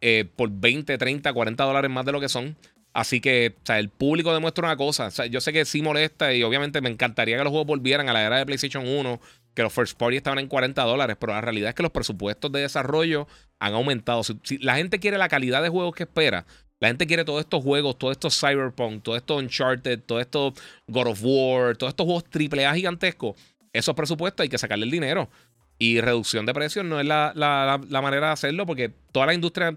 eh, 0.00 0.26
por 0.36 0.50
20, 0.50 0.98
30, 0.98 1.32
40 1.32 1.64
dólares 1.64 1.90
más 1.90 2.04
de 2.04 2.12
lo 2.12 2.20
que 2.20 2.28
son. 2.28 2.56
Así 2.92 3.20
que, 3.22 3.54
o 3.56 3.66
sea, 3.66 3.78
el 3.78 3.88
público 3.88 4.34
demuestra 4.34 4.66
una 4.66 4.76
cosa. 4.76 5.06
O 5.06 5.10
sea, 5.10 5.26
yo 5.26 5.40
sé 5.40 5.52
que 5.52 5.64
sí 5.64 5.80
molesta 5.80 6.34
y 6.34 6.42
obviamente 6.42 6.80
me 6.82 6.90
encantaría 6.90 7.38
que 7.38 7.44
los 7.44 7.50
juegos 7.50 7.66
volvieran 7.66 8.08
a 8.08 8.12
la 8.12 8.22
era 8.22 8.36
de 8.36 8.44
PlayStation 8.44 8.86
1, 8.86 9.20
que 9.54 9.62
los 9.62 9.72
first 9.72 9.96
party 9.98 10.16
estaban 10.16 10.38
en 10.38 10.48
40 10.48 10.82
dólares, 10.82 11.16
pero 11.18 11.32
la 11.32 11.40
realidad 11.40 11.70
es 11.70 11.74
que 11.74 11.82
los 11.82 11.92
presupuestos 11.92 12.52
de 12.52 12.60
desarrollo 12.60 13.26
han 13.58 13.72
aumentado. 13.72 14.22
Si, 14.24 14.58
la 14.58 14.76
gente 14.76 14.98
quiere 14.98 15.16
la 15.16 15.28
calidad 15.28 15.62
de 15.62 15.70
juegos 15.70 15.94
que 15.94 16.02
espera, 16.02 16.44
la 16.80 16.88
gente 16.88 17.06
quiere 17.06 17.24
todos 17.24 17.40
estos 17.40 17.62
juegos, 17.62 17.96
todos 17.96 18.12
estos 18.12 18.38
Cyberpunk, 18.38 19.02
todos 19.02 19.18
estos 19.18 19.40
Uncharted, 19.40 20.00
todos 20.00 20.20
estos 20.20 20.54
God 20.88 21.06
of 21.06 21.20
War, 21.22 21.76
todos 21.76 21.92
estos 21.92 22.04
juegos 22.04 22.24
AAA 22.34 22.74
gigantescos 22.74 23.36
esos 23.72 23.94
presupuestos 23.94 24.44
hay 24.44 24.48
que 24.48 24.58
sacarle 24.58 24.84
el 24.84 24.90
dinero. 24.90 25.28
Y 25.78 26.00
reducción 26.00 26.46
de 26.46 26.54
precios 26.54 26.84
no 26.84 27.00
es 27.00 27.06
la, 27.06 27.32
manera 27.90 28.28
de 28.28 28.32
hacerlo 28.32 28.66
porque 28.66 28.92
toda 29.10 29.26
la 29.26 29.34
industria 29.34 29.74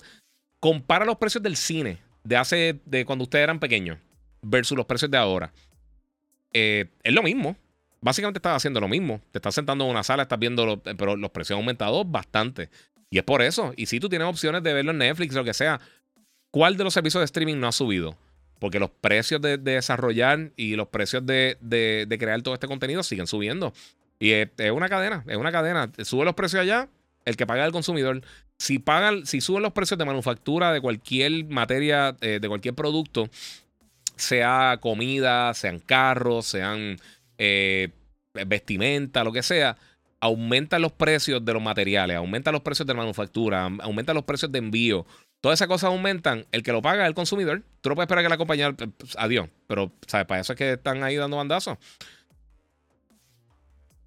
compara 0.59 1.05
los 1.05 1.17
precios 1.17 1.43
del 1.43 1.55
cine 1.55 1.99
de 2.23 2.38
hace, 2.38 2.80
de 2.85 3.05
cuando 3.05 3.23
ustedes 3.23 3.43
eran 3.43 3.59
pequeños 3.59 3.97
versus 4.41 4.77
los 4.77 4.85
precios 4.85 5.09
de 5.09 5.17
ahora. 5.17 5.51
Eh, 6.53 6.85
es 7.03 7.13
lo 7.13 7.23
mismo. 7.23 7.55
básicamente 8.01 8.38
estás 8.38 8.57
haciendo 8.57 8.80
lo 8.80 8.88
mismo. 8.88 9.19
Te 9.31 9.39
estás 9.39 9.55
sentando 9.55 9.84
en 9.85 9.91
una 9.91 10.03
sala, 10.03 10.23
estás 10.23 10.39
viendo, 10.39 10.81
pero 10.84 11.15
los 11.15 11.31
precios 11.31 11.57
han 11.57 11.63
aumentado 11.63 12.05
bastante. 12.05 12.69
Y 13.09 13.17
es 13.17 13.23
por 13.23 13.41
eso. 13.41 13.73
Y 13.76 13.88
si 13.88 13.99
tú 13.99 14.09
tienes 14.09 14.27
opciones 14.27 14.61
de 14.61 14.73
verlo 14.73 14.91
en 14.91 14.99
Netflix 14.99 15.34
lo 15.34 15.43
que 15.43 15.53
sea, 15.53 15.80
¿cuál 16.51 16.77
de 16.77 16.84
los 16.84 16.93
servicios 16.93 17.22
de 17.22 17.26
streaming 17.26 17.57
no 17.59 17.67
ha 17.67 17.72
subido? 17.72 18.17
Porque 18.65 18.79
los 18.79 18.89
precios 18.89 19.39
de, 19.41 19.59
desarrollar 19.59 20.51
y 20.55 20.75
los 20.75 20.87
precios 20.87 21.23
de, 21.23 22.17
crear 22.19 22.41
todo 22.41 22.55
este 22.55 22.65
contenido 22.65 23.03
siguen 23.03 23.27
subiendo. 23.27 23.73
Y 24.17 24.31
es, 24.31 24.49
una 24.73 24.89
cadena, 24.89 25.23
es 25.27 25.37
una 25.37 25.51
cadena. 25.51 25.91
Sube 26.03 26.25
los 26.25 26.33
precios 26.33 26.63
allá, 26.63 26.89
el 27.25 27.37
que 27.37 27.45
paga 27.45 27.61
es 27.61 27.67
el 27.67 27.71
consumidor. 27.71 28.23
Si 28.57 28.79
pagan, 28.79 29.27
si 29.27 29.39
suben 29.39 29.61
los 29.61 29.71
precios 29.71 29.99
de 29.99 30.05
manufactura 30.05 30.73
de 30.73 30.81
cualquier 30.81 31.45
materia, 31.45 32.17
eh, 32.21 32.39
de 32.41 32.47
cualquier 32.47 32.73
producto, 32.73 33.29
sea 34.15 34.79
comida, 34.81 35.53
sean 35.53 35.77
carros, 35.77 36.47
sean 36.47 36.97
eh, 37.37 37.89
vestimenta, 38.33 39.23
lo 39.23 39.31
que 39.31 39.43
sea, 39.43 39.77
aumentan 40.21 40.81
los 40.81 40.91
precios 40.91 41.45
de 41.45 41.53
los 41.53 41.61
materiales, 41.61 42.17
aumentan 42.17 42.53
los 42.53 42.63
precios 42.63 42.87
de 42.87 42.95
manufactura, 42.95 43.69
aumentan 43.81 44.15
los 44.15 44.23
precios 44.23 44.51
de 44.51 44.57
envío. 44.57 45.05
Todas 45.45 45.59
esas 45.59 45.67
cosas 45.67 45.89
aumentan. 45.89 46.47
El 46.51 46.63
que 46.63 46.72
lo 46.72 46.81
paga 46.81 47.03
es 47.03 47.07
el 47.07 47.13
consumidor. 47.13 47.61
Tú 47.81 47.89
no 47.89 47.93
puedes 47.95 48.07
esperar 48.07 48.23
que 48.23 48.30
la 48.30 48.38
compañía. 48.38 48.73
Pues, 48.73 49.15
adiós. 49.15 49.47
Pero, 49.67 49.91
¿sabes? 50.07 50.26
Para 50.26 50.41
eso 50.41 50.53
es 50.53 50.57
que 50.57 50.72
están 50.72 51.03
ahí 51.03 51.17
dando 51.17 51.38
bandazos. 51.38 51.77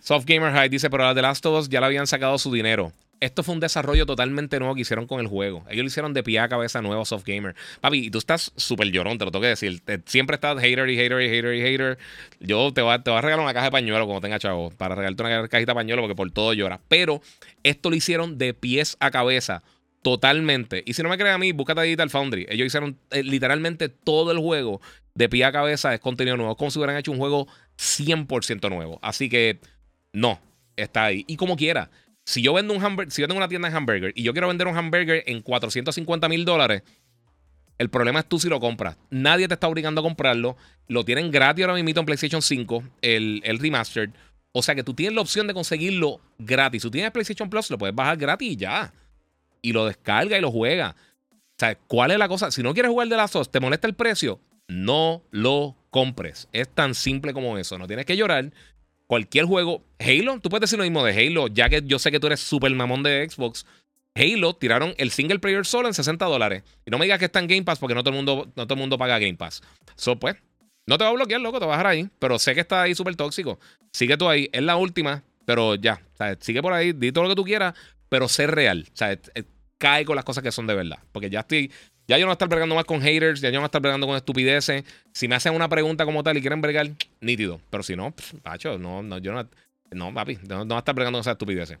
Soft 0.00 0.26
Gamer 0.26 0.52
High 0.52 0.68
dice: 0.68 0.90
Pero 0.90 1.04
las 1.04 1.14
de 1.14 1.22
Last 1.22 1.46
of 1.46 1.58
Us 1.58 1.70
ya 1.70 1.80
le 1.80 1.86
habían 1.86 2.06
sacado 2.06 2.36
su 2.36 2.52
dinero. 2.52 2.92
Esto 3.18 3.42
fue 3.42 3.54
un 3.54 3.60
desarrollo 3.60 4.04
totalmente 4.04 4.58
nuevo 4.58 4.74
que 4.74 4.82
hicieron 4.82 5.06
con 5.06 5.20
el 5.20 5.26
juego. 5.26 5.64
Ellos 5.70 5.84
lo 5.84 5.86
hicieron 5.86 6.12
de 6.12 6.22
pie 6.22 6.38
a 6.38 6.50
cabeza 6.50 6.82
nuevo 6.82 7.02
Soft 7.06 7.24
Gamer. 7.24 7.54
Papi, 7.80 8.10
tú 8.10 8.18
estás 8.18 8.52
súper 8.56 8.88
llorón, 8.88 9.16
te 9.16 9.24
lo 9.24 9.30
tengo 9.30 9.44
que 9.44 9.48
decir. 9.48 9.80
siempre 10.04 10.34
estás 10.34 10.60
hater 10.60 10.86
y 10.90 10.96
hater 10.98 11.22
y 11.22 11.30
hater 11.30 11.54
y 11.54 11.62
hater. 11.62 11.98
Yo 12.40 12.74
te 12.74 12.82
voy, 12.82 12.92
a, 12.92 13.02
te 13.02 13.10
a 13.10 13.22
regalar 13.22 13.42
una 13.42 13.54
caja 13.54 13.64
de 13.64 13.72
pañuelo 13.72 14.04
cuando 14.04 14.20
tenga 14.20 14.38
chavo. 14.38 14.68
Para 14.72 14.94
regalarte 14.94 15.22
una 15.22 15.48
cajita 15.48 15.72
de 15.72 15.76
pañuelo 15.76 16.02
porque 16.02 16.14
por 16.14 16.30
todo 16.30 16.52
llora. 16.52 16.78
Pero 16.88 17.22
esto 17.62 17.88
lo 17.88 17.96
hicieron 17.96 18.36
de 18.36 18.52
pies 18.52 18.98
a 19.00 19.10
cabeza. 19.10 19.62
Totalmente. 20.02 20.82
Y 20.86 20.94
si 20.94 21.02
no 21.02 21.08
me 21.08 21.18
crees 21.18 21.34
a 21.34 21.38
mí, 21.38 21.52
búscate 21.52 21.80
a 21.80 21.82
Digital 21.82 22.10
Foundry. 22.10 22.46
Ellos 22.48 22.66
hicieron 22.66 22.98
eh, 23.10 23.22
literalmente 23.22 23.88
todo 23.88 24.30
el 24.30 24.38
juego 24.38 24.80
de 25.14 25.28
pie 25.28 25.44
a 25.44 25.52
cabeza. 25.52 25.92
Es 25.92 26.00
contenido 26.00 26.36
nuevo. 26.36 26.56
Como 26.56 26.70
si 26.70 26.78
hubieran 26.78 26.96
hecho 26.96 27.12
un 27.12 27.18
juego 27.18 27.48
100% 27.78 28.70
nuevo. 28.70 28.98
Así 29.02 29.28
que 29.28 29.60
no, 30.12 30.40
está 30.76 31.04
ahí. 31.04 31.24
Y 31.26 31.36
como 31.36 31.56
quiera. 31.56 31.90
Si 32.24 32.42
yo 32.42 32.52
vendo 32.52 32.74
un 32.74 32.84
hamburger, 32.84 33.10
si 33.10 33.22
yo 33.22 33.28
tengo 33.28 33.38
una 33.38 33.48
tienda 33.48 33.70
de 33.70 33.76
hamburger 33.76 34.12
y 34.14 34.22
yo 34.22 34.32
quiero 34.32 34.48
vender 34.48 34.66
un 34.66 34.76
hamburger 34.76 35.24
en 35.26 35.40
450 35.40 36.28
mil 36.28 36.44
dólares, 36.44 36.82
el 37.78 37.88
problema 37.88 38.20
es 38.20 38.26
tú 38.26 38.38
si 38.38 38.48
lo 38.48 38.60
compras. 38.60 38.98
Nadie 39.08 39.48
te 39.48 39.54
está 39.54 39.66
obligando 39.66 40.00
a 40.00 40.04
comprarlo. 40.04 40.56
Lo 40.88 41.04
tienen 41.04 41.30
gratis 41.30 41.64
ahora 41.64 41.82
mismo 41.82 42.00
en 42.00 42.06
PlayStation 42.06 42.42
5, 42.42 42.82
el, 43.00 43.40
el 43.44 43.58
remastered. 43.58 44.10
O 44.52 44.62
sea 44.62 44.74
que 44.74 44.82
tú 44.82 44.92
tienes 44.92 45.14
la 45.14 45.22
opción 45.22 45.46
de 45.46 45.54
conseguirlo 45.54 46.20
gratis. 46.38 46.82
Si 46.82 46.88
tú 46.88 46.92
tienes 46.92 47.12
PlayStation 47.12 47.48
Plus, 47.48 47.70
lo 47.70 47.78
puedes 47.78 47.94
bajar 47.94 48.16
gratis 48.16 48.52
y 48.52 48.56
ya. 48.56 48.92
Y 49.62 49.72
lo 49.72 49.86
descarga 49.86 50.38
y 50.38 50.40
lo 50.40 50.50
juega. 50.50 50.96
O 51.32 51.58
sea, 51.58 51.76
¿cuál 51.76 52.10
es 52.12 52.18
la 52.18 52.28
cosa? 52.28 52.50
Si 52.50 52.62
no 52.62 52.72
quieres 52.72 52.90
jugar 52.90 53.08
de 53.08 53.16
las 53.16 53.32
SOS, 53.32 53.50
¿te 53.50 53.60
molesta 53.60 53.86
el 53.88 53.94
precio? 53.94 54.40
No 54.68 55.22
lo 55.30 55.74
compres. 55.90 56.48
Es 56.52 56.68
tan 56.68 56.94
simple 56.94 57.32
como 57.32 57.58
eso. 57.58 57.78
No 57.78 57.86
tienes 57.86 58.06
que 58.06 58.16
llorar 58.16 58.52
cualquier 59.08 59.46
juego. 59.46 59.82
Halo, 59.98 60.38
tú 60.40 60.50
puedes 60.50 60.62
decir 60.62 60.78
lo 60.78 60.84
mismo 60.84 61.04
de 61.04 61.12
Halo, 61.12 61.48
ya 61.48 61.68
que 61.68 61.82
yo 61.84 61.98
sé 61.98 62.12
que 62.12 62.20
tú 62.20 62.28
eres 62.28 62.40
super 62.40 62.72
mamón 62.72 63.02
de 63.02 63.28
Xbox. 63.28 63.66
Halo 64.14 64.54
tiraron 64.54 64.94
el 64.98 65.10
single 65.10 65.38
player 65.38 65.64
solo 65.64 65.88
en 65.88 65.94
60 65.94 66.24
dólares. 66.26 66.62
Y 66.86 66.90
no 66.90 66.98
me 66.98 67.06
digas 67.06 67.18
que 67.18 67.24
está 67.24 67.40
en 67.40 67.48
Game 67.48 67.64
Pass 67.64 67.78
porque 67.78 67.94
no 67.94 68.02
todo 68.02 68.10
el 68.10 68.16
mundo, 68.16 68.52
no 68.54 68.66
todo 68.66 68.74
el 68.74 68.80
mundo 68.80 68.98
paga 68.98 69.18
Game 69.18 69.36
Pass. 69.36 69.62
So, 69.96 70.18
pues, 70.18 70.36
no 70.86 70.98
te 70.98 71.04
va 71.04 71.10
a 71.10 71.12
bloquear, 71.14 71.40
loco, 71.40 71.58
te 71.58 71.66
va 71.66 71.74
a 71.74 71.76
dejar 71.76 71.86
ahí. 71.86 72.08
Pero 72.18 72.38
sé 72.38 72.54
que 72.54 72.60
está 72.60 72.82
ahí 72.82 72.94
súper 72.94 73.16
tóxico. 73.16 73.58
Sigue 73.92 74.16
tú 74.16 74.28
ahí. 74.28 74.48
Es 74.52 74.62
la 74.62 74.76
última, 74.76 75.24
pero 75.44 75.74
ya. 75.74 76.02
Sigue 76.40 76.62
por 76.62 76.72
ahí, 76.72 76.92
di 76.92 77.10
todo 77.12 77.24
lo 77.24 77.30
que 77.30 77.36
tú 77.36 77.44
quieras, 77.44 77.74
pero 78.08 78.28
sé 78.28 78.46
real. 78.46 78.86
O 78.92 78.96
sea, 78.96 79.18
cae 79.78 80.04
con 80.04 80.16
las 80.16 80.24
cosas 80.24 80.42
que 80.42 80.52
son 80.52 80.66
de 80.66 80.74
verdad. 80.74 80.98
Porque 81.12 81.30
ya 81.30 81.40
estoy 81.40 81.70
ya 82.08 82.16
yo 82.16 82.22
no 82.22 82.28
voy 82.28 82.32
a 82.32 82.34
estar 82.34 82.48
bregando 82.48 82.74
más 82.74 82.86
con 82.86 83.02
haters, 83.02 83.42
ya 83.42 83.50
yo 83.50 83.56
no 83.56 83.60
voy 83.60 83.64
a 83.64 83.66
estar 83.66 83.82
bregando 83.82 84.06
con 84.06 84.16
estupideces. 84.16 84.82
Si 85.12 85.28
me 85.28 85.34
hacen 85.34 85.54
una 85.54 85.68
pregunta 85.68 86.06
como 86.06 86.22
tal 86.22 86.38
y 86.38 86.40
quieren 86.40 86.62
bregar, 86.62 86.90
nítido. 87.20 87.60
Pero 87.68 87.82
si 87.82 87.96
no, 87.96 88.14
pacho, 88.42 88.78
no, 88.78 89.02
no, 89.02 89.18
yo 89.18 89.32
no. 89.32 89.46
No, 89.90 90.12
papi, 90.12 90.38
no, 90.48 90.60
no 90.60 90.64
voy 90.66 90.76
a 90.76 90.78
estar 90.78 90.94
bregando 90.94 91.18
con 91.18 91.20
esas 91.20 91.32
estupideces. 91.32 91.78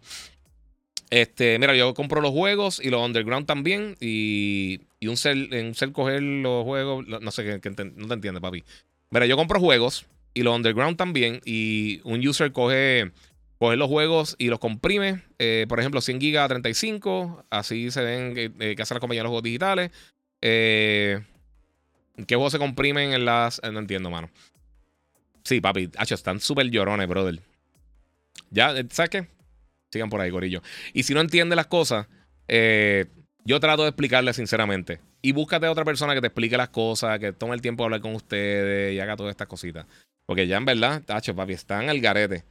Este, 1.10 1.58
mira, 1.58 1.74
yo 1.74 1.94
compro 1.94 2.20
los 2.20 2.32
juegos 2.32 2.78
y 2.82 2.90
los 2.90 3.04
underground 3.04 3.46
también. 3.46 3.96
Y, 4.00 4.82
y 5.00 5.08
un 5.08 5.16
cel, 5.16 5.48
un 5.50 5.74
cel 5.74 5.92
coger 5.92 6.22
los 6.22 6.62
juegos. 6.64 7.06
No 7.06 7.30
sé, 7.30 7.60
qué 7.60 7.70
no 7.96 8.08
te 8.08 8.14
entiendes, 8.14 8.42
papi. 8.42 8.64
Mira, 9.10 9.24
yo 9.24 9.36
compro 9.36 9.58
juegos 9.60 10.06
y 10.34 10.42
los 10.42 10.54
underground 10.54 10.98
también. 10.98 11.40
Y 11.46 12.02
un 12.04 12.26
user 12.26 12.52
coge, 12.52 13.12
coge 13.58 13.76
los 13.76 13.88
juegos 13.88 14.36
y 14.38 14.48
los 14.48 14.58
comprime. 14.58 15.22
Eh, 15.38 15.66
por 15.68 15.80
ejemplo, 15.80 16.00
100 16.00 16.18
GB 16.18 16.38
a 16.38 16.48
35. 16.48 17.44
Así 17.50 17.90
se 17.90 18.02
ven 18.02 18.34
eh, 18.36 18.74
que 18.76 18.82
hacen 18.82 18.94
las 18.94 19.00
compañías 19.00 19.22
de 19.22 19.24
los 19.24 19.30
juegos 19.30 19.44
digitales. 19.44 19.90
Eh, 20.40 21.20
¿Qué 22.26 22.34
juegos 22.34 22.52
se 22.52 22.58
comprimen 22.58 23.12
en 23.12 23.24
las. 23.24 23.60
No 23.62 23.78
entiendo, 23.78 24.10
mano. 24.10 24.30
Sí, 25.44 25.60
papi. 25.60 25.90
Hacho, 25.96 26.14
están 26.14 26.40
súper 26.40 26.70
llorones, 26.70 27.08
brother. 27.08 27.40
Ya, 28.50 28.74
¿sabes 28.90 29.10
qué? 29.10 29.28
Sigan 29.90 30.10
por 30.10 30.20
ahí, 30.20 30.30
gorillo. 30.30 30.62
Y 30.92 31.04
si 31.04 31.14
no 31.14 31.20
entiende 31.20 31.56
las 31.56 31.66
cosas, 31.66 32.06
yo 33.44 33.60
trato 33.60 33.82
de 33.82 33.88
explicarle 33.88 34.32
sinceramente. 34.32 35.00
Y 35.22 35.32
búscate 35.32 35.66
a 35.66 35.72
otra 35.72 35.84
persona 35.84 36.14
que 36.14 36.20
te 36.20 36.26
explique 36.28 36.56
las 36.56 36.68
cosas, 36.68 37.18
que 37.18 37.32
tome 37.32 37.54
el 37.54 37.62
tiempo 37.62 37.82
de 37.82 37.86
hablar 37.86 38.00
con 38.00 38.14
ustedes 38.14 38.94
y 38.94 39.00
haga 39.00 39.16
todas 39.16 39.30
estas 39.30 39.48
cositas. 39.48 39.86
Porque 40.26 40.46
ya 40.46 40.58
en 40.58 40.64
verdad, 40.64 41.02
tacho, 41.02 41.34
papi, 41.34 41.54
están 41.54 41.88
al 41.88 42.00
garete. 42.00 42.44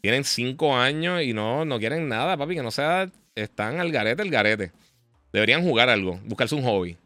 Tienen 0.00 0.24
cinco 0.24 0.76
años 0.76 1.22
y 1.22 1.32
no, 1.32 1.64
no 1.64 1.78
quieren 1.78 2.08
nada, 2.08 2.36
papi, 2.36 2.54
que 2.54 2.62
no 2.62 2.70
sea. 2.70 3.10
Están 3.34 3.80
al 3.80 3.92
garete, 3.92 4.22
el 4.22 4.30
garete. 4.30 4.72
Deberían 5.32 5.62
jugar 5.62 5.88
algo, 5.88 6.18
buscarse 6.24 6.54
un 6.54 6.62
hobby. 6.62 6.96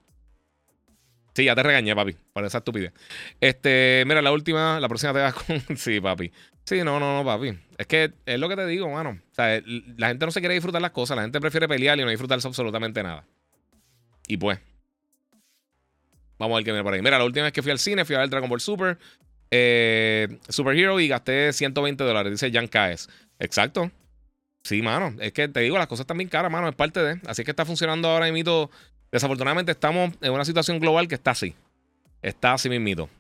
Sí, 1.35 1.45
ya 1.45 1.55
te 1.55 1.63
regañé, 1.63 1.95
papi, 1.95 2.15
por 2.33 2.45
esa 2.45 2.59
estupidez. 2.59 2.93
Este, 3.41 4.05
mira, 4.07 4.21
la 4.21 4.33
última, 4.33 4.79
la 4.81 4.89
próxima 4.89 5.13
te 5.15 5.21
vas 5.21 5.35
con. 5.69 5.77
sí, 5.77 6.01
papi. 6.01 6.31
Sí, 6.65 6.79
no, 6.85 7.01
no, 7.01 7.19
no, 7.19 7.25
papi. 7.25 7.59
Es 7.79 7.87
que 7.87 8.13
es 8.27 8.39
lo 8.39 8.49
que 8.49 8.57
te 8.57 8.67
digo, 8.67 8.89
mano. 8.91 9.11
O 9.11 9.35
sea, 9.35 9.61
la 9.97 10.09
gente 10.09 10.27
no 10.27 10.33
se 10.33 10.41
quiere 10.41 10.55
disfrutar 10.55 10.83
las 10.83 10.93
cosas, 10.93 11.17
la 11.17 11.23
gente 11.23 11.41
prefiere 11.41 11.67
pelear 11.67 11.99
y 11.99 12.03
no 12.03 12.11
disfrutarse 12.11 12.47
absolutamente 12.47 13.03
nada. 13.03 13.25
Y 14.27 14.37
pues. 14.37 14.59
Vamos 16.39 16.55
a 16.55 16.59
ver 16.59 16.65
qué 16.65 16.73
viene 16.73 16.85
por 16.85 16.93
ahí. 16.93 17.03
Mira, 17.03 17.19
la 17.19 17.25
última 17.25 17.45
vez 17.45 17.53
que 17.53 17.63
fui 17.63 17.71
al 17.71 17.79
cine, 17.79 18.05
fui 18.05 18.15
a 18.15 18.19
ver 18.19 18.29
Dragon 18.29 18.49
Ball 18.49 18.61
Super. 18.61 18.99
Eh, 19.55 20.39
Super 20.49 20.75
Hero 20.77 20.99
y 20.99 21.09
gasté 21.09 21.53
120 21.53 22.03
dólares, 22.03 22.33
dice 22.33 22.51
Jan 22.51 22.69
Caes. 22.69 23.09
Exacto. 23.39 23.91
Sí, 24.65 24.81
mano. 24.81 25.15
Es 25.21 25.33
que 25.33 25.47
te 25.49 25.61
digo, 25.61 25.77
las 25.77 25.89
cosas 25.89 26.05
están 26.05 26.17
bien 26.17 26.31
caras, 26.31 26.51
mano. 26.51 26.69
Es 26.69 26.75
parte 26.75 27.01
de. 27.01 27.21
Así 27.27 27.45
que 27.45 27.51
está 27.51 27.65
funcionando 27.65 28.09
ahora 28.09 28.31
mismo 28.33 28.71
Desafortunadamente 29.11 29.73
estamos 29.73 30.15
en 30.23 30.33
una 30.33 30.47
situación 30.47 30.81
global 30.81 31.07
que 31.07 31.17
está 31.17 31.33
así. 31.33 31.55
Está 32.23 32.55
así 32.55 32.71
mismito. 32.71 33.11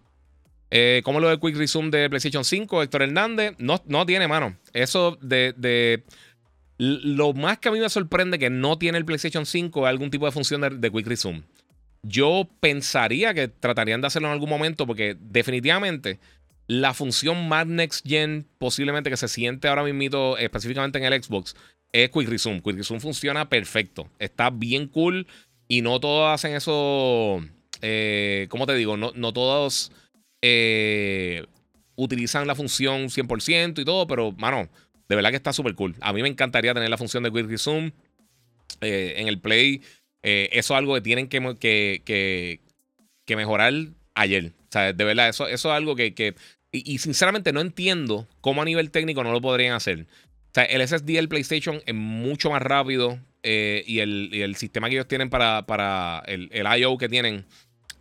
Eh, 0.70 1.02
¿Cómo 1.04 1.20
lo 1.20 1.28
del 1.28 1.38
Quick 1.38 1.54
Resume 1.54 1.90
de 1.90 2.08
PlayStation 2.08 2.46
5? 2.46 2.82
Héctor 2.82 3.02
Hernández 3.02 3.54
no, 3.58 3.82
no 3.84 4.06
tiene, 4.06 4.26
mano. 4.26 4.56
Eso 4.72 5.18
de, 5.20 6.02
Lo 6.78 7.34
más 7.34 7.58
que 7.58 7.68
a 7.68 7.72
mí 7.72 7.78
me 7.78 7.90
sorprende 7.90 8.38
que 8.38 8.48
no 8.48 8.78
tiene 8.78 8.96
el 8.96 9.04
PlayStation 9.04 9.44
5 9.44 9.86
es 9.86 9.90
algún 9.90 10.10
tipo 10.10 10.24
de 10.24 10.32
función 10.32 10.62
de, 10.80 10.90
Quick 10.90 11.06
Resume. 11.06 11.42
Yo 12.02 12.48
pensaría 12.60 13.34
que 13.34 13.48
tratarían 13.48 14.00
de 14.00 14.08
hacerlo 14.08 14.28
en 14.28 14.34
algún 14.34 14.50
momento 14.50 14.86
porque 14.86 15.16
definitivamente 15.20 16.18
la 16.66 16.94
función 16.94 17.48
más 17.48 17.66
next 17.66 18.06
gen 18.06 18.46
posiblemente 18.58 19.10
que 19.10 19.16
se 19.16 19.28
siente 19.28 19.68
ahora 19.68 19.84
mismo 19.84 20.36
específicamente 20.36 20.98
en 20.98 21.04
el 21.04 21.22
Xbox 21.22 21.54
es 21.92 22.10
Quick 22.10 22.28
Resume. 22.28 22.62
Quick 22.62 22.76
Resume 22.76 23.00
funciona 23.00 23.48
perfecto. 23.48 24.08
Está 24.18 24.50
bien 24.50 24.88
cool. 24.88 25.26
Y 25.68 25.82
no 25.82 26.00
todos 26.00 26.32
hacen 26.32 26.54
eso. 26.54 27.42
Eh, 27.80 28.46
¿Cómo 28.50 28.66
te 28.66 28.74
digo? 28.74 28.96
No, 28.96 29.12
no 29.14 29.32
todos 29.32 29.92
eh, 30.42 31.46
utilizan 31.96 32.46
la 32.46 32.54
función 32.54 33.08
100% 33.08 33.80
y 33.80 33.84
todo, 33.84 34.06
pero, 34.06 34.32
mano, 34.32 34.68
de 35.08 35.16
verdad 35.16 35.30
que 35.30 35.36
está 35.36 35.52
súper 35.52 35.74
cool. 35.74 35.94
A 36.00 36.12
mí 36.12 36.22
me 36.22 36.28
encantaría 36.28 36.74
tener 36.74 36.90
la 36.90 36.98
función 36.98 37.22
de 37.22 37.30
Quick 37.30 37.48
Resume 37.48 37.92
eh, 38.80 39.14
en 39.16 39.28
el 39.28 39.40
Play. 39.40 39.82
Eso 40.22 40.74
es 40.74 40.78
algo 40.78 40.94
que 40.94 41.00
tienen 41.00 41.28
que, 41.28 41.40
que, 41.58 42.60
que, 43.24 43.36
mejorar 43.36 43.72
ayer. 44.14 44.52
O 44.68 44.72
sea, 44.72 44.92
de 44.92 45.04
verdad, 45.04 45.28
eso, 45.28 45.48
eso 45.48 45.70
es 45.70 45.76
algo 45.76 45.96
que. 45.96 46.34
y, 46.70 46.92
y, 46.92 46.98
sinceramente 46.98 47.52
no 47.52 47.60
entiendo 47.60 48.28
cómo 48.40 48.62
a 48.62 48.64
nivel 48.64 48.90
técnico 48.90 49.24
no 49.24 49.32
lo 49.32 49.40
podrían 49.40 49.74
hacer. 49.74 50.06
O 50.52 50.54
sea, 50.54 50.64
el 50.64 50.86
SSD 50.86 51.14
del 51.14 51.30
PlayStation 51.30 51.80
es 51.86 51.94
mucho 51.94 52.50
más 52.50 52.60
rápido. 52.60 53.18
Eh, 53.42 53.82
y, 53.86 54.00
el, 54.00 54.54
sistema 54.56 54.88
que 54.88 54.96
ellos 54.96 55.08
tienen 55.08 55.30
para, 55.30 55.66
para 55.66 56.22
el, 56.26 56.48
el 56.52 56.66
I.O. 56.78 56.96
que 56.98 57.08
tienen 57.08 57.44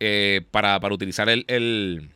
eh, 0.00 0.42
para, 0.50 0.78
utilizar 0.90 1.28
el, 1.28 1.44
el 1.48 2.10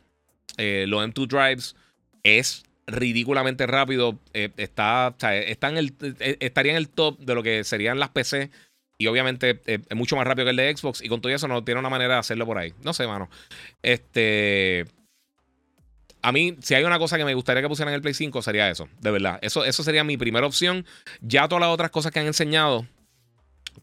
eh, 0.57 0.85
los 0.87 1.03
M2 1.05 1.27
drives 1.27 1.75
es 2.23 2.63
ridículamente 2.85 3.65
rápido. 3.65 4.19
está, 4.33 5.15
está 5.19 5.69
en 5.69 5.77
el, 5.77 5.93
estaría 6.39 6.73
en 6.73 6.77
el 6.77 6.89
top 6.89 7.19
de 7.19 7.35
lo 7.35 7.41
que 7.41 7.63
serían 7.63 7.99
las 7.99 8.09
PC. 8.09 8.51
Y 8.97 9.07
obviamente 9.07 9.61
es 9.65 9.95
mucho 9.95 10.15
más 10.15 10.25
rápido 10.25 10.45
que 10.45 10.51
el 10.51 10.57
de 10.57 10.75
Xbox. 10.75 11.01
Y 11.03 11.09
con 11.09 11.21
todo 11.21 11.31
eso 11.31 11.47
no 11.47 11.63
tiene 11.63 11.79
una 11.79 11.89
manera 11.89 12.15
de 12.15 12.19
hacerlo 12.19 12.45
por 12.45 12.57
ahí. 12.57 12.73
No 12.83 12.93
sé, 12.93 13.05
mano. 13.05 13.29
Este. 13.83 14.85
a 16.23 16.31
mí, 16.31 16.57
si 16.61 16.73
hay 16.73 16.83
una 16.83 16.97
cosa 16.97 17.17
que 17.17 17.25
me 17.25 17.35
gustaría 17.35 17.61
que 17.61 17.67
pusieran 17.67 17.93
en 17.93 17.95
el 17.95 18.01
Play 18.01 18.15
5, 18.15 18.41
sería 18.41 18.69
eso, 18.69 18.89
de 18.99 19.11
verdad. 19.11 19.37
Eso, 19.41 19.65
eso 19.65 19.83
sería 19.83 20.03
mi 20.03 20.17
primera 20.17 20.47
opción. 20.47 20.85
Ya 21.21 21.47
todas 21.47 21.61
las 21.61 21.69
otras 21.69 21.91
cosas 21.91 22.11
que 22.11 22.19
han 22.19 22.25
enseñado, 22.25 22.87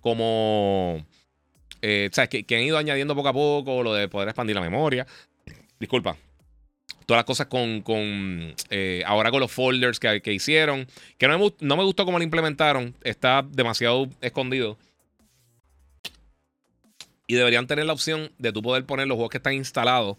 como. 0.01 1.05
Eh, 1.81 2.09
¿sabes? 2.13 2.31
Que, 2.31 2.45
que, 2.45 2.57
han 2.57 2.63
ido 2.63 2.79
añadiendo 2.79 3.15
poco 3.15 3.29
a 3.29 3.33
poco, 3.33 3.83
lo 3.83 3.95
de 3.95 4.09
poder 4.09 4.29
expandir 4.29 4.57
la 4.57 4.63
memoria. 4.63 5.07
Disculpa. 5.79 6.17
Todas 7.07 7.19
las 7.19 7.25
cosas 7.25 7.47
con. 7.47 7.83
con 7.83 8.53
eh, 8.71 9.05
ahora 9.07 9.31
con 9.31 9.39
los 9.39 9.53
folders 9.53 10.01
que, 10.01 10.21
que 10.23 10.33
hicieron. 10.33 10.89
Que 11.19 11.29
no 11.29 11.39
me, 11.39 11.53
no 11.61 11.77
me 11.77 11.85
gustó 11.85 12.05
cómo 12.05 12.19
lo 12.19 12.25
implementaron. 12.25 12.97
Está 13.05 13.47
demasiado 13.49 14.09
escondido. 14.21 14.77
Y 17.27 17.35
deberían 17.35 17.67
tener 17.67 17.87
la 17.87 17.93
opción 17.93 18.33
de 18.39 18.53
tú 18.53 18.63
poder 18.63 18.85
poner 18.85 19.07
los 19.07 19.17
juegos 19.17 19.31
que 19.31 19.39
están 19.39 19.55
instalados. 19.55 20.17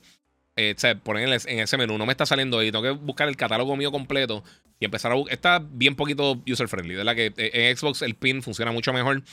Eh, 0.55 0.73
o 0.75 0.79
sea, 0.79 0.95
poner 0.95 1.27
en 1.27 1.59
ese 1.59 1.77
menú. 1.77 1.97
No 1.97 2.05
me 2.05 2.13
está 2.13 2.25
saliendo 2.25 2.59
ahí. 2.59 2.71
Tengo 2.71 2.83
que 2.83 2.91
buscar 2.91 3.27
el 3.27 3.35
catálogo 3.35 3.75
mío 3.75 3.91
completo 3.91 4.43
y 4.79 4.85
empezar 4.85 5.11
a 5.11 5.15
buscar. 5.15 5.33
Está 5.33 5.59
bien 5.59 5.95
poquito 5.95 6.41
user 6.47 6.67
friendly. 6.67 6.95
De 6.95 7.03
la 7.03 7.15
que 7.15 7.33
eh, 7.37 7.51
en 7.53 7.77
Xbox 7.77 8.01
el 8.01 8.15
pin 8.15 8.41
funciona 8.41 8.71
mucho 8.71 8.93
mejor. 8.93 9.23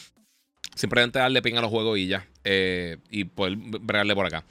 Simplemente 0.74 1.18
darle 1.18 1.42
pin 1.42 1.56
a 1.58 1.60
los 1.60 1.70
juegos 1.70 1.98
y 1.98 2.08
ya. 2.08 2.26
Eh, 2.44 2.98
y 3.10 3.24
poder 3.24 3.56
bregarle 3.56 4.14
por 4.14 4.26
acá. 4.26 4.44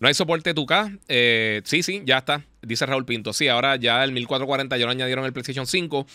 No 0.00 0.08
hay 0.08 0.14
soporte 0.14 0.54
2K. 0.54 0.98
Eh, 1.08 1.60
sí, 1.64 1.82
sí, 1.82 2.02
ya 2.06 2.18
está. 2.18 2.42
Dice 2.62 2.86
Raúl 2.86 3.04
Pinto. 3.04 3.34
Sí, 3.34 3.48
ahora 3.48 3.76
ya 3.76 4.02
el 4.02 4.12
1440 4.12 4.78
ya 4.78 4.86
lo 4.86 4.90
añadieron 4.90 5.26
el 5.26 5.32
PlayStation 5.32 5.66
5. 5.66 6.06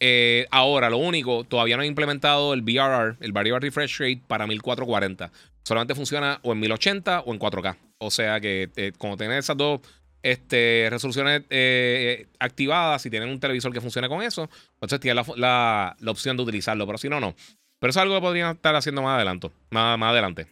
Eh, 0.00 0.46
ahora, 0.50 0.90
lo 0.90 0.98
único, 0.98 1.44
todavía 1.44 1.76
no 1.76 1.82
han 1.82 1.88
implementado 1.88 2.52
el 2.52 2.62
VRR, 2.62 3.16
el 3.20 3.32
Variable 3.32 3.60
Refresh 3.60 3.98
Rate, 3.98 4.22
para 4.26 4.46
1440. 4.46 5.30
Solamente 5.62 5.94
funciona 5.94 6.40
o 6.42 6.52
en 6.52 6.60
1080 6.60 7.20
o 7.20 7.32
en 7.32 7.38
4K. 7.38 7.76
O 7.98 8.10
sea 8.10 8.40
que 8.40 8.70
eh, 8.76 8.92
como 8.98 9.16
tienen 9.16 9.38
esas 9.38 9.56
dos 9.56 9.80
este, 10.22 10.88
resoluciones 10.90 11.42
eh, 11.50 12.26
activadas 12.38 13.04
y 13.06 13.10
tienen 13.10 13.28
un 13.28 13.40
televisor 13.40 13.72
que 13.72 13.80
funcione 13.80 14.08
con 14.08 14.22
eso, 14.22 14.48
entonces 14.74 15.00
tienen 15.00 15.22
la, 15.36 15.96
la, 15.98 16.10
opción 16.10 16.36
de 16.36 16.42
utilizarlo. 16.42 16.86
Pero 16.86 16.98
si 16.98 17.08
no, 17.08 17.20
no. 17.20 17.34
Pero 17.78 17.90
eso 17.90 18.00
es 18.00 18.02
algo 18.02 18.14
que 18.14 18.20
podrían 18.20 18.56
estar 18.56 18.74
haciendo 18.74 19.02
más 19.02 19.16
adelante. 19.16 19.50
Más, 19.70 20.00
adelante. 20.02 20.46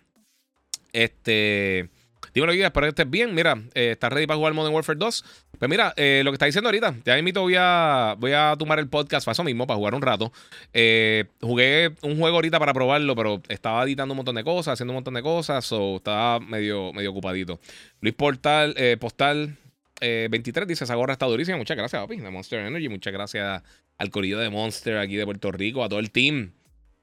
Este. 0.92 1.88
Dímelo, 2.34 2.52
guía, 2.52 2.66
espero 2.66 2.86
que 2.86 2.90
estés 2.90 3.10
bien. 3.10 3.34
Mira, 3.34 3.60
eh, 3.74 3.92
¿estás 3.92 4.12
ready 4.12 4.26
para 4.26 4.36
jugar 4.36 4.54
Modern 4.54 4.74
Warfare 4.74 4.98
2? 4.98 5.24
Pues 5.62 5.70
mira, 5.70 5.94
eh, 5.96 6.22
lo 6.24 6.32
que 6.32 6.34
está 6.34 6.46
diciendo 6.46 6.66
ahorita, 6.66 6.92
ya 7.04 7.16
invito, 7.16 7.40
voy 7.42 7.54
a, 7.56 8.16
voy 8.18 8.32
a 8.32 8.56
tomar 8.58 8.80
el 8.80 8.88
podcast 8.88 9.24
para 9.24 9.30
eso 9.34 9.44
mismo, 9.44 9.64
para 9.64 9.76
jugar 9.76 9.94
un 9.94 10.02
rato. 10.02 10.32
Eh, 10.72 11.26
jugué 11.40 11.94
un 12.02 12.18
juego 12.18 12.34
ahorita 12.34 12.58
para 12.58 12.74
probarlo, 12.74 13.14
pero 13.14 13.40
estaba 13.48 13.84
editando 13.84 14.12
un 14.12 14.16
montón 14.16 14.34
de 14.34 14.42
cosas, 14.42 14.72
haciendo 14.72 14.90
un 14.90 14.96
montón 14.96 15.14
de 15.14 15.22
cosas, 15.22 15.70
o 15.70 15.98
estaba 15.98 16.40
medio, 16.40 16.92
medio 16.92 17.12
ocupadito. 17.12 17.60
Luis 18.00 18.12
Portal, 18.12 18.74
Postal 18.98 19.56
23 20.00 20.66
dice: 20.66 20.82
Esa 20.82 20.96
gorra 20.96 21.12
está 21.12 21.26
durísima. 21.26 21.58
Muchas 21.58 21.76
gracias, 21.76 22.02
papi, 22.02 22.16
de 22.16 22.28
Monster 22.28 22.66
Energy. 22.66 22.88
Muchas 22.88 23.12
gracias 23.12 23.62
al 23.98 24.10
corillo 24.10 24.40
de 24.40 24.50
Monster 24.50 24.98
aquí 24.98 25.14
de 25.14 25.24
Puerto 25.24 25.52
Rico, 25.52 25.84
a 25.84 25.88
todo 25.88 26.00
el 26.00 26.10
team. 26.10 26.50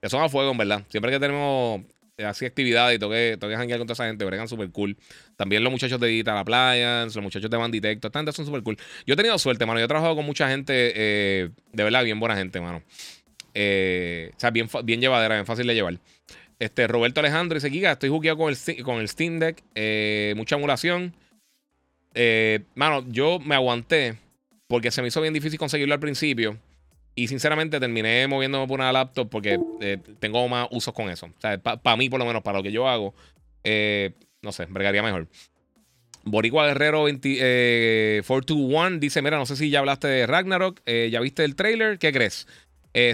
Que 0.01 0.09
son 0.09 0.21
a 0.21 0.27
fuego, 0.27 0.51
en 0.51 0.57
verdad. 0.57 0.83
Siempre 0.89 1.13
que 1.13 1.19
tenemos 1.21 1.79
eh, 2.19 2.25
así 2.25 2.45
actividades 2.45 2.97
y 2.97 2.99
toque 2.99 3.37
janguear 3.39 3.79
con 3.79 3.87
toda 3.87 3.93
esa 3.93 4.05
gente, 4.05 4.25
bregan 4.25 4.49
súper 4.49 4.69
cool. 4.71 4.97
También 5.37 5.63
los 5.63 5.71
muchachos 5.71 5.97
de 6.01 6.07
Digital 6.07 6.37
Appliance, 6.37 7.15
los 7.15 7.23
muchachos 7.23 7.49
de 7.49 7.55
Banditecto, 7.55 8.07
esta 8.07 8.19
gente 8.19 8.33
son 8.33 8.45
súper 8.45 8.61
cool. 8.61 8.77
Yo 9.07 9.13
he 9.13 9.15
tenido 9.15 9.37
suerte, 9.39 9.65
mano. 9.65 9.79
Yo 9.79 9.85
he 9.85 9.87
trabajado 9.87 10.17
con 10.17 10.25
mucha 10.25 10.49
gente, 10.49 10.91
eh, 10.95 11.49
de 11.71 11.83
verdad, 11.83 12.03
bien 12.03 12.19
buena 12.19 12.35
gente, 12.35 12.59
mano. 12.59 12.83
Eh, 13.53 14.31
o 14.35 14.39
sea, 14.39 14.51
bien, 14.51 14.67
bien 14.83 14.99
llevadera, 14.99 15.35
bien 15.35 15.45
fácil 15.45 15.65
de 15.65 15.75
llevar. 15.75 15.97
Este, 16.59 16.87
Roberto 16.87 17.21
Alejandro 17.21 17.55
dice, 17.55 17.69
Giga, 17.69 17.93
estoy 17.93 18.09
jugueado 18.09 18.37
con 18.37 18.53
el, 18.53 18.83
con 18.83 18.99
el 18.99 19.07
Steam 19.07 19.39
Deck, 19.39 19.63
mucha 20.35 20.57
emulación. 20.57 21.15
mano, 22.75 23.05
yo 23.07 23.39
me 23.39 23.55
aguanté 23.55 24.17
porque 24.67 24.91
se 24.91 25.01
me 25.01 25.07
hizo 25.07 25.21
bien 25.21 25.33
difícil 25.33 25.57
conseguirlo 25.57 25.93
al 25.93 26.01
principio. 26.01 26.57
Y 27.19 27.27
sinceramente 27.27 27.81
terminé 27.81 28.25
moviéndome 28.29 28.65
por 28.65 28.79
una 28.79 28.93
laptop 28.93 29.29
porque 29.29 29.59
eh, 29.81 29.97
tengo 30.21 30.47
más 30.47 30.69
usos 30.71 30.93
con 30.93 31.09
eso. 31.09 31.25
O 31.25 31.41
sea, 31.41 31.57
para 31.57 31.97
mí, 31.97 32.09
por 32.09 32.17
lo 32.17 32.25
menos, 32.25 32.41
para 32.41 32.59
lo 32.59 32.63
que 32.63 32.71
yo 32.71 32.87
hago, 32.87 33.13
eh, 33.65 34.13
no 34.41 34.53
sé, 34.53 34.67
bregaría 34.67 35.03
mejor. 35.03 35.27
Boricua 36.23 36.67
Guerrero 36.67 37.03
20, 37.03 38.21
421 38.25 38.87
eh, 38.87 38.99
dice: 39.01 39.21
Mira, 39.21 39.37
no 39.37 39.45
sé 39.45 39.57
si 39.57 39.69
ya 39.69 39.79
hablaste 39.79 40.07
de 40.07 40.27
Ragnarok, 40.27 40.79
ya 40.85 41.19
viste 41.19 41.43
el 41.43 41.57
trailer, 41.57 41.99
¿qué 41.99 42.13
crees? 42.13 42.47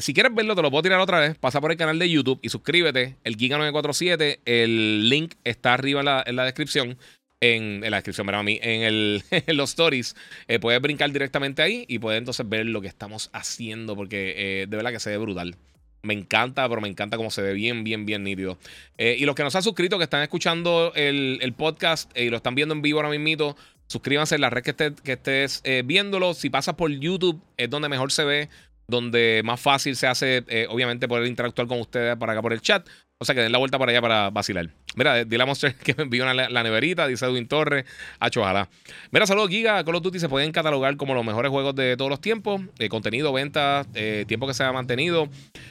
si 0.01 0.13
quieres 0.13 0.33
verlo, 0.33 0.55
te 0.55 0.61
lo 0.61 0.69
puedo 0.69 0.83
tirar 0.83 0.99
otra 0.99 1.19
vez. 1.19 1.35
Pasa 1.37 1.59
por 1.59 1.71
el 1.71 1.77
canal 1.77 1.97
de 1.97 2.07
YouTube 2.07 2.39
y 2.43 2.49
suscríbete. 2.49 3.15
El 3.23 3.37
Giga947. 3.37 4.39
El 4.45 5.09
link 5.09 5.33
está 5.43 5.73
arriba 5.73 6.01
en 6.01 6.05
la, 6.05 6.23
en 6.25 6.35
la 6.35 6.43
descripción 6.43 6.97
en, 7.41 7.81
la 7.81 7.97
descripción, 7.97 8.25
pero 8.25 8.39
a 8.39 8.43
mí, 8.43 8.59
en, 8.61 8.81
el, 8.83 9.23
los 9.47 9.71
stories, 9.71 10.15
eh, 10.47 10.59
puedes 10.59 10.81
brincar 10.81 11.11
directamente 11.11 11.61
ahí 11.61 11.85
y 11.87 11.99
puedes 11.99 12.19
entonces 12.19 12.47
ver 12.47 12.65
lo 12.65 12.81
que 12.81 12.87
estamos 12.87 13.29
haciendo, 13.33 13.95
porque 13.95 14.33
eh, 14.37 14.67
de 14.67 14.77
verdad 14.77 14.91
que 14.91 14.99
se 14.99 15.09
ve 15.09 15.17
brutal. 15.17 15.55
Me 16.03 16.13
encanta, 16.13 16.67
pero 16.69 16.81
me 16.81 16.87
encanta 16.87 17.17
cómo 17.17 17.31
se 17.31 17.41
ve 17.41 17.53
bien, 17.53 17.83
bien, 17.83 18.05
bien 18.05 18.23
nítido. 18.23 18.59
Eh, 18.97 19.15
y 19.17 19.25
los 19.25 19.33
que 19.33 19.43
nos 19.43 19.55
han 19.55 19.63
suscrito, 19.63 19.97
que 19.97 20.03
están 20.03 20.21
escuchando 20.21 20.93
el, 20.95 21.53
podcast 21.57 22.15
y 22.15 22.29
lo 22.29 22.37
están 22.37 22.53
viendo 22.53 22.75
en 22.75 22.83
vivo 22.83 22.99
ahora 22.99 23.09
mismo, 23.17 23.55
suscríbanse 23.87 24.35
en 24.35 24.41
la 24.41 24.51
red 24.51 24.63
que, 24.63 24.93
que 25.03 25.13
estés 25.13 25.63
viéndolo. 25.83 26.35
Si 26.35 26.51
pasas 26.51 26.75
por 26.75 26.91
YouTube, 26.91 27.41
es 27.57 27.71
donde 27.71 27.89
mejor 27.89 28.11
se 28.11 28.23
ve, 28.23 28.49
donde 28.87 29.41
más 29.43 29.59
fácil 29.59 29.95
se 29.95 30.05
hace, 30.05 30.43
obviamente, 30.69 31.07
poder 31.07 31.25
interactuar 31.25 31.67
con 31.67 31.79
ustedes 31.79 32.15
para 32.17 32.33
acá 32.33 32.41
por 32.43 32.53
el 32.53 32.61
chat. 32.61 32.87
O 33.17 33.23
sea 33.23 33.33
que 33.33 33.41
den 33.41 33.51
la 33.53 33.59
vuelta 33.59 33.79
para 33.79 33.91
allá 33.91 34.01
para 34.01 34.29
vacilar. 34.29 34.69
Mira, 34.95 35.23
dile 35.23 35.43
a 35.43 35.45
Monster 35.45 35.73
que 35.83 35.93
me 35.93 36.03
envió 36.03 36.25
la 36.25 36.63
neverita, 36.63 37.07
dice 37.07 37.25
Edwin 37.25 37.47
Torres. 37.47 37.85
Hacho, 38.19 38.41
ojalá. 38.41 38.67
Mira, 39.11 39.25
saludos, 39.25 39.49
Giga. 39.49 39.83
Call 39.85 39.95
of 39.95 40.03
Duty 40.03 40.19
se 40.19 40.27
pueden 40.27 40.51
catalogar 40.51 40.97
como 40.97 41.13
los 41.13 41.25
mejores 41.25 41.49
juegos 41.49 41.75
de 41.75 41.95
todos 41.95 42.09
los 42.09 42.19
tiempos. 42.19 42.61
Eh, 42.77 42.89
contenido, 42.89 43.31
venta, 43.31 43.85
eh, 43.93 44.25
tiempo 44.27 44.47
que 44.47 44.53
se 44.53 44.65
ha 44.65 44.71
mantenido. 44.73 45.29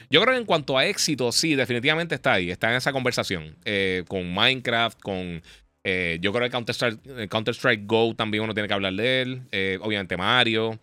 Yo 0.09 0.21
creo 0.21 0.33
que 0.33 0.39
en 0.39 0.45
cuanto 0.45 0.75
a 0.75 0.87
éxito, 0.87 1.31
sí, 1.31 1.53
definitivamente 1.53 2.15
está 2.15 2.33
ahí. 2.33 2.49
Está 2.49 2.71
en 2.71 2.77
esa 2.77 2.91
conversación. 2.91 3.55
Eh, 3.63 4.03
con 4.07 4.33
Minecraft, 4.33 4.99
con. 4.99 5.43
yo 5.83 6.33
creo 6.33 6.45
que 6.45 6.49
Counter-Strike 6.49 7.29
Counter 7.29 7.55
Go 7.85 8.15
también 8.15 8.43
uno 8.43 8.55
tiene 8.55 8.67
que 8.67 8.73
hablar 8.73 8.93
de 8.93 9.21
él. 9.21 9.41
obviamente 9.81 10.17
Mario. 10.17 10.79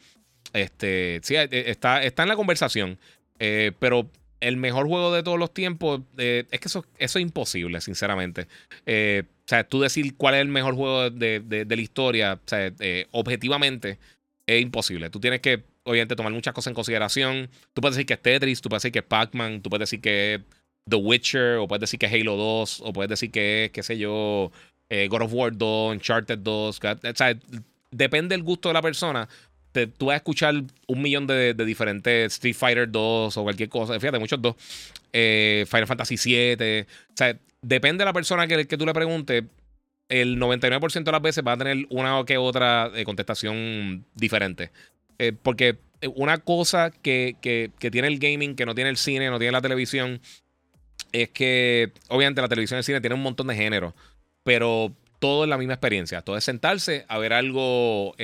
Este, 0.52 1.18
sí, 1.24 1.34
está, 1.34 2.04
está 2.04 2.22
en 2.22 2.28
la 2.28 2.36
conversación. 2.36 3.00
pero 3.80 4.08
el 4.42 4.56
mejor 4.56 4.86
juego 4.88 5.14
de 5.14 5.22
todos 5.22 5.38
los 5.38 5.54
tiempos, 5.54 6.00
eh, 6.18 6.44
es 6.50 6.60
que 6.60 6.68
eso, 6.68 6.84
eso 6.98 7.18
es 7.18 7.22
imposible, 7.22 7.80
sinceramente. 7.80 8.48
Eh, 8.86 9.22
o 9.26 9.48
sea, 9.48 9.64
tú 9.64 9.80
decir 9.80 10.16
cuál 10.16 10.34
es 10.34 10.40
el 10.40 10.48
mejor 10.48 10.74
juego 10.74 11.10
de, 11.10 11.66
la 11.68 11.80
historia, 11.80 12.34
o 12.34 12.48
sea, 12.48 12.72
eh, 12.80 13.06
objetivamente, 13.12 13.98
es 14.46 14.60
imposible. 14.60 15.10
Tú 15.10 15.20
tienes 15.20 15.40
que, 15.40 15.62
obviamente, 15.84 16.16
tomar 16.16 16.32
muchas 16.32 16.52
cosas 16.54 16.72
en 16.72 16.74
consideración. 16.74 17.50
Tú 17.72 17.80
puedes 17.80 17.96
decir 17.96 18.06
que 18.06 18.14
es 18.14 18.22
Tetris, 18.22 18.60
tú 18.60 18.68
puedes 18.68 18.82
decir 18.82 18.92
que 18.92 18.98
es 18.98 19.04
Pac-Man, 19.04 19.62
tú 19.62 19.70
puedes 19.70 19.88
decir 19.88 20.00
que 20.00 20.34
es 20.34 20.40
The 20.90 20.96
Witcher, 20.96 21.56
o 21.58 21.68
puedes 21.68 21.82
decir 21.82 22.00
que 22.00 22.06
es 22.06 22.12
Halo 22.12 22.36
2, 22.36 22.80
o 22.80 22.92
puedes 22.92 23.10
decir 23.10 23.30
que 23.30 23.66
es, 23.66 23.70
qué 23.70 23.84
sé 23.84 23.96
yo, 23.96 24.50
God 24.90 25.22
of 25.22 25.32
War 25.32 25.56
2, 25.56 25.94
Uncharted 25.94 26.38
2. 26.38 26.80
O 26.82 27.14
sea, 27.14 27.38
depende 27.92 28.34
del 28.34 28.42
gusto 28.42 28.68
de 28.68 28.74
la 28.74 28.82
persona 28.82 29.28
tú 29.72 30.06
vas 30.06 30.14
a 30.14 30.16
escuchar 30.16 30.54
un 30.86 31.02
millón 31.02 31.26
de, 31.26 31.54
diferentes 31.54 32.34
Street 32.34 32.54
Fighter 32.54 32.90
2 32.90 33.36
o 33.36 33.42
cualquier 33.42 33.68
cosa. 33.68 33.98
Fíjate, 33.98 34.18
muchos 34.18 34.40
dos. 34.40 34.56
Eh, 35.12 35.64
Final 35.68 35.86
Fantasy 35.86 36.16
7. 36.16 36.86
O 36.88 37.16
sea, 37.16 37.36
depende 37.62 38.02
de 38.02 38.06
la 38.06 38.12
persona 38.12 38.46
que, 38.46 38.66
que 38.66 38.76
tú 38.76 38.86
le 38.86 38.92
preguntes. 38.92 39.44
El 40.08 40.38
99% 40.38 41.04
de 41.04 41.12
las 41.12 41.22
veces 41.22 41.44
va 41.46 41.52
a 41.52 41.56
tener 41.56 41.86
una 41.88 42.22
que 42.26 42.36
otra 42.36 42.90
eh, 42.94 43.04
contestación 43.04 44.04
diferente. 44.14 44.70
Eh, 45.18 45.32
porque 45.40 45.78
una 46.14 46.38
cosa 46.38 46.90
que, 46.90 47.36
que, 47.40 47.70
que, 47.78 47.90
tiene 47.90 48.08
el 48.08 48.18
gaming, 48.18 48.56
que 48.56 48.66
no 48.66 48.74
tiene 48.74 48.90
el 48.90 48.96
cine, 48.96 49.30
no 49.30 49.38
tiene 49.38 49.52
la 49.52 49.62
televisión, 49.62 50.20
es 51.12 51.30
que 51.30 51.92
obviamente 52.08 52.42
la 52.42 52.48
televisión 52.48 52.78
y 52.78 52.80
el 52.80 52.84
cine 52.84 53.00
tienen 53.00 53.18
un 53.18 53.22
montón 53.22 53.46
de 53.46 53.54
géneros, 53.54 53.94
pero 54.42 54.92
todo 55.18 55.44
es 55.44 55.48
la 55.48 55.56
misma 55.56 55.74
experiencia. 55.74 56.22
Todo 56.22 56.36
es 56.36 56.44
sentarse 56.44 57.04
a 57.08 57.18
ver 57.18 57.32
algo 57.32 58.14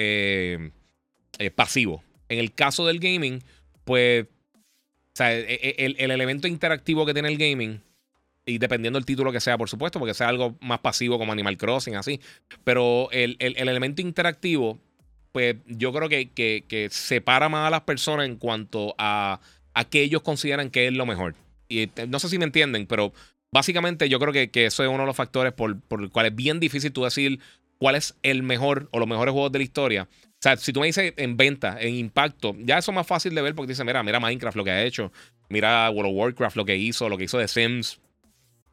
pasivo. 1.55 2.03
En 2.29 2.39
el 2.39 2.53
caso 2.53 2.87
del 2.87 2.99
gaming, 2.99 3.43
pues, 3.85 4.25
o 4.25 5.15
sea, 5.15 5.35
e, 5.37 5.45
e, 5.49 5.75
el, 5.99 6.11
elemento 6.11 6.47
interactivo 6.47 7.07
que 7.07 7.15
tiene 7.15 7.29
el 7.29 7.39
gaming, 7.39 7.81
y 8.45 8.59
dependiendo 8.59 8.99
del 8.99 9.07
título 9.07 9.33
que 9.33 9.41
sea, 9.41 9.59
por 9.59 9.69
supuesto, 9.69 9.99
porque 9.99 10.15
sea 10.15 10.29
algo 10.29 10.57
más 10.61 10.81
pasivo 10.81 11.19
como 11.19 11.33
Animal 11.33 11.57
Crossing, 11.57 11.97
así, 11.97 12.21
pero 12.65 13.09
el, 13.13 13.37
elemento 13.39 14.03
interactivo, 14.03 14.79
pues 15.33 15.57
yo 15.67 15.93
creo 15.93 16.09
que, 16.09 16.89
separa 16.91 17.49
más 17.49 17.67
a 17.67 17.71
las 17.71 17.83
personas 17.83 18.27
en 18.27 18.37
cuanto 18.37 18.95
a, 18.99 19.41
a 19.75 19.87
ellos 19.93 20.23
consideran 20.23 20.71
que 20.71 20.87
es 20.87 20.93
lo 20.93 21.07
mejor. 21.07 21.35
Y 21.69 21.83
eh, 21.83 21.91
no 22.09 22.19
sé 22.19 22.29
si 22.29 22.39
me 22.39 22.45
entienden, 22.45 22.87
pero 22.87 23.13
básicamente 23.53 24.09
yo 24.09 24.19
creo 24.19 24.33
que, 24.33 24.51
que 24.51 24.67
eso 24.67 24.83
es 24.83 24.89
uno 24.89 25.01
de 25.01 25.07
los 25.07 25.17
factores 25.17 25.53
por, 25.53 25.81
por 25.81 26.01
el 26.01 26.11
cual 26.11 26.27
es 26.27 26.35
bien 26.35 26.59
difícil 26.61 26.93
tú 26.93 27.05
decir 27.05 27.41
cuál 27.79 27.95
es 27.95 28.17
el 28.23 28.43
mejor 28.43 28.89
o 28.93 28.99
los 28.99 29.09
mejores 29.09 29.33
juegos 29.33 29.53
de 29.53 29.59
la 29.59 29.65
historia. 29.65 30.09
O 30.13 30.41
sea, 30.41 30.57
si 30.57 30.73
tú 30.73 30.81
me 30.81 30.87
dices 30.87 31.15
en 31.17 31.37
venta, 31.37 31.79
en 31.81 31.95
impacto, 31.95 32.55
ya 32.59 32.79
eso 32.79 32.93
es 32.93 32.95
más 32.95 33.07
fácil 33.07 33.35
de 33.35 33.43
ver 33.43 33.55
porque 33.55 33.73
dices, 33.73 33.85
mira, 33.85 34.03
mira 34.03 34.21
Minecraft 34.21 34.57
lo 34.57 34.65
que 34.65 34.71
ha 34.71 34.85
hecho, 34.85 35.13
mira 35.49 35.91
World 35.91 36.13
of 36.13 36.17
Warcraft 36.17 36.57
lo 36.57 36.65
que 36.65 36.77
hizo, 36.77 37.09
lo 37.09 37.19
que 37.19 37.25
hizo 37.25 37.39
de 37.39 37.49
Sims, 37.49 38.01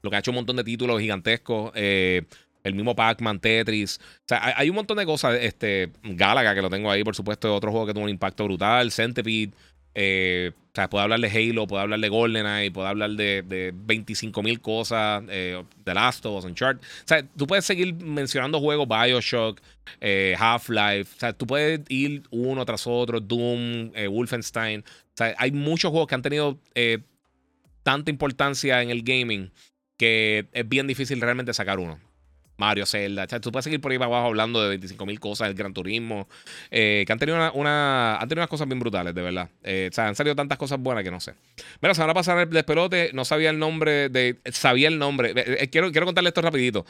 lo 0.02 0.10
que 0.10 0.18
ha 0.18 0.19
hecho 0.19 0.32
un 0.32 0.36
montón 0.36 0.57
de 0.57 0.64
títulos 0.64 0.99
gigantescos. 0.99 1.72
Eh, 1.76 2.23
el 2.65 2.73
mismo 2.73 2.95
Pac-Man, 2.95 3.40
Tetris. 3.40 3.99
O 3.99 4.23
sea, 4.27 4.57
hay, 4.57 4.69
un 4.69 4.76
montón 4.76 4.98
de 4.98 5.06
cosas. 5.06 5.38
Este, 5.40 5.91
Galaga, 6.03 6.56
que 6.56 6.64
lo 6.64 6.69
tengo 6.69 6.90
ahí, 6.90 7.03
por 7.03 7.15
supuesto, 7.15 7.53
otro 7.56 7.69
juego 7.69 7.86
que 7.86 7.94
tuvo 7.94 8.03
un 8.03 8.10
impacto 8.10 8.44
brutal. 8.44 8.91
Centipede. 8.91 9.52
Eh, 9.95 10.51
o 10.53 10.76
sea, 10.76 10.89
puedo 10.89 11.03
hablar 11.03 11.22
de 11.22 11.30
Halo, 11.30 11.67
puedo 11.67 11.81
hablar 11.81 12.01
de 12.01 12.09
GoldenEye, 12.09 12.69
puedo 12.69 12.85
hablar 12.85 13.11
de, 13.11 13.43
de 13.43 13.72
25 13.73 14.43
mil 14.43 14.59
cosas, 14.59 15.23
eh, 15.30 15.63
The 15.85 15.93
Last 15.93 16.26
of 16.26 16.39
Us, 16.39 16.43
Uncharted. 16.43 16.85
O 16.85 17.07
sea, 17.07 17.26
tú 17.26 17.47
puedes 17.47 17.63
seguir 17.63 17.93
mencionando 17.95 18.59
juegos, 18.59 18.85
Bioshock, 18.85 19.61
eh, 20.01 20.35
Half-Life. 20.38 21.13
O 21.15 21.19
sea, 21.19 21.31
tú 21.31 21.47
puedes 21.47 21.80
ir 21.88 22.23
uno 22.30 22.65
tras 22.65 22.85
otro, 22.88 23.22
Doom, 23.22 23.91
eh, 23.95 24.07
Wolfenstein. 24.07 24.81
O 24.81 25.13
sea, 25.13 25.34
hay 25.38 25.51
muchos 25.51 25.91
juegos 25.91 26.09
que 26.09 26.15
han 26.15 26.22
tenido 26.22 26.59
tanta 27.84 28.11
importancia 28.11 28.81
en 28.81 28.89
el 28.89 29.01
gaming 29.01 29.51
que 29.95 30.47
es 30.51 30.67
bien 30.67 30.88
difícil 30.88 31.22
realmente 31.22 31.53
sacar 31.53 31.80
uno. 31.80 32.01
Mario, 32.57 32.86
Zelda. 32.86 33.27
tú 33.27 33.52
puedes 33.52 33.64
seguir 33.65 33.82
por 33.82 33.91
ahí 33.91 33.98
para 33.98 34.07
abajo 34.07 34.27
hablando 34.27 34.61
de 34.61 34.80
25.000 34.80 35.19
cosas, 35.19 35.49
el 35.49 35.56
Gran 35.56 35.73
Turismo. 35.73 36.27
Eh, 36.72 37.03
que 37.06 37.11
han 37.11 37.19
tenido 37.19 37.38
una, 37.53 38.15
han 38.18 38.30
tenido 38.30 38.41
unas 38.41 38.49
cosas 38.49 38.68
bien 38.68 38.80
brutales, 38.80 39.14
de 39.14 39.22
verdad. 39.22 39.49
Eh, 39.64 39.90
o 39.91 39.94
sea, 39.94 40.07
han 40.07 40.15
salido 40.15 40.36
tantas 40.36 40.57
cosas 40.57 40.80
buenas 40.80 41.03
que 41.03 41.11
no 41.11 41.19
sé. 41.19 41.34
Mira, 41.82 41.94
se 41.94 42.02
van 42.02 42.10
a 42.10 42.14
pasar 42.14 42.40
el 42.40 42.49
despelote. 42.49 43.11
No 43.14 43.26
sabía 43.26 43.49
el 43.49 43.60
nombre 43.60 44.10
de. 44.10 44.40
Sabía 44.52 44.88
el 44.88 44.98
nombre. 44.98 45.34
Eh, 45.36 45.69
quiero, 45.69 45.91
quiero 45.91 46.06
contarle 46.06 46.30
esto 46.30 46.41
rapidito. 46.41 46.86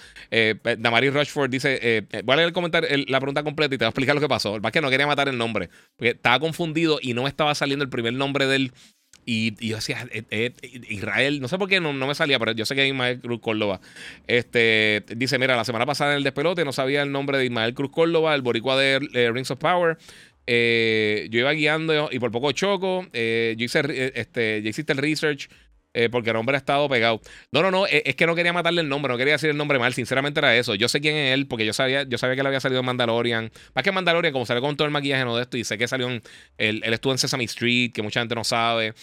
Damari 0.78 1.10
Rushford 1.10 1.50
dice. 1.50 2.06
voy 2.24 2.34
a 2.34 2.36
leer 2.38 2.48
el 2.48 2.54
comentario, 2.54 2.90
la 3.08 3.20
pregunta 3.20 3.44
completa 3.44 3.76
y 3.76 3.78
te 3.78 3.86
voy 3.86 3.88
a 3.88 3.90
explicar 3.90 4.16
lo 4.16 4.22
que 4.22 4.30
pasó. 4.30 4.56
El 4.56 4.72
que 4.72 4.82
no 4.82 4.90
quería 4.90 5.08
matar 5.08 5.30
el 5.30 5.38
nombre. 5.38 5.70
Porque 5.96 6.12
estaba 6.12 6.40
confundido 6.40 7.00
y 7.02 7.14
no 7.14 7.24
me 7.24 7.30
estaba 7.30 7.56
saliendo 7.56 7.84
el 7.84 7.90
primer 7.90 8.14
nombre 8.14 8.46
del 8.46 8.72
y, 9.26 9.68
yo 9.68 9.77
decía, 9.77 10.07
eh, 10.11 10.23
eh, 10.30 10.53
Israel, 10.89 11.41
no 11.41 11.47
sé 11.47 11.57
por 11.57 11.68
qué 11.68 11.80
no, 11.80 11.93
me 11.93 12.15
salía, 12.15 12.38
pero 12.38 12.52
yo 12.52 12.65
sé 12.65 12.76
que 12.76 12.84
es 12.84 12.88
Ismael 12.88 13.19
Cruz 13.19 13.39
Córdoba. 13.41 13.81
Este, 14.27 15.03
dice, 15.15 15.39
mira, 15.39 15.56
la 15.56 15.65
semana 15.65 15.85
pasada 15.85 16.11
en 16.11 16.18
el 16.18 16.23
despelote 16.23 16.64
no 16.64 16.72
sabía 16.72 17.02
el 17.02 17.11
nombre 17.11 17.38
de 17.38 17.45
Ismael 17.45 17.73
Cruz 17.73 17.91
Córdoba, 17.91 18.35
el 18.35 18.41
boricua 18.41 18.77
de 18.77 19.07
eh, 19.14 19.31
Rings 19.31 19.52
of 19.52 19.60
Power. 19.60 19.97
yo 20.47 21.39
iba 21.39 21.52
guiando 21.53 22.10
y 22.11 22.19
por 22.19 22.31
poco 22.31 22.52
choco. 22.52 23.07
yo 23.14 23.65
hice, 23.65 24.11
este, 24.15 24.61
ya 24.61 24.69
hiciste 24.69 24.93
el 24.93 24.99
research. 24.99 25.49
Porque 26.12 26.30
el 26.30 26.36
hombre 26.36 26.56
ha 26.56 26.58
estado 26.58 26.88
pegado. 26.90 27.22
No, 27.52 27.62
no, 27.62 27.72
no, 27.72 27.88
es, 27.88 28.16
que 28.16 28.28
no 28.28 28.36
quería 28.36 28.54
matarle 28.54 28.82
el 28.82 28.90
nombre, 28.90 29.12
no 29.12 29.18
quería 29.18 29.34
decir 29.34 29.50
el 29.50 29.58
nombre 29.58 29.80
mal, 29.80 29.94
sinceramente 29.94 30.40
era 30.40 30.56
eso. 30.56 30.76
Yo 30.76 30.90
sé 30.90 31.02
quién 31.02 31.16
es 31.16 31.34
él, 31.34 31.48
porque 31.48 31.66
yo 31.66 31.74
sabía, 31.74 32.04
yo 32.04 32.18
sabía 32.18 32.36
que 32.36 32.42
él 32.42 32.48
había 32.48 32.60
salido 32.60 32.80
en 32.80 32.86
Mandalorian. 32.86 33.52
Más 33.74 33.84
que 33.84 33.92
Mandalorian, 33.92 34.34
como 34.34 34.46
salió 34.46 34.62
con 34.62 34.76
todo 34.76 34.86
el 34.86 34.92
maquillaje 34.92 35.26
no 35.26 35.36
de 35.36 35.44
esto, 35.44 35.58
y 35.58 35.64
sé 35.64 35.78
que 35.78 35.88
salió 35.88 36.10
en. 36.10 36.22
Él, 36.58 36.82
él 36.84 36.94
estuvo 36.94 37.14
en 37.14 37.18
Sesame 37.18 37.44
Street, 37.46 37.92
que 37.94 38.02
mucha 38.02 38.20
gente 38.20 38.36
no 38.36 38.44
sabe. 38.44 38.94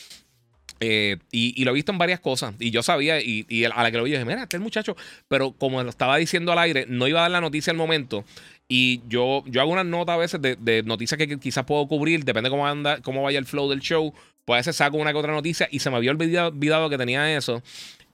Eh, 0.85 1.19
y, 1.31 1.65
lo 1.65 1.71
he 1.71 1.75
visto 1.75 1.93
en 1.93 1.99
varias 1.99 2.19
cosas. 2.19 2.55
Y 2.59 2.73
yo 2.73 2.83
sabía, 2.83 3.21
y, 3.21 3.65
a 3.65 3.83
la 3.83 3.91
que 3.93 3.99
lo 3.99 4.03
vi, 4.03 4.11
yo 4.11 4.19
dije, 4.19 4.29
mira, 4.29 4.43
este 4.43 4.57
el 4.57 4.63
muchacho. 4.63 4.97
Pero 5.29 5.53
como 5.53 5.81
lo 5.83 5.89
estaba 5.89 6.17
diciendo 6.17 6.51
al 6.51 6.59
aire, 6.59 6.87
no 6.89 7.07
iba 7.07 7.21
a 7.21 7.23
dar 7.23 7.31
la 7.31 7.41
noticia 7.41 7.71
al 7.71 7.77
momento. 7.77 8.25
Y 8.67 9.01
yo, 9.07 9.45
yo 9.47 9.61
hago 9.61 9.71
una 9.71 9.85
nota 9.85 10.15
a 10.15 10.17
veces 10.17 10.41
de, 10.43 10.83
noticias 10.85 11.19
que 11.19 11.39
quizás 11.39 11.65
puedo 11.65 11.87
cubrir, 11.87 12.25
depende 12.25 12.51
cómo 12.51 12.67
anda, 12.67 13.01
cómo 13.01 13.23
vaya 13.23 13.39
el 13.39 13.47
flow 13.47 13.71
del 13.71 13.81
show. 13.81 14.13
Pues 14.45 14.57
a 14.57 14.61
veces 14.61 14.77
saco 14.77 14.97
una 14.97 15.13
que 15.13 15.19
otra 15.19 15.33
noticia 15.33 15.69
y 15.71 15.79
se 15.79 15.91
me 15.91 15.97
había 15.97 16.11
olvidado, 16.11 16.91
que 16.91 16.99
tenía 16.99 17.37
eso. 17.37 17.63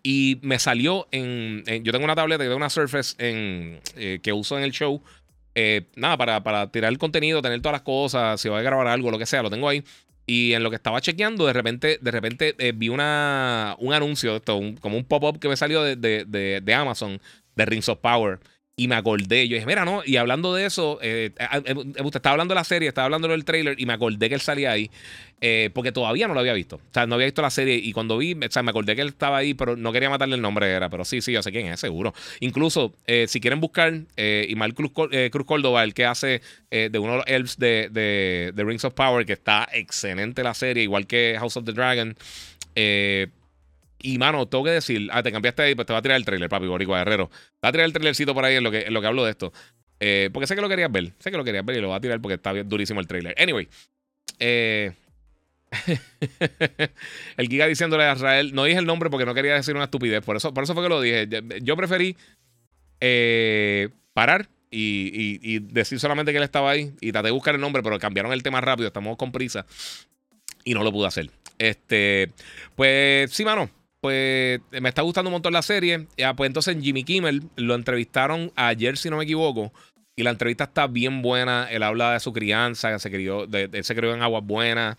Y 0.02 0.38
me 0.42 0.58
salió 0.58 1.08
en, 1.10 1.64
Yo 1.82 1.92
tengo 1.92 2.04
una 2.04 2.14
tableta, 2.14 2.44
yo 2.44 2.50
tengo 2.50 2.58
una 2.58 2.70
Surface 2.70 3.16
eh, 3.18 4.20
que 4.22 4.32
uso 4.32 4.56
en 4.58 4.64
el 4.64 4.72
show. 4.72 5.02
Eh, 5.54 5.86
nada, 5.96 6.16
para, 6.16 6.42
para 6.42 6.70
tirar 6.70 6.92
el 6.92 6.98
contenido, 6.98 7.42
tener 7.42 7.60
todas 7.60 7.72
las 7.72 7.82
cosas, 7.82 8.40
si 8.40 8.48
voy 8.48 8.60
a 8.60 8.62
grabar 8.62 8.86
algo, 8.86 9.10
lo 9.10 9.18
que 9.18 9.26
sea, 9.26 9.42
lo 9.42 9.50
tengo 9.50 9.68
ahí. 9.68 9.82
Y 10.28 10.52
en 10.52 10.62
lo 10.62 10.68
que 10.68 10.76
estaba 10.76 11.00
chequeando, 11.00 11.46
de 11.46 11.54
repente, 11.54 11.98
de 12.02 12.10
repente 12.10 12.54
eh, 12.58 12.72
vi 12.76 12.90
una, 12.90 13.74
un 13.78 13.94
anuncio, 13.94 14.42
como 14.44 14.96
un 14.96 15.04
pop-up 15.04 15.38
que 15.38 15.48
me 15.48 15.56
salió 15.56 15.82
de, 15.82 15.96
de, 15.96 16.60
de, 16.62 16.74
Amazon, 16.74 17.18
de 17.56 17.64
Rings 17.64 17.88
of 17.88 17.98
Power. 18.00 18.38
Y 18.78 18.88
me 18.88 18.94
acordé, 18.94 19.48
yo 19.48 19.56
dije, 19.56 19.66
mira, 19.66 19.84
no, 19.84 20.02
y 20.06 20.16
hablando 20.16 20.54
de 20.54 20.64
eso, 20.64 21.00
eh, 21.02 21.32
eh, 21.36 21.74
usted 21.74 22.16
estaba 22.16 22.34
hablando 22.34 22.54
de 22.54 22.60
la 22.60 22.64
serie, 22.64 22.88
estaba 22.88 23.06
hablando 23.06 23.26
del 23.26 23.44
trailer 23.44 23.74
y 23.78 23.86
me 23.86 23.92
acordé 23.92 24.28
que 24.28 24.36
él 24.36 24.40
salía 24.40 24.70
ahí. 24.70 24.88
Eh, 25.40 25.70
porque 25.72 25.92
todavía 25.92 26.26
no 26.26 26.34
lo 26.34 26.40
había 26.40 26.52
visto. 26.52 26.76
O 26.76 26.92
sea, 26.92 27.06
no 27.06 27.14
había 27.14 27.26
visto 27.26 27.42
la 27.42 27.50
serie 27.50 27.76
y 27.76 27.92
cuando 27.92 28.18
vi, 28.18 28.34
o 28.34 28.50
sea, 28.50 28.62
me 28.62 28.70
acordé 28.70 28.96
que 28.96 29.02
él 29.02 29.08
estaba 29.08 29.38
ahí, 29.38 29.54
pero 29.54 29.76
no 29.76 29.92
quería 29.92 30.10
matarle 30.10 30.34
el 30.34 30.42
nombre, 30.42 30.68
era. 30.68 30.88
Pero 30.90 31.04
sí, 31.04 31.20
sí, 31.20 31.32
yo 31.32 31.42
sé 31.42 31.52
quién 31.52 31.66
es, 31.66 31.78
seguro. 31.80 32.12
Incluso, 32.40 32.94
eh, 33.06 33.26
si 33.28 33.40
quieren 33.40 33.60
buscar 33.60 34.00
eh, 34.16 34.46
Imal 34.48 34.74
Cruz, 34.74 34.92
Cruz, 34.92 35.46
Córdoba, 35.46 35.84
el 35.84 35.94
que 35.94 36.06
hace 36.06 36.40
de 36.70 36.98
uno 36.98 37.12
de 37.12 37.18
los 37.18 37.26
elves 37.26 37.58
de, 37.58 38.52
de, 38.54 38.64
Rings 38.64 38.84
of 38.84 38.94
Power, 38.94 39.24
que 39.24 39.32
está 39.32 39.68
excelente 39.72 40.42
la 40.42 40.54
serie, 40.54 40.82
igual 40.82 41.06
que 41.06 41.36
House 41.38 41.56
of 41.56 41.64
the 41.64 41.72
Dragon. 41.72 42.16
Y 44.00 44.18
mano, 44.18 44.46
tengo 44.46 44.64
que 44.64 44.70
decir, 44.70 45.08
ah, 45.12 45.22
te 45.22 45.32
cambiaste 45.32 45.62
ahí, 45.62 45.74
pues 45.74 45.86
te 45.86 45.92
va 45.92 45.98
a 45.98 46.02
tirar 46.02 46.16
el 46.16 46.24
trailer, 46.24 46.48
papi, 46.48 46.66
Boricua 46.66 46.98
Guerrero. 46.98 47.28
Te 47.28 47.66
va 47.66 47.68
a 47.68 47.72
tirar 47.72 47.86
el 47.86 47.92
trailercito 47.92 48.34
por 48.34 48.44
ahí 48.44 48.56
en 48.56 48.64
lo 48.64 48.70
que, 48.70 48.90
lo 48.90 49.00
que 49.00 49.06
hablo 49.06 49.24
de 49.24 49.30
esto. 49.30 49.52
porque 50.32 50.46
sé 50.46 50.54
que 50.54 50.60
lo 50.60 50.68
querías 50.68 50.90
ver. 50.90 51.12
Sé 51.18 51.30
que 51.30 51.36
lo 51.36 51.44
querías 51.44 51.64
ver 51.64 51.76
y 51.76 51.80
lo 51.80 51.88
va 51.88 51.96
a 51.96 52.00
tirar 52.00 52.20
porque 52.20 52.34
está 52.34 52.52
durísimo 52.62 53.00
el 53.00 53.06
trailer. 53.06 53.34
Anyway. 53.40 53.68
Eh, 54.38 54.92
el 57.36 57.48
Giga 57.48 57.66
diciéndole 57.66 58.04
a 58.04 58.14
Israel, 58.14 58.54
no 58.54 58.64
dije 58.64 58.78
el 58.78 58.86
nombre 58.86 59.10
porque 59.10 59.26
no 59.26 59.34
quería 59.34 59.54
decir 59.54 59.74
una 59.74 59.84
estupidez, 59.84 60.24
por 60.24 60.36
eso, 60.36 60.54
por 60.54 60.64
eso 60.64 60.74
fue 60.74 60.82
que 60.82 60.88
lo 60.88 61.00
dije. 61.00 61.28
Yo 61.62 61.76
preferí 61.76 62.16
eh, 63.00 63.90
parar 64.12 64.48
y, 64.70 65.58
decir 65.60 65.98
solamente 65.98 66.32
que 66.32 66.38
él 66.38 66.44
estaba 66.44 66.70
ahí 66.70 66.92
y 67.00 67.12
traté 67.12 67.28
de 67.28 67.32
buscar 67.32 67.54
el 67.54 67.60
nombre, 67.60 67.82
pero 67.82 67.98
cambiaron 67.98 68.32
el 68.32 68.42
tema 68.42 68.60
rápido, 68.60 68.88
estamos 68.88 69.16
con 69.16 69.32
prisa 69.32 69.66
y 70.64 70.74
no 70.74 70.82
lo 70.82 70.92
pude 70.92 71.08
hacer. 71.08 71.30
Este, 71.58 72.30
pues 72.76 73.30
sí, 73.32 73.44
mano. 73.44 73.70
Pues 74.00 74.60
me 74.70 74.88
está 74.88 75.02
gustando 75.02 75.28
un 75.28 75.32
montón 75.32 75.52
la 75.52 75.62
serie. 75.62 76.06
Ya, 76.16 76.34
pues 76.34 76.48
entonces 76.48 76.76
Jimmy 76.80 77.04
Kimmel 77.04 77.42
lo 77.56 77.74
entrevistaron 77.74 78.52
ayer, 78.54 78.96
si 78.96 79.10
no 79.10 79.16
me 79.16 79.24
equivoco. 79.24 79.72
Y 80.16 80.22
la 80.22 80.30
entrevista 80.30 80.64
está 80.64 80.86
bien 80.86 81.22
buena. 81.22 81.68
Él 81.70 81.82
habla 81.82 82.12
de 82.12 82.20
su 82.20 82.32
crianza, 82.32 82.98
se 82.98 83.10
crió, 83.10 83.46
de, 83.46 83.68
él 83.72 83.84
se 83.84 83.94
crió 83.94 84.14
en 84.14 84.22
aguas 84.22 84.44
buenas. 84.44 84.96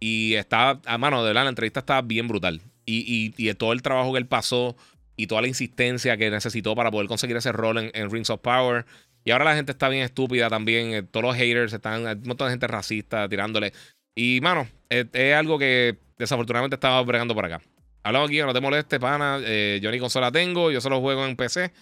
Y 0.00 0.34
está, 0.34 0.70
a 0.70 0.80
ah, 0.86 0.98
mano, 0.98 1.22
de 1.22 1.28
verdad, 1.28 1.44
la 1.44 1.50
entrevista 1.50 1.80
está 1.80 2.00
bien 2.02 2.26
brutal. 2.26 2.60
Y, 2.86 3.32
y, 3.36 3.54
todo 3.54 3.72
el 3.72 3.82
trabajo 3.82 4.12
que 4.12 4.18
él 4.18 4.26
pasó 4.26 4.76
y 5.16 5.26
toda 5.26 5.42
la 5.42 5.48
insistencia 5.48 6.16
que 6.16 6.30
necesitó 6.30 6.74
para 6.74 6.90
poder 6.90 7.06
conseguir 7.06 7.36
ese 7.36 7.52
rol 7.52 7.90
en, 7.92 8.10
Rings 8.10 8.30
of 8.30 8.40
Power. 8.40 8.86
Y 9.24 9.30
ahora 9.32 9.44
la 9.44 9.54
gente 9.54 9.72
está 9.72 9.88
bien 9.88 10.02
estúpida 10.02 10.48
también. 10.48 10.94
Eh, 10.94 11.02
todos 11.02 11.24
los 11.24 11.36
haters 11.36 11.72
están, 11.72 12.06
hay 12.06 12.14
un 12.14 12.26
montón 12.26 12.48
de 12.48 12.52
gente 12.52 12.66
racista 12.66 13.28
tirándole. 13.28 13.72
Y, 14.14 14.40
mano, 14.40 14.66
es, 14.88 15.34
algo 15.34 15.58
que 15.58 15.98
desafortunadamente 16.18 16.76
estaba 16.76 17.00
bregando 17.02 17.34
por 17.34 17.44
acá. 17.44 17.60
Hablamos 18.02 18.28
aquí, 18.28 18.38
no 18.40 18.52
te 18.52 18.60
moleste, 18.60 18.98
pana. 18.98 19.40
Eh, 19.42 19.78
yo 19.82 19.90
ni 19.90 19.98
consola 19.98 20.32
tengo, 20.32 20.70
yo 20.70 20.80
solo 20.80 21.00
juego 21.00 21.26
en 21.26 21.36
PC. 21.36 21.72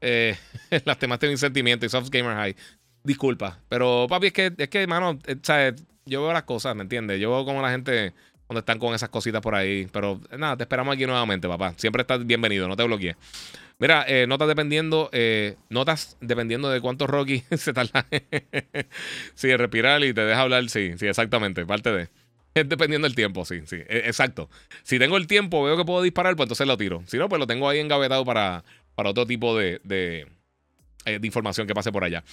Eh, 0.00 0.36
las 0.84 0.98
temas 0.98 1.18
tienen 1.18 1.38
sentimiento 1.38 1.86
y 1.86 1.88
Soft 1.88 2.10
Gamer 2.10 2.34
High. 2.34 2.56
Disculpa, 3.04 3.58
pero 3.68 4.06
papi, 4.08 4.28
es 4.28 4.32
que, 4.32 4.52
es 4.56 4.68
que, 4.68 4.86
mano, 4.86 5.18
eh, 5.26 5.74
yo 6.04 6.22
veo 6.22 6.32
las 6.32 6.44
cosas, 6.44 6.76
¿me 6.76 6.82
entiendes? 6.82 7.20
Yo 7.20 7.30
veo 7.30 7.44
como 7.44 7.62
la 7.62 7.70
gente 7.70 8.12
cuando 8.46 8.60
están 8.60 8.78
con 8.78 8.94
esas 8.94 9.08
cositas 9.08 9.40
por 9.40 9.54
ahí. 9.54 9.88
Pero 9.92 10.20
nada, 10.36 10.56
te 10.56 10.64
esperamos 10.64 10.94
aquí 10.94 11.06
nuevamente, 11.06 11.48
papá. 11.48 11.74
Siempre 11.76 12.02
estás 12.02 12.24
bienvenido, 12.26 12.68
no 12.68 12.76
te 12.76 12.84
bloquees. 12.84 13.16
Mira, 13.78 14.04
eh, 14.06 14.26
notas 14.28 14.46
dependiendo, 14.46 15.10
eh, 15.12 15.56
notas 15.68 16.16
dependiendo 16.20 16.70
de 16.70 16.80
cuánto 16.80 17.06
Rocky 17.06 17.42
se 17.56 17.72
tarda. 17.72 18.06
sí, 19.34 19.56
respirar 19.56 20.04
y 20.04 20.14
te 20.14 20.20
deja 20.20 20.42
hablar, 20.42 20.68
sí, 20.68 20.92
sí, 20.98 21.06
exactamente, 21.06 21.66
parte 21.66 21.90
de. 21.90 22.08
Es 22.54 22.68
dependiendo 22.68 23.06
del 23.06 23.14
tiempo, 23.14 23.44
sí, 23.44 23.62
sí, 23.66 23.76
e, 23.76 24.02
exacto. 24.06 24.50
Si 24.82 24.98
tengo 24.98 25.16
el 25.16 25.26
tiempo, 25.26 25.64
veo 25.64 25.76
que 25.76 25.84
puedo 25.84 26.02
disparar, 26.02 26.36
pues 26.36 26.46
entonces 26.46 26.66
lo 26.66 26.76
tiro. 26.76 27.02
Si 27.06 27.16
no, 27.16 27.28
pues 27.28 27.38
lo 27.38 27.46
tengo 27.46 27.68
ahí 27.68 27.78
engavetado 27.78 28.24
para, 28.24 28.64
para 28.94 29.10
otro 29.10 29.26
tipo 29.26 29.56
de, 29.56 29.80
eh, 31.04 31.18
de 31.18 31.26
información 31.26 31.66
que 31.66 31.74
pase 31.74 31.90
por 31.90 32.04
allá. 32.04 32.24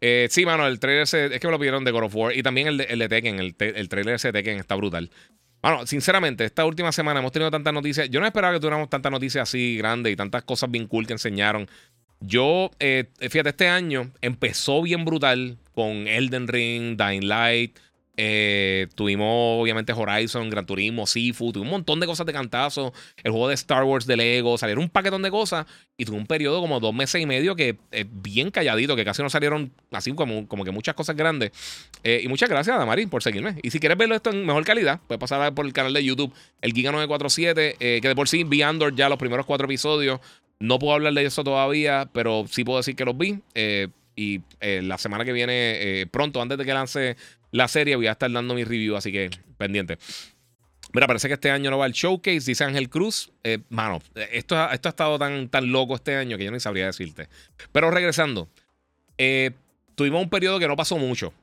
Eh, 0.00 0.26
sí, 0.30 0.44
mano, 0.44 0.66
el 0.66 0.80
trailer 0.80 1.02
es 1.02 1.40
que 1.40 1.46
me 1.46 1.52
lo 1.52 1.58
pidieron 1.58 1.84
de 1.84 1.92
God 1.92 2.04
of 2.04 2.14
War 2.14 2.36
y 2.36 2.42
también 2.42 2.68
el 2.68 2.78
de, 2.78 2.84
el 2.84 2.98
de 2.98 3.08
Tekken, 3.08 3.38
el, 3.38 3.54
el 3.58 3.88
trailer 3.88 4.20
de 4.20 4.32
Tekken 4.32 4.58
está 4.58 4.74
brutal. 4.74 5.10
Bueno, 5.62 5.86
sinceramente, 5.86 6.44
esta 6.44 6.64
última 6.64 6.92
semana 6.92 7.20
hemos 7.20 7.32
tenido 7.32 7.50
tantas 7.50 7.72
noticias. 7.72 8.08
Yo 8.10 8.20
no 8.20 8.26
esperaba 8.26 8.54
que 8.54 8.60
tuviéramos 8.60 8.88
tantas 8.88 9.10
noticias 9.10 9.48
así 9.48 9.76
grandes 9.76 10.12
y 10.12 10.16
tantas 10.16 10.44
cosas 10.44 10.70
bien 10.70 10.86
cool 10.86 11.06
que 11.06 11.14
enseñaron. 11.14 11.68
Yo, 12.20 12.70
eh, 12.80 13.06
fíjate, 13.18 13.50
este 13.50 13.68
año 13.68 14.10
empezó 14.20 14.82
bien 14.82 15.04
brutal 15.04 15.56
con 15.72 16.08
Elden 16.08 16.48
Ring, 16.48 16.96
Dying 16.96 17.28
Light. 17.28 17.78
Eh, 18.20 18.88
tuvimos 18.96 19.62
obviamente 19.62 19.92
Horizon, 19.92 20.50
Gran 20.50 20.66
Turismo, 20.66 21.06
Sifu, 21.06 21.52
tuvimos 21.52 21.68
un 21.68 21.78
montón 21.78 22.00
de 22.00 22.06
cosas 22.06 22.26
de 22.26 22.32
cantazo. 22.32 22.92
El 23.22 23.30
juego 23.30 23.46
de 23.46 23.54
Star 23.54 23.84
Wars 23.84 24.06
de 24.06 24.16
Lego, 24.16 24.58
salieron 24.58 24.82
un 24.82 24.90
paquetón 24.90 25.22
de 25.22 25.30
cosas 25.30 25.66
y 25.96 26.04
tuvo 26.04 26.16
un 26.16 26.26
periodo 26.26 26.60
como 26.60 26.80
dos 26.80 26.92
meses 26.92 27.22
y 27.22 27.26
medio 27.26 27.54
que 27.54 27.78
es 27.92 28.06
bien 28.10 28.50
calladito, 28.50 28.96
que 28.96 29.04
casi 29.04 29.22
no 29.22 29.30
salieron 29.30 29.72
así 29.92 30.12
como, 30.14 30.48
como 30.48 30.64
que 30.64 30.72
muchas 30.72 30.96
cosas 30.96 31.14
grandes. 31.14 31.52
Eh, 32.02 32.20
y 32.24 32.26
muchas 32.26 32.48
gracias, 32.48 32.76
Damari, 32.76 33.06
por 33.06 33.22
seguirme. 33.22 33.54
Y 33.62 33.70
si 33.70 33.78
quieres 33.78 33.96
verlo 33.96 34.16
esto 34.16 34.30
en 34.30 34.44
mejor 34.44 34.64
calidad, 34.64 35.00
puedes 35.06 35.20
pasar 35.20 35.54
por 35.54 35.64
el 35.64 35.72
canal 35.72 35.92
de 35.92 36.02
YouTube, 36.02 36.34
el 36.60 36.74
Giga947, 36.74 37.76
eh, 37.78 38.00
que 38.02 38.08
de 38.08 38.16
por 38.16 38.28
sí 38.28 38.42
vi 38.42 38.62
Andor 38.62 38.96
ya 38.96 39.08
los 39.08 39.18
primeros 39.18 39.46
cuatro 39.46 39.66
episodios. 39.66 40.18
No 40.58 40.80
puedo 40.80 40.94
hablar 40.94 41.14
de 41.14 41.24
eso 41.24 41.44
todavía, 41.44 42.10
pero 42.12 42.46
sí 42.50 42.64
puedo 42.64 42.78
decir 42.78 42.96
que 42.96 43.04
los 43.04 43.16
vi. 43.16 43.38
y 44.16 44.40
la 44.60 44.98
semana 44.98 45.24
que 45.24 45.32
viene, 45.32 46.08
pronto, 46.10 46.42
antes 46.42 46.58
de 46.58 46.64
que 46.64 46.74
lance 46.74 47.16
la 47.50 47.68
serie. 47.68 47.96
Voy 47.96 48.06
a 48.06 48.12
estar 48.12 48.30
dando 48.30 48.54
mi 48.54 48.64
review, 48.64 48.96
así 48.96 49.12
que 49.12 49.30
pendiente. 49.56 49.98
Mira, 50.92 51.06
parece 51.06 51.28
que 51.28 51.34
este 51.34 51.50
año 51.50 51.70
no 51.70 51.78
va 51.78 51.86
el 51.86 51.92
showcase, 51.92 52.40
dice 52.40 52.64
Ángel 52.64 52.88
Cruz. 52.88 53.30
Eh, 53.44 53.58
mano, 53.68 54.00
esto, 54.32 54.70
esto 54.70 54.88
ha 54.88 54.90
estado 54.90 55.18
tan, 55.18 55.48
tan 55.48 55.70
loco 55.70 55.94
este 55.94 56.16
año 56.16 56.38
que 56.38 56.44
yo 56.44 56.50
ni 56.50 56.60
sabría 56.60 56.86
decirte. 56.86 57.28
Pero 57.72 57.90
regresando, 57.90 58.48
eh, 59.18 59.50
tuvimos 59.94 60.22
un 60.22 60.30
periodo 60.30 60.58
que 60.58 60.68
no 60.68 60.76
pasó 60.76 60.96
mucho. 60.96 61.34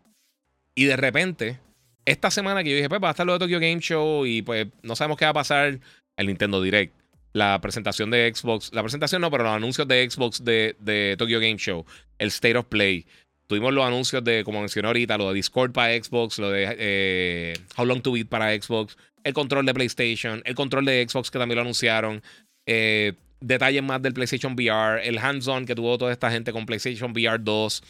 Y 0.73 0.86
de 0.86 0.98
repente, 0.98 1.60
esta 2.06 2.32
semana 2.32 2.64
que 2.64 2.72
yo 2.72 2.76
dije, 2.76 2.90
pues 2.90 3.02
va 3.02 3.10
a 3.10 3.11
estar 3.11 3.26
lo 3.26 3.34
de 3.34 3.40
Tokyo 3.40 3.60
Game 3.60 3.80
Show 3.80 4.26
y 4.26 4.41
pues 4.41 4.68
no 4.82 4.95
sabemos 4.95 5.18
qué 5.18 5.26
va 5.26 5.32
a 5.32 5.36
pasar, 5.36 5.80
el 6.18 6.27
Nintendo 6.27 6.61
Direct, 6.61 6.94
la 7.34 7.60
presentación 7.61 8.10
de 8.11 8.32
Xbox, 8.34 8.72
la 8.73 8.82
presentación 8.82 9.22
no, 9.22 9.30
pero 9.30 9.44
los 9.44 9.53
anuncios 9.53 9.88
de 9.88 10.10
Xbox 10.10 10.44
de, 10.44 10.76
de 10.80 11.15
Tokyo 11.18 11.40
Game 11.40 11.57
Show, 11.57 11.86
el 12.18 12.30
State 12.30 12.57
of 12.57 12.65
Play. 12.65 13.06
Tuvimos 13.47 13.73
los 13.73 13.85
anuncios 13.85 14.23
de, 14.23 14.43
como 14.43 14.59
mencioné 14.59 14.88
ahorita, 14.88 15.17
lo 15.17 15.30
de 15.30 15.35
Discord 15.35 15.72
para 15.72 15.93
Xbox, 15.93 16.39
lo 16.39 16.49
de 16.49 16.76
eh, 16.80 17.53
How 17.77 17.85
Long 17.85 18.01
to 18.01 18.11
Beat 18.11 18.27
para 18.27 18.59
Xbox, 18.59 18.97
el 19.23 19.34
control 19.34 19.65
de 19.65 19.73
PlayStation, 19.73 20.41
el 20.45 20.55
control 20.55 20.85
de 20.85 21.05
Xbox 21.07 21.30
que 21.30 21.38
también 21.38 21.57
lo 21.57 21.61
anunciaron, 21.61 22.23
eh, 22.65 23.13
detalles 23.39 23.84
más 23.84 24.01
del 24.01 24.13
PlayStation 24.13 24.53
VR, 24.53 25.07
el 25.07 25.19
hands-on 25.19 25.65
que 25.65 25.76
tuvo 25.76 25.97
toda 25.97 26.11
esta 26.11 26.31
gente 26.31 26.51
con 26.51 26.65
PlayStation 26.65 27.11
VR 27.11 27.39
2. 27.39 27.84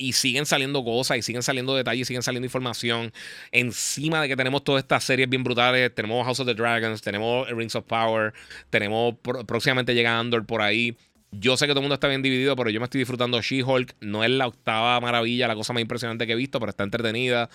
Y 0.00 0.12
siguen 0.12 0.46
saliendo 0.46 0.84
cosas 0.84 1.18
y 1.18 1.22
siguen 1.22 1.42
saliendo 1.42 1.74
detalles, 1.74 2.06
siguen 2.06 2.22
saliendo 2.22 2.46
información. 2.46 3.12
Encima 3.50 4.22
de 4.22 4.28
que 4.28 4.36
tenemos 4.36 4.62
todas 4.62 4.84
estas 4.84 5.02
series 5.02 5.28
bien 5.28 5.42
brutales. 5.42 5.92
Tenemos 5.92 6.24
House 6.24 6.38
of 6.38 6.46
the 6.46 6.54
Dragons, 6.54 7.02
tenemos 7.02 7.50
Rings 7.50 7.74
of 7.74 7.84
Power, 7.84 8.32
tenemos 8.70 9.16
próximamente 9.46 9.94
llega 9.94 10.16
Andor 10.16 10.46
por 10.46 10.62
ahí. 10.62 10.96
Yo 11.30 11.56
sé 11.56 11.66
que 11.66 11.72
todo 11.72 11.80
el 11.80 11.84
mundo 11.84 11.94
está 11.94 12.08
bien 12.08 12.22
dividido, 12.22 12.56
pero 12.56 12.70
yo 12.70 12.80
me 12.80 12.84
estoy 12.84 13.00
disfrutando 13.00 13.40
She-Hulk. 13.40 13.96
No 14.00 14.24
es 14.24 14.30
la 14.30 14.46
octava 14.46 14.98
maravilla, 15.00 15.46
la 15.46 15.54
cosa 15.54 15.72
más 15.72 15.82
impresionante 15.82 16.26
que 16.26 16.32
he 16.32 16.36
visto, 16.36 16.58
pero 16.58 16.70
está 16.70 16.84
entretenida. 16.84 17.50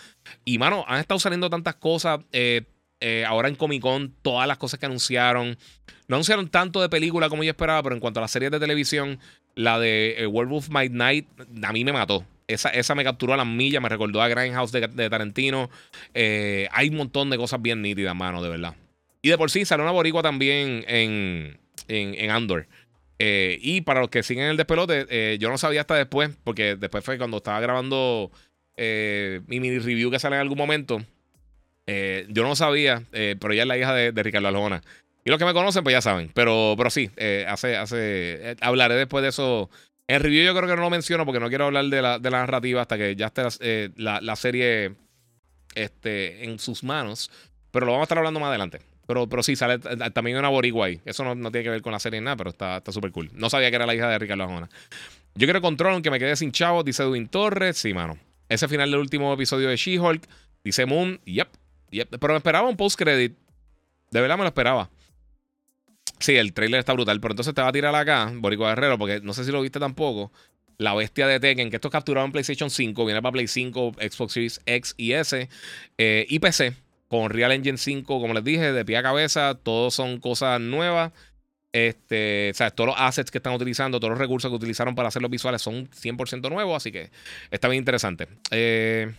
Y, 0.45 0.57
mano, 0.57 0.85
han 0.87 0.99
estado 0.99 1.19
saliendo 1.19 1.49
tantas 1.49 1.75
cosas. 1.75 2.19
Eh, 2.31 2.63
eh, 2.99 3.25
ahora 3.27 3.49
en 3.49 3.55
Comic 3.55 3.81
Con, 3.81 4.13
todas 4.21 4.47
las 4.47 4.57
cosas 4.57 4.79
que 4.79 4.85
anunciaron. 4.85 5.57
No 6.07 6.15
anunciaron 6.15 6.49
tanto 6.49 6.81
de 6.81 6.89
película 6.89 7.29
como 7.29 7.43
yo 7.43 7.49
esperaba, 7.49 7.81
pero 7.81 7.95
en 7.95 8.01
cuanto 8.01 8.19
a 8.19 8.21
las 8.21 8.31
series 8.31 8.51
de 8.51 8.59
televisión, 8.59 9.19
la 9.55 9.79
de 9.79 10.15
eh, 10.19 10.27
Werewolf 10.27 10.69
Might 10.69 10.91
Night, 10.91 11.27
a 11.63 11.73
mí 11.73 11.83
me 11.83 11.93
mató. 11.93 12.25
Esa, 12.47 12.69
esa, 12.69 12.93
me 12.93 13.03
capturó 13.03 13.33
a 13.33 13.37
las 13.37 13.47
millas, 13.47 13.81
me 13.81 13.89
recordó 13.89 14.21
a 14.21 14.27
Grindhouse 14.27 14.71
de, 14.71 14.87
de 14.87 15.09
Tarantino. 15.09 15.69
Hay 16.13 16.89
un 16.89 16.95
montón 16.95 17.29
de 17.29 17.37
cosas 17.37 17.61
bien 17.61 17.81
nítidas, 17.81 18.15
mano, 18.15 18.43
de 18.43 18.49
verdad. 18.49 18.75
Y 19.23 19.29
de 19.29 19.37
por 19.37 19.49
sí 19.49 19.63
salió 19.63 19.83
una 19.83 19.93
boricua 19.93 20.21
también 20.21 20.83
en, 20.85 21.57
en, 21.87 22.29
Andor. 22.29 22.67
Y 23.19 23.81
para 23.81 24.02
los 24.02 24.10
que 24.10 24.23
siguen 24.23 24.45
el 24.45 24.57
despelote, 24.57 25.38
yo 25.40 25.49
no 25.49 25.57
sabía 25.57 25.81
hasta 25.81 25.95
después, 25.95 26.31
porque 26.44 26.76
después 26.76 27.06
fue 27.06 27.18
cuando 27.18 27.38
estaba 27.38 27.60
grabando 27.60 28.31
mi 28.77 29.60
mini 29.60 29.80
review 29.80 30.11
que 30.11 30.19
sale 30.19 30.35
en 30.35 30.41
algún 30.41 30.57
momento. 30.57 31.02
Eh, 31.85 32.26
yo 32.30 32.44
no 32.44 32.56
sabía, 32.56 33.03
eh, 33.11 33.35
pero 33.40 33.53
ella 33.53 33.64
es 33.64 33.68
la 33.68 33.77
hija 33.77 33.94
de, 33.94 34.23
Ricardo 34.23 34.48
Alona. 34.48 34.81
Y 35.26 35.30
los 35.30 35.40
que 35.40 35.45
me 35.45 35.53
conocen, 35.53 35.84
pues 35.84 35.94
ya 35.94 36.02
saben. 36.02 36.31
Pero, 36.34 36.76
pero 36.77 36.90
sí, 36.90 37.10
eh, 37.18 37.45
hace, 37.48 37.77
hace, 37.77 38.56
hablaré 38.61 38.95
después 38.95 39.22
de 39.22 39.30
eso. 39.30 39.69
En 40.07 40.22
review 40.22 40.44
yo 40.44 40.53
creo 40.53 40.68
que 40.68 40.76
no 40.76 40.81
lo 40.81 40.90
menciono 40.90 41.26
porque 41.26 41.40
no 41.40 41.48
quiero 41.48 41.65
hablar 41.65 41.85
de 41.85 42.02
la, 42.02 42.19
de 42.19 42.30
la 42.30 42.40
narrativa 42.40 42.81
hasta 42.81 42.98
que 42.98 43.15
ya 43.15 43.27
esté 43.27 43.91
la, 43.95 44.19
la, 44.19 44.35
serie 44.35 44.95
este, 45.76 46.44
en 46.44 46.60
sus 46.60 46.84
manos. 46.84 47.31
Pero 47.72 47.85
lo 47.85 47.94
vamos 47.94 48.03
a 48.03 48.06
estar 48.06 48.18
hablando 48.18 48.40
más 48.40 48.49
adelante. 48.49 48.81
Pero, 49.05 49.27
pero 49.27 49.43
sí, 49.43 49.55
sale 49.55 49.80
también 49.80 50.38
una 50.38 50.49
boricua 50.49 50.88
ahí. 50.88 51.01
Eso 51.05 51.23
no, 51.23 51.35
no, 51.35 51.51
tiene 51.51 51.63
que 51.63 51.69
ver 51.69 51.81
con 51.81 51.91
la 51.91 51.99
serie 51.99 52.19
ni 52.21 52.25
nada, 52.25 52.38
pero 52.38 52.51
está 52.51 52.81
súper 52.91 53.11
cool. 53.11 53.30
No 53.34 53.49
sabía 53.49 53.69
que 53.69 53.75
era 53.75 53.85
la 53.85 53.95
hija 53.95 54.07
de 54.07 54.17
Ricardo 54.19 54.43
Alona. 54.43 54.69
Yo 55.35 55.47
quiero 55.47 55.61
control, 55.61 55.93
aunque 55.93 56.11
me 56.11 56.19
quedé 56.19 56.35
sin 56.35 56.51
chavos, 56.51 56.85
dice 56.85 57.03
Edwin 57.03 57.27
Torres. 57.27 57.77
Sí, 57.77 57.93
mano. 57.93 58.17
Ese 58.49 58.67
final 58.67 58.91
del 58.91 58.99
último 58.99 59.34
episodio 59.34 59.69
de 59.69 59.77
She-Hulk. 59.77 60.27
Dice 60.63 60.85
Moon. 60.85 61.19
Yep, 61.25 61.49
pero 62.19 62.34
me 62.34 62.38
esperaba 62.38 62.67
un 62.67 62.77
post-credit. 62.77 63.35
De 64.11 64.21
verdad 64.21 64.38
me 64.38 64.43
lo 64.43 64.47
esperaba. 64.47 64.89
Sí, 66.19 66.35
el 66.35 66.53
trailer 66.53 66.80
está 66.80 66.93
brutal. 66.93 67.19
Pero 67.19 67.34
entonces 67.34 67.53
te 67.53 67.61
va 67.61 67.69
a 67.69 67.71
tirar 67.71 67.93
acá, 67.95 68.31
Borico 68.35 68.65
Guerrero, 68.65 68.97
porque 68.97 69.19
no 69.21 69.34
sé 69.34 69.43
si 69.43 69.51
lo 69.51 69.61
viste 69.61 69.80
tampoco. 69.80 70.31
La 70.77 70.93
bestia 70.93 71.27
de 71.27 71.39
Tekken, 71.39 71.69
que 71.69 71.77
esto 71.77 71.88
es 71.88 71.91
capturado 71.91 72.25
en 72.25 72.31
PlayStation 72.31 72.69
5, 72.69 73.05
viene 73.05 73.21
para 73.21 73.31
Play 73.31 73.47
5, 73.47 73.93
Xbox 73.99 74.34
Series 74.34 74.61
X 74.65 74.95
y 74.97 75.13
S 75.13 75.49
eh, 75.97 76.25
y 76.30 76.39
PC. 76.39 76.75
Con 77.14 77.30
Real 77.30 77.52
Engine 77.52 77.77
5, 77.77 78.19
como 78.19 78.34
les 78.34 78.44
dije, 78.44 78.73
de 78.73 78.85
pie 78.85 78.98
a 78.98 79.03
cabeza, 79.03 79.53
todos 79.53 79.94
son 79.94 80.19
cosas 80.19 80.60
nuevas. 80.60 81.11
Este, 81.72 82.49
o 82.49 82.53
sea, 82.56 82.72
todos 82.72 82.88
los 82.88 82.95
assets 82.98 83.30
que 83.30 83.38
están 83.38 83.53
utilizando, 83.53 83.99
todos 83.99 84.10
los 84.10 84.18
recursos 84.18 84.49
que 84.49 84.56
utilizaron 84.56 84.95
para 84.95 85.10
hacer 85.10 85.22
los 85.22 85.30
visuales 85.30 85.61
son 85.61 85.88
100% 85.91 86.49
nuevos, 86.49 86.76
así 86.76 86.91
que 86.91 87.11
está 87.52 87.68
bien 87.68 87.81
interesante. 87.81 88.27
Eh, 88.49 89.14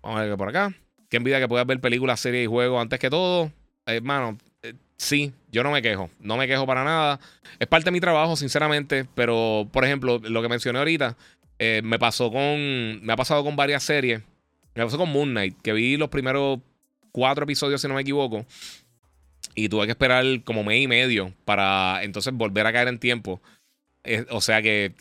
vamos 0.00 0.20
a 0.20 0.24
ver 0.26 0.36
por 0.36 0.48
acá. 0.48 0.72
Qué 1.10 1.16
envidia 1.16 1.40
que 1.40 1.48
puedas 1.48 1.66
ver 1.66 1.80
películas, 1.80 2.20
series 2.20 2.44
y 2.44 2.46
juegos 2.46 2.80
antes 2.80 3.00
que 3.00 3.10
todo. 3.10 3.50
Hermano, 3.84 4.38
eh, 4.62 4.74
sí, 4.96 5.32
yo 5.50 5.64
no 5.64 5.72
me 5.72 5.82
quejo. 5.82 6.08
No 6.20 6.36
me 6.36 6.46
quejo 6.46 6.68
para 6.68 6.84
nada. 6.84 7.18
Es 7.58 7.66
parte 7.66 7.86
de 7.86 7.90
mi 7.90 8.00
trabajo, 8.00 8.36
sinceramente. 8.36 9.06
Pero, 9.16 9.68
por 9.72 9.84
ejemplo, 9.84 10.20
lo 10.22 10.40
que 10.40 10.48
mencioné 10.48 10.78
ahorita, 10.78 11.16
eh, 11.58 11.80
me 11.82 11.98
pasó 11.98 12.30
con. 12.30 13.04
Me 13.04 13.12
ha 13.12 13.16
pasado 13.16 13.42
con 13.42 13.56
varias 13.56 13.82
series. 13.82 14.22
Me 14.74 14.84
pasó 14.84 14.98
con 14.98 15.10
Moon 15.10 15.30
Knight, 15.30 15.60
que 15.62 15.72
vi 15.72 15.96
los 15.96 16.08
primeros 16.08 16.60
cuatro 17.12 17.44
episodios, 17.44 17.80
si 17.80 17.88
no 17.88 17.94
me 17.94 18.00
equivoco. 18.00 18.44
Y 19.54 19.68
tuve 19.68 19.86
que 19.86 19.92
esperar 19.92 20.24
como 20.42 20.64
mes 20.64 20.82
y 20.82 20.88
medio 20.88 21.32
para 21.44 22.02
entonces 22.02 22.32
volver 22.34 22.66
a 22.66 22.72
caer 22.72 22.88
en 22.88 22.98
tiempo. 22.98 23.40
o 24.30 24.40
sea 24.40 24.62
que, 24.62 24.92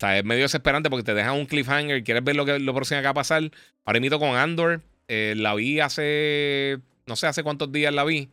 es 0.00 0.24
medio 0.24 0.42
desesperante 0.42 0.90
porque 0.90 1.04
te 1.04 1.14
dejan 1.14 1.34
un 1.34 1.46
cliffhanger, 1.46 2.02
quieres 2.02 2.24
ver 2.24 2.34
lo 2.34 2.44
que 2.44 2.58
lo 2.58 2.74
próximo 2.74 3.00
que 3.00 3.04
va 3.04 3.10
a 3.10 3.14
pasar. 3.14 3.50
Ahora 3.84 3.98
invito 3.98 4.18
con 4.18 4.36
Andor, 4.36 4.80
eh, 5.06 5.34
la 5.36 5.54
vi 5.54 5.80
hace, 5.80 6.78
no 7.06 7.14
sé 7.16 7.26
hace 7.26 7.42
cuántos 7.42 7.70
días 7.70 7.92
la 7.92 8.04
vi. 8.04 8.30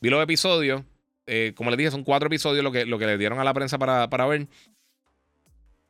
Vi 0.00 0.10
los 0.10 0.22
episodios. 0.22 0.82
Eh, 1.26 1.52
como 1.56 1.70
les 1.70 1.78
dije, 1.78 1.90
son 1.90 2.04
cuatro 2.04 2.26
episodios 2.26 2.62
lo 2.62 2.72
que, 2.72 2.86
lo 2.86 2.98
que 2.98 3.06
le 3.06 3.18
dieron 3.18 3.38
a 3.40 3.44
la 3.44 3.54
prensa 3.54 3.78
para, 3.78 4.08
para 4.10 4.26
ver. 4.26 4.48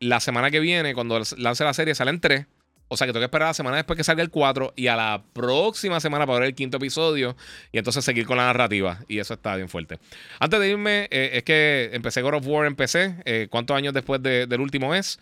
La 0.00 0.20
semana 0.20 0.50
que 0.50 0.60
viene, 0.60 0.94
cuando 0.94 1.20
lance 1.36 1.64
la 1.64 1.74
serie, 1.74 1.94
salen 1.94 2.20
tres. 2.20 2.46
O 2.88 2.96
sea 2.96 3.06
que 3.06 3.12
tengo 3.12 3.20
que 3.20 3.26
esperar 3.26 3.48
la 3.48 3.54
semana 3.54 3.76
después 3.76 3.96
que 3.96 4.04
salga 4.04 4.22
el 4.22 4.30
4 4.30 4.72
y 4.76 4.86
a 4.86 4.96
la 4.96 5.22
próxima 5.32 6.00
semana 6.00 6.26
para 6.26 6.40
ver 6.40 6.48
el 6.48 6.54
quinto 6.54 6.78
episodio 6.78 7.36
y 7.70 7.78
entonces 7.78 8.04
seguir 8.04 8.26
con 8.26 8.36
la 8.38 8.46
narrativa. 8.46 9.00
Y 9.08 9.18
eso 9.18 9.34
está 9.34 9.56
bien 9.56 9.68
fuerte. 9.68 9.98
Antes 10.40 10.60
de 10.60 10.68
irme, 10.70 11.08
eh, 11.10 11.30
es 11.34 11.42
que 11.44 11.90
empecé 11.92 12.22
God 12.22 12.34
of 12.34 12.46
War 12.46 12.66
en 12.66 12.76
PC. 12.76 13.48
¿Cuántos 13.50 13.76
años 13.76 13.94
después 13.94 14.22
del 14.22 14.60
último 14.60 14.94
es? 14.94 15.18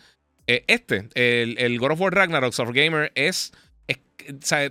este, 0.47 1.09
el, 1.15 1.59
el, 1.59 1.77
God 1.81 1.93
of 1.93 2.01
War 2.01 2.15
Ragnarok 2.15 2.57
of 2.57 2.71
Gamer 2.71 3.11
es 3.17 3.53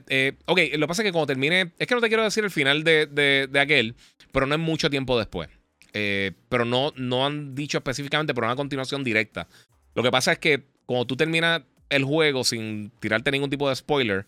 eh, 0.08 0.34
ok, 0.46 0.60
lo 0.74 0.80
que 0.80 0.88
pasa 0.88 1.02
es 1.02 1.08
que 1.08 1.12
cuando 1.12 1.28
termine, 1.28 1.72
es 1.78 1.88
que 1.88 1.96
no 1.96 2.02
te 2.02 2.08
quiero 2.08 2.24
decir 2.24 2.44
el 2.44 2.52
final 2.52 2.84
de, 2.84 3.50
aquel, 3.60 3.96
pero 4.32 4.46
no 4.46 4.56
es 4.56 4.62
mucho 4.62 4.90
tiempo 4.90 5.18
después. 5.18 5.50
Eh, 5.94 6.34
pero 6.50 6.66
no, 6.66 6.92
no 6.98 7.26
han 7.26 7.56
dicho 7.56 7.78
específicamente, 7.78 8.34
pero 8.34 8.48
una 8.48 8.56
continuación 8.56 9.04
directa. 9.04 9.48
Lo 9.94 10.04
que 10.04 10.12
pasa 10.12 10.34
es 10.34 10.40
que 10.40 10.66
cuando 10.86 11.06
tú 11.06 11.16
terminas 11.16 11.62
el 11.90 12.04
juego 12.04 12.44
sin 12.44 12.92
tirarte 13.00 13.32
ningún 13.32 13.50
tipo 13.50 13.70
de 13.70 13.76
spoiler, 13.76 14.26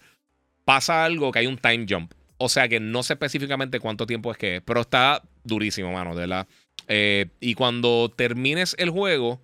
pasa 0.65 1.05
algo 1.05 1.31
que 1.31 1.39
hay 1.39 1.47
un 1.47 1.57
time 1.57 1.85
jump. 1.89 2.13
O 2.37 2.49
sea 2.49 2.67
que 2.67 2.79
no 2.79 3.03
sé 3.03 3.13
específicamente 3.13 3.79
cuánto 3.79 4.05
tiempo 4.05 4.31
es 4.31 4.37
que 4.37 4.57
es, 4.57 4.61
pero 4.61 4.81
está 4.81 5.23
durísimo, 5.43 5.91
mano, 5.91 6.11
de 6.11 6.21
verdad. 6.21 6.47
Eh, 6.87 7.27
y 7.39 7.55
cuando 7.55 8.13
termines 8.15 8.75
el 8.77 8.91
juego, 8.91 9.41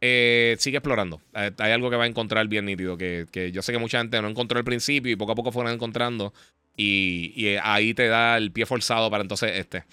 eh, 0.00 0.56
sigue 0.58 0.78
explorando. 0.78 1.20
Eh, 1.34 1.50
hay 1.58 1.72
algo 1.72 1.90
que 1.90 1.96
va 1.96 2.04
a 2.04 2.06
encontrar 2.06 2.46
bien 2.48 2.66
nítido. 2.66 2.96
Que, 2.96 3.26
yo 3.52 3.62
sé 3.62 3.72
que 3.72 3.78
mucha 3.78 3.98
gente 3.98 4.20
no 4.22 4.28
encontró 4.28 4.58
al 4.58 4.64
principio 4.64 5.12
y 5.12 5.16
poco 5.16 5.32
a 5.32 5.34
poco 5.34 5.52
fueron 5.52 5.72
encontrando. 5.72 6.32
Y, 6.76 7.46
eh, 7.46 7.60
ahí 7.62 7.94
te 7.94 8.06
da 8.06 8.36
el 8.36 8.52
pie 8.52 8.66
forzado 8.66 9.10
para 9.10 9.22
entonces 9.22 9.52
este. 9.56 9.84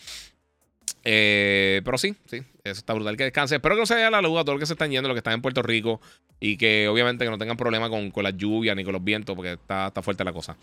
Pero 1.06 1.98
sí, 1.98 2.16
sí, 2.26 2.38
eso 2.64 2.80
está 2.80 2.94
brutal. 2.94 3.16
Que 3.16 3.26
descanse. 3.26 3.56
Espero 3.56 3.76
que 3.76 3.82
no 3.82 3.86
se 3.86 3.94
vaya 3.94 4.10
la 4.10 4.22
luz 4.22 4.40
a 4.40 4.44
todos 4.44 4.56
los 4.56 4.60
que 4.60 4.66
se 4.66 4.74
están 4.74 4.92
yendo, 4.92 5.08
los 5.08 5.16
que 5.16 5.20
están 5.20 5.34
en 5.34 5.42
Puerto 5.42 5.62
Rico. 5.62 6.02
Y 6.40 6.58
que 6.58 6.88
obviamente 6.88 7.24
que 7.24 7.32
no 7.32 7.38
tengan 7.38 7.58
problema 7.58 7.90
con, 7.90 8.12
con 8.12 8.24
la 8.24 8.32
lluvia 8.32 8.76
ni 8.76 8.84
con 8.84 8.94
los 8.94 9.04
vientos, 9.04 9.36
porque 9.36 9.54
está, 9.54 9.88
está 9.88 10.02
fuerte 10.02 10.24
la 10.24 10.34
cosa. 10.34 10.58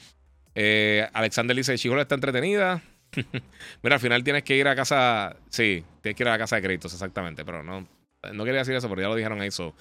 Alexander 1.12 1.56
dice: 1.56 1.78
Chihuahua 1.78 2.02
está 2.02 2.16
entretenida. 2.16 2.82
Mira, 3.82 3.96
al 3.96 4.00
final 4.00 4.24
tienes 4.24 4.42
que 4.42 4.56
ir 4.56 4.68
a 4.68 4.74
casa. 4.74 5.36
Sí, 5.48 5.84
tienes 6.00 6.16
que 6.16 6.22
ir 6.22 6.28
a 6.28 6.32
la 6.32 6.38
casa 6.38 6.56
de 6.56 6.62
créditos, 6.62 6.92
exactamente. 6.92 7.44
Pero 7.44 7.62
no, 7.62 7.86
no 8.32 8.44
quería 8.44 8.60
decir 8.60 8.74
eso, 8.74 8.88
pero 8.88 9.02
ya 9.02 9.08
lo 9.08 9.14
dijeron 9.14 9.40
ahí. 9.40 9.50
So. 9.50 9.74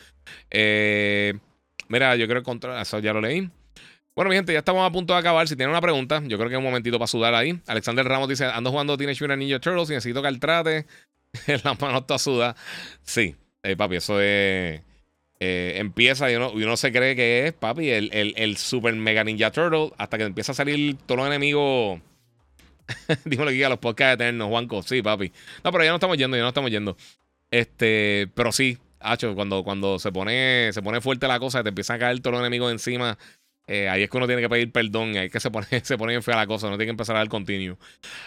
Eh, 0.50 1.34
mira, 1.88 2.16
yo 2.16 2.28
creo 2.28 2.44
que 2.44 2.60
eso 2.80 3.00
ya 3.00 3.14
lo 3.14 3.22
leí. 3.22 3.50
Bueno, 4.16 4.30
mi 4.30 4.36
gente, 4.36 4.52
ya 4.52 4.60
estamos 4.60 4.86
a 4.88 4.92
punto 4.92 5.14
de 5.14 5.20
acabar. 5.20 5.48
Si 5.48 5.56
tienen 5.56 5.72
una 5.72 5.82
pregunta, 5.82 6.22
yo 6.26 6.38
creo 6.38 6.50
que 6.50 6.56
es 6.56 6.60
un 6.60 6.66
momentito 6.66 7.00
para 7.00 7.08
sudar 7.08 7.34
ahí. 7.34 7.60
Alexander 7.68 8.06
Ramos 8.06 8.28
dice: 8.28 8.46
Ando 8.46 8.72
jugando 8.72 8.98
Teenage 8.98 9.24
Mutant 9.24 9.40
Ninja 9.40 9.60
Turtles 9.60 9.90
y 9.90 9.94
necesito 9.94 10.22
que 10.22 10.28
el 10.28 10.40
trate. 10.40 10.86
la 11.64 11.74
mano 11.76 12.04
toda 12.04 12.20
suda. 12.20 12.56
Sí, 13.04 13.36
eh, 13.64 13.76
papi, 13.78 13.96
eso 13.96 14.20
es. 14.20 14.82
Eh, 15.44 15.74
empieza 15.78 16.32
y 16.32 16.36
uno, 16.36 16.52
y 16.54 16.64
uno, 16.64 16.78
se 16.78 16.92
cree 16.92 17.16
que 17.16 17.48
es, 17.48 17.54
papi, 17.54 17.90
el, 17.90 18.14
el, 18.14 18.36
el, 18.38 18.58
super 18.58 18.94
mega 18.94 19.24
ninja 19.24 19.50
turtle 19.50 19.92
hasta 19.98 20.20
que 20.20 20.26
empieza 20.26 20.52
a 20.52 20.56
salir 20.56 20.98
todos 21.06 21.20
los 21.20 21.28
enemigos. 21.28 22.00
Dímelo 23.26 23.50
aquí 23.50 23.64
a 23.64 23.70
los 23.70 23.80
podcasts 23.80 24.16
eternos, 24.16 24.50
Juanco. 24.50 24.84
Sí, 24.84 25.02
papi. 25.02 25.32
No, 25.64 25.72
pero 25.72 25.84
ya 25.84 25.90
no 25.90 25.96
estamos 25.96 26.18
yendo, 26.18 26.38
ya 26.38 26.44
no 26.44 26.50
estamos 26.50 26.70
yendo. 26.70 26.98
Este, 27.50 28.30
pero 28.36 28.52
sí, 28.52 28.78
Hacho, 29.00 29.34
cuando, 29.34 29.64
cuando 29.64 29.98
se 29.98 30.12
pone, 30.12 30.72
se 30.74 30.82
pone 30.82 31.02
fuerte 31.02 31.28
la 31.28 31.40
cosa, 31.40 31.64
te 31.64 31.70
empiezan 31.70 31.96
a 31.96 32.00
caer 32.00 32.20
todos 32.20 32.34
los 32.34 32.42
enemigos 32.42 32.72
encima. 32.72 33.18
Eh, 33.72 33.88
ahí 33.88 34.04
es 34.04 34.10
que 34.10 34.18
uno 34.18 34.28
tiene 34.28 34.42
que 34.42 34.50
pedir 34.50 34.70
perdón. 34.70 35.16
Ahí 35.16 35.28
es 35.28 35.32
que 35.32 35.40
se 35.40 35.50
pone, 35.50 35.66
se 35.84 35.98
pone 35.98 36.12
bien 36.12 36.22
fea 36.22 36.36
la 36.36 36.46
cosa. 36.46 36.70
No 36.70 36.74
tiene 36.74 36.88
que 36.88 36.92
empezar 36.92 37.16
a 37.16 37.20
dar 37.20 37.30
continuo. 37.30 37.78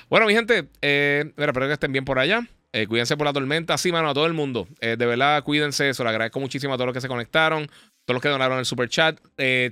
Bueno, 0.09 0.27
mi 0.27 0.33
gente, 0.33 0.69
eh, 0.81 1.33
espero 1.37 1.67
que 1.67 1.75
estén 1.75 1.93
bien 1.93 2.07
por 2.07 2.19
allá. 2.19 2.49
Eh, 2.73 2.87
cuídense 2.87 3.17
por 3.17 3.27
la 3.27 3.33
tormenta. 3.35 3.77
Sí, 3.77 3.93
mano, 3.93 4.09
a 4.09 4.15
todo 4.15 4.27
el 4.27 4.33
mundo. 4.33 4.67
de 4.81 4.97
verdad, 4.97 5.45
cuídense. 5.45 5.93
Se 5.93 6.03
lo 6.03 6.09
agradezco 6.09 6.41
muchísimo 6.41 6.73
a 6.73 6.77
todos 6.77 6.87
los 6.87 6.95
que 6.95 7.03
se 7.03 7.09
conectaron. 7.09 7.67
Todos 7.67 8.15
los 8.15 8.23
que 8.23 8.31
donaron 8.31 8.59
el 8.59 8.65
super 8.65 8.89
chat. 8.89 9.21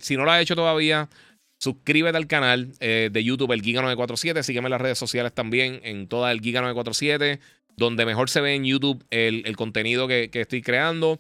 si 0.01 0.17
no 0.17 0.25
lo 0.25 0.31
has 0.31 0.43
hecho 0.43 0.55
todavía, 0.55 1.09
suscríbete 1.59 2.17
al 2.17 2.27
canal 2.27 2.73
de 2.79 3.25
YouTube, 3.25 3.51
el 3.53 3.63
Giga947. 3.63 4.43
Sígueme 4.43 4.67
en 4.67 4.73
las 4.73 4.81
redes 4.81 4.99
sociales 4.99 5.33
también, 5.33 5.81
en 5.83 6.07
toda 6.07 6.31
el 6.31 6.41
Giga947 6.43 7.41
donde 7.75 8.05
mejor 8.05 8.29
se 8.29 8.43
ve 8.43 8.55
en 8.55 8.65
YouTube 8.65 9.03
el, 9.09 9.57
contenido 9.57 10.07
que, 10.07 10.29
que, 10.31 10.43
estoy 10.43 10.61
creando 10.61 11.19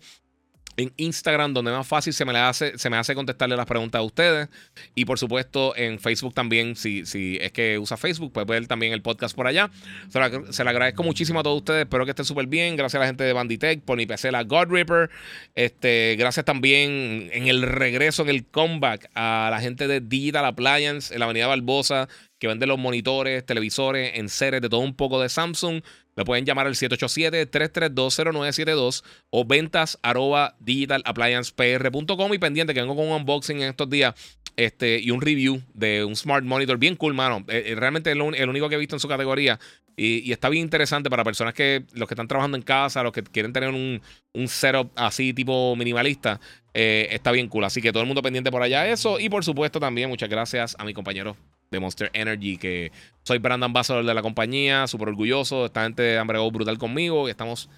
en 0.76 0.92
Instagram, 0.96 1.52
donde 1.54 1.70
más 1.70 1.86
fácil 1.86 2.12
se 2.12 2.24
me, 2.24 2.36
hace, 2.38 2.78
se 2.78 2.90
me 2.90 2.96
hace 2.96 3.14
contestarle 3.14 3.56
las 3.56 3.66
preguntas 3.66 3.98
a 3.98 4.02
ustedes. 4.02 4.48
Y 4.94 5.04
por 5.04 5.18
supuesto, 5.18 5.76
en 5.76 5.98
Facebook 5.98 6.34
también, 6.34 6.76
si, 6.76 7.06
si 7.06 7.38
es 7.40 7.52
que 7.52 7.78
usa 7.78 7.96
Facebook, 7.96 8.32
puede 8.32 8.46
ver 8.46 8.66
también 8.66 8.92
el 8.92 9.02
podcast 9.02 9.34
por 9.34 9.46
allá. 9.46 9.70
Se, 10.08 10.64
le 10.64 10.70
agradezco 10.70 11.02
muchísimo 11.02 11.40
a 11.40 11.42
todos 11.42 11.58
ustedes. 11.58 11.82
Espero 11.82 12.04
que 12.04 12.10
estén 12.10 12.24
súper 12.24 12.46
bien. 12.46 12.76
Gracias 12.76 12.98
a 12.98 13.00
la 13.00 13.06
gente 13.06 13.24
de 13.24 13.32
Banditech, 13.32 13.82
por 13.82 13.96
mi 13.96 14.06
PC, 14.06 14.32
la 14.32 14.44
God 14.44 14.68
Ripper. 14.70 15.10
Este, 15.54 16.16
gracias 16.18 16.44
también 16.44 17.30
en 17.32 17.48
el 17.48 17.62
regreso, 17.62 18.22
en 18.22 18.30
el 18.30 18.46
comeback, 18.46 19.10
a 19.14 19.48
la 19.50 19.60
gente 19.60 19.86
de 19.86 20.00
Digital 20.00 20.44
Appliance 20.44 21.12
en 21.12 21.20
la 21.20 21.26
Avenida 21.26 21.46
Barbosa, 21.46 22.08
que 22.38 22.48
vende 22.48 22.66
los 22.66 22.78
monitores, 22.78 23.44
televisores, 23.44 24.12
en 24.18 24.28
series 24.28 24.62
de 24.62 24.68
todo 24.68 24.80
un 24.80 24.94
poco 24.94 25.20
de 25.20 25.28
Samsung. 25.28 25.82
Me 26.16 26.24
pueden 26.24 26.44
llamar 26.44 26.66
al 26.66 26.74
787-332-0972 26.74 29.04
o 29.30 29.44
ventas 29.44 30.00
arroba 30.02 30.56
digitalappliancepr.com 30.60 32.34
y 32.34 32.38
pendiente 32.38 32.74
que 32.74 32.80
vengo 32.80 32.96
con 32.96 33.06
un 33.08 33.12
unboxing 33.12 33.62
en 33.62 33.70
estos 33.70 33.88
días 33.88 34.14
este, 34.56 34.98
y 34.98 35.10
un 35.10 35.22
review 35.22 35.62
de 35.72 36.04
un 36.04 36.14
smart 36.14 36.44
monitor 36.44 36.78
bien 36.78 36.96
cool, 36.96 37.14
mano. 37.14 37.44
Eh, 37.48 37.64
eh, 37.68 37.74
realmente 37.74 38.10
es 38.10 38.16
el 38.16 38.48
único 38.48 38.68
que 38.68 38.74
he 38.74 38.78
visto 38.78 38.96
en 38.96 39.00
su 39.00 39.08
categoría 39.08 39.58
y, 39.96 40.32
está 40.32 40.48
bien 40.48 40.64
interesante 40.64 41.10
para 41.10 41.24
personas 41.24 41.54
que, 41.54 41.84
los 41.92 42.08
que 42.08 42.14
están 42.14 42.28
trabajando 42.28 42.56
en 42.56 42.62
casa, 42.62 43.02
los 43.02 43.12
que 43.12 43.22
quieren 43.22 43.52
tener 43.52 43.70
un, 43.70 44.00
setup 44.48 44.90
así 44.96 45.32
tipo 45.32 45.76
minimalista, 45.76 46.40
eh, 46.74 47.08
está 47.10 47.32
bien 47.32 47.48
cool. 47.48 47.64
Así 47.64 47.80
que 47.80 47.92
todo 47.92 48.02
el 48.02 48.06
mundo 48.06 48.22
pendiente 48.22 48.50
por 48.50 48.62
allá 48.62 48.88
eso 48.88 49.20
y 49.20 49.28
por 49.28 49.44
supuesto 49.44 49.80
también 49.80 50.08
muchas 50.08 50.28
gracias 50.28 50.76
a 50.78 50.84
mi 50.84 50.94
compañero 50.94 51.36
de 51.72 51.80
Monster 51.80 52.10
Energy, 52.12 52.56
que 52.56 52.92
soy 53.24 53.38
brand 53.38 53.64
ambassador 53.64 54.04
de 54.04 54.14
la 54.14 54.22
compañía, 54.22 54.86
súper 54.86 55.08
orgulloso. 55.08 55.66
Esta 55.66 55.82
gente 55.82 56.18
han 56.18 56.26
bregado 56.28 56.50
brutal 56.52 56.78
conmigo 56.78 57.26
y 57.26 57.30
estamos 57.30 57.68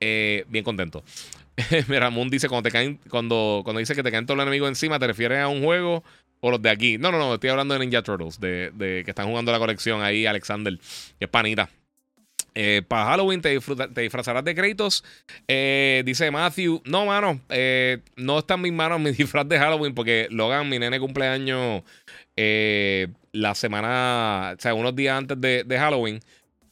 eh, 0.00 0.44
bien 0.48 0.64
contentos. 0.64 1.04
Mira, 1.88 2.10
Moon 2.10 2.28
dice: 2.28 2.48
cuando, 2.48 2.68
te 2.68 2.72
caen, 2.72 2.98
cuando, 3.08 3.60
cuando 3.62 3.78
dice 3.78 3.94
que 3.94 4.02
te 4.02 4.10
caen 4.10 4.26
todos 4.26 4.36
los 4.36 4.44
enemigos 4.44 4.68
encima, 4.68 4.98
¿te 4.98 5.06
refieres 5.06 5.38
a 5.38 5.48
un 5.48 5.62
juego 5.62 6.02
o 6.40 6.50
los 6.50 6.60
de 6.60 6.70
aquí? 6.70 6.98
No, 6.98 7.12
no, 7.12 7.18
no, 7.18 7.34
estoy 7.34 7.50
hablando 7.50 7.74
de 7.74 7.80
Ninja 7.80 8.02
Turtles, 8.02 8.40
de, 8.40 8.72
que 9.04 9.10
están 9.10 9.28
jugando 9.28 9.52
la 9.52 9.58
colección 9.58 10.02
ahí, 10.02 10.26
Alexander, 10.26 10.76
que 11.18 11.24
es 11.26 11.28
panita. 11.28 11.70
Eh, 12.54 12.82
para 12.86 13.06
Halloween 13.06 13.40
te, 13.40 13.58
disfrazarás 14.00 14.44
de 14.44 14.54
créditos. 14.54 15.04
Eh, 15.46 16.02
dice 16.04 16.30
Matthew. 16.30 16.82
No, 16.84 17.06
mano. 17.06 17.40
no 18.16 18.38
está 18.38 18.54
en 18.54 18.60
mis 18.60 18.72
manos 18.72 19.00
mi 19.00 19.10
disfraz 19.12 19.48
de 19.48 19.58
Halloween 19.58 19.94
porque 19.94 20.26
Logan, 20.30 20.68
mi 20.68 20.78
nene 20.78 20.98
cumpleaños 20.98 21.82
la 23.32 23.54
semana, 23.54 24.54
o 24.56 24.60
sea, 24.60 24.74
unos 24.74 24.94
días 24.94 25.16
antes 25.16 25.40
de, 25.40 25.78
Halloween. 25.78 26.20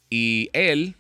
Y 0.09 0.51
él, 0.53 0.95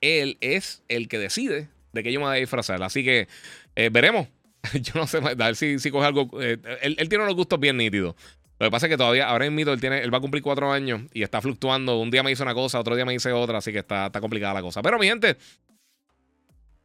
él 0.00 0.38
es 0.40 0.82
el 0.88 1.08
que 1.08 1.18
decide 1.18 1.68
de 1.92 2.02
qué 2.02 2.12
yo 2.12 2.20
me 2.20 2.26
voy 2.26 2.36
a 2.36 2.40
disfrazar. 2.40 2.82
Así 2.82 3.04
que 3.04 3.28
eh, 3.76 3.90
veremos. 3.92 4.28
yo 4.74 4.92
no 4.94 5.06
sé, 5.06 5.18
a 5.18 5.34
ver 5.34 5.56
si, 5.56 5.78
si 5.78 5.90
coge 5.90 6.06
algo. 6.06 6.30
Eh, 6.40 6.58
él, 6.82 7.08
tiene 7.08 7.24
unos 7.24 7.34
gustos 7.36 7.58
bien 7.58 7.76
nítidos. 7.76 8.14
Lo 8.58 8.66
que 8.66 8.70
pasa 8.70 8.86
es 8.86 8.90
que 8.90 8.98
todavía, 8.98 9.26
ahora 9.26 9.46
en 9.46 9.54
mito, 9.54 9.72
él, 9.72 9.80
tiene, 9.80 10.02
él 10.02 10.12
va 10.12 10.18
a 10.18 10.20
cumplir 10.20 10.42
cuatro 10.42 10.70
años 10.70 11.02
y 11.14 11.22
está 11.22 11.40
fluctuando. 11.40 11.98
Un 11.98 12.10
día 12.10 12.22
me 12.22 12.30
hizo 12.30 12.42
una 12.42 12.54
cosa, 12.54 12.78
otro 12.78 12.94
día 12.94 13.06
me 13.06 13.12
dice 13.12 13.32
otra, 13.32 13.58
así 13.58 13.72
que 13.72 13.78
está, 13.78 14.06
está 14.06 14.20
complicada 14.20 14.52
la 14.52 14.60
cosa. 14.60 14.82
Pero 14.82 14.98
mi 14.98 15.06
gente, 15.06 15.38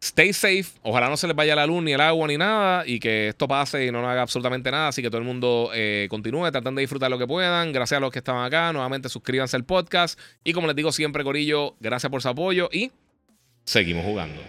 Stay 0.01 0.33
safe. 0.33 0.65
Ojalá 0.83 1.09
no 1.09 1.17
se 1.17 1.25
les 1.27 1.35
vaya 1.35 1.55
la 1.55 1.65
luz 1.65 1.81
ni 1.81 1.93
el 1.93 2.01
agua 2.01 2.27
ni 2.27 2.37
nada 2.37 2.83
y 2.85 2.99
que 2.99 3.29
esto 3.29 3.47
pase 3.47 3.85
y 3.85 3.91
no 3.91 4.07
haga 4.07 4.21
absolutamente 4.21 4.69
nada. 4.69 4.89
Así 4.89 5.01
que 5.01 5.09
todo 5.09 5.17
el 5.17 5.23
mundo 5.23 5.71
eh, 5.73 6.07
continúe, 6.09 6.51
tratando 6.51 6.79
de 6.79 6.81
disfrutar 6.81 7.09
lo 7.09 7.17
que 7.17 7.25
puedan. 7.25 7.71
Gracias 7.71 7.97
a 7.97 8.01
los 8.01 8.11
que 8.11 8.19
estaban 8.19 8.45
acá. 8.45 8.71
Nuevamente 8.71 9.09
suscríbanse 9.09 9.55
al 9.55 9.65
podcast. 9.65 10.19
Y 10.43 10.53
como 10.53 10.67
les 10.67 10.75
digo 10.75 10.91
siempre, 10.91 11.23
Corillo, 11.23 11.75
gracias 11.79 12.11
por 12.11 12.21
su 12.21 12.29
apoyo 12.29 12.69
y 12.71 12.91
seguimos 13.63 14.05
jugando. 14.05 14.41